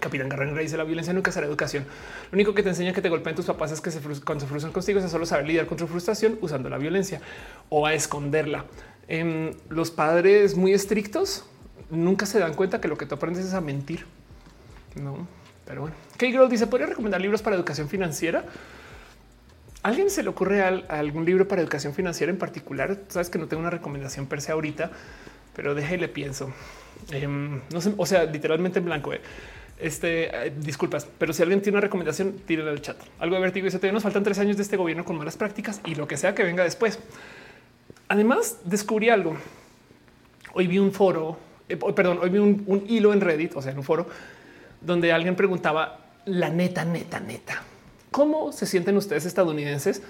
Capitán 0.00 0.28
Garren 0.28 0.56
dice 0.56 0.76
la 0.76 0.84
violencia 0.84 1.12
nunca 1.12 1.30
será 1.30 1.46
educación. 1.46 1.84
Lo 2.30 2.36
único 2.36 2.54
que 2.54 2.62
te 2.62 2.70
enseña 2.70 2.92
que 2.92 3.02
te 3.02 3.08
golpeen 3.08 3.36
tus 3.36 3.46
papás 3.46 3.70
es 3.70 3.80
que 3.80 3.90
se 3.90 4.00
cuando 4.00 4.40
se 4.40 4.48
frustran 4.48 4.72
contigo 4.72 4.98
es 4.98 5.10
solo 5.10 5.26
saber 5.26 5.46
lidiar 5.46 5.66
con 5.66 5.78
tu 5.78 5.86
frustración 5.86 6.38
usando 6.40 6.68
la 6.68 6.78
violencia 6.78 7.20
o 7.68 7.86
a 7.86 7.94
esconderla. 7.94 8.64
En 9.06 9.28
em, 9.28 9.54
los 9.68 9.90
padres 9.90 10.56
muy 10.56 10.72
estrictos 10.72 11.44
nunca 11.90 12.26
se 12.26 12.38
dan 12.38 12.54
cuenta 12.54 12.80
que 12.80 12.88
lo 12.88 12.96
que 12.96 13.06
tú 13.06 13.14
aprendes 13.14 13.44
es 13.44 13.54
a 13.54 13.60
mentir. 13.60 14.06
No, 14.96 15.28
pero 15.66 15.82
bueno. 15.82 15.96
K-Girl 16.16 16.48
dice: 16.48 16.66
¿Podría 16.66 16.86
recomendar 16.86 17.20
libros 17.20 17.42
para 17.42 17.56
educación 17.56 17.88
financiera? 17.88 18.44
¿Alguien 19.82 20.10
se 20.10 20.22
le 20.22 20.28
ocurre 20.28 20.62
algún 20.62 21.24
libro 21.24 21.48
para 21.48 21.60
educación 21.60 21.92
financiera 21.92 22.30
en 22.30 22.38
particular? 22.38 23.00
Sabes 23.08 23.30
que 23.30 23.38
no 23.38 23.48
tengo 23.48 23.60
una 23.60 23.70
recomendación 23.70 24.26
per 24.26 24.40
se 24.40 24.52
ahorita, 24.52 24.92
pero 25.56 25.74
déjale 25.74 26.06
pienso. 26.08 26.52
Em, 27.10 27.60
no 27.72 27.80
sé, 27.80 27.92
o 27.96 28.06
sea, 28.06 28.24
literalmente 28.24 28.78
en 28.78 28.84
blanco. 28.84 29.12
Eh. 29.12 29.20
Este, 29.80 30.46
eh, 30.46 30.52
disculpas, 30.56 31.08
pero 31.18 31.32
si 31.32 31.42
alguien 31.42 31.60
tiene 31.60 31.78
una 31.78 31.80
recomendación, 31.80 32.34
tírala 32.46 32.70
al 32.70 32.80
chat. 32.80 32.96
Algo 33.18 33.40
de 33.40 33.48
y 33.48 33.62
todavía 33.62 33.90
nos 33.90 34.04
faltan 34.04 34.22
tres 34.22 34.38
años 34.38 34.56
de 34.56 34.62
este 34.62 34.76
gobierno 34.76 35.04
con 35.04 35.18
malas 35.18 35.36
prácticas 35.36 35.80
y 35.84 35.96
lo 35.96 36.06
que 36.06 36.16
sea 36.16 36.32
que 36.32 36.44
venga 36.44 36.62
después. 36.62 37.00
Además, 38.06 38.58
descubrí 38.64 39.08
algo. 39.08 39.36
Hoy 40.54 40.68
vi 40.68 40.78
un 40.78 40.92
foro, 40.92 41.36
eh, 41.68 41.76
perdón, 41.76 42.20
hoy 42.22 42.30
vi 42.30 42.38
un, 42.38 42.62
un 42.66 42.84
hilo 42.88 43.12
en 43.12 43.20
Reddit, 43.20 43.56
o 43.56 43.62
sea, 43.62 43.72
en 43.72 43.78
un 43.78 43.84
foro, 43.84 44.06
donde 44.84 45.12
alguien 45.12 45.36
preguntaba 45.36 46.00
la 46.24 46.50
neta, 46.50 46.84
neta, 46.84 47.20
neta 47.20 47.62
¿Cómo 48.12 48.52
se 48.52 48.66
sienten 48.66 48.96
ustedes 48.98 49.24
estadounidenses 49.24 50.02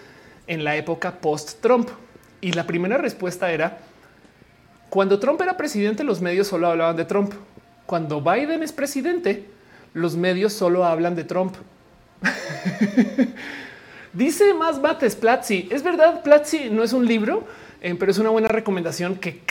en 0.49 0.65
la 0.65 0.75
época 0.77 1.21
post-Trump? 1.21 1.89
Y 2.41 2.51
la 2.51 2.67
primera 2.67 2.99
respuesta 2.99 3.53
era, 3.53 3.79
cuando 4.91 5.21
Trump 5.21 5.41
era 5.41 5.57
presidente, 5.57 6.03
los 6.03 6.21
medios 6.21 6.49
solo 6.49 6.67
hablaban 6.67 6.97
de 6.97 7.05
Trump. 7.05 7.33
Cuando 7.87 8.21
Biden 8.21 8.65
es 8.65 8.73
presidente, 8.73 9.47
los 9.95 10.17
medios 10.17 10.53
solo 10.53 10.85
hablan 10.85 11.15
de 11.15 11.23
Trump. 11.23 11.55
Dice 14.13 14.53
más 14.53 14.83
Bates 14.83 15.15
Platzi. 15.15 15.69
Es 15.71 15.85
verdad, 15.85 16.23
Platzi 16.25 16.71
no 16.71 16.83
es 16.83 16.93
un 16.93 17.07
libro, 17.07 17.47
eh, 17.81 17.95
pero 17.97 18.11
es 18.11 18.19
una 18.19 18.31
buena 18.31 18.49
recomendación 18.49 19.15
que 19.15 19.43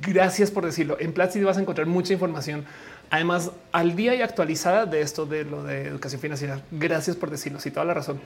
gracias 0.00 0.50
por 0.50 0.64
decirlo. 0.64 0.96
En 0.98 1.12
Platzi 1.12 1.42
vas 1.42 1.58
a 1.58 1.60
encontrar 1.60 1.86
mucha 1.86 2.14
información 2.14 2.64
Además, 3.10 3.50
al 3.72 3.96
día 3.96 4.14
y 4.14 4.22
actualizada 4.22 4.86
de 4.86 5.02
esto 5.02 5.26
de 5.26 5.44
lo 5.44 5.64
de 5.64 5.88
educación 5.88 6.20
financiera. 6.20 6.62
Gracias 6.70 7.16
por 7.16 7.30
decirlo. 7.30 7.58
Sí, 7.58 7.70
toda 7.72 7.84
la 7.84 7.94
razón. 7.94 8.20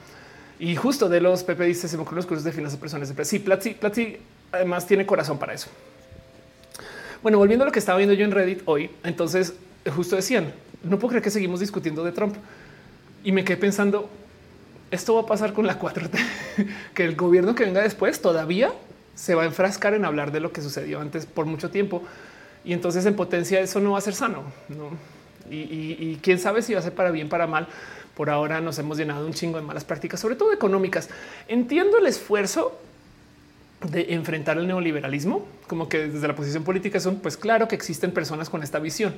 Y 0.58 0.76
justo 0.76 1.08
de 1.08 1.20
los 1.20 1.42
Pepe 1.42 1.64
dice 1.64 1.88
se 1.88 1.96
me 1.96 2.02
ocurren 2.02 2.16
los 2.16 2.26
cursos 2.26 2.44
de 2.44 2.52
finanzas 2.52 2.78
personales. 2.78 3.12
Sí, 3.26 3.38
Platzi, 3.38 3.70
Platzi 3.70 4.18
además 4.52 4.86
tiene 4.86 5.06
corazón 5.06 5.38
para 5.38 5.54
eso. 5.54 5.68
Bueno, 7.22 7.38
volviendo 7.38 7.64
a 7.64 7.66
lo 7.66 7.72
que 7.72 7.78
estaba 7.78 7.96
viendo 7.96 8.14
yo 8.14 8.24
en 8.24 8.30
Reddit 8.30 8.62
hoy, 8.66 8.90
entonces 9.02 9.54
justo 9.96 10.16
decían, 10.16 10.52
no 10.82 10.98
puedo 10.98 11.10
creer 11.10 11.22
que 11.22 11.30
seguimos 11.30 11.60
discutiendo 11.60 12.04
de 12.04 12.12
Trump. 12.12 12.36
Y 13.24 13.32
me 13.32 13.42
quedé 13.42 13.56
pensando, 13.56 14.10
esto 14.90 15.14
va 15.14 15.22
a 15.22 15.26
pasar 15.26 15.54
con 15.54 15.66
la 15.66 15.80
4T, 15.80 16.18
que 16.94 17.04
el 17.04 17.16
gobierno 17.16 17.54
que 17.54 17.64
venga 17.64 17.80
después 17.80 18.20
todavía 18.20 18.70
se 19.14 19.34
va 19.34 19.42
a 19.42 19.46
enfrascar 19.46 19.94
en 19.94 20.04
hablar 20.04 20.32
de 20.32 20.40
lo 20.40 20.52
que 20.52 20.60
sucedió 20.60 21.00
antes 21.00 21.24
por 21.24 21.46
mucho 21.46 21.70
tiempo 21.70 22.02
y 22.64 22.72
entonces 22.72 23.04
en 23.06 23.14
potencia 23.14 23.60
eso 23.60 23.80
no 23.80 23.92
va 23.92 23.98
a 23.98 24.00
ser 24.00 24.14
sano. 24.14 24.42
Y, 25.50 26.16
quién 26.22 26.38
sabe 26.38 26.62
si 26.62 26.72
va 26.72 26.80
a 26.80 26.82
ser 26.82 26.94
para 26.94 27.10
bien, 27.10 27.28
para 27.28 27.46
mal. 27.46 27.68
Por 28.16 28.30
ahora 28.30 28.60
nos 28.60 28.78
hemos 28.78 28.96
llenado 28.96 29.26
un 29.26 29.34
chingo 29.34 29.58
de 29.58 29.64
malas 29.64 29.84
prácticas, 29.84 30.20
sobre 30.20 30.36
todo 30.36 30.52
económicas. 30.52 31.10
Entiendo 31.48 31.98
el 31.98 32.06
esfuerzo 32.06 32.78
de 33.90 34.14
enfrentar 34.14 34.56
el 34.56 34.66
neoliberalismo, 34.66 35.46
como 35.66 35.88
que 35.88 36.08
desde 36.08 36.26
la 36.26 36.34
posición 36.34 36.64
política 36.64 37.00
son, 37.00 37.16
pues 37.16 37.36
claro 37.36 37.68
que 37.68 37.74
existen 37.74 38.12
personas 38.12 38.48
con 38.48 38.62
esta 38.62 38.78
visión. 38.78 39.14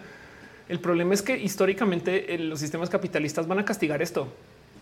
El 0.69 0.81
problema 0.81 1.15
es 1.15 1.23
que 1.23 1.39
históricamente 1.39 2.35
eh, 2.35 2.39
los 2.39 2.59
sistemas 2.59 2.91
capitalistas 2.91 3.47
van 3.47 3.61
a 3.61 3.65
castigar 3.65 4.03
esto 4.03 4.29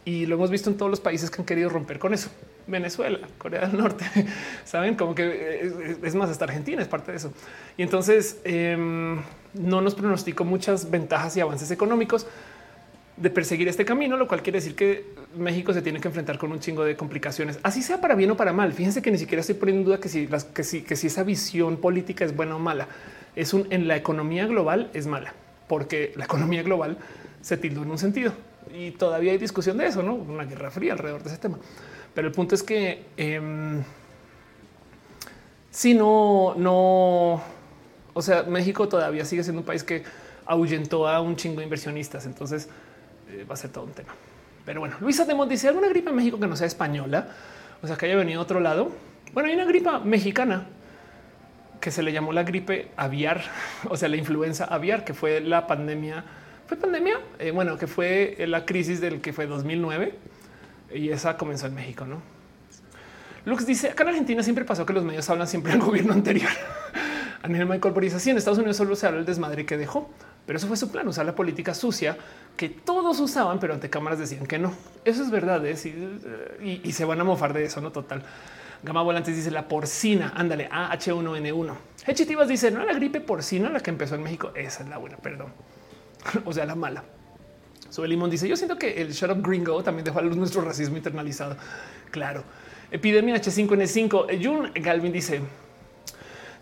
y 0.04 0.26
lo 0.26 0.34
hemos 0.36 0.50
visto 0.50 0.68
en 0.70 0.76
todos 0.76 0.90
los 0.90 1.00
países 1.00 1.30
que 1.30 1.40
han 1.40 1.46
querido 1.46 1.70
romper 1.70 1.98
con 1.98 2.12
eso. 2.12 2.30
Venezuela, 2.66 3.18
Corea 3.38 3.66
del 3.66 3.78
Norte, 3.78 4.04
saben 4.64 4.94
como 4.94 5.14
que 5.14 5.72
es, 6.02 6.14
más, 6.14 6.30
hasta 6.30 6.44
Argentina 6.44 6.82
es 6.82 6.88
parte 6.88 7.12
de 7.12 7.18
eso. 7.18 7.32
Y 7.76 7.82
entonces 7.82 8.38
em, 8.44 9.20
no 9.54 9.80
nos 9.80 9.94
pronosticó 9.94 10.44
muchas 10.44 10.90
ventajas 10.90 11.36
y 11.36 11.40
avances 11.40 11.70
económicos 11.70 12.26
de 13.16 13.30
perseguir 13.30 13.68
este 13.68 13.84
camino, 13.84 14.16
lo 14.16 14.26
cual 14.26 14.42
quiere 14.42 14.58
decir 14.58 14.74
que 14.74 15.14
México 15.36 15.72
se 15.72 15.82
tiene 15.82 16.00
que 16.00 16.08
enfrentar 16.08 16.36
con 16.36 16.50
un 16.50 16.58
chingo 16.58 16.84
de 16.84 16.96
complicaciones, 16.96 17.60
así 17.62 17.80
sea 17.80 18.00
para 18.00 18.14
bien 18.14 18.30
o 18.30 18.36
para 18.36 18.52
mal. 18.52 18.72
Fíjense 18.72 19.02
que 19.02 19.10
ni 19.10 19.18
siquiera 19.18 19.40
estoy 19.40 19.54
poniendo 19.54 19.82
en 19.82 19.86
duda 19.86 20.00
que 20.00 20.08
si, 20.08 20.26
las, 20.26 20.44
que 20.44 20.64
si, 20.64 20.82
que 20.82 20.96
si 20.96 21.06
esa 21.06 21.22
visión 21.22 21.76
política 21.76 22.24
es 22.24 22.34
buena 22.34 22.56
o 22.56 22.58
mala, 22.58 22.88
es 23.36 23.54
un 23.54 23.66
en 23.70 23.88
la 23.88 23.96
economía 23.96 24.46
global 24.46 24.90
es 24.94 25.06
mala, 25.06 25.32
porque 25.68 26.12
la 26.16 26.24
economía 26.24 26.62
global 26.62 26.98
se 27.40 27.56
tildó 27.56 27.82
en 27.82 27.90
un 27.92 27.98
sentido 27.98 28.32
y 28.74 28.90
todavía 28.90 29.32
hay 29.32 29.38
discusión 29.38 29.78
de 29.78 29.86
eso, 29.86 30.02
no 30.02 30.14
una 30.14 30.44
guerra 30.44 30.70
fría 30.70 30.92
alrededor 30.92 31.22
de 31.22 31.30
ese 31.30 31.38
tema. 31.38 31.58
Pero 32.14 32.28
el 32.28 32.34
punto 32.34 32.54
es 32.54 32.62
que 32.62 33.04
eh, 33.16 33.82
si 35.70 35.92
no, 35.92 36.54
no, 36.56 37.42
o 38.12 38.22
sea, 38.22 38.44
México 38.44 38.88
todavía 38.88 39.24
sigue 39.24 39.42
siendo 39.42 39.60
un 39.62 39.66
país 39.66 39.82
que 39.82 40.04
ahuyentó 40.46 41.08
a 41.08 41.20
un 41.20 41.34
chingo 41.34 41.58
de 41.58 41.64
inversionistas. 41.64 42.26
Entonces 42.26 42.68
eh, 43.30 43.44
va 43.48 43.54
a 43.54 43.56
ser 43.56 43.70
todo 43.70 43.84
un 43.84 43.92
tema. 43.92 44.14
Pero 44.64 44.80
bueno, 44.80 44.96
Luisa 45.00 45.24
Demont 45.24 45.50
dice 45.50 45.68
alguna 45.68 45.88
gripa 45.88 46.10
en 46.10 46.16
México 46.16 46.38
que 46.38 46.46
no 46.46 46.56
sea 46.56 46.66
española, 46.66 47.28
o 47.82 47.86
sea, 47.86 47.96
que 47.96 48.06
haya 48.06 48.16
venido 48.16 48.40
a 48.40 48.42
otro 48.44 48.60
lado. 48.60 48.92
Bueno, 49.32 49.48
hay 49.48 49.54
una 49.56 49.64
gripa 49.64 49.98
mexicana 49.98 50.66
que 51.80 51.90
se 51.90 52.02
le 52.02 52.12
llamó 52.12 52.32
la 52.32 52.44
gripe 52.44 52.90
aviar, 52.96 53.42
o 53.90 53.96
sea, 53.96 54.08
la 54.08 54.16
influenza 54.16 54.64
aviar, 54.64 55.04
que 55.04 55.12
fue 55.12 55.40
la 55.40 55.66
pandemia 55.66 56.24
pandemia. 56.76 57.18
Eh, 57.38 57.50
bueno, 57.50 57.76
que 57.76 57.86
fue 57.86 58.36
la 58.46 58.64
crisis 58.64 59.00
del 59.00 59.20
que 59.20 59.32
fue 59.32 59.46
2009 59.46 60.14
y 60.94 61.10
esa 61.10 61.36
comenzó 61.36 61.66
en 61.66 61.74
México, 61.74 62.06
no? 62.06 62.22
Lux 63.44 63.66
dice 63.66 63.90
acá 63.90 64.04
en 64.04 64.10
Argentina 64.10 64.42
siempre 64.42 64.64
pasó 64.64 64.86
que 64.86 64.92
los 64.92 65.04
medios 65.04 65.28
hablan 65.28 65.46
siempre 65.46 65.72
del 65.72 65.80
gobierno 65.84 66.12
anterior. 66.12 66.50
A 67.42 67.48
nivel 67.48 67.78
dice 68.00 68.16
así 68.16 68.30
en 68.30 68.38
Estados 68.38 68.58
Unidos 68.58 68.78
solo 68.78 68.96
se 68.96 69.06
habla 69.06 69.20
el 69.20 69.26
desmadre 69.26 69.66
que 69.66 69.76
dejó. 69.76 70.10
Pero 70.46 70.58
eso 70.58 70.66
fue 70.66 70.76
su 70.76 70.90
plan, 70.90 71.08
usar 71.08 71.24
la 71.24 71.34
política 71.34 71.74
sucia 71.74 72.16
que 72.56 72.68
todos 72.68 73.18
usaban, 73.20 73.58
pero 73.58 73.74
ante 73.74 73.88
cámaras 73.88 74.18
decían 74.18 74.46
que 74.46 74.58
no. 74.58 74.74
Eso 75.04 75.22
es 75.22 75.30
verdad. 75.30 75.64
¿eh? 75.64 75.74
Y, 76.62 76.92
se 76.92 77.04
van 77.04 77.20
a 77.20 77.24
mofar 77.24 77.52
de 77.52 77.64
eso, 77.64 77.80
no 77.80 77.92
total. 77.92 78.22
Gama 78.82 79.02
Volantes 79.02 79.34
dice 79.34 79.50
la 79.50 79.66
porcina. 79.68 80.32
Ándale, 80.36 80.68
AH1N1. 80.68 81.74
Hechitivas 82.06 82.48
dice 82.48 82.70
no 82.70 82.84
la 82.84 82.92
gripe 82.92 83.20
porcina 83.20 83.70
la 83.70 83.80
que 83.80 83.90
empezó 83.90 84.14
en 84.14 84.22
México. 84.22 84.52
Esa 84.54 84.82
es 84.82 84.88
la 84.88 84.98
buena, 84.98 85.16
perdón. 85.16 85.48
o 86.44 86.52
sea, 86.52 86.64
la 86.66 86.74
mala. 86.74 87.04
Sube 87.90 88.08
Limón 88.08 88.30
dice 88.30 88.48
yo 88.48 88.56
siento 88.56 88.76
que 88.76 89.00
el 89.00 89.12
shut 89.12 89.30
up 89.30 89.42
gringo 89.46 89.82
también 89.82 90.04
dejó 90.04 90.18
a 90.18 90.22
luz 90.22 90.36
nuestro 90.36 90.62
racismo 90.62 90.96
internalizado. 90.96 91.56
Claro. 92.10 92.44
Epidemia 92.90 93.36
H5N5. 93.36 94.44
Jun 94.44 94.72
Galvin 94.74 95.12
dice 95.12 95.40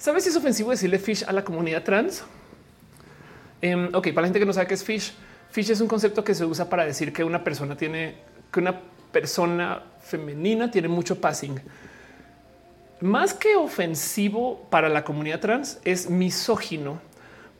¿Sabes 0.02 0.24
si 0.24 0.30
es 0.30 0.36
ofensivo 0.36 0.72
decirle 0.72 0.98
fish 0.98 1.22
a 1.28 1.32
la 1.32 1.44
comunidad 1.44 1.84
trans? 1.84 2.24
Em, 3.60 3.88
ok, 3.94 4.08
para 4.08 4.22
la 4.22 4.26
gente 4.26 4.40
que 4.40 4.46
no 4.46 4.52
sabe 4.52 4.66
qué 4.66 4.74
es 4.74 4.82
fish, 4.82 5.12
fish 5.48 5.70
es 5.70 5.80
un 5.80 5.86
concepto 5.86 6.24
que 6.24 6.34
se 6.34 6.44
usa 6.44 6.68
para 6.68 6.84
decir 6.84 7.12
que 7.12 7.22
una 7.22 7.44
persona 7.44 7.76
tiene, 7.76 8.16
que 8.52 8.58
una 8.58 8.80
persona 9.12 9.80
femenina 10.00 10.72
tiene 10.72 10.88
mucho 10.88 11.20
passing. 11.20 11.60
Más 13.00 13.32
que 13.32 13.54
ofensivo 13.54 14.66
para 14.70 14.88
la 14.88 15.04
comunidad 15.04 15.38
trans, 15.38 15.78
es 15.84 16.10
misógino, 16.10 17.00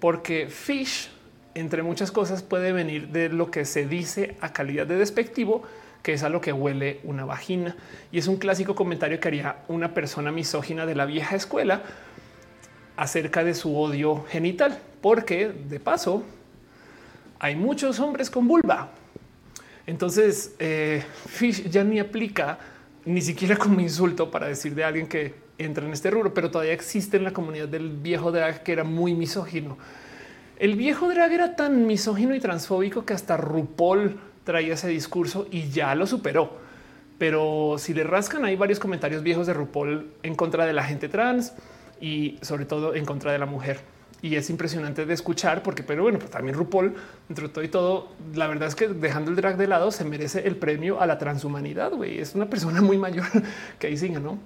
porque 0.00 0.48
fish, 0.48 1.10
entre 1.54 1.82
muchas 1.82 2.10
cosas, 2.10 2.42
puede 2.42 2.72
venir 2.72 3.08
de 3.08 3.28
lo 3.28 3.50
que 3.50 3.64
se 3.64 3.86
dice 3.86 4.36
a 4.40 4.52
calidad 4.52 4.86
de 4.86 4.96
despectivo, 4.96 5.62
que 6.02 6.14
es 6.14 6.22
a 6.22 6.28
lo 6.28 6.40
que 6.40 6.52
huele 6.52 7.00
una 7.04 7.24
vagina. 7.24 7.76
Y 8.10 8.18
es 8.18 8.26
un 8.26 8.36
clásico 8.36 8.74
comentario 8.74 9.20
que 9.20 9.28
haría 9.28 9.56
una 9.68 9.94
persona 9.94 10.32
misógina 10.32 10.86
de 10.86 10.94
la 10.94 11.06
vieja 11.06 11.36
escuela 11.36 11.82
acerca 12.96 13.44
de 13.44 13.54
su 13.54 13.76
odio 13.76 14.24
genital, 14.28 14.78
porque 15.00 15.48
de 15.48 15.80
paso 15.80 16.22
hay 17.38 17.56
muchos 17.56 18.00
hombres 18.00 18.30
con 18.30 18.46
vulva. 18.46 18.90
Entonces, 19.86 20.54
eh, 20.58 21.02
Fish 21.26 21.68
ya 21.68 21.82
ni 21.82 21.98
aplica 21.98 22.58
ni 23.04 23.20
siquiera 23.20 23.56
como 23.56 23.80
insulto 23.80 24.30
para 24.30 24.46
decir 24.46 24.74
de 24.74 24.84
alguien 24.84 25.08
que 25.08 25.34
entra 25.58 25.84
en 25.84 25.92
este 25.92 26.10
rubro, 26.10 26.32
pero 26.32 26.50
todavía 26.50 26.72
existe 26.72 27.16
en 27.16 27.24
la 27.24 27.32
comunidad 27.32 27.68
del 27.68 27.90
viejo 27.90 28.30
drag 28.30 28.62
que 28.62 28.72
era 28.72 28.84
muy 28.84 29.14
misógino. 29.14 29.76
El 30.62 30.76
viejo 30.76 31.08
drag 31.08 31.32
era 31.32 31.56
tan 31.56 31.88
misógino 31.88 32.36
y 32.36 32.38
transfóbico 32.38 33.04
que 33.04 33.14
hasta 33.14 33.36
RuPaul 33.36 34.20
traía 34.44 34.74
ese 34.74 34.86
discurso 34.86 35.48
y 35.50 35.70
ya 35.70 35.92
lo 35.96 36.06
superó. 36.06 36.52
Pero 37.18 37.74
si 37.78 37.92
le 37.92 38.04
rascan, 38.04 38.44
hay 38.44 38.54
varios 38.54 38.78
comentarios 38.78 39.24
viejos 39.24 39.48
de 39.48 39.54
RuPaul 39.54 40.12
en 40.22 40.36
contra 40.36 40.64
de 40.64 40.72
la 40.72 40.84
gente 40.84 41.08
trans 41.08 41.52
y 42.00 42.38
sobre 42.42 42.64
todo 42.64 42.94
en 42.94 43.04
contra 43.04 43.32
de 43.32 43.40
la 43.40 43.46
mujer. 43.46 43.80
Y 44.22 44.36
es 44.36 44.50
impresionante 44.50 45.04
de 45.04 45.12
escuchar 45.14 45.64
porque, 45.64 45.82
pero 45.82 46.04
bueno, 46.04 46.20
pues 46.20 46.30
también 46.30 46.56
RuPaul, 46.56 46.94
entre 47.28 47.48
todo 47.48 47.64
y 47.64 47.68
todo, 47.68 48.12
la 48.32 48.46
verdad 48.46 48.68
es 48.68 48.76
que 48.76 48.86
dejando 48.86 49.32
el 49.32 49.36
drag 49.36 49.56
de 49.56 49.66
lado 49.66 49.90
se 49.90 50.04
merece 50.04 50.46
el 50.46 50.54
premio 50.54 51.00
a 51.00 51.08
la 51.08 51.18
transhumanidad. 51.18 51.90
Güey, 51.90 52.20
es 52.20 52.36
una 52.36 52.46
persona 52.48 52.80
muy 52.80 52.98
mayor 52.98 53.26
que 53.80 53.88
ahí 53.88 53.96
sigue, 53.96 54.20
no? 54.20 54.38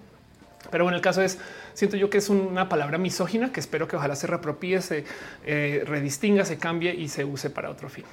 Pero 0.71 0.85
bueno, 0.85 0.97
el 0.97 1.03
caso 1.03 1.23
es, 1.23 1.39
siento 1.75 1.97
yo 1.97 2.11
que 2.11 2.19
es 2.19 2.29
una 2.29 2.69
palabra 2.69 2.99
misógina 2.99 3.53
que 3.53 3.61
espero 3.61 3.89
que 3.89 3.97
ojalá 3.97 4.17
se 4.17 4.27
reapropie, 4.27 4.81
se 4.83 5.05
eh, 5.45 5.85
redistinga, 5.87 6.45
se 6.45 6.59
cambie 6.59 6.95
y 6.95 7.09
se 7.09 7.25
use 7.25 7.51
para 7.51 7.71
otro 7.71 7.89
fin. 7.89 8.05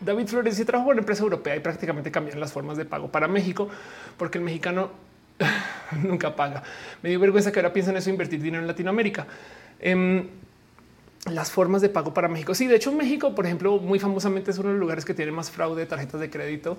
David 0.00 0.26
Flores 0.26 0.58
y 0.58 0.64
trabajo 0.64 0.90
en 0.90 0.94
una 0.94 1.00
empresa 1.00 1.22
europea 1.22 1.56
y 1.56 1.60
prácticamente 1.60 2.10
cambian 2.10 2.38
las 2.40 2.52
formas 2.52 2.76
de 2.76 2.84
pago 2.84 3.10
para 3.10 3.28
México 3.28 3.68
porque 4.16 4.38
el 4.38 4.44
mexicano 4.44 4.90
nunca 6.02 6.34
paga. 6.36 6.62
Me 7.02 7.10
dio 7.10 7.20
vergüenza 7.20 7.52
que 7.52 7.60
ahora 7.60 7.72
piensen 7.72 7.96
eso, 7.96 8.10
invertir 8.10 8.40
dinero 8.40 8.62
en 8.62 8.68
Latinoamérica. 8.68 9.26
Em, 9.80 10.28
las 11.30 11.50
formas 11.52 11.82
de 11.82 11.88
pago 11.88 12.12
para 12.12 12.28
México. 12.28 12.54
Sí, 12.54 12.66
de 12.66 12.76
hecho, 12.76 12.92
México, 12.92 13.34
por 13.34 13.46
ejemplo, 13.46 13.78
muy 13.78 13.98
famosamente 13.98 14.50
es 14.50 14.58
uno 14.58 14.68
de 14.68 14.74
los 14.74 14.80
lugares 14.80 15.04
que 15.04 15.14
tiene 15.14 15.30
más 15.30 15.50
fraude 15.50 15.80
de 15.80 15.86
tarjetas 15.86 16.20
de 16.20 16.30
crédito. 16.30 16.78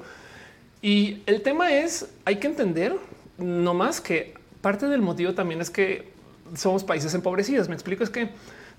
Y 0.82 1.24
el 1.26 1.42
tema 1.42 1.72
es, 1.72 2.10
hay 2.26 2.38
que 2.38 2.48
entender 2.48 2.96
no 3.38 3.74
más 3.74 4.02
que 4.02 4.34
parte 4.64 4.88
del 4.88 5.02
motivo 5.02 5.34
también 5.34 5.60
es 5.60 5.70
que 5.70 6.14
somos 6.56 6.86
países 6.86 7.14
empobrecidos. 7.14 7.68
Me 7.68 7.76
explico, 7.76 8.04
es 8.04 8.10
que 8.10 8.30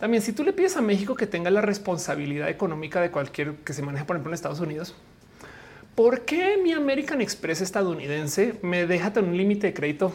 también 0.01 0.23
si 0.23 0.33
tú 0.33 0.43
le 0.43 0.55
pides 0.55 0.79
a 0.79 0.81
México 0.81 1.15
que 1.15 1.27
tenga 1.27 1.51
la 1.51 1.61
responsabilidad 1.61 2.49
económica 2.49 3.03
de 3.03 3.11
cualquier 3.11 3.57
que 3.57 3.75
se 3.75 3.83
maneja, 3.83 4.07
por 4.07 4.17
ejemplo, 4.17 4.31
en 4.31 4.35
Estados 4.35 4.61
Unidos, 4.61 4.95
¿por 5.95 6.23
qué 6.23 6.57
mi 6.57 6.73
American 6.73 7.21
Express 7.21 7.61
estadounidense 7.61 8.55
me 8.63 8.87
deja 8.87 9.13
tener 9.13 9.29
un 9.29 9.37
límite 9.37 9.69
de 9.69 9.75
crédito 9.75 10.11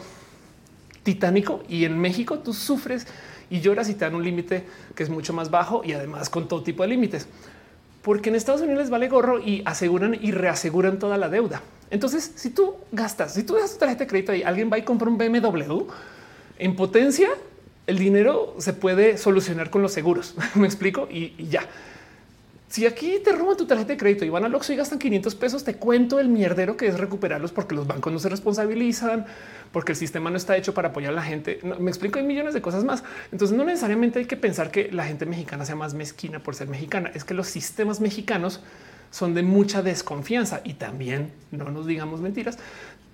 titánico 1.04 1.62
y 1.68 1.84
en 1.84 1.98
México 1.98 2.40
tú 2.40 2.52
sufres 2.52 3.06
y 3.48 3.60
lloras 3.60 3.88
y 3.88 3.94
te 3.94 4.04
dan 4.04 4.16
un 4.16 4.24
límite 4.24 4.64
que 4.96 5.04
es 5.04 5.08
mucho 5.08 5.32
más 5.32 5.52
bajo 5.52 5.82
y 5.84 5.92
además 5.92 6.28
con 6.28 6.48
todo 6.48 6.64
tipo 6.64 6.82
de 6.82 6.88
límites? 6.88 7.28
Porque 8.02 8.30
en 8.30 8.36
Estados 8.36 8.62
Unidos 8.62 8.78
les 8.78 8.90
vale 8.90 9.08
gorro 9.08 9.38
y 9.40 9.62
aseguran 9.64 10.16
y 10.20 10.32
reaseguran 10.32 10.98
toda 10.98 11.18
la 11.18 11.28
deuda. 11.28 11.62
Entonces, 11.90 12.32
si 12.34 12.50
tú 12.50 12.76
gastas, 12.92 13.34
si 13.34 13.42
tú 13.42 13.54
das 13.54 13.72
tu 13.72 13.78
tarjeta 13.78 14.04
de 14.04 14.06
crédito 14.06 14.34
y 14.34 14.42
alguien 14.42 14.70
va 14.72 14.78
y 14.78 14.82
compra 14.82 15.08
un 15.08 15.18
BMW 15.18 15.84
en 16.58 16.76
potencia, 16.76 17.28
el 17.86 17.98
dinero 17.98 18.54
se 18.58 18.72
puede 18.72 19.18
solucionar 19.18 19.70
con 19.70 19.82
los 19.82 19.92
seguros. 19.92 20.34
Me 20.54 20.66
explico 20.66 21.08
y 21.10 21.34
ya. 21.48 21.68
Si 22.70 22.86
aquí 22.86 23.18
te 23.24 23.32
roban 23.32 23.56
tu 23.56 23.66
tarjeta 23.66 23.88
de 23.88 23.96
crédito 23.96 24.24
y 24.24 24.28
van 24.28 24.44
al 24.44 24.54
Oxxo 24.54 24.72
y 24.72 24.76
gastan 24.76 25.00
500 25.00 25.34
pesos, 25.34 25.64
te 25.64 25.74
cuento 25.74 26.20
el 26.20 26.28
mierdero 26.28 26.76
que 26.76 26.86
es 26.86 27.00
recuperarlos 27.00 27.50
porque 27.50 27.74
los 27.74 27.88
bancos 27.88 28.12
no 28.12 28.20
se 28.20 28.28
responsabilizan, 28.28 29.26
porque 29.72 29.90
el 29.90 29.96
sistema 29.96 30.30
no 30.30 30.36
está 30.36 30.56
hecho 30.56 30.72
para 30.72 30.90
apoyar 30.90 31.10
a 31.12 31.16
la 31.16 31.22
gente. 31.22 31.58
me 31.80 31.90
explico, 31.90 32.20
hay 32.20 32.24
millones 32.24 32.54
de 32.54 32.62
cosas 32.62 32.84
más. 32.84 33.02
Entonces 33.32 33.56
no 33.56 33.64
necesariamente 33.64 34.20
hay 34.20 34.26
que 34.26 34.36
pensar 34.36 34.70
que 34.70 34.92
la 34.92 35.04
gente 35.04 35.26
mexicana 35.26 35.64
sea 35.64 35.74
más 35.74 35.94
mezquina 35.94 36.44
por 36.44 36.54
ser 36.54 36.68
mexicana. 36.68 37.10
Es 37.12 37.24
que 37.24 37.34
los 37.34 37.48
sistemas 37.48 38.00
mexicanos 38.00 38.60
son 39.10 39.34
de 39.34 39.42
mucha 39.42 39.82
desconfianza 39.82 40.60
y 40.62 40.74
también 40.74 41.32
no 41.50 41.72
nos 41.72 41.88
digamos 41.88 42.20
mentiras. 42.20 42.56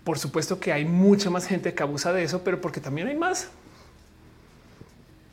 Por 0.05 0.19
supuesto 0.19 0.61
que 0.61 0.74
hay 0.74 0.85
mucha 0.85 1.31
más 1.31 1.47
gente 1.47 1.73
que 1.73 1.83
abusa 1.83 2.12
de 2.12 2.24
eso, 2.24 2.45
pero 2.45 2.61
porque 2.61 2.81
también 2.81 3.09
hay 3.09 3.16
más. 3.16 3.49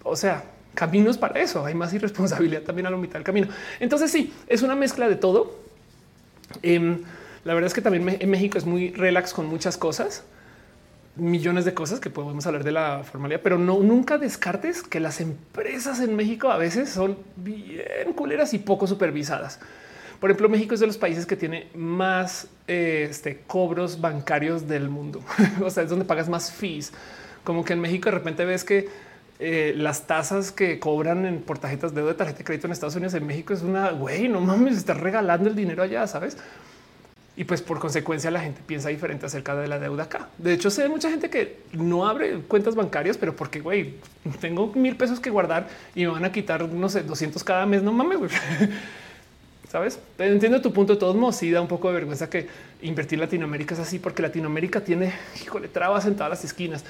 O 0.02 0.16
sea, 0.16 0.46
caminos 0.74 1.18
para 1.18 1.40
eso. 1.40 1.66
Hay 1.66 1.74
más 1.74 1.94
irresponsabilidad 1.94 2.62
también 2.62 2.88
a 2.88 2.90
la 2.90 2.98
mitad 2.98 3.16
del 3.16 3.24
camino. 3.24 3.48
Entonces 3.80 4.12
sí, 4.12 4.34
es 4.48 4.62
una 4.62 4.76
mezcla 4.76 5.08
de 5.08 5.16
todo. 5.16 5.56
Em, 6.62 7.00
la 7.44 7.54
verdad 7.54 7.68
es 7.68 7.74
que 7.74 7.82
también 7.82 8.18
en 8.20 8.30
México 8.30 8.58
es 8.58 8.66
muy 8.66 8.92
relax 8.92 9.34
con 9.34 9.48
muchas 9.48 9.78
cosas, 9.78 10.24
millones 11.16 11.66
de 11.66 11.74
cosas 11.74 12.00
que 12.00 12.10
podemos 12.10 12.46
hablar 12.48 12.64
de 12.64 12.72
la 12.72 13.04
formalidad, 13.04 13.42
pero 13.44 13.58
no 13.58 13.80
nunca 13.80 14.18
descartes 14.18 14.82
que 14.82 15.00
las 15.00 15.20
empresas 15.22 16.00
en 16.00 16.16
México 16.16 16.50
a 16.50 16.58
veces 16.58 16.90
son 16.90 17.18
bien 17.36 18.14
culeras 18.16 18.54
y 18.54 18.60
poco 18.60 18.88
supervisadas. 18.88 19.60
Por 20.20 20.30
ejemplo, 20.30 20.48
México 20.48 20.74
es 20.74 20.80
de 20.80 20.88
los 20.88 20.98
países 20.98 21.26
que 21.26 21.36
tiene 21.36 21.68
más 21.76 22.48
eh, 22.68 23.08
este, 23.10 23.42
cobros 23.46 24.00
bancarios 24.00 24.70
del 24.70 24.88
mundo. 24.88 25.22
o 25.62 25.70
sea, 25.70 25.84
es 25.84 25.90
donde 25.90 26.06
pagas 26.06 26.30
más 26.30 26.50
fees. 26.50 26.94
Como 27.44 27.66
que 27.66 27.74
en 27.74 27.82
México 27.82 28.06
de 28.06 28.12
repente 28.12 28.46
ves 28.46 28.64
que 28.64 28.88
eh, 29.46 29.74
las 29.76 30.08
tasas 30.08 30.54
que 30.54 30.80
cobran 30.80 31.44
por 31.46 31.58
tarjetas 31.58 31.92
de 31.92 31.98
deuda 32.00 32.14
de 32.14 32.18
tarjeta 32.18 32.38
de 32.38 32.44
crédito 32.46 32.68
en 32.68 32.72
Estados 32.72 32.96
Unidos, 32.96 33.14
en 33.14 33.28
México 33.28 33.54
es 33.54 33.62
una 33.62 33.92
güey, 33.92 34.30
no 34.30 34.40
mames, 34.40 34.78
está 34.78 34.94
regalando 34.94 35.50
el 35.50 35.56
dinero 35.56 35.84
allá, 35.84 36.08
sabes? 36.08 36.38
Y 37.36 37.44
pues 37.44 37.62
por 37.62 37.78
consecuencia 37.78 38.32
la 38.32 38.40
gente 38.40 38.62
piensa 38.66 38.88
diferente 38.88 39.26
acerca 39.26 39.54
de 39.54 39.68
la 39.68 39.80
deuda 39.80 40.04
acá. 40.04 40.30
De 40.38 40.54
hecho, 40.54 40.70
sé 40.70 40.88
mucha 40.88 41.10
gente 41.10 41.30
que 41.30 41.60
no 41.74 42.08
abre 42.08 42.40
cuentas 42.48 42.74
bancarias, 42.74 43.18
pero 43.18 43.36
porque 43.36 43.60
güey, 43.60 43.96
tengo 44.40 44.72
mil 44.76 44.96
pesos 44.96 45.20
que 45.20 45.30
guardar 45.30 45.68
y 45.94 46.06
me 46.06 46.14
van 46.14 46.24
a 46.24 46.32
quitar, 46.32 46.70
no 46.70 46.88
sé, 46.88 47.04
200 47.04 47.44
cada 47.44 47.66
mes. 47.66 47.84
No 47.84 47.92
mames. 47.92 48.32
Sabes? 49.70 50.00
Entiendo 50.20 50.62
tu 50.62 50.72
punto. 50.72 50.94
De 50.94 51.00
todos 51.02 51.18
modos, 51.18 51.36
sí 51.36 51.52
da 51.52 51.60
un 51.60 51.68
poco 51.68 51.90
de 51.90 51.96
vergüenza 51.96 52.30
que 52.30 52.48
invertir 52.82 53.18
en 53.18 53.22
Latinoamérica 53.22 53.74
es 53.74 53.82
así, 53.82 54.00
porque 54.00 54.22
Latinoamérica 54.22 54.80
tiene, 54.80 55.12
híjole, 55.44 55.68
trabas 55.68 56.06
en 56.06 56.16
todas 56.16 56.30
las 56.30 56.46
esquinas. 56.46 56.86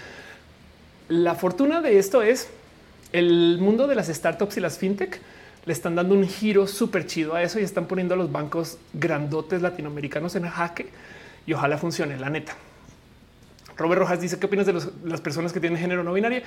La 1.09 1.35
fortuna 1.35 1.81
de 1.81 1.99
esto 1.99 2.21
es 2.21 2.49
el 3.11 3.57
mundo 3.59 3.88
de 3.88 3.95
las 3.95 4.07
startups 4.07 4.57
y 4.57 4.59
las 4.59 4.77
fintech 4.77 5.19
le 5.65 5.73
están 5.73 5.95
dando 5.95 6.15
un 6.15 6.27
giro 6.27 6.67
súper 6.67 7.05
chido 7.05 7.35
a 7.35 7.43
eso 7.43 7.59
y 7.59 7.63
están 7.63 7.85
poniendo 7.85 8.15
a 8.15 8.17
los 8.17 8.31
bancos 8.31 8.77
grandotes 8.93 9.61
latinoamericanos 9.61 10.35
en 10.35 10.47
jaque 10.47 10.88
y 11.45 11.53
ojalá 11.53 11.77
funcione 11.77 12.17
la 12.17 12.30
neta. 12.30 12.55
Robert 13.77 13.99
Rojas 13.99 14.21
dice 14.21 14.39
qué 14.39 14.45
opinas 14.45 14.65
de 14.65 14.73
las 15.03 15.21
personas 15.21 15.53
que 15.53 15.59
tienen 15.59 15.80
género 15.80 16.03
no 16.03 16.13
binario. 16.13 16.41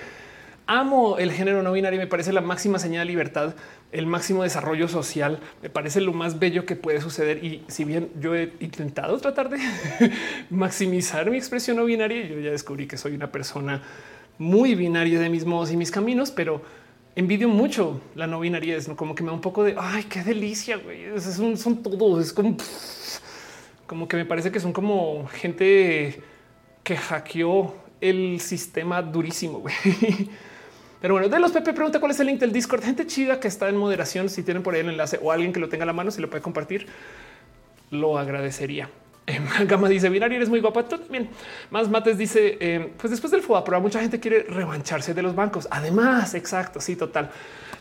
Amo 0.69 1.19
el 1.19 1.31
género 1.31 1.63
no 1.63 1.73
binario, 1.73 2.01
me 2.01 2.09
parece 2.09 2.33
la 2.33 2.41
máxima 2.41 2.81
señal 2.81 3.07
de 3.07 3.13
libertad, 3.13 3.55
el 3.93 4.07
máximo 4.07 4.43
desarrollo 4.43 4.89
social, 4.89 5.39
me 5.63 5.71
parece 5.71 6.01
lo 6.01 6.13
más 6.13 6.41
bello 6.41 6.67
que 6.67 6.75
puede 6.75 7.01
suceder. 7.01 7.45
Y 7.45 7.65
si 7.69 7.85
bien 7.85 8.11
yo 8.19 8.35
he 8.35 8.53
intentado 8.59 9.17
tratar 9.19 9.49
de 9.49 9.59
maximizar 10.51 11.31
mi 11.31 11.37
expresión 11.37 11.77
no 11.77 11.85
binaria, 11.85 12.27
yo 12.27 12.41
ya 12.41 12.51
descubrí 12.51 12.89
que 12.89 12.97
soy 12.97 13.15
una 13.15 13.31
persona 13.31 13.83
muy 14.39 14.75
binario 14.75 15.21
de 15.21 15.29
mis 15.29 15.45
modos 15.45 15.73
y 15.73 15.77
mis 15.77 15.91
caminos, 15.91 16.31
pero 16.31 16.63
envidio 17.15 17.49
mucho 17.49 18.01
la 18.15 18.27
no 18.27 18.41
binariedad, 18.41 18.87
¿no? 18.87 18.97
como 18.97 19.15
que 19.15 19.23
me 19.23 19.29
da 19.29 19.35
un 19.35 19.41
poco 19.41 19.65
de 19.65 19.75
ay, 19.79 20.05
qué 20.05 20.23
delicia. 20.23 20.77
Güey. 20.77 21.19
Son, 21.21 21.57
son 21.57 21.83
todos, 21.83 22.27
es 22.27 22.33
como, 22.33 22.57
como 23.87 24.07
que 24.07 24.17
me 24.17 24.25
parece 24.25 24.53
que 24.53 24.61
son 24.61 24.73
como 24.73 25.27
gente 25.29 26.23
que 26.83 26.97
hackeó 26.97 27.75
el 28.01 28.41
sistema 28.41 29.03
durísimo. 29.03 29.61
Güey. 29.61 29.75
Pero 31.01 31.15
bueno, 31.15 31.29
de 31.29 31.39
los 31.41 31.53
Pepe 31.53 31.73
pregunta 31.73 32.01
cuál 32.01 32.13
es 32.13 32.21
el 32.21 32.27
link 32.27 32.41
del 32.41 32.53
Discord. 32.53 32.83
Gente 32.83 33.07
chida 33.07 33.39
que 33.39 33.49
está 33.49 33.69
en 33.69 33.77
moderación. 33.77 34.29
Si 34.29 34.43
tienen 34.43 34.63
por 34.63 34.75
ahí 34.75 34.81
el 34.81 34.89
enlace 34.89 35.19
o 35.23 35.31
alguien 35.31 35.53
que 35.53 35.61
lo 35.61 35.69
tenga 35.69 35.85
a 35.85 35.87
la 35.87 35.93
mano, 35.93 36.11
si 36.11 36.21
lo 36.21 36.31
puede 36.31 36.43
compartir, 36.43 36.87
lo 37.91 38.19
agradecería. 38.19 38.89
Gama 39.67 39.89
dice 39.89 40.09
Binari 40.09 40.37
eres 40.37 40.49
muy 40.49 40.61
guapa. 40.61 40.85
también. 40.85 41.29
Más 41.71 41.89
Mates 41.89 42.19
dice 42.19 42.59
eh, 42.61 42.93
pues 42.97 43.11
después 43.11 43.31
del 43.31 43.43
FOBAPROA 43.43 43.81
mucha 43.81 44.01
gente 44.01 44.21
quiere 44.21 44.45
revancharse 44.45 45.15
de 45.15 45.23
los 45.23 45.35
bancos. 45.35 45.67
Además, 45.71 46.35
exacto. 46.35 46.81
Sí, 46.81 46.97
total. 46.97 47.31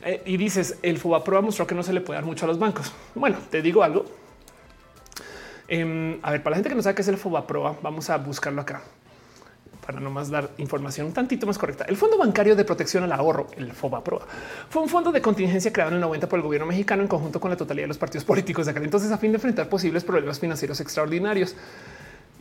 Eh, 0.03 0.21
y 0.25 0.37
dices 0.37 0.79
el 0.81 0.97
FOBAPROA 0.97 1.41
mostró 1.41 1.67
que 1.67 1.75
no 1.75 1.83
se 1.83 1.93
le 1.93 2.01
puede 2.01 2.17
dar 2.17 2.25
mucho 2.25 2.45
a 2.45 2.47
los 2.47 2.59
bancos. 2.59 2.91
Bueno, 3.13 3.37
te 3.49 3.61
digo 3.61 3.83
algo. 3.83 4.05
Em, 5.67 6.19
a 6.21 6.31
ver, 6.31 6.43
para 6.43 6.51
la 6.51 6.57
gente 6.57 6.69
que 6.69 6.75
no 6.75 6.81
sabe 6.81 6.95
qué 6.95 7.01
es 7.01 7.07
el 7.07 7.17
FOBAPROA, 7.17 7.77
vamos 7.81 8.09
a 8.09 8.17
buscarlo 8.17 8.61
acá 8.61 8.81
para 9.85 9.99
no 9.99 10.09
más 10.09 10.29
dar 10.29 10.49
información 10.57 11.07
un 11.07 11.13
tantito 11.13 11.45
más 11.45 11.57
correcta. 11.57 11.85
El 11.87 11.97
Fondo 11.97 12.17
Bancario 12.17 12.55
de 12.55 12.65
Protección 12.65 13.03
al 13.03 13.11
Ahorro, 13.11 13.47
el 13.57 13.71
FOBAPROA, 13.71 14.25
fue 14.69 14.81
un 14.81 14.89
fondo 14.89 15.11
de 15.11 15.21
contingencia 15.21 15.71
creado 15.71 15.91
en 15.91 15.95
el 15.95 16.01
90 16.01 16.27
por 16.27 16.39
el 16.39 16.43
gobierno 16.43 16.67
mexicano 16.67 17.01
en 17.03 17.07
conjunto 17.07 17.39
con 17.39 17.51
la 17.51 17.57
totalidad 17.57 17.83
de 17.83 17.89
los 17.89 17.97
partidos 17.97 18.25
políticos 18.25 18.65
de 18.65 18.71
aquel 18.71 18.83
entonces 18.83 19.11
a 19.11 19.17
fin 19.17 19.31
de 19.31 19.35
enfrentar 19.35 19.69
posibles 19.69 20.03
problemas 20.03 20.39
financieros 20.39 20.79
extraordinarios. 20.81 21.55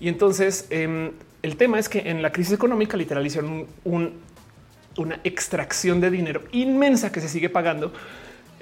Y 0.01 0.09
entonces 0.09 0.67
em, 0.71 1.13
el 1.43 1.57
tema 1.57 1.79
es 1.79 1.89
que 1.89 2.11
en 2.11 2.23
la 2.23 2.33
crisis 2.33 2.55
económica 2.55 2.97
literal 2.97 3.25
hicieron 3.27 3.67
una 3.85 5.21
extracción 5.25 6.01
de 6.01 6.11
dinero 6.11 6.43
inmensa 6.53 7.13
que 7.13 7.21
se 7.21 7.29
sigue 7.29 7.51
pagando, 7.51 7.93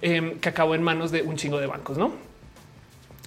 em, 0.00 0.38
que 0.40 0.48
acabó 0.48 0.74
en 0.74 0.82
manos 0.82 1.10
de 1.10 1.22
un 1.22 1.36
chingo 1.36 1.58
de 1.58 1.66
bancos, 1.66 1.96
¿no? 1.96 2.12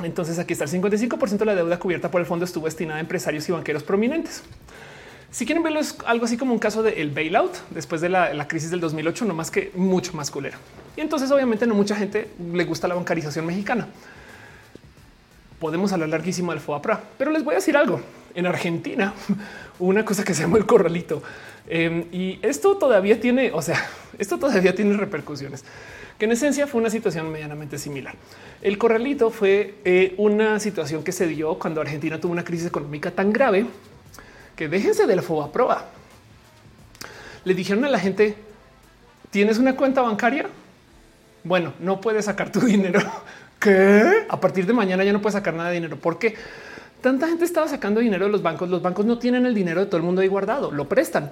Entonces 0.03 0.39
aquí 0.39 0.53
está 0.53 0.65
el 0.65 0.71
55% 0.71 1.37
de 1.37 1.45
la 1.45 1.55
deuda 1.55 1.79
cubierta 1.79 2.11
por 2.11 2.19
el 2.19 2.27
fondo 2.27 2.43
estuvo 2.43 2.65
destinada 2.65 2.97
a 2.97 3.01
empresarios 3.01 3.47
y 3.47 3.51
banqueros 3.53 3.83
prominentes. 3.83 4.43
Si 5.35 5.45
quieren 5.45 5.63
verlo, 5.63 5.81
es 5.81 5.97
algo 6.05 6.23
así 6.23 6.37
como 6.37 6.53
un 6.53 6.59
caso 6.59 6.81
del 6.81 7.11
bailout 7.11 7.51
después 7.71 7.99
de 7.99 8.07
la, 8.07 8.47
crisis 8.47 8.71
del 8.71 8.79
2008, 8.79 9.25
no 9.25 9.33
más 9.33 9.51
que 9.51 9.69
mucho 9.75 10.13
más 10.13 10.31
culero. 10.31 10.57
Y 10.95 11.01
entonces, 11.01 11.29
obviamente, 11.29 11.67
no 11.67 11.75
mucha 11.75 11.93
gente 11.93 12.29
le 12.53 12.63
gusta 12.63 12.87
la 12.87 12.95
bancarización 12.95 13.45
mexicana. 13.45 13.89
Podemos 15.59 15.91
hablar 15.91 16.07
larguísimo 16.07 16.53
del 16.53 16.61
FOAPRA, 16.61 17.01
pero 17.17 17.31
les 17.31 17.43
voy 17.43 17.51
a 17.51 17.57
decir 17.57 17.75
algo. 17.75 17.99
En 18.33 18.45
Argentina, 18.45 19.13
una 19.79 20.05
cosa 20.05 20.23
que 20.23 20.33
se 20.33 20.43
llama 20.43 20.57
el 20.57 20.65
corralito. 20.65 21.21
Em, 21.67 22.05
y 22.13 22.39
esto 22.41 22.77
todavía 22.77 23.19
tiene, 23.19 23.51
o 23.51 23.61
sea, 23.61 23.89
esto 24.17 24.39
todavía 24.39 24.73
tiene 24.73 24.95
repercusiones, 24.95 25.65
que 26.17 26.23
en 26.23 26.31
esencia 26.31 26.65
fue 26.65 26.79
una 26.79 26.89
situación 26.89 27.29
medianamente 27.29 27.77
similar. 27.77 28.15
El 28.61 28.77
corralito 28.77 29.31
fue 29.31 29.73
eh, 29.83 30.13
una 30.15 30.61
situación 30.61 31.03
que 31.03 31.11
se 31.11 31.27
dio 31.27 31.59
cuando 31.59 31.81
Argentina 31.81 32.21
tuvo 32.21 32.31
una 32.31 32.45
crisis 32.45 32.67
económica 32.67 33.11
tan 33.11 33.33
grave 33.33 33.65
que 34.55 34.67
déjense 34.67 35.05
del 35.05 35.21
FOBAPROA. 35.21 35.85
Le 37.43 37.53
dijeron 37.53 37.85
a 37.85 37.89
la 37.89 37.99
gente, 37.99 38.35
¿tienes 39.29 39.57
una 39.57 39.75
cuenta 39.75 40.01
bancaria? 40.01 40.47
Bueno, 41.43 41.73
no 41.79 42.01
puedes 42.01 42.25
sacar 42.25 42.51
tu 42.51 42.59
dinero. 42.65 42.99
¿Qué? 43.59 44.25
A 44.29 44.39
partir 44.39 44.65
de 44.65 44.73
mañana 44.73 45.03
ya 45.03 45.13
no 45.13 45.21
puedes 45.21 45.33
sacar 45.33 45.53
nada 45.53 45.69
de 45.69 45.75
dinero. 45.75 45.97
¿Por 45.97 46.17
qué? 46.19 46.35
Tanta 47.01 47.27
gente 47.27 47.45
estaba 47.45 47.67
sacando 47.67 47.99
dinero 47.99 48.25
de 48.25 48.31
los 48.31 48.41
bancos. 48.41 48.69
Los 48.69 48.81
bancos 48.81 49.05
no 49.05 49.19
tienen 49.19 49.45
el 49.45 49.53
dinero 49.53 49.81
de 49.81 49.85
todo 49.85 49.97
el 49.97 50.03
mundo 50.03 50.21
ahí 50.21 50.27
guardado, 50.27 50.71
lo 50.71 50.89
prestan. 50.89 51.31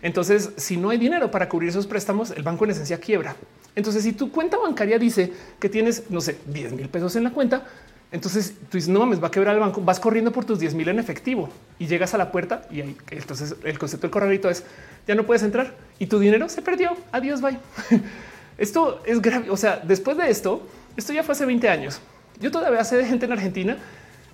Entonces, 0.00 0.50
si 0.56 0.76
no 0.76 0.90
hay 0.90 0.98
dinero 0.98 1.30
para 1.30 1.48
cubrir 1.48 1.70
esos 1.70 1.86
préstamos, 1.86 2.30
el 2.30 2.44
banco 2.44 2.64
en 2.64 2.70
esencia 2.70 3.00
quiebra. 3.00 3.34
Entonces, 3.74 4.04
si 4.04 4.12
tu 4.12 4.30
cuenta 4.30 4.56
bancaria 4.56 4.98
dice 4.98 5.32
que 5.58 5.68
tienes, 5.68 6.08
no 6.10 6.20
sé, 6.20 6.38
10 6.46 6.72
mil 6.72 6.88
pesos 6.88 7.16
en 7.16 7.24
la 7.24 7.30
cuenta, 7.32 7.64
entonces 8.10 8.54
tú 8.70 8.78
dices, 8.78 8.88
no 8.88 9.00
mames, 9.00 9.22
va 9.22 9.28
a 9.28 9.30
quebrar 9.30 9.54
el 9.54 9.60
banco. 9.60 9.82
Vas 9.82 10.00
corriendo 10.00 10.32
por 10.32 10.44
tus 10.44 10.58
10 10.58 10.74
mil 10.74 10.88
en 10.88 10.98
efectivo 10.98 11.50
y 11.78 11.86
llegas 11.86 12.14
a 12.14 12.18
la 12.18 12.32
puerta 12.32 12.62
y 12.70 12.80
ahí, 12.80 12.96
entonces 13.10 13.54
el 13.64 13.78
concepto 13.78 14.06
del 14.06 14.10
corralito 14.10 14.48
es 14.48 14.64
ya 15.06 15.14
no 15.14 15.24
puedes 15.24 15.42
entrar 15.42 15.74
y 15.98 16.06
tu 16.06 16.18
dinero 16.18 16.48
se 16.48 16.62
perdió. 16.62 16.96
Adiós, 17.12 17.40
bye. 17.40 17.58
esto 18.58 19.02
es 19.04 19.20
grave. 19.20 19.50
O 19.50 19.56
sea, 19.56 19.78
después 19.78 20.16
de 20.16 20.30
esto, 20.30 20.66
esto 20.96 21.12
ya 21.12 21.22
fue 21.22 21.32
hace 21.32 21.44
20 21.44 21.68
años. 21.68 22.00
Yo 22.40 22.50
todavía 22.50 22.82
sé 22.84 22.96
de 22.96 23.04
gente 23.04 23.26
en 23.26 23.32
Argentina 23.32 23.76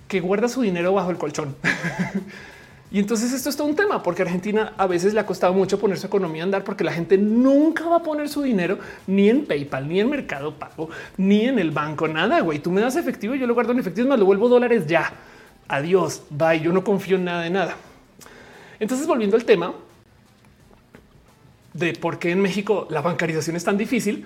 que 0.07 0.19
guarda 0.21 0.47
su 0.47 0.61
dinero 0.61 0.93
bajo 0.93 1.11
el 1.11 1.17
colchón. 1.17 1.55
Y 2.91 2.99
entonces 2.99 3.33
esto 3.33 3.49
es 3.49 3.57
todo 3.57 3.67
un 3.67 3.75
tema 3.75 4.01
porque 4.03 4.21
Argentina 4.21 4.73
a 4.77 4.87
veces 4.87 5.13
le 5.13 5.19
ha 5.19 5.25
costado 5.25 5.53
mucho 5.53 5.79
poner 5.79 5.97
su 5.97 6.07
economía 6.07 6.43
a 6.43 6.45
andar 6.45 6.63
porque 6.63 6.83
la 6.83 6.93
gente 6.93 7.17
nunca 7.17 7.87
va 7.87 7.97
a 7.97 8.03
poner 8.03 8.29
su 8.29 8.41
dinero 8.41 8.77
ni 9.07 9.29
en 9.29 9.45
PayPal, 9.45 9.87
ni 9.87 9.99
en 9.99 10.09
Mercado 10.09 10.53
Pago, 10.53 10.89
ni 11.17 11.41
en 11.41 11.59
el 11.59 11.71
banco, 11.71 12.07
nada. 12.07 12.39
Güey, 12.41 12.59
tú 12.59 12.71
me 12.71 12.81
das 12.81 12.95
efectivo 12.95 13.35
yo 13.35 13.47
lo 13.47 13.53
guardo 13.53 13.71
en 13.71 13.79
efectivo, 13.79 14.07
me 14.07 14.17
lo 14.17 14.25
vuelvo 14.25 14.47
dólares 14.47 14.85
ya. 14.87 15.11
Adiós, 15.67 16.23
bye. 16.29 16.59
Yo 16.59 16.71
no 16.71 16.83
confío 16.83 17.17
en 17.17 17.25
nada 17.25 17.41
de 17.41 17.49
nada. 17.49 17.75
Entonces, 18.79 19.07
volviendo 19.07 19.35
al 19.35 19.45
tema 19.45 19.73
de 21.73 21.93
por 21.93 22.19
qué 22.19 22.31
en 22.31 22.41
México 22.41 22.87
la 22.89 23.01
bancarización 23.01 23.55
es 23.55 23.63
tan 23.63 23.77
difícil, 23.77 24.25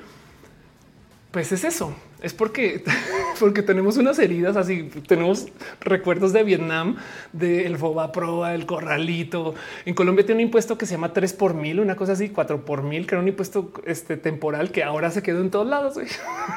pues 1.31 1.51
es 1.51 1.63
eso, 1.63 1.93
es 2.21 2.33
porque, 2.33 2.83
porque 3.39 3.61
tenemos 3.61 3.97
unas 3.97 4.17
heridas 4.17 4.55
así, 4.55 4.89
tenemos 5.07 5.47
recuerdos 5.79 6.33
de 6.33 6.43
Vietnam, 6.43 6.97
del 7.33 7.77
Foba 7.77 8.11
Proa, 8.11 8.55
el 8.55 8.65
corralito. 8.65 9.53
En 9.85 9.93
Colombia 9.93 10.25
tiene 10.25 10.41
un 10.41 10.47
impuesto 10.47 10.77
que 10.77 10.85
se 10.87 10.93
llama 10.95 11.13
3 11.13 11.33
por 11.33 11.53
mil, 11.53 11.79
una 11.79 11.95
cosa 11.95 12.13
así, 12.13 12.29
4 12.29 12.65
por 12.65 12.81
mil, 12.81 13.05
que 13.05 13.15
era 13.15 13.21
un 13.21 13.27
impuesto 13.27 13.71
este, 13.85 14.17
temporal 14.17 14.71
que 14.71 14.83
ahora 14.83 15.11
se 15.11 15.21
quedó 15.21 15.41
en 15.41 15.51
todos 15.51 15.67
lados. 15.67 15.99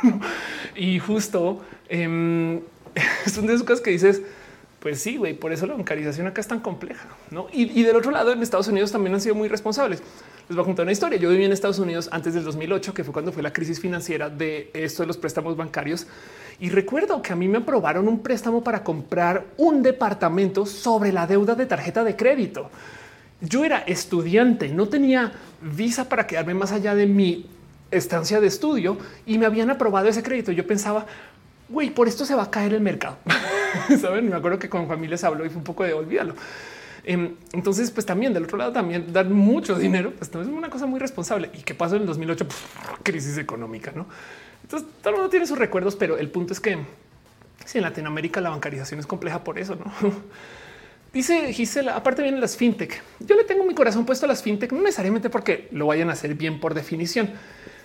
y 0.74 0.98
justo 0.98 1.60
eh, 1.88 2.62
son 3.26 3.46
de 3.46 3.54
esas 3.54 3.66
cosas 3.66 3.82
que 3.82 3.90
dices, 3.90 4.22
pues 4.82 5.00
sí, 5.00 5.16
güey, 5.16 5.34
por 5.34 5.52
eso 5.52 5.64
la 5.64 5.74
bancarización 5.74 6.26
acá 6.26 6.40
es 6.40 6.48
tan 6.48 6.58
compleja. 6.58 7.06
¿no? 7.30 7.46
Y, 7.52 7.84
del 7.84 7.94
otro 7.94 8.10
lado, 8.10 8.32
en 8.32 8.42
Estados 8.42 8.66
Unidos 8.66 8.90
también 8.90 9.14
han 9.14 9.20
sido 9.20 9.36
muy 9.36 9.46
responsables. 9.46 10.02
Les 10.48 10.56
voy 10.56 10.64
a 10.64 10.66
contar 10.66 10.82
una 10.82 10.90
historia. 10.90 11.20
Yo 11.20 11.30
viví 11.30 11.44
en 11.44 11.52
Estados 11.52 11.78
Unidos 11.78 12.08
antes 12.10 12.34
del 12.34 12.42
2008, 12.42 12.92
que 12.92 13.04
fue 13.04 13.12
cuando 13.12 13.30
fue 13.30 13.44
la 13.44 13.52
crisis 13.52 13.78
financiera 13.78 14.28
de 14.28 14.72
esto 14.74 15.04
de 15.04 15.06
los 15.06 15.16
préstamos 15.16 15.56
bancarios. 15.56 16.08
Y 16.58 16.70
recuerdo 16.70 17.22
que 17.22 17.32
a 17.32 17.36
mí 17.36 17.46
me 17.46 17.58
aprobaron 17.58 18.08
un 18.08 18.24
préstamo 18.24 18.64
para 18.64 18.82
comprar 18.82 19.44
un 19.56 19.84
departamento 19.84 20.66
sobre 20.66 21.12
la 21.12 21.28
deuda 21.28 21.54
de 21.54 21.66
tarjeta 21.66 22.02
de 22.02 22.16
crédito. 22.16 22.68
Yo 23.40 23.64
era 23.64 23.78
estudiante, 23.78 24.68
no 24.68 24.88
tenía 24.88 25.32
visa 25.60 26.08
para 26.08 26.26
quedarme 26.26 26.54
más 26.54 26.72
allá 26.72 26.96
de 26.96 27.06
mi 27.06 27.46
estancia 27.92 28.40
de 28.40 28.48
estudio 28.48 28.96
y 29.26 29.38
me 29.38 29.46
habían 29.46 29.70
aprobado 29.70 30.08
ese 30.08 30.24
crédito. 30.24 30.50
Yo 30.50 30.66
pensaba, 30.66 31.06
güey, 31.68 31.90
por 31.90 32.08
esto 32.08 32.24
se 32.24 32.34
va 32.34 32.44
a 32.44 32.50
caer 32.50 32.74
el 32.74 32.80
mercado. 32.80 33.18
Saben, 34.00 34.28
me 34.28 34.36
acuerdo 34.36 34.58
que 34.58 34.68
con 34.68 34.86
familias 34.88 35.24
habló 35.24 35.44
y 35.44 35.48
fue 35.48 35.58
un 35.58 35.64
poco 35.64 35.84
de 35.84 35.92
olvídalo. 35.92 36.34
Em, 37.04 37.34
entonces, 37.52 37.90
pues 37.90 38.06
también 38.06 38.32
del 38.32 38.44
otro 38.44 38.58
lado, 38.58 38.72
también 38.72 39.12
dar 39.12 39.28
mucho 39.28 39.74
dinero, 39.76 40.12
pues 40.16 40.30
es 40.30 40.46
una 40.46 40.70
cosa 40.70 40.86
muy 40.86 41.00
responsable. 41.00 41.50
¿Y 41.54 41.62
qué 41.62 41.74
pasó 41.74 41.96
en 41.96 42.02
el 42.02 42.06
2008? 42.06 42.46
crisis 43.02 43.38
económica, 43.38 43.92
¿no? 43.94 44.06
Entonces, 44.62 44.88
todo 45.00 45.10
el 45.10 45.16
mundo 45.16 45.30
tiene 45.30 45.46
sus 45.46 45.58
recuerdos, 45.58 45.96
pero 45.96 46.16
el 46.16 46.30
punto 46.30 46.52
es 46.52 46.60
que 46.60 46.78
si 47.64 47.78
en 47.78 47.84
Latinoamérica 47.84 48.40
la 48.40 48.50
bancarización 48.50 49.00
es 49.00 49.06
compleja 49.06 49.42
por 49.42 49.58
eso, 49.58 49.76
¿no? 49.76 49.92
Dice 51.12 51.52
Gisela, 51.52 51.94
aparte 51.94 52.22
vienen 52.22 52.40
las 52.40 52.56
fintech. 52.56 53.02
Yo 53.20 53.36
le 53.36 53.44
tengo 53.44 53.64
mi 53.64 53.74
corazón 53.74 54.06
puesto 54.06 54.24
a 54.24 54.28
las 54.28 54.42
fintech, 54.42 54.72
no 54.72 54.80
necesariamente 54.80 55.28
porque 55.28 55.68
lo 55.70 55.86
vayan 55.86 56.08
a 56.08 56.14
hacer 56.14 56.34
bien 56.34 56.58
por 56.58 56.72
definición. 56.72 57.30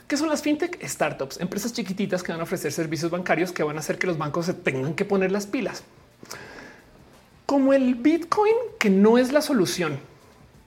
¿Qué 0.07 0.17
son 0.17 0.29
las 0.29 0.41
fintech? 0.41 0.81
Startups, 0.85 1.39
empresas 1.39 1.73
chiquititas 1.73 2.23
que 2.23 2.31
van 2.31 2.41
a 2.41 2.43
ofrecer 2.43 2.71
servicios 2.71 3.11
bancarios 3.11 3.51
que 3.51 3.63
van 3.63 3.75
a 3.75 3.79
hacer 3.79 3.97
que 3.97 4.07
los 4.07 4.17
bancos 4.17 4.45
se 4.45 4.53
tengan 4.53 4.93
que 4.93 5.05
poner 5.05 5.31
las 5.31 5.47
pilas 5.47 5.83
como 7.47 7.71
el 7.71 7.95
Bitcoin, 7.95 8.53
que 8.77 8.89
no 8.89 9.17
es 9.17 9.31
la 9.31 9.41
solución. 9.41 9.97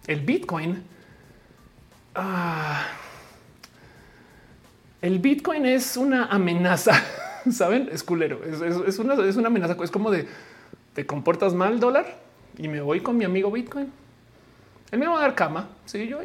El 0.07 0.23
Bitcoin. 0.23 0.83
Ah, 2.15 2.87
el 5.03 5.19
Bitcoin 5.19 5.67
es 5.67 5.99
una 5.99 6.25
amenaza. 6.25 6.93
Saben, 7.53 7.91
es 7.93 8.03
culero. 8.03 8.41
Es, 8.43 8.99
una, 8.99 9.15
es 9.15 9.37
una 9.37 9.49
amenaza. 9.49 9.77
Es 9.85 9.91
como 9.91 10.11
de 10.11 10.27
te 10.95 11.05
comportas 11.05 11.53
mal, 11.53 11.81
dólar, 11.81 12.19
y 12.57 12.67
me 12.67 12.81
voy 12.81 13.01
con 13.01 13.17
mi 13.19 13.27
amigo 13.27 13.53
Bitcoin. 13.53 13.93
Él 14.93 14.99
me 14.99 15.07
va 15.07 15.19
a 15.19 15.21
dar 15.21 15.35
cama. 15.35 15.69
Sí, 15.87 16.09
yo, 16.09 16.19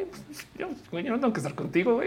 yo, 0.58 0.68
no 0.92 1.20
tengo 1.20 1.32
que 1.32 1.40
estar 1.40 1.54
contigo. 1.54 2.00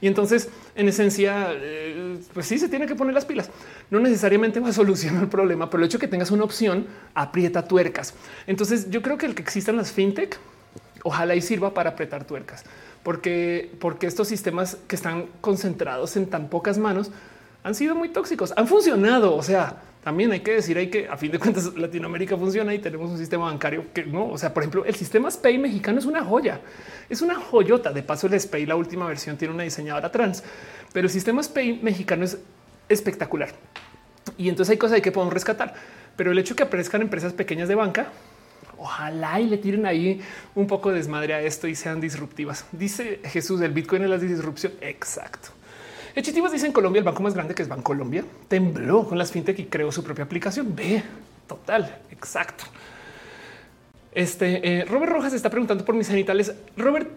Y 0.00 0.06
entonces, 0.06 0.50
en 0.74 0.88
esencia, 0.88 1.48
eh, 1.52 2.18
pues 2.34 2.46
sí 2.46 2.58
se 2.58 2.68
tiene 2.68 2.86
que 2.86 2.94
poner 2.94 3.14
las 3.14 3.24
pilas. 3.24 3.50
No 3.90 3.98
necesariamente 3.98 4.60
va 4.60 4.68
a 4.68 4.72
solucionar 4.72 5.22
el 5.22 5.28
problema, 5.28 5.70
pero 5.70 5.82
el 5.82 5.86
hecho 5.86 5.98
de 5.98 6.02
que 6.02 6.08
tengas 6.08 6.30
una 6.30 6.44
opción 6.44 6.86
aprieta 7.14 7.66
tuercas. 7.66 8.14
Entonces, 8.46 8.90
yo 8.90 9.00
creo 9.00 9.16
que 9.16 9.26
el 9.26 9.34
que 9.34 9.42
existan 9.42 9.76
las 9.76 9.92
fintech, 9.92 10.38
ojalá 11.02 11.34
y 11.34 11.40
sirva 11.40 11.72
para 11.72 11.90
apretar 11.90 12.24
tuercas, 12.24 12.64
porque, 13.02 13.72
porque 13.80 14.06
estos 14.06 14.28
sistemas 14.28 14.76
que 14.86 14.96
están 14.96 15.26
concentrados 15.40 16.16
en 16.16 16.26
tan 16.26 16.48
pocas 16.48 16.76
manos 16.76 17.10
han 17.62 17.74
sido 17.74 17.94
muy 17.94 18.10
tóxicos, 18.10 18.52
han 18.56 18.68
funcionado. 18.68 19.34
O 19.34 19.42
sea, 19.42 19.76
también 20.06 20.30
hay 20.30 20.38
que 20.38 20.52
decir, 20.52 20.78
hay 20.78 20.86
que 20.86 21.08
a 21.08 21.16
fin 21.16 21.32
de 21.32 21.40
cuentas 21.40 21.74
Latinoamérica 21.76 22.36
funciona 22.36 22.72
y 22.72 22.78
tenemos 22.78 23.10
un 23.10 23.18
sistema 23.18 23.46
bancario 23.46 23.86
que 23.92 24.04
no, 24.04 24.28
o 24.28 24.38
sea, 24.38 24.54
por 24.54 24.62
ejemplo, 24.62 24.84
el 24.84 24.94
sistema 24.94 25.28
SPAY 25.28 25.58
mexicano 25.58 25.98
es 25.98 26.04
una 26.04 26.24
joya, 26.24 26.60
es 27.10 27.22
una 27.22 27.34
joyota. 27.34 27.92
De 27.92 28.04
paso, 28.04 28.28
el 28.28 28.40
SPAY, 28.40 28.66
la 28.66 28.76
última 28.76 29.08
versión, 29.08 29.36
tiene 29.36 29.52
una 29.52 29.64
diseñadora 29.64 30.12
trans, 30.12 30.44
pero 30.92 31.08
el 31.08 31.10
sistema 31.10 31.42
SPAY 31.42 31.80
mexicano 31.82 32.24
es 32.24 32.38
espectacular. 32.88 33.48
Y 34.38 34.48
entonces 34.48 34.70
hay 34.70 34.78
cosas 34.78 35.00
que 35.00 35.10
podemos 35.10 35.34
rescatar, 35.34 35.74
pero 36.14 36.30
el 36.30 36.38
hecho 36.38 36.54
que 36.54 36.62
aparezcan 36.62 37.02
empresas 37.02 37.32
pequeñas 37.32 37.66
de 37.68 37.74
banca 37.74 38.12
Ojalá 38.78 39.40
y 39.40 39.46
le 39.48 39.56
tiren 39.56 39.86
ahí 39.86 40.20
un 40.54 40.66
poco 40.68 40.90
de 40.90 40.98
desmadre 40.98 41.34
a 41.34 41.40
esto 41.40 41.66
y 41.66 41.74
sean 41.74 42.00
disruptivas. 42.00 42.66
Dice 42.70 43.20
Jesús, 43.24 43.60
el 43.62 43.72
Bitcoin 43.72 44.04
es 44.04 44.10
la 44.10 44.18
disrupción. 44.18 44.72
Exacto. 44.82 45.55
Hechitivos 46.16 46.50
dice 46.50 46.64
en 46.64 46.72
Colombia 46.72 47.00
el 47.00 47.04
banco 47.04 47.22
más 47.22 47.34
grande 47.34 47.54
que 47.54 47.62
es 47.62 47.68
Colombia 47.82 48.24
tembló 48.48 49.06
con 49.06 49.18
las 49.18 49.30
fintech 49.30 49.58
y 49.58 49.66
creó 49.66 49.92
su 49.92 50.02
propia 50.02 50.24
aplicación. 50.24 50.74
Ve, 50.74 51.02
total, 51.46 51.94
exacto. 52.10 52.64
Este 54.12 54.80
eh, 54.80 54.84
Robert 54.86 55.12
Rojas 55.12 55.34
está 55.34 55.50
preguntando 55.50 55.84
por 55.84 55.94
mis 55.94 56.08
genitales. 56.08 56.54
Robert, 56.74 57.10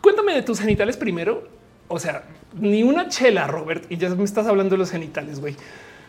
cuéntame 0.00 0.34
de 0.34 0.42
tus 0.42 0.60
genitales 0.60 0.96
primero. 0.96 1.48
O 1.88 1.98
sea, 1.98 2.22
ni 2.56 2.84
una 2.84 3.08
chela, 3.08 3.48
Robert, 3.48 3.90
y 3.90 3.96
ya 3.96 4.08
me 4.10 4.22
estás 4.22 4.46
hablando 4.46 4.74
de 4.74 4.78
los 4.78 4.92
genitales, 4.92 5.40
güey. 5.40 5.56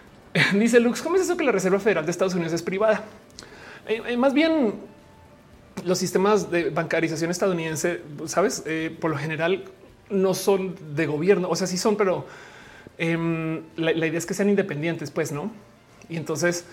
Dice 0.54 0.80
Lux, 0.80 1.02
¿cómo 1.02 1.16
es 1.16 1.24
eso 1.24 1.36
que 1.36 1.44
la 1.44 1.52
Reserva 1.52 1.80
Federal 1.80 2.06
de 2.06 2.12
Estados 2.12 2.36
Unidos 2.36 2.54
es 2.54 2.62
privada? 2.62 3.06
Eh, 3.88 4.04
eh, 4.06 4.18
más 4.18 4.36
bien, 4.36 4.76
los 5.84 5.98
sistemas 5.98 6.52
de 6.52 6.70
bancarización 6.70 7.32
estadounidense, 7.32 8.02
sabes, 8.28 8.64
por 9.02 9.10
lo 9.10 9.18
general 9.18 9.66
no 10.10 10.34
son 10.34 10.76
de 10.96 11.06
gobierno. 11.06 11.50
O 11.50 11.56
sea, 11.56 11.68
sí 11.68 11.78
son, 11.78 11.96
pero 11.96 12.26
em, 12.98 13.62
la, 13.76 13.92
idea 13.92 14.18
es 14.18 14.26
que 14.26 14.34
sean 14.34 14.50
independientes, 14.50 15.12
pues 15.12 15.32
no. 15.32 15.52
Y 16.10 16.18
entonces 16.18 16.66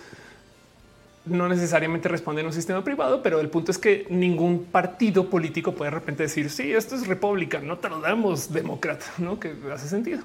no 1.25 1.49
necesariamente 1.49 2.09
responden 2.09 2.47
a 2.47 2.49
un 2.49 2.55
sistema 2.55 2.83
privado, 2.83 3.23
pero 3.23 3.41
el 3.41 3.49
punto 3.49 3.71
es 3.71 3.79
que 3.79 4.07
ningún 4.11 4.65
partido 4.65 5.31
político 5.31 5.73
puede 5.73 5.91
de 5.91 5.99
repente 5.99 6.25
decir 6.25 6.51
sí, 6.51 6.73
esto 6.73 6.97
es 6.97 7.07
república, 7.07 7.61
no 7.61 7.79
te 7.79 7.89
lo 7.89 8.01
damos 8.01 8.53
demócrata, 8.53 9.07
no 9.19 9.39
que 9.39 9.55
hace 9.73 9.89
sentido. 9.89 10.23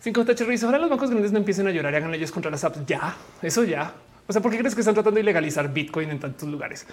Cinco 0.00 0.24
risa. 0.24 0.66
Ahora 0.66 0.78
los 0.78 0.90
bancos 0.90 1.10
grandes 1.10 1.30
no 1.30 1.38
empiecen 1.38 1.68
a 1.68 1.70
llorar 1.70 1.92
y 1.92 1.96
hagan 1.96 2.10
leyes 2.10 2.32
contra 2.32 2.50
las 2.50 2.64
apps. 2.64 2.80
Ya, 2.86 3.14
eso 3.40 3.62
ya. 3.62 3.94
O 4.26 4.32
sea, 4.32 4.42
¿por 4.42 4.50
qué 4.50 4.58
crees 4.58 4.74
que 4.74 4.80
están 4.80 4.94
tratando 4.94 5.18
de 5.18 5.22
legalizar 5.22 5.72
Bitcoin 5.72 6.10
en 6.10 6.18
tantos 6.18 6.48
lugares? 6.48 6.86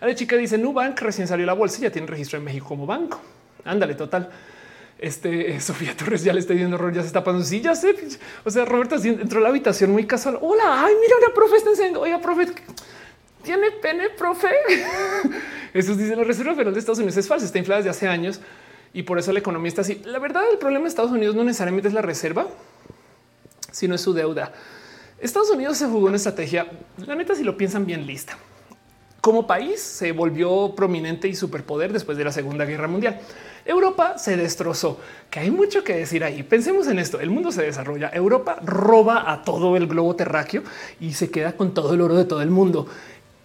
A 0.00 0.06
la 0.06 0.14
chica 0.14 0.36
dice 0.36 0.58
Nubank 0.58 1.00
recién 1.00 1.26
salió 1.26 1.44
la 1.44 1.54
bolsa 1.54 1.78
y 1.78 1.82
ya 1.82 1.90
tiene 1.90 2.06
registro 2.06 2.38
en 2.38 2.44
México 2.44 2.68
como 2.68 2.86
banco. 2.86 3.20
Ándale, 3.64 3.96
total. 3.96 4.30
Este 5.02 5.60
Sofía 5.60 5.96
Torres 5.96 6.24
ya 6.24 6.32
le 6.32 6.40
está 6.40 6.54
diciendo 6.54 6.76
error, 6.76 6.92
ya 6.92 7.02
se 7.02 7.08
está 7.08 7.22
pasando. 7.22 7.44
Sí, 7.44 7.60
ya 7.60 7.74
sé. 7.74 7.94
O 8.44 8.50
sea, 8.50 8.64
Roberto 8.64 8.96
entró 9.02 9.40
a 9.40 9.42
la 9.42 9.48
habitación 9.48 9.90
muy 9.90 10.06
casual. 10.06 10.38
Hola, 10.40 10.84
ay, 10.84 10.94
mira, 11.00 11.16
una 11.18 11.34
profe 11.34 11.56
está 11.56 11.70
enseñando. 11.70 12.00
Oiga, 12.00 12.20
profe, 12.20 12.46
tiene 13.42 13.72
pene, 13.72 14.10
profe. 14.10 14.48
Eso 15.74 15.94
dice 15.94 16.16
la 16.16 16.24
Reserva 16.24 16.52
Federal 16.52 16.72
de 16.72 16.80
Estados 16.80 16.98
Unidos. 16.98 17.16
Es 17.16 17.28
falso, 17.28 17.44
está 17.44 17.58
inflada 17.58 17.80
desde 17.80 17.90
hace 17.90 18.08
años 18.08 18.40
y 18.94 19.02
por 19.02 19.18
eso 19.18 19.32
la 19.32 19.38
economía 19.38 19.68
está 19.68 19.80
así. 19.80 20.02
La 20.04 20.18
verdad, 20.18 20.42
el 20.50 20.58
problema 20.58 20.84
de 20.84 20.90
Estados 20.90 21.10
Unidos 21.10 21.34
no 21.34 21.44
necesariamente 21.44 21.88
es 21.88 21.94
la 21.94 22.02
reserva, 22.02 22.46
sino 23.70 23.94
es 23.94 24.00
su 24.00 24.12
deuda. 24.12 24.52
Estados 25.18 25.50
Unidos 25.50 25.78
se 25.78 25.86
jugó 25.86 26.08
una 26.08 26.16
estrategia, 26.16 26.66
la 27.06 27.14
neta, 27.14 27.34
si 27.34 27.42
lo 27.42 27.56
piensan 27.56 27.86
bien 27.86 28.06
lista. 28.06 28.36
Como 29.20 29.46
país 29.46 29.80
se 29.80 30.12
volvió 30.12 30.74
prominente 30.74 31.28
y 31.28 31.34
superpoder 31.34 31.92
después 31.92 32.18
de 32.18 32.24
la 32.24 32.32
Segunda 32.32 32.64
Guerra 32.64 32.88
Mundial. 32.88 33.20
Europa 33.64 34.18
se 34.18 34.36
destrozó, 34.36 34.98
que 35.30 35.40
hay 35.40 35.50
mucho 35.50 35.84
que 35.84 35.96
decir 35.96 36.24
ahí. 36.24 36.42
Pensemos 36.42 36.86
en 36.88 36.98
esto, 36.98 37.20
el 37.20 37.30
mundo 37.30 37.52
se 37.52 37.62
desarrolla, 37.62 38.10
Europa 38.12 38.56
roba 38.64 39.30
a 39.30 39.42
todo 39.42 39.76
el 39.76 39.86
globo 39.86 40.16
terráqueo 40.16 40.62
y 41.00 41.12
se 41.12 41.30
queda 41.30 41.52
con 41.52 41.74
todo 41.74 41.94
el 41.94 42.00
oro 42.00 42.16
de 42.16 42.24
todo 42.24 42.42
el 42.42 42.50
mundo 42.50 42.88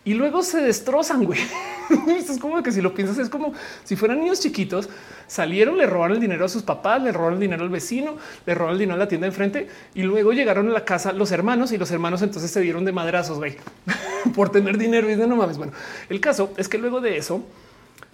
y 0.08 0.14
luego 0.14 0.42
se 0.42 0.62
destrozan, 0.62 1.26
güey. 1.26 1.42
es 2.08 2.40
como 2.40 2.64
que 2.64 2.72
si 2.72 2.80
lo 2.80 2.94
piensas 2.94 3.18
es 3.18 3.28
como 3.28 3.52
si 3.84 3.98
fueran 3.98 4.22
niños 4.22 4.40
chiquitos, 4.40 4.88
salieron, 5.28 5.78
le 5.78 5.86
robaron 5.86 6.16
el 6.16 6.22
dinero 6.22 6.46
a 6.46 6.48
sus 6.48 6.64
papás, 6.64 7.04
le 7.04 7.12
robaron 7.12 7.34
el 7.34 7.42
dinero 7.42 7.64
al 7.64 7.70
vecino, 7.70 8.16
le 8.46 8.56
robaron 8.56 8.76
el 8.76 8.80
dinero 8.80 8.96
a 8.96 9.00
la 9.00 9.10
tienda 9.10 9.26
de 9.26 9.32
enfrente 9.32 9.68
y 9.96 10.04
luego 10.04 10.32
llegaron 10.32 10.70
a 10.70 10.72
la 10.72 10.86
casa 10.86 11.12
los 11.12 11.34
hermanos 11.34 11.74
y 11.74 11.78
los 11.78 11.92
hermanos 11.92 12.22
entonces 12.22 12.50
se 12.50 12.62
dieron 12.62 12.86
de 12.86 12.94
madrazos, 12.94 13.38
güey, 13.38 13.58
por 14.34 14.50
tener 14.50 14.78
dinero 14.78 15.10
y 15.10 15.16
de 15.16 15.28
no 15.28 15.36
mames. 15.36 15.58
Bueno, 15.58 15.74
el 16.08 16.22
caso 16.22 16.54
es 16.56 16.70
que 16.70 16.78
luego 16.78 17.02
de 17.02 17.18
eso, 17.18 17.44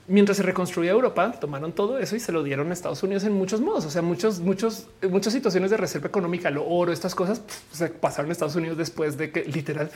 mientras 0.08 0.38
se 0.38 0.44
reconstruía 0.44 0.92
Europa, 0.92 1.32
tomaron 1.40 1.72
todo 1.72 1.98
eso 1.98 2.16
y 2.16 2.20
se 2.20 2.32
lo 2.32 2.44
dieron 2.44 2.70
a 2.70 2.74
Estados 2.74 3.02
Unidos 3.04 3.24
en 3.24 3.34
muchos 3.34 3.62
modos. 3.62 3.86
O 3.86 3.90
sea, 3.90 4.02
muchos, 4.02 4.40
muchos, 4.40 4.88
muchas 5.10 5.34
situaciones 5.34 5.72
de 5.72 5.78
reserva 5.78 6.08
económica, 6.08 6.50
lo 6.50 6.68
oro, 6.68 6.92
estas 6.92 7.16
cosas 7.16 7.42
se 7.72 7.90
pasaron 7.90 8.30
a 8.30 8.34
Estados 8.34 8.56
Unidos 8.56 8.78
después 8.78 9.18
de 9.18 9.32
que 9.32 9.46
literal 9.46 9.92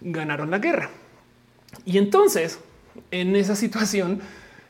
ganaron 0.00 0.50
la 0.50 0.58
guerra. 0.58 0.90
Y 1.84 1.98
entonces, 1.98 2.58
en 3.10 3.36
esa 3.36 3.54
situación, 3.54 4.20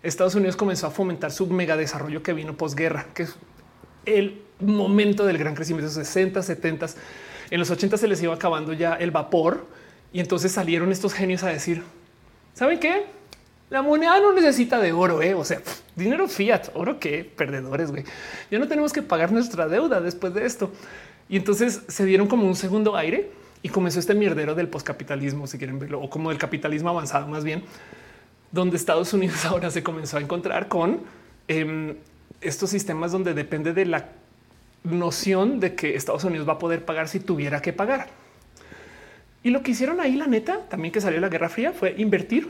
Estados 0.02 0.34
Unidos 0.34 0.56
comenzó 0.56 0.86
a 0.86 0.90
fomentar 0.90 1.30
su 1.30 1.46
mega 1.46 1.76
desarrollo 1.76 2.22
que 2.22 2.32
vino 2.32 2.56
posguerra, 2.56 3.06
que 3.14 3.24
es 3.24 3.36
el 4.06 4.42
momento 4.60 5.24
del 5.24 5.38
gran 5.38 5.54
crecimiento, 5.54 5.90
60, 5.90 6.42
70. 6.42 6.86
En 7.50 7.60
los 7.60 7.70
80 7.70 7.96
se 7.96 8.08
les 8.08 8.22
iba 8.22 8.34
acabando 8.34 8.72
ya 8.72 8.94
el 8.94 9.10
vapor 9.10 9.66
y 10.12 10.20
entonces 10.20 10.52
salieron 10.52 10.90
estos 10.92 11.12
genios 11.12 11.42
a 11.42 11.48
decir, 11.48 11.82
¿saben 12.54 12.80
qué? 12.80 13.17
La 13.70 13.82
moneda 13.82 14.18
no 14.20 14.32
necesita 14.32 14.80
de 14.80 14.92
oro, 14.92 15.20
¿eh? 15.20 15.34
o 15.34 15.44
sea, 15.44 15.60
dinero 15.94 16.26
fiat, 16.26 16.70
oro 16.74 16.98
que 16.98 17.22
perdedores, 17.24 17.90
güey. 17.90 18.04
Ya 18.50 18.58
no 18.58 18.66
tenemos 18.66 18.94
que 18.94 19.02
pagar 19.02 19.30
nuestra 19.30 19.68
deuda 19.68 20.00
después 20.00 20.32
de 20.32 20.46
esto. 20.46 20.72
Y 21.28 21.36
entonces 21.36 21.82
se 21.86 22.06
dieron 22.06 22.28
como 22.28 22.46
un 22.46 22.56
segundo 22.56 22.96
aire 22.96 23.30
y 23.62 23.68
comenzó 23.68 24.00
este 24.00 24.14
mierdero 24.14 24.54
del 24.54 24.68
poscapitalismo, 24.68 25.46
si 25.46 25.58
quieren 25.58 25.78
verlo, 25.78 26.00
o 26.00 26.08
como 26.08 26.30
el 26.30 26.38
capitalismo 26.38 26.88
avanzado 26.88 27.26
más 27.28 27.44
bien, 27.44 27.62
donde 28.52 28.76
Estados 28.76 29.12
Unidos 29.12 29.44
ahora 29.44 29.70
se 29.70 29.82
comenzó 29.82 30.16
a 30.16 30.20
encontrar 30.20 30.68
con 30.68 31.00
em, 31.46 31.96
estos 32.40 32.70
sistemas 32.70 33.12
donde 33.12 33.34
depende 33.34 33.74
de 33.74 33.84
la 33.84 34.08
noción 34.82 35.60
de 35.60 35.74
que 35.74 35.94
Estados 35.94 36.24
Unidos 36.24 36.48
va 36.48 36.54
a 36.54 36.58
poder 36.58 36.86
pagar 36.86 37.08
si 37.08 37.20
tuviera 37.20 37.60
que 37.60 37.74
pagar. 37.74 38.08
Y 39.42 39.50
lo 39.50 39.62
que 39.62 39.72
hicieron 39.72 40.00
ahí, 40.00 40.16
la 40.16 40.26
neta, 40.26 40.60
también 40.68 40.92
que 40.92 41.02
salió 41.02 41.20
la 41.20 41.28
Guerra 41.28 41.50
Fría, 41.50 41.72
fue 41.72 41.94
invertir 41.98 42.48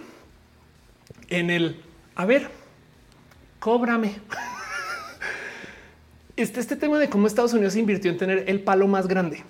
en 1.28 1.50
el, 1.50 1.82
a 2.14 2.26
ver, 2.26 2.50
cóbrame. 3.58 4.16
Este, 6.36 6.60
este 6.60 6.76
tema 6.76 7.00
de 7.00 7.08
cómo 7.08 7.26
Estados 7.26 7.52
Unidos 7.52 7.74
invirtió 7.74 8.10
en 8.12 8.16
tener 8.16 8.44
el 8.46 8.60
palo 8.60 8.86
más 8.86 9.08
grande 9.08 9.42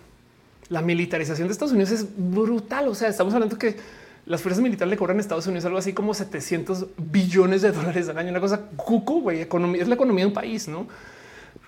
la 0.68 0.82
militarización 0.82 1.48
de 1.48 1.52
Estados 1.52 1.72
Unidos 1.72 1.90
es 1.90 2.06
brutal. 2.16 2.88
O 2.88 2.94
sea, 2.94 3.08
estamos 3.08 3.32
hablando 3.34 3.58
que 3.58 3.76
las 4.26 4.42
fuerzas 4.42 4.62
militares 4.62 4.90
le 4.90 4.96
cobran 4.96 5.16
a 5.18 5.20
Estados 5.20 5.46
Unidos 5.46 5.64
algo 5.64 5.78
así 5.78 5.92
como 5.92 6.12
700 6.12 6.86
billones 6.98 7.62
de 7.62 7.72
dólares 7.72 8.08
al 8.08 8.18
año. 8.18 8.30
Una 8.30 8.40
cosa 8.40 8.66
cucu, 8.76 9.22
güey, 9.22 9.40
economía 9.40 9.82
es 9.82 9.88
la 9.88 9.94
economía 9.94 10.24
de 10.24 10.28
un 10.28 10.34
país, 10.34 10.68
no 10.68 10.86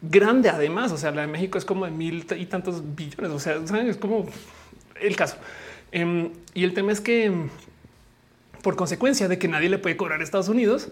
grande. 0.02 0.48
Además, 0.48 0.92
o 0.92 0.98
sea, 0.98 1.10
la 1.10 1.22
de 1.22 1.26
México 1.28 1.58
es 1.58 1.64
como 1.64 1.84
de 1.84 1.90
mil 1.90 2.26
y 2.36 2.46
tantos 2.46 2.82
billones. 2.94 3.30
O 3.30 3.38
sea, 3.40 3.56
es 3.56 3.96
como 3.96 4.26
el 5.00 5.16
caso. 5.16 5.36
Em, 5.92 6.30
y 6.54 6.64
el 6.64 6.74
tema 6.74 6.92
es 6.92 7.00
que 7.00 7.32
por 8.62 8.76
consecuencia 8.76 9.28
de 9.28 9.38
que 9.38 9.48
nadie 9.48 9.68
le 9.68 9.78
puede 9.78 9.96
cobrar 9.96 10.20
a 10.20 10.24
Estados 10.24 10.48
Unidos, 10.48 10.88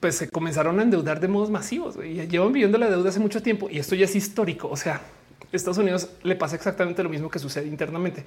pues 0.00 0.16
se 0.16 0.28
comenzaron 0.28 0.78
a 0.80 0.82
endeudar 0.82 1.20
de 1.20 1.28
modos 1.28 1.50
masivos 1.50 1.96
y 2.04 2.26
llevan 2.26 2.52
viviendo 2.52 2.78
la 2.78 2.88
deuda 2.90 3.08
hace 3.08 3.20
mucho 3.20 3.42
tiempo 3.42 3.68
y 3.70 3.78
esto 3.78 3.94
ya 3.94 4.04
es 4.04 4.14
histórico. 4.14 4.68
O 4.68 4.76
sea, 4.76 5.00
Estados 5.52 5.78
Unidos 5.78 6.08
le 6.22 6.36
pasa 6.36 6.56
exactamente 6.56 7.02
lo 7.02 7.08
mismo 7.08 7.30
que 7.30 7.38
sucede 7.38 7.66
internamente, 7.66 8.24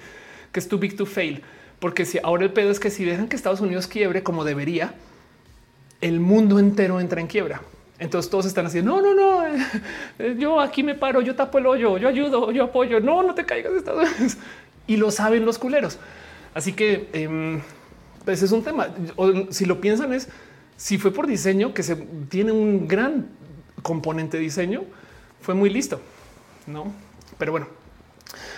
que 0.52 0.60
es 0.60 0.68
too 0.68 0.78
big 0.78 0.96
to 0.96 1.06
fail. 1.06 1.42
Porque 1.78 2.04
si 2.06 2.18
ahora 2.22 2.44
el 2.44 2.52
pedo 2.52 2.70
es 2.70 2.80
que 2.80 2.90
si 2.90 3.04
dejan 3.04 3.28
que 3.28 3.36
Estados 3.36 3.60
Unidos 3.60 3.86
quiebre 3.86 4.22
como 4.22 4.44
debería, 4.44 4.94
el 6.00 6.20
mundo 6.20 6.58
entero 6.58 7.00
entra 7.00 7.20
en 7.20 7.26
quiebra. 7.26 7.60
Entonces 7.98 8.30
todos 8.30 8.46
están 8.46 8.66
haciendo 8.66 9.00
no, 9.00 9.14
no, 9.14 9.14
no, 9.14 9.46
eh, 10.18 10.36
yo 10.38 10.60
aquí 10.60 10.82
me 10.82 10.94
paro, 10.94 11.22
yo 11.22 11.34
tapo 11.34 11.58
el 11.58 11.66
hoyo, 11.66 11.96
yo 11.96 12.08
ayudo, 12.08 12.52
yo 12.52 12.64
apoyo. 12.64 13.00
No, 13.00 13.22
no 13.22 13.34
te 13.34 13.44
caigas 13.44 13.72
Estados 13.72 14.08
Unidos. 14.10 14.36
Y 14.86 14.96
lo 14.96 15.10
saben 15.10 15.44
los 15.44 15.58
culeros. 15.58 15.98
Así 16.56 16.72
que 16.72 17.10
eh, 17.12 17.60
pues 18.24 18.42
es 18.42 18.50
un 18.50 18.64
tema. 18.64 18.88
si 19.50 19.66
lo 19.66 19.78
piensan 19.78 20.14
es 20.14 20.30
si 20.78 20.96
fue 20.96 21.12
por 21.12 21.26
diseño 21.26 21.74
que 21.74 21.82
se 21.82 21.96
tiene 21.96 22.50
un 22.50 22.88
gran 22.88 23.28
componente 23.82 24.38
de 24.38 24.44
diseño, 24.44 24.84
fue 25.42 25.54
muy 25.54 25.68
listo, 25.68 26.00
no? 26.66 26.94
Pero 27.36 27.52
bueno, 27.52 27.66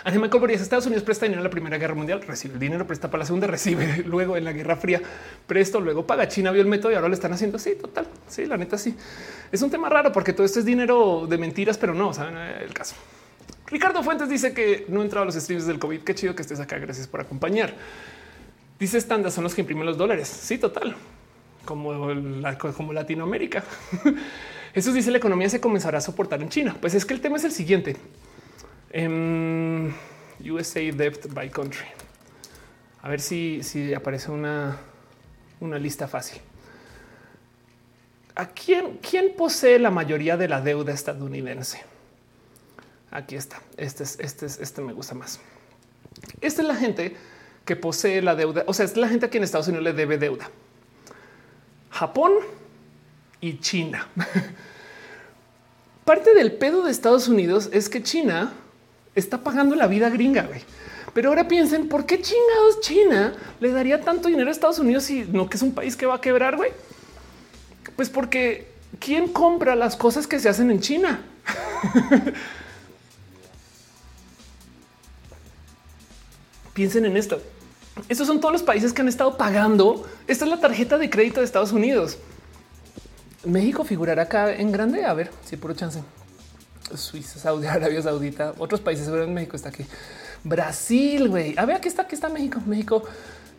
Ángel 0.04 0.22
Michael 0.22 0.48
Estados 0.52 0.86
Unidos 0.86 1.02
presta 1.02 1.26
dinero 1.26 1.40
en 1.40 1.44
la 1.44 1.50
Primera 1.50 1.76
Guerra 1.76 1.96
Mundial, 1.96 2.22
recibe 2.22 2.54
el 2.54 2.60
dinero, 2.60 2.86
presta 2.86 3.10
para 3.10 3.22
la 3.22 3.26
Segunda, 3.26 3.46
recibe 3.48 4.04
luego 4.06 4.36
en 4.36 4.44
la 4.44 4.52
Guerra 4.52 4.76
Fría, 4.76 5.02
presto, 5.48 5.80
luego 5.80 6.06
paga. 6.06 6.28
China 6.28 6.52
vio 6.52 6.62
el 6.62 6.68
método 6.68 6.92
y 6.92 6.94
ahora 6.94 7.08
lo 7.08 7.14
están 7.14 7.32
haciendo 7.32 7.56
así, 7.56 7.74
total. 7.74 8.06
Sí, 8.28 8.46
la 8.46 8.56
neta 8.56 8.78
sí. 8.78 8.94
Es 9.50 9.60
un 9.60 9.72
tema 9.72 9.88
raro 9.88 10.12
porque 10.12 10.32
todo 10.32 10.46
esto 10.46 10.60
es 10.60 10.64
dinero 10.64 11.26
de 11.28 11.36
mentiras, 11.36 11.76
pero 11.76 11.94
no, 11.94 12.14
saben 12.14 12.36
el 12.36 12.72
caso. 12.72 12.94
Ricardo 13.70 14.02
Fuentes 14.02 14.28
dice 14.28 14.54
que 14.54 14.86
no 14.88 15.02
entraba 15.02 15.26
los 15.26 15.34
streams 15.34 15.66
del 15.66 15.78
COVID. 15.78 16.00
Qué 16.00 16.14
chido 16.14 16.34
que 16.34 16.42
estés 16.42 16.60
acá. 16.60 16.78
Gracias 16.78 17.06
por 17.06 17.20
acompañar. 17.20 17.74
Dice 18.78 18.98
estándar 18.98 19.30
son 19.32 19.44
los 19.44 19.54
que 19.54 19.60
imprimen 19.60 19.84
los 19.84 19.98
dólares. 19.98 20.28
Sí, 20.28 20.58
total. 20.58 20.96
Como, 21.64 21.92
como 22.76 22.92
Latinoamérica. 22.92 23.64
Eso 24.74 24.92
dice 24.92 25.10
la 25.10 25.18
economía 25.18 25.48
se 25.48 25.60
comenzará 25.60 25.98
a 25.98 26.00
soportar 26.00 26.40
en 26.40 26.48
China. 26.48 26.76
Pues 26.80 26.94
es 26.94 27.04
que 27.04 27.14
el 27.14 27.20
tema 27.20 27.36
es 27.36 27.44
el 27.44 27.52
siguiente. 27.52 27.96
En 28.90 29.94
USA 30.40 30.80
Debt 30.80 31.32
by 31.32 31.50
Country. 31.50 31.86
A 33.02 33.08
ver 33.08 33.20
si, 33.20 33.62
si 33.62 33.92
aparece 33.92 34.30
una, 34.30 34.78
una 35.60 35.78
lista 35.78 36.08
fácil. 36.08 36.40
¿A 38.34 38.46
quién, 38.46 38.98
quién 38.98 39.34
posee 39.36 39.78
la 39.78 39.90
mayoría 39.90 40.36
de 40.36 40.48
la 40.48 40.60
deuda 40.60 40.92
estadounidense? 40.92 41.82
Aquí 43.10 43.36
está. 43.36 43.60
Este, 43.76 44.02
es, 44.02 44.18
este, 44.20 44.47
es, 44.47 44.59
este 44.59 44.80
me 44.82 44.93
gusta 44.93 45.14
más. 45.14 45.40
Esta 46.40 46.62
es 46.62 46.68
la 46.68 46.74
gente 46.74 47.16
que 47.64 47.76
posee 47.76 48.22
la 48.22 48.35
deuda. 48.35 48.64
O 48.66 48.74
sea, 48.74 48.85
es 48.85 48.97
la 48.97 49.09
gente 49.09 49.28
que 49.30 49.39
en 49.39 49.44
Estados 49.44 49.68
Unidos 49.68 49.85
le 49.85 49.93
debe 49.93 50.18
deuda. 50.18 50.51
Japón 51.90 52.32
y 53.40 53.59
China. 53.59 54.09
Parte 56.05 56.35
del 56.35 56.52
pedo 56.52 56.82
de 56.82 56.90
Estados 56.90 57.28
Unidos 57.28 57.68
es 57.72 57.89
que 57.89 58.02
China 58.02 58.52
está 59.14 59.39
pagando 59.39 59.74
la 59.74 59.86
vida 59.86 60.09
gringa. 60.09 60.48
Pero 61.12 61.30
ahora 61.30 61.48
piensen 61.48 61.89
por 61.89 62.06
qué 62.06 62.20
chingados 62.20 62.80
China 62.80 63.35
le 63.60 63.72
daría 63.72 64.01
tanto 64.01 64.28
dinero 64.28 64.48
a 64.48 64.52
Estados 64.52 64.78
Unidos 64.78 65.05
si 65.05 65.24
no 65.24 65.48
que 65.48 65.56
es 65.56 65.62
un 65.62 65.74
país 65.74 65.97
que 65.97 66.06
va 66.06 66.16
a 66.16 66.20
quebrar. 66.20 66.56
Güey, 66.56 66.72
pues 67.97 68.09
porque 68.09 68.68
quién 68.98 69.28
compra 69.28 69.74
las 69.74 69.97
cosas 69.97 70.26
que 70.26 70.39
se 70.39 70.48
hacen 70.48 70.70
en 70.70 70.80
China. 70.80 71.20
Piensen 76.78 77.05
en 77.06 77.16
esto. 77.16 77.42
Estos 78.09 78.28
son 78.28 78.38
todos 78.38 78.52
los 78.52 78.62
países 78.62 78.92
que 78.92 79.02
han 79.02 79.09
estado 79.09 79.36
pagando. 79.36 80.06
Esta 80.28 80.44
es 80.44 80.50
la 80.52 80.60
tarjeta 80.60 80.96
de 80.96 81.10
crédito 81.10 81.40
de 81.40 81.44
Estados 81.44 81.72
Unidos. 81.72 82.18
México 83.44 83.82
figurará 83.82 84.22
acá 84.22 84.55
en 84.55 84.70
grande. 84.70 85.05
A 85.05 85.12
ver 85.12 85.32
si 85.44 85.56
por 85.56 85.74
chance. 85.74 86.00
Suiza, 86.94 87.40
Saudi 87.40 87.66
Arabia 87.66 88.00
Saudita, 88.00 88.55
otros 88.59 88.80
países. 88.80 89.09
En 89.09 89.34
México 89.34 89.56
está 89.56 89.70
aquí. 89.70 89.84
Brasil, 90.44 91.28
güey. 91.28 91.55
A 91.59 91.64
ver, 91.64 91.78
aquí 91.78 91.88
está, 91.88 92.02
aquí 92.02 92.14
está 92.14 92.28
México. 92.28 92.60
México, 92.64 93.02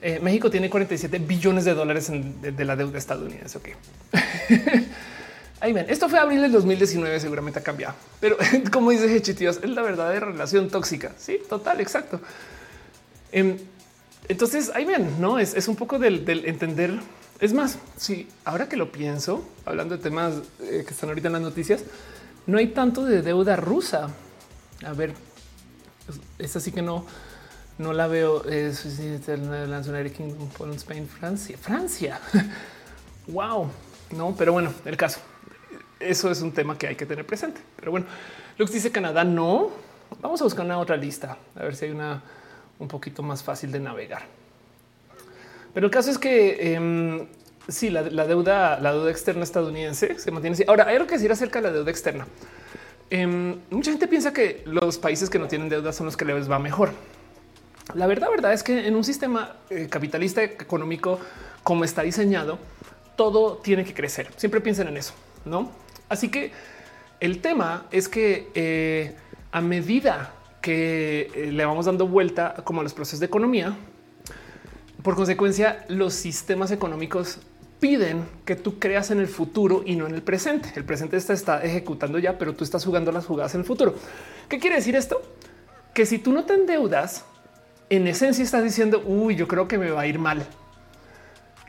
eh, 0.02 0.22
México 0.22 0.50
tiene 0.50 0.70
47 0.70 1.20
billones 1.20 1.66
de 1.66 1.74
dólares 1.74 2.10
de, 2.10 2.64
la 2.64 2.78
deuda 2.78 2.98
estadounidense. 2.98 3.58
Ok. 3.58 3.68
Ahí 5.60 5.74
ven, 5.74 5.88
esto 5.90 6.08
fue 6.08 6.20
abril 6.20 6.41
del 6.41 6.54
2019, 6.54 7.20
seguramente 7.20 7.60
ha 7.60 7.64
cambiado. 7.64 7.96
Pero 8.22 8.38
como 8.72 8.91
dice 8.91 9.14
Hechitíos, 9.14 9.60
es 9.62 9.70
la 9.72 9.82
verdadera 9.82 10.28
relación 10.28 10.70
tóxica. 10.70 11.12
Sí, 11.18 11.41
total, 11.50 11.82
exacto. 11.82 12.22
Em, 13.32 13.58
entonces, 14.28 14.72
ahí 14.76 14.86
ven, 14.86 15.20
no 15.20 15.40
es, 15.40 15.68
un 15.68 15.76
poco 15.76 16.00
del, 16.00 16.28
entender. 16.46 17.00
Es 17.40 17.54
más, 17.54 17.80
si 17.98 18.28
ahora 18.46 18.70
que 18.70 18.78
lo 18.78 18.92
pienso, 18.92 19.44
hablando 19.66 19.98
de 19.98 20.04
temas 20.04 20.36
eh, 20.62 20.84
que 20.86 20.94
están 20.94 21.10
ahorita 21.10 21.28
en 21.28 21.34
las 21.34 21.42
noticias, 21.42 21.84
no 22.46 22.58
hay 22.58 22.68
tanto 22.68 23.06
de 23.06 23.22
deuda 23.22 23.56
rusa. 23.56 24.10
A 24.86 24.94
ver, 24.94 25.14
es 26.38 26.56
así 26.56 26.72
que 26.72 26.82
no, 26.82 27.06
no 27.78 27.94
la 27.94 28.08
veo. 28.08 28.44
Es 28.46 28.86
United 29.88 30.12
Kingdom, 30.12 30.50
Spain, 30.74 31.08
Francia, 31.08 31.58
Francia. 31.58 32.20
wow, 33.28 33.70
no, 34.12 34.36
pero 34.38 34.54
bueno, 34.54 34.74
el 34.86 34.98
caso. 34.98 35.20
Eso 36.00 36.32
es 36.32 36.42
un 36.42 36.52
tema 36.52 36.78
que 36.78 36.88
hay 36.88 36.96
que 36.96 37.06
tener 37.06 37.26
presente. 37.26 37.62
Pero 37.78 37.92
bueno, 37.92 38.06
que 38.58 38.66
dice 38.74 38.92
Canadá, 38.92 39.24
no. 39.24 39.72
Vamos 40.22 40.42
a 40.42 40.44
buscar 40.44 40.66
una 40.66 40.80
otra 40.80 40.98
lista, 40.98 41.38
a 41.56 41.64
ver 41.64 41.76
si 41.76 41.86
hay 41.86 41.92
una 41.92 42.22
un 42.80 42.88
poquito 42.88 43.22
más 43.22 43.44
fácil 43.44 43.72
de 43.72 43.80
navegar. 43.80 44.24
Pero 45.74 45.86
el 45.86 45.92
caso 45.92 46.10
es 46.10 46.18
que 46.18 46.58
eh, 46.60 47.28
sí, 47.68 47.90
la, 47.90 48.04
deuda, 48.04 48.80
la 48.80 48.94
deuda 48.94 49.12
externa 49.12 49.44
estadounidense 49.44 50.18
se 50.18 50.32
mantiene 50.32 50.56
así. 50.56 50.64
Ahora 50.68 50.88
hay 50.88 50.96
algo 50.96 51.08
que 51.08 51.16
decir 51.16 51.32
acerca 51.32 51.60
de 51.60 51.68
la 51.68 51.74
deuda 51.74 51.92
externa. 51.92 52.26
Em, 53.10 53.60
mucha 53.70 53.92
gente 53.92 54.08
piensa 54.08 54.34
que 54.34 54.64
los 54.66 54.98
países 54.98 55.30
que 55.30 55.40
no 55.40 55.48
tienen 55.48 55.70
deuda 55.70 55.92
son 55.94 56.06
los 56.06 56.18
que 56.18 56.26
les 56.26 56.50
va 56.50 56.60
mejor. 56.60 56.92
La 57.96 58.06
verdad, 58.08 58.30
verdad 58.30 58.54
es 58.54 58.64
que 58.64 58.88
en 58.88 58.96
un 58.96 59.04
sistema 59.04 59.58
eh, 59.70 59.88
capitalista 59.90 60.44
económico 60.44 61.20
como 61.64 61.84
está 61.84 62.04
diseñado, 62.04 62.60
todo 63.16 63.58
tiene 63.58 63.84
que 63.84 63.94
crecer. 63.94 64.30
Siempre 64.38 64.62
piensen 64.62 64.88
en 64.88 64.98
eso, 64.98 65.14
no? 65.44 65.72
Así 66.08 66.30
que 66.30 66.52
el 67.20 67.42
tema 67.42 67.86
es 67.92 68.08
que 68.08 68.50
eh, 68.54 69.16
a 69.52 69.62
medida 69.62 70.34
que 70.61 71.31
eh, 71.36 71.52
le 71.52 71.65
vamos 71.65 71.86
dando 71.86 72.07
vuelta 72.07 72.56
como 72.64 72.81
a 72.81 72.84
los 72.84 72.94
procesos 72.94 73.19
de 73.19 73.26
economía, 73.27 73.76
por 75.03 75.15
consecuencia, 75.15 75.86
los 75.88 76.14
sistemas 76.14 76.72
económicos 76.72 77.40
piden 77.80 78.26
que 78.44 78.57
tú 78.57 78.80
creas 78.80 79.11
en 79.11 79.19
el 79.19 79.27
futuro 79.27 79.84
y 79.86 79.95
no 79.95 80.06
en 80.07 80.14
el 80.14 80.22
presente. 80.22 80.73
El 80.76 80.84
presente 80.84 81.15
está, 81.15 81.34
está 81.34 81.64
ejecutando 81.64 82.19
ya, 82.19 82.38
pero 82.38 82.53
tú 82.53 82.65
estás 82.65 82.84
jugando 82.84 83.11
las 83.11 83.26
jugadas 83.26 83.56
en 83.56 83.61
el 83.61 83.65
futuro. 83.65 83.95
¿Qué 84.49 84.60
quiere 84.60 84.76
decir 84.76 84.95
esto? 84.95 85.22
Que 85.94 86.06
si 86.06 86.19
tú 86.19 86.34
no 86.34 86.44
te 86.44 86.53
endeudas, 86.53 87.23
en 87.90 88.07
esencia 88.07 88.44
estás 88.44 88.64
diciendo, 88.64 89.02
uy, 89.06 89.36
yo 89.36 89.48
creo 89.48 89.68
que 89.68 89.77
me 89.77 89.90
va 89.90 90.02
a 90.02 90.07
ir 90.07 90.19
mal. 90.19 90.45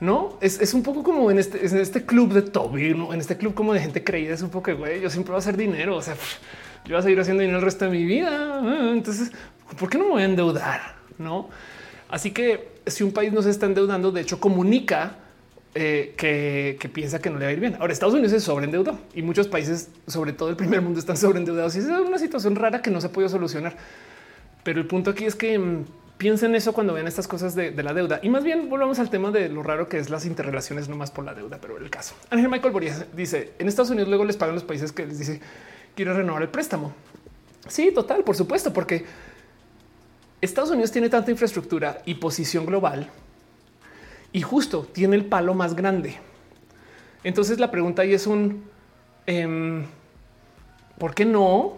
No 0.00 0.38
es, 0.40 0.74
un 0.74 0.82
poco 0.82 1.02
como 1.02 1.30
en 1.30 1.38
este, 1.38 1.64
este 1.64 2.04
club 2.04 2.32
de 2.32 2.42
Toby, 2.42 2.90
en 2.90 3.20
este 3.20 3.36
club 3.36 3.54
como 3.54 3.74
de 3.74 3.80
gente 3.80 4.02
creída. 4.02 4.34
Es 4.34 4.42
un 4.42 4.48
poco 4.48 4.64
que 4.64 4.72
güey, 4.72 5.00
yo 5.00 5.10
siempre 5.10 5.32
voy 5.32 5.36
a 5.36 5.40
hacer 5.40 5.56
dinero. 5.56 5.96
O 5.96 6.02
sea, 6.02 6.16
yo 6.85 6.94
voy 6.94 7.01
a 7.01 7.02
seguir 7.02 7.20
haciendo 7.20 7.43
dinero 7.43 7.59
el 7.59 7.65
resto 7.65 7.85
de 7.85 7.90
mi 7.90 8.05
vida. 8.05 8.61
Entonces, 8.93 9.31
¿por 9.78 9.89
qué 9.89 9.98
no 9.98 10.05
me 10.05 10.11
voy 10.11 10.23
a 10.23 10.27
endeudar? 10.27 10.97
No, 11.19 11.51
así 12.09 12.31
que 12.31 12.70
si 12.86 13.05
un 13.05 13.12
país 13.12 13.32
no 13.32 13.43
se 13.43 13.51
está 13.51 13.66
endeudando, 13.66 14.11
de 14.11 14.23
hecho, 14.23 14.40
comunica 14.40 15.16
eh, 15.74 16.15
que, 16.16 16.89
piensa 16.89 17.20
que 17.20 17.31
no 17.31 17.39
le 17.39 17.44
va 17.44 17.51
a 17.51 17.52
ir 17.52 17.61
bien. 17.61 17.77
Ahora 17.78 17.93
Estados 17.93 18.15
Unidos 18.15 18.32
es 18.32 18.43
sobreendeudado 18.43 18.98
y 19.15 19.23
muchos 19.23 19.47
países, 19.47 19.89
sobre 20.07 20.32
todo 20.32 20.48
el 20.48 20.57
primer 20.57 20.82
mundo, 20.82 20.98
están 20.98 21.16
sobreendeudados 21.16 21.77
y 21.77 21.78
es 21.78 21.85
una 21.86 22.19
situación 22.19 22.57
rara 22.57 22.82
que 22.82 22.90
no 22.90 23.01
se 23.01 23.09
puede 23.09 23.28
solucionar. 23.28 23.77
Pero 24.65 24.81
el 24.81 24.86
punto 24.86 25.11
aquí 25.11 25.27
es 25.27 25.36
que 25.36 25.59
mm, 25.59 25.85
piensen 26.19 26.55
eso 26.57 26.73
cuando 26.73 26.93
vean 26.93 27.07
estas 27.07 27.28
cosas 27.28 27.55
de, 27.55 27.70
la 27.82 27.94
deuda 27.94 28.19
y 28.23 28.28
más 28.28 28.43
bien 28.43 28.69
volvamos 28.69 28.98
al 28.98 29.11
tema 29.11 29.31
de 29.31 29.48
lo 29.48 29.62
raro 29.62 29.89
que 29.89 29.98
es 29.98 30.11
las 30.11 30.27
interrelaciones, 30.27 30.89
no 30.89 30.97
más 30.97 31.12
por 31.12 31.24
la 31.24 31.35
deuda, 31.35 31.59
pero 31.62 31.78
el 31.78 31.89
caso. 31.89 32.16
Ángel 32.31 32.48
Michael 32.48 32.73
Boris 32.73 33.05
dice 33.15 33.52
en 33.59 33.69
Estados 33.69 33.90
Unidos 33.90 34.09
luego 34.09 34.24
les 34.24 34.36
pagan 34.36 34.57
los 34.57 34.65
países 34.65 34.90
que 34.90 35.07
les 35.07 35.19
dice 35.19 35.40
quiero 35.94 36.14
renovar 36.14 36.42
el 36.42 36.48
préstamo. 36.48 36.92
Sí, 37.69 37.93
total, 37.93 38.24
por 38.24 38.36
supuesto, 38.36 38.72
porque 38.72 39.04
Estados 40.40 40.70
Unidos 40.70 40.90
tiene 40.90 41.09
tanta 41.09 41.30
infraestructura 41.30 42.02
y 42.06 42.14
posición 42.14 42.66
global 42.66 43.09
y 44.32 44.43
justo 44.43 44.88
tiene 44.93 45.16
el 45.16 45.24
palo 45.24 45.54
más 45.54 45.74
grande. 45.74 46.16
Entonces 47.24 47.60
la 47.60 47.70
pregunta 47.70 48.02
ahí 48.02 48.14
es 48.14 48.27
un 48.27 48.64
em, 49.27 49.85
¿por 50.98 51.14
qué 51.14 51.24
no 51.24 51.77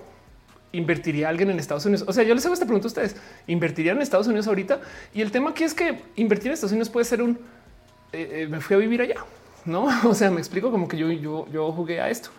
invertiría 0.73 1.29
alguien 1.29 1.51
en 1.51 1.59
Estados 1.59 1.85
Unidos? 1.87 2.05
O 2.09 2.13
sea, 2.13 2.23
yo 2.25 2.35
les 2.35 2.45
hago 2.45 2.55
esta 2.55 2.67
pregunta 2.67 2.87
a 2.87 2.89
ustedes: 2.89 3.17
¿invertirían 3.47 3.97
en 3.97 4.03
Estados 4.03 4.29
Unidos 4.29 4.47
ahorita? 4.47 4.81
Y 5.13 5.21
el 5.23 5.33
tema 5.33 5.51
aquí 5.51 5.65
es 5.65 5.75
que 5.75 6.01
invertir 6.17 6.49
en 6.49 6.55
Estados 6.55 6.73
Unidos 6.73 6.91
puede 6.91 7.05
ser 7.05 7.23
un 7.23 7.39
eh, 8.13 8.43
eh, 8.43 8.47
me 8.49 8.61
fui 8.61 8.77
a 8.77 8.79
vivir 8.79 9.01
allá, 9.01 9.25
no? 9.65 9.89
O 10.09 10.15
sea, 10.15 10.31
me 10.31 10.39
explico 10.39 10.71
como 10.71 10.87
que 10.87 10.97
yo, 10.97 11.11
yo, 11.11 11.47
yo 11.51 11.73
jugué 11.73 12.01
a 12.01 12.11
esto. 12.11 12.31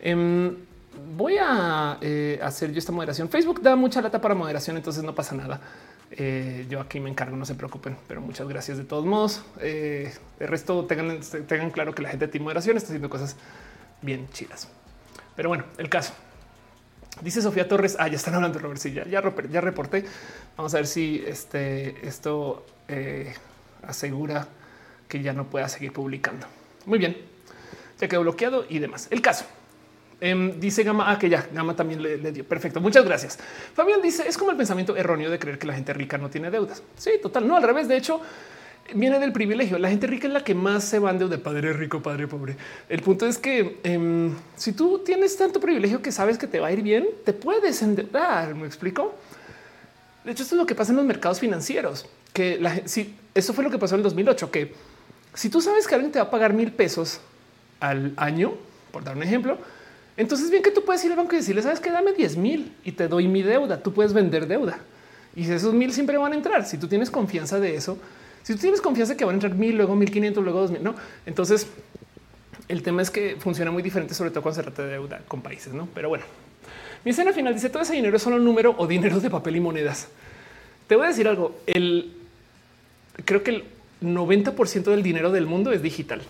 Em, 0.00 0.56
voy 1.16 1.36
a 1.40 1.98
eh, 2.00 2.38
hacer 2.42 2.72
yo 2.72 2.78
esta 2.78 2.92
moderación. 2.92 3.28
Facebook 3.28 3.60
da 3.62 3.76
mucha 3.76 4.00
lata 4.00 4.20
para 4.20 4.34
moderación, 4.34 4.76
entonces 4.76 5.02
no 5.02 5.14
pasa 5.14 5.34
nada. 5.34 5.60
Eh, 6.10 6.66
yo 6.68 6.80
aquí 6.80 7.00
me 7.00 7.10
encargo, 7.10 7.36
no 7.36 7.44
se 7.44 7.54
preocupen, 7.54 7.96
pero 8.06 8.20
muchas 8.20 8.48
gracias 8.48 8.78
de 8.78 8.84
todos 8.84 9.04
modos. 9.04 9.44
Eh, 9.60 10.12
el 10.38 10.48
resto 10.48 10.84
tengan, 10.86 11.70
claro 11.70 11.94
que 11.94 12.02
la 12.02 12.10
gente 12.10 12.26
de 12.26 12.40
moderación 12.40 12.76
está 12.76 12.88
haciendo 12.88 13.10
cosas 13.10 13.36
bien 14.02 14.28
chidas. 14.32 14.68
Pero 15.36 15.48
bueno, 15.48 15.64
el 15.78 15.88
caso. 15.88 16.12
Dice 17.20 17.40
Sofía 17.42 17.68
Torres, 17.68 17.96
ah, 18.00 18.08
ya 18.08 18.16
están 18.16 18.34
hablando 18.34 18.58
Robert, 18.58 18.80
sí, 18.80 18.92
ya, 18.92 19.06
ya, 19.06 19.20
reporté. 19.20 20.04
Vamos 20.56 20.74
a 20.74 20.78
ver 20.78 20.86
si 20.86 21.22
este, 21.24 22.06
esto 22.06 22.66
asegura 23.82 24.48
que 25.08 25.22
ya 25.22 25.32
no 25.32 25.44
pueda 25.44 25.68
seguir 25.68 25.92
publicando. 25.92 26.46
Muy 26.86 26.98
bien, 26.98 27.16
ya 28.00 28.08
quedó 28.08 28.22
bloqueado 28.22 28.66
y 28.68 28.80
demás. 28.80 29.06
El 29.10 29.22
caso. 29.22 29.44
Em, 30.20 30.58
dice 30.58 30.82
Gama, 30.82 31.10
ah, 31.10 31.18
que 31.18 31.28
ya 31.28 31.46
Gama 31.52 31.74
también 31.74 32.02
le, 32.02 32.32
dio. 32.32 32.44
Perfecto. 32.44 32.80
Muchas 32.80 33.04
gracias. 33.04 33.38
Fabián 33.74 34.00
dice 34.02 34.24
es 34.26 34.38
como 34.38 34.50
el 34.50 34.56
pensamiento 34.56 34.96
erróneo 34.96 35.30
de 35.30 35.38
creer 35.38 35.58
que 35.58 35.66
la 35.66 35.74
gente 35.74 35.92
rica 35.92 36.18
no 36.18 36.30
tiene 36.30 36.50
deudas. 36.50 36.82
Sí, 36.96 37.12
total. 37.20 37.46
No, 37.46 37.56
al 37.56 37.62
revés. 37.62 37.88
De 37.88 37.96
hecho, 37.96 38.20
viene 38.94 39.18
del 39.18 39.32
privilegio. 39.32 39.78
La 39.78 39.90
gente 39.90 40.06
rica 40.06 40.26
es 40.26 40.32
la 40.32 40.44
que 40.44 40.54
más 40.54 40.84
se 40.84 40.98
van 40.98 41.18
de 41.18 41.38
padre 41.38 41.72
rico, 41.72 42.02
padre 42.02 42.26
pobre. 42.26 42.56
El 42.88 43.00
punto 43.02 43.26
es 43.26 43.38
que 43.38 43.80
em, 43.82 44.34
si 44.56 44.72
tú 44.72 45.00
tienes 45.04 45.36
tanto 45.36 45.60
privilegio 45.60 46.02
que 46.02 46.12
sabes 46.12 46.38
que 46.38 46.46
te 46.46 46.60
va 46.60 46.68
a 46.68 46.72
ir 46.72 46.82
bien, 46.82 47.06
te 47.24 47.32
puedes 47.32 47.82
endeudar. 47.82 48.54
Me 48.54 48.66
explico. 48.66 49.14
De 50.24 50.32
hecho, 50.32 50.42
esto 50.42 50.54
es 50.54 50.58
lo 50.58 50.66
que 50.66 50.74
pasa 50.74 50.92
en 50.92 50.96
los 50.96 51.04
mercados 51.04 51.38
financieros, 51.38 52.06
que 52.32 52.58
la, 52.58 52.86
si 52.86 53.14
eso 53.34 53.52
fue 53.52 53.62
lo 53.62 53.70
que 53.70 53.78
pasó 53.78 53.94
en 53.94 53.98
el 53.98 54.04
2008, 54.04 54.50
que 54.50 54.72
si 55.34 55.50
tú 55.50 55.60
sabes 55.60 55.86
que 55.86 55.94
alguien 55.94 56.12
te 56.12 56.18
va 56.18 56.26
a 56.26 56.30
pagar 56.30 56.54
mil 56.54 56.72
pesos 56.72 57.20
al 57.78 58.14
año, 58.16 58.54
por 58.90 59.04
dar 59.04 59.16
un 59.16 59.22
ejemplo, 59.22 59.58
entonces, 60.16 60.50
bien 60.50 60.62
que 60.62 60.70
tú 60.70 60.84
puedes 60.84 61.04
ir 61.04 61.10
al 61.10 61.16
banco 61.16 61.34
y 61.34 61.38
decirle, 61.38 61.62
sabes 61.62 61.80
que 61.80 61.90
dame 61.90 62.12
10 62.12 62.36
mil 62.36 62.72
y 62.84 62.92
te 62.92 63.08
doy 63.08 63.26
mi 63.26 63.42
deuda. 63.42 63.82
Tú 63.82 63.92
puedes 63.92 64.12
vender 64.12 64.46
deuda 64.46 64.78
y 65.34 65.50
esos 65.50 65.74
mil 65.74 65.92
siempre 65.92 66.16
van 66.16 66.32
a 66.32 66.36
entrar. 66.36 66.64
Si 66.64 66.78
tú 66.78 66.86
tienes 66.86 67.10
confianza 67.10 67.58
de 67.58 67.74
eso, 67.74 67.98
si 68.42 68.54
tú 68.54 68.60
tienes 68.60 68.80
confianza 68.80 69.14
de 69.14 69.16
que 69.16 69.24
van 69.24 69.34
a 69.34 69.36
entrar 69.36 69.54
mil, 69.54 69.76
luego 69.76 69.96
1500, 69.96 70.44
luego 70.44 70.60
2000, 70.60 70.84
no? 70.84 70.94
Entonces, 71.26 71.66
el 72.68 72.82
tema 72.82 73.02
es 73.02 73.10
que 73.10 73.36
funciona 73.38 73.72
muy 73.72 73.82
diferente, 73.82 74.14
sobre 74.14 74.30
todo 74.30 74.42
cuando 74.42 74.56
se 74.56 74.62
trata 74.62 74.84
de 74.84 74.92
deuda 74.92 75.20
con 75.26 75.42
países, 75.42 75.72
no? 75.72 75.88
Pero 75.92 76.08
bueno, 76.08 76.24
mi 77.04 77.10
escena 77.10 77.32
final 77.32 77.52
dice 77.52 77.68
todo 77.68 77.82
ese 77.82 77.94
dinero 77.94 78.16
es 78.16 78.22
solo 78.22 78.38
número 78.38 78.74
o 78.78 78.86
dinero 78.86 79.18
de 79.18 79.30
papel 79.30 79.56
y 79.56 79.60
monedas. 79.60 80.08
Te 80.86 80.94
voy 80.94 81.06
a 81.06 81.08
decir 81.08 81.26
algo. 81.26 81.56
El 81.66 82.12
creo 83.24 83.42
que 83.42 83.50
el 83.50 83.64
90% 84.02 84.84
del 84.84 85.02
dinero 85.02 85.32
del 85.32 85.46
mundo 85.46 85.72
es 85.72 85.82
digital 85.82 86.22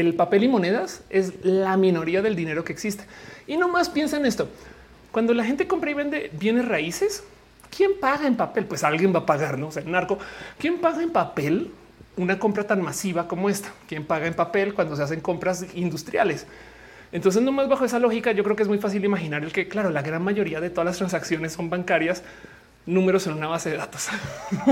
el 0.00 0.14
papel 0.14 0.44
y 0.44 0.48
monedas 0.48 1.02
es 1.10 1.44
la 1.44 1.76
minoría 1.76 2.22
del 2.22 2.36
dinero 2.36 2.64
que 2.64 2.72
existe. 2.72 3.04
Y 3.46 3.56
no 3.56 3.68
más 3.68 3.88
piensa 3.88 4.16
en 4.16 4.26
esto. 4.26 4.48
Cuando 5.10 5.34
la 5.34 5.44
gente 5.44 5.66
compra 5.66 5.90
y 5.90 5.94
vende 5.94 6.30
bienes 6.38 6.66
raíces, 6.66 7.22
¿Quién 7.74 7.92
paga 8.00 8.26
en 8.26 8.36
papel? 8.36 8.64
Pues 8.64 8.84
alguien 8.84 9.14
va 9.14 9.20
a 9.20 9.26
pagar, 9.26 9.58
no 9.58 9.68
o 9.68 9.72
sea, 9.72 9.82
el 9.82 9.90
narco. 9.90 10.18
¿Quién 10.58 10.78
paga 10.78 11.02
en 11.02 11.10
papel 11.10 11.70
una 12.16 12.38
compra 12.38 12.64
tan 12.64 12.80
masiva 12.80 13.28
como 13.28 13.50
esta? 13.50 13.70
¿Quién 13.86 14.04
paga 14.04 14.26
en 14.26 14.34
papel 14.34 14.72
cuando 14.72 14.96
se 14.96 15.02
hacen 15.02 15.20
compras 15.20 15.66
industriales? 15.74 16.46
Entonces, 17.12 17.42
nomás 17.42 17.68
bajo 17.68 17.84
esa 17.84 17.98
lógica, 17.98 18.32
yo 18.32 18.42
creo 18.44 18.56
que 18.56 18.62
es 18.62 18.68
muy 18.68 18.78
fácil 18.78 19.04
imaginar 19.04 19.44
el 19.44 19.52
que, 19.52 19.68
claro, 19.68 19.90
la 19.90 20.02
gran 20.02 20.22
mayoría 20.22 20.60
de 20.60 20.70
todas 20.70 20.86
las 20.86 20.96
transacciones 20.96 21.52
son 21.52 21.70
bancarias, 21.70 22.22
números 22.84 23.26
en 23.26 23.34
una 23.34 23.46
base 23.46 23.70
de 23.70 23.76
datos. 23.76 24.08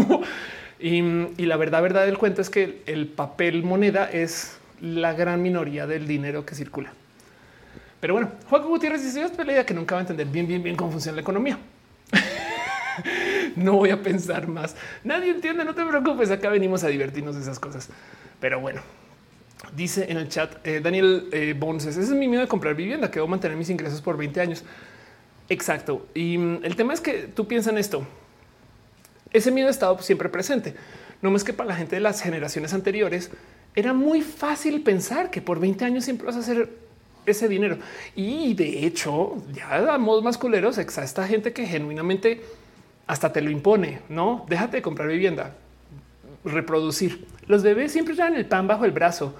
y, 0.80 1.02
la 1.44 1.56
verdad, 1.56 1.82
verdad 1.82 2.06
del 2.06 2.18
cuento 2.18 2.40
es 2.40 2.50
que 2.50 2.82
el 2.86 3.06
papel 3.06 3.62
moneda 3.62 4.10
es 4.10 4.56
la 4.80 5.12
gran 5.12 5.42
minoría 5.42 5.86
del 5.86 6.06
dinero 6.06 6.44
que 6.44 6.54
circula. 6.54 6.92
Pero 8.00 8.14
bueno, 8.14 8.32
Juan 8.50 8.62
Gutiérrez 8.64 9.02
dice: 9.02 9.20
Yo 9.20 9.32
pelea 9.32 9.64
que 9.64 9.74
nunca 9.74 9.94
va 9.94 10.00
a 10.00 10.02
entender 10.02 10.26
bien, 10.26 10.46
bien, 10.46 10.62
bien 10.62 10.76
cómo 10.76 10.92
funciona 10.92 11.16
la 11.16 11.22
economía. 11.22 11.58
no 13.56 13.74
voy 13.74 13.90
a 13.90 14.02
pensar 14.02 14.46
más. 14.46 14.76
Nadie 15.02 15.30
entiende, 15.30 15.64
no 15.64 15.74
te 15.74 15.84
preocupes. 15.84 16.30
Acá 16.30 16.50
venimos 16.50 16.84
a 16.84 16.88
divertirnos 16.88 17.34
de 17.34 17.42
esas 17.42 17.58
cosas. 17.58 17.88
Pero 18.40 18.60
bueno, 18.60 18.82
dice 19.74 20.06
en 20.10 20.18
el 20.18 20.28
chat 20.28 20.54
eh, 20.66 20.80
Daniel 20.80 21.28
eh, 21.32 21.58
Ese 21.78 22.00
es 22.00 22.10
mi 22.10 22.28
miedo 22.28 22.42
de 22.42 22.48
comprar 22.48 22.74
vivienda, 22.74 23.10
que 23.10 23.20
voy 23.20 23.28
a 23.28 23.30
mantener 23.30 23.56
mis 23.56 23.70
ingresos 23.70 24.02
por 24.02 24.16
20 24.16 24.40
años. 24.40 24.64
Exacto. 25.48 26.06
Y 26.14 26.38
mm, 26.38 26.60
el 26.64 26.76
tema 26.76 26.92
es 26.92 27.00
que 27.00 27.28
tú 27.34 27.46
piensas 27.46 27.72
en 27.72 27.78
esto. 27.78 28.06
Ese 29.32 29.50
miedo 29.50 29.68
ha 29.68 29.70
estado 29.70 29.98
siempre 30.00 30.28
presente. 30.28 30.74
No 31.22 31.30
más 31.30 31.42
que 31.42 31.52
para 31.52 31.70
la 31.70 31.76
gente 31.76 31.96
de 31.96 32.00
las 32.00 32.20
generaciones 32.20 32.74
anteriores 32.74 33.30
era 33.74 33.92
muy 33.92 34.22
fácil 34.22 34.82
pensar 34.82 35.30
que 35.30 35.42
por 35.42 35.58
20 35.58 35.84
años 35.84 36.04
siempre 36.04 36.26
vas 36.26 36.36
a 36.36 36.40
hacer 36.40 36.70
ese 37.26 37.48
dinero. 37.48 37.78
Y 38.14 38.54
de 38.54 38.86
hecho, 38.86 39.42
ya 39.52 39.80
damos 39.80 40.22
más 40.22 40.38
culeros, 40.38 40.78
a 40.78 40.82
esta 40.82 41.26
gente 41.26 41.52
que 41.52 41.66
genuinamente 41.66 42.42
hasta 43.06 43.32
te 43.32 43.40
lo 43.40 43.50
impone, 43.50 44.00
no 44.08 44.46
déjate 44.48 44.78
de 44.78 44.82
comprar 44.82 45.08
vivienda, 45.08 45.54
reproducir. 46.44 47.26
Los 47.46 47.62
bebés 47.62 47.92
siempre 47.92 48.14
traen 48.14 48.34
el 48.34 48.46
pan 48.46 48.66
bajo 48.66 48.84
el 48.84 48.92
brazo. 48.92 49.34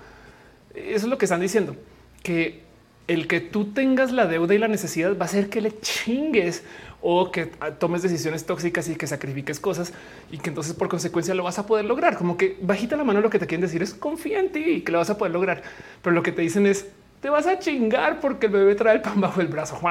Eso 0.75 0.97
es 0.97 1.05
lo 1.05 1.19
que 1.19 1.25
están 1.25 1.41
diciendo, 1.41 1.77
que 2.23 2.63
el 3.07 3.27
que 3.27 3.41
tú 3.41 3.73
tengas 3.73 4.13
la 4.13 4.27
deuda 4.27 4.55
y 4.55 4.59
la 4.59 4.69
necesidad 4.69 5.17
va 5.17 5.23
a 5.23 5.29
hacer 5.29 5.49
que 5.49 5.61
le 5.61 5.79
chingues 5.81 6.63
o 7.07 7.31
que 7.31 7.51
tomes 7.79 8.01
decisiones 8.01 8.47
tóxicas 8.47 8.89
y 8.89 8.97
que 8.97 9.07
sacrifiques 9.07 9.61
cosas 9.61 9.93
y 10.33 10.39
que 10.39 10.49
entonces 10.49 10.73
por 10.73 10.89
consecuencia 10.89 11.35
lo 11.35 11.45
vas 11.45 11.59
a 11.59 11.67
poder 11.67 11.85
lograr. 11.85 12.17
Como 12.17 12.39
que 12.39 12.57
bajita 12.63 12.97
la 12.97 13.05
mano 13.05 13.21
lo 13.21 13.29
que 13.29 13.39
te 13.39 13.47
quieren 13.47 13.61
decir 13.61 13.83
es 13.83 13.93
confía 13.93 14.41
en 14.41 14.51
ti 14.51 14.65
y 14.65 14.81
que 14.81 14.91
lo 14.91 14.99
vas 14.99 15.11
a 15.11 15.19
poder 15.19 15.35
lograr. 15.35 15.63
Pero 16.01 16.15
lo 16.15 16.23
que 16.23 16.33
te 16.33 16.41
dicen 16.41 16.67
es 16.67 16.87
te 17.21 17.29
vas 17.29 17.47
a 17.47 17.59
chingar 17.59 18.21
porque 18.21 18.47
el 18.47 18.53
bebé 18.53 18.75
trae 18.75 18.97
el 18.97 19.03
pan 19.03 19.21
bajo 19.21 19.43
el 19.43 19.49
brazo. 19.49 19.79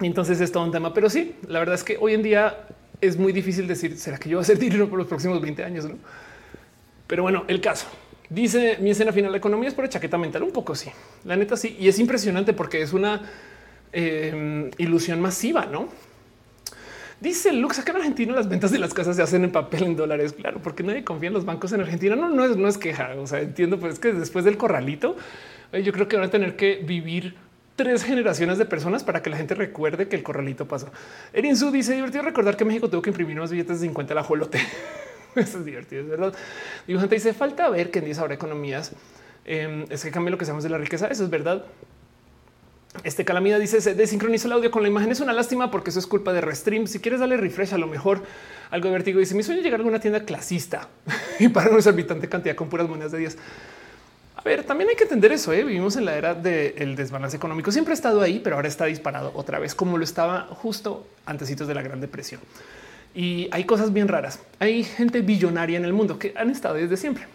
Entonces 0.00 0.40
es 0.40 0.50
todo 0.50 0.64
un 0.64 0.72
tema. 0.72 0.92
Pero 0.92 1.08
sí, 1.08 1.36
la 1.46 1.60
verdad 1.60 1.76
es 1.76 1.84
que 1.84 1.96
hoy 2.00 2.14
en 2.14 2.24
día 2.24 2.66
es 3.00 3.16
muy 3.16 3.32
difícil 3.32 3.68
decir, 3.68 3.96
¿será 3.96 4.18
que 4.18 4.28
yo 4.28 4.38
voy 4.38 4.42
a 4.42 4.42
hacer 4.42 4.58
dinero 4.58 4.88
por 4.88 4.98
los 4.98 5.06
próximos 5.06 5.40
20 5.40 5.62
años? 5.62 5.84
¿no? 5.84 5.94
Pero 7.06 7.22
bueno, 7.22 7.44
el 7.46 7.60
caso. 7.60 7.86
Dice 8.28 8.78
mi 8.80 8.90
escena 8.90 9.12
final, 9.12 9.30
la 9.30 9.38
economía 9.38 9.68
es 9.68 9.74
por 9.74 9.88
chaqueta 9.88 10.18
mental, 10.18 10.42
un 10.42 10.50
poco 10.50 10.74
sí. 10.74 10.90
La 11.24 11.36
neta 11.36 11.56
sí. 11.56 11.76
Y 11.78 11.86
es 11.86 12.00
impresionante 12.00 12.52
porque 12.52 12.82
es 12.82 12.92
una 12.92 13.22
eh, 13.94 14.70
ilusión 14.78 15.20
masiva, 15.20 15.66
¿no? 15.66 15.88
Dice 17.20 17.52
Lux, 17.52 17.78
acá 17.78 17.92
en 17.92 17.98
Argentina 17.98 18.34
las 18.34 18.48
ventas 18.48 18.70
de 18.70 18.78
las 18.78 18.92
casas 18.92 19.16
se 19.16 19.22
hacen 19.22 19.44
en 19.44 19.52
papel 19.52 19.84
en 19.84 19.96
dólares, 19.96 20.34
claro, 20.34 20.60
porque 20.62 20.82
nadie 20.82 21.04
confía 21.04 21.28
en 21.28 21.34
los 21.34 21.46
bancos 21.46 21.72
en 21.72 21.80
Argentina. 21.80 22.16
No, 22.16 22.28
no 22.28 22.44
es, 22.44 22.56
no 22.56 22.68
es 22.68 22.76
queja, 22.76 23.14
o 23.16 23.26
sea, 23.26 23.40
entiendo, 23.40 23.78
pues 23.80 23.94
es 23.94 23.98
que 23.98 24.12
después 24.12 24.44
del 24.44 24.58
corralito, 24.58 25.16
eh, 25.72 25.82
yo 25.82 25.92
creo 25.92 26.06
que 26.06 26.16
van 26.16 26.26
a 26.26 26.30
tener 26.30 26.56
que 26.56 26.82
vivir 26.84 27.36
tres 27.76 28.04
generaciones 28.04 28.58
de 28.58 28.66
personas 28.66 29.04
para 29.04 29.22
que 29.22 29.30
la 29.30 29.36
gente 29.36 29.54
recuerde 29.54 30.08
que 30.08 30.16
el 30.16 30.22
corralito 30.22 30.68
pasó. 30.68 30.90
Erin 31.32 31.56
Su 31.56 31.70
dice 31.70 31.94
divertido 31.94 32.22
recordar 32.22 32.56
que 32.56 32.64
México 32.64 32.90
tuvo 32.90 33.02
que 33.02 33.10
imprimir 33.10 33.36
unos 33.38 33.50
billetes 33.50 33.80
de 33.80 33.86
50 33.86 34.14
la 34.14 34.22
jolote. 34.22 34.58
Eso 35.34 35.58
es 35.58 35.64
divertido, 35.64 36.02
es 36.02 36.08
verdad. 36.08 36.34
Dibujante 36.86 37.14
dice 37.14 37.32
falta 37.32 37.68
ver 37.68 37.90
que 37.90 38.00
en 38.00 38.04
10 38.04 38.18
ahora 38.18 38.34
economías 38.34 38.92
em, 39.44 39.84
es 39.88 40.04
que 40.04 40.10
cambie 40.10 40.30
lo 40.30 40.38
que 40.38 40.44
sabemos 40.44 40.62
de 40.62 40.70
la 40.70 40.78
riqueza. 40.78 41.08
Eso 41.08 41.24
es 41.24 41.30
verdad. 41.30 41.64
Este 43.02 43.24
calamidad 43.24 43.58
dice 43.58 43.80
se 43.80 43.94
desincroniza 43.94 44.46
el 44.46 44.52
audio 44.52 44.70
con 44.70 44.82
la 44.82 44.88
imagen. 44.88 45.10
Es 45.10 45.20
una 45.20 45.32
lástima 45.32 45.70
porque 45.70 45.90
eso 45.90 45.98
es 45.98 46.06
culpa 46.06 46.32
de 46.32 46.40
Restream. 46.40 46.86
Si 46.86 47.00
quieres 47.00 47.20
darle 47.20 47.36
refresh, 47.36 47.74
a 47.74 47.78
lo 47.78 47.86
mejor 47.86 48.22
algo 48.70 48.90
de. 48.90 49.12
Dice 49.12 49.34
mi 49.34 49.42
sueño 49.42 49.62
llegar 49.62 49.80
a 49.80 49.82
alguna 49.82 49.98
tienda 49.98 50.24
clasista 50.24 50.88
y 51.40 51.48
para 51.48 51.70
un 51.70 51.76
exorbitante 51.76 52.28
cantidad 52.28 52.54
con 52.54 52.68
puras 52.68 52.88
monedas 52.88 53.12
de 53.12 53.18
10. 53.18 53.36
A 54.36 54.42
ver, 54.42 54.64
también 54.64 54.90
hay 54.90 54.96
que 54.96 55.04
entender 55.04 55.32
eso. 55.32 55.52
¿eh? 55.52 55.64
Vivimos 55.64 55.96
en 55.96 56.04
la 56.04 56.16
era 56.16 56.34
del 56.34 56.96
desbalance 56.96 57.36
económico. 57.36 57.72
Siempre 57.72 57.92
ha 57.92 57.94
estado 57.94 58.20
ahí, 58.20 58.40
pero 58.42 58.56
ahora 58.56 58.68
está 58.68 58.84
disparado 58.84 59.32
otra 59.34 59.58
vez, 59.58 59.74
como 59.74 59.98
lo 59.98 60.04
estaba 60.04 60.42
justo 60.50 61.06
antecitos 61.26 61.66
de 61.66 61.74
la 61.74 61.82
Gran 61.82 62.00
Depresión. 62.00 62.40
Y 63.14 63.48
hay 63.52 63.64
cosas 63.64 63.92
bien 63.92 64.08
raras. 64.08 64.40
Hay 64.58 64.84
gente 64.84 65.20
billonaria 65.20 65.76
en 65.78 65.84
el 65.84 65.92
mundo 65.92 66.18
que 66.18 66.32
han 66.36 66.50
estado 66.50 66.74
desde 66.74 66.96
siempre. 66.96 67.26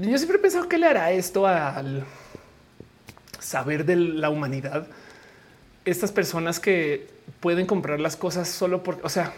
Yo 0.00 0.18
siempre 0.18 0.36
he 0.36 0.40
pensado 0.40 0.68
que 0.68 0.78
le 0.78 0.86
hará 0.86 1.10
esto 1.12 1.46
al 1.46 2.04
saber 3.46 3.84
de 3.84 3.96
la 3.96 4.28
humanidad. 4.28 4.86
Estas 5.84 6.10
personas 6.10 6.58
que 6.58 7.08
pueden 7.40 7.66
comprar 7.66 8.00
las 8.00 8.16
cosas 8.16 8.48
solo 8.48 8.82
por, 8.82 8.98
o 9.02 9.08
sea, 9.08 9.32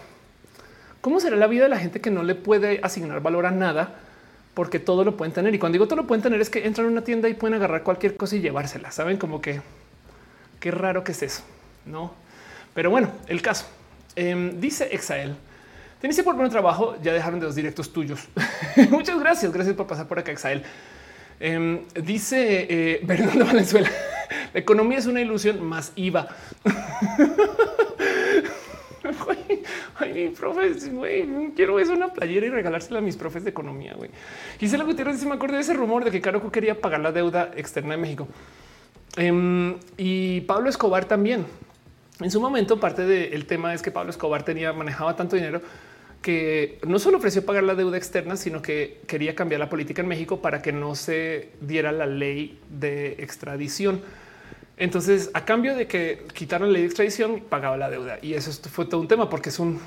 ¿cómo 1.01 1.21
será 1.21 1.37
la 1.37 1.47
vida 1.47 1.65
de 1.65 1.69
la 1.69 1.79
gente 1.79 2.01
que 2.01 2.11
no 2.11 2.23
le 2.23 2.35
puede 2.35 2.81
asignar 2.83 3.21
valor 3.21 3.45
a 3.45 3.51
nada? 3.51 4.01
Porque 4.55 4.79
todo 4.79 5.05
lo 5.05 5.17
pueden 5.17 5.33
tener. 5.33 5.55
Y 5.55 5.59
cuando 5.59 5.75
digo 5.75 5.87
todo 5.87 5.97
lo 5.97 6.07
pueden 6.07 6.23
tener 6.23 6.41
es 6.41 6.49
que 6.49 6.67
entran 6.67 6.87
a 6.87 6.91
una 6.91 7.05
tienda 7.05 7.29
y 7.29 7.35
pueden 7.35 7.55
agarrar 7.55 7.83
cualquier 7.83 8.17
cosa 8.17 8.37
y 8.37 8.41
llevársela. 8.41 8.91
Saben 8.91 9.19
como 9.19 9.41
que 9.43 9.61
qué 10.59 10.71
raro 10.71 11.05
que 11.05 11.13
es 11.13 11.23
eso, 11.23 11.43
no? 11.85 12.13
Pero 12.75 12.91
bueno, 12.91 13.13
el 13.27 13.43
caso 13.43 13.67
em, 14.17 14.59
dice 14.59 14.89
Exael. 14.91 15.37
Teniste 16.01 16.23
por 16.23 16.35
buen 16.35 16.49
trabajo. 16.49 16.97
Ya 17.03 17.13
dejaron 17.13 17.41
de 17.41 17.47
los 17.47 17.57
directos 17.57 17.93
tuyos. 17.93 18.21
Muchas 18.91 19.19
gracias. 19.21 19.53
Gracias 19.53 19.77
por 19.77 19.87
pasar 19.87 20.07
por 20.07 20.19
acá, 20.19 20.33
Exael. 20.33 20.63
Em, 21.41 21.85
dice 21.95 22.67
eh, 22.69 23.01
Bernardo 23.03 23.45
Valenzuela, 23.47 23.91
la 24.53 24.61
economía 24.61 24.99
es 24.99 25.07
una 25.07 25.21
ilusión 25.21 25.63
más 25.65 25.93
IVA. 25.97 26.29
ay, 30.01 30.35
profes, 30.39 30.93
güey, 30.93 31.53
quiero 31.55 31.79
eso 31.79 31.93
una 31.93 32.13
playera 32.13 32.47
y 32.47 32.51
regalársela 32.51 32.99
a 32.99 33.03
mis 33.03 33.17
profes 33.17 33.45
de 33.45 33.51
economía. 33.51 33.95
Güey. 33.95 34.11
Gisela 34.59 34.85
Gutiérrez 34.85 35.17
dice: 35.17 35.29
Me 35.29 35.35
acordé 35.35 35.57
de 35.57 35.63
ese 35.63 35.75
rumor 35.75 36.05
de 36.05 36.11
que 36.11 36.21
Caro 36.21 36.51
quería 36.51 36.81
pagar 36.81 37.01
la 37.01 37.13
deuda 37.13 37.53
externa 37.57 37.93
de 37.93 38.01
México. 38.01 38.29
Em, 39.17 39.77
y 39.97 40.43
Pablo 40.43 40.69
Escobar 40.69 41.05
también. 41.05 41.47
En 42.21 42.31
su 42.33 42.41
momento, 42.41 42.81
parte 42.81 43.07
del 43.07 43.47
tema 43.47 43.75
es 43.75 43.83
que 43.83 43.93
Pablo 43.93 44.11
Escobar 44.11 44.43
tenía 44.43 44.73
manejaba 44.73 45.15
tanto 45.15 45.37
dinero 45.37 45.63
que 46.23 46.79
no 46.87 46.99
solo 46.99 47.19
ofreció 47.19 47.45
pagar 47.47 47.65
la 47.65 47.75
deuda 47.75 47.97
externa, 47.97 48.37
sino 48.37 48.61
que 48.61 49.01
quería 49.07 49.35
cambiar 49.35 49.61
la 49.61 49.69
política 49.69 50.03
en 50.03 50.09
México 50.09 50.43
para 50.43 50.63
que 50.63 50.73
no 50.73 50.95
se 50.95 51.51
diera 51.61 51.93
la 51.93 52.07
ley 52.07 52.59
de 52.71 53.17
extradición. 53.19 54.03
Entonces, 54.77 55.31
a 55.35 55.45
cambio 55.45 55.75
de 55.75 55.87
que 55.87 56.25
quitaran 56.35 56.69
la 56.69 56.75
ley 56.75 56.83
de 56.83 56.89
extradición, 56.89 57.41
pagaba 57.49 57.77
la 57.77 57.91
deuda. 57.91 58.19
Y 58.23 58.35
eso 58.35 58.53
fue 58.69 58.87
todo 58.87 59.01
un 59.01 59.09
tema 59.09 59.29
porque 59.29 59.49
es 59.49 59.59
un 59.59 59.81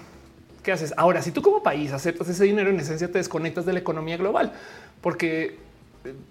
¿qué 0.64 0.72
haces? 0.72 0.94
Ahora, 0.98 1.22
si 1.22 1.32
tú 1.32 1.42
como 1.42 1.64
país 1.64 1.92
aceptas 1.92 2.30
ese 2.30 2.44
dinero, 2.44 2.70
en 2.70 2.80
esencia 2.80 3.12
te 3.12 3.18
desconectas 3.18 3.66
de 3.66 3.74
la 3.74 3.80
economía 3.80 4.18
global 4.18 4.54
porque 5.02 5.58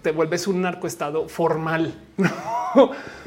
te 0.02 0.12
vuelves 0.12 0.46
un 0.46 0.62
narcoestado 0.62 1.28
formal. 1.28 1.94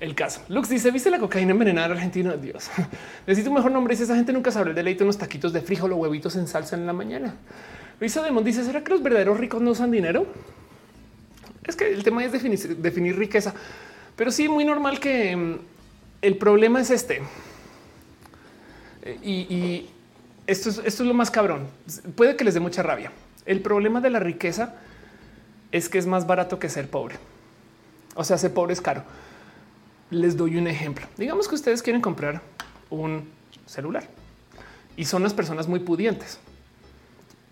el 0.00 0.14
caso. 0.14 0.42
Lux 0.48 0.68
dice: 0.68 0.90
¿Viste 0.90 1.10
la 1.10 1.18
cocaína 1.18 1.52
envenenada 1.52 1.86
en 1.86 1.92
Argentina? 1.92 2.36
Dios, 2.36 2.70
necesito 3.26 3.50
un 3.50 3.56
mejor 3.56 3.70
nombre. 3.70 3.92
Dice 3.92 4.04
esa 4.04 4.16
gente 4.16 4.32
nunca 4.32 4.50
sabe 4.50 4.70
el 4.70 4.74
deleite 4.74 5.04
unos 5.04 5.18
taquitos 5.18 5.52
de 5.52 5.60
frijol 5.60 5.92
o 5.92 5.96
huevitos 5.96 6.36
en 6.36 6.48
salsa 6.48 6.76
en 6.76 6.86
la 6.86 6.92
mañana. 6.92 7.34
Luisa 8.00 8.22
Demon 8.22 8.42
dice: 8.42 8.64
¿Será 8.64 8.82
que 8.82 8.90
los 8.90 9.02
verdaderos 9.02 9.38
ricos 9.38 9.60
no 9.60 9.70
usan 9.70 9.90
dinero? 9.90 10.26
Es 11.66 11.76
que 11.76 11.92
el 11.92 12.02
tema 12.02 12.24
es 12.24 12.32
definir, 12.32 13.16
riqueza, 13.18 13.54
pero 14.16 14.30
sí, 14.30 14.48
muy 14.48 14.64
normal 14.64 14.98
que 14.98 15.36
mm, 15.36 15.58
el 16.22 16.36
problema 16.36 16.80
es 16.80 16.90
este. 16.90 17.22
Y, 19.22 19.88
esto, 20.46 20.70
es, 20.70 20.78
esto 20.78 21.02
es 21.02 21.08
lo 21.08 21.14
más 21.14 21.30
cabrón. 21.30 21.68
Puede 22.16 22.36
que 22.36 22.44
les 22.44 22.54
dé 22.54 22.60
mucha 22.60 22.82
rabia. 22.82 23.12
El 23.46 23.60
problema 23.60 24.00
de 24.00 24.10
la 24.10 24.18
riqueza 24.18 24.74
es 25.70 25.88
que 25.88 25.98
es 25.98 26.06
más 26.06 26.26
barato 26.26 26.58
que 26.58 26.68
ser 26.68 26.88
pobre. 26.88 27.16
O 28.14 28.24
sea, 28.24 28.36
ser 28.38 28.52
pobre 28.52 28.72
es 28.72 28.80
caro. 28.80 29.04
Les 30.10 30.36
doy 30.36 30.56
un 30.56 30.66
ejemplo. 30.66 31.06
Digamos 31.16 31.46
que 31.46 31.54
ustedes 31.54 31.82
quieren 31.82 32.02
comprar 32.02 32.42
un 32.90 33.28
celular 33.66 34.04
y 34.96 35.04
son 35.04 35.22
las 35.22 35.32
personas 35.32 35.68
muy 35.68 35.80
pudientes. 35.80 36.40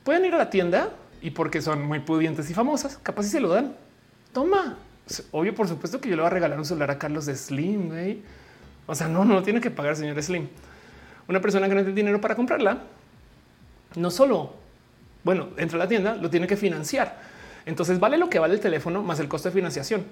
Pueden 0.02 0.24
ir 0.24 0.34
a 0.34 0.38
la 0.38 0.50
tienda 0.50 0.90
y 1.22 1.30
porque 1.30 1.62
son 1.62 1.84
muy 1.84 2.00
pudientes 2.00 2.50
y 2.50 2.54
famosas, 2.54 2.98
capaz 3.02 3.24
si 3.24 3.30
se 3.30 3.40
lo 3.40 3.48
dan. 3.48 3.76
Toma. 4.32 4.76
Obvio, 5.30 5.54
por 5.54 5.68
supuesto 5.68 6.00
que 6.00 6.08
yo 6.08 6.16
le 6.16 6.22
voy 6.22 6.26
a 6.26 6.30
regalar 6.30 6.58
un 6.58 6.64
celular 6.64 6.90
a 6.90 6.98
Carlos 6.98 7.26
de 7.26 7.34
Slim. 7.34 7.90
O 8.86 8.94
sea, 8.94 9.08
no, 9.08 9.24
no 9.24 9.42
tiene 9.42 9.60
que 9.60 9.70
pagar, 9.70 9.96
señor 9.96 10.20
Slim. 10.22 10.48
Una 11.28 11.40
persona 11.40 11.68
que 11.68 11.74
no 11.74 11.80
tiene 11.82 11.94
dinero 11.94 12.20
para 12.20 12.34
comprarla, 12.34 12.82
no 13.96 14.10
solo, 14.10 14.54
bueno, 15.24 15.48
entra 15.56 15.76
a 15.76 15.78
la 15.80 15.88
tienda, 15.88 16.14
lo 16.14 16.30
tiene 16.30 16.46
que 16.46 16.56
financiar. 16.56 17.20
Entonces 17.66 18.00
vale 18.00 18.16
lo 18.16 18.28
que 18.30 18.38
vale 18.38 18.54
el 18.54 18.60
teléfono 18.60 19.02
más 19.02 19.20
el 19.20 19.28
costo 19.28 19.48
de 19.48 19.54
financiación. 19.54 20.04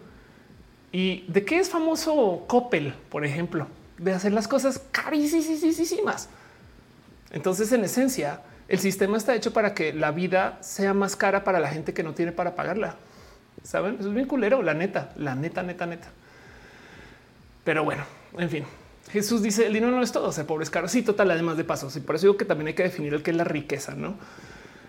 ¿Y 0.93 1.25
de 1.29 1.45
qué 1.45 1.59
es 1.59 1.69
famoso 1.69 2.45
Coppel, 2.47 2.95
por 3.11 3.25
ejemplo? 3.25 3.67
de 3.99 4.13
hacer 4.13 4.33
las 4.33 4.49
cosas 4.49 4.81
carísimas. 4.91 6.29
Entonces, 7.33 7.73
en 7.73 7.85
esencia, 7.85 8.41
el 8.69 8.79
sistema 8.79 9.17
está 9.17 9.35
hecho 9.35 9.53
para 9.53 9.75
que 9.75 9.93
la 9.93 10.11
vida 10.11 10.59
sea 10.61 10.95
más 10.95 11.17
cara 11.17 11.45
para 11.45 11.61
la 11.61 11.69
gente 11.69 11.95
que 11.95 12.03
no 12.03 12.15
tiene 12.15 12.33
para 12.33 12.55
pagarla. 12.55 12.97
Saben, 13.63 13.97
es 13.99 14.13
bien 14.13 14.27
culero, 14.27 14.63
la 14.63 14.75
neta, 14.75 15.13
la 15.17 15.35
neta, 15.35 15.63
neta, 15.63 15.87
neta. 15.87 16.09
Pero 17.65 17.85
bueno, 17.85 18.05
en 18.39 18.49
fin, 18.49 18.65
Jesús 19.11 19.43
dice 19.43 19.67
el 19.67 19.73
dinero 19.73 19.93
no 19.93 20.03
es 20.03 20.13
todo, 20.13 20.31
ser 20.31 20.47
pobre 20.47 20.65
es 20.65 20.71
caro. 20.71 20.89
Sí, 20.89 21.03
total, 21.03 21.31
además 21.31 21.57
de 21.57 21.65
pasos. 21.65 21.97
Y 21.97 22.01
por 22.01 22.15
eso 22.15 22.27
digo 22.27 22.37
que 22.37 22.45
también 22.45 22.69
hay 22.69 22.75
que 22.75 22.85
definir 22.85 23.15
el 23.15 23.23
que 23.23 23.33
es 23.33 23.37
la 23.37 23.45
riqueza, 23.45 23.95
no? 23.95 24.15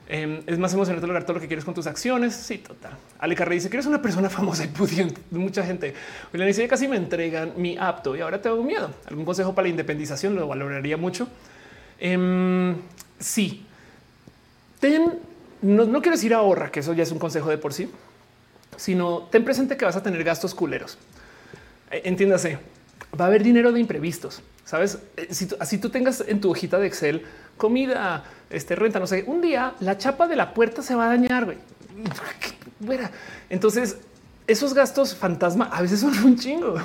Em, 0.10 0.42
es 0.48 0.58
más 0.58 0.74
emocionante 0.74 1.06
lograr 1.06 1.24
todo 1.26 1.34
lo 1.34 1.42
que 1.42 1.48
quieres 1.48 1.66
con 1.66 1.74
tus 1.74 1.86
acciones. 1.86 2.34
Sí, 2.34 2.60
total. 2.60 2.94
Ale 3.20 3.36
Carrey 3.36 3.58
dice 3.58 3.70
que 3.70 3.76
eres 3.76 3.88
una 3.88 4.02
persona 4.02 4.30
famosa 4.32 4.64
y 4.64 4.68
pudiente. 4.68 5.20
Mucha 5.32 5.64
gente. 5.64 5.94
le 6.32 6.46
dice 6.46 6.68
casi 6.68 6.88
me 6.88 6.96
entregan 6.96 7.54
mi 7.58 7.78
apto 7.78 8.16
y 8.16 8.22
ahora 8.22 8.42
tengo 8.42 8.64
miedo. 8.64 8.92
¿Algún 9.08 9.26
consejo 9.26 9.54
para 9.54 9.64
la 9.64 9.70
independización? 9.70 10.36
Lo 10.36 10.48
valoraría 10.48 10.96
mucho. 10.96 11.28
Em, 12.00 12.76
sí. 13.20 13.66
Ten, 14.80 15.20
no, 15.62 15.86
no 15.86 16.02
quiero 16.02 16.16
decir 16.16 16.34
ahorra, 16.34 16.72
que 16.72 16.80
eso 16.80 16.94
ya 16.94 17.04
es 17.04 17.12
un 17.12 17.20
consejo 17.20 17.50
de 17.50 17.58
por 17.58 17.74
sí, 17.74 17.90
sino 18.78 19.24
ten 19.24 19.44
presente 19.44 19.76
que 19.76 19.86
vas 19.86 19.96
a 19.96 20.04
tener 20.04 20.24
gastos 20.24 20.54
culeros. 20.54 20.98
Eh, 21.92 22.04
entiéndase, 22.06 22.60
va 23.20 23.26
a 23.26 23.28
haber 23.28 23.44
dinero 23.44 23.72
de 23.72 23.80
imprevistos. 23.80 24.42
Sabes, 24.64 25.00
eh, 25.18 25.28
si 25.32 25.48
así 25.60 25.80
tú 25.80 25.90
tengas 25.90 26.24
en 26.28 26.40
tu 26.40 26.52
hojita 26.52 26.78
de 26.78 26.88
Excel 26.88 27.24
comida, 27.58 28.24
este 28.50 28.76
renta, 28.76 29.00
no 29.00 29.08
sé, 29.08 29.24
un 29.28 29.42
día 29.42 29.74
la 29.80 29.98
chapa 29.98 30.28
de 30.28 30.36
la 30.36 30.54
puerta 30.54 30.82
se 30.82 30.96
va 30.96 31.06
a 31.06 31.10
dañar. 31.10 31.46
Güey. 31.46 31.58
Entonces, 33.50 33.98
esos 34.48 34.74
gastos 34.74 35.16
fantasma 35.16 35.66
a 35.66 35.82
veces 35.82 36.00
son 36.00 36.18
un 36.24 36.38
chingo. 36.38 36.76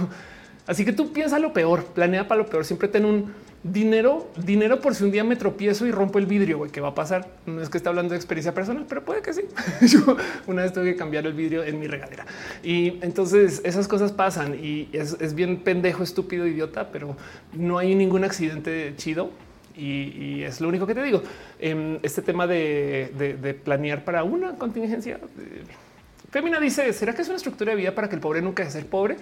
Así 0.67 0.85
que 0.85 0.93
tú 0.93 1.13
piensa 1.13 1.39
lo 1.39 1.53
peor, 1.53 1.85
planea 1.87 2.29
para 2.29 2.43
lo 2.43 2.49
peor. 2.49 2.65
Siempre 2.65 2.89
ten 2.89 3.05
un 3.05 3.33
dinero, 3.65 4.29
dinero 4.37 4.81
por 4.81 4.95
si 4.95 5.05
un 5.05 5.11
día 5.11 5.25
me 5.25 5.37
tropiezo 5.37 5.87
y 5.87 5.93
rompo 5.93 6.19
el 6.19 6.27
vidrio. 6.27 6.59
Güey, 6.59 6.71
¿qué 6.71 6.81
va 6.81 6.89
a 6.89 6.95
pasar? 6.95 7.29
No 7.47 7.61
es 7.61 7.69
que 7.69 7.79
esté 7.79 7.89
hablando 7.89 8.13
de 8.13 8.17
experiencia 8.17 8.55
personal, 8.55 8.87
pero 8.89 9.05
puede 9.05 9.23
que 9.23 9.33
sí. 9.33 9.43
Yo 9.87 10.17
una 10.47 10.63
vez 10.63 10.73
tuve 10.73 10.85
que 10.85 10.97
cambiar 10.97 11.27
el 11.27 11.33
vidrio 11.33 11.65
en 11.65 11.79
mi 11.79 11.87
regadera 11.87 12.27
y 12.63 12.99
entonces 13.03 13.61
esas 13.65 13.89
cosas 13.89 14.13
pasan 14.13 14.55
y 14.55 14.89
es, 14.93 15.35
bien 15.35 15.59
pendejo, 15.59 16.03
estúpido, 16.03 16.47
idiota, 16.47 16.91
pero 16.93 17.17
no 17.53 17.79
hay 17.79 17.95
ningún 17.95 18.25
accidente 18.25 18.95
chido. 18.97 19.31
Y, 19.77 20.43
es 20.43 20.61
lo 20.61 20.69
único 20.69 20.87
que 20.87 20.95
te 20.95 21.03
digo. 21.03 21.23
Em, 21.59 21.99
este 22.03 22.23
tema 22.23 22.47
de, 22.47 23.61
planear 23.65 24.05
para 24.05 24.25
una 24.25 24.55
contingencia. 24.55 25.17
Eh, 25.17 25.65
Femina 26.31 26.61
dice: 26.61 26.93
¿Será 26.93 27.15
que 27.15 27.23
es 27.23 27.29
una 27.29 27.37
estructura 27.37 27.71
de 27.73 27.77
vida 27.77 27.95
para 27.95 28.09
que 28.09 28.15
el 28.15 28.21
pobre 28.21 28.43
nunca 28.43 28.63
deje 28.63 28.75
de 28.75 28.81
ser 28.83 28.91
pobre? 28.91 29.17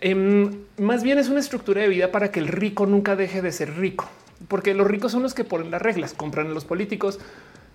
Em, 0.00 0.64
más 0.78 1.02
bien 1.02 1.18
es 1.18 1.28
una 1.28 1.40
estructura 1.40 1.82
de 1.82 1.88
vida 1.88 2.12
para 2.12 2.30
que 2.30 2.40
el 2.40 2.48
rico 2.48 2.86
nunca 2.86 3.16
deje 3.16 3.42
de 3.42 3.50
ser 3.50 3.76
rico, 3.76 4.08
porque 4.46 4.74
los 4.74 4.86
ricos 4.86 5.10
son 5.10 5.22
los 5.22 5.34
que 5.34 5.44
ponen 5.44 5.70
las 5.70 5.82
reglas, 5.82 6.14
compran 6.14 6.54
los 6.54 6.64
políticos 6.64 7.18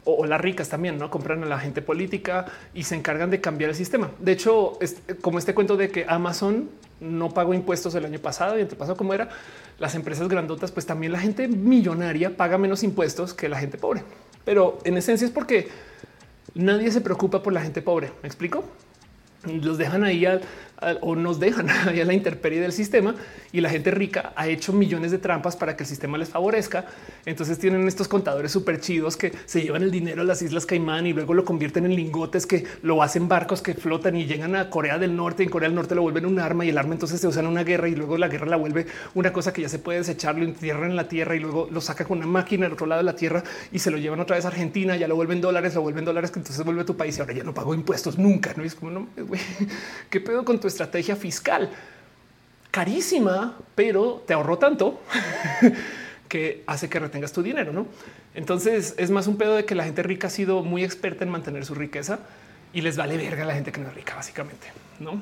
o, 0.05 0.25
las 0.25 0.39
ricas 0.39 0.69
también, 0.69 0.97
no 0.97 1.09
compran 1.09 1.43
a 1.43 1.45
la 1.45 1.59
gente 1.59 1.81
política 1.81 2.45
y 2.73 2.83
se 2.83 2.95
encargan 2.95 3.29
de 3.29 3.41
cambiar 3.41 3.69
el 3.69 3.75
sistema. 3.75 4.11
De 4.19 4.31
hecho, 4.31 4.77
es 4.81 5.01
como 5.21 5.39
este 5.39 5.53
cuento 5.53 5.77
de 5.77 5.89
que 5.89 6.05
Amazon 6.07 6.69
no 6.99 7.29
pagó 7.33 7.53
impuestos 7.53 7.95
el 7.95 8.05
año 8.05 8.19
pasado 8.19 8.59
y 8.59 8.65
pasado 8.65 8.95
como 8.95 9.13
era 9.13 9.29
las 9.79 9.95
empresas 9.95 10.27
grandotas, 10.27 10.71
pues 10.71 10.85
también 10.85 11.11
la 11.11 11.19
gente 11.19 11.47
millonaria 11.47 12.35
paga 12.35 12.57
menos 12.57 12.83
impuestos 12.83 13.33
que 13.33 13.49
la 13.49 13.59
gente 13.59 13.77
pobre. 13.77 14.03
Pero 14.45 14.79
en 14.83 14.97
esencia 14.97 15.25
es 15.25 15.31
porque 15.31 15.69
nadie 16.53 16.91
se 16.91 17.01
preocupa 17.01 17.41
por 17.43 17.53
la 17.53 17.61
gente 17.61 17.81
pobre. 17.81 18.11
¿Me 18.21 18.27
explico? 18.27 18.63
Los 19.45 19.77
dejan 19.77 20.03
ahí 20.03 20.25
al, 20.25 20.41
o 21.01 21.15
nos 21.15 21.39
dejan 21.39 21.69
a 21.87 21.91
la 21.91 22.13
intemperie 22.13 22.59
del 22.59 22.73
sistema 22.73 23.15
y 23.51 23.61
la 23.61 23.69
gente 23.69 23.91
rica 23.91 24.33
ha 24.35 24.47
hecho 24.47 24.73
millones 24.73 25.11
de 25.11 25.17
trampas 25.17 25.55
para 25.55 25.75
que 25.75 25.83
el 25.83 25.87
sistema 25.87 26.17
les 26.17 26.29
favorezca. 26.29 26.85
Entonces 27.25 27.59
tienen 27.59 27.87
estos 27.87 28.07
contadores 28.07 28.51
súper 28.51 28.79
chidos 28.79 29.17
que 29.17 29.31
se 29.45 29.61
llevan 29.61 29.83
el 29.83 29.91
dinero 29.91 30.21
a 30.21 30.25
las 30.25 30.41
Islas 30.41 30.65
Caimán 30.65 31.05
y 31.05 31.13
luego 31.13 31.33
lo 31.33 31.45
convierten 31.45 31.85
en 31.85 31.95
lingotes 31.95 32.45
que 32.45 32.65
lo 32.81 33.01
hacen 33.03 33.27
barcos 33.27 33.61
que 33.61 33.73
flotan 33.73 34.15
y 34.15 34.25
llegan 34.25 34.55
a 34.55 34.69
Corea 34.69 34.97
del 34.97 35.15
Norte. 35.15 35.43
En 35.43 35.49
Corea 35.49 35.69
del 35.69 35.75
Norte 35.75 35.95
lo 35.95 36.01
vuelven 36.01 36.25
un 36.25 36.39
arma 36.39 36.65
y 36.65 36.69
el 36.69 36.77
arma 36.77 36.93
entonces 36.93 37.19
se 37.21 37.27
usa 37.27 37.41
en 37.41 37.47
una 37.47 37.63
guerra 37.63 37.87
y 37.87 37.95
luego 37.95 38.17
la 38.17 38.27
guerra 38.27 38.47
la 38.47 38.57
vuelve 38.57 38.87
una 39.13 39.31
cosa 39.31 39.53
que 39.53 39.61
ya 39.61 39.69
se 39.69 39.79
puede 39.79 39.99
desechar, 39.99 40.37
lo 40.37 40.43
entierran 40.43 40.89
en 40.89 40.95
la 40.95 41.07
tierra 41.07 41.35
y 41.35 41.39
luego 41.39 41.67
lo 41.71 41.81
saca 41.81 42.05
con 42.05 42.17
una 42.17 42.27
máquina 42.27 42.65
al 42.65 42.73
otro 42.73 42.87
lado 42.87 43.01
de 43.01 43.05
la 43.05 43.15
tierra 43.15 43.43
y 43.71 43.79
se 43.79 43.91
lo 43.91 43.97
llevan 43.97 44.19
otra 44.19 44.35
vez 44.35 44.45
a 44.45 44.49
Argentina, 44.49 44.95
ya 44.95 45.07
lo 45.07 45.15
vuelven 45.15 45.41
dólares, 45.41 45.75
lo 45.75 45.81
vuelven 45.81 46.05
dólares 46.05 46.31
que 46.31 46.39
entonces 46.39 46.63
vuelve 46.65 46.81
a 46.81 46.85
tu 46.85 46.97
país 46.97 47.17
y 47.17 47.21
ahora 47.21 47.33
ya 47.33 47.43
no 47.43 47.53
pago 47.53 47.73
impuestos 47.73 48.17
nunca. 48.17 48.53
No 48.55 48.63
es 48.63 48.75
como 48.75 48.91
no, 48.91 49.07
güey, 49.15 49.41
qué 50.09 50.19
pedo 50.19 50.43
con 50.43 50.59
tu 50.59 50.67
estrategia 50.73 51.15
fiscal 51.15 51.69
carísima, 52.73 53.55
pero 53.75 54.23
te 54.25 54.33
ahorró 54.33 54.57
tanto 54.57 54.99
que 56.27 56.63
hace 56.65 56.89
que 56.89 56.99
retengas 56.99 57.31
tu 57.31 57.43
dinero, 57.43 57.71
¿no? 57.71 57.85
Entonces 58.33 58.95
es 58.97 59.11
más 59.11 59.27
un 59.27 59.37
pedo 59.37 59.55
de 59.55 59.65
que 59.65 59.75
la 59.75 59.83
gente 59.83 60.01
rica 60.01 60.25
ha 60.25 60.31
sido 60.31 60.63
muy 60.63 60.83
experta 60.83 61.23
en 61.23 61.29
mantener 61.29 61.65
su 61.65 61.75
riqueza 61.75 62.19
y 62.73 62.81
les 62.81 62.97
vale 62.97 63.15
verga 63.15 63.43
a 63.43 63.45
la 63.45 63.53
gente 63.53 63.71
que 63.71 63.79
no 63.79 63.89
es 63.89 63.93
rica, 63.93 64.15
básicamente, 64.15 64.67
¿no? 64.99 65.21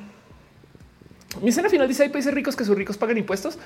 Mi 1.42 1.50
escena 1.50 1.68
final 1.68 1.90
dice, 1.90 2.04
hay 2.04 2.10
países 2.10 2.34
ricos 2.34 2.56
que 2.56 2.64
sus 2.64 2.78
ricos 2.78 2.98
pagan 2.98 3.18
impuestos. 3.18 3.60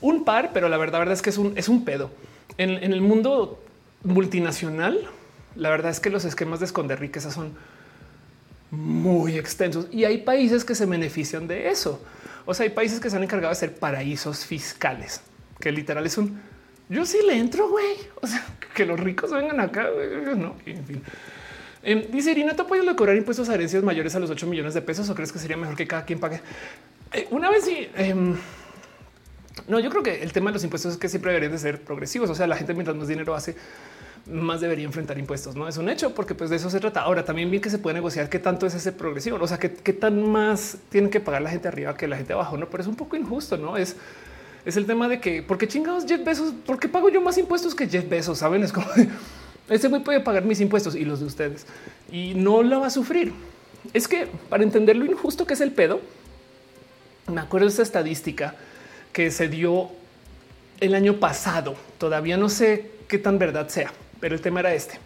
Un 0.00 0.24
par, 0.24 0.50
pero 0.52 0.68
la 0.68 0.76
verdad, 0.76 0.98
verdad 0.98 1.14
es 1.14 1.22
que 1.22 1.30
es 1.30 1.38
un, 1.38 1.56
es 1.56 1.68
un 1.68 1.84
pedo. 1.84 2.10
En, 2.58 2.70
en 2.70 2.92
el 2.92 3.00
mundo 3.00 3.62
multinacional, 4.02 5.08
la 5.54 5.70
verdad 5.70 5.92
es 5.92 6.00
que 6.00 6.10
los 6.10 6.24
esquemas 6.24 6.58
de 6.58 6.66
esconder 6.66 6.98
riqueza 6.98 7.30
son 7.30 7.52
muy 8.72 9.38
extensos 9.38 9.86
y 9.92 10.04
hay 10.04 10.18
países 10.18 10.64
que 10.64 10.74
se 10.74 10.86
benefician 10.86 11.46
de 11.46 11.68
eso. 11.68 12.02
O 12.44 12.54
sea, 12.54 12.64
hay 12.64 12.70
países 12.70 12.98
que 12.98 13.08
se 13.08 13.16
han 13.16 13.22
encargado 13.22 13.50
de 13.50 13.60
ser 13.60 13.74
paraísos 13.74 14.44
fiscales, 14.44 15.20
que 15.60 15.70
literal 15.70 16.04
es 16.04 16.18
un 16.18 16.40
yo 16.92 17.06
sí 17.06 17.18
le 17.26 17.38
entro, 17.38 17.70
güey. 17.70 17.96
O 18.20 18.26
sea, 18.26 18.44
que 18.74 18.84
los 18.84 19.00
ricos 19.00 19.30
vengan 19.32 19.60
acá, 19.60 19.88
no, 20.36 20.56
en 20.66 20.84
fin. 20.84 21.02
Em, 21.82 22.10
dice 22.10 22.32
Irina, 22.32 22.54
¿te 22.54 22.62
apoyas 22.62 22.94
cobrar 22.94 23.16
impuestos 23.16 23.48
a 23.48 23.54
herencias 23.54 23.82
mayores 23.82 24.14
a 24.14 24.20
los 24.20 24.30
8 24.30 24.46
millones 24.46 24.74
de 24.74 24.82
pesos 24.82 25.08
o 25.08 25.14
crees 25.14 25.32
que 25.32 25.38
sería 25.38 25.56
mejor 25.56 25.74
que 25.74 25.86
cada 25.86 26.04
quien 26.04 26.20
pague? 26.20 26.40
Eh, 27.12 27.28
una 27.30 27.50
vez 27.50 27.64
sí. 27.64 27.88
Em, 27.96 28.36
no, 29.68 29.80
yo 29.80 29.88
creo 29.88 30.02
que 30.02 30.22
el 30.22 30.32
tema 30.32 30.50
de 30.50 30.54
los 30.54 30.64
impuestos 30.64 30.92
es 30.92 30.98
que 30.98 31.08
siempre 31.08 31.32
deberían 31.32 31.52
de 31.52 31.58
ser 31.58 31.80
progresivos. 31.80 32.28
O 32.28 32.34
sea, 32.34 32.46
la 32.46 32.56
gente 32.56 32.74
mientras 32.74 32.96
más 32.96 33.08
dinero 33.08 33.34
hace, 33.34 33.56
más 34.26 34.60
debería 34.60 34.84
enfrentar 34.84 35.18
impuestos. 35.18 35.56
No 35.56 35.68
es 35.68 35.76
un 35.76 35.88
hecho, 35.88 36.14
porque 36.14 36.34
pues 36.34 36.50
de 36.50 36.56
eso 36.56 36.70
se 36.70 36.80
trata. 36.80 37.02
Ahora 37.02 37.24
también 37.24 37.50
bien 37.50 37.62
que 37.62 37.70
se 37.70 37.78
puede 37.78 37.94
negociar 37.94 38.28
qué 38.28 38.38
tanto 38.38 38.66
es 38.66 38.74
ese 38.74 38.92
progresivo, 38.92 39.38
o 39.40 39.48
sea, 39.48 39.58
qué, 39.58 39.68
tan 39.92 40.30
más 40.30 40.76
tienen 40.90 41.10
que 41.10 41.20
pagar 41.20 41.42
la 41.42 41.50
gente 41.50 41.68
arriba 41.68 41.96
que 41.96 42.06
la 42.06 42.16
gente 42.16 42.32
abajo. 42.32 42.56
No, 42.56 42.68
pero 42.68 42.82
es 42.82 42.88
un 42.88 42.96
poco 42.96 43.16
injusto. 43.16 43.56
No 43.56 43.76
es, 43.76 43.96
es 44.64 44.76
el 44.76 44.86
tema 44.86 45.08
de 45.08 45.20
que 45.20 45.42
por 45.42 45.58
qué 45.58 45.66
chingados 45.66 46.04
Jeff 46.06 46.24
Bezos, 46.24 46.54
por 46.64 46.78
qué 46.78 46.88
pago 46.88 47.08
yo 47.08 47.20
más 47.20 47.36
impuestos 47.38 47.74
que 47.74 47.88
Jeff 47.88 48.08
Bezos? 48.08 48.38
Saben, 48.38 48.62
es 48.62 48.72
como 48.72 48.86
ese 49.68 49.88
güey 49.88 50.02
puede 50.02 50.20
pagar 50.20 50.44
mis 50.44 50.60
impuestos 50.60 50.94
y 50.94 51.04
los 51.04 51.20
de 51.20 51.26
ustedes 51.26 51.66
y 52.10 52.34
no 52.34 52.62
la 52.62 52.78
va 52.78 52.86
a 52.86 52.90
sufrir. 52.90 53.32
Es 53.92 54.06
que 54.06 54.28
para 54.48 54.62
entender 54.62 54.96
lo 54.96 55.04
injusto 55.04 55.46
que 55.46 55.54
es 55.54 55.60
el 55.60 55.72
pedo, 55.72 56.00
me 57.26 57.40
acuerdo 57.40 57.66
de 57.66 57.70
esta 57.70 57.82
estadística 57.82 58.54
que 59.12 59.30
se 59.30 59.48
dio 59.48 59.90
el 60.80 60.94
año 60.94 61.18
pasado. 61.18 61.74
Todavía 61.98 62.36
no 62.36 62.48
sé 62.48 62.90
qué 63.08 63.18
tan 63.18 63.38
verdad 63.38 63.68
sea, 63.68 63.92
pero 64.22 64.36
el 64.36 64.40
tema 64.40 64.60
era 64.60 64.72
este. 64.72 65.00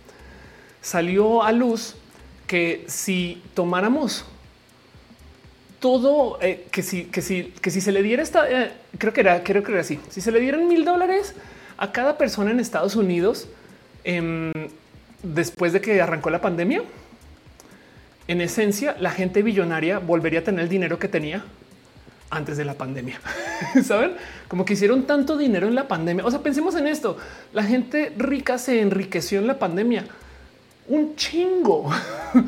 Salió 0.82 1.42
a 1.42 1.50
luz 1.50 1.96
que 2.46 2.84
si 2.86 3.42
tomáramos 3.54 4.26
todo, 5.80 6.38
eh, 6.42 6.66
que 6.70 6.82
si, 6.82 7.04
que 7.04 7.22
si, 7.22 7.44
que 7.44 7.70
si 7.70 7.80
se 7.80 7.92
le 7.92 8.02
diera 8.02 8.22
esta, 8.22 8.48
eh, 8.48 8.72
creo 8.98 9.14
que 9.14 9.22
era, 9.22 9.42
creo 9.42 9.62
que 9.62 9.72
era 9.72 9.80
así, 9.80 9.98
si 10.10 10.20
se 10.20 10.30
le 10.30 10.38
dieran 10.38 10.68
mil 10.68 10.84
dólares 10.84 11.34
a 11.78 11.92
cada 11.92 12.18
persona 12.18 12.50
en 12.50 12.60
Estados 12.60 12.94
Unidos 12.94 13.48
em, 14.04 14.52
después 15.22 15.72
de 15.72 15.80
que 15.80 15.98
arrancó 16.02 16.28
la 16.28 16.42
pandemia, 16.42 16.82
en 18.28 18.42
esencia, 18.42 18.96
la 19.00 19.12
gente 19.12 19.42
billonaria 19.42 19.98
volvería 19.98 20.40
a 20.40 20.44
tener 20.44 20.64
el 20.64 20.68
dinero 20.68 20.98
que 20.98 21.08
tenía 21.08 21.42
antes 22.30 22.56
de 22.56 22.64
la 22.64 22.74
pandemia. 22.74 23.20
Saben 23.84 24.12
como 24.48 24.64
que 24.64 24.74
hicieron 24.74 25.06
tanto 25.06 25.36
dinero 25.36 25.68
en 25.68 25.74
la 25.74 25.88
pandemia. 25.88 26.24
O 26.24 26.30
sea, 26.30 26.42
pensemos 26.42 26.74
en 26.76 26.86
esto. 26.86 27.16
La 27.52 27.62
gente 27.62 28.12
rica 28.16 28.58
se 28.58 28.80
enriqueció 28.80 29.38
en 29.38 29.46
la 29.46 29.58
pandemia 29.58 30.04
un 30.88 31.16
chingo. 31.16 31.90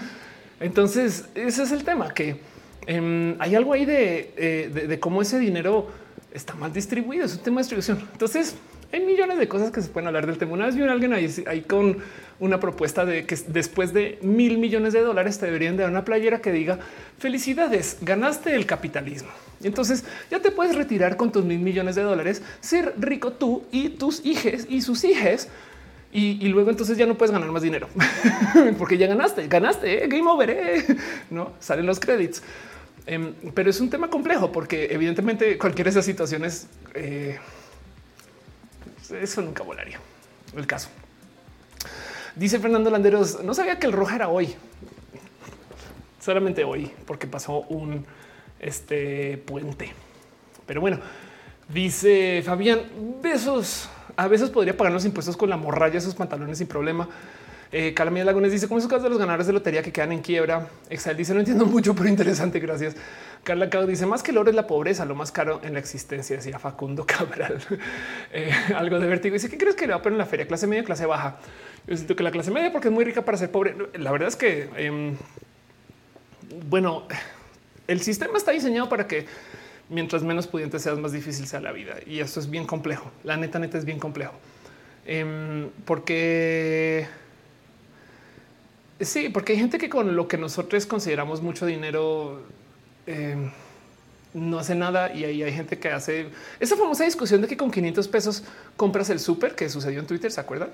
Entonces, 0.61 1.29
ese 1.35 1.63
es 1.63 1.73
el 1.73 1.85
tema 1.85 2.13
que 2.13 2.41
em, 2.87 3.37
hay 3.39 3.55
algo 3.55 3.73
ahí 3.73 3.85
eh, 3.89 4.71
de, 4.89 5.01
cómo 5.01 5.23
ese 5.23 5.39
dinero 5.39 5.89
está 6.33 6.55
mal 6.55 6.73
distribuido. 6.73 7.25
Es 7.25 7.35
un 7.35 7.43
tema 7.43 7.57
de 7.57 7.63
distribución. 7.63 8.09
Entonces, 8.13 8.57
hay 8.93 9.01
millones 9.01 9.39
de 9.39 9.49
cosas 9.49 9.71
que 9.71 9.83
se 9.83 9.89
pueden 9.89 10.09
hablar 10.09 10.27
del 10.27 10.39
tema. 10.39 10.53
Una 10.53 10.67
vez 10.67 10.75
vi 10.75 10.83
a 10.83 10.91
alguien 10.91 11.13
ahí, 11.13 11.61
con 11.63 11.99
una 12.41 12.61
propuesta 12.61 13.05
de 13.05 13.27
que 13.27 13.37
después 13.49 13.93
de 13.93 14.19
mil 14.23 14.59
millones 14.59 14.93
de 14.93 15.01
dólares 15.01 15.39
te 15.39 15.47
deberían 15.47 15.77
de 15.77 15.83
dar 15.83 15.91
una 15.91 16.05
playera 16.05 16.41
que 16.41 16.53
diga 16.53 16.79
felicidades, 17.19 17.99
ganaste 18.01 18.55
el 18.55 18.67
capitalismo. 18.67 19.31
Y 19.61 19.67
entonces 19.67 20.05
ya 20.31 20.41
te 20.41 20.51
puedes 20.51 20.77
retirar 20.77 21.17
con 21.17 21.33
tus 21.33 21.45
mil 21.45 21.59
millones 21.59 21.97
de 21.97 22.03
dólares, 22.03 22.43
ser 22.61 22.95
rico 22.99 23.33
tú 23.33 23.65
y 23.73 23.91
tus 23.91 24.25
hijos 24.25 24.67
y 24.69 24.83
sus 24.83 25.05
hijas. 25.05 25.49
Y, 26.11 26.49
luego 26.49 26.71
entonces 26.71 26.97
ya 26.97 27.05
no 27.05 27.19
puedes 27.19 27.33
ganar 27.33 27.51
más 27.51 27.61
dinero 27.61 27.87
porque 28.79 28.97
ya 28.97 29.07
ganaste, 29.07 29.47
ganaste, 29.47 30.05
eh, 30.05 30.09
game 30.09 30.27
over, 30.27 30.49
eh. 30.49 30.85
no 31.31 31.53
salen 31.61 31.85
los 31.85 32.01
créditos. 32.01 32.43
Em, 33.07 33.35
pero 33.53 33.69
es 33.69 33.79
un 33.81 33.91
tema 33.91 34.09
complejo 34.09 34.51
porque 34.51 34.89
evidentemente 34.91 35.59
cualquiera 35.59 35.89
de 35.89 35.91
esas 35.91 36.07
situaciones 36.07 36.67
eh, 36.95 37.39
eso 39.21 39.43
nunca 39.43 39.63
volaría 39.63 39.99
el 40.57 40.67
caso. 40.67 40.89
Dice 42.39 42.61
Fernando 42.61 42.89
Landeros, 42.89 43.43
no 43.43 43.53
sabía 43.53 43.81
que 43.81 43.87
el 43.87 43.93
roja 43.93 44.15
era 44.15 44.29
hoy. 44.29 44.55
Solamente 46.21 46.63
hoy, 46.63 46.89
porque 47.05 47.27
pasó 47.27 47.63
un 47.63 48.07
este 48.61 49.39
puente. 49.39 49.93
Pero 50.65 50.81
bueno, 50.81 51.01
dice 51.69 52.41
Fabián, 52.45 52.83
besos. 53.21 53.89
A 54.17 54.29
veces 54.29 54.51
podría 54.51 54.77
pagar 54.77 54.93
los 54.93 55.05
impuestos 55.05 55.37
con 55.37 55.51
la 55.51 55.57
morralla 55.57 55.95
de 55.95 56.01
sus 56.01 56.15
pantalones 56.15 56.59
sin 56.59 56.69
problema. 56.69 57.09
Eh, 57.73 57.93
Calamidad 57.93 58.27
Lagunes 58.27 58.53
dice 58.53 58.69
cómo 58.69 58.79
es 58.79 58.87
caso 58.87 59.03
de 59.03 59.11
los 59.11 59.19
ganadores 59.19 59.49
de 59.49 59.53
lotería 59.53 59.83
que 59.83 59.91
quedan 59.91 60.13
en 60.13 60.21
quiebra. 60.21 60.69
Excel 60.91 61.17
dice 61.17 61.35
no 61.35 61.41
entiendo 61.41 61.67
mucho, 61.67 61.93
pero 61.93 62.09
interesante. 62.09 62.61
Gracias. 62.61 62.95
Carla 63.43 63.69
Cao 63.69 63.85
dice 63.85 64.07
más 64.07 64.23
que 64.23 64.31
el 64.31 64.39
oro 64.39 64.49
es 64.49 64.57
la 64.57 64.69
pobreza, 64.69 65.05
lo 65.05 65.17
más 65.17 65.33
caro 65.33 65.61
en 65.65 65.73
la 65.73 65.81
existencia. 65.81 66.37
Decía 66.37 66.61
Facundo 66.61 67.05
Cabral. 67.05 67.59
Eh, 68.33 68.53
algo 68.77 69.01
de 69.01 69.09
vértigo. 69.09 69.33
Dice 69.33 69.51
qué 69.51 69.59
crees 69.59 69.75
que 69.75 69.87
le 69.87 69.93
va 69.93 69.99
a 69.99 70.03
poner 70.03 70.15
en 70.15 70.19
la 70.19 70.27
feria 70.27 70.47
clase 70.47 70.69
media, 70.69 70.85
clase 70.85 71.05
baja. 71.05 71.39
Yo 71.89 71.97
siento 71.97 72.15
que 72.15 72.23
la 72.23 72.31
clase 72.31 72.51
media 72.51 72.71
porque 72.71 72.89
es 72.89 72.95
muy 72.95 73.05
rica 73.05 73.25
para 73.25 73.39
ser 73.39 73.51
pobre. 73.51 73.75
La 73.95 74.13
verdad 74.13 74.29
es 74.29 74.37
que 74.37 74.69
em, 74.77 75.17
bueno, 76.69 77.05
el 77.87 78.01
sistema 78.03 78.37
está 78.37 78.53
diseñado 78.53 78.89
para 78.89 79.07
que 79.07 79.27
mientras 79.89 80.23
menos 80.23 80.47
pudiente 80.47 80.79
seas, 80.79 80.99
más 80.99 81.13
difícil 81.13 81.47
sea 81.47 81.61
la 81.61 81.73
vida. 81.73 81.97
Y 82.07 82.21
esto 82.21 82.41
es 82.41 82.51
bien 82.51 82.67
complejo. 82.67 83.11
La 83.25 83.37
neta, 83.37 83.59
neta 83.59 83.79
es 83.79 83.85
bien 83.85 83.99
complejo. 83.99 84.35
Em, 85.07 85.71
porque 85.87 87.09
Sí, 89.01 89.29
porque 89.29 89.53
hay 89.53 89.59
gente 89.59 89.79
que 89.79 89.89
con 89.89 90.17
lo 90.17 90.27
que 90.27 90.37
nosotros 90.37 90.85
consideramos 90.85 91.41
mucho 91.41 91.67
dinero 91.67 92.43
em, 93.07 93.51
no 94.35 94.59
hace 94.59 94.75
nada 94.75 95.15
y 95.15 95.25
ahí 95.25 95.43
hay 95.43 95.53
gente 95.53 95.79
que 95.79 95.89
hace 95.89 96.31
esa 96.59 96.77
famosa 96.77 97.05
discusión 97.05 97.41
de 97.41 97.47
que 97.47 97.57
con 97.57 97.71
500 97.71 98.09
pesos 98.09 98.43
compras 98.77 99.09
el 99.11 99.21
súper 99.21 99.55
que 99.55 99.69
sucedió 99.69 100.01
en 100.01 100.07
Twitter, 100.07 100.33
¿se 100.33 100.41
acuerdan? 100.41 100.71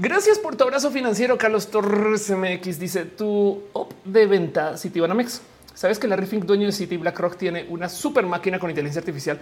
Gracias 0.00 0.38
por 0.38 0.54
tu 0.54 0.62
abrazo 0.62 0.92
financiero, 0.92 1.36
Carlos 1.36 1.72
Torres 1.72 2.30
MX. 2.30 2.78
Dice 2.78 3.04
tu 3.04 3.64
op 3.72 3.92
de 4.04 4.28
venta 4.28 4.76
Citibanamex. 4.76 5.42
Sabes 5.74 5.98
que 5.98 6.06
Larry 6.06 6.26
Fink, 6.26 6.44
dueño 6.44 6.66
de 6.66 6.72
City 6.72 6.96
BlackRock, 6.96 7.36
tiene 7.36 7.66
una 7.68 7.88
super 7.88 8.24
máquina 8.24 8.60
con 8.60 8.70
inteligencia 8.70 9.00
artificial 9.00 9.40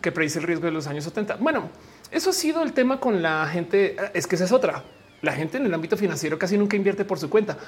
que 0.00 0.12
predice 0.12 0.38
el 0.38 0.44
riesgo 0.44 0.66
de 0.66 0.70
los 0.70 0.86
años 0.86 1.02
70. 1.02 1.38
Bueno, 1.40 1.68
eso 2.12 2.30
ha 2.30 2.32
sido 2.32 2.62
el 2.62 2.74
tema 2.74 3.00
con 3.00 3.22
la 3.22 3.48
gente. 3.48 3.96
Es 4.14 4.28
que 4.28 4.36
esa 4.36 4.44
es 4.44 4.52
otra 4.52 4.84
la 5.22 5.32
gente 5.32 5.56
en 5.56 5.66
el 5.66 5.74
ámbito 5.74 5.96
financiero 5.96 6.38
casi 6.38 6.56
nunca 6.56 6.76
invierte 6.76 7.04
por 7.04 7.18
su 7.18 7.28
cuenta. 7.28 7.58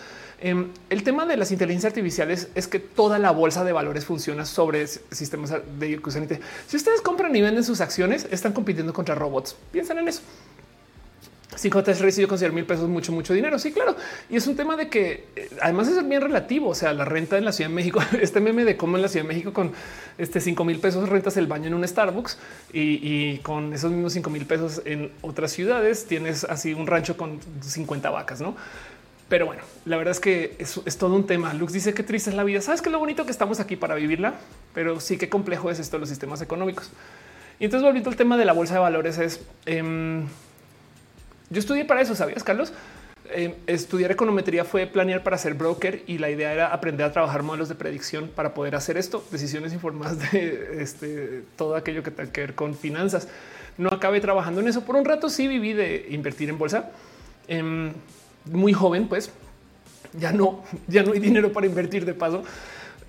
Em, 0.40 0.68
el 0.88 1.02
tema 1.02 1.26
de 1.26 1.36
las 1.36 1.50
inteligencias 1.50 1.90
artificiales 1.90 2.48
es 2.54 2.68
que 2.68 2.78
toda 2.78 3.18
la 3.18 3.32
bolsa 3.32 3.64
de 3.64 3.72
valores 3.72 4.04
funciona 4.04 4.46
sobre 4.46 4.86
sistemas 4.86 5.50
de 5.50 6.00
Si 6.68 6.76
ustedes 6.76 7.00
compran 7.00 7.34
y 7.34 7.42
venden 7.42 7.64
sus 7.64 7.80
acciones, 7.80 8.26
están 8.30 8.52
compitiendo 8.52 8.92
contra 8.92 9.14
robots. 9.14 9.56
Piensen 9.72 9.98
en 9.98 10.08
eso. 10.08 10.22
5 11.56 11.82
tres 11.82 12.00
recibió 12.00 12.28
considerar 12.28 12.54
mil 12.54 12.64
pesos 12.64 12.88
mucho, 12.88 13.12
mucho 13.12 13.34
dinero. 13.34 13.58
Sí, 13.58 13.72
claro. 13.72 13.96
Y 14.28 14.36
es 14.36 14.46
un 14.46 14.56
tema 14.56 14.76
de 14.76 14.88
que 14.88 15.26
eh, 15.34 15.50
además 15.60 15.88
es 15.88 16.08
bien 16.08 16.20
relativo. 16.20 16.68
O 16.68 16.74
sea, 16.74 16.92
la 16.92 17.04
renta 17.04 17.38
en 17.38 17.44
la 17.44 17.52
Ciudad 17.52 17.68
de 17.70 17.74
México, 17.74 18.00
este 18.20 18.40
meme 18.40 18.64
de 18.64 18.76
cómo 18.76 18.96
en 18.96 19.02
la 19.02 19.08
Ciudad 19.08 19.24
de 19.24 19.28
México 19.28 19.52
con 19.52 19.72
este 20.16 20.40
5 20.40 20.64
mil 20.64 20.78
pesos 20.78 21.08
rentas 21.08 21.36
el 21.36 21.46
baño 21.46 21.66
en 21.66 21.74
un 21.74 21.86
Starbucks 21.86 22.38
y, 22.72 23.38
con 23.38 23.72
esos 23.72 23.90
mismos 23.90 24.12
5 24.12 24.30
mil 24.30 24.46
pesos 24.46 24.82
en 24.84 25.10
otras 25.22 25.52
ciudades 25.52 26.06
tienes 26.06 26.44
así 26.44 26.74
un 26.74 26.86
rancho 26.86 27.16
con 27.16 27.40
50 27.62 28.10
vacas, 28.10 28.40
no? 28.40 28.56
Pero 29.28 29.46
bueno, 29.46 29.62
la 29.84 29.96
verdad 29.96 30.12
es 30.12 30.20
que 30.20 30.56
es, 30.58 30.80
es 30.84 30.98
todo 30.98 31.14
un 31.14 31.26
tema. 31.26 31.54
Lux 31.54 31.72
dice 31.72 31.94
que 31.94 32.02
triste 32.02 32.30
es 32.30 32.36
la 32.36 32.42
vida. 32.44 32.60
Sabes 32.60 32.82
que 32.82 32.90
lo 32.90 32.98
bonito 32.98 33.24
que 33.24 33.30
estamos 33.30 33.60
aquí 33.60 33.76
para 33.76 33.94
vivirla, 33.94 34.34
pero 34.74 35.00
sí 35.00 35.18
que 35.18 35.28
complejo 35.28 35.70
es 35.70 35.78
esto 35.78 35.98
los 35.98 36.08
sistemas 36.08 36.42
económicos. 36.42 36.90
Y 37.60 37.64
entonces 37.64 37.84
volviendo 37.84 38.10
al 38.10 38.16
tema 38.16 38.36
de 38.36 38.44
la 38.44 38.52
bolsa 38.52 38.74
de 38.74 38.80
valores 38.80 39.18
es 39.18 39.40
eh, 39.66 40.22
yo 41.50 41.58
estudié 41.58 41.84
para 41.84 42.00
eso, 42.00 42.14
¿sabías, 42.14 42.42
Carlos? 42.44 42.72
Eh, 43.32 43.54
estudiar 43.68 44.10
econometría 44.10 44.64
fue 44.64 44.86
planear 44.86 45.22
para 45.22 45.38
ser 45.38 45.54
broker 45.54 46.02
y 46.08 46.18
la 46.18 46.30
idea 46.30 46.52
era 46.52 46.68
aprender 46.68 47.06
a 47.06 47.12
trabajar 47.12 47.44
modelos 47.44 47.68
de 47.68 47.76
predicción 47.76 48.28
para 48.34 48.54
poder 48.54 48.74
hacer 48.74 48.96
esto, 48.96 49.24
decisiones 49.30 49.72
informadas 49.72 50.32
de 50.32 50.82
este, 50.82 51.44
todo 51.56 51.76
aquello 51.76 52.02
que 52.02 52.10
tenga 52.10 52.32
que 52.32 52.40
ver 52.40 52.54
con 52.54 52.74
finanzas. 52.74 53.28
No 53.78 53.88
acabé 53.90 54.20
trabajando 54.20 54.60
en 54.60 54.68
eso 54.68 54.84
por 54.84 54.96
un 54.96 55.04
rato. 55.04 55.28
Sí 55.28 55.46
viví 55.46 55.74
de 55.74 56.08
invertir 56.10 56.48
en 56.48 56.58
bolsa 56.58 56.90
em, 57.46 57.92
muy 58.46 58.72
joven, 58.72 59.06
pues 59.06 59.30
ya 60.18 60.32
no, 60.32 60.64
ya 60.88 61.02
no 61.02 61.12
hay 61.12 61.20
dinero 61.20 61.52
para 61.52 61.66
invertir 61.66 62.04
de 62.04 62.14
paso. 62.14 62.42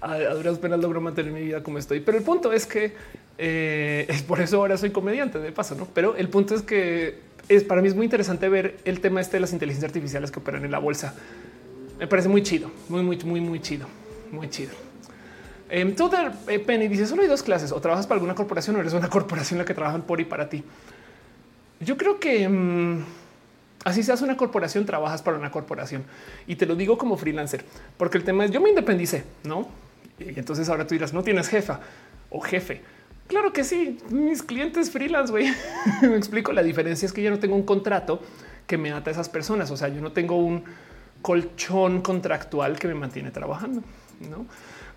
A, 0.01 0.17
duras 0.17 0.57
penas 0.59 0.79
logro 0.79 1.01
mantener 1.01 1.31
mi 1.31 1.41
vida 1.41 1.63
como 1.63 1.77
estoy. 1.77 1.99
Pero 1.99 2.17
el 2.17 2.23
punto 2.23 2.53
es 2.53 2.65
que 2.65 2.93
eh, 3.37 4.05
es 4.07 4.21
por 4.27 4.39
eso 4.39 4.57
ahora 4.57 4.77
soy 4.77 4.91
comediante 4.91 5.39
de 5.39 5.51
paso, 5.51 5.75
no? 5.75 5.87
Pero 5.93 6.15
el 6.15 6.29
punto 6.29 6.53
es 6.53 6.61
que 6.61 7.30
es 7.55 7.63
para 7.63 7.81
mí 7.81 7.87
es 7.87 7.95
muy 7.95 8.05
interesante 8.05 8.47
ver 8.47 8.77
el 8.85 9.01
tema 9.01 9.19
este 9.19 9.37
de 9.37 9.41
las 9.41 9.51
inteligencias 9.51 9.89
artificiales 9.89 10.31
que 10.31 10.39
operan 10.39 10.63
en 10.63 10.71
la 10.71 10.79
bolsa. 10.79 11.13
Me 11.99 12.07
parece 12.07 12.29
muy 12.29 12.43
chido, 12.43 12.71
muy, 12.87 13.03
muy, 13.03 13.17
muy, 13.17 13.41
muy 13.41 13.59
chido, 13.59 13.87
muy 14.31 14.49
chido. 14.49 14.71
Um, 15.71 15.93
Penny 16.65 16.87
dice 16.87 17.05
solo 17.05 17.21
hay 17.21 17.27
dos 17.27 17.43
clases 17.43 17.71
o 17.71 17.79
trabajas 17.79 18.05
para 18.07 18.17
alguna 18.17 18.35
corporación 18.35 18.75
o 18.75 18.79
eres 18.79 18.93
una 18.93 19.09
corporación 19.09 19.59
la 19.59 19.65
que 19.65 19.73
trabajan 19.73 20.01
por 20.03 20.21
y 20.21 20.25
para 20.25 20.49
ti. 20.49 20.63
Yo 21.79 21.97
creo 21.97 22.19
que 22.19 22.43
em, 22.43 23.03
así 23.83 24.03
seas 24.03 24.21
una 24.21 24.37
corporación, 24.37 24.85
trabajas 24.85 25.21
para 25.21 25.37
una 25.37 25.51
corporación 25.51 26.03
y 26.47 26.55
te 26.55 26.65
lo 26.65 26.75
digo 26.75 26.97
como 26.97 27.17
freelancer, 27.17 27.65
porque 27.97 28.17
el 28.17 28.23
tema 28.23 28.45
es 28.45 28.51
yo 28.51 28.61
me 28.61 28.69
independicé, 28.69 29.23
no? 29.43 29.67
Y 30.19 30.37
entonces 30.39 30.69
ahora 30.69 30.87
tú 30.87 30.95
dirás 30.95 31.13
no 31.13 31.23
tienes 31.23 31.49
jefa 31.49 31.79
o 32.29 32.39
jefe 32.39 32.81
Claro 33.31 33.53
que 33.53 33.63
sí, 33.63 33.97
mis 34.09 34.43
clientes 34.43 34.91
freelance, 34.91 35.31
güey. 35.31 35.53
me 36.01 36.17
explico. 36.17 36.51
La 36.51 36.61
diferencia 36.61 37.05
es 37.05 37.13
que 37.13 37.23
yo 37.23 37.31
no 37.31 37.39
tengo 37.39 37.55
un 37.55 37.63
contrato 37.63 38.19
que 38.67 38.77
me 38.77 38.91
ata 38.91 39.09
a 39.09 39.13
esas 39.13 39.29
personas. 39.29 39.71
O 39.71 39.77
sea, 39.77 39.87
yo 39.87 40.01
no 40.01 40.11
tengo 40.11 40.35
un 40.35 40.65
colchón 41.21 42.01
contractual 42.01 42.77
que 42.77 42.89
me 42.89 42.93
mantiene 42.93 43.31
trabajando. 43.31 43.83
No, 44.29 44.45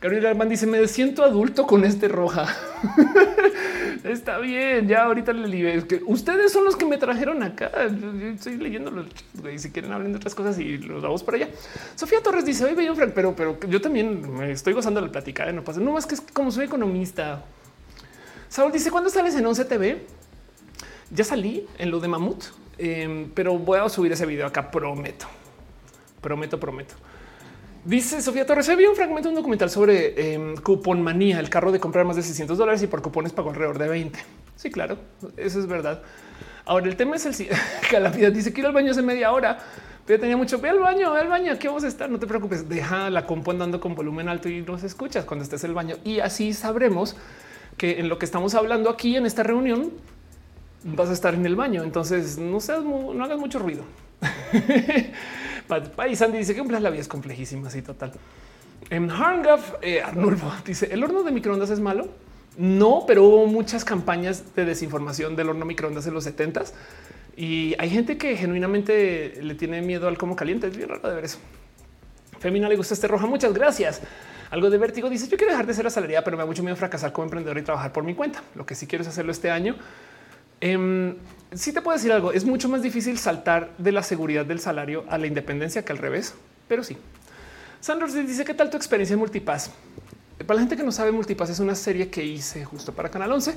Gabriel 0.01 0.27
Armand 0.27 0.51
dice: 0.51 0.67
Me 0.67 0.85
siento 0.89 1.23
adulto 1.23 1.65
con 1.65 1.85
este 1.85 2.09
roja. 2.09 2.53
Está 4.03 4.39
bien. 4.39 4.89
Ya 4.89 5.05
ahorita 5.05 5.33
le 5.33 5.87
que 5.87 6.03
ustedes 6.05 6.51
son 6.53 6.65
los 6.65 6.75
que 6.75 6.87
me 6.87 6.99
trajeron 6.99 7.41
acá. 7.45 7.71
Yo, 7.87 8.31
estoy 8.31 8.57
leyendo 8.57 8.91
los 8.91 9.07
y 9.49 9.59
si 9.61 9.71
quieren 9.71 9.93
hablar 9.93 10.11
de 10.11 10.17
otras 10.17 10.35
cosas 10.35 10.59
y 10.59 10.79
los 10.79 11.05
vamos 11.05 11.23
para 11.23 11.37
allá. 11.37 11.49
Sofía 11.95 12.21
Torres 12.21 12.45
dice: 12.45 12.65
Oye, 12.65 12.95
Frank, 12.97 13.13
pero, 13.15 13.61
yo 13.69 13.81
también 13.81 14.29
me 14.37 14.51
estoy 14.51 14.73
gozando 14.73 15.01
de 15.01 15.07
la 15.07 15.13
plática. 15.13 15.49
¿eh? 15.49 15.53
No 15.53 15.63
pasa, 15.63 15.79
no 15.79 15.93
más 15.93 16.05
que 16.05 16.17
es 16.17 16.21
como 16.21 16.51
soy 16.51 16.65
economista 16.65 17.45
Saúl 18.55 18.71
dice 18.71 18.93
cuándo 18.93 19.11
sales 19.11 19.35
en 19.35 19.45
11 19.45 19.65
TV. 19.65 20.07
Ya 21.11 21.25
salí 21.25 21.67
en 21.77 21.91
lo 21.91 21.99
de 21.99 22.07
Mamut, 22.07 22.45
em, 22.79 23.29
pero 23.35 23.59
voy 23.59 23.81
a 23.81 23.89
subir 23.89 24.13
ese 24.13 24.25
video 24.27 24.47
acá. 24.47 24.71
Prometo, 24.71 25.27
prometo, 26.21 26.61
prometo. 26.61 26.95
Dice 27.85 28.23
Sofía 28.23 28.47
Torres, 28.47 28.71
vi 28.77 28.85
un 28.85 28.95
fragmento 28.95 29.29
de 29.29 29.31
un 29.31 29.35
documental 29.35 29.71
sobre 29.71 30.15
eh, 30.17 30.55
cupón 30.63 31.03
manía, 31.03 31.41
el 31.41 31.51
carro 31.51 31.73
de 31.73 31.81
comprar 31.81 32.05
más 32.05 32.15
de 32.15 32.23
600 32.23 32.57
dólares 32.57 32.81
y 32.85 32.87
por 32.87 33.03
cupones 33.03 33.33
pagó 33.33 33.51
alrededor 33.51 33.77
de 33.77 33.89
20. 33.89 34.21
Sí, 34.55 34.71
claro, 34.71 34.99
eso 35.37 35.59
es 35.59 35.67
verdad. 35.67 36.05
Ahora 36.65 36.87
el 36.87 36.95
tema 36.95 37.17
es 37.17 37.27
el 37.27 37.49
calamidad. 37.91 38.31
Dice 38.31 38.53
quiero 38.53 38.69
al 38.69 38.75
baño 38.75 38.93
hace 38.93 39.03
media 39.03 39.33
hora, 39.33 39.59
pero 40.07 40.21
tenía 40.21 40.37
mucho. 40.37 40.61
Ve 40.61 40.69
al 40.69 40.79
baño, 40.79 41.13
ve 41.13 41.23
al 41.23 41.29
baño. 41.29 41.53
Aquí 41.53 41.67
vamos 41.67 41.83
a 41.83 41.89
estar. 41.89 42.09
No 42.09 42.21
te 42.21 42.29
preocupes. 42.29 42.69
Deja 42.69 43.11
la 43.11 43.27
compu 43.27 43.51
andando 43.51 43.81
con 43.81 43.97
volumen 43.97 44.29
alto 44.29 44.49
y 44.49 44.63
nos 44.63 44.85
escuchas 44.85 45.25
cuando 45.25 45.43
estés 45.43 45.65
en 45.65 45.71
el 45.71 45.75
baño 45.75 45.97
y 46.05 46.21
así 46.21 46.53
sabremos 46.53 47.17
que 47.77 48.01
en 48.01 48.09
lo 48.09 48.19
que 48.19 48.25
estamos 48.25 48.55
hablando 48.55 48.91
aquí 48.91 49.17
en 49.17 49.27
esta 49.27 49.43
reunión 49.43 49.93
vas 50.85 51.09
a 51.09 51.13
estar 51.13 51.35
en 51.35 51.47
el 51.47 51.57
baño. 51.57 51.83
Entonces 51.83 52.39
no 52.39 52.61
seas, 52.61 52.85
no 52.85 53.25
hagas 53.25 53.39
mucho 53.39 53.59
ruido. 53.59 53.83
y 56.11 56.17
Sandy 56.17 56.39
dice 56.39 56.55
que 56.55 56.63
la 56.63 56.91
vida 56.91 57.01
es 57.01 57.09
complejísima. 57.09 57.69
Así 57.69 57.83
total. 57.83 58.13
En 58.91 59.11
Harngaf, 59.11 59.75
eh, 59.83 60.03
Arnulfo 60.03 60.53
dice 60.67 60.89
el 60.93 61.03
horno 61.03 61.23
de 61.23 61.33
microondas 61.33 61.71
es 61.71 61.81
malo. 61.81 62.09
No, 62.57 63.05
pero 63.07 63.25
hubo 63.25 63.47
muchas 63.47 63.85
campañas 63.85 64.55
de 64.55 64.65
desinformación 64.65 65.35
del 65.35 65.49
horno 65.49 65.65
microondas 65.65 66.07
en 66.07 66.15
los 66.15 66.23
70 66.23 66.63
y 67.37 67.75
hay 67.81 67.91
gente 67.91 68.17
que 68.17 68.37
genuinamente 68.37 69.41
le 69.43 69.57
tiene 69.57 69.83
miedo 69.83 70.07
al 70.07 70.17
como 70.17 70.37
caliente. 70.37 70.69
Es 70.69 70.77
bien 70.77 70.89
raro 70.89 71.09
de 71.09 71.17
ver 71.17 71.25
eso. 71.25 71.39
Femina 72.39 72.69
le 72.69 72.77
gusta 72.77 72.95
este 72.95 73.09
roja. 73.09 73.27
Muchas 73.27 73.53
gracias 73.53 74.03
algo 74.55 74.71
de 74.71 74.79
vértigo. 74.79 75.11
Dice 75.11 75.29
yo 75.29 75.37
quiero 75.37 75.53
dejar 75.53 75.67
de 75.67 75.75
ser 75.75 75.87
asalariada, 75.87 76.23
pero 76.23 76.37
me 76.37 76.43
da 76.43 76.47
mucho 76.47 76.63
miedo 76.63 76.77
fracasar 76.77 77.13
como 77.13 77.25
emprendedor 77.25 77.59
y 77.59 77.63
trabajar 77.63 77.93
por 77.93 78.05
mi 78.05 78.15
cuenta. 78.15 78.43
Lo 78.55 78.65
que 78.65 78.77
sí 78.77 78.87
quiero 78.87 79.03
es 79.03 79.09
hacerlo 79.09 79.33
este 79.33 79.51
año. 79.51 79.75
Eh, 80.61 81.15
sí 81.53 81.73
te 81.73 81.83
puedo 81.83 81.97
decir 81.97 82.13
algo. 82.13 82.33
Es 82.33 82.45
mucho 82.45 82.69
más 82.69 82.81
difícil 82.81 83.19
saltar 83.19 83.77
de 83.79 83.91
la 83.91 84.05
seguridad 84.05 84.47
del 84.47 84.61
salario 84.61 85.05
a 85.09 85.19
la 85.19 85.27
independencia 85.27 85.85
que 85.85 85.93
al 85.93 85.99
revés, 85.99 86.35
pero 86.69 86.85
sí. 86.85 86.97
Sanders 87.81 88.15
dice 88.15 88.45
qué 88.45 88.55
tal 88.55 88.71
tu 88.71 88.77
experiencia 88.77 89.15
en 89.15 89.21
Multipass. 89.21 89.73
Para 90.39 90.55
la 90.55 90.61
gente 90.61 90.77
que 90.77 90.85
no 90.85 90.93
sabe, 90.93 91.11
Multipass 91.11 91.51
es 91.51 91.59
una 91.59 91.75
serie 91.75 92.09
que 92.09 92.25
hice 92.25 92.65
justo 92.65 92.93
para 92.93 93.09
Canal 93.09 93.33
11, 93.33 93.57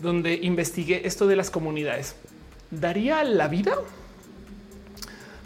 donde 0.00 0.34
investigué 0.34 1.06
esto 1.06 1.26
de 1.26 1.36
las 1.36 1.50
comunidades. 1.50 2.16
¿Daría 2.70 3.22
la 3.22 3.48
vida 3.48 3.74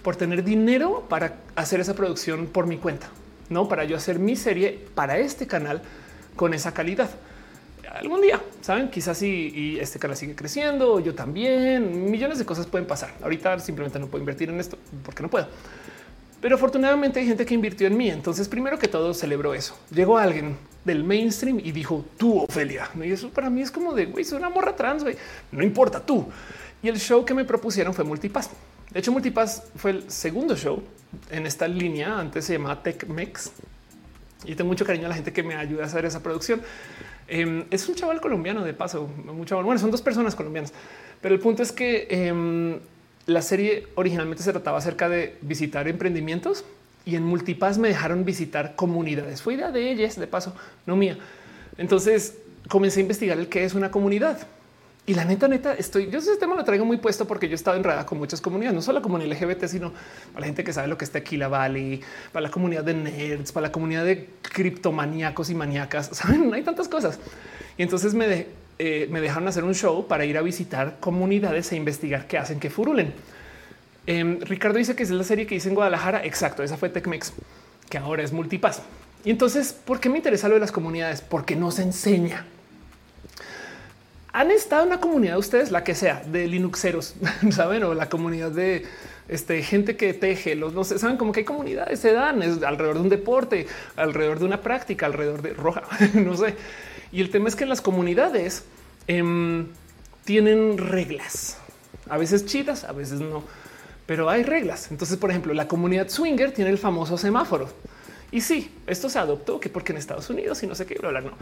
por 0.05 0.15
tener 0.15 0.45
dinero 0.45 1.07
para 1.09 1.35
hacer 1.57 1.81
esa 1.81 1.95
producción 1.95 2.47
por 2.47 2.69
mi 2.69 2.77
cuenta? 2.79 3.09
No 3.51 3.69
para 3.69 3.85
yo 3.85 3.97
hacer 3.97 4.19
mi 4.19 4.37
serie 4.37 4.87
para 4.95 5.19
este 5.19 5.47
canal 5.47 5.83
con 6.37 6.55
esa 6.55 6.73
calidad. 6.73 7.11
Algún 7.93 8.23
día, 8.23 8.41
saben, 8.63 8.89
quizás 8.89 9.19
si 9.19 9.77
este 9.81 9.99
canal 9.99 10.17
sigue 10.17 10.35
creciendo, 10.35 11.01
yo 11.01 11.15
también, 11.15 12.11
millones 12.11 12.39
de 12.39 12.47
cosas 12.47 12.67
pueden 12.67 12.87
pasar. 12.87 13.11
Ahorita 13.21 13.59
simplemente 13.59 13.99
no 13.99 14.07
puedo 14.07 14.23
invertir 14.23 14.49
en 14.49 14.61
esto 14.61 14.79
porque 15.05 15.23
no 15.23 15.29
puedo. 15.29 15.49
Pero 16.41 16.55
afortunadamente 16.55 17.21
hay 17.21 17.27
gente 17.27 17.45
que 17.45 17.53
invirtió 17.53 17.87
en 17.87 17.97
mí. 17.97 18.09
Entonces, 18.09 18.49
primero 18.49 18.79
que 18.79 18.89
todo, 18.89 19.13
celebro 19.13 19.53
eso. 19.53 19.77
Llegó 19.91 20.17
alguien 20.17 20.57
del 20.85 21.05
mainstream 21.05 21.61
y 21.63 21.73
dijo 21.73 22.05
tú, 22.17 22.45
Ofelia. 22.45 22.89
Y 22.95 23.11
eso 23.11 23.29
para 23.29 23.51
mí 23.51 23.61
es 23.61 23.71
como 23.71 23.93
de 23.93 24.07
güey, 24.07 24.25
soy 24.25 24.39
una 24.39 24.49
morra 24.49 24.75
trans. 24.75 25.03
Güey. 25.03 25.17
No 25.53 25.63
importa 25.63 26.01
tú. 26.01 26.27
Y 26.83 26.89
el 26.89 26.99
show 26.99 27.25
que 27.25 27.35
me 27.35 27.45
propusieron 27.45 27.93
fue 27.93 28.05
Multipass. 28.05 28.51
De 28.93 28.99
hecho, 28.99 29.13
Multipass 29.13 29.65
fue 29.77 29.93
el 29.93 30.11
segundo 30.11 30.57
show 30.57 30.83
en 31.31 31.47
esta 31.47 31.69
línea. 31.69 32.19
Antes 32.19 32.45
se 32.45 32.55
llamaba 32.55 32.83
TechMex 32.83 33.53
y 34.45 34.55
tengo 34.55 34.69
mucho 34.69 34.85
cariño 34.85 35.07
a 35.07 35.09
la 35.09 35.15
gente 35.15 35.33
que 35.33 35.43
me 35.43 35.55
ayuda 35.55 35.85
a 35.85 35.87
hacer 35.87 36.05
esa 36.05 36.23
producción. 36.23 36.61
Em, 37.29 37.65
es 37.71 37.89
un 37.89 37.95
chaval 37.95 38.21
colombiano 38.21 38.65
de 38.65 38.75
paso, 38.75 39.07
mucho 39.07 39.63
bueno, 39.63 39.79
son 39.81 39.93
dos 39.93 40.03
personas 40.03 40.35
colombianas, 40.35 40.73
pero 41.21 41.35
el 41.35 41.41
punto 41.41 41.63
es 41.63 41.71
que 41.71 42.09
em, 42.11 42.81
la 43.27 43.43
serie 43.43 43.87
originalmente 43.95 44.43
se 44.43 44.51
trataba 44.51 44.79
acerca 44.79 45.09
de 45.09 45.37
visitar 45.43 45.87
emprendimientos 45.87 46.65
y 47.05 47.15
en 47.15 47.23
Multipass 47.25 47.79
me 47.79 47.89
dejaron 47.89 48.25
visitar 48.25 48.75
comunidades. 48.75 49.43
Fue 49.43 49.55
idea 49.55 49.71
de 49.71 49.93
ellas, 49.93 50.19
de 50.19 50.27
paso, 50.27 50.55
no 50.87 50.97
mía. 50.97 51.19
Entonces 51.79 52.37
comencé 52.69 53.01
a 53.01 53.03
investigar 53.03 53.39
el 53.39 53.49
que 53.49 53.65
es 53.65 53.75
una 53.75 53.91
comunidad. 53.91 54.39
Y 55.07 55.15
la 55.15 55.25
neta, 55.25 55.49
neta, 55.49 55.75
estoy, 55.75 56.09
yo 56.11 56.19
ese 56.19 56.37
tema 56.37 56.55
lo 56.55 56.63
traigo 56.63 56.85
muy 56.85 56.99
puesto 56.99 57.27
porque 57.27 57.49
yo 57.49 57.53
he 57.53 57.57
estado 57.57 57.77
enredada 57.77 58.07
con 58.07 58.19
muchas 58.19 58.41
comunidades, 58.41 58.75
no 58.75 58.83
solo 58.83 58.99
la 58.99 59.03
comunidad 59.03 59.33
LGBT, 59.33 59.65
sino 59.65 59.93
para 60.33 60.41
la 60.41 60.47
gente 60.47 60.63
que 60.63 60.73
sabe 60.73 60.89
lo 60.89 60.99
que 60.99 61.05
es 61.05 61.11
Tequila 61.11 61.49
Valley, 61.49 62.01
para 62.33 62.45
la 62.45 62.51
comunidad 62.51 62.85
de 62.85 62.95
nerds, 62.95 63.51
para 63.51 63.69
la 63.69 63.73
comunidad 63.73 64.05
de 64.05 64.29
criptomaníacos 64.43 65.51
y 65.51 65.55
maníacas. 65.55 66.07
Saben, 66.13 66.53
hay 66.53 66.63
tantas 66.63 66.89
cosas. 66.89 67.19
Y 67.77 67.83
entonces 67.83 68.15
me, 68.15 68.47
eh, 68.79 69.09
me 69.11 69.21
dejaron 69.21 69.49
hacer 69.49 69.65
un 69.65 69.75
show 69.75 70.07
para 70.07 70.25
ir 70.25 70.37
a 70.37 70.43
visitar 70.43 70.99
comunidades 71.01 71.73
e 71.73 71.77
investigar 71.77 72.27
qué 72.27 72.39
hacen 72.39 72.61
que 72.61 72.71
furulen. 72.71 73.13
Eh, 74.07 74.39
Ricardo 74.43 74.79
dice 74.79 74.95
que 74.95 75.03
es 75.03 75.11
la 75.11 75.25
serie 75.25 75.47
que 75.47 75.55
hice 75.55 75.71
en 75.71 75.75
Guadalajara. 75.75 76.25
Exacto, 76.25 76.63
esa 76.63 76.77
fue 76.77 76.89
TechMex, 76.89 77.33
que 77.89 77.99
ahora 77.99 78.23
es 78.23 78.33
Multipass. 78.33 78.83
Y 79.25 79.31
entonces, 79.31 79.73
¿por 79.73 79.99
qué 79.99 80.09
me 80.09 80.19
interesa 80.19 80.49
lo 80.49 80.55
de 80.55 80.61
las 80.61 80.73
comunidades? 80.73 81.21
Porque 81.21 81.57
no 81.57 81.71
se 81.71 81.83
enseña. 81.83 82.47
Han 84.33 84.51
estado 84.51 84.83
en 84.83 84.89
una 84.89 85.01
comunidad 85.01 85.35
de 85.35 85.39
ustedes, 85.39 85.71
la 85.71 85.83
que 85.83 85.95
sea, 85.95 86.23
de 86.25 86.47
Linuxeros, 86.47 87.15
saben, 87.51 87.83
o 87.83 87.95
la 87.95 88.09
comunidad 88.09 88.51
de 88.51 88.87
este, 89.29 89.63
gente 89.63 89.97
que 89.97 90.15
teje, 90.15 90.55
los 90.55 90.73
no 90.73 90.85
sé, 90.85 90.99
saben 90.99 91.17
como 91.17 91.33
que 91.33 91.41
hay 91.41 91.45
comunidades 91.45 92.01
se 92.01 92.13
dan 92.13 92.43
alrededor 92.43 92.97
de 92.97 93.01
un 93.03 93.09
deporte, 93.09 93.67
alrededor 93.97 94.39
de 94.39 94.45
una 94.45 94.61
práctica, 94.61 95.07
alrededor 95.07 95.43
de 95.43 95.55
roja, 95.55 95.83
no 96.15 96.37
sé. 96.37 96.55
Y 97.13 97.21
el 97.21 97.31
tema 97.31 97.49
es 97.49 97.57
que 97.57 97.67
las 97.67 97.81
comunidades 97.81 98.65
eh, 99.09 99.67
tienen 100.25 100.79
reglas, 100.79 101.59
a 102.09 102.19
veces 102.19 102.47
chidas, 102.47 102.85
a 102.85 102.93
veces 102.93 103.21
no, 103.21 103.43
pero 104.07 104.29
hay 104.29 104.43
reglas. 104.43 104.91
Entonces, 104.91 105.17
por 105.17 105.31
ejemplo, 105.31 105.55
la 105.55 105.69
comunidad 105.69 106.09
swinger 106.09 106.53
tiene 106.53 106.71
el 106.71 106.79
famoso 106.79 107.17
semáforo. 107.17 107.69
Y 108.33 108.41
sí, 108.41 108.71
esto 108.87 109.09
se 109.09 109.19
adoptó 109.19 109.59
que 109.59 109.69
porque 109.69 109.93
en 109.93 109.99
Estados 109.99 110.31
Unidos 110.31 110.63
y 110.63 110.67
no 110.67 110.75
sé 110.75 110.87
qué, 110.87 110.95
bla, 110.95 111.11
bla, 111.11 111.21
no. 111.21 111.33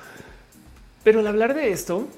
Pero 1.04 1.20
al 1.20 1.26
hablar 1.26 1.54
de 1.54 1.70
esto, 1.70 2.08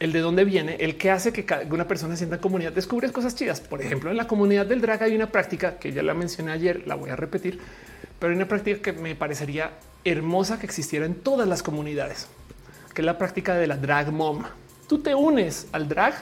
el 0.00 0.12
de 0.12 0.20
dónde 0.20 0.44
viene, 0.44 0.76
el 0.80 0.96
que 0.96 1.10
hace 1.10 1.32
que 1.32 1.44
una 1.70 1.88
persona 1.88 2.16
sienta 2.16 2.36
en 2.36 2.42
comunidad, 2.42 2.72
descubres 2.72 3.12
cosas 3.12 3.34
chidas. 3.34 3.60
Por 3.60 3.82
ejemplo, 3.82 4.10
en 4.10 4.16
la 4.16 4.26
comunidad 4.26 4.66
del 4.66 4.80
drag 4.80 5.02
hay 5.02 5.14
una 5.14 5.30
práctica 5.30 5.78
que 5.78 5.92
ya 5.92 6.02
la 6.02 6.14
mencioné 6.14 6.52
ayer, 6.52 6.86
la 6.86 6.94
voy 6.94 7.10
a 7.10 7.16
repetir, 7.16 7.58
pero 8.18 8.30
hay 8.30 8.36
una 8.36 8.46
práctica 8.46 8.80
que 8.80 8.92
me 8.92 9.14
parecería 9.14 9.72
hermosa 10.04 10.58
que 10.58 10.66
existiera 10.66 11.04
en 11.04 11.14
todas 11.14 11.48
las 11.48 11.62
comunidades, 11.62 12.28
que 12.94 13.02
es 13.02 13.06
la 13.06 13.18
práctica 13.18 13.54
de 13.54 13.66
la 13.66 13.76
drag 13.76 14.12
mom. 14.12 14.44
Tú 14.88 15.00
te 15.00 15.14
unes 15.14 15.66
al 15.72 15.88
drag 15.88 16.14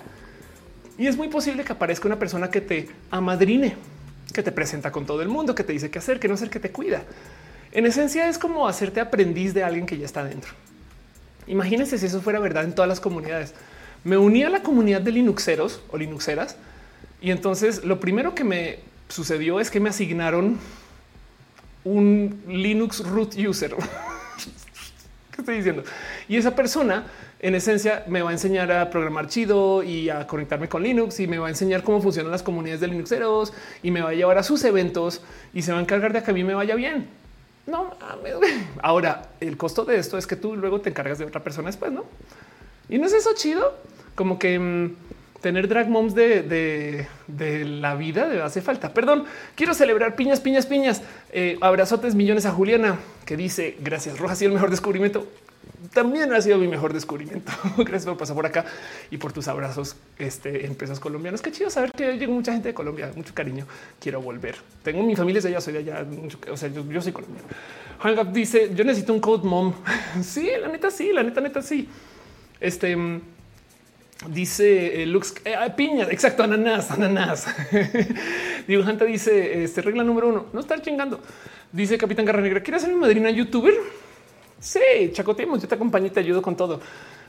y 0.98 1.06
es 1.06 1.16
muy 1.16 1.28
posible 1.28 1.62
que 1.62 1.72
aparezca 1.72 2.08
una 2.08 2.18
persona 2.18 2.50
que 2.50 2.62
te 2.62 2.88
amadrine, 3.10 3.76
que 4.32 4.42
te 4.42 4.52
presenta 4.52 4.90
con 4.90 5.05
todo 5.05 5.20
el 5.20 5.28
mundo, 5.28 5.55
que 5.55 5.64
te 5.64 5.72
dice 5.72 5.90
qué 5.90 5.98
hacer, 5.98 6.18
que 6.18 6.28
no 6.28 6.34
hacer, 6.34 6.48
que 6.48 6.60
te 6.60 6.72
cuida. 6.72 7.02
En 7.72 7.84
esencia 7.84 8.28
es 8.28 8.38
como 8.38 8.66
hacerte 8.66 9.00
aprendiz 9.00 9.52
de 9.52 9.62
alguien 9.62 9.84
que 9.84 9.98
ya 9.98 10.06
está 10.06 10.24
dentro. 10.24 10.52
Imagínense 11.47 11.99
si 11.99 12.07
eso 12.07 12.20
fuera 12.20 12.39
verdad 12.39 12.65
en 12.65 12.75
todas 12.75 12.89
las 12.89 13.00
comunidades. 13.00 13.55
Me 14.05 14.16
uní 14.16 14.42
a 14.42 14.50
la 14.50 14.62
comunidad 14.62 15.00
de 15.00 15.12
Linuxeros 15.12 15.81
o 15.91 15.97
Linuxeras 15.97 16.57
y 17.20 17.31
entonces 17.31 17.84
lo 17.84 18.00
primero 18.00 18.34
que 18.34 18.44
me 18.44 18.78
sucedió 19.08 19.60
es 19.60 19.70
que 19.70 19.81
me 19.81 19.89
asignaron 19.89 20.58
un 21.84 22.42
Linux 22.49 23.05
root 23.05 23.34
user. 23.36 23.75
¿Qué 25.31 25.42
estoy 25.42 25.57
diciendo? 25.57 25.84
Y 26.28 26.36
esa 26.36 26.55
persona 26.55 27.07
en 27.39 27.55
esencia 27.55 28.05
me 28.08 28.23
va 28.23 28.31
a 28.31 28.33
enseñar 28.33 28.73
a 28.73 28.91
programar 28.91 29.28
chido 29.28 29.83
y 29.83 30.08
a 30.08 30.26
conectarme 30.26 30.68
con 30.68 30.83
Linux 30.83 31.20
y 31.20 31.26
me 31.26 31.39
va 31.39 31.47
a 31.47 31.50
enseñar 31.50 31.83
cómo 31.83 32.00
funcionan 32.00 32.33
las 32.33 32.42
comunidades 32.42 32.81
de 32.81 32.89
Linuxeros 32.89 33.52
y 33.83 33.91
me 33.91 34.00
va 34.00 34.10
a 34.10 34.15
llevar 34.15 34.39
a 34.39 34.42
sus 34.42 34.65
eventos 34.65 35.23
y 35.52 35.62
se 35.62 35.73
va 35.73 35.78
a 35.78 35.83
encargar 35.83 36.12
de 36.12 36.23
que 36.23 36.31
a 36.31 36.34
mí 36.34 36.42
me 36.42 36.55
vaya 36.55 36.75
bien. 36.75 37.08
No 37.67 37.91
Ahora, 38.83 39.31
el 39.41 39.57
costo 39.57 39.85
de 39.85 39.99
esto 39.99 40.19
es 40.19 40.27
que 40.27 40.36
tú 40.36 40.57
luego 40.57 40.81
te 40.81 40.91
encargas 40.91 41.19
de 41.19 41.25
otra 41.25 41.43
persona 41.43 41.69
después, 41.69 41.91
no? 41.91 42.05
Y 42.89 42.99
no 42.99 43.07
es 43.07 43.12
eso 43.12 43.31
chido, 43.35 43.77
como 44.15 44.39
que 44.39 44.59
mmm, 44.59 44.95
tener 45.41 45.69
drag 45.69 45.89
moms 45.89 46.15
de, 46.15 46.43
de, 46.43 47.09
de, 47.27 47.65
la 47.65 47.97
vida 47.97 48.45
hace 48.45 48.62
falta. 48.62 48.95
Perdón, 48.95 49.25
quiero 49.55 49.75
celebrar 49.75 50.15
piñas, 50.15 50.41
piñas, 50.41 50.67
piñas. 50.67 51.03
Eh, 51.33 51.59
abrazotes 51.61 52.15
millones 52.15 52.47
a 52.47 52.53
Juliana 52.53 52.99
que 53.25 53.36
dice 53.36 53.77
gracias. 53.81 54.19
Roja 54.19 54.35
ha 54.35 54.36
sido 54.36 54.51
el 54.51 54.55
mejor 54.55 54.70
descubrimiento 54.70 55.27
también 55.93 56.33
ha 56.33 56.41
sido 56.41 56.59
mi 56.59 56.69
mejor 56.69 56.93
descubrimiento. 56.93 57.53
Gracias 57.78 58.05
por 58.05 58.17
pasar 58.17 58.36
por 58.36 58.47
acá 58.47 58.65
y 59.11 59.17
por 59.17 59.33
tus 59.33 59.49
abrazos 59.49 59.97
este, 60.19 60.67
empresas 60.67 61.01
colombianas. 61.01 61.41
Qué 61.41 61.53
chido 61.53 61.70
saber 61.70 61.93
que 61.93 62.19
llegó 62.19 62.33
mucha 62.33 62.53
gente 62.53 62.69
de 62.69 62.75
Colombia, 62.75 63.11
mucho 63.15 63.35
cariño. 63.35 63.67
Quiero 64.01 64.20
volver. 64.20 64.57
Tengo 64.83 65.03
mi 65.03 65.17
familia 65.17 65.41
de 65.41 65.49
allá, 65.49 65.61
soy 65.61 65.75
de 65.75 65.78
allá. 65.81 66.07
o 66.51 66.57
sea, 66.57 66.69
yo, 66.69 67.03
soy 67.03 67.12
colombiano. 67.12 67.49
Juan 68.01 68.33
dice: 68.33 68.73
Yo 68.75 68.85
necesito 68.85 69.12
un 69.12 69.20
code 69.20 69.47
mom. 69.47 69.73
sí, 70.23 70.51
la 70.61 70.69
neta, 70.69 70.91
sí, 70.91 71.12
la 71.12 71.23
neta, 71.23 71.41
neta, 71.41 71.62
sí. 71.62 71.89
Este 72.61 72.97
dice 74.31 75.03
eh, 75.03 75.07
Lux 75.07 75.35
eh, 75.45 75.55
ah, 75.55 75.77
piña, 75.77 76.07
exacto, 76.11 76.43
ananas, 76.43 76.91
ananas. 76.91 77.47
Dibujante 78.67 79.05
dice: 79.05 79.65
Este 79.65 79.83
regla 79.83 80.05
número 80.05 80.28
uno, 80.28 80.47
no 80.53 80.61
estar 80.61 80.81
chingando. 80.83 81.20
Dice 81.73 81.99
Capitán 81.99 82.25
Garra 82.25 82.41
Negra: 82.41 82.62
¿Quieres 82.62 82.83
ser 82.83 82.93
mi 82.93 83.01
madrina 83.01 83.31
youtuber? 83.31 83.75
Sí, 84.60 85.10
chacoteemos, 85.12 85.60
yo 85.60 85.68
te 85.68 85.75
acompaño 85.75 86.07
y 86.07 86.10
te 86.10 86.20
ayudo 86.20 86.43
con 86.43 86.57
todo. 86.57 86.81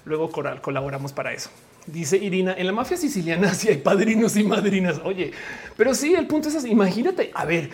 Luego 0.06 0.30
coral, 0.32 0.62
colaboramos 0.62 1.12
para 1.12 1.34
eso. 1.34 1.50
Dice 1.86 2.18
Irina, 2.18 2.54
en 2.58 2.66
la 2.66 2.72
mafia 2.72 2.98
siciliana 2.98 3.54
sí 3.54 3.70
hay 3.70 3.78
padrinos 3.78 4.36
y 4.38 4.44
madrinas. 4.44 5.02
Oye, 5.04 5.32
pero 5.76 5.94
sí, 5.94 6.14
el 6.14 6.28
punto 6.28 6.50
es 6.50 6.56
así. 6.56 6.70
Imagínate, 6.70 7.32
a 7.34 7.46
ver, 7.46 7.70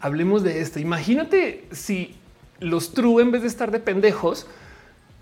hablemos 0.00 0.42
de 0.42 0.60
esto. 0.60 0.80
Imagínate 0.80 1.66
si 1.70 2.16
los 2.60 2.92
true, 2.92 3.22
en 3.22 3.30
vez 3.30 3.42
de 3.42 3.48
estar 3.48 3.70
de 3.70 3.78
pendejos, 3.78 4.46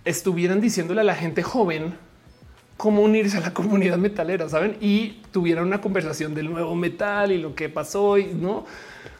estuvieran 0.05 0.61
diciéndole 0.61 1.03
a 1.03 1.05
la 1.05 1.15
gente 1.15 1.43
joven 1.43 1.95
cómo 2.77 3.03
unirse 3.03 3.39
a 3.39 3.41
la 3.41 3.53
comunidad 3.55 3.99
metalera, 3.99 4.49
saben? 4.49 4.77
Y 4.81 5.23
tuvieran 5.33 5.67
una 5.67 5.81
conversación 5.81 6.35
del 6.35 6.51
nuevo 6.51 6.75
metal 6.75 7.33
y 7.33 7.39
lo 7.39 7.55
que 7.55 7.69
pasó 7.69 8.19
y 8.19 8.27
no 8.27 8.65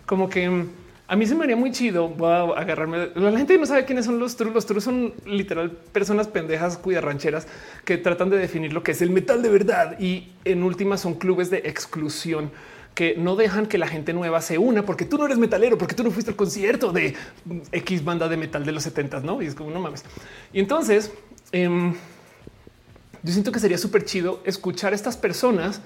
como 0.07 0.29
que 0.29 0.67
a 1.09 1.15
mí 1.15 1.27
se 1.27 1.35
me 1.35 1.45
haría 1.45 1.57
muy 1.57 1.71
chido. 1.71 2.09
Voy 2.09 2.31
a 2.31 2.61
agarrarme. 2.61 3.11
La 3.15 3.37
gente 3.39 3.57
no 3.59 3.67
sabe 3.67 3.85
quiénes 3.85 4.07
son 4.07 4.19
los 4.19 4.37
trus. 4.37 4.53
Los 4.53 4.67
trus 4.67 4.85
son 4.85 5.15
literal 5.25 5.71
personas 5.71 6.27
pendejas, 6.27 6.79
cuya 6.79 7.01
rancheras 7.01 7.47
que 7.85 7.97
tratan 7.97 8.31
de 8.31 8.39
definir 8.39 8.73
lo 8.73 8.83
que 8.83 8.93
es 8.93 9.03
el 9.03 9.11
metal 9.11 9.43
de 9.43 9.49
verdad. 9.49 9.99
Y 10.01 10.33
en 10.45 10.63
últimas 10.63 11.01
son 11.01 11.15
clubes 11.15 11.51
de 11.51 11.59
exclusión 11.59 12.51
que 12.97 13.15
no 13.17 13.37
dejan 13.37 13.67
que 13.67 13.77
la 13.77 13.87
gente 13.87 14.15
nueva 14.15 14.41
se 14.41 14.57
una 14.57 14.87
porque 14.87 15.05
tú 15.05 15.19
no 15.19 15.27
eres 15.27 15.37
metalero, 15.37 15.77
porque 15.77 15.95
tú 15.95 16.03
no 16.03 16.11
fuiste 16.11 16.31
al 16.31 16.37
concierto 16.37 16.93
de 16.93 17.15
X 17.71 18.03
banda 18.03 18.27
de 18.27 18.39
metal 18.39 18.65
de 18.65 18.73
los 18.73 18.85
70 18.85 19.21
no? 19.21 19.43
Y 19.43 19.47
es 19.47 19.55
como 19.55 19.71
no 19.71 19.81
mames. 19.81 20.03
Y 20.51 20.61
entonces 20.61 21.13
em, 21.53 21.93
yo 23.23 23.33
siento 23.33 23.53
que 23.53 23.61
sería 23.61 23.77
súper 23.77 24.07
chido 24.07 24.41
escuchar 24.45 24.95
a 24.95 24.97
estas 24.97 25.19
personas, 25.19 25.83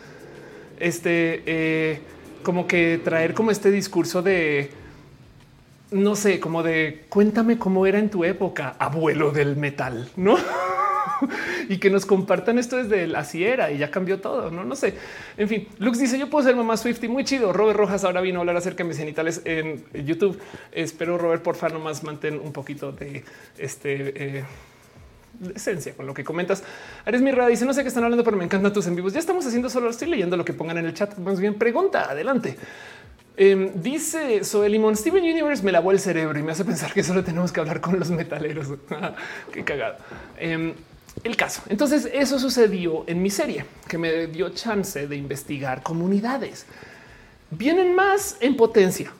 este, 0.78 1.42
eh, 1.47 2.00
como 2.44 2.68
que 2.68 3.00
traer 3.02 3.34
como 3.34 3.50
este 3.50 3.73
discurso 3.73 4.23
de 4.23 4.70
no 5.90 6.14
sé, 6.14 6.40
como 6.40 6.62
de 6.62 7.04
cuéntame 7.08 7.58
cómo 7.58 7.86
era 7.86 7.98
en 7.98 8.10
tu 8.10 8.24
época, 8.24 8.76
abuelo 8.78 9.30
del 9.30 9.56
metal, 9.56 10.08
no? 10.16 10.36
y 11.68 11.78
que 11.78 11.90
nos 11.90 12.06
compartan 12.06 12.58
esto 12.58 12.76
desde 12.76 13.16
así 13.16 13.44
era 13.44 13.70
y 13.70 13.78
ya 13.78 13.90
cambió 13.90 14.20
todo. 14.20 14.50
No, 14.50 14.64
no 14.64 14.76
sé. 14.76 14.94
En 15.36 15.48
fin, 15.48 15.68
Lux 15.78 15.98
dice: 15.98 16.18
Yo 16.18 16.30
puedo 16.30 16.44
ser 16.44 16.56
mamá 16.56 16.76
Swift 16.76 17.02
y 17.04 17.08
muy 17.08 17.24
chido. 17.24 17.52
Robert 17.52 17.78
Rojas 17.78 18.04
ahora 18.04 18.20
vino 18.20 18.38
a 18.38 18.40
hablar 18.40 18.56
acerca 18.56 18.82
de 18.82 18.88
mis 18.88 18.98
genitales 18.98 19.42
en 19.44 19.84
YouTube. 20.04 20.40
Espero, 20.72 21.18
Robert, 21.18 21.42
porfa, 21.42 21.68
nomás 21.68 22.02
mantén 22.02 22.38
un 22.38 22.52
poquito 22.52 22.92
de 22.92 23.24
este. 23.58 24.38
Eh, 24.38 24.44
esencia 25.54 25.94
con 25.94 26.06
lo 26.06 26.12
que 26.12 26.22
comentas. 26.24 26.62
Eres 27.06 27.22
mi 27.22 27.32
dice 27.48 27.64
no 27.64 27.72
sé 27.72 27.82
qué 27.82 27.88
están 27.88 28.04
hablando, 28.04 28.24
pero 28.24 28.36
me 28.36 28.44
encantan 28.44 28.72
tus 28.72 28.86
en 28.86 28.94
vivos. 28.94 29.12
Ya 29.12 29.20
estamos 29.20 29.46
haciendo 29.46 29.70
solo 29.70 29.88
estoy 29.88 30.08
leyendo 30.08 30.36
lo 30.36 30.44
que 30.44 30.52
pongan 30.52 30.78
en 30.78 30.86
el 30.86 30.94
chat. 30.94 31.16
Más 31.18 31.40
bien 31.40 31.54
pregunta. 31.54 32.10
Adelante. 32.10 32.56
Em, 33.36 33.70
dice 33.75 34.44
Zoe 34.44 34.68
Limón, 34.68 34.97
Steven 34.97 35.23
Universe 35.23 35.62
me 35.62 35.73
lavó 35.73 35.92
el 35.92 36.00
cerebro 36.00 36.39
y 36.39 36.42
me 36.42 36.52
hace 36.52 36.65
pensar 36.65 36.92
que 36.92 37.02
solo 37.02 37.25
tenemos 37.25 37.52
que 37.52 37.60
hablar 37.60 37.81
con 37.81 37.99
los 37.99 38.10
metaleros. 38.10 38.68
Qué 39.52 39.65
cagado. 39.65 39.97
Em, 40.36 40.75
el 41.25 41.36
caso. 41.36 41.62
Entonces 41.68 42.09
eso 42.12 42.39
sucedió 42.39 43.05
en 43.07 43.23
mi 43.23 43.31
serie 43.31 43.65
que 43.89 43.99
me 43.99 44.26
dio 44.26 44.50
chance 44.50 45.07
de 45.07 45.17
investigar 45.17 45.83
comunidades. 45.83 46.67
Vienen 47.50 47.94
más 47.94 48.36
en 48.41 48.57
potencia. 48.57 49.12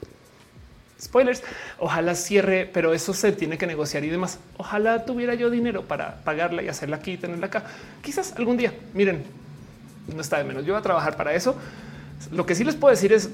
Spoilers. 1.01 1.43
Ojalá 1.79 2.15
cierre, 2.15 2.69
pero 2.73 2.93
eso 2.93 3.15
se 3.15 3.33
tiene 3.33 3.59
que 3.59 3.67
negociar 3.67 4.05
y 4.05 4.09
demás. 4.09 4.39
Ojalá 4.57 5.05
tuviera 5.05 5.35
yo 5.35 5.51
dinero 5.51 5.83
para 5.83 6.17
pagarla 6.25 6.63
y 6.63 6.69
hacerla 6.69 6.97
aquí 6.97 7.13
y 7.13 7.17
tenerla 7.17 7.47
acá. 7.47 7.65
Quizás 8.03 8.35
algún 8.37 8.57
día. 8.57 8.73
Miren, 8.93 9.25
no 10.15 10.21
está 10.21 10.39
de 10.39 10.45
menos. 10.45 10.65
Yo 10.65 10.75
voy 10.75 10.81
a 10.81 10.83
trabajar 10.83 11.17
para 11.17 11.35
eso. 11.35 11.57
Lo 12.31 12.47
que 12.47 12.55
sí 12.55 12.65
les 12.65 12.74
puedo 12.74 12.90
decir 12.90 13.12
es 13.12 13.31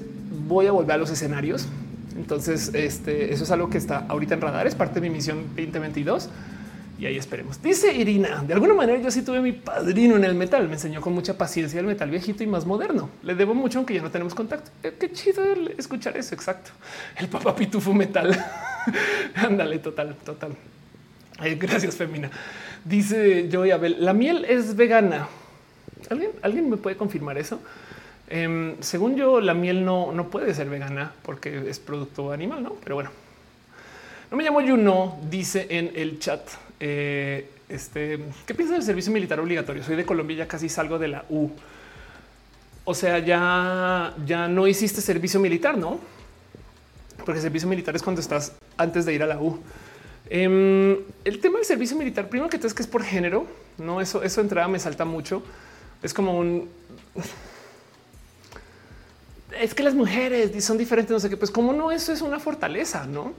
voy 0.47 0.67
a 0.67 0.71
volver 0.71 0.93
a 0.93 0.97
los 0.97 1.09
escenarios. 1.09 1.67
Entonces, 2.15 2.71
este, 2.73 3.33
eso 3.33 3.43
es 3.43 3.51
algo 3.51 3.69
que 3.69 3.77
está 3.77 4.05
ahorita 4.07 4.33
en 4.35 4.41
radar. 4.41 4.65
Es 4.65 4.75
parte 4.75 4.99
de 4.99 5.09
mi 5.09 5.15
misión 5.15 5.43
2022 5.55 6.29
y 6.99 7.05
ahí 7.05 7.17
esperemos. 7.17 7.61
Dice 7.61 7.93
Irina, 7.93 8.43
de 8.43 8.53
alguna 8.53 8.73
manera 8.73 8.99
yo 8.99 9.11
sí 9.11 9.21
tuve 9.21 9.39
mi 9.39 9.51
padrino 9.51 10.15
en 10.15 10.23
el 10.23 10.33
metal, 10.33 10.67
me 10.67 10.73
enseñó 10.73 10.99
con 10.99 11.13
mucha 11.13 11.37
paciencia 11.37 11.79
el 11.79 11.85
metal 11.85 12.09
viejito 12.09 12.43
y 12.43 12.47
más 12.47 12.65
moderno. 12.65 13.09
Le 13.21 13.35
debo 13.35 13.53
mucho 13.53 13.77
aunque 13.77 13.93
ya 13.93 14.01
no 14.01 14.09
tenemos 14.09 14.33
contacto. 14.33 14.71
Eh, 14.81 14.95
qué, 14.99 15.11
chido 15.11 15.43
escuchar 15.77 16.17
eso, 16.17 16.33
exacto. 16.33 16.71
El 17.15 17.27
papá 17.27 17.55
pitufo 17.55 17.93
metal. 17.93 18.35
Ándale, 19.35 19.77
total, 19.77 20.15
total. 20.25 20.55
gracias, 21.59 21.95
Femina. 21.95 22.31
Dice 22.83 23.47
Joey 23.51 23.71
Abel, 23.71 23.97
la 23.99 24.13
miel 24.13 24.45
es 24.45 24.75
vegana. 24.75 25.27
¿Alguien, 26.09 26.31
¿Alguien 26.41 26.69
me 26.69 26.77
puede 26.77 26.95
confirmar 26.95 27.37
eso? 27.37 27.59
Em, 28.29 28.75
según 28.81 29.15
yo, 29.15 29.39
la 29.39 29.53
miel 29.53 29.85
no, 29.85 30.11
no 30.11 30.29
puede 30.29 30.53
ser 30.53 30.69
vegana 30.69 31.13
porque 31.23 31.69
es 31.69 31.79
producto 31.79 32.31
animal, 32.31 32.63
¿no? 32.63 32.73
Pero 32.83 32.95
bueno. 32.95 33.09
No 34.29 34.35
me 34.35 34.43
llamo 34.43 34.61
Juno, 34.61 35.17
dice 35.29 35.67
en 35.69 35.91
el 35.95 36.19
chat. 36.19 36.41
Eh, 36.79 37.49
este, 37.69 38.19
¿Qué 38.45 38.53
piensas 38.53 38.77
del 38.77 38.83
servicio 38.83 39.11
militar 39.13 39.39
obligatorio? 39.39 39.83
Soy 39.83 39.95
de 39.95 40.05
Colombia, 40.05 40.37
ya 40.37 40.47
casi 40.47 40.67
salgo 40.67 40.99
de 40.99 41.07
la 41.07 41.23
U. 41.29 41.49
O 42.83 42.93
sea, 42.93 43.19
ya, 43.19 44.13
ya 44.25 44.49
no 44.49 44.67
hiciste 44.67 44.99
servicio 44.99 45.39
militar, 45.39 45.77
¿no? 45.77 45.99
Porque 47.25 47.39
servicio 47.39 47.69
militar 47.69 47.95
es 47.95 48.03
cuando 48.03 48.21
estás 48.21 48.53
antes 48.77 49.05
de 49.05 49.13
ir 49.13 49.23
a 49.23 49.27
la 49.27 49.39
U. 49.39 49.61
Em, 50.29 50.97
el 51.23 51.39
tema 51.39 51.57
del 51.59 51.65
servicio 51.65 51.95
militar, 51.95 52.27
primero 52.27 52.49
que 52.49 52.57
todo 52.57 52.67
es 52.67 52.73
que 52.73 52.83
es 52.83 52.87
por 52.87 53.03
género, 53.03 53.47
no 53.77 54.01
eso, 54.01 54.23
eso 54.23 54.41
entrada 54.41 54.67
me 54.67 54.79
salta 54.79 55.05
mucho. 55.05 55.41
Es 56.03 56.13
como 56.13 56.37
un 56.37 56.69
es 59.61 59.73
que 59.73 59.83
las 59.83 59.93
mujeres 59.93 60.63
son 60.63 60.77
diferentes, 60.77 61.11
no 61.11 61.19
sé 61.19 61.29
qué, 61.29 61.37
pues 61.37 61.51
como 61.51 61.73
no, 61.73 61.91
eso 61.91 62.11
es 62.11 62.21
una 62.21 62.39
fortaleza, 62.39 63.05
no? 63.05 63.33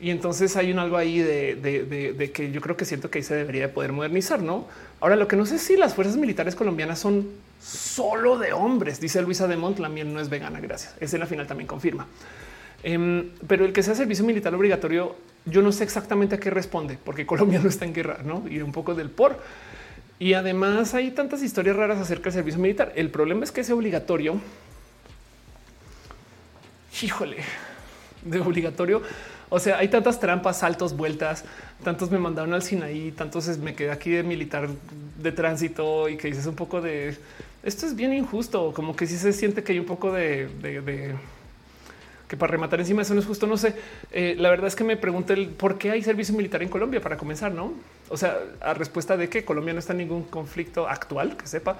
Y 0.00 0.10
entonces 0.10 0.56
hay 0.56 0.70
un 0.70 0.78
algo 0.78 0.96
ahí 0.96 1.18
de, 1.18 2.30
que 2.32 2.52
yo 2.52 2.60
creo 2.60 2.76
que 2.76 2.84
siento 2.84 3.10
que 3.10 3.18
ahí 3.18 3.24
se 3.24 3.34
debería 3.34 3.62
de 3.62 3.68
poder 3.68 3.92
modernizar, 3.92 4.40
¿no? 4.40 4.66
Ahora, 5.00 5.16
lo 5.16 5.26
que 5.26 5.34
no 5.34 5.44
sé 5.44 5.58
si 5.58 5.76
las 5.76 5.94
fuerzas 5.94 6.16
militares 6.16 6.54
colombianas 6.54 7.00
son 7.00 7.28
solo 7.60 8.38
de 8.38 8.52
hombres, 8.52 9.00
dice 9.00 9.20
Luisa 9.22 9.48
de 9.48 9.56
la 9.56 9.88
miel 9.88 10.12
no 10.12 10.20
es 10.20 10.28
vegana, 10.28 10.60
gracias. 10.60 10.94
Ese 11.00 11.16
en 11.16 11.20
la 11.20 11.26
final 11.26 11.46
también 11.48 11.66
confirma. 11.66 12.06
Em, 12.84 13.30
pero 13.48 13.64
el 13.64 13.72
que 13.72 13.82
sea 13.82 13.96
servicio 13.96 14.24
militar 14.24 14.54
obligatorio, 14.54 15.16
yo 15.44 15.62
no 15.62 15.72
sé 15.72 15.82
exactamente 15.82 16.36
a 16.36 16.38
qué 16.38 16.50
responde, 16.50 16.96
porque 17.02 17.26
Colombia 17.26 17.58
no 17.62 17.68
está 17.68 17.84
en 17.84 17.92
guerra, 17.92 18.18
¿no? 18.24 18.44
Y 18.48 18.60
un 18.60 18.70
poco 18.70 18.94
del 18.94 19.10
por. 19.10 19.40
Y 20.20 20.34
además 20.34 20.94
hay 20.94 21.10
tantas 21.10 21.42
historias 21.42 21.76
raras 21.76 21.98
acerca 21.98 22.24
del 22.24 22.34
servicio 22.34 22.60
militar. 22.60 22.92
El 22.94 23.10
problema 23.10 23.44
es 23.44 23.50
que 23.50 23.62
es 23.62 23.70
obligatorio. 23.70 24.40
Híjole, 27.02 27.38
de 28.22 28.40
obligatorio 28.40 29.02
o 29.50 29.58
sea, 29.58 29.78
hay 29.78 29.88
tantas 29.88 30.20
trampas, 30.20 30.58
saltos, 30.58 30.96
vueltas, 30.96 31.44
tantos 31.82 32.10
me 32.10 32.18
mandaron 32.18 32.52
al 32.52 32.62
Sinaí, 32.62 33.12
tantos 33.12 33.46
me 33.58 33.74
quedé 33.74 33.90
aquí 33.90 34.10
de 34.10 34.22
militar 34.22 34.68
de 35.16 35.32
tránsito 35.32 36.08
y 36.08 36.16
que 36.16 36.28
dices 36.28 36.46
un 36.46 36.54
poco 36.54 36.82
de 36.82 37.16
esto 37.62 37.86
es 37.86 37.96
bien 37.96 38.12
injusto, 38.12 38.72
como 38.74 38.94
que 38.94 39.06
sí 39.06 39.16
se 39.16 39.32
siente 39.32 39.62
que 39.64 39.72
hay 39.72 39.78
un 39.78 39.86
poco 39.86 40.12
de, 40.12 40.48
que 42.28 42.36
para 42.36 42.52
rematar 42.52 42.80
encima 42.80 43.02
eso 43.02 43.14
no 43.14 43.20
es 43.20 43.26
justo. 43.26 43.46
No 43.46 43.56
sé. 43.56 43.74
Eh, 44.12 44.36
la 44.38 44.50
verdad 44.50 44.66
es 44.66 44.76
que 44.76 44.84
me 44.84 44.96
pregunté 44.96 45.32
el 45.32 45.48
por 45.48 45.78
qué 45.78 45.90
hay 45.90 46.02
servicio 46.02 46.34
militar 46.34 46.62
en 46.62 46.68
Colombia 46.68 47.00
para 47.00 47.16
comenzar, 47.16 47.52
no? 47.52 47.72
O 48.10 48.16
sea, 48.16 48.38
a 48.60 48.74
respuesta 48.74 49.16
de 49.16 49.28
que 49.28 49.44
Colombia 49.44 49.72
no 49.72 49.80
está 49.80 49.92
en 49.92 49.98
ningún 49.98 50.24
conflicto 50.24 50.86
actual 50.86 51.36
que 51.36 51.46
sepa. 51.46 51.76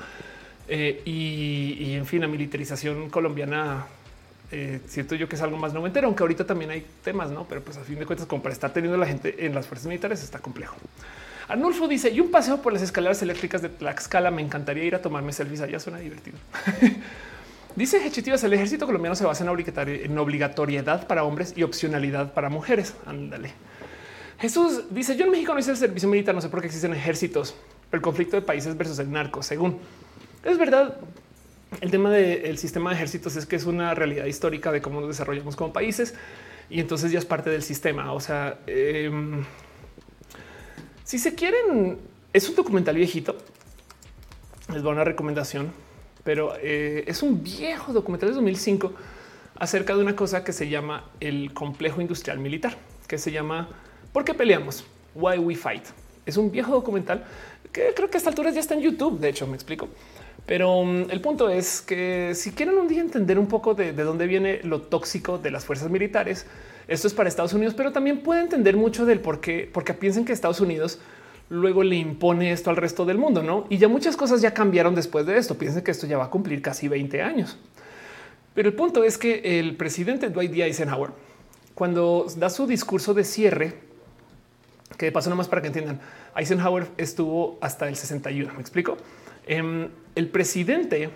Eh, 0.68 1.02
y, 1.04 1.76
y, 1.80 1.94
en 1.94 2.06
fin, 2.06 2.20
la 2.20 2.28
militarización 2.28 3.08
colombiana 3.08 3.86
eh, 4.50 4.80
siento 4.86 5.14
yo 5.14 5.28
que 5.28 5.36
es 5.36 5.42
algo 5.42 5.58
más 5.58 5.74
noventero, 5.74 6.06
aunque 6.06 6.22
ahorita 6.22 6.46
también 6.46 6.70
hay 6.70 6.86
temas, 7.04 7.30
no? 7.30 7.46
Pero 7.46 7.60
pues 7.62 7.76
a 7.76 7.80
fin 7.82 7.98
de 7.98 8.06
cuentas, 8.06 8.26
como 8.26 8.42
para 8.42 8.52
estar 8.52 8.72
teniendo 8.72 8.96
la 8.96 9.06
gente 9.06 9.44
en 9.44 9.54
las 9.54 9.66
fuerzas 9.66 9.86
militares 9.86 10.22
está 10.22 10.38
complejo. 10.38 10.76
Arnulfo 11.48 11.86
dice: 11.86 12.10
Y 12.10 12.20
un 12.20 12.30
paseo 12.30 12.62
por 12.62 12.72
las 12.72 12.82
escaleras 12.82 13.20
eléctricas 13.22 13.62
de 13.62 13.68
Tlaxcala. 13.68 14.30
Me 14.30 14.42
encantaría 14.42 14.84
ir 14.84 14.94
a 14.94 15.02
tomarme 15.02 15.32
selfies 15.32 15.60
allá. 15.60 15.78
Suena 15.80 15.98
divertido. 15.98 16.38
dice 17.76 18.06
Hechitivas: 18.06 18.42
El 18.44 18.54
ejército 18.54 18.86
colombiano 18.86 19.14
se 19.16 19.24
basa 19.24 19.44
en 19.44 20.18
obligatoriedad 20.18 21.06
para 21.06 21.24
hombres 21.24 21.52
y 21.56 21.62
opcionalidad 21.62 22.32
para 22.32 22.48
mujeres. 22.48 22.94
Ándale. 23.06 23.52
Jesús 24.38 24.84
dice: 24.90 25.16
Yo 25.16 25.24
en 25.24 25.30
México 25.30 25.52
no 25.52 25.60
hice 25.60 25.72
el 25.72 25.76
servicio 25.76 26.08
militar, 26.08 26.34
no 26.34 26.40
sé 26.40 26.48
por 26.48 26.60
qué 26.60 26.66
existen 26.68 26.94
ejércitos, 26.94 27.54
el 27.92 28.00
conflicto 28.00 28.36
de 28.36 28.42
países 28.42 28.76
versus 28.76 28.98
el 28.98 29.10
narco. 29.10 29.42
Según 29.42 29.78
es 30.44 30.56
verdad, 30.56 30.96
el 31.80 31.90
tema 31.90 32.10
del 32.10 32.58
sistema 32.58 32.90
de 32.90 32.96
ejércitos 32.96 33.36
es 33.36 33.46
que 33.46 33.56
es 33.56 33.64
una 33.64 33.94
realidad 33.94 34.24
histórica 34.26 34.72
de 34.72 34.80
cómo 34.80 35.00
nos 35.00 35.08
desarrollamos 35.08 35.56
como 35.56 35.72
países 35.72 36.14
y 36.70 36.80
entonces 36.80 37.12
ya 37.12 37.18
es 37.18 37.24
parte 37.24 37.50
del 37.50 37.62
sistema. 37.62 38.12
O 38.12 38.20
sea, 38.20 38.58
em, 38.66 39.44
si 41.04 41.18
se 41.18 41.34
quieren, 41.34 41.98
es 42.32 42.48
un 42.48 42.56
documental 42.56 42.96
viejito. 42.96 43.36
Les 44.72 44.82
doy 44.82 44.92
una 44.92 45.04
recomendación, 45.04 45.72
pero 46.24 46.54
eh, 46.60 47.04
es 47.06 47.22
un 47.22 47.42
viejo 47.42 47.92
documental 47.92 48.30
de 48.30 48.34
2005 48.34 48.92
acerca 49.56 49.94
de 49.94 50.02
una 50.02 50.14
cosa 50.14 50.44
que 50.44 50.52
se 50.52 50.68
llama 50.68 51.10
el 51.20 51.52
complejo 51.52 52.00
industrial 52.00 52.38
militar, 52.38 52.76
que 53.06 53.18
se 53.18 53.32
llama 53.32 53.68
¿Por 54.12 54.24
qué 54.24 54.34
peleamos? 54.34 54.84
Why 55.14 55.38
we 55.38 55.54
fight. 55.54 55.84
Es 56.26 56.36
un 56.36 56.50
viejo 56.50 56.72
documental 56.72 57.24
que 57.72 57.92
creo 57.94 58.10
que 58.10 58.16
a 58.16 58.18
esta 58.18 58.30
altura 58.30 58.50
ya 58.50 58.60
está 58.60 58.74
en 58.74 58.80
YouTube. 58.80 59.18
De 59.18 59.28
hecho, 59.28 59.46
me 59.46 59.54
explico. 59.54 59.88
Pero 60.48 60.82
mm, 60.82 61.10
el 61.10 61.20
punto 61.20 61.50
es 61.50 61.82
que 61.82 62.32
si 62.34 62.50
quieren 62.50 62.76
un 62.76 62.88
día 62.88 63.02
entender 63.02 63.38
un 63.38 63.46
poco 63.46 63.74
de, 63.74 63.92
dónde 63.92 64.26
viene 64.26 64.60
lo 64.64 64.80
tóxico 64.80 65.38
de 65.38 65.52
las 65.52 65.64
fuerzas 65.64 65.90
militares, 65.90 66.46
esto 66.88 67.06
es 67.06 67.12
para 67.12 67.28
Estados 67.28 67.52
Unidos, 67.52 67.74
pero 67.76 67.92
también 67.92 68.22
puede 68.22 68.40
entender 68.40 68.74
mucho 68.76 69.04
del 69.04 69.20
por 69.20 69.40
qué, 69.40 69.70
porque 69.70 69.92
piensen 69.92 70.24
que 70.24 70.32
Estados 70.32 70.60
Unidos 70.60 70.98
luego 71.50 71.82
le 71.82 71.96
impone 71.96 72.50
esto 72.50 72.70
al 72.70 72.76
resto 72.76 73.04
del 73.04 73.18
mundo, 73.18 73.42
¿no? 73.42 73.66
Y 73.68 73.76
ya 73.76 73.88
muchas 73.88 74.16
cosas 74.16 74.40
ya 74.40 74.54
cambiaron 74.54 74.94
después 74.94 75.26
de 75.26 75.36
esto. 75.36 75.56
Piensen 75.56 75.84
que 75.84 75.90
esto 75.90 76.06
ya 76.06 76.16
va 76.16 76.24
a 76.24 76.30
cumplir 76.30 76.62
casi 76.62 76.88
20 76.88 77.22
años. 77.22 77.58
Pero 78.54 78.70
el 78.70 78.74
punto 78.74 79.04
es 79.04 79.18
que 79.18 79.60
el 79.60 79.76
presidente 79.76 80.30
Dwight 80.30 80.50
D. 80.50 80.64
Eisenhower, 80.64 81.10
cuando 81.74 82.26
da 82.36 82.48
su 82.48 82.66
discurso 82.66 83.12
de 83.12 83.24
cierre, 83.24 83.74
que 84.96 85.06
de 85.06 85.12
paso 85.12 85.28
nomás 85.28 85.46
para 85.46 85.60
que 85.60 85.68
entiendan, 85.68 86.00
Eisenhower 86.34 86.86
estuvo 86.96 87.58
hasta 87.60 87.86
el 87.86 87.96
61, 87.96 88.52
¿me 88.54 88.60
explico? 88.60 88.96
Em, 89.48 89.88
el 90.14 90.28
presidente, 90.28 91.08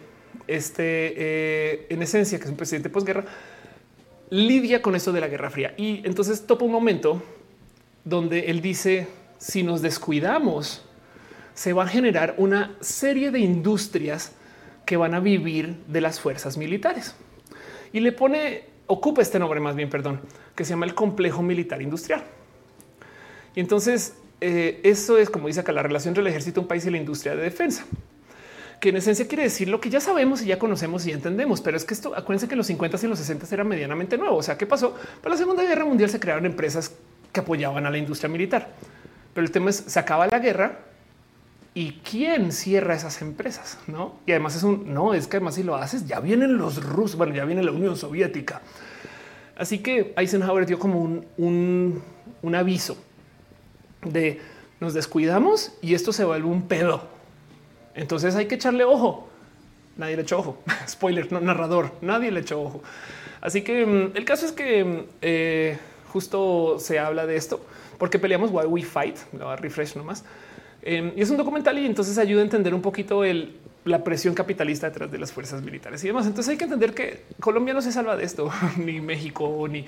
este, 0.47 1.15
eh, 1.17 1.86
en 1.91 2.01
esencia, 2.01 2.39
que 2.39 2.44
es 2.44 2.51
un 2.51 2.57
presidente 2.57 2.89
posguerra, 2.89 3.27
lidia 4.31 4.81
con 4.81 4.97
esto 4.97 5.12
de 5.12 5.20
la 5.20 5.28
Guerra 5.28 5.51
Fría. 5.51 5.75
Y 5.77 6.01
entonces 6.07 6.47
topa 6.47 6.65
un 6.65 6.73
momento 6.73 7.23
donde 8.05 8.51
él 8.51 8.62
dice, 8.62 9.07
si 9.36 9.62
nos 9.62 9.83
descuidamos, 9.83 10.83
se 11.52 11.75
va 11.75 11.85
a 11.85 11.86
generar 11.86 12.35
una 12.39 12.75
serie 12.81 13.31
de 13.31 13.41
industrias 13.41 14.33
que 14.86 14.97
van 14.97 15.12
a 15.12 15.20
vivir 15.20 15.77
de 15.86 16.01
las 16.01 16.19
fuerzas 16.19 16.57
militares. 16.57 17.15
Y 17.93 18.01
le 18.01 18.12
pone, 18.12 18.65
ocupa 18.86 19.20
este 19.20 19.39
nombre 19.39 19.61
más 19.61 19.77
bien, 19.77 19.91
perdón, 19.91 20.23
que 20.57 20.65
se 20.65 20.70
llama 20.70 20.86
el 20.86 20.94
complejo 20.94 21.43
militar 21.43 21.83
industrial. 21.83 22.25
Y 23.55 23.61
entonces 23.61 24.15
eh, 24.41 24.81
eso 24.85 25.19
es 25.19 25.28
como 25.28 25.49
dice 25.49 25.61
acá 25.61 25.73
la 25.73 25.83
relación 25.83 26.12
entre 26.12 26.23
el 26.23 26.28
ejército, 26.28 26.62
un 26.62 26.67
país 26.67 26.86
y 26.86 26.91
la 26.91 26.97
industria 26.97 27.36
de 27.36 27.43
defensa 27.43 27.85
que 28.83 28.89
en 28.89 28.97
esencia 28.97 29.28
quiere 29.28 29.44
decir 29.44 29.69
lo 29.69 29.81
que 29.81 29.91
ya 29.91 30.01
sabemos 30.01 30.43
y 30.43 30.47
ya 30.47 30.59
conocemos 30.59 31.07
y 31.07 31.12
entendemos. 31.12 31.61
Pero 31.61 31.77
es 31.77 31.85
que 31.85 31.94
esto, 31.94 32.17
acuérdense 32.17 32.49
que 32.49 32.57
los 32.57 32.67
50 32.67 32.99
y 33.01 33.07
los 33.07 33.20
60 33.20 33.47
era 33.52 33.62
medianamente 33.62 34.19
nuevo. 34.19 34.39
O 34.39 34.43
sea, 34.43 34.59
¿qué 34.59 34.67
pasó? 34.67 34.97
Para 35.20 35.36
la 35.36 35.39
Segunda 35.39 35.62
Guerra 35.62 35.85
Mundial 35.85 36.11
se 36.11 36.19
crearon 36.19 36.47
empresas 36.47 36.93
que 37.31 37.39
apoyaban 37.39 37.86
a 37.86 37.91
la 37.91 37.99
industria 37.99 38.28
militar. 38.28 38.70
Pero 39.35 39.47
el 39.47 39.52
tema 39.52 39.70
es, 39.70 39.77
se 39.77 40.01
acaba 40.01 40.27
la 40.27 40.41
guerra 40.41 40.81
y 41.75 42.01
quién 42.01 42.51
cierra 42.51 42.97
esas 42.97 43.23
empresas, 43.23 43.78
¿no? 43.86 44.17
Y 44.27 44.33
además 44.33 44.57
es 44.57 44.65
un, 44.65 44.93
no, 44.93 45.15
es 45.15 45.28
que 45.28 45.36
además 45.36 45.55
si 45.55 45.62
lo 45.62 45.77
haces, 45.77 46.09
ya 46.09 46.19
vienen 46.19 46.57
los 46.57 46.83
rusos, 46.85 47.17
bueno, 47.17 47.36
ya 47.36 47.44
viene 47.44 47.62
la 47.62 47.70
Unión 47.70 47.97
Soviética. 47.97 48.62
Así 49.57 49.78
que 49.78 50.12
Eisenhower 50.17 50.67
dio 50.67 50.81
como 50.81 51.01
un, 51.01 51.25
un, 51.39 52.02
un 52.43 52.55
aviso 52.57 52.97
de 54.05 54.41
nos 54.81 54.93
descuidamos 54.93 55.73
y 55.83 55.94
esto 55.94 56.12
se 56.12 56.25
vuelve 56.25 56.49
un 56.49 56.62
pedo 56.62 57.12
entonces 57.95 58.35
hay 58.37 58.47
que 58.47 58.57
echarle 58.57 58.85
ojo. 58.85 59.29
Nadie 59.97 60.17
le 60.17 60.23
echó 60.23 60.39
ojo. 60.39 60.59
Spoiler, 60.89 61.31
no, 61.33 61.41
narrador. 61.41 61.93
Nadie 62.01 62.31
le 62.31 62.41
echó 62.41 62.61
ojo. 62.61 62.83
Así 63.41 63.62
que 63.62 63.85
mm, 63.85 64.17
el 64.17 64.25
caso 64.25 64.47
es 64.47 64.53
que 64.53 64.85
mm, 64.85 64.99
eh, 65.21 65.79
justo 66.12 66.79
se 66.79 66.99
habla 66.99 67.27
de 67.27 67.37
esto 67.37 67.65
porque 67.99 68.19
peleamos 68.19 68.51
Why 68.51 68.67
We 68.67 68.83
Fight. 68.83 69.17
Lo 69.39 69.55
refresh 69.55 69.97
nomás. 69.97 70.25
Em, 70.83 71.12
y 71.17 71.23
es 71.23 71.31
un 71.31 71.37
documental 71.37 71.79
y 71.79 71.87
entonces 71.87 72.19
ayuda 72.19 72.41
a 72.41 72.45
entender 72.45 72.75
un 72.75 72.83
poquito 72.83 73.23
la 73.85 74.03
presión 74.03 74.35
capitalista 74.35 74.89
detrás 74.89 75.11
de 75.11 75.19
las 75.19 75.33
fuerzas 75.33 75.62
militares 75.62 76.03
y 76.03 76.09
demás. 76.09 76.27
Entonces 76.27 76.51
hay 76.51 76.59
que 76.59 76.65
entender 76.65 76.95
que 76.95 77.23
Colombia 77.39 77.75
no 77.75 77.81
se 77.81 77.93
salva 77.93 78.17
de 78.17 78.25
esto, 78.25 78.51
ni 78.77 79.01
México, 79.01 79.67
ni 79.69 79.87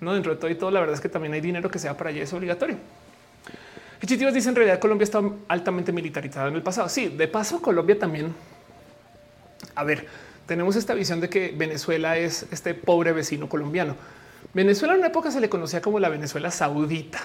dentro 0.00 0.34
de 0.34 0.40
todo 0.40 0.50
y 0.50 0.54
todo. 0.54 0.70
La 0.70 0.80
verdad 0.80 0.94
es 0.94 1.00
que 1.00 1.08
también 1.08 1.34
hay 1.34 1.40
dinero 1.40 1.70
que 1.70 1.78
sea 1.78 1.96
para 1.96 2.10
allá, 2.10 2.22
es 2.22 2.32
obligatorio. 2.32 2.76
Chitivas 4.06 4.32
dice 4.32 4.48
en 4.48 4.54
realidad 4.54 4.78
Colombia 4.78 5.04
está 5.04 5.20
altamente 5.48 5.92
militarizada 5.92 6.48
en 6.48 6.54
el 6.54 6.62
pasado. 6.62 6.88
Sí, 6.88 7.08
de 7.08 7.28
paso 7.28 7.60
Colombia 7.60 7.98
también. 7.98 8.34
A 9.74 9.84
ver, 9.84 10.06
tenemos 10.46 10.76
esta 10.76 10.94
visión 10.94 11.20
de 11.20 11.28
que 11.28 11.52
Venezuela 11.56 12.16
es 12.16 12.46
este 12.50 12.74
pobre 12.74 13.12
vecino 13.12 13.48
colombiano. 13.48 13.96
Venezuela 14.54 14.94
en 14.94 15.00
una 15.00 15.08
época 15.08 15.30
se 15.30 15.40
le 15.40 15.48
conocía 15.48 15.82
como 15.82 15.98
la 15.98 16.08
Venezuela 16.08 16.50
saudita. 16.50 17.20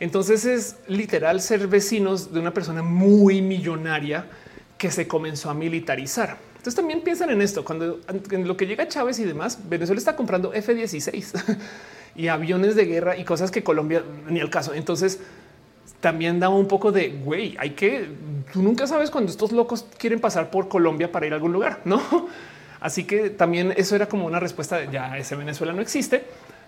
Entonces 0.00 0.44
es 0.44 0.76
literal 0.88 1.40
ser 1.40 1.68
vecinos 1.68 2.32
de 2.32 2.40
una 2.40 2.52
persona 2.52 2.82
muy 2.82 3.40
millonaria 3.40 4.26
que 4.76 4.90
se 4.90 5.06
comenzó 5.06 5.48
a 5.48 5.54
militarizar. 5.54 6.36
Entonces 6.56 6.74
también 6.74 7.02
piensan 7.02 7.30
en 7.30 7.40
esto. 7.40 7.64
Cuando 7.64 8.00
en 8.08 8.48
lo 8.48 8.56
que 8.56 8.66
llega 8.66 8.88
Chávez 8.88 9.18
y 9.20 9.24
demás, 9.24 9.58
Venezuela 9.68 9.98
está 9.98 10.16
comprando 10.16 10.52
F-16 10.52 11.58
y 12.16 12.28
aviones 12.28 12.74
de 12.74 12.84
guerra 12.84 13.16
y 13.16 13.24
cosas 13.24 13.50
que 13.50 13.62
Colombia 13.62 14.02
ni 14.28 14.40
el 14.40 14.50
caso. 14.50 14.74
Entonces 14.74 15.20
también 16.04 16.38
da 16.38 16.50
un 16.50 16.68
poco 16.68 16.92
de 16.92 17.08
güey, 17.08 17.56
hay 17.58 17.70
que 17.70 18.06
tú 18.52 18.62
nunca 18.62 18.86
sabes 18.86 19.10
cuando 19.10 19.30
estos 19.30 19.52
locos 19.52 19.86
quieren 19.96 20.20
pasar 20.20 20.50
por 20.50 20.68
Colombia 20.68 21.10
para 21.10 21.26
ir 21.26 21.32
a 21.32 21.36
algún 21.36 21.54
lugar, 21.54 21.80
no? 21.86 21.98
Así 22.80 23.04
que 23.04 23.30
también 23.30 23.72
eso 23.74 23.96
era 23.96 24.06
como 24.06 24.26
una 24.26 24.38
respuesta 24.38 24.76
de 24.76 24.92
ya 24.92 25.16
ese 25.16 25.34
Venezuela 25.34 25.72
no 25.72 25.80
existe, 25.80 26.22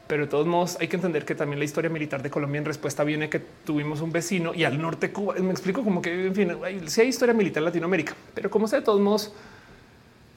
pero 0.07 0.25
de 0.25 0.31
todos 0.31 0.47
modos 0.47 0.79
hay 0.81 0.89
que 0.89 0.97
entender 0.97 1.27
que 1.27 1.35
también 1.35 1.59
la 1.59 1.67
historia 1.67 1.91
militar 1.91 2.23
de 2.23 2.31
Colombia 2.31 2.61
en 2.61 2.65
respuesta 2.65 3.05
viene 3.05 3.29
que 3.29 3.41
tuvimos 3.41 4.01
un 4.01 4.11
vecino 4.11 4.55
y 4.55 4.65
al 4.65 4.81
norte 4.81 5.13
Cuba. 5.13 5.35
Me 5.35 5.51
explico 5.51 5.85
como 5.85 6.01
que 6.01 6.29
en 6.29 6.35
fin, 6.35 6.57
si 6.87 7.03
hay 7.03 7.09
historia 7.09 7.35
militar 7.35 7.61
en 7.61 7.67
Latinoamérica, 7.67 8.15
pero 8.33 8.49
como 8.49 8.67
sea, 8.67 8.79
de 8.79 8.87
todos 8.87 9.03
modos, 9.03 9.35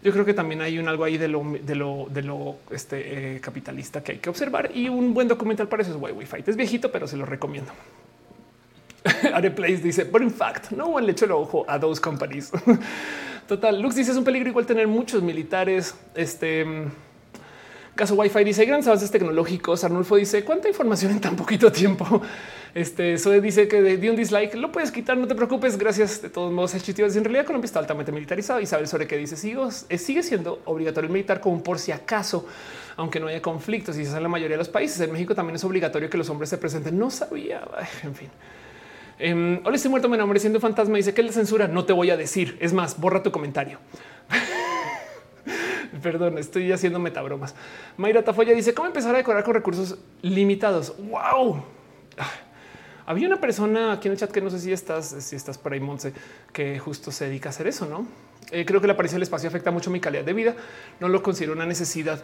yo 0.04 0.12
creo 0.12 0.26
que 0.26 0.34
también 0.34 0.60
hay 0.60 0.78
un 0.78 0.90
algo 0.90 1.06
ahí 1.06 1.18
de 1.18 1.30
lo, 1.30 1.42
de 1.42 1.76
lo, 1.76 2.08
de 2.10 2.22
lo 2.22 2.58
este, 2.72 3.38
eh, 3.38 3.40
capitalista 3.40 4.04
que 4.04 4.12
hay 4.12 4.18
que 4.18 4.30
observar 4.30 4.72
y 4.76 4.90
un 4.90 5.14
buen 5.14 5.30
documental 5.30 5.70
para 5.70 5.84
eso 5.84 5.92
es 5.94 5.98
Why 6.02 6.12
We 6.12 6.26
Fight. 6.26 6.50
Es 6.50 6.58
viejito, 6.58 6.92
pero 6.92 7.08
se 7.08 7.16
lo 7.16 7.26
recomiendo. 7.26 7.72
Areplace 9.34 9.82
dice, 9.82 10.04
but 10.04 10.22
in 10.22 10.32
fact, 10.32 10.72
no 10.72 10.88
one 10.88 11.06
le 11.06 11.14
echó 11.14 11.26
el 11.26 11.32
ojo 11.32 11.66
a 11.68 11.80
those 11.80 12.02
companies. 12.02 12.52
Total, 13.48 13.82
Lux 13.82 13.96
dice 13.96 14.12
es 14.12 14.18
un 14.18 14.24
peligro 14.24 14.50
igual 14.50 14.66
tener 14.66 14.88
muchos 14.88 15.24
militares. 15.24 15.96
Este 16.14 16.66
caso 17.96 18.16
Wi-Fi 18.16 18.44
dice 18.44 18.64
grandes 18.66 18.88
avances 18.88 19.12
tecnológicos. 19.12 19.84
Arnulfo 19.84 20.16
dice 20.16 20.44
cuánta 20.44 20.68
información 20.68 21.12
en 21.14 21.20
tan 21.20 21.36
poquito 21.36 21.72
tiempo. 21.72 22.22
Este 22.76 23.18
Zoe 23.18 23.42
dice 23.42 23.68
que 23.68 23.82
de 23.82 24.10
un 24.10 24.16
dislike 24.16 24.54
lo 24.54 24.72
puedes 24.72 24.92
quitar, 24.92 25.18
no 25.18 25.28
te 25.28 25.36
preocupes. 25.36 25.78
Gracias. 25.78 26.22
De 26.22 26.30
todos 26.30 26.54
modos, 26.54 26.76
es 26.76 26.88
En 26.88 27.24
realidad, 27.24 27.46
Colombia 27.46 27.66
está 27.66 27.80
altamente 27.80 28.12
militarizado 28.12 28.60
y 28.60 28.66
saber 28.66 28.88
sobre 28.88 29.08
qué 29.08 29.18
dice. 29.18 29.36
Sigo, 29.36 29.68
eh, 29.90 29.98
sigue 29.98 30.22
siendo 30.22 30.62
obligatorio 30.66 31.08
el 31.08 31.14
militar 31.14 31.42
como 31.42 31.64
por 31.64 31.80
si 31.80 31.92
acaso, 31.92 32.46
aunque 32.96 33.20
no 33.20 33.28
haya 33.28 33.42
conflictos 33.42 33.98
y 33.98 34.06
se 34.06 34.16
en 34.16 34.22
la 34.22 34.30
mayoría 34.30 34.56
de 34.56 34.60
los 34.60 34.70
países. 34.70 35.02
En 35.02 35.12
México 35.12 35.34
también 35.34 35.56
es 35.56 35.64
obligatorio 35.64 36.10
que 36.10 36.18
los 36.18 36.30
hombres 36.30 36.50
se 36.50 36.58
presenten. 36.60 36.98
No 37.00 37.10
sabía. 37.10 37.62
en 38.04 38.14
fin. 38.14 38.30
Eh, 39.20 39.62
Hola, 39.66 39.76
estoy 39.76 39.92
muerto, 39.92 40.08
me 40.08 40.16
enamoré 40.16 40.40
siendo 40.40 40.62
fantasma. 40.62 40.96
Dice 40.96 41.14
que 41.14 41.22
la 41.22 41.34
censura 41.34 41.68
no 41.68 41.86
te 41.86 41.92
voy 41.92 42.10
a 42.10 42.18
decir. 42.18 42.58
Es 42.62 42.72
más, 42.72 43.00
borra 43.00 43.22
tu 43.22 43.32
comentario. 43.32 43.80
Perdón, 46.02 46.38
estoy 46.38 46.72
haciendo 46.72 47.00
metabromas. 47.00 47.54
Mayra 47.98 48.24
Tafoya 48.24 48.54
dice 48.54 48.74
cómo 48.74 48.88
empezar 48.88 49.14
a 49.16 49.18
decorar 49.18 49.44
con 49.44 49.54
recursos 49.54 49.98
limitados. 50.22 50.96
Wow. 50.98 51.64
Había 53.06 53.28
una 53.28 53.42
persona 53.42 53.92
aquí 53.92 54.08
en 54.08 54.14
el 54.14 54.18
chat 54.18 54.32
que 54.32 54.40
no 54.40 54.50
sé 54.50 54.60
si 54.60 54.72
estás, 54.72 55.08
si 55.20 55.36
estás 55.36 55.58
por 55.58 55.74
ahí, 55.74 55.80
Monse, 55.80 56.14
que 56.54 56.80
justo 56.80 57.12
se 57.12 57.26
dedica 57.26 57.50
a 57.50 57.52
hacer 57.52 57.68
eso, 57.68 57.88
no? 57.88 58.08
Eh, 58.52 58.66
creo 58.66 58.80
que 58.80 58.88
la 58.88 58.94
aparición 58.94 59.18
del 59.18 59.24
espacio 59.24 59.50
afecta 59.50 59.72
mucho 59.72 59.92
mi 59.92 60.00
calidad 60.00 60.24
de 60.24 60.32
vida. 60.32 60.56
No 61.00 61.10
lo 61.10 61.22
considero 61.22 61.54
una 61.54 61.66
necesidad. 61.66 62.24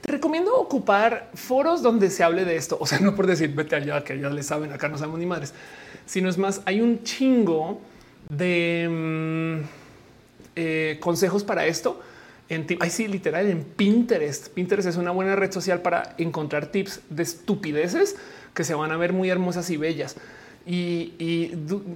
Te 0.00 0.12
recomiendo 0.12 0.54
ocupar 0.56 1.30
foros 1.34 1.82
donde 1.82 2.10
se 2.10 2.24
hable 2.24 2.44
de 2.44 2.56
esto. 2.56 2.76
O 2.80 2.86
sea, 2.86 2.98
no 3.00 3.14
por 3.14 3.26
decir 3.26 3.54
vete 3.54 3.76
allá, 3.76 4.02
que 4.04 4.18
ya 4.18 4.30
le 4.30 4.42
saben, 4.42 4.72
acá 4.72 4.88
no 4.88 4.98
sabemos 4.98 5.18
ni 5.18 5.26
madres, 5.26 5.54
sino 6.06 6.28
es 6.28 6.38
más, 6.38 6.62
hay 6.64 6.80
un 6.80 7.02
chingo 7.02 7.80
de 8.28 8.88
mm, 8.90 9.66
eh, 10.56 10.98
consejos 11.00 11.44
para 11.44 11.66
esto. 11.66 12.00
En 12.48 12.66
ahí 12.80 12.90
sí, 12.90 13.08
literal, 13.08 13.46
en 13.46 13.64
Pinterest. 13.64 14.48
Pinterest 14.48 14.88
es 14.88 14.96
una 14.96 15.10
buena 15.10 15.36
red 15.36 15.52
social 15.52 15.80
para 15.80 16.14
encontrar 16.18 16.66
tips 16.66 17.00
de 17.08 17.22
estupideces 17.22 18.16
que 18.52 18.64
se 18.64 18.74
van 18.74 18.92
a 18.92 18.96
ver 18.96 19.12
muy 19.12 19.30
hermosas 19.30 19.70
y 19.70 19.76
bellas. 19.76 20.16
Y, 20.66 21.52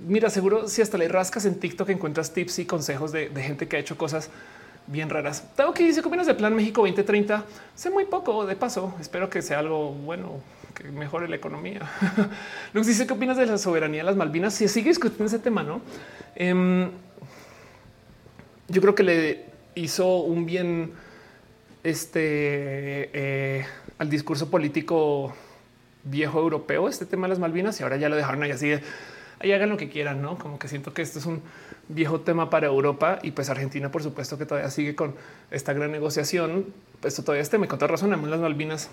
mira, 0.08 0.30
seguro 0.30 0.66
si 0.68 0.82
hasta 0.82 0.98
le 0.98 1.08
rascas 1.08 1.44
en 1.44 1.56
TikTok 1.56 1.90
encuentras 1.90 2.32
tips 2.32 2.60
y 2.60 2.64
consejos 2.64 3.12
de 3.12 3.28
gente 3.42 3.68
que 3.68 3.76
ha 3.76 3.78
hecho 3.78 3.98
cosas 3.98 4.30
bien 4.86 5.10
raras. 5.10 5.44
Tengo 5.56 5.72
que 5.74 5.84
dice 5.84 6.00
qué 6.00 6.08
opinas 6.08 6.26
de 6.26 6.34
Plan 6.34 6.54
México 6.54 6.82
2030. 6.82 7.44
Sé 7.74 7.90
muy 7.90 8.04
poco 8.04 8.46
de 8.46 8.56
paso. 8.56 8.94
Espero 9.00 9.28
que 9.28 9.42
sea 9.42 9.58
algo 9.58 9.90
bueno 9.90 10.40
que 10.74 10.84
mejore 10.90 11.28
la 11.28 11.36
economía. 11.36 11.80
Lux 12.72 12.86
dice 12.86 13.06
qué 13.06 13.12
opinas 13.12 13.36
de 13.36 13.46
la 13.46 13.58
soberanía 13.58 14.02
de 14.02 14.04
las 14.04 14.16
Malvinas. 14.16 14.54
Si 14.54 14.68
sigue 14.68 14.90
discutiendo 14.90 15.26
ese 15.26 15.38
tema, 15.38 15.62
no? 15.62 15.80
Em, 16.34 16.90
yo 18.68 18.80
creo 18.80 18.94
que 18.94 19.02
le 19.02 19.44
hizo 19.74 20.18
un 20.18 20.46
bien 20.46 20.92
este 21.82 23.10
eh, 23.12 23.66
al 23.98 24.10
discurso 24.10 24.50
político 24.50 25.32
viejo 26.02 26.38
europeo 26.40 26.88
este 26.88 27.06
tema 27.06 27.26
de 27.26 27.30
las 27.30 27.38
Malvinas 27.38 27.78
y 27.80 27.82
ahora 27.82 27.96
ya 27.96 28.08
lo 28.08 28.16
dejaron 28.16 28.42
ahí 28.42 28.50
así. 28.50 28.72
ahí 29.40 29.52
hagan 29.52 29.70
lo 29.70 29.76
que 29.76 29.88
quieran, 29.88 30.22
no? 30.22 30.38
Como 30.38 30.58
que 30.58 30.68
siento 30.68 30.92
que 30.92 31.02
esto 31.02 31.18
es 31.18 31.26
un 31.26 31.42
viejo 31.88 32.20
tema 32.20 32.50
para 32.50 32.66
Europa 32.66 33.18
y 33.22 33.30
pues 33.30 33.48
Argentina, 33.50 33.90
por 33.90 34.02
supuesto, 34.02 34.38
que 34.38 34.46
todavía 34.46 34.70
sigue 34.70 34.94
con 34.94 35.14
esta 35.50 35.72
gran 35.72 35.92
negociación. 35.92 36.66
Esto 37.02 37.22
todavía 37.22 37.42
este 37.42 37.58
me 37.58 37.68
contó 37.68 37.86
razón. 37.86 38.10
las 38.10 38.40
Malvinas 38.40 38.90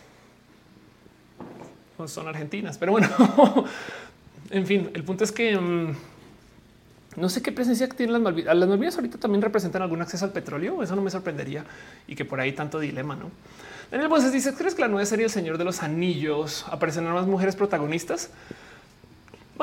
son 2.08 2.28
argentinas, 2.28 2.78
pero 2.78 2.92
bueno, 2.92 3.08
en 4.50 4.66
fin, 4.66 4.92
el 4.94 5.04
punto 5.04 5.24
es 5.24 5.32
que 5.32 5.58
mm, 5.58 5.96
no 7.16 7.30
sé 7.30 7.42
qué 7.42 7.52
presencia 7.52 7.88
tienen 7.90 8.14
las 8.14 8.22
Malvinas. 8.22 8.56
Las 8.56 8.70
Malvinas 8.70 8.96
ahorita 8.96 9.18
también 9.18 9.42
representan 9.42 9.82
algún 9.82 10.02
acceso 10.02 10.26
al 10.26 10.32
petróleo. 10.32 10.84
Eso 10.84 10.96
no 10.96 11.02
me 11.02 11.10
sorprendería 11.10 11.66
y 12.08 12.16
que 12.16 12.26
por 12.26 12.40
ahí 12.40 12.52
tanto 12.54 12.80
dilema, 12.80 13.16
no? 13.16 13.30
Daniel 13.92 14.10
Boses 14.10 14.32
dice: 14.32 14.54
¿Crees 14.54 14.76
que 14.76 14.82
la 14.82 14.88
nueva 14.88 15.06
serie 15.06 15.26
El 15.26 15.32
Señor 15.32 15.58
de 15.58 15.64
los 15.64 15.84
Anillos 15.84 16.66
aparecen 16.70 17.06
más 17.06 17.28
mujeres 17.28 17.56
protagonistas? 17.56 18.32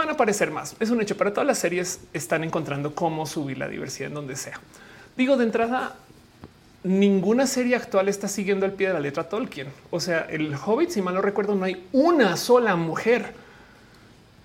Van 0.00 0.08
a 0.08 0.12
aparecer 0.12 0.50
más. 0.50 0.74
Es 0.80 0.90
un 0.90 1.00
hecho 1.00 1.16
para 1.16 1.32
todas 1.32 1.46
las 1.46 1.58
series 1.58 2.00
están 2.12 2.42
encontrando 2.42 2.94
cómo 2.94 3.26
subir 3.26 3.58
la 3.58 3.68
diversidad 3.68 4.08
en 4.08 4.14
donde 4.14 4.34
sea. 4.34 4.58
Digo 5.16 5.36
de 5.36 5.44
entrada, 5.44 5.94
ninguna 6.82 7.46
serie 7.46 7.76
actual 7.76 8.08
está 8.08 8.26
siguiendo 8.26 8.64
al 8.64 8.72
pie 8.72 8.88
de 8.88 8.94
la 8.94 9.00
letra 9.00 9.28
Tolkien. 9.28 9.68
O 9.90 10.00
sea, 10.00 10.20
el 10.30 10.54
Hobbit, 10.54 10.90
si 10.90 11.02
mal 11.02 11.14
no 11.14 11.20
recuerdo, 11.20 11.54
no 11.54 11.66
hay 11.66 11.86
una 11.92 12.36
sola 12.36 12.76
mujer. 12.76 13.34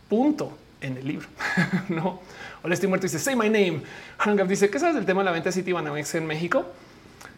Punto 0.09 0.57
en 0.81 0.97
el 0.97 1.07
libro. 1.07 1.27
no. 1.89 2.19
Hola, 2.61 2.73
estoy 2.73 2.89
muerto. 2.89 3.05
Dice 3.05 3.19
Say 3.19 3.35
my 3.35 3.49
name. 3.49 3.81
Hangam 4.17 4.47
dice 4.47 4.69
¿Qué 4.69 4.77
sabes 4.77 4.95
del 4.95 5.05
tema 5.05 5.21
de 5.21 5.25
la 5.25 5.31
venta 5.31 5.49
de 5.49 5.53
Citibanamex 5.53 6.15
en 6.15 6.27
México? 6.27 6.65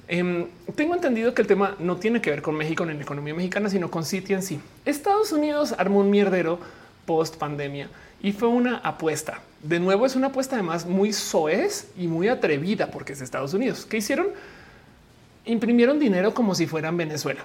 Em, 0.08 0.48
tengo 0.76 0.96
entendido 0.96 1.34
que 1.34 1.42
el 1.42 1.48
tema 1.48 1.76
no 1.80 1.98
tiene 1.98 2.20
que 2.20 2.32
ver 2.32 2.42
con 2.42 2.56
México 2.56 2.86
ni 2.86 2.94
la 2.94 3.02
economía 3.02 3.34
mexicana, 3.34 3.70
sino 3.70 3.92
con 3.92 4.06
Citi 4.06 4.34
en 4.34 4.42
sí. 4.42 4.60
Estados 4.86 5.32
Unidos 5.34 5.76
armó 5.78 6.00
un 6.00 6.10
mierdero 6.10 6.60
post 7.06 7.36
pandemia 7.38 7.90
y 8.22 8.32
fue 8.32 8.48
una 8.48 8.78
apuesta. 8.78 9.42
De 9.64 9.80
nuevo, 9.80 10.06
es 10.06 10.16
una 10.16 10.28
apuesta 10.28 10.56
además 10.56 10.86
muy 10.86 11.14
soez 11.14 11.90
y 11.98 12.08
muy 12.08 12.28
atrevida 12.28 12.92
porque 12.92 13.14
es 13.14 13.22
Estados 13.22 13.54
Unidos. 13.54 13.86
¿Qué 13.86 13.98
hicieron? 13.98 14.28
Imprimieron 15.46 16.00
dinero 16.00 16.34
como 16.34 16.56
si 16.56 16.68
fueran 16.68 16.98
Venezuela. 16.98 17.42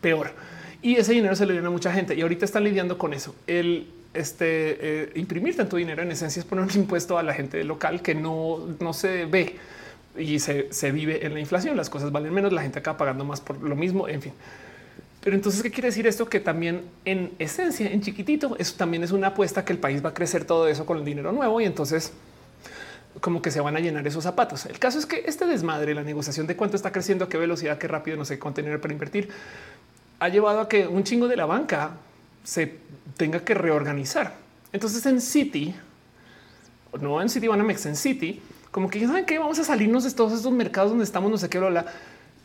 Peor. 0.00 0.32
Y 0.80 0.96
ese 0.96 1.12
dinero 1.12 1.36
se 1.36 1.46
le 1.46 1.52
dio 1.52 1.66
a 1.66 1.70
mucha 1.70 1.92
gente 1.92 2.14
y 2.14 2.22
ahorita 2.22 2.44
están 2.44 2.64
lidiando 2.64 2.98
con 2.98 3.14
eso. 3.14 3.34
El 3.46 3.86
este, 4.14 4.44
eh, 4.80 5.12
imprimir 5.14 5.56
tanto 5.56 5.76
dinero 5.76 6.02
en 6.02 6.12
esencia 6.12 6.40
es 6.40 6.46
poner 6.46 6.64
un 6.64 6.70
impuesto 6.74 7.18
a 7.18 7.22
la 7.22 7.32
gente 7.32 7.64
local 7.64 8.02
que 8.02 8.14
no, 8.14 8.58
no 8.78 8.92
se 8.92 9.24
ve 9.24 9.56
y 10.18 10.38
se, 10.38 10.72
se 10.72 10.92
vive 10.92 11.24
en 11.24 11.34
la 11.34 11.40
inflación. 11.40 11.76
Las 11.76 11.88
cosas 11.88 12.12
valen 12.12 12.32
menos, 12.34 12.52
la 12.52 12.62
gente 12.62 12.78
acaba 12.78 12.98
pagando 12.98 13.24
más 13.24 13.40
por 13.40 13.60
lo 13.62 13.76
mismo. 13.76 14.08
En 14.08 14.20
fin, 14.20 14.32
pero 15.22 15.36
entonces, 15.36 15.62
¿qué 15.62 15.70
quiere 15.70 15.88
decir 15.88 16.06
esto? 16.08 16.28
Que 16.28 16.40
también 16.40 16.82
en 17.04 17.32
esencia, 17.38 17.88
en 17.88 18.00
chiquitito, 18.00 18.56
eso 18.58 18.74
también 18.76 19.04
es 19.04 19.12
una 19.12 19.28
apuesta 19.28 19.64
que 19.64 19.72
el 19.72 19.78
país 19.78 20.04
va 20.04 20.08
a 20.08 20.14
crecer 20.14 20.44
todo 20.44 20.66
eso 20.66 20.84
con 20.84 20.98
el 20.98 21.04
dinero 21.04 21.30
nuevo 21.30 21.60
y 21.60 21.64
entonces 21.64 22.12
como 23.20 23.40
que 23.40 23.52
se 23.52 23.60
van 23.60 23.76
a 23.76 23.80
llenar 23.80 24.04
esos 24.04 24.24
zapatos. 24.24 24.66
El 24.66 24.80
caso 24.80 24.98
es 24.98 25.06
que 25.06 25.22
este 25.26 25.46
desmadre, 25.46 25.94
la 25.94 26.02
negociación 26.02 26.48
de 26.48 26.56
cuánto 26.56 26.74
está 26.76 26.90
creciendo, 26.90 27.28
qué 27.28 27.38
velocidad, 27.38 27.78
qué 27.78 27.86
rápido, 27.86 28.16
no 28.16 28.24
sé, 28.24 28.38
contener 28.38 28.80
para 28.80 28.94
invertir, 28.94 29.28
ha 30.18 30.28
llevado 30.28 30.60
a 30.60 30.68
que 30.68 30.88
un 30.88 31.04
chingo 31.04 31.28
de 31.28 31.36
la 31.36 31.46
banca 31.46 31.92
se 32.42 32.78
tenga 33.16 33.44
que 33.44 33.54
reorganizar. 33.54 34.34
Entonces 34.72 35.06
en 35.06 35.20
City, 35.20 35.72
no 37.00 37.22
en 37.22 37.28
City 37.28 37.46
Banamex, 37.46 37.86
en 37.86 37.94
City, 37.94 38.42
como 38.72 38.90
que 38.90 39.06
saben 39.06 39.24
que 39.24 39.38
vamos 39.38 39.58
a 39.60 39.64
salirnos 39.64 40.02
de 40.02 40.10
todos 40.10 40.32
estos 40.32 40.50
mercados 40.50 40.90
donde 40.90 41.04
estamos, 41.04 41.30
no 41.30 41.38
sé 41.38 41.48
qué, 41.48 41.60
la 41.60 41.86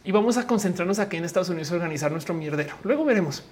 y 0.08 0.12
vamos 0.14 0.38
a 0.38 0.48
concentrarnos 0.48 1.00
aquí 1.00 1.18
en 1.18 1.26
Estados 1.26 1.50
Unidos 1.50 1.70
a 1.70 1.76
organizar 1.76 2.14
nuestro 2.14 2.34
mierdero. 2.34 2.76
Luego 2.86 3.04
veremos, 3.04 3.44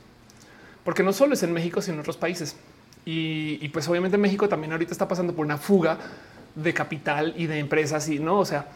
porque 0.85 1.03
no 1.03 1.11
solo 1.11 1.33
es 1.33 1.43
en 1.43 1.51
México, 1.51 1.81
sino 1.81 1.95
en 1.95 1.99
otros 1.99 2.15
países. 2.15 2.55
Y, 3.03 3.67
pues 3.69 3.89
obviamente 3.89 4.17
México 4.17 4.47
también 4.47 4.71
ahorita 4.71 4.93
está 4.93 5.05
pasando 5.05 5.35
por 5.35 5.45
una 5.45 5.57
fuga 5.57 5.97
de 6.55 6.73
capital 6.73 7.33
y 7.35 7.47
de 7.47 7.59
empresas 7.59 8.07
y 8.07 8.19
no, 8.19 8.39
o 8.39 8.45
sea, 8.45 8.69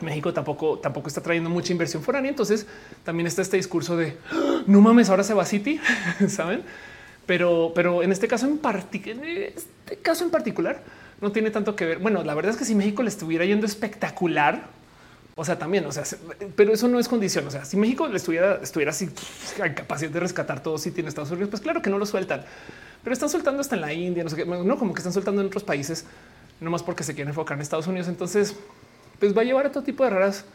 México 0.00 0.32
tampoco, 0.32 0.78
tampoco 0.78 1.08
está 1.08 1.20
trayendo 1.20 1.50
mucha 1.50 1.72
inversión 1.72 2.04
foránea. 2.04 2.30
Entonces 2.30 2.68
también 3.02 3.26
está 3.26 3.42
este 3.42 3.56
discurso 3.56 3.96
de 3.96 4.16
¡Ah! 4.30 4.62
no 4.68 4.80
mames, 4.80 5.10
ahora 5.10 5.24
se 5.24 5.34
va 5.34 5.42
a 5.42 5.46
City, 5.46 5.80
saben? 6.28 6.62
Pero, 7.26 7.72
pero 7.74 8.04
en 8.04 8.12
este 8.12 8.28
caso 8.28 8.46
en 8.46 9.24
este 9.24 9.96
caso 10.02 10.22
en 10.22 10.30
particular, 10.30 10.84
no 11.20 11.32
tiene 11.32 11.50
tanto 11.50 11.74
que 11.74 11.84
ver. 11.84 11.98
Bueno, 11.98 12.22
la 12.22 12.34
verdad 12.36 12.52
es 12.52 12.56
que 12.56 12.64
si 12.64 12.76
México 12.76 13.02
le 13.02 13.08
estuviera 13.08 13.44
yendo 13.44 13.66
espectacular, 13.66 14.76
o 15.38 15.44
sea, 15.44 15.58
también, 15.58 15.84
o 15.84 15.92
sea, 15.92 16.02
pero 16.56 16.72
eso 16.72 16.88
no 16.88 16.98
es 16.98 17.08
condición. 17.08 17.46
O 17.46 17.50
sea, 17.50 17.64
si 17.66 17.76
México 17.76 18.08
le 18.08 18.16
estuviera, 18.16 18.58
estuviera 18.62 18.90
así 18.90 19.10
capacidad 19.76 20.10
de 20.10 20.18
rescatar 20.18 20.62
todo 20.62 20.78
si 20.78 20.90
tiene 20.90 21.10
Estados 21.10 21.30
Unidos, 21.30 21.50
pues 21.50 21.60
claro 21.60 21.82
que 21.82 21.90
no 21.90 21.98
lo 21.98 22.06
sueltan, 22.06 22.42
pero 23.04 23.12
están 23.12 23.28
soltando 23.28 23.60
hasta 23.60 23.74
en 23.74 23.82
la 23.82 23.92
India, 23.92 24.24
no 24.24 24.30
sé 24.30 24.36
qué, 24.36 24.46
no 24.46 24.78
como 24.78 24.94
que 24.94 25.00
están 25.00 25.12
soltando 25.12 25.42
en 25.42 25.48
otros 25.48 25.62
países, 25.62 26.06
no 26.58 26.70
más 26.70 26.82
porque 26.82 27.04
se 27.04 27.14
quieren 27.14 27.28
enfocar 27.28 27.58
en 27.58 27.60
Estados 27.60 27.86
Unidos. 27.86 28.08
Entonces, 28.08 28.56
pues 29.20 29.36
va 29.36 29.42
a 29.42 29.44
llevar 29.44 29.66
a 29.66 29.72
todo 29.72 29.84
tipo 29.84 30.04
de 30.04 30.10
raras 30.10 30.46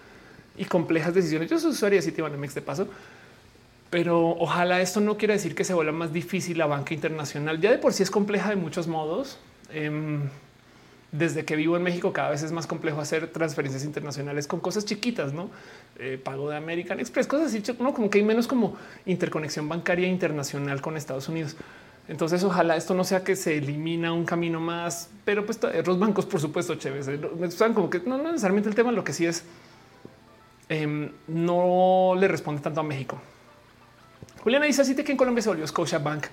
y 0.58 0.66
complejas 0.66 1.14
decisiones. 1.14 1.50
Yo 1.50 1.60
soy 1.60 1.72
usuario 1.72 2.02
de 2.02 2.38
mix 2.38 2.56
de 2.56 2.62
paso, 2.64 2.88
pero 3.92 4.30
ojalá 4.40 4.82
esto 4.82 5.00
no 5.00 5.16
quiera 5.16 5.36
decir 5.36 5.54
que 5.54 5.64
se 5.64 5.76
vuelva 5.76 5.92
más 5.92 6.12
difícil 6.12 6.58
la 6.58 6.66
banca 6.66 6.96
internacional. 6.96 7.62
Ya 7.62 7.70
de 7.70 7.78
por 7.78 7.94
sí 7.94 8.02
es 8.02 8.10
compleja 8.10 8.50
de 8.50 8.56
muchos 8.56 8.88
modos. 8.88 9.38
Em, 9.72 10.24
desde 11.12 11.44
que 11.44 11.56
vivo 11.56 11.76
en 11.76 11.84
México, 11.84 12.14
cada 12.14 12.30
vez 12.30 12.42
es 12.42 12.52
más 12.52 12.68
complejo 12.68 13.02
hacer 13.02 13.28
transferencias 13.28 13.84
internacionales 13.84 14.48
con 14.48 14.62
cosas 14.62 14.86
chiquitas, 14.86 15.34
no 15.34 15.50
eh, 16.00 16.20
pago 16.24 16.50
de 16.50 16.56
American 16.56 17.00
Express, 17.00 17.28
cosas 17.28 17.48
así, 17.48 17.62
no 17.80 17.94
como 17.94 18.10
que 18.10 18.20
hay 18.20 18.24
menos 18.24 18.48
como 18.48 18.78
interconexión 19.06 19.68
bancaria 19.68 20.08
internacional 20.08 20.82
con 20.82 20.96
Estados 20.96 21.28
Unidos. 21.28 21.58
Entonces, 22.08 22.44
ojalá 22.44 22.76
esto 22.76 22.94
no 22.94 23.04
sea 23.04 23.24
que 23.24 23.36
se 23.36 23.58
elimina 23.58 24.12
un 24.12 24.26
camino 24.26 24.60
más, 24.60 25.10
pero 25.24 25.46
pues 25.46 25.60
los 25.86 26.00
bancos, 26.00 26.26
por 26.26 26.40
supuesto, 26.40 26.76
chéveres. 26.76 27.08
Eh, 27.08 27.20
me 27.38 27.74
como 27.74 27.90
que 27.90 28.00
no, 28.00 28.18
necesariamente 28.18 28.70
el 28.70 28.76
tema, 28.76 28.92
lo 28.92 29.04
que 29.04 29.14
sí 29.14 29.26
es 29.26 29.44
em, 30.70 31.12
no 31.28 32.16
le 32.18 32.28
responde 32.28 32.62
tanto 32.62 32.80
a 32.80 32.84
México. 32.84 33.22
Juliana 34.44 34.66
dice 34.66 34.82
así 34.82 34.96
que 34.96 35.12
en 35.12 35.18
Colombia 35.18 35.42
se 35.42 35.50
volvió 35.50 35.68
Scotia 35.68 36.00
Bank 36.00 36.26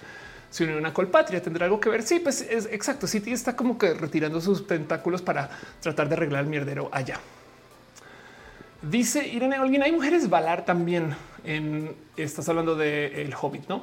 se 0.51 0.65
unió 0.65 0.79
una 0.79 0.93
colpatria. 0.93 1.43
¿Tendrá 1.43 1.67
algo 1.67 1.81
que 1.81 1.89
ver? 1.89 2.03
Sí, 2.03 2.21
pues 2.21 2.43
es 2.43 2.67
exacto. 2.67 3.07
City 3.07 3.33
está 3.33 3.57
como 3.57 3.79
que 3.79 3.95
retirando 3.95 4.41
sus 4.41 4.67
tentáculos 4.67 5.23
para 5.23 5.51
tratar 5.81 6.09
de 6.09 6.15
arreglar 6.15 6.45
el 6.45 6.51
mierdero 6.51 6.89
allá. 6.93 7.21
Dice 8.83 9.27
Irene 9.27 9.57
alguien 9.57 9.83
hay 9.83 9.91
mujeres 9.91 10.31
balar 10.31 10.65
también 10.65 11.17
en 11.43 11.97
estás 12.17 12.49
hablando 12.49 12.77
de 12.77 13.35
Hobbit, 13.41 13.69
¿no? 13.69 13.83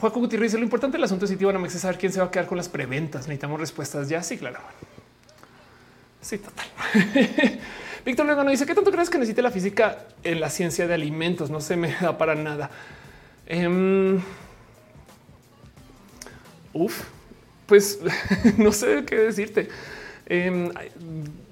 Juaco 0.00 0.20
Gutiérrez 0.20 0.50
dice 0.50 0.58
lo 0.58 0.64
importante 0.64 0.96
del 0.96 1.04
asunto 1.04 1.26
de 1.26 1.32
City 1.32 1.44
es 1.66 1.72
saber 1.72 1.98
quién 1.98 2.12
se 2.12 2.20
va 2.20 2.26
a 2.26 2.30
quedar 2.30 2.46
con 2.46 2.56
las 2.56 2.68
preventas. 2.68 3.22
Necesitamos 3.22 3.60
respuestas 3.60 4.08
ya. 4.08 4.22
Sí, 4.22 4.36
claro. 4.36 4.58
Sí, 6.20 6.38
total. 6.38 6.66
Víctor 8.04 8.26
luego 8.26 8.44
dice 8.44 8.66
qué 8.66 8.74
tanto 8.74 8.90
crees 8.90 9.08
que 9.08 9.18
necesite 9.18 9.40
la 9.40 9.50
física 9.50 10.06
en 10.22 10.40
la 10.40 10.50
ciencia 10.50 10.86
de 10.86 10.94
alimentos. 10.94 11.50
No 11.50 11.60
se 11.60 11.76
me 11.76 11.94
da 12.00 12.18
para 12.18 12.34
nada. 12.34 12.70
Em, 13.46 14.20
Uf, 16.74 17.04
pues 17.66 18.00
no 18.58 18.72
sé 18.72 19.04
qué 19.06 19.16
decirte. 19.16 19.68
Em, 20.26 20.70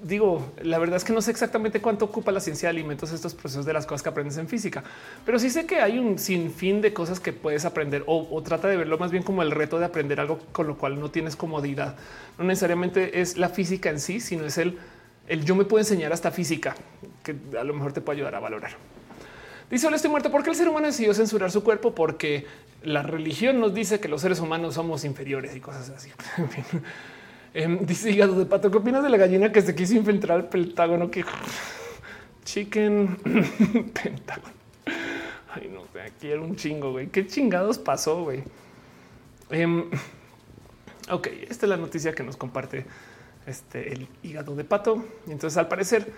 digo, 0.01 0.51
la 0.63 0.79
verdad 0.79 0.97
es 0.97 1.03
que 1.03 1.13
no 1.13 1.21
sé 1.21 1.29
exactamente 1.29 1.79
cuánto 1.79 2.05
ocupa 2.05 2.31
la 2.31 2.39
ciencia 2.39 2.67
de 2.67 2.71
alimentos 2.71 3.11
estos 3.11 3.35
procesos 3.35 3.65
de 3.65 3.73
las 3.73 3.85
cosas 3.85 4.01
que 4.01 4.09
aprendes 4.09 4.37
en 4.37 4.47
física, 4.47 4.83
pero 5.25 5.37
sí 5.37 5.51
sé 5.51 5.67
que 5.67 5.79
hay 5.79 5.99
un 5.99 6.17
sinfín 6.17 6.81
de 6.81 6.91
cosas 6.91 7.19
que 7.19 7.33
puedes 7.33 7.65
aprender 7.65 8.03
o, 8.07 8.41
trata 8.41 8.67
de 8.67 8.77
verlo 8.77 8.97
más 8.97 9.11
bien 9.11 9.21
como 9.21 9.43
el 9.43 9.51
reto 9.51 9.77
de 9.77 9.85
aprender 9.85 10.19
algo 10.19 10.39
con 10.51 10.65
lo 10.65 10.77
cual 10.77 10.99
no 10.99 11.11
tienes 11.11 11.35
comodidad. 11.35 11.95
No 12.37 12.45
necesariamente 12.45 13.21
es 13.21 13.37
la 13.37 13.49
física 13.49 13.89
en 13.91 13.99
sí, 13.99 14.19
sino 14.19 14.43
es 14.45 14.57
el, 14.57 14.79
el 15.27 15.45
yo 15.45 15.55
me 15.55 15.65
puedo 15.65 15.79
enseñar 15.79 16.11
hasta 16.11 16.31
física 16.31 16.75
que 17.23 17.35
a 17.59 17.63
lo 17.63 17.75
mejor 17.75 17.93
te 17.93 18.01
puede 18.01 18.17
ayudar 18.17 18.35
a 18.35 18.39
valorar. 18.39 18.71
Dice, 19.69 19.87
hola, 19.87 19.95
estoy 19.95 20.11
muerto. 20.11 20.31
¿Por 20.31 20.43
qué 20.43 20.49
el 20.49 20.55
ser 20.55 20.67
humano 20.67 20.87
decidió 20.87 21.13
censurar 21.13 21.51
su 21.51 21.63
cuerpo? 21.63 21.95
Porque 21.95 22.45
la 22.83 23.01
religión 23.01 23.59
nos 23.59 23.73
dice 23.73 23.99
que 23.99 24.07
los 24.07 24.21
seres 24.21 24.39
humanos 24.39 24.75
somos 24.75 25.03
inferiores 25.05 25.55
y 25.55 25.59
cosas 25.59 25.89
así. 25.89 26.11
Em, 27.55 27.85
dice 27.85 28.09
hígado 28.09 28.33
de 28.33 28.47
pato. 28.47 28.71
¿Qué 28.71 28.77
opinas 28.77 29.03
de 29.03 29.09
la 29.09 29.17
gallina 29.17 29.51
que 29.51 29.61
se 29.61 29.75
quiso 29.75 29.93
infiltrar 29.93 30.39
al 30.39 30.49
pentágono? 30.49 31.11
Que 31.11 31.23
chicken 32.45 33.15
pentágono. 33.93 34.53
Ay, 35.53 35.69
no, 35.71 35.83
quiero 36.19 36.43
un 36.43 36.55
chingo, 36.55 36.91
güey. 36.91 37.07
¿Qué 37.07 37.27
chingados 37.27 37.77
pasó, 37.77 38.23
güey? 38.23 38.43
Em, 39.51 39.87
ok, 41.11 41.27
esta 41.47 41.67
es 41.67 41.69
la 41.69 41.77
noticia 41.77 42.13
que 42.13 42.23
nos 42.23 42.37
comparte 42.37 42.85
este, 43.45 43.93
el 43.93 44.07
hígado 44.23 44.55
de 44.55 44.63
pato. 44.63 45.05
Entonces, 45.27 45.57
al 45.57 45.67
parecer, 45.67 46.11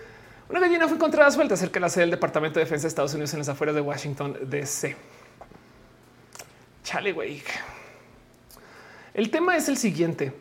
una 0.48 0.60
gallina 0.60 0.86
fue 0.86 0.96
encontrada 0.96 1.30
suelta 1.30 1.56
cerca 1.56 1.74
de 1.74 1.80
la 1.80 1.88
sede 1.88 2.02
del 2.02 2.12
Departamento 2.12 2.58
de 2.58 2.64
Defensa 2.64 2.82
de 2.82 2.88
Estados 2.88 3.12
Unidos 3.14 3.32
en 3.32 3.40
las 3.40 3.48
afueras 3.48 3.74
de 3.74 3.80
Washington, 3.80 4.38
D.C. 4.42 4.96
Chale, 6.84 7.12
güey. 7.12 7.42
El 9.12 9.30
tema 9.30 9.56
es 9.56 9.68
el 9.68 9.76
siguiente. 9.76 10.32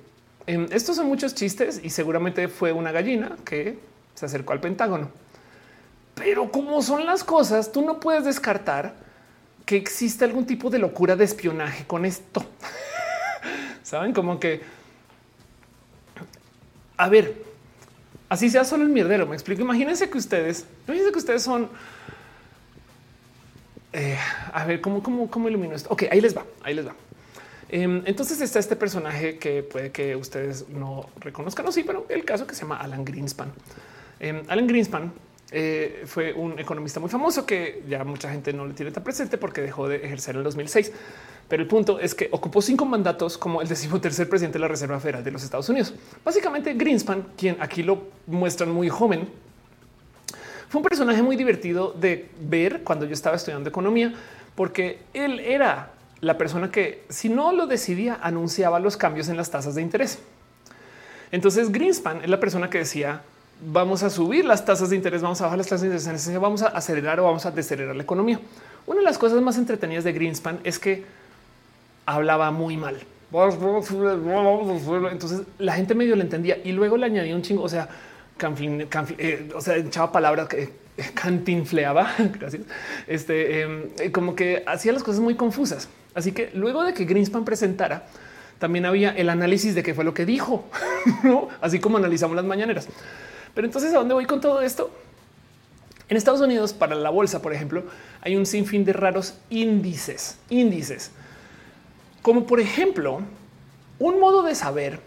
Em, 0.46 0.68
estos 0.72 0.98
son 0.98 1.08
muchos 1.08 1.34
chistes 1.34 1.82
y 1.84 1.90
seguramente 1.90 2.48
fue 2.48 2.72
una 2.72 2.92
gallina 2.92 3.36
que 3.44 3.80
se 4.14 4.26
acercó 4.26 4.54
al 4.54 4.60
Pentágono. 4.60 5.10
Pero 6.14 6.52
como 6.52 6.82
son 6.82 7.06
las 7.06 7.24
cosas, 7.24 7.72
tú 7.72 7.82
no 7.82 8.00
puedes 8.00 8.26
descartar 8.26 8.94
que 9.66 9.76
existe 9.76 10.24
algún 10.24 10.46
tipo 10.46 10.70
de 10.70 10.78
locura 10.78 11.16
de 11.16 11.26
espionaje 11.26 11.86
con 11.86 12.06
esto. 12.06 12.46
Saben 13.84 14.14
como 14.14 14.40
que, 14.40 14.62
a 16.98 17.10
ver, 17.10 17.45
así 18.30 18.50
sea 18.50 18.64
solo 18.64 18.84
el 18.84 18.90
mierdero. 18.90 19.26
Me 19.26 19.36
explico. 19.36 19.62
Imagínense 19.62 20.10
que 20.10 20.18
ustedes, 20.18 20.66
imagínense 20.88 21.12
que 21.12 21.20
ustedes 21.20 21.44
son 21.44 21.70
eh, 23.94 24.18
a 24.52 24.66
ver 24.66 24.82
cómo, 24.82 25.02
cómo, 25.02 25.30
cómo 25.30 25.48
ilumino 25.48 25.74
esto. 25.74 25.90
Ok, 25.90 26.04
ahí 26.12 26.20
les 26.20 26.36
va, 26.36 26.46
ahí 26.64 26.74
les 26.74 26.86
va. 26.86 26.94
Em, 27.70 28.04
entonces 28.06 28.42
está 28.42 28.60
este 28.60 28.76
personaje 28.76 29.38
que 29.38 29.64
puede 29.64 29.92
que 29.92 30.16
ustedes 30.18 30.68
no 30.70 31.10
reconozcan, 31.20 31.66
o 31.66 31.72
sí, 31.72 31.84
pero 31.84 32.06
el 32.10 32.26
caso 32.26 32.46
que 32.46 32.56
se 32.56 32.62
llama 32.62 32.78
Alan 32.78 33.06
Greenspan. 33.06 33.54
Em, 34.20 34.44
Alan 34.50 34.68
Greenspan 34.68 35.14
eh, 35.52 36.04
fue 36.06 36.34
un 36.34 36.60
economista 36.60 37.00
muy 37.00 37.10
famoso 37.10 37.46
que 37.46 37.84
ya 37.88 38.04
mucha 38.04 38.30
gente 38.30 38.52
no 38.52 38.66
le 38.66 38.74
tiene 38.74 38.92
tan 38.92 39.04
presente 39.04 39.38
porque 39.38 39.62
dejó 39.62 39.88
de 39.88 39.98
ejercer 39.98 40.36
en 40.36 40.40
el 40.40 40.44
2006. 40.44 40.92
Pero 41.48 41.62
el 41.62 41.68
punto 41.68 42.00
es 42.00 42.16
que 42.16 42.28
ocupó 42.32 42.62
cinco 42.62 42.86
mandatos 42.86 43.38
como 43.38 43.62
el 43.62 43.68
decimotercer 43.68 44.28
presidente 44.28 44.58
de 44.58 44.62
la 44.62 44.68
Reserva 44.68 45.00
Federal 45.00 45.24
de 45.24 45.32
los 45.32 45.44
Estados 45.44 45.70
Unidos. 45.70 45.94
Básicamente 46.24 46.74
Greenspan, 46.74 47.28
quien 47.38 47.58
aquí 47.60 47.84
lo 47.84 48.04
muestran 48.26 48.72
muy 48.72 48.90
joven, 48.90 49.30
fue 50.70 50.80
un 50.80 50.84
personaje 50.84 51.22
muy 51.22 51.36
divertido 51.36 51.94
de 51.94 52.30
ver 52.40 52.84
cuando 52.84 53.06
yo 53.06 53.14
estaba 53.14 53.36
estudiando 53.36 53.70
economía, 53.70 54.14
porque 54.56 55.00
él 55.14 55.40
era 55.40 55.92
la 56.22 56.38
persona 56.38 56.72
que 56.72 57.04
si 57.10 57.30
no 57.30 57.52
lo 57.52 57.68
decidía 57.68 58.18
anunciaba 58.22 58.80
los 58.80 58.98
cambios 58.98 59.30
en 59.30 59.38
las 59.38 59.52
tasas 59.52 59.76
de 59.76 59.82
interés. 59.82 60.20
Entonces 61.32 61.72
Greenspan 61.72 62.24
es 62.24 62.30
la 62.30 62.40
persona 62.40 62.70
que 62.70 62.80
decía 62.80 63.22
vamos 63.62 64.04
a 64.04 64.10
subir 64.10 64.46
las 64.46 64.66
tasas 64.66 64.90
de 64.90 64.96
interés, 64.96 65.22
vamos 65.22 65.40
a 65.42 65.46
bajar 65.46 65.58
las 65.58 65.68
tasas 65.68 65.82
de 65.82 65.88
interés, 65.88 66.40
vamos 66.40 66.62
a 66.62 66.68
acelerar 66.68 67.20
o 67.20 67.24
vamos 67.24 67.46
a 67.46 67.52
desacelerar 67.52 67.96
la 67.96 68.04
economía. 68.04 68.40
Una 68.86 69.00
de 69.00 69.06
las 69.06 69.18
cosas 69.18 69.42
más 69.42 69.58
entretenidas 69.58 70.04
de 70.04 70.14
Greenspan 70.14 70.60
es 70.64 70.80
que 70.80 71.06
hablaba 72.06 72.52
muy 72.52 72.78
mal. 72.78 72.98
Entonces 75.12 75.42
la 75.58 75.74
gente 75.74 75.96
medio 75.96 76.16
le 76.16 76.24
entendía 76.24 76.58
y 76.64 76.72
luego 76.72 76.98
le 76.98 77.06
añadía 77.06 77.36
un 77.36 77.42
chingo. 77.42 77.64
O 77.64 77.70
sea, 77.70 77.90
eh, 79.18 79.52
o 79.54 79.62
sea, 79.62 79.78
echaba 79.78 80.12
palabras 80.12 80.48
que 80.48 80.74
cantinfleaba, 81.14 82.14
gracias, 82.40 82.64
este, 83.08 83.62
em, 83.62 83.84
eh, 84.00 84.12
como 84.12 84.36
que 84.36 84.64
hacía 84.66 84.94
las 84.94 85.04
cosas 85.04 85.22
muy 85.22 85.36
confusas. 85.36 85.90
Así 86.14 86.32
que 86.32 86.52
luego 86.54 86.84
de 86.84 86.94
que 86.94 87.06
Greenspan 87.06 87.44
presentara, 87.44 88.08
también 88.60 88.86
había 88.86 89.12
el 89.12 89.30
análisis 89.30 89.76
de 89.76 89.84
qué 89.84 89.94
fue 89.94 90.06
lo 90.06 90.14
que 90.14 90.26
dijo, 90.26 90.66
así 91.62 91.80
como 91.80 91.98
analizamos 91.98 92.36
las 92.36 92.46
mañaneras. 92.46 92.88
Pero 93.54 93.68
entonces, 93.68 93.94
¿a 93.94 93.98
dónde 93.98 94.14
voy 94.14 94.26
con 94.26 94.40
todo 94.40 94.62
esto? 94.62 94.92
En 96.08 96.18
Estados 96.18 96.42
Unidos, 96.42 96.74
para 96.74 96.96
la 96.96 97.10
bolsa, 97.10 97.42
por 97.42 97.54
ejemplo, 97.54 97.84
hay 98.22 98.36
un 98.36 98.46
sinfín 98.46 98.86
de 98.86 98.94
raros 98.94 99.38
índices, 99.50 100.38
índices, 100.50 101.12
como 102.26 102.48
por 102.48 102.60
ejemplo, 102.60 103.22
un 104.00 104.20
modo 104.20 104.42
de 104.42 104.56
saber 104.56 105.00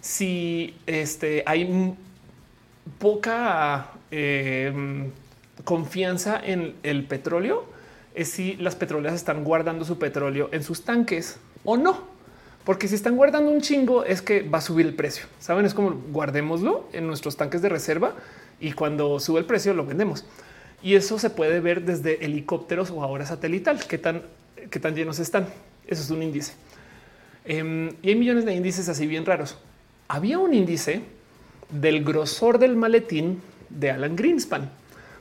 si 0.00 0.74
este, 0.84 1.44
hay 1.46 1.94
poca 2.98 3.92
eh, 4.10 5.12
confianza 5.62 6.40
en 6.44 6.74
el 6.82 7.04
petróleo 7.04 7.66
es 8.16 8.30
si 8.30 8.56
las 8.56 8.74
petroleras 8.74 9.14
están 9.14 9.44
guardando 9.44 9.84
su 9.84 10.00
petróleo 10.00 10.48
en 10.50 10.64
sus 10.64 10.82
tanques 10.82 11.38
o 11.64 11.76
no. 11.76 12.00
Porque 12.64 12.88
si 12.88 12.96
están 12.96 13.14
guardando 13.14 13.52
un 13.52 13.60
chingo 13.60 14.04
es 14.04 14.20
que 14.20 14.42
va 14.42 14.58
a 14.58 14.60
subir 14.60 14.86
el 14.86 14.94
precio. 14.96 15.26
Saben, 15.38 15.66
es 15.66 15.72
como 15.72 16.02
guardémoslo 16.10 16.88
en 16.92 17.06
nuestros 17.06 17.36
tanques 17.36 17.62
de 17.62 17.68
reserva 17.68 18.14
y 18.58 18.72
cuando 18.72 19.20
sube 19.20 19.38
el 19.38 19.46
precio 19.46 19.72
lo 19.72 19.86
vendemos. 19.86 20.24
y 20.82 20.96
eso 20.96 21.16
se 21.20 21.30
puede 21.30 21.60
ver 21.60 21.84
desde 21.84 22.24
helicópteros 22.24 22.90
o 22.90 23.04
ahora 23.04 23.24
satelital. 23.24 23.78
Qué 23.86 23.98
tan, 23.98 24.22
qué 24.68 24.80
tan 24.80 24.96
llenos 24.96 25.20
están. 25.20 25.46
Eso 25.90 26.02
es 26.02 26.10
un 26.10 26.22
índice. 26.22 26.54
Em, 27.44 27.90
y 28.00 28.10
hay 28.10 28.14
millones 28.14 28.44
de 28.44 28.54
índices 28.54 28.88
así 28.88 29.06
bien 29.06 29.26
raros. 29.26 29.58
Había 30.06 30.38
un 30.38 30.54
índice 30.54 31.02
del 31.68 32.04
grosor 32.04 32.58
del 32.58 32.76
maletín 32.76 33.42
de 33.68 33.90
Alan 33.90 34.14
Greenspan, 34.14 34.70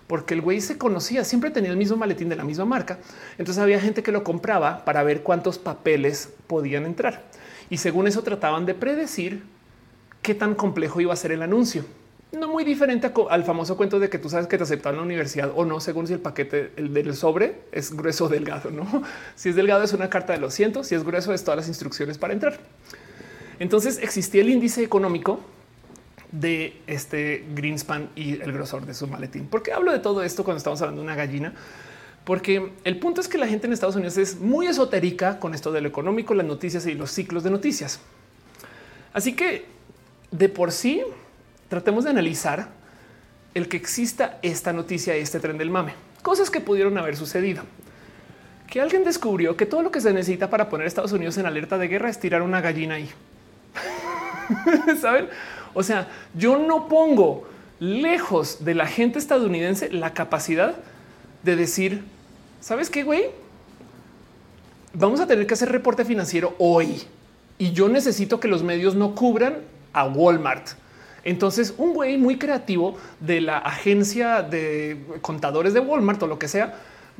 porque 0.07 0.35
el 0.35 0.41
güey 0.41 0.61
se 0.61 0.77
conocía, 0.77 1.23
siempre 1.23 1.49
tenía 1.49 1.71
el 1.71 1.77
mismo 1.77 1.97
maletín 1.97 2.29
de 2.29 2.35
la 2.35 2.43
misma 2.43 2.65
marca. 2.65 2.99
Entonces 3.37 3.61
había 3.61 3.79
gente 3.79 4.03
que 4.03 4.11
lo 4.11 4.23
compraba 4.23 4.85
para 4.85 5.03
ver 5.03 5.23
cuántos 5.23 5.57
papeles 5.57 6.29
podían 6.47 6.85
entrar. 6.85 7.23
Y 7.71 7.77
según 7.77 8.07
eso 8.07 8.21
trataban 8.23 8.65
de 8.65 8.75
predecir 8.75 9.43
qué 10.21 10.35
tan 10.35 10.53
complejo 10.53 11.01
iba 11.01 11.13
a 11.13 11.17
ser 11.17 11.31
el 11.31 11.41
anuncio. 11.41 11.83
No 12.31 12.47
muy 12.47 12.63
diferente 12.63 13.11
al 13.29 13.43
famoso 13.43 13.75
cuento 13.75 13.99
de 13.99 14.09
que 14.09 14.19
tú 14.19 14.29
sabes 14.29 14.45
que 14.45 14.57
te 14.57 14.63
aceptan 14.63 14.93
en 14.93 14.97
la 14.97 15.03
universidad 15.03 15.51
o 15.55 15.65
no, 15.65 15.79
según 15.79 16.05
si 16.05 16.13
el 16.13 16.19
paquete 16.19 16.71
el 16.75 16.93
del 16.93 17.15
sobre 17.15 17.61
es 17.71 17.91
grueso 17.91 18.25
o 18.25 18.29
delgado. 18.29 18.69
No, 18.69 19.03
si 19.35 19.49
es 19.49 19.55
delgado 19.55 19.83
es 19.83 19.93
una 19.93 20.09
carta 20.09 20.33
de 20.33 20.39
los 20.39 20.53
cientos, 20.53 20.87
si 20.87 20.95
es 20.95 21.03
grueso 21.03 21.33
es 21.33 21.43
todas 21.43 21.57
las 21.57 21.67
instrucciones 21.67 22.19
para 22.19 22.33
entrar. 22.33 22.59
Entonces 23.59 23.97
existía 23.97 24.41
el 24.41 24.49
índice 24.49 24.83
económico 24.83 25.39
de 26.31 26.79
este 26.85 27.45
Greenspan 27.55 28.09
y 28.15 28.39
el 28.39 28.51
grosor 28.51 28.85
de 28.85 28.93
su 28.93 29.07
maletín. 29.07 29.47
¿Por 29.47 29.63
qué 29.63 29.73
hablo 29.73 29.91
de 29.91 29.99
todo 29.99 30.21
esto 30.23 30.43
cuando 30.43 30.59
estamos 30.59 30.79
hablando 30.81 31.01
de 31.01 31.05
una 31.05 31.15
gallina? 31.15 31.53
Porque 32.25 32.73
el 32.83 32.99
punto 32.99 33.21
es 33.21 33.27
que 33.27 33.39
la 33.39 33.47
gente 33.47 33.65
en 33.65 33.73
Estados 33.73 33.95
Unidos 33.95 34.17
es 34.17 34.39
muy 34.39 34.67
esotérica 34.67 35.39
con 35.39 35.55
esto 35.55 35.71
de 35.71 35.81
lo 35.81 35.87
económico, 35.87 36.35
las 36.35 36.45
noticias 36.45 36.85
y 36.85 36.93
los 36.93 37.09
ciclos 37.11 37.43
de 37.43 37.49
noticias. 37.49 37.99
Así 39.13 39.35
que 39.35 39.65
de 40.29 40.47
por 40.47 40.71
sí 40.71 41.01
tratemos 41.69 42.03
de 42.03 42.09
analizar 42.09 42.67
el 43.53 43.69
que 43.69 43.77
exista 43.77 44.37
esta 44.41 44.73
noticia 44.73 45.17
y 45.17 45.21
este 45.21 45.39
tren 45.39 45.57
del 45.57 45.69
mame, 45.69 45.93
cosas 46.21 46.49
que 46.49 46.59
pudieron 46.59 46.97
haber 46.97 47.15
sucedido. 47.15 47.63
Que 48.67 48.81
alguien 48.81 49.03
descubrió 49.03 49.57
que 49.57 49.65
todo 49.65 49.81
lo 49.81 49.91
que 49.91 50.01
se 50.01 50.13
necesita 50.13 50.49
para 50.49 50.69
poner 50.69 50.85
a 50.85 50.87
Estados 50.87 51.11
Unidos 51.11 51.37
en 51.37 51.45
alerta 51.45 51.77
de 51.77 51.87
guerra 51.87 52.09
es 52.09 52.19
tirar 52.19 52.41
una 52.41 52.61
gallina 52.61 52.95
ahí. 52.95 53.09
Saben? 55.01 55.27
O 55.73 55.81
sea, 55.81 56.07
yo 56.35 56.57
no 56.57 56.87
pongo 56.87 57.47
lejos 57.79 58.63
de 58.65 58.75
la 58.75 58.85
gente 58.85 59.17
estadounidense 59.17 59.89
la 59.91 60.13
capacidad 60.13 60.75
de 61.43 61.55
decir, 61.55 62.03
¿sabes 62.59 62.89
qué, 62.89 63.03
güey? 63.03 63.25
Vamos 64.93 65.19
a 65.19 65.27
tener 65.27 65.47
que 65.47 65.53
hacer 65.53 65.71
reporte 65.71 66.03
financiero 66.03 66.55
hoy 66.57 67.03
y 67.57 67.71
yo 67.71 67.89
necesito 67.89 68.39
que 68.39 68.47
los 68.47 68.63
medios 68.63 68.95
no 68.95 69.15
cubran 69.15 69.59
a 69.93 70.05
Walmart. 70.05 70.69
Entonces, 71.23 71.73
un 71.77 71.93
güey 71.93 72.17
muy 72.17 72.37
creativo 72.37 72.97
de 73.19 73.41
la 73.41 73.57
agencia 73.57 74.41
de 74.41 74.99
contadores 75.21 75.73
de 75.73 75.79
Walmart 75.79 76.21
o 76.23 76.27
lo 76.27 76.39
que 76.39 76.47
sea, 76.47 76.75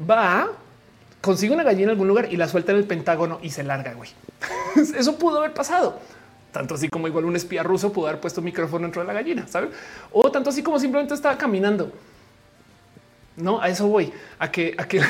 va, 0.10 0.50
consigue 1.22 1.54
una 1.54 1.64
gallina 1.64 1.86
en 1.86 1.90
algún 1.92 2.08
lugar 2.08 2.32
y 2.32 2.38
la 2.38 2.48
suelta 2.48 2.72
en 2.72 2.78
el 2.78 2.86
Pentágono 2.86 3.40
y 3.42 3.50
se 3.50 3.64
larga, 3.64 3.94
güey. 3.94 4.10
Eso 4.96 5.18
pudo 5.18 5.40
haber 5.40 5.54
pasado 5.54 6.00
tanto 6.52 6.76
así 6.76 6.90
como 6.90 7.08
igual 7.08 7.26
un 7.26 7.36
espía 7.36 7.64
ruso 7.64 7.94
pudo 7.94 8.08
haber 8.08 8.20
puesto 8.20 8.42
un 8.42 8.46
micrófono 8.46 8.84
dentro 8.84 9.02
de 9.02 9.08
la 9.08 9.14
gallina, 9.14 9.48
¿sabe? 9.48 9.70
O 10.12 10.32
tanto 10.32 10.50
así 10.50 10.64
como 10.64 10.80
simplemente 10.80 11.14
estaba 11.14 11.38
caminando. 11.38 11.92
No, 13.36 13.62
a 13.62 13.70
eso 13.70 13.88
voy, 13.88 14.12
a 14.38 14.52
que, 14.52 14.76
a 14.78 14.88
que 14.88 15.02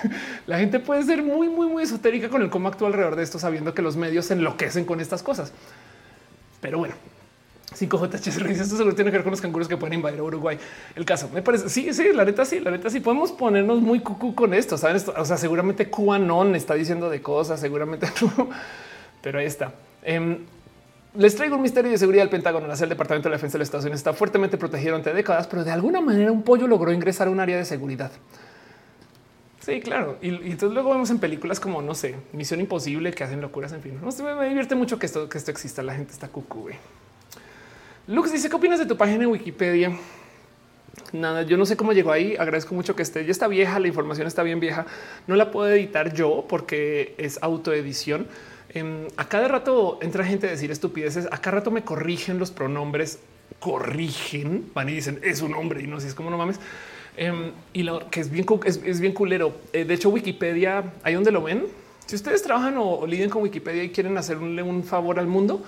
la 0.46 0.58
gente 0.58 0.78
puede 0.80 1.02
ser 1.02 1.22
muy, 1.22 1.48
muy, 1.48 1.66
muy 1.66 1.82
esotérica 1.82 2.28
con 2.28 2.42
el 2.42 2.50
cómo 2.50 2.68
actúa 2.68 2.88
alrededor 2.88 3.16
de 3.16 3.22
esto, 3.22 3.38
sabiendo 3.38 3.74
que 3.74 3.82
los 3.82 3.96
medios 3.96 4.26
se 4.26 4.34
enloquecen 4.34 4.84
con 4.84 5.00
estas 5.00 5.22
cosas. 5.22 5.52
Pero 6.60 6.78
bueno, 6.78 6.94
5JH 7.74 8.50
esto 8.50 8.76
seguro 8.76 8.94
tiene 8.94 9.10
que 9.10 9.18
ver 9.18 9.24
con 9.24 9.32
los 9.32 9.40
canguros 9.40 9.68
que 9.68 9.76
pueden 9.76 9.94
invadir 9.94 10.20
a 10.20 10.22
Uruguay. 10.22 10.58
El 10.94 11.04
caso 11.04 11.28
me 11.32 11.42
parece. 11.42 11.68
Sí, 11.68 11.92
sí, 11.92 12.12
la 12.12 12.24
neta, 12.24 12.44
sí, 12.44 12.60
la 12.60 12.70
neta, 12.70 12.90
sí 12.90 13.00
podemos 13.00 13.32
ponernos 13.32 13.80
muy 13.80 14.00
cucú 14.00 14.34
con 14.34 14.54
esto. 14.54 14.78
Saben, 14.78 14.96
esto, 14.96 15.14
o 15.16 15.24
sea, 15.24 15.36
seguramente 15.36 15.90
QAnon 15.90 16.54
está 16.54 16.74
diciendo 16.74 17.10
de 17.10 17.20
cosas, 17.20 17.60
seguramente 17.60 18.06
pero 19.22 19.38
ahí 19.38 19.46
está. 19.46 19.72
Em, 20.02 20.38
les 21.16 21.36
traigo 21.36 21.56
un 21.56 21.62
misterio 21.62 21.90
de 21.90 21.98
seguridad 21.98 22.22
del 22.22 22.30
Pentágono. 22.30 22.72
El 22.72 22.88
Departamento 22.88 23.28
de 23.28 23.34
Defensa 23.34 23.54
de 23.54 23.60
los 23.60 23.66
Estados 23.66 23.84
Unidos 23.84 24.00
está 24.00 24.12
fuertemente 24.12 24.56
protegido 24.56 24.96
ante 24.96 25.12
décadas, 25.12 25.46
pero 25.46 25.64
de 25.64 25.70
alguna 25.70 26.00
manera 26.00 26.32
un 26.32 26.42
pollo 26.42 26.66
logró 26.66 26.92
ingresar 26.92 27.28
a 27.28 27.30
un 27.30 27.40
área 27.40 27.56
de 27.56 27.64
seguridad. 27.64 28.10
Sí, 29.60 29.80
claro. 29.80 30.18
Y, 30.20 30.28
entonces 30.28 30.72
luego 30.72 30.90
vemos 30.90 31.10
en 31.10 31.18
películas 31.18 31.58
como, 31.58 31.80
no 31.80 31.94
sé, 31.94 32.16
Misión 32.32 32.60
Imposible, 32.60 33.12
que 33.12 33.24
hacen 33.24 33.40
locuras, 33.40 33.72
en 33.72 33.80
fin. 33.80 33.98
No 34.02 34.12
sé, 34.12 34.22
me 34.22 34.48
divierte 34.48 34.74
mucho 34.74 34.98
que 34.98 35.06
esto, 35.06 35.28
que 35.28 35.38
esto 35.38 35.50
exista. 35.50 35.82
La 35.82 35.94
gente 35.94 36.12
está 36.12 36.28
cucú. 36.28 36.68
Lux 38.06 38.32
dice, 38.32 38.48
¿qué 38.48 38.56
opinas 38.56 38.78
de 38.78 38.86
tu 38.86 38.96
página 38.96 39.24
en 39.24 39.30
Wikipedia? 39.30 39.96
Nada, 41.12 41.42
yo 41.42 41.56
no 41.56 41.66
sé 41.66 41.76
cómo 41.76 41.92
llegó 41.92 42.12
ahí. 42.12 42.36
Agradezco 42.36 42.74
mucho 42.74 42.94
que 42.94 43.02
esté. 43.02 43.24
Ya 43.24 43.30
está 43.30 43.48
vieja, 43.48 43.78
la 43.78 43.88
información 43.88 44.26
está 44.26 44.42
bien 44.42 44.60
vieja. 44.60 44.86
No 45.26 45.36
la 45.36 45.50
puedo 45.50 45.70
editar 45.70 46.12
yo 46.12 46.44
porque 46.48 47.14
es 47.18 47.38
autoedición 47.42 48.26
Em, 48.74 49.06
a 49.16 49.28
cada 49.28 49.46
rato 49.46 50.00
entra 50.02 50.24
gente 50.24 50.48
a 50.48 50.50
decir 50.50 50.70
estupideces. 50.72 51.26
A 51.30 51.38
cada 51.38 51.58
rato 51.58 51.70
me 51.70 51.84
corrigen 51.84 52.38
los 52.38 52.50
pronombres, 52.50 53.20
corrigen, 53.60 54.70
van 54.74 54.88
y 54.88 54.94
dicen 54.94 55.20
es 55.22 55.42
un 55.42 55.54
hombre 55.54 55.82
y 55.82 55.86
no 55.86 56.00
sé, 56.00 56.08
es 56.08 56.14
como 56.14 56.28
no 56.28 56.36
mames. 56.36 56.58
Em, 57.16 57.52
y 57.72 57.84
lo 57.84 58.10
que 58.10 58.18
es 58.18 58.30
bien, 58.30 58.44
es, 58.64 59.00
bien 59.00 59.12
culero. 59.12 59.54
Eh, 59.72 59.84
de 59.84 59.94
hecho, 59.94 60.08
Wikipedia, 60.08 60.92
ahí 61.04 61.14
donde 61.14 61.30
lo 61.30 61.42
ven, 61.44 61.66
si 62.06 62.16
ustedes 62.16 62.42
trabajan 62.42 62.76
o, 62.76 62.94
o 62.94 63.06
con 63.30 63.42
Wikipedia 63.42 63.84
y 63.84 63.90
quieren 63.90 64.18
hacerle 64.18 64.62
un 64.62 64.82
favor 64.82 65.20
al 65.20 65.28
mundo, 65.28 65.62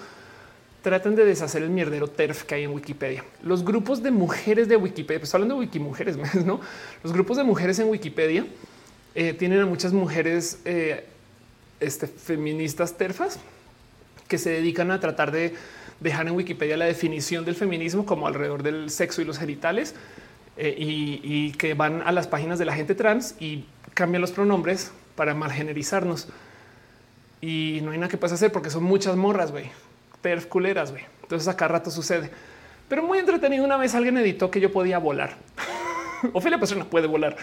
traten 0.86 1.16
de 1.16 1.24
deshacer 1.24 1.64
el 1.64 1.70
mierdero 1.70 2.06
TERF 2.06 2.44
que 2.44 2.54
hay 2.54 2.62
en 2.62 2.70
Wikipedia. 2.70 3.24
Los 3.42 3.64
grupos 3.64 4.04
de 4.04 4.12
mujeres 4.12 4.68
de 4.68 4.76
Wikipedia, 4.76 5.18
pues 5.18 5.34
hablando 5.34 5.56
de 5.56 5.62
Wikimujeres, 5.62 6.16
no? 6.46 6.60
Los 7.02 7.12
grupos 7.12 7.38
de 7.38 7.42
mujeres 7.42 7.80
en 7.80 7.88
Wikipedia 7.88 8.46
eh, 9.16 9.32
tienen 9.32 9.58
a 9.58 9.66
muchas 9.66 9.92
mujeres 9.92 10.60
eh, 10.64 11.04
este, 11.80 12.06
feministas 12.06 12.96
terfas 12.96 13.40
que 14.28 14.38
se 14.38 14.50
dedican 14.50 14.92
a 14.92 15.00
tratar 15.00 15.32
de 15.32 15.54
dejar 15.98 16.28
en 16.28 16.36
Wikipedia 16.36 16.76
la 16.76 16.84
definición 16.84 17.44
del 17.44 17.56
feminismo 17.56 18.06
como 18.06 18.28
alrededor 18.28 18.62
del 18.62 18.88
sexo 18.88 19.20
y 19.20 19.24
los 19.24 19.38
genitales 19.38 19.92
eh, 20.56 20.72
y, 20.78 21.50
que 21.54 21.74
van 21.74 22.02
a 22.02 22.12
las 22.12 22.28
páginas 22.28 22.60
de 22.60 22.64
la 22.64 22.76
gente 22.76 22.94
trans 22.94 23.34
y 23.40 23.64
cambian 23.92 24.20
los 24.20 24.30
pronombres 24.30 24.92
para 25.16 25.34
malgenerizarnos. 25.34 26.28
Y 27.40 27.80
no 27.82 27.90
hay 27.90 27.98
nada 27.98 28.08
que 28.08 28.18
puedas 28.18 28.34
hacer 28.34 28.52
porque 28.52 28.70
son 28.70 28.84
muchas 28.84 29.16
morras, 29.16 29.50
güey, 29.50 29.68
terf 30.20 30.46
culeras, 30.46 30.90
güey. 30.90 31.04
Entonces 31.22 31.48
acá 31.48 31.68
rato 31.68 31.90
sucede. 31.90 32.30
Pero 32.88 33.02
muy 33.02 33.18
entretenido. 33.18 33.64
Una 33.64 33.76
vez 33.76 33.94
alguien 33.94 34.16
editó 34.18 34.50
que 34.50 34.60
yo 34.60 34.72
podía 34.72 34.98
volar. 34.98 35.36
Ofelia 36.32 36.58
persona 36.58 36.84
puede 36.84 37.06
volar. 37.06 37.36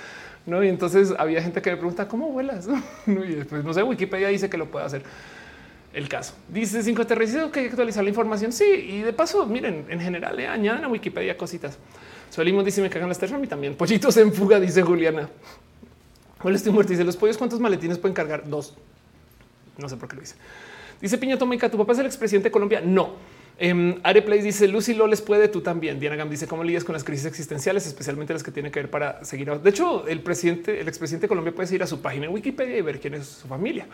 ¿no? 0.45 0.64
Y 0.64 0.69
entonces 0.69 1.14
había 1.18 1.42
gente 1.42 1.61
que 1.61 1.72
me 1.72 1.77
pregunta 1.77 2.08
cómo 2.08 2.30
vuelas. 2.32 2.68
y 3.08 3.11
después 3.11 3.64
no 3.64 3.74
sé, 3.74 3.84
Wikipedia 3.84 4.27
dice 4.27 4.50
que 4.50 4.58
lo 4.58 4.69
puede 4.69 4.85
hacer. 4.85 5.03
El 5.93 6.10
caso 6.10 6.34
dice 6.48 6.82
5 6.82 7.03
aterrizados 7.03 7.52
que 7.52 7.60
hay 7.60 7.66
que 7.66 7.72
actualizar 7.72 8.03
la 8.03 8.10
información. 8.10 8.52
Sí, 8.52 8.66
y 8.66 9.02
de 9.03 9.14
paso, 9.14 9.45
miren, 9.45 9.85
en 9.90 10.00
general, 10.00 10.40
eh, 10.40 10.48
añadan 10.48 10.85
a 10.85 10.88
Wikipedia 10.88 11.38
cositas. 11.38 11.77
Solimos 12.32 12.66
dice: 12.66 12.82
Me 12.82 12.90
cagan 12.90 13.10
las 13.10 13.19
terras 13.19 13.40
mí 13.40 13.45
también. 13.45 13.76
Pollitos 13.76 14.18
en 14.18 14.34
fuga, 14.34 14.60
dice 14.60 14.82
Juliana. 14.82 15.30
¿Cuál 16.42 16.56
estoy 16.56 16.72
muerto? 16.72 16.92
Dice 16.92 17.03
los 17.03 17.16
pollos, 17.16 17.38
¿cuántos 17.38 17.60
maletines 17.60 18.00
pueden 18.00 18.16
cargar? 18.16 18.50
Dos. 18.50 18.74
No 19.77 19.88
sé 19.88 19.95
por 19.98 20.10
qué 20.10 20.16
lo 20.16 20.22
dice. 20.22 20.35
Dice 21.03 21.17
Piña 21.17 21.38
Tomica, 21.38 21.69
¿tu 21.69 21.77
papá 21.77 21.91
es 21.91 21.99
el 21.99 22.06
expresidente 22.06 22.48
de 22.48 22.51
Colombia? 22.53 22.80
No. 22.82 23.15
Eh, 23.59 23.99
Areplay 24.03 24.41
dice 24.41 24.69
Lucy 24.69 24.93
Lo 24.93 25.06
les 25.06 25.22
puede 25.22 25.49
tú 25.49 25.59
también. 25.59 25.99
Diana 25.99 26.15
Gam 26.15 26.30
dice 26.30 26.48
cómo 26.48 26.64
lidias 26.64 26.85
con 26.85 26.93
las 26.93 27.03
crisis 27.03 27.25
existenciales, 27.25 27.85
especialmente 27.85 28.32
las 28.32 28.41
que 28.41 28.51
tienen 28.51 28.72
que 28.72 28.80
ver 28.80 28.90
para 28.90 29.22
seguir. 29.25 29.51
De 29.51 29.69
hecho, 29.69 30.07
el 30.07 30.22
presidente, 30.22 30.80
el 30.80 30.88
expresidente 30.88 31.25
de 31.25 31.27
Colombia 31.27 31.53
puede 31.53 31.75
ir 31.75 31.83
a 31.83 31.88
su 31.88 32.01
página 32.01 32.27
en 32.27 32.32
Wikipedia 32.32 32.77
y 32.77 32.82
ver 32.82 33.01
quién 33.01 33.15
es 33.15 33.27
su 33.27 33.49
familia. 33.49 33.85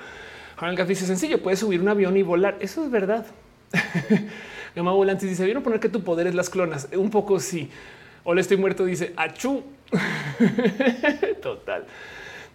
Juan 0.57 0.75
Gaff 0.75 0.87
dice 0.87 1.07
sencillo, 1.07 1.41
puedes 1.41 1.57
subir 1.57 1.81
un 1.81 1.87
avión 1.87 2.15
y 2.15 2.21
volar. 2.21 2.57
Eso 2.59 2.85
es 2.85 2.91
verdad. 2.91 3.25
Emma 4.75 4.91
Volantes 4.91 5.27
dice 5.27 5.45
vieron 5.45 5.63
poner 5.63 5.79
que 5.79 5.89
tu 5.89 6.03
poder 6.03 6.27
es 6.27 6.35
las 6.35 6.51
clonas. 6.51 6.89
Un 6.95 7.09
poco 7.09 7.39
sí. 7.39 7.71
Hola, 8.23 8.41
estoy 8.41 8.57
muerto. 8.57 8.85
Dice 8.85 9.13
achú. 9.15 9.63
Total. 11.41 11.87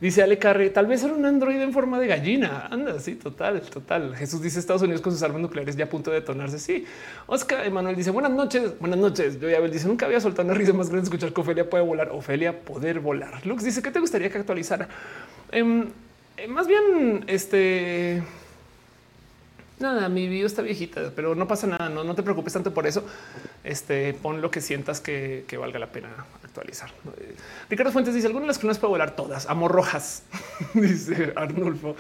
Dice 0.00 0.22
Ale 0.22 0.38
Carre, 0.38 0.70
tal 0.70 0.86
vez 0.86 1.02
era 1.04 1.14
un 1.14 1.24
androide 1.24 1.62
en 1.62 1.72
forma 1.72 1.98
de 2.00 2.08
gallina. 2.08 2.66
Anda, 2.70 2.98
sí, 2.98 3.14
total, 3.14 3.62
total. 3.62 4.16
Jesús 4.16 4.42
dice 4.42 4.58
Estados 4.58 4.82
Unidos 4.82 5.00
con 5.00 5.12
sus 5.12 5.22
armas 5.22 5.40
nucleares 5.40 5.76
ya 5.76 5.84
a 5.84 5.88
punto 5.88 6.10
de 6.10 6.20
detonarse. 6.20 6.58
Sí. 6.58 6.84
Oscar 7.26 7.64
Emanuel 7.64 7.96
dice 7.96 8.10
buenas 8.10 8.32
noches, 8.32 8.78
buenas 8.80 8.98
noches. 8.98 9.40
Yo 9.40 9.48
ya 9.48 9.60
dice 9.60 9.86
nunca 9.86 10.06
había 10.06 10.20
soltado 10.20 10.46
una 10.48 10.54
risa 10.54 10.72
más 10.72 10.88
grande 10.88 11.04
escuchar 11.04 11.32
que 11.32 11.40
Ofelia 11.40 11.70
puede 11.70 11.84
volar. 11.84 12.10
Ofelia 12.10 12.60
poder 12.60 13.00
volar. 13.00 13.46
Lux 13.46 13.62
dice 13.62 13.82
que 13.82 13.90
te 13.90 14.00
gustaría 14.00 14.30
que 14.30 14.38
actualizara. 14.38 14.88
Em, 15.52 15.88
eh, 16.36 16.48
más 16.48 16.66
bien, 16.66 17.24
este 17.28 18.22
nada, 19.78 20.08
mi 20.08 20.28
video 20.28 20.46
está 20.46 20.62
viejita, 20.62 21.12
pero 21.14 21.34
no 21.34 21.46
pasa 21.46 21.66
nada. 21.66 21.88
No, 21.88 22.04
no 22.04 22.14
te 22.14 22.22
preocupes 22.22 22.52
tanto 22.52 22.74
por 22.74 22.86
eso. 22.86 23.04
Este 23.62 24.14
pon 24.14 24.40
lo 24.40 24.50
que 24.50 24.60
sientas 24.60 25.00
que, 25.00 25.44
valga 25.58 25.78
la 25.78 25.86
pena 25.86 26.08
actualizar. 26.54 26.90
Eh, 27.18 27.34
Ricardo 27.68 27.90
Fuentes 27.92 28.14
dice: 28.14 28.28
Algunas 28.28 28.44
de 28.44 28.48
las 28.48 28.58
clonas 28.58 28.78
puedo 28.78 28.90
volar 28.90 29.16
todas. 29.16 29.46
Amor 29.48 29.72
rojas, 29.72 30.22
dice 30.74 31.32
Arnulfo. 31.34 31.96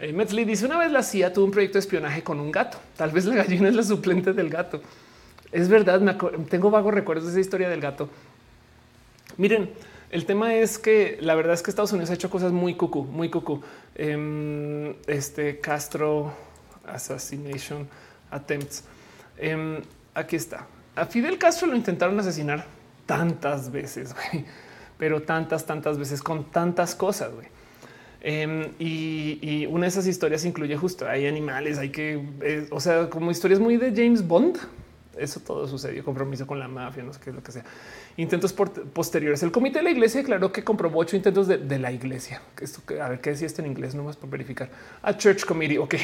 Eh, 0.00 0.12
Metzli 0.12 0.44
dice: 0.44 0.66
Una 0.66 0.78
vez 0.78 0.92
la 0.92 1.02
CIA 1.02 1.32
tuvo 1.32 1.46
un 1.46 1.50
proyecto 1.50 1.74
de 1.74 1.80
espionaje 1.80 2.22
con 2.22 2.38
un 2.38 2.52
gato. 2.52 2.78
Tal 2.96 3.10
vez 3.10 3.24
la 3.24 3.36
gallina 3.36 3.68
es 3.70 3.74
la 3.74 3.82
suplente 3.82 4.32
del 4.34 4.50
gato. 4.50 4.82
Es 5.50 5.68
verdad, 5.68 6.00
tengo 6.50 6.70
vagos 6.70 6.92
recuerdos 6.92 7.26
de 7.26 7.30
esa 7.32 7.40
historia 7.40 7.68
del 7.68 7.80
gato. 7.80 8.10
Miren, 9.38 9.70
El 10.10 10.24
tema 10.24 10.54
es 10.54 10.78
que 10.78 11.18
la 11.20 11.34
verdad 11.34 11.54
es 11.54 11.62
que 11.62 11.70
Estados 11.70 11.92
Unidos 11.92 12.10
ha 12.10 12.14
hecho 12.14 12.30
cosas 12.30 12.52
muy 12.52 12.74
cucu, 12.74 13.02
muy 13.04 13.28
cucu. 13.28 13.60
Em, 13.94 14.94
este 15.06 15.58
Castro 15.58 16.32
Assassination 16.86 17.88
Attempts. 18.30 18.84
Em, 19.36 19.82
aquí 20.14 20.36
está. 20.36 20.66
A 20.94 21.06
Fidel 21.06 21.38
Castro 21.38 21.66
lo 21.66 21.76
intentaron 21.76 22.18
asesinar 22.20 22.64
tantas 23.06 23.70
veces, 23.70 24.14
pero 24.98 25.22
tantas, 25.22 25.64
tantas 25.64 25.98
veces 25.98 26.22
con 26.22 26.44
tantas 26.50 26.94
cosas. 26.94 27.30
Em, 28.20 28.72
y, 28.78 29.66
una 29.66 29.82
de 29.82 29.88
esas 29.88 30.06
historias 30.06 30.44
incluye 30.44 30.76
justo 30.76 31.08
hay 31.08 31.26
animales, 31.26 31.78
hay 31.78 31.90
que, 31.90 32.22
eh, 32.42 32.66
o 32.70 32.80
sea, 32.80 33.08
como 33.08 33.30
historias 33.30 33.60
muy 33.60 33.76
de 33.76 33.92
James 33.94 34.26
Bond. 34.26 34.58
Eso 35.16 35.40
todo 35.40 35.66
sucedió, 35.66 36.04
compromiso 36.04 36.46
con 36.46 36.58
la 36.58 36.68
mafia, 36.68 37.02
no 37.02 37.12
sé 37.12 37.20
qué 37.22 37.30
es 37.30 37.36
lo 37.36 37.42
que 37.42 37.52
sea 37.52 37.64
intentos 38.16 38.52
posteriores. 38.52 39.42
El 39.42 39.52
comité 39.52 39.80
de 39.80 39.84
la 39.84 39.90
iglesia 39.90 40.20
declaró 40.20 40.50
que 40.50 40.64
comprobó 40.64 41.00
ocho 41.00 41.16
intentos 41.16 41.46
de, 41.46 41.78
la 41.78 41.92
iglesia. 41.92 42.40
Esto, 42.60 42.80
a 43.00 43.10
ver 43.10 43.20
qué 43.20 43.30
decía 43.30 43.46
esto 43.46 43.60
en 43.60 43.68
inglés, 43.68 43.94
nomás 43.94 44.16
por 44.16 44.30
verificar. 44.30 44.70
A 45.02 45.16
Church 45.16 45.44
Committee, 45.44 45.78
ok, 45.78 45.94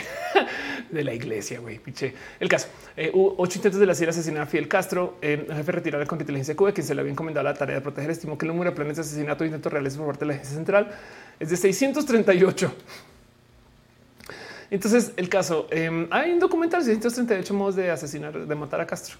de 0.90 1.04
la 1.04 1.14
iglesia, 1.14 1.60
güey, 1.60 1.78
piche. 1.78 2.14
El 2.38 2.48
caso, 2.48 2.68
eh, 2.96 3.10
ocho 3.14 3.58
intentos 3.58 3.80
de 3.80 3.86
la 3.86 3.94
CIA 3.94 4.10
asesinar 4.10 4.42
a 4.42 4.46
Fidel 4.46 4.68
Castro, 4.68 5.16
el 5.22 5.46
jefe 5.46 5.72
retirado 5.72 6.06
con 6.06 6.20
inteligencia 6.20 6.52
de 6.52 6.56
Cuba, 6.56 6.72
quien 6.72 6.86
se 6.86 6.94
le 6.94 7.00
había 7.00 7.12
encomendado 7.12 7.44
la 7.44 7.54
tarea 7.54 7.76
de 7.76 7.82
proteger, 7.82 8.10
estimó 8.10 8.36
que 8.36 8.44
el 8.44 8.52
número 8.52 8.70
de 8.70 8.76
planes 8.76 8.96
de 8.96 9.02
asesinato 9.02 9.44
e 9.44 9.46
intentos 9.46 9.72
reales 9.72 9.96
por 9.96 10.06
parte 10.06 10.20
de 10.20 10.26
la 10.26 10.34
agencia 10.34 10.56
central 10.56 10.90
es 11.40 11.48
de 11.48 11.56
638. 11.56 12.74
Entonces, 14.70 15.12
el 15.16 15.28
caso, 15.28 15.66
eh, 15.70 16.08
hay 16.10 16.32
un 16.32 16.38
documental 16.38 16.80
de 16.80 16.92
638 16.92 17.54
modos 17.54 17.76
de 17.76 17.90
asesinar, 17.90 18.46
de 18.46 18.54
matar 18.54 18.80
a 18.80 18.86
Castro. 18.86 19.16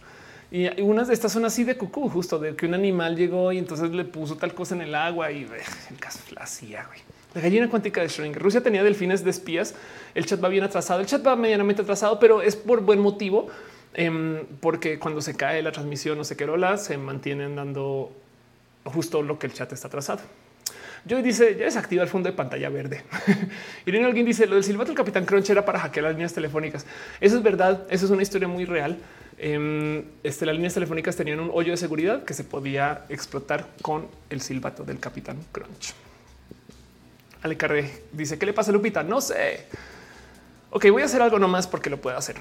Y 0.54 0.82
unas 0.82 1.08
de 1.08 1.14
estas 1.14 1.32
son 1.32 1.46
así 1.46 1.64
de 1.64 1.78
cucú, 1.78 2.10
justo 2.10 2.38
de 2.38 2.54
que 2.54 2.66
un 2.66 2.74
animal 2.74 3.16
llegó 3.16 3.52
y 3.52 3.58
entonces 3.58 3.90
le 3.90 4.04
puso 4.04 4.36
tal 4.36 4.52
cosa 4.52 4.74
en 4.74 4.82
el 4.82 4.94
agua 4.94 5.32
y 5.32 5.44
el 5.44 5.98
caso 5.98 6.20
la 6.30 6.42
hacía. 6.42 6.86
La 7.32 7.40
gallina 7.40 7.70
cuántica 7.70 8.02
de 8.02 8.08
Schrödinger. 8.08 8.36
Rusia 8.36 8.62
tenía 8.62 8.84
delfines 8.84 9.24
de 9.24 9.30
espías. 9.30 9.74
El 10.14 10.26
chat 10.26 10.44
va 10.44 10.50
bien 10.50 10.62
atrasado. 10.62 11.00
El 11.00 11.06
chat 11.06 11.26
va 11.26 11.36
medianamente 11.36 11.80
atrasado, 11.80 12.20
pero 12.20 12.42
es 12.42 12.54
por 12.54 12.82
buen 12.82 13.00
motivo, 13.00 13.48
em, 13.94 14.44
porque 14.60 14.98
cuando 14.98 15.22
se 15.22 15.34
cae 15.34 15.62
la 15.62 15.72
transmisión 15.72 16.20
o 16.20 16.24
se 16.24 16.36
querola, 16.36 16.76
se 16.76 16.98
mantienen 16.98 17.56
dando 17.56 18.12
justo 18.84 19.22
lo 19.22 19.38
que 19.38 19.46
el 19.46 19.54
chat 19.54 19.72
está 19.72 19.88
atrasado. 19.88 20.20
Yo 21.06 21.22
dice 21.22 21.56
ya 21.56 21.64
desactiva 21.64 22.02
el 22.02 22.10
fondo 22.10 22.28
de 22.28 22.36
pantalla 22.36 22.68
verde. 22.68 23.04
Irene 23.86 24.04
alguien 24.04 24.26
dice 24.26 24.46
lo 24.46 24.56
del 24.56 24.64
silbato 24.64 24.88
del 24.88 24.98
capitán 24.98 25.24
Crunch 25.24 25.48
era 25.48 25.64
para 25.64 25.78
hackear 25.80 26.04
las 26.04 26.12
líneas 26.12 26.34
telefónicas. 26.34 26.84
Eso 27.22 27.38
es 27.38 27.42
verdad. 27.42 27.86
Eso 27.88 28.04
es 28.04 28.10
una 28.10 28.20
historia 28.20 28.48
muy 28.48 28.66
real. 28.66 28.98
Em, 29.44 30.04
este, 30.22 30.46
las 30.46 30.54
líneas 30.54 30.72
telefónicas 30.72 31.16
tenían 31.16 31.40
un 31.40 31.50
hoyo 31.52 31.72
de 31.72 31.76
seguridad 31.76 32.22
que 32.22 32.32
se 32.32 32.44
podía 32.44 33.06
explotar 33.08 33.66
con 33.82 34.06
el 34.30 34.40
silbato 34.40 34.84
del 34.84 35.00
capitán 35.00 35.36
Crunch. 35.50 35.94
Ale 37.42 37.56
Carré 37.56 38.04
dice: 38.12 38.38
¿Qué 38.38 38.46
le 38.46 38.52
pasa 38.52 38.70
Lupita? 38.70 39.02
No 39.02 39.20
sé. 39.20 39.66
Ok, 40.70 40.86
voy 40.92 41.02
a 41.02 41.06
hacer 41.06 41.20
algo 41.20 41.40
nomás 41.40 41.66
porque 41.66 41.90
lo 41.90 42.00
puedo 42.00 42.16
hacer. 42.16 42.36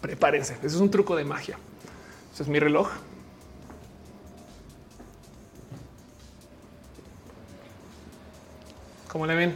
Prepárense. 0.00 0.54
Eso 0.54 0.76
es 0.76 0.80
un 0.80 0.90
truco 0.90 1.14
de 1.14 1.24
magia. 1.24 1.58
Eso 2.32 2.42
es 2.42 2.48
mi 2.48 2.58
reloj. 2.58 2.88
¿Cómo 9.08 9.26
le 9.26 9.34
ven? 9.34 9.54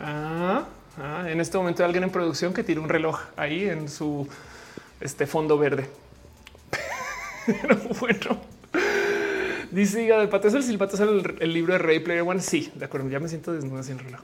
Ah. 0.00 0.64
Ah, 0.98 1.24
en 1.28 1.40
este 1.40 1.56
momento 1.56 1.82
hay 1.82 1.86
alguien 1.86 2.04
en 2.04 2.10
producción 2.10 2.52
que 2.52 2.62
tira 2.62 2.80
un 2.80 2.88
reloj 2.88 3.18
ahí 3.36 3.68
en 3.68 3.88
su 3.88 4.28
este 5.00 5.26
fondo 5.26 5.58
verde. 5.58 5.88
Bueno. 7.98 8.40
Dice 9.72 10.06
el 10.06 10.28
pato 10.28 10.48
es 10.48 10.54
el 10.54 10.62
silbato, 10.62 10.96
es 10.96 11.00
el, 11.00 11.52
libro 11.52 11.72
de 11.72 11.78
Ray 11.78 11.98
Player 12.00 12.22
One. 12.22 12.40
Sí, 12.40 12.70
de 12.74 12.84
acuerdo. 12.84 13.08
Ya 13.08 13.18
me 13.18 13.28
siento 13.28 13.54
desnudo 13.54 13.82
sin 13.82 13.98
reloj. 13.98 14.20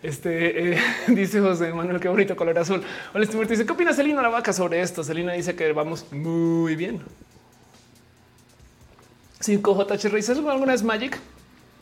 Este 0.00 0.74
eh, 0.74 0.78
dice 1.08 1.40
José 1.40 1.74
Manuel, 1.74 1.98
qué 1.98 2.08
bonito 2.08 2.36
color 2.36 2.56
azul. 2.56 2.82
Hola, 3.12 3.26
Stuart 3.26 3.48
dice 3.48 3.66
qué 3.66 3.72
opina 3.72 3.92
Celina 3.92 4.22
la 4.22 4.28
vaca 4.28 4.52
sobre 4.52 4.80
esto. 4.80 5.02
Celina 5.02 5.32
dice 5.32 5.56
que 5.56 5.72
vamos 5.72 6.06
muy 6.12 6.76
bien. 6.76 7.02
5JH 9.40 10.10
Rey, 10.10 10.20
¿has 10.20 10.30
alguna 10.30 10.72
vez 10.72 10.84
Magic? 10.84 11.18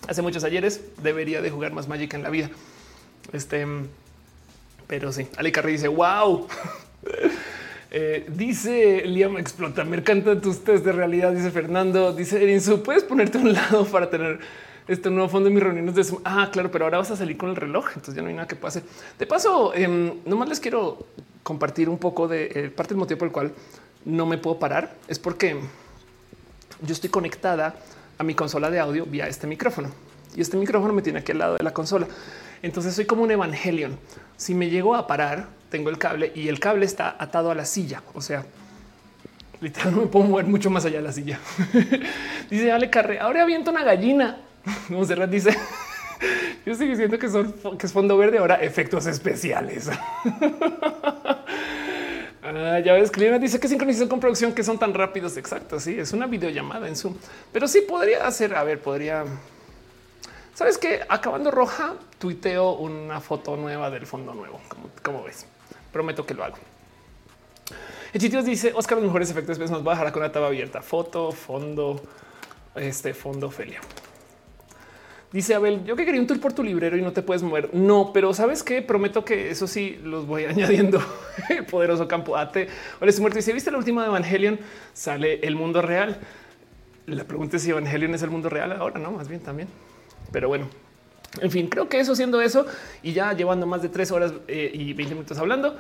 Hace 0.09 0.23
muchos 0.23 0.43
ayeres 0.45 0.81
debería 1.03 1.43
de 1.43 1.51
jugar 1.51 1.73
más 1.73 1.89
Magic 1.89 2.15
en 2.15 2.23
la 2.23 2.31
vida. 2.31 2.49
Este 3.35 3.67
pero 4.91 5.13
sí, 5.13 5.29
Ale 5.37 5.53
Carri 5.53 5.73
dice 5.73 5.89
wow. 5.89 6.47
Eh, 7.93 8.25
dice 8.29 9.03
Liam 9.05 9.37
explota. 9.37 9.83
Me 9.83 9.97
encantan 9.97 10.41
tus 10.41 10.63
test 10.63 10.85
de 10.85 10.93
realidad. 10.93 11.33
Dice 11.33 11.51
Fernando. 11.51 12.13
Dice 12.13 12.41
Erinsu, 12.41 12.85
puedes 12.85 13.03
ponerte 13.03 13.39
a 13.39 13.41
un 13.41 13.53
lado 13.53 13.85
para 13.85 14.09
tener 14.09 14.39
este 14.87 15.11
nuevo 15.11 15.29
fondo 15.29 15.49
en 15.49 15.57
mis 15.57 15.63
reuniones 15.65 15.97
de 15.97 16.17
Ah, 16.25 16.51
claro, 16.53 16.71
pero 16.71 16.85
ahora 16.85 16.99
vas 16.99 17.11
a 17.11 17.17
salir 17.17 17.37
con 17.37 17.51
el 17.51 17.57
reloj. 17.57 17.87
Entonces 17.89 18.15
ya 18.15 18.23
no 18.23 18.29
hay 18.29 18.35
nada 18.35 18.47
que 18.47 18.55
pase. 18.55 18.85
De 19.19 19.27
paso, 19.27 19.75
eh, 19.75 19.89
nomás 20.25 20.49
les 20.49 20.61
quiero 20.61 21.05
compartir 21.43 21.89
un 21.89 21.99
poco 21.99 22.29
de 22.29 22.53
eh, 22.55 22.71
parte 22.71 22.95
del 22.95 22.99
motivo 22.99 23.19
por 23.19 23.27
el 23.27 23.33
cual 23.33 23.53
no 24.05 24.25
me 24.25 24.39
puedo 24.39 24.61
parar. 24.61 24.95
Es 25.09 25.19
porque 25.19 25.57
yo 26.81 26.93
estoy 26.93 27.11
conectada 27.11 27.75
a 28.19 28.23
mi 28.23 28.37
consola 28.37 28.71
de 28.71 28.79
audio 28.79 29.05
vía 29.05 29.27
este 29.27 29.49
micrófono 29.49 29.91
y 30.37 30.43
este 30.43 30.57
micrófono 30.57 30.93
me 30.93 31.03
tiene 31.03 31.19
aquí 31.19 31.33
al 31.33 31.39
lado 31.39 31.57
de 31.57 31.65
la 31.65 31.73
consola. 31.73 32.07
Entonces 32.63 32.95
soy 32.95 33.07
como 33.07 33.23
un 33.23 33.31
Evangelion. 33.31 33.99
Si 34.41 34.55
me 34.55 34.71
llego 34.71 34.95
a 34.95 35.07
parar, 35.07 35.49
tengo 35.69 35.91
el 35.91 35.99
cable 35.99 36.33
y 36.35 36.49
el 36.49 36.59
cable 36.59 36.87
está 36.87 37.15
atado 37.19 37.51
a 37.51 37.55
la 37.55 37.67
silla. 37.67 38.03
O 38.15 38.23
sea, 38.23 38.43
literalmente 39.61 40.07
me 40.07 40.11
puedo 40.11 40.25
mover 40.25 40.47
mucho 40.47 40.71
más 40.71 40.83
allá 40.87 40.97
de 40.97 41.03
la 41.03 41.13
silla. 41.13 41.39
dice 42.51 42.73
Ale 42.73 42.89
Carre, 42.89 43.21
ahora 43.21 43.43
aviento 43.43 43.71
una 43.71 43.85
gallina. 43.85 44.39
No, 44.89 45.05
Serrat 45.05 45.29
dice, 45.29 45.55
yo 46.65 46.73
estoy 46.73 46.89
diciendo 46.89 47.19
que, 47.19 47.29
son, 47.29 47.53
que 47.77 47.85
es 47.85 47.93
fondo 47.93 48.17
verde, 48.17 48.39
ahora 48.39 48.55
efectos 48.55 49.05
especiales. 49.05 49.91
ah, 52.43 52.79
ya 52.83 52.95
ves, 52.95 53.11
Clima 53.11 53.39
dice 53.39 53.61
que 53.61 53.69
sincronización 53.69 54.09
con 54.09 54.21
producción 54.21 54.55
que 54.55 54.65
son 54.65 54.79
tan 54.79 54.95
rápidos. 54.95 55.37
Exacto, 55.37 55.79
sí, 55.79 55.99
es 55.99 56.15
una 56.15 56.27
videollamada 56.27 56.89
en 56.89 56.97
Zoom. 56.97 57.15
Pero 57.53 57.69
sí 57.69 57.83
podría 57.87 58.27
hacer, 58.27 58.55
a 58.55 58.65
ver, 58.65 58.81
podría 58.81 59.27
Sabes 60.61 60.77
que 60.77 61.01
acabando 61.09 61.51
roja, 61.51 61.95
tuiteo 62.19 62.73
una 62.73 63.19
foto 63.23 63.57
nueva 63.57 63.89
del 63.89 64.05
fondo 64.05 64.35
nuevo. 64.35 64.61
Como, 65.03 65.25
ves, 65.25 65.47
prometo 65.91 66.27
que 66.27 66.35
lo 66.35 66.45
hago. 66.45 66.59
El 68.13 68.21
sitio 68.21 68.43
dice 68.43 68.71
Oscar, 68.75 68.99
los 68.99 69.07
mejores 69.07 69.31
efectos 69.31 69.59
nos 69.59 69.83
va 69.83 69.93
a 69.93 69.95
dejar 69.95 70.13
con 70.13 70.21
la 70.21 70.31
tabla 70.31 70.49
abierta. 70.49 70.83
Foto, 70.83 71.33
fondo, 71.33 72.03
este 72.75 73.15
fondo, 73.15 73.47
Ophelia. 73.47 73.81
Dice 75.33 75.55
Abel, 75.55 75.83
yo 75.87 75.97
que 75.97 76.05
quería 76.05 76.21
un 76.21 76.27
tour 76.27 76.39
por 76.39 76.53
tu 76.53 76.63
librero 76.63 76.99
y 76.99 77.01
no 77.01 77.15
te 77.15 77.23
puedes 77.23 77.43
mover. 77.43 77.73
No, 77.73 78.13
pero 78.13 78.35
sabes 78.35 78.63
que 78.63 78.83
prometo 78.83 79.25
que 79.25 79.49
eso 79.51 79.67
sí 79.67 79.99
los 80.05 80.27
voy 80.27 80.45
añadiendo. 80.45 81.03
poderoso 81.71 82.07
campo 82.07 82.37
ate. 82.37 82.69
Hola, 83.01 83.11
su 83.13 83.23
muerte. 83.23 83.41
Si 83.41 83.51
viste 83.55 83.71
la 83.71 83.79
última 83.79 84.03
de 84.03 84.09
Evangelion, 84.09 84.61
sale 84.93 85.41
el 85.43 85.57
mundo 85.57 85.81
real. 85.81 86.21
La 87.07 87.25
pregunta 87.25 87.57
es 87.57 87.63
si 87.63 87.71
Evangelion 87.71 88.15
es 88.15 88.23
el 88.23 88.29
mundo 88.29 88.51
real 88.51 88.73
ahora, 88.73 88.99
no? 88.99 89.11
Más 89.13 89.27
bien 89.27 89.41
también. 89.41 89.69
Pero 90.33 90.49
bueno, 90.49 90.69
en 91.41 91.51
fin, 91.51 91.69
creo 91.69 91.89
que 91.89 92.01
eso 92.01 92.17
siendo 92.17 92.41
eso 92.41 92.67
y 93.03 93.13
ya 93.13 93.33
llevando 93.33 93.67
más 93.67 93.83
de 93.83 93.89
tres 93.89 94.11
horas 94.11 94.33
eh, 94.49 94.71
y 94.73 94.93
20 94.93 95.15
minutos 95.15 95.39
hablando, 95.39 95.77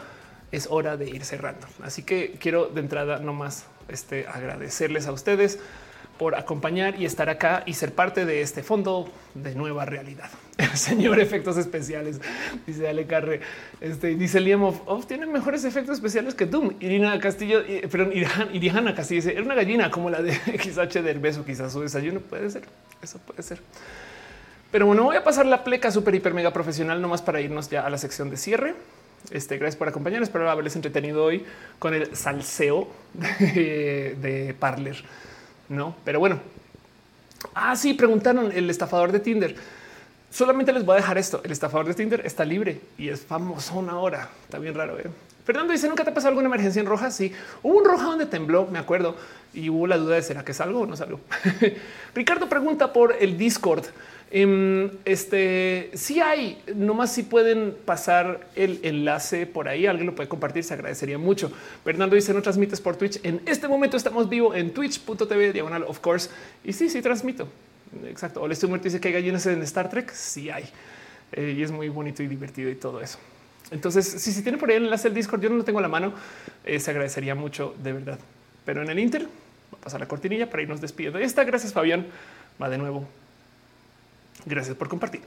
es 0.53 0.69
hora 0.71 0.97
de 0.97 1.09
ir 1.09 1.25
cerrando. 1.25 1.67
Así 1.83 2.03
que 2.03 2.33
quiero 2.41 2.67
de 2.67 2.81
entrada 2.81 3.19
nomás 3.19 3.67
este, 3.89 4.27
agradecerles 4.27 5.07
a 5.07 5.13
ustedes 5.13 5.59
por 6.19 6.35
acompañar 6.35 7.01
y 7.01 7.07
estar 7.07 7.31
acá 7.31 7.63
y 7.65 7.73
ser 7.73 7.95
parte 7.95 8.27
de 8.27 8.43
este 8.43 8.63
fondo 8.63 9.11
de 9.35 9.55
nueva 9.55 9.87
realidad. 9.87 10.29
El 10.59 10.77
señor 10.77 11.19
efectos 11.19 11.57
especiales, 11.57 12.21
dice 12.67 12.87
Ale 12.87 13.07
Carre. 13.07 13.41
Este 13.81 14.09
dice 14.15 14.39
Liam 14.39 14.63
of, 14.63 15.07
tiene 15.07 15.25
mejores 15.27 15.65
efectos 15.65 15.97
especiales 15.97 16.35
que 16.35 16.45
Doom. 16.45 16.75
Irina 16.79 17.19
Castillo, 17.19 17.63
perdón, 17.91 18.13
Irijana 18.53 18.95
Castillo 18.95 19.23
dice 19.23 19.33
era 19.33 19.43
una 19.43 19.55
gallina 19.55 19.91
como 19.91 20.11
la 20.11 20.21
de 20.21 20.35
XH 20.59 21.01
del 21.03 21.21
beso. 21.21 21.45
Quizás 21.45 21.73
su 21.73 21.81
desayuno 21.81 22.21
puede 22.21 22.51
ser. 22.51 22.65
Eso 23.03 23.19
puede 23.21 23.43
ser. 23.43 23.61
Pero 24.71 24.87
bueno, 24.87 25.03
voy 25.03 25.17
a 25.17 25.25
pasar 25.25 25.47
la 25.47 25.65
pleca 25.65 25.91
súper, 25.91 26.15
hiper, 26.15 26.33
mega 26.33 26.53
profesional 26.53 27.03
nomás 27.03 27.23
para 27.23 27.41
irnos 27.41 27.69
ya 27.69 27.85
a 27.85 27.91
la 27.91 27.99
sección 27.99 28.31
de 28.31 28.37
cierre. 28.37 28.75
Este, 29.31 29.59
gracias 29.59 29.77
por 29.77 29.89
acompañarnos. 29.89 30.29
Espero 30.29 30.49
haberles 30.49 30.77
entretenido 30.77 31.25
hoy 31.25 31.45
con 31.79 31.93
el 31.93 32.15
salseo 32.15 32.89
de, 33.15 34.55
Parler. 34.59 35.03
No, 35.69 35.97
pero 36.05 36.21
bueno. 36.21 36.39
Ah, 37.55 37.75
sí, 37.75 37.95
preguntaron 37.95 38.53
el 38.53 38.71
estafador 38.71 39.11
de 39.11 39.19
Tinder. 39.19 39.57
Solamente 40.31 40.73
les 40.73 40.85
voy 40.85 40.95
a 40.95 40.97
dejar 40.97 41.19
esto. 41.19 41.41
El 41.43 41.51
estafador 41.51 41.87
de 41.87 41.95
Tinder 41.95 42.25
está 42.25 42.45
libre 42.45 42.81
y 42.97 43.09
es 43.09 43.23
famoso 43.23 43.77
una 43.77 43.99
hora. 43.99 44.29
Está 44.45 44.59
bien 44.59 44.75
raro. 44.75 44.99
¿eh? 45.01 45.11
Fernando 45.45 45.73
dice: 45.73 45.89
¿Nunca 45.89 46.05
te 46.05 46.11
ha 46.11 46.15
pasado 46.15 46.29
alguna 46.29 46.47
emergencia 46.47 46.79
en 46.79 46.87
roja? 46.87 47.11
Sí, 47.11 47.33
hubo 47.65 47.79
un 47.79 47.85
roja 47.85 48.05
donde 48.05 48.27
tembló, 48.27 48.67
me 48.67 48.79
acuerdo, 48.79 49.17
y 49.53 49.69
hubo 49.69 49.89
la 49.89 49.97
duda 49.97 50.15
de 50.15 50.23
será 50.23 50.45
que 50.45 50.53
es 50.53 50.61
algo 50.61 50.81
o 50.81 50.87
no 50.87 50.95
es 50.95 51.01
algo. 51.01 51.19
Ricardo 52.15 52.49
pregunta 52.49 52.93
por 52.93 53.17
el 53.19 53.37
Discord. 53.37 53.85
Em, 54.33 54.91
este 55.05 55.91
sí 55.95 56.21
hay, 56.21 56.63
nomás 56.77 57.13
si 57.13 57.25
pueden 57.25 57.75
pasar 57.85 58.47
el 58.55 58.79
enlace 58.85 59.45
por 59.45 59.69
ahí, 59.69 59.87
alguien 59.87 60.07
lo 60.07 60.15
puede 60.15 60.29
compartir, 60.29 60.63
se 60.63 60.75
agradecería 60.75 61.19
mucho. 61.19 61.51
Fernando 61.83 62.15
dice 62.15 62.33
no 62.33 62.41
transmites 62.41 62.81
por 62.81 62.95
Twitch. 62.95 63.19
En 63.25 63.41
este 63.47 63.67
momento 63.67 63.97
estamos 63.97 64.29
vivo 64.29 64.55
en 64.55 64.73
twitch.tv 64.73 65.53
diagonal 65.53 65.83
of 65.83 65.99
course. 65.99 66.31
Y 66.65 66.73
sí, 66.73 66.89
sí 66.89 67.03
transmito. 67.03 67.49
Exacto. 68.07 68.41
Ole 68.41 68.55
Stumert 68.55 68.85
dice 68.85 69.01
que 69.01 69.09
hay 69.09 69.15
gallinas 69.15 69.47
en 69.47 69.63
Star 69.63 69.91
Trek. 69.91 70.13
Sí 70.13 70.49
hay. 70.49 70.65
Eh, 71.33 71.57
y 71.59 71.63
es 71.63 71.73
muy 71.73 71.89
bonito 71.89 72.23
y 72.23 72.29
divertido 72.29 72.71
y 72.71 72.77
todo 72.77 73.01
eso. 73.01 73.19
Entonces, 73.73 74.07
si, 74.07 74.33
si 74.33 74.43
tiene 74.43 74.59
por 74.59 74.71
ahí 74.71 74.77
el 74.77 74.85
enlace 74.85 75.09
del 75.09 75.15
Discord, 75.15 75.41
yo 75.43 75.51
no 75.51 75.57
lo 75.57 75.65
tengo 75.65 75.81
a 75.81 75.83
la 75.83 75.89
mano, 75.89 76.13
eh, 76.65 76.79
se 76.79 76.91
agradecería 76.91 77.35
mucho 77.35 77.75
de 77.83 77.93
verdad. 77.93 78.19
Pero 78.65 78.83
en 78.83 78.91
el 78.91 78.99
Inter 79.01 79.23
va 79.25 79.79
a 79.79 79.81
pasar 79.81 79.99
la 79.99 80.07
cortinilla 80.07 80.49
para 80.49 80.63
irnos 80.63 80.81
despidiendo. 80.81 81.19
Está. 81.19 81.43
Gracias, 81.43 81.73
Fabián. 81.73 82.07
Va 82.61 82.69
de 82.69 82.79
nuevo 82.79 83.09
Gracias 84.47 84.77
por 84.77 84.89
compartir. 84.89 85.23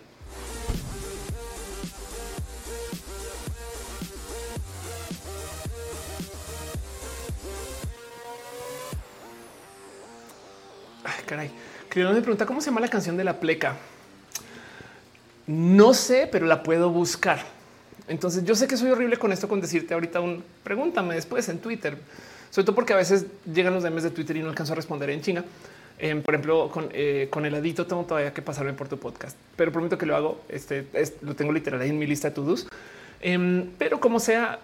Ay, 11.04 11.24
caray. 11.26 11.52
Creo 11.90 12.12
me 12.12 12.22
pregunta 12.22 12.46
cómo 12.46 12.60
se 12.60 12.68
llama 12.72 12.82
la 12.82 12.88
canción 12.88 13.18
de 13.18 13.24
la 13.24 13.40
pleca. 13.40 13.76
No 15.46 15.94
sé, 15.94 16.28
pero 16.32 16.46
la 16.46 16.64
puedo 16.64 16.90
buscar. 16.90 17.40
Entonces 18.08 18.44
yo 18.44 18.56
sé 18.56 18.68
que 18.68 18.78
soy 18.78 18.92
horrible 18.92 19.18
con 19.18 19.32
esto, 19.32 19.48
con 19.48 19.62
decirte 19.62 19.94
ahorita 19.94 20.20
un 20.20 20.44
pregúntame 20.64 21.16
después 21.16 21.48
en 21.50 21.60
Twitter, 21.60 21.98
sobre 22.50 22.66
todo 22.66 22.76
porque 22.76 22.94
a 22.94 22.98
veces 22.98 23.26
llegan 23.46 23.74
los 23.74 23.84
DMs 23.84 24.04
de 24.04 24.10
Twitter 24.10 24.38
y 24.38 24.42
no 24.42 24.50
alcanzo 24.50 24.74
a 24.74 24.76
responder 24.76 25.10
en 25.10 25.22
China. 25.22 25.46
Em, 26.00 26.22
por 26.22 26.34
ejemplo, 26.34 26.70
con, 26.70 26.90
eh, 26.92 27.30
el 27.34 27.56
adito 27.56 27.86
tengo 27.86 28.04
todavía 28.04 28.34
que 28.34 28.42
pasarme 28.42 28.74
por 28.74 28.88
tu 28.88 28.98
podcast, 28.98 29.38
pero 29.56 29.72
prometo 29.72 29.98
que 29.98 30.06
lo 30.06 30.16
hago. 30.16 30.42
Este 30.50 30.86
lo 31.22 31.36
tengo 31.36 31.52
literal 31.52 31.82
ahí 31.82 31.90
en 31.90 32.00
mi 32.00 32.06
lista 32.06 32.30
de 32.30 32.36
to-dos. 32.36 32.68
Em, 33.22 33.70
pero 33.78 34.00
como 34.00 34.20
sea, 34.20 34.60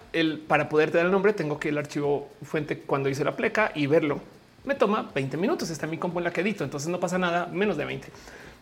para 0.46 0.68
poderte 0.68 0.98
dar 0.98 1.06
el 1.06 1.12
nombre, 1.12 1.32
tengo 1.32 1.58
que 1.58 1.70
el 1.70 1.78
archivo 1.78 2.28
fuente 2.42 2.78
cuando 2.78 3.08
hice 3.08 3.24
la 3.24 3.36
pleca 3.36 3.72
y 3.74 3.86
verlo. 3.86 4.20
Me 4.64 4.74
toma 4.74 5.10
20 5.14 5.36
minutos. 5.36 5.70
Está 5.70 5.86
mi 5.86 5.96
compu 5.96 6.18
en 6.18 6.24
la 6.24 6.32
que 6.32 6.42
edito, 6.42 6.64
entonces 6.64 6.88
no 6.90 7.00
pasa 7.00 7.18
nada, 7.18 7.46
menos 7.46 7.76
de 7.76 7.84
20. 7.86 8.08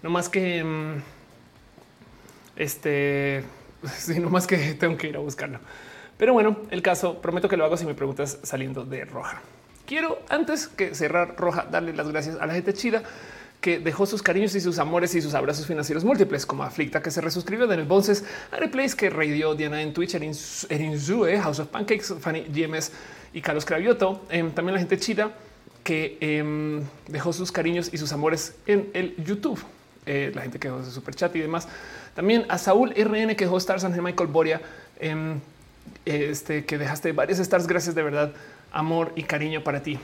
No 0.03 0.11
más 0.11 0.29
que 0.29 0.59
em, 0.59 1.03
este, 2.57 3.45
no 4.21 4.31
más 4.31 4.47
que 4.47 4.75
tengo 4.75 4.97
que 4.97 5.09
ir 5.09 5.17
a 5.17 5.21
buscarlo. 5.21 5.59
Pero 6.17 6.33
bueno, 6.33 6.59
el 6.71 6.83
caso 6.83 7.21
prometo 7.21 7.49
que 7.49 7.57
lo 7.57 7.65
hago 7.65 7.77
si 7.77 7.87
me 7.87 7.95
preguntas 7.95 8.39
saliendo 8.43 8.85
de 8.85 9.05
roja. 9.05 9.41
Quiero 9.89 10.21
antes 10.29 10.69
que 10.69 10.95
cerrar 10.95 11.35
roja, 11.39 11.67
darle 11.71 11.95
las 11.95 12.07
gracias 12.09 12.37
a 12.39 12.45
la 12.45 12.53
gente 12.53 12.75
chida 12.75 13.03
que 13.63 13.79
dejó 13.79 14.05
sus 14.05 14.23
cariños 14.23 14.55
y 14.55 14.61
sus 14.61 14.79
amores 14.79 15.15
y 15.15 15.23
sus 15.23 15.33
abrazos 15.33 15.67
financieros 15.67 16.05
múltiples, 16.05 16.45
como 16.45 16.63
Aflicta, 16.63 17.01
que 17.01 17.11
se 17.11 17.23
resuscribió, 17.23 17.67
Daniel 17.67 17.89
Bonces, 17.89 18.23
Replace, 18.53 18.95
que 18.95 19.09
reidió 19.09 19.55
Diana 19.55 19.81
en 19.81 19.95
Twitch, 19.95 20.15
Erin, 20.15 20.35
House 21.41 21.59
of 21.59 21.69
Pancakes, 21.69 22.15
Fanny 22.21 22.45
GMS 22.55 22.93
y 23.33 23.41
Carlos 23.41 23.65
Cravioto. 23.65 24.27
Em, 24.29 24.51
también 24.51 24.75
la 24.75 24.81
gente 24.81 24.99
chida 24.99 25.33
que 25.83 26.19
em, 26.21 26.83
dejó 27.07 27.33
sus 27.33 27.51
cariños 27.51 27.89
y 27.91 27.97
sus 27.97 28.13
amores 28.13 28.57
en 28.67 28.91
el 28.93 29.17
YouTube. 29.17 29.59
Eh, 30.05 30.33
la 30.35 30.43
gente 30.43 30.59
que 30.59 30.69
dejó 30.69 30.85
su 30.85 30.91
super 30.91 31.15
chat 31.15 31.35
y 31.35 31.41
demás. 31.41 31.67
También 32.15 32.45
a 32.51 32.59
Saúl 32.59 32.93
RN 32.95 33.35
que 33.37 33.47
dejó 33.47 33.57
stars, 33.57 33.85
Ángel 33.85 34.03
Michael 34.03 34.29
Boria, 34.29 34.61
em, 35.01 35.41
este, 36.05 36.67
que 36.67 36.77
dejaste 36.77 37.13
varias 37.13 37.39
stars. 37.39 37.67
Gracias 37.67 37.95
de 37.95 38.03
verdad 38.03 38.35
amor 38.79 39.13
y 39.17 39.25
cariño 39.25 39.63
para 39.63 39.83
ti. 39.83 39.99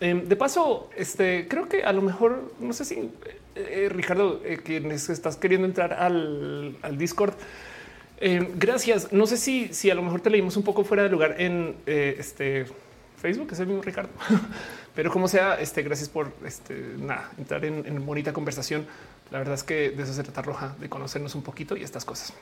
Em, 0.00 0.28
de 0.28 0.36
paso, 0.36 0.90
este 0.96 1.48
creo 1.48 1.68
que 1.68 1.82
a 1.82 1.92
lo 1.92 2.02
mejor 2.02 2.52
no 2.60 2.72
sé 2.72 2.84
si 2.84 2.94
eh, 2.94 3.10
eh, 3.56 3.88
Ricardo, 3.90 4.40
eh, 4.44 4.58
quienes 4.62 5.08
estás 5.08 5.36
queriendo 5.36 5.66
entrar 5.66 5.94
al, 5.94 6.76
Discord. 6.96 7.34
Em, 8.20 8.46
gracias. 8.56 9.12
No 9.12 9.26
sé 9.26 9.36
si, 9.36 9.72
si 9.72 9.90
a 9.90 9.94
lo 9.94 10.02
mejor 10.02 10.20
te 10.20 10.30
leímos 10.30 10.56
un 10.56 10.62
poco 10.62 10.84
fuera 10.84 11.02
de 11.02 11.08
lugar 11.08 11.36
en 11.38 11.76
este 11.86 12.66
Facebook, 13.16 13.48
es 13.52 13.60
el 13.60 13.66
mismo 13.66 13.82
Ricardo, 13.82 14.10
pero 14.94 15.10
como 15.10 15.26
sea, 15.26 15.58
este, 15.60 15.82
gracias 15.82 16.08
por 16.08 16.32
este, 16.44 16.74
nada, 16.98 17.32
entrar 17.38 17.64
en, 17.64 17.84
en 17.86 18.04
bonita 18.06 18.32
conversación. 18.32 18.86
La 19.30 19.38
verdad 19.38 19.54
es 19.54 19.64
que 19.64 19.90
de 19.90 20.02
eso 20.02 20.12
se 20.12 20.22
trata 20.22 20.42
roja, 20.42 20.76
de 20.78 20.88
conocernos 20.88 21.34
un 21.34 21.42
poquito 21.42 21.76
y 21.76 21.82
estas 21.82 22.04
cosas. 22.04 22.32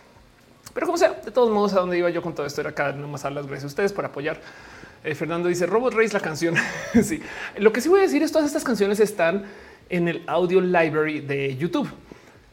Pero 0.74 0.86
como 0.86 0.98
sea, 0.98 1.12
de 1.12 1.31
todos 1.31 1.50
modos, 1.50 1.73
a 1.73 1.81
dónde 1.81 1.97
iba 1.97 2.10
yo 2.10 2.20
con 2.20 2.34
todo 2.34 2.44
esto 2.44 2.60
era 2.60 2.70
acá, 2.70 2.92
nomás 2.92 3.24
a 3.24 3.31
las 3.31 3.47
gracias 3.47 3.65
a 3.65 3.68
ustedes 3.68 3.92
por 3.94 4.05
apoyar 4.05 4.40
eh, 5.06 5.14
Fernando 5.14 5.48
dice 5.48 5.66
Robot 5.66 5.94
Race 5.94 6.12
la 6.12 6.20
canción. 6.20 6.54
sí, 7.02 7.22
lo 7.58 7.72
que 7.72 7.80
sí 7.80 7.88
voy 7.88 8.00
a 8.00 8.02
decir 8.02 8.22
es 8.22 8.32
todas 8.32 8.46
estas 8.46 8.64
canciones 8.64 9.00
están 9.00 9.44
en 9.88 10.08
el 10.08 10.22
audio 10.26 10.60
library 10.60 11.20
de 11.20 11.56
YouTube. 11.56 11.88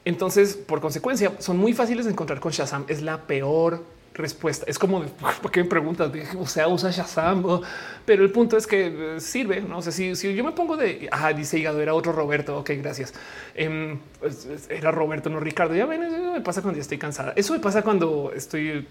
Entonces, 0.05 0.55
por 0.55 0.79
consecuencia, 0.79 1.33
son 1.39 1.57
muy 1.57 1.73
fáciles 1.73 2.05
de 2.05 2.11
encontrar 2.11 2.39
con 2.39 2.51
Shazam. 2.51 2.85
Es 2.87 3.01
la 3.01 3.25
peor 3.25 3.83
respuesta. 4.13 4.65
Es 4.67 4.77
como 4.77 5.01
¿por 5.41 5.51
qué 5.51 5.63
me 5.63 5.69
preguntas? 5.69 6.11
O 6.37 6.45
sea, 6.45 6.67
usa 6.67 6.91
Shazam, 6.91 7.61
pero 8.05 8.23
el 8.23 8.31
punto 8.31 8.57
es 8.57 8.67
que 8.67 9.15
eh, 9.15 9.19
sirve. 9.19 9.61
No 9.61 9.81
sé 9.81 9.91
si, 9.91 10.35
yo 10.35 10.43
me 10.43 10.51
pongo 10.51 10.77
de 10.77 11.07
ah, 11.11 11.33
dice 11.33 11.57
hígado, 11.57 11.81
era 11.81 11.93
otro 11.93 12.11
Roberto. 12.11 12.57
Ok, 12.59 12.71
gracias. 12.77 13.13
Em, 13.55 13.99
pues, 14.19 14.47
era 14.69 14.91
Roberto, 14.91 15.29
no 15.29 15.39
Ricardo. 15.39 15.73
Ya 15.75 15.85
ven, 15.85 16.03
eso 16.03 16.33
me 16.33 16.41
pasa 16.41 16.61
cuando 16.61 16.79
estoy 16.79 16.97
cansada. 16.97 17.33
Eso 17.35 17.53
me 17.53 17.59
pasa 17.59 17.81
cuando 17.81 18.31
estoy 18.35 18.85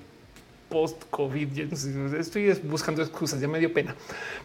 post 0.73 1.03
COVID. 1.11 1.71
Estoy 2.19 2.51
buscando 2.65 3.03
excusas, 3.03 3.39
ya 3.39 3.47
me 3.47 3.59
dio 3.59 3.71
pena. 3.75 3.95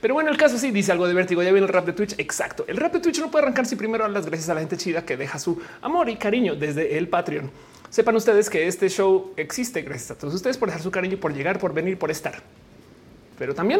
Pero 0.01 0.13
bueno, 0.13 0.29
el 0.29 0.35
caso 0.35 0.57
sí 0.57 0.71
dice 0.71 0.91
algo 0.91 1.07
de 1.07 1.13
vértigo. 1.13 1.41
Ya 1.41 1.53
viene 1.53 1.65
el 1.65 1.71
rap 1.71 1.85
de 1.85 1.93
Twitch. 1.93 2.15
Exacto. 2.17 2.65
El 2.67 2.75
rap 2.75 2.91
de 2.91 2.99
Twitch 2.99 3.21
no 3.21 3.31
puede 3.31 3.43
arrancar 3.43 3.65
si 3.65 3.77
primero 3.77 4.05
las 4.09 4.25
gracias 4.25 4.49
a 4.49 4.53
la 4.53 4.59
gente 4.59 4.75
chida 4.75 5.05
que 5.05 5.15
deja 5.15 5.39
su 5.39 5.57
amor 5.81 6.09
y 6.09 6.17
cariño 6.17 6.55
desde 6.55 6.97
el 6.97 7.07
Patreon. 7.07 7.49
Sepan 7.89 8.17
ustedes 8.17 8.49
que 8.49 8.67
este 8.67 8.89
show 8.89 9.31
existe 9.37 9.81
gracias 9.83 10.11
a 10.11 10.15
todos 10.15 10.33
ustedes 10.33 10.57
por 10.57 10.67
dejar 10.67 10.83
su 10.83 10.91
cariño, 10.91 11.17
por 11.17 11.33
llegar, 11.33 11.59
por 11.59 11.73
venir, 11.73 11.97
por 11.97 12.11
estar. 12.11 12.43
Pero 13.39 13.55
también 13.55 13.79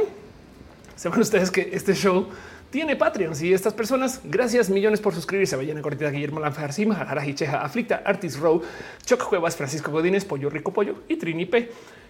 sepan 0.96 1.20
ustedes 1.20 1.52
que 1.52 1.70
este 1.74 1.94
show 1.94 2.30
tiene 2.70 2.96
Patreon. 2.96 3.34
y 3.42 3.54
estas 3.54 3.74
personas, 3.74 4.22
gracias 4.24 4.70
millones 4.70 5.02
por 5.02 5.14
suscribirse. 5.14 5.58
Vayan 5.58 5.78
a 5.78 5.82
Cortita, 5.82 6.10
Guillermo 6.12 6.40
Lanfarcima, 6.40 6.96
Jaraji 6.96 7.34
Cheja, 7.34 7.62
Aflicta, 7.62 8.02
Artis 8.06 8.40
Row, 8.40 8.62
Choc 9.06 9.28
Cuevas, 9.28 9.58
Francisco 9.58 9.92
Godínez, 9.92 10.24
Pollo 10.24 10.50
Rico 10.50 10.72
Pollo 10.72 11.04
y 11.10 11.18
Trini 11.18 11.46
P. 11.46 11.70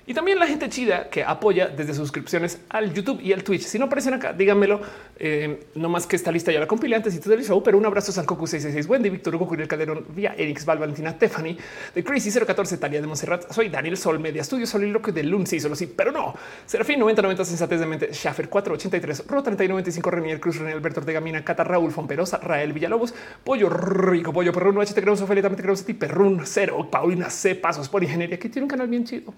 Y 0.10 0.14
también 0.14 0.40
la 0.40 0.48
gente 0.48 0.70
chida 0.70 1.10
que 1.10 1.22
apoya 1.22 1.68
desde 1.68 1.94
suscripciones 1.94 2.62
al 2.70 2.94
YouTube 2.94 3.20
y 3.22 3.34
al 3.34 3.44
Twitch. 3.44 3.64
Si 3.64 3.78
no 3.78 3.86
aparecen 3.86 4.14
acá, 4.14 4.32
díganmelo. 4.32 4.80
Eh, 5.20 5.66
no 5.76 5.90
más 5.90 6.08
que 6.08 6.16
esta 6.16 6.32
lista 6.32 6.50
ya 6.50 6.62
la 6.62 6.66
compilé 6.66 6.96
antes 6.96 7.14
y 7.14 7.20
todo 7.20 7.34
el 7.34 7.44
show, 7.44 7.62
pero 7.62 7.78
un 7.78 7.86
abrazo 7.86 8.18
a 8.18 8.24
Coco 8.24 8.48
666, 8.48 8.90
Wendy, 8.90 9.10
Víctor 9.10 9.36
Hugo, 9.36 9.48
Curiel 9.48 9.68
Calderón, 9.68 10.06
Vía 10.16 10.34
Erix, 10.38 10.64
Val, 10.64 10.78
Valentina, 10.78 11.18
Tiffany, 11.20 11.58
de 11.94 12.04
Crazy 12.06 12.32
014, 12.32 12.78
Talia 12.78 13.02
de 13.02 13.08
Monserrat. 13.08 13.52
Soy 13.52 13.68
Daniel 13.68 13.98
Sol, 13.98 14.18
Media 14.18 14.46
Studio, 14.46 14.66
Soliloquio 14.66 15.12
de 15.12 15.24
Lun, 15.24 15.46
sí, 15.46 15.60
solo 15.60 15.76
sí, 15.76 15.88
pero 15.88 16.14
no. 16.14 16.34
Serafín 16.66 17.00
90, 17.00 17.22
90, 17.22 17.44
Sensatez 17.44 17.80
de 17.82 17.86
Mente, 17.86 18.14
Schaffer 18.14 18.48
483, 18.48 19.28
Ro 19.28 19.44
30 19.44 19.68
95, 19.68 20.10
Renier 20.10 20.40
Cruz, 20.40 20.58
René 20.58 20.72
Alberto 20.72 21.02
Ortega, 21.02 21.20
Mina, 21.20 21.44
Cata, 21.44 21.66
Raúl 21.66 21.92
Fomperosa, 21.92 22.38
Rael 22.38 22.72
Villalobos, 22.72 23.14
Pollo 23.44 23.70
Rico, 23.70 24.32
Pollo 24.32 24.54
Perrún, 24.54 24.78
HT 24.78 25.02
Creus, 25.02 25.20
Ofelia, 25.20 25.44
Tamete 25.44 25.64
Creus, 25.64 25.82
Perrún, 25.84 26.44
Cero, 26.46 26.88
Paulina 26.90 27.30
C, 27.30 27.56
Pasos 27.56 27.90
por 27.90 28.02
Ingeniería, 28.02 28.40
que 28.40 28.48
tiene 28.48 28.64
un 28.64 28.70
canal 28.70 28.88
bien 28.88 29.04
chido 29.04 29.34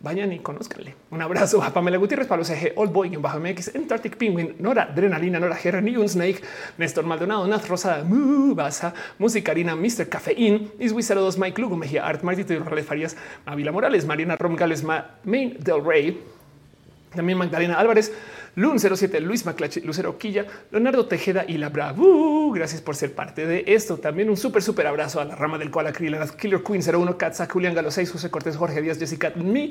vayan 0.00 0.32
y 0.32 0.38
conozcanle. 0.38 0.94
Un 1.10 1.22
abrazo 1.22 1.62
a 1.62 1.72
Pamela 1.72 1.96
Gutiérrez, 1.96 2.26
Pablo 2.26 2.44
CG, 2.44 2.72
Old 2.76 2.92
Boy, 2.92 3.14
en 3.14 3.22
bajo 3.22 3.40
MX, 3.40 3.74
Antarctic 3.74 4.16
Penguin, 4.16 4.56
Nora, 4.58 4.84
Adrenalina, 4.84 5.40
Nora 5.40 5.56
Gerra, 5.56 5.80
un 5.80 6.08
Snake, 6.08 6.40
Néstor 6.76 7.04
Maldonado, 7.04 7.46
Naz 7.46 7.68
Rosa, 7.68 8.04
Mubasa, 8.04 8.94
Musicarina, 9.18 9.74
Mr. 9.74 10.08
Cafeín, 10.08 10.70
Iswi 10.78 11.02
02, 11.02 11.38
Mike 11.38 11.60
Lugo, 11.60 11.76
Mejía 11.76 12.06
Art, 12.06 12.22
Martito 12.22 12.52
y 12.52 12.58
Rales 12.58 12.86
Farías, 12.86 13.16
Mavila 13.46 13.72
Morales, 13.72 14.06
Mariana 14.06 14.36
Romgales, 14.36 14.84
Main 15.24 15.56
Del 15.58 15.84
Rey, 15.84 16.22
también 17.14 17.38
Magdalena 17.38 17.78
Álvarez, 17.78 18.12
Lun 18.58 18.80
07, 18.80 19.20
Luis 19.20 19.46
Maclache, 19.46 19.80
Lucero 19.82 20.18
Quilla, 20.18 20.44
Leonardo 20.72 21.06
Tejeda 21.06 21.44
y 21.46 21.58
la 21.58 21.68
Bravo. 21.68 22.50
Gracias 22.50 22.80
por 22.80 22.96
ser 22.96 23.14
parte 23.14 23.46
de 23.46 23.62
esto. 23.68 23.98
También 23.98 24.28
un 24.28 24.36
súper, 24.36 24.64
súper 24.64 24.88
abrazo 24.88 25.20
a 25.20 25.24
la 25.24 25.36
rama 25.36 25.58
del 25.58 25.70
cual 25.70 25.84
las 25.84 26.32
Killer 26.32 26.64
Queen 26.64 26.82
01, 26.82 27.16
Katza, 27.16 27.46
Julián 27.48 27.72
Galo 27.72 27.92
6, 27.92 28.10
José 28.10 28.30
Cortés, 28.30 28.56
Jorge 28.56 28.82
Díaz, 28.82 28.98
Jessica, 28.98 29.32
Mi, 29.36 29.70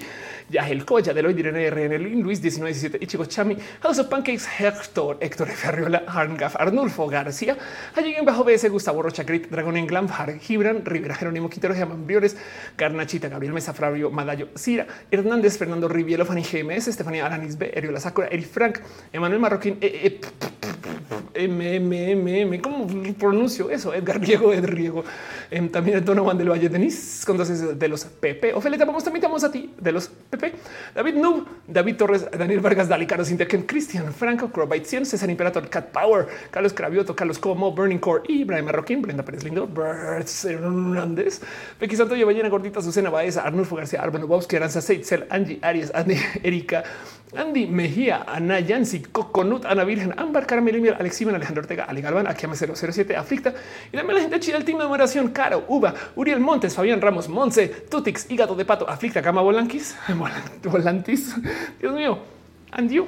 Yahel 0.50 0.86
Coya, 0.86 1.14
Deloy, 1.14 1.38
Irene 1.38 1.70
RN, 1.70 1.98
Luis 2.22 2.40
1917, 2.40 3.00
Ichigo 3.02 3.26
Chami, 3.26 3.58
House 3.82 4.00
of 4.00 4.08
Pancakes, 4.08 4.48
Héctor, 4.58 5.18
Héctor 5.20 5.50
F. 5.50 5.68
Arriola, 5.68 6.04
Arngaf, 6.08 6.56
Arnulfo 6.56 7.10
García, 7.10 7.58
allí 7.94 8.16
en 8.16 8.24
bajo 8.24 8.46
BS, 8.46 8.70
Gustavo 8.70 9.02
Rocha, 9.02 9.24
Grit, 9.24 9.50
Dragon 9.50 9.76
Englam, 9.76 10.08
Gibran, 10.40 10.86
Rivera, 10.86 11.16
Jerónimo 11.16 11.50
Quintero, 11.50 11.76
Germán 11.76 12.08
Briores, 12.08 12.38
Garnachita, 12.78 13.28
Gabriel 13.28 13.54
Mesa, 13.54 13.74
Fabio, 13.74 14.12
Madayo, 14.12 14.48
Cira, 14.56 14.88
Hernández, 15.12 15.58
Fernando 15.58 15.90
Rivielo, 15.90 16.26
Fanny 16.26 16.44
GMS, 16.44 16.88
Estefanía 16.88 17.26
Alanis 17.26 17.58
B, 17.58 17.70
Eriola 17.76 18.00
Sakura, 18.00 18.30
Eri 18.30 18.46
Frank, 18.46 18.77
Emanuel 19.12 19.40
Marroquín, 19.40 19.78
eh, 19.82 20.02
eh, 20.04 20.22
M, 21.34 21.76
M, 21.76 22.12
M, 22.12 22.42
M, 22.42 22.62
¿cómo 22.62 22.88
pronuncio 23.18 23.70
eso? 23.70 23.94
Edgar 23.94 24.20
Riego, 24.20 24.54
Ed 24.54 24.66
Riego. 24.66 25.04
Em, 25.52 25.70
también 25.70 26.04
Donovan 26.04 26.38
del 26.38 26.50
Valle, 26.50 26.68
Denis, 26.68 27.24
con 27.26 27.38
dos 27.38 27.80
de 27.80 27.88
los 27.88 28.04
PP. 28.06 28.54
Ofelia, 28.54 28.84
vamos, 28.86 29.04
también 29.04 29.24
estamos 29.24 29.44
a 29.44 29.52
ti 29.52 29.74
de 29.80 29.92
los 29.92 30.08
PP. 30.08 30.54
David 30.96 31.16
Nub, 31.16 31.48
David 31.68 31.96
Torres, 31.96 32.26
Daniel 32.38 32.60
Vargas, 32.60 32.90
Dali, 32.90 33.06
Carlos 33.06 33.28
Cintia, 33.28 33.48
Cristian, 33.48 34.14
Franco, 34.14 34.52
Crobite 34.52 34.86
100, 34.86 35.06
César 35.06 35.30
Imperator, 35.30 35.70
Cat 35.70 35.92
Power, 35.92 36.28
Carlos 36.52 36.74
Cravioto, 36.74 37.16
Carlos 37.16 37.40
Como, 37.40 37.72
Burning 37.72 38.00
Core, 38.00 38.24
Ibrahim 38.28 38.66
Marroquín, 38.66 39.02
Brenda 39.02 39.24
Pérez 39.24 39.44
Lindo, 39.44 39.68
Birds 39.68 40.46
Hernández, 40.46 41.42
Becky 41.80 41.96
Santo, 41.96 42.16
Llena 42.16 42.50
Gordita, 42.50 42.82
Susana 42.82 43.10
Baeza, 43.10 43.42
Arnulfo 43.44 43.76
García, 43.76 44.02
Arbano 44.02 44.28
Bobsky, 44.28 44.58
Aranza 44.58 44.82
Seitzel, 44.82 45.28
Angie 45.30 45.60
Arias, 45.62 45.92
Andy, 45.94 46.18
Erika, 46.44 46.84
Andy 47.36 47.68
Mejía, 47.68 48.24
Ana 48.26 48.60
Yancy, 48.62 49.02
Coconut, 49.02 49.66
Ana 49.66 49.84
Virgen, 49.84 50.14
Ámbar, 50.18 50.48
Carmen 50.48 50.74
Alex 50.74 51.00
Aleximen, 51.00 51.36
Alejandro 51.36 51.62
Ortega, 51.62 51.84
Ale 51.84 52.02
Galván, 52.02 52.26
Akiame 52.28 52.56
007, 52.56 53.16
Aflicta 53.18 53.54
y 53.92 53.98
también 53.98 54.16
la 54.16 54.22
gente 54.22 54.40
chida 54.40 54.56
del 54.56 54.66
team 54.66 54.78
de 54.78 54.86
numeración, 54.86 55.30
Caro, 55.30 55.66
Uva, 55.68 55.94
Uriel 56.16 56.40
Montes, 56.40 56.74
Fabián 56.74 57.02
Ramos, 57.02 57.28
Monse, 57.28 57.68
Tutix, 57.68 58.32
Hígado 58.32 58.56
de 58.56 58.64
Pato, 58.64 58.90
Aflicta, 58.90 59.22
Cama 59.22 59.42
Volanquis, 59.42 59.98
Volantis, 60.64 61.36
Dios 61.80 61.94
mío, 61.94 62.20
and 62.72 62.92
you. 62.92 63.08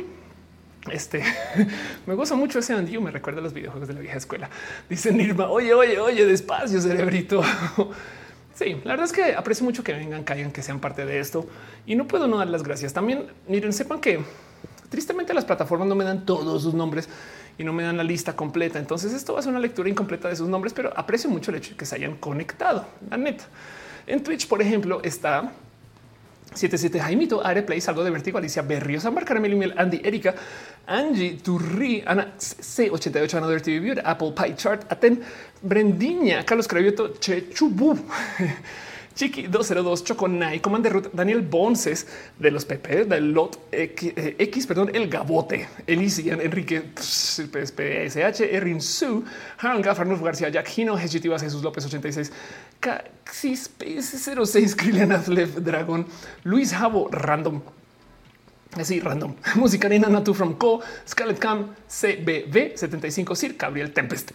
Este 0.91 1.21
me 2.07 2.15
goza 2.15 2.35
mucho 2.35 2.59
ese 2.59 2.73
and 2.73 2.89
you, 2.89 3.01
me 3.01 3.11
recuerda 3.11 3.39
a 3.39 3.43
los 3.43 3.53
videojuegos 3.53 3.87
de 3.87 3.93
la 3.93 3.99
vieja 4.01 4.17
escuela. 4.17 4.49
Dice 4.89 5.11
Nirma, 5.13 5.49
oye, 5.49 5.73
oye, 5.73 5.99
oye, 5.99 6.25
despacio, 6.25 6.81
cerebrito. 6.81 7.41
Sí, 8.59 8.75
la 8.83 8.91
verdad 8.91 9.05
es 9.05 9.13
que 9.13 9.35
aprecio 9.35 9.63
mucho 9.63 9.85
que 9.85 9.93
vengan, 9.93 10.25
caigan, 10.25 10.51
que 10.51 10.61
sean 10.61 10.81
parte 10.81 11.05
de 11.05 11.21
esto 11.21 11.47
y 11.85 11.95
no 11.95 12.09
puedo 12.09 12.27
no 12.27 12.39
dar 12.39 12.49
las 12.49 12.61
gracias. 12.61 12.91
También 12.91 13.27
miren, 13.47 13.71
sepan 13.71 14.01
que 14.01 14.19
tristemente 14.89 15.33
las 15.33 15.45
plataformas 15.45 15.87
no 15.87 15.95
me 15.95 16.03
dan 16.03 16.25
todos 16.25 16.61
sus 16.61 16.73
nombres 16.73 17.07
y 17.57 17.63
no 17.63 17.71
me 17.71 17.83
dan 17.83 17.95
la 17.95 18.03
lista 18.03 18.35
completa. 18.35 18.77
Entonces 18.77 19.13
esto 19.13 19.31
va 19.31 19.39
a 19.39 19.43
ser 19.43 19.51
una 19.51 19.61
lectura 19.61 19.87
incompleta 19.87 20.27
de 20.27 20.35
sus 20.35 20.49
nombres, 20.49 20.73
pero 20.73 20.91
aprecio 20.93 21.29
mucho 21.29 21.51
el 21.51 21.57
hecho 21.57 21.69
de 21.71 21.77
que 21.77 21.85
se 21.85 21.95
hayan 21.95 22.17
conectado. 22.17 22.85
La 23.09 23.15
neta. 23.15 23.45
En 24.05 24.21
Twitch, 24.21 24.45
por 24.45 24.61
ejemplo, 24.61 24.99
está 25.05 25.53
77 26.53 26.99
Jaimito, 26.99 27.45
Areplay, 27.45 27.79
Salgo 27.79 28.03
de 28.03 28.09
Vertigo, 28.09 28.39
Alicia 28.39 28.61
Berrios, 28.63 29.05
Ambar 29.05 29.23
Caramel, 29.23 29.73
Andy, 29.77 30.01
Erika, 30.03 30.35
Angie, 30.89 31.37
Turri, 31.37 32.03
Ana 32.05 32.33
C88, 32.37 33.35
Another 33.35 33.59
TV 33.59 33.79
Viewer, 33.79 34.01
Apple 34.03 34.31
Pie 34.31 34.55
Chart, 34.55 34.83
Aten, 34.89 35.23
Brendiña, 35.61 36.43
Carlos 36.43 36.67
Cravioto, 36.67 37.09
Chechubu. 37.19 37.97
Chiqui 39.19 39.47
202 39.47 40.03
Choconay, 40.05 40.61
Commander 40.61 40.93
Ruth, 40.93 41.09
Daniel 41.11 41.41
Bonces 41.41 42.07
de 42.39 42.51
los 42.51 42.63
PP, 42.63 43.03
del 43.03 43.33
Lot 43.33 43.67
X, 43.69 44.13
eh, 44.15 44.65
perdón, 44.65 44.91
el 44.93 45.09
Gabote, 45.09 45.67
Elisian, 45.85 46.39
Enrique 46.39 46.93
PSH, 46.95 48.41
Erin 48.49 48.79
Su, 48.79 49.25
Haran 49.57 49.81
Gaffar, 49.81 50.07
García, 50.23 50.47
Jack 50.47 50.69
Hino, 50.77 50.97
Hechitivas, 50.97 51.41
Jesús 51.41 51.61
López 51.61 51.85
86, 51.85 52.31
Caxis 52.79 53.69
06, 53.77 54.75
Krilian 54.77 55.11
Athlev, 55.11 55.65
Dragon, 55.65 56.07
Luis 56.45 56.73
Javo, 56.73 57.09
Random. 57.11 57.61
Así 58.77 58.99
random. 58.99 59.35
Musicarina 59.55 60.09
Natu 60.09 60.33
from 60.33 60.53
Co, 60.53 60.79
Scarlet 61.07 61.39
Cam, 61.39 61.75
CBV 61.87 62.77
75 62.77 63.35
Sir, 63.35 63.55
Gabriel 63.57 63.91
Tempest, 63.91 64.31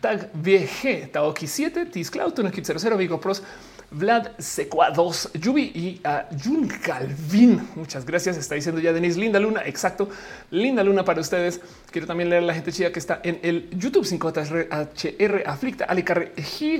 Tag 0.00 0.30
VG, 0.34 1.12
Taoki 1.12 1.46
7, 1.46 1.86
Tis 1.86 2.10
Cloud, 2.10 2.34
Tunakit 2.34 2.64
00, 2.64 2.96
Vigo 2.96 3.20
Pros, 3.20 3.42
Vlad 3.90 4.32
Secua 4.38 4.90
2, 4.90 5.30
Yubi 5.34 5.70
y 5.74 6.00
a 6.02 6.28
Jun 6.44 6.66
Calvin. 6.66 7.68
Muchas 7.76 8.04
gracias. 8.04 8.36
Está 8.36 8.56
diciendo 8.56 8.80
ya 8.80 8.92
Denise 8.92 9.18
Linda 9.18 9.38
Luna. 9.38 9.62
Exacto. 9.64 10.08
Linda 10.50 10.82
Luna 10.82 11.04
para 11.04 11.20
ustedes. 11.20 11.60
Quiero 11.90 12.06
también 12.06 12.28
leer 12.28 12.42
a 12.42 12.46
la 12.46 12.54
gente 12.54 12.72
chida 12.72 12.90
que 12.90 12.98
está 12.98 13.20
en 13.22 13.38
el 13.42 13.70
YouTube 13.70 14.04
5HR 14.04 15.42
Aflicta, 15.46 15.84
Ale 15.84 16.04
Carre, 16.04 16.32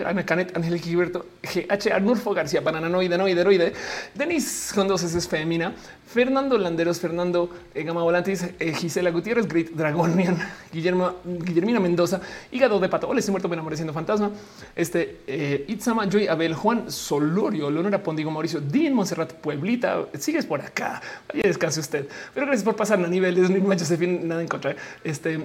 Ana 0.05 0.27
Canet, 0.27 0.57
Ángel 0.57 0.81
Gilberto, 0.81 1.27
GH, 1.43 1.93
Arnulfo 1.93 2.35
García, 2.35 2.61
Bananoide, 2.61 3.17
Noide, 3.17 3.37
Deroide, 3.37 3.73
Denis 4.15 4.73
con 4.75 4.89
dos 4.89 5.03
es 5.05 5.29
Femina, 5.29 5.73
Fernando 6.17 6.57
Landeros, 6.57 6.99
Fernando 6.99 7.51
eh, 7.75 7.83
Gama 7.83 8.03
Volantis, 8.03 8.43
eh, 8.59 8.73
Gisela 8.73 9.11
Gutiérrez, 9.11 9.47
Great 9.47 9.69
Dragonian, 9.73 10.39
Guillermo, 10.73 11.17
Guillermina 11.23 11.79
Mendoza, 11.79 12.23
Hígado 12.51 12.81
de 12.81 12.89
Pato, 12.89 13.07
Hola, 13.07 13.21
estoy 13.21 13.33
muerto, 13.33 13.51
me 13.51 13.55
enamoré 13.55 13.77
fantasma, 13.77 14.31
este, 14.75 15.19
eh, 15.27 15.67
Itzama, 15.69 16.09
Joy, 16.09 16.27
Abel, 16.27 16.55
Juan 16.55 16.91
Solorio, 16.91 17.71
Leonora 17.71 18.03
Pondigo, 18.03 18.31
Mauricio, 18.31 18.63
Dean, 18.63 18.95
Monserrat, 18.95 19.35
Pueblita, 19.35 20.07
sigues 20.19 20.47
por 20.47 20.63
acá, 20.63 21.03
vaya 21.29 21.43
descanse 21.45 21.81
usted, 21.81 22.09
pero 22.33 22.47
gracias 22.47 22.65
por 22.65 22.77
pasar 22.77 22.99
a 22.99 23.07
niveles, 23.07 23.51
ni 23.51 23.61
Josephine, 23.61 24.21
nada 24.25 24.41
en 24.41 24.49
contra, 24.49 24.75
este, 25.05 25.39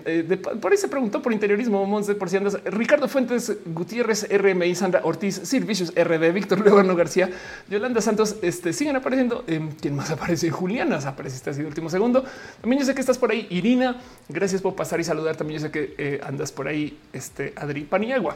por 0.62 0.72
ahí 0.72 0.78
se 0.78 0.88
preguntó 0.88 1.22
por 1.22 1.34
interiorismo, 1.34 1.86
Monse, 1.86 2.16
por 2.16 2.30
si 2.30 2.38
andas, 2.38 2.58
Ricardo 2.64 3.10
Fuentes, 3.10 3.58
Gutiérrez, 3.66 4.26
RMI, 4.32 4.74
Sandra 4.76 5.02
Ortiz, 5.04 5.36
Sir 5.44 5.66
RD, 5.66 6.32
Víctor 6.32 6.62
Leonardo 6.64 6.96
García, 6.96 7.30
Yolanda 7.70 8.00
Santos, 8.00 8.38
este, 8.42 8.72
siguen 8.72 8.96
apareciendo, 8.96 9.44
¿quién 9.82 9.98
más 9.98 10.12
aparece? 10.12 10.50
Juliana, 10.62 11.00
apareciste 11.04 11.50
así 11.50 11.62
de 11.62 11.68
último 11.68 11.90
segundo. 11.90 12.24
También 12.62 12.80
yo 12.80 12.86
sé 12.86 12.94
que 12.94 13.02
estás 13.02 13.18
por 13.18 13.32
ahí. 13.32 13.48
Irina, 13.50 14.00
gracias 14.30 14.62
por 14.62 14.76
pasar 14.76 15.00
y 15.00 15.04
saludar. 15.04 15.36
También 15.36 15.60
yo 15.60 15.66
sé 15.66 15.72
que 15.72 15.96
eh, 15.98 16.22
andas 16.24 16.52
por 16.52 16.68
ahí. 16.68 17.00
Este 17.14 17.52
Adri 17.56 17.82
Paniagua. 17.82 18.36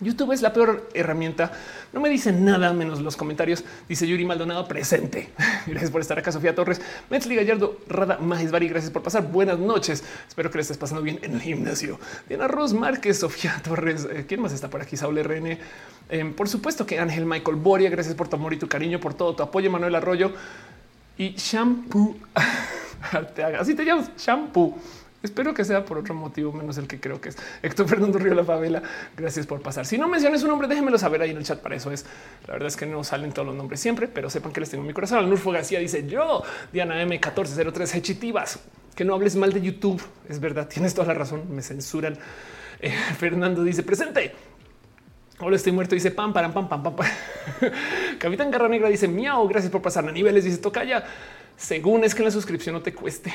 YouTube 0.00 0.32
es 0.32 0.42
la 0.42 0.52
peor 0.52 0.90
herramienta. 0.94 1.52
No 1.92 2.00
me 2.00 2.08
dicen 2.08 2.44
nada 2.44 2.72
menos 2.72 3.00
los 3.00 3.16
comentarios. 3.16 3.64
Dice 3.88 4.04
Yuri 4.08 4.24
Maldonado 4.24 4.66
presente. 4.66 5.28
Gracias 5.68 5.92
por 5.92 6.00
estar 6.00 6.18
acá. 6.18 6.32
Sofía 6.32 6.56
Torres, 6.56 6.80
Metzli 7.08 7.36
Gallardo, 7.36 7.78
Rada 7.86 8.18
Majesbari. 8.18 8.68
Gracias 8.68 8.90
por 8.90 9.04
pasar. 9.04 9.22
Buenas 9.30 9.60
noches. 9.60 10.02
Espero 10.26 10.50
que 10.50 10.58
le 10.58 10.62
estés 10.62 10.76
pasando 10.76 11.02
bien 11.02 11.20
en 11.22 11.34
el 11.34 11.40
gimnasio. 11.40 12.00
Diana 12.28 12.48
Ros 12.48 12.74
Márquez, 12.74 13.20
Sofía 13.20 13.60
Torres. 13.62 14.08
Eh, 14.10 14.24
¿Quién 14.26 14.42
más 14.42 14.52
está 14.52 14.68
por 14.68 14.82
aquí? 14.82 14.96
Saúl 14.96 15.22
RN. 15.22 15.56
Em, 16.08 16.34
por 16.34 16.48
supuesto 16.48 16.84
que 16.84 16.98
Ángel 16.98 17.24
Michael 17.24 17.56
Boria. 17.58 17.90
Gracias 17.90 18.16
por 18.16 18.26
tu 18.26 18.34
amor 18.34 18.52
y 18.52 18.56
tu 18.56 18.66
cariño, 18.66 18.98
por 18.98 19.14
todo 19.14 19.36
tu 19.36 19.44
apoyo. 19.44 19.70
Manuel 19.70 19.94
Arroyo 19.94 20.32
y 21.16 21.34
shampoo. 21.34 22.16
Así 23.58 23.74
te 23.74 23.84
llamas 23.84 24.10
shampoo. 24.16 24.78
Espero 25.24 25.54
que 25.54 25.64
sea 25.64 25.86
por 25.86 25.96
otro 25.96 26.14
motivo 26.14 26.52
menos 26.52 26.76
el 26.76 26.86
que 26.86 27.00
creo 27.00 27.18
que 27.18 27.30
es 27.30 27.38
Héctor 27.62 27.88
Fernando 27.88 28.18
Río 28.18 28.34
La 28.34 28.44
Favela. 28.44 28.82
Gracias 29.16 29.46
por 29.46 29.62
pasar. 29.62 29.86
Si 29.86 29.96
no 29.96 30.06
mencionas 30.06 30.42
su 30.42 30.46
nombre, 30.46 30.68
déjenmelo 30.68 30.98
saber 30.98 31.22
ahí 31.22 31.30
en 31.30 31.38
el 31.38 31.44
chat. 31.44 31.60
Para 31.60 31.76
eso 31.76 31.90
es. 31.90 32.04
La 32.46 32.52
verdad 32.52 32.68
es 32.68 32.76
que 32.76 32.84
no 32.84 33.02
salen 33.04 33.32
todos 33.32 33.48
los 33.48 33.56
nombres 33.56 33.80
siempre, 33.80 34.06
pero 34.06 34.28
sepan 34.28 34.52
que 34.52 34.60
les 34.60 34.68
tengo 34.68 34.84
mi 34.84 34.92
corazón. 34.92 35.26
Nurfo 35.30 35.50
García 35.50 35.78
dice 35.78 36.06
yo, 36.06 36.42
Diana 36.74 37.00
M 37.00 37.08
1403 37.08 37.94
Hechitivas. 37.94 38.58
Que 38.94 39.06
no 39.06 39.14
hables 39.14 39.34
mal 39.34 39.50
de 39.50 39.62
YouTube. 39.62 40.02
Es 40.28 40.40
verdad, 40.40 40.68
tienes 40.68 40.92
toda 40.92 41.06
la 41.06 41.14
razón. 41.14 41.44
Me 41.54 41.62
censuran. 41.62 42.18
Eh, 42.80 42.92
Fernando 43.18 43.64
dice 43.64 43.82
presente. 43.82 44.34
Hola, 45.40 45.56
estoy 45.56 45.72
muerto. 45.72 45.96
Dice 45.96 46.12
pam, 46.12 46.32
pam, 46.32 46.52
pam, 46.52 46.68
pam, 46.68 46.82
pam. 46.82 46.94
Capitán 48.18 48.50
Garra 48.52 48.68
Negra 48.68 48.88
dice 48.88 49.08
miau. 49.08 49.48
Gracias 49.48 49.70
por 49.70 49.82
pasar 49.82 50.08
a 50.08 50.12
niveles. 50.12 50.44
Dice 50.44 50.58
toca 50.58 50.84
ya. 50.84 51.04
Según 51.56 52.04
es 52.04 52.14
que 52.14 52.22
la 52.22 52.30
suscripción 52.30 52.74
no 52.74 52.82
te 52.82 52.94
cueste. 52.94 53.32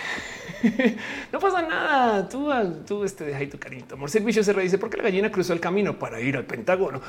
no 1.32 1.40
pasa 1.40 1.62
nada. 1.62 2.30
Tú, 2.30 2.50
tú 2.88 3.04
este, 3.04 3.26
deja 3.26 3.40
ahí 3.40 3.48
tu 3.48 3.60
cariñito. 3.60 3.96
Amor 3.96 4.10
Servicio 4.10 4.44
se 4.44 4.54
dice 4.54 4.78
porque 4.78 4.96
la 4.96 5.04
gallina 5.04 5.30
cruzó 5.30 5.52
el 5.52 5.60
camino 5.60 6.00
para 6.00 6.22
ir 6.22 6.38
al 6.38 6.46
Pentágono. 6.46 7.02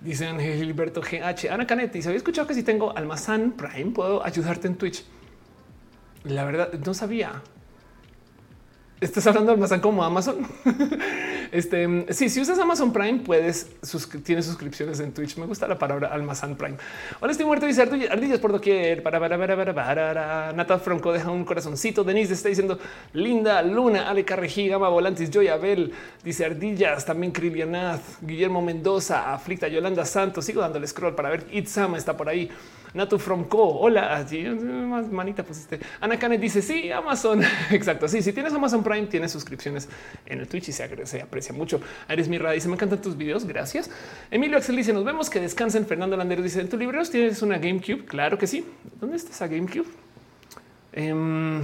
Dice 0.00 0.26
Ángel 0.26 0.56
Gilberto 0.56 1.02
GH. 1.02 1.50
Ana 1.50 1.66
Canetti. 1.66 2.00
Se 2.00 2.08
había 2.08 2.18
escuchado 2.18 2.46
que 2.46 2.54
si 2.54 2.62
tengo 2.62 2.96
Almazán 2.96 3.52
Prime 3.52 3.90
puedo 3.92 4.24
ayudarte 4.24 4.68
en 4.68 4.76
Twitch. 4.76 5.04
La 6.24 6.44
verdad 6.44 6.72
no 6.72 6.94
sabía. 6.94 7.42
Estás 9.00 9.26
hablando 9.26 9.52
de 9.52 9.58
Amazon 9.58 9.80
como 9.80 10.02
Amazon. 10.02 10.46
este 11.52 12.06
sí, 12.10 12.28
si 12.28 12.40
usas 12.40 12.58
Amazon 12.58 12.92
Prime, 12.92 13.20
puedes 13.20 13.68
tienes 14.24 14.46
suscripciones 14.46 15.00
en 15.00 15.12
Twitch. 15.12 15.36
Me 15.36 15.46
gusta 15.46 15.66
la 15.66 15.78
palabra 15.78 16.10
Amazon 16.12 16.56
Prime. 16.56 16.76
Hola, 17.20 17.32
estoy 17.32 17.46
muerto. 17.46 17.66
Dice 17.66 17.82
ardillas 17.82 18.38
por 18.38 18.52
doquier. 18.52 19.02
Para, 19.02 19.18
para, 19.18 19.38
para, 19.38 19.56
para, 19.56 19.74
para. 19.74 20.52
Nata 20.52 20.78
Franco 20.78 21.12
deja 21.12 21.30
un 21.30 21.44
corazoncito. 21.44 22.04
Denise 22.04 22.34
está 22.34 22.48
diciendo 22.48 22.78
linda 23.12 23.62
Luna, 23.62 24.08
Ale 24.08 24.24
Carrejí, 24.24 24.68
Gama 24.68 24.88
Volantis, 24.88 25.30
Joy 25.30 25.48
Abel. 25.48 25.92
Dice 26.22 26.44
ardillas. 26.44 27.04
También 27.04 27.32
Krilianath, 27.32 28.02
Guillermo 28.20 28.62
Mendoza, 28.62 29.32
Aflicta, 29.32 29.68
Yolanda 29.68 30.04
Santos. 30.04 30.44
Sigo 30.44 30.60
dándole 30.60 30.86
scroll 30.86 31.14
para 31.14 31.30
ver. 31.30 31.46
Itzama 31.52 31.98
está 31.98 32.16
por 32.16 32.28
ahí. 32.28 32.50
Natu 32.94 33.18
from 33.18 33.44
Co. 33.44 33.78
Hola, 33.78 34.16
así 34.16 34.42
más 34.42 35.08
manita 35.10 35.44
pusiste. 35.44 35.78
Ana 36.00 36.18
Canet 36.18 36.40
dice 36.40 36.60
sí, 36.60 36.90
Amazon. 36.90 37.42
Exacto. 37.70 38.08
Sí, 38.08 38.22
si 38.22 38.32
tienes 38.32 38.52
Amazon 38.52 38.82
Prime, 38.82 39.06
tienes 39.06 39.30
suscripciones 39.30 39.88
en 40.26 40.40
el 40.40 40.48
Twitch 40.48 40.68
y 40.68 40.72
se, 40.72 40.84
aprecia 41.22 41.54
mucho. 41.54 41.80
Eres 42.08 42.28
mi 42.28 42.38
dice 42.38 42.68
me 42.68 42.74
encantan 42.74 43.00
tus 43.00 43.16
videos. 43.16 43.44
Gracias. 43.44 43.90
Emilio 44.30 44.56
Axel 44.56 44.76
dice 44.76 44.92
nos 44.92 45.04
vemos 45.04 45.30
que 45.30 45.40
descansen. 45.40 45.86
Fernando 45.86 46.16
Landero 46.16 46.42
dice 46.42 46.60
en 46.60 46.68
tu 46.68 46.76
libro 46.76 47.00
tienes 47.04 47.42
una 47.42 47.58
GameCube. 47.58 48.04
Claro 48.04 48.36
que 48.38 48.46
sí. 48.46 48.66
¿Dónde 49.00 49.16
está 49.16 49.30
esa 49.30 49.46
GameCube? 49.46 49.86
Em, 50.92 51.62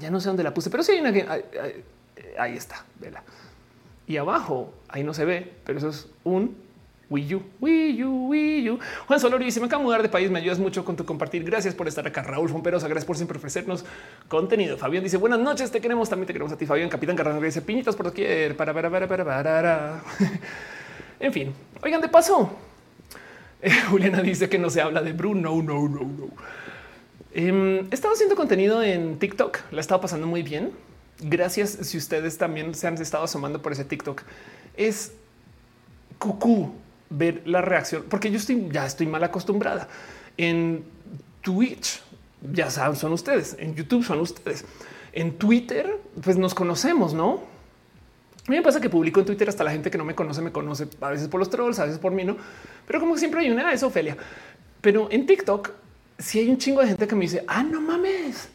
ya 0.00 0.10
no 0.10 0.20
sé 0.20 0.28
dónde 0.28 0.42
la 0.42 0.52
puse, 0.52 0.70
pero 0.70 0.82
sí 0.82 0.92
hay 0.92 1.00
una. 1.00 1.10
Ahí, 1.10 1.84
ahí 2.38 2.56
está. 2.56 2.84
Vela. 2.98 3.22
Y 4.08 4.16
abajo 4.16 4.72
ahí 4.88 5.04
no 5.04 5.14
se 5.14 5.24
ve, 5.24 5.52
pero 5.64 5.78
eso 5.78 5.90
es 5.90 6.08
un 6.24 6.67
Wii 7.10 7.34
U, 7.34 7.42
Wii 7.60 8.04
U, 8.04 8.28
Wii 8.28 8.70
U. 8.70 8.78
Juan 9.06 9.20
Solori 9.20 9.46
dice: 9.46 9.60
Me 9.60 9.66
acabo 9.66 9.82
de 9.82 9.86
mudar 9.86 10.02
de 10.02 10.10
país, 10.10 10.30
me 10.30 10.38
ayudas 10.38 10.58
mucho 10.58 10.84
con 10.84 10.94
tu 10.94 11.06
compartir. 11.06 11.42
Gracias 11.42 11.74
por 11.74 11.88
estar 11.88 12.06
acá. 12.06 12.22
Raúl 12.22 12.50
Fomperosa, 12.50 12.86
gracias 12.86 13.06
por 13.06 13.16
siempre 13.16 13.38
ofrecernos 13.38 13.84
contenido. 14.28 14.76
Fabián 14.76 15.02
dice: 15.02 15.16
Buenas 15.16 15.38
noches, 15.38 15.70
te 15.70 15.80
queremos. 15.80 16.10
También 16.10 16.26
te 16.26 16.34
queremos 16.34 16.52
a 16.52 16.58
ti, 16.58 16.66
Fabián. 16.66 16.90
Capitán 16.90 17.16
Carrano 17.16 17.40
dice: 17.40 17.62
Piñitas 17.62 17.96
por 17.96 18.06
doquier. 18.06 18.56
Para, 18.56 18.74
para, 18.74 18.90
para, 18.90 19.08
para, 19.08 19.24
para. 19.24 20.02
en 21.20 21.32
fin, 21.32 21.54
oigan, 21.82 22.02
de 22.02 22.08
paso, 22.08 22.50
eh, 23.62 23.70
Juliana 23.90 24.20
dice 24.20 24.50
que 24.50 24.58
no 24.58 24.68
se 24.68 24.82
habla 24.82 25.00
de 25.00 25.14
Bruno. 25.14 25.62
No, 25.62 25.62
no, 25.62 25.88
no, 25.88 26.00
no. 26.00 26.28
Eh, 27.32 27.86
he 27.90 27.94
estado 27.94 28.12
haciendo 28.12 28.36
contenido 28.36 28.82
en 28.82 29.18
TikTok, 29.18 29.60
la 29.70 29.78
he 29.78 29.80
estado 29.80 30.02
pasando 30.02 30.26
muy 30.26 30.42
bien. 30.42 30.72
Gracias 31.20 31.70
si 31.70 31.96
ustedes 31.96 32.36
también 32.36 32.74
se 32.74 32.86
han 32.86 33.00
estado 33.00 33.24
asomando 33.24 33.62
por 33.62 33.72
ese 33.72 33.86
TikTok. 33.86 34.22
Es 34.76 35.12
cucú 36.18 36.74
ver 37.10 37.42
la 37.46 37.60
reacción, 37.60 38.04
porque 38.08 38.30
yo 38.30 38.38
estoy 38.38 38.68
ya 38.70 38.86
estoy 38.86 39.06
mal 39.06 39.24
acostumbrada. 39.24 39.88
En 40.36 40.84
Twitch, 41.40 42.00
ya 42.52 42.70
saben, 42.70 42.96
son 42.96 43.12
ustedes. 43.12 43.56
En 43.58 43.74
YouTube 43.74 44.04
son 44.04 44.20
ustedes. 44.20 44.64
En 45.12 45.38
Twitter, 45.38 45.98
pues 46.22 46.36
nos 46.36 46.54
conocemos, 46.54 47.14
¿no? 47.14 47.42
A 48.46 48.50
mí 48.50 48.56
me 48.56 48.62
pasa 48.62 48.80
que 48.80 48.88
publico 48.88 49.20
en 49.20 49.26
Twitter 49.26 49.48
hasta 49.48 49.62
la 49.62 49.72
gente 49.72 49.90
que 49.90 49.98
no 49.98 50.04
me 50.04 50.14
conoce, 50.14 50.40
me 50.40 50.52
conoce 50.52 50.88
a 51.00 51.10
veces 51.10 51.28
por 51.28 51.38
los 51.38 51.50
trolls, 51.50 51.78
a 51.80 51.84
veces 51.84 51.98
por 51.98 52.12
mí, 52.12 52.24
¿no? 52.24 52.36
Pero 52.86 53.00
como 53.00 53.16
siempre 53.18 53.40
hay 53.40 53.50
una, 53.50 53.72
es 53.72 53.82
Ofelia. 53.82 54.16
Pero 54.80 55.08
en 55.10 55.26
TikTok, 55.26 55.70
si 56.18 56.38
hay 56.38 56.48
un 56.48 56.56
chingo 56.56 56.80
de 56.80 56.88
gente 56.88 57.06
que 57.06 57.14
me 57.14 57.22
dice, 57.22 57.44
ah, 57.46 57.62
no 57.62 57.80
mames, 57.80 58.48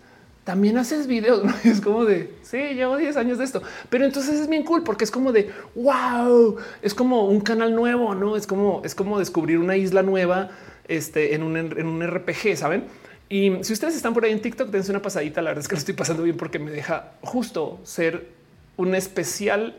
también 0.43 0.77
haces 0.77 1.07
videos. 1.07 1.43
¿no? 1.45 1.53
Es 1.63 1.81
como 1.81 2.05
de 2.05 2.33
sí, 2.41 2.57
llevo 2.57 2.97
10 2.97 3.17
años 3.17 3.37
de 3.37 3.45
esto, 3.45 3.61
pero 3.89 4.05
entonces 4.05 4.39
es 4.39 4.47
bien 4.47 4.63
cool 4.63 4.83
porque 4.83 5.03
es 5.03 5.11
como 5.11 5.31
de 5.31 5.51
wow, 5.75 6.57
es 6.81 6.93
como 6.93 7.27
un 7.27 7.41
canal 7.41 7.75
nuevo, 7.75 8.15
no 8.15 8.35
es 8.35 8.47
como 8.47 8.81
es 8.83 8.95
como 8.95 9.19
descubrir 9.19 9.57
una 9.57 9.77
isla 9.77 10.03
nueva 10.03 10.51
este, 10.87 11.33
en, 11.35 11.43
un, 11.43 11.55
en 11.57 11.87
un 11.87 12.05
RPG, 12.05 12.57
saben? 12.57 12.85
Y 13.29 13.63
si 13.63 13.73
ustedes 13.73 13.95
están 13.95 14.13
por 14.13 14.25
ahí 14.25 14.31
en 14.31 14.41
TikTok, 14.41 14.69
dense 14.69 14.91
una 14.91 15.01
pasadita. 15.01 15.41
La 15.41 15.51
verdad 15.51 15.63
es 15.63 15.67
que 15.67 15.75
lo 15.75 15.79
estoy 15.79 15.95
pasando 15.95 16.23
bien 16.23 16.37
porque 16.37 16.59
me 16.59 16.71
deja 16.71 17.13
justo 17.21 17.79
ser 17.83 18.27
una 18.77 18.97
especial 18.97 19.75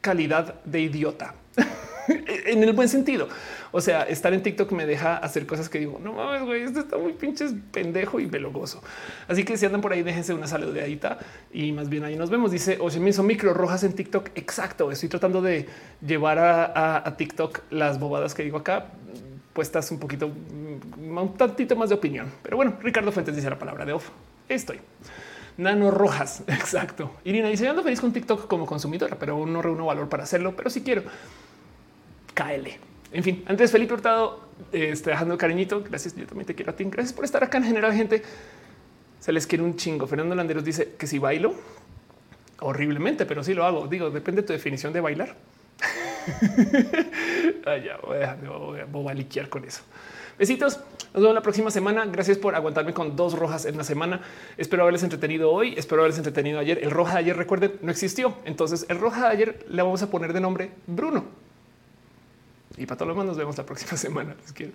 calidad 0.00 0.56
de 0.64 0.80
idiota 0.80 1.34
en 2.08 2.62
el 2.62 2.72
buen 2.72 2.88
sentido. 2.88 3.28
O 3.76 3.80
sea, 3.80 4.04
estar 4.04 4.32
en 4.32 4.40
TikTok 4.40 4.70
me 4.70 4.86
deja 4.86 5.16
hacer 5.16 5.46
cosas 5.46 5.68
que 5.68 5.80
digo, 5.80 5.98
no 6.00 6.12
mames, 6.12 6.44
güey, 6.44 6.62
esto 6.62 6.78
está 6.78 6.96
muy 6.96 7.12
pinches 7.12 7.52
pendejo 7.72 8.20
y 8.20 8.26
me 8.28 8.38
lo 8.38 8.52
gozo. 8.52 8.80
Así 9.26 9.42
que 9.44 9.56
si 9.56 9.66
andan 9.66 9.80
por 9.80 9.92
ahí, 9.92 10.04
déjense 10.04 10.32
una 10.32 10.46
saludadita 10.46 11.18
y 11.52 11.72
más 11.72 11.88
bien 11.88 12.04
ahí 12.04 12.14
nos 12.14 12.30
vemos. 12.30 12.52
Dice, 12.52 12.78
oye, 12.80 13.00
me 13.00 13.10
hizo 13.10 13.24
micro 13.24 13.52
rojas 13.52 13.82
en 13.82 13.92
TikTok. 13.94 14.30
Exacto. 14.36 14.92
Estoy 14.92 15.08
tratando 15.08 15.42
de 15.42 15.66
llevar 16.06 16.38
a, 16.38 17.16
TikTok 17.16 17.62
las 17.70 17.98
bobadas 17.98 18.32
que 18.32 18.44
digo 18.44 18.58
acá 18.58 18.92
puestas 19.52 19.90
un 19.90 19.98
poquito, 19.98 20.28
mm, 20.28 21.18
un 21.18 21.34
tantito 21.36 21.74
más 21.74 21.88
de 21.88 21.96
opinión. 21.96 22.30
Pero 22.44 22.56
bueno, 22.56 22.76
Ricardo 22.80 23.10
Fuentes 23.10 23.34
dice 23.34 23.50
la 23.50 23.58
palabra 23.58 23.84
de 23.84 23.92
off. 23.92 24.08
Estoy. 24.48 24.78
Nano 25.56 25.90
Rojas. 25.90 26.44
Exacto. 26.46 27.10
Irina 27.24 27.48
dice: 27.48 27.66
Ando 27.66 27.82
feliz 27.82 28.00
con 28.00 28.12
TikTok 28.12 28.46
como 28.46 28.66
consumidora, 28.66 29.16
pero 29.18 29.44
no 29.44 29.60
reúno 29.60 29.86
valor 29.86 30.08
para 30.08 30.22
hacerlo. 30.22 30.54
Pero 30.54 30.70
si 30.70 30.82
quiero, 30.82 31.02
KL. 32.34 32.93
En 33.14 33.22
fin, 33.22 33.44
antes 33.46 33.70
Felipe 33.70 33.94
Hurtado, 33.94 34.40
estoy 34.72 35.12
dejando 35.12 35.38
cariñito. 35.38 35.84
Gracias. 35.88 36.16
Yo 36.16 36.26
también 36.26 36.46
te 36.46 36.54
quiero 36.56 36.72
a 36.72 36.76
ti. 36.76 36.82
Gracias 36.82 37.12
por 37.12 37.24
estar 37.24 37.44
acá 37.44 37.58
en 37.58 37.64
general, 37.64 37.92
gente. 37.92 38.24
Se 39.20 39.32
les 39.32 39.46
quiere 39.46 39.62
un 39.62 39.76
chingo. 39.76 40.08
Fernando 40.08 40.34
Landeros 40.34 40.64
dice 40.64 40.96
que 40.98 41.06
si 41.06 41.20
bailo 41.20 41.54
horriblemente, 42.58 43.24
pero 43.24 43.44
sí 43.44 43.54
lo 43.54 43.64
hago. 43.64 43.86
Digo, 43.86 44.10
depende 44.10 44.42
de 44.42 44.48
tu 44.48 44.52
definición 44.52 44.92
de 44.92 45.00
bailar. 45.00 45.34
Ya 47.64 47.96
voy 48.02 48.22
a, 48.22 48.36
voy 48.90 49.08
a 49.08 49.14
liquear 49.14 49.48
con 49.48 49.64
eso. 49.64 49.82
Besitos. 50.38 50.80
Nos 51.14 51.22
vemos 51.22 51.34
la 51.34 51.42
próxima 51.42 51.70
semana. 51.70 52.04
Gracias 52.06 52.36
por 52.36 52.54
aguantarme 52.54 52.92
con 52.92 53.16
dos 53.16 53.38
rojas 53.38 53.64
en 53.64 53.76
la 53.76 53.84
semana. 53.84 54.20
Espero 54.56 54.82
haberles 54.82 55.02
entretenido 55.02 55.50
hoy. 55.50 55.74
Espero 55.76 56.02
haberles 56.02 56.18
entretenido 56.18 56.58
ayer. 56.58 56.80
El 56.82 56.90
roja 56.90 57.14
de 57.14 57.18
ayer, 57.20 57.36
recuerden, 57.36 57.74
no 57.80 57.90
existió. 57.90 58.36
Entonces, 58.44 58.84
el 58.88 58.98
roja 58.98 59.28
de 59.28 59.28
ayer 59.28 59.66
le 59.68 59.82
vamos 59.82 60.02
a 60.02 60.10
poner 60.10 60.32
de 60.32 60.40
nombre 60.40 60.70
Bruno. 60.86 61.43
Y 62.76 62.86
para 62.86 62.98
todo 62.98 63.08
lo 63.08 63.14
demás 63.14 63.26
nos 63.26 63.36
vemos 63.36 63.56
la 63.56 63.64
próxima 63.66 63.96
semana. 63.96 64.34
Les 64.40 64.52
quiero. 64.52 64.72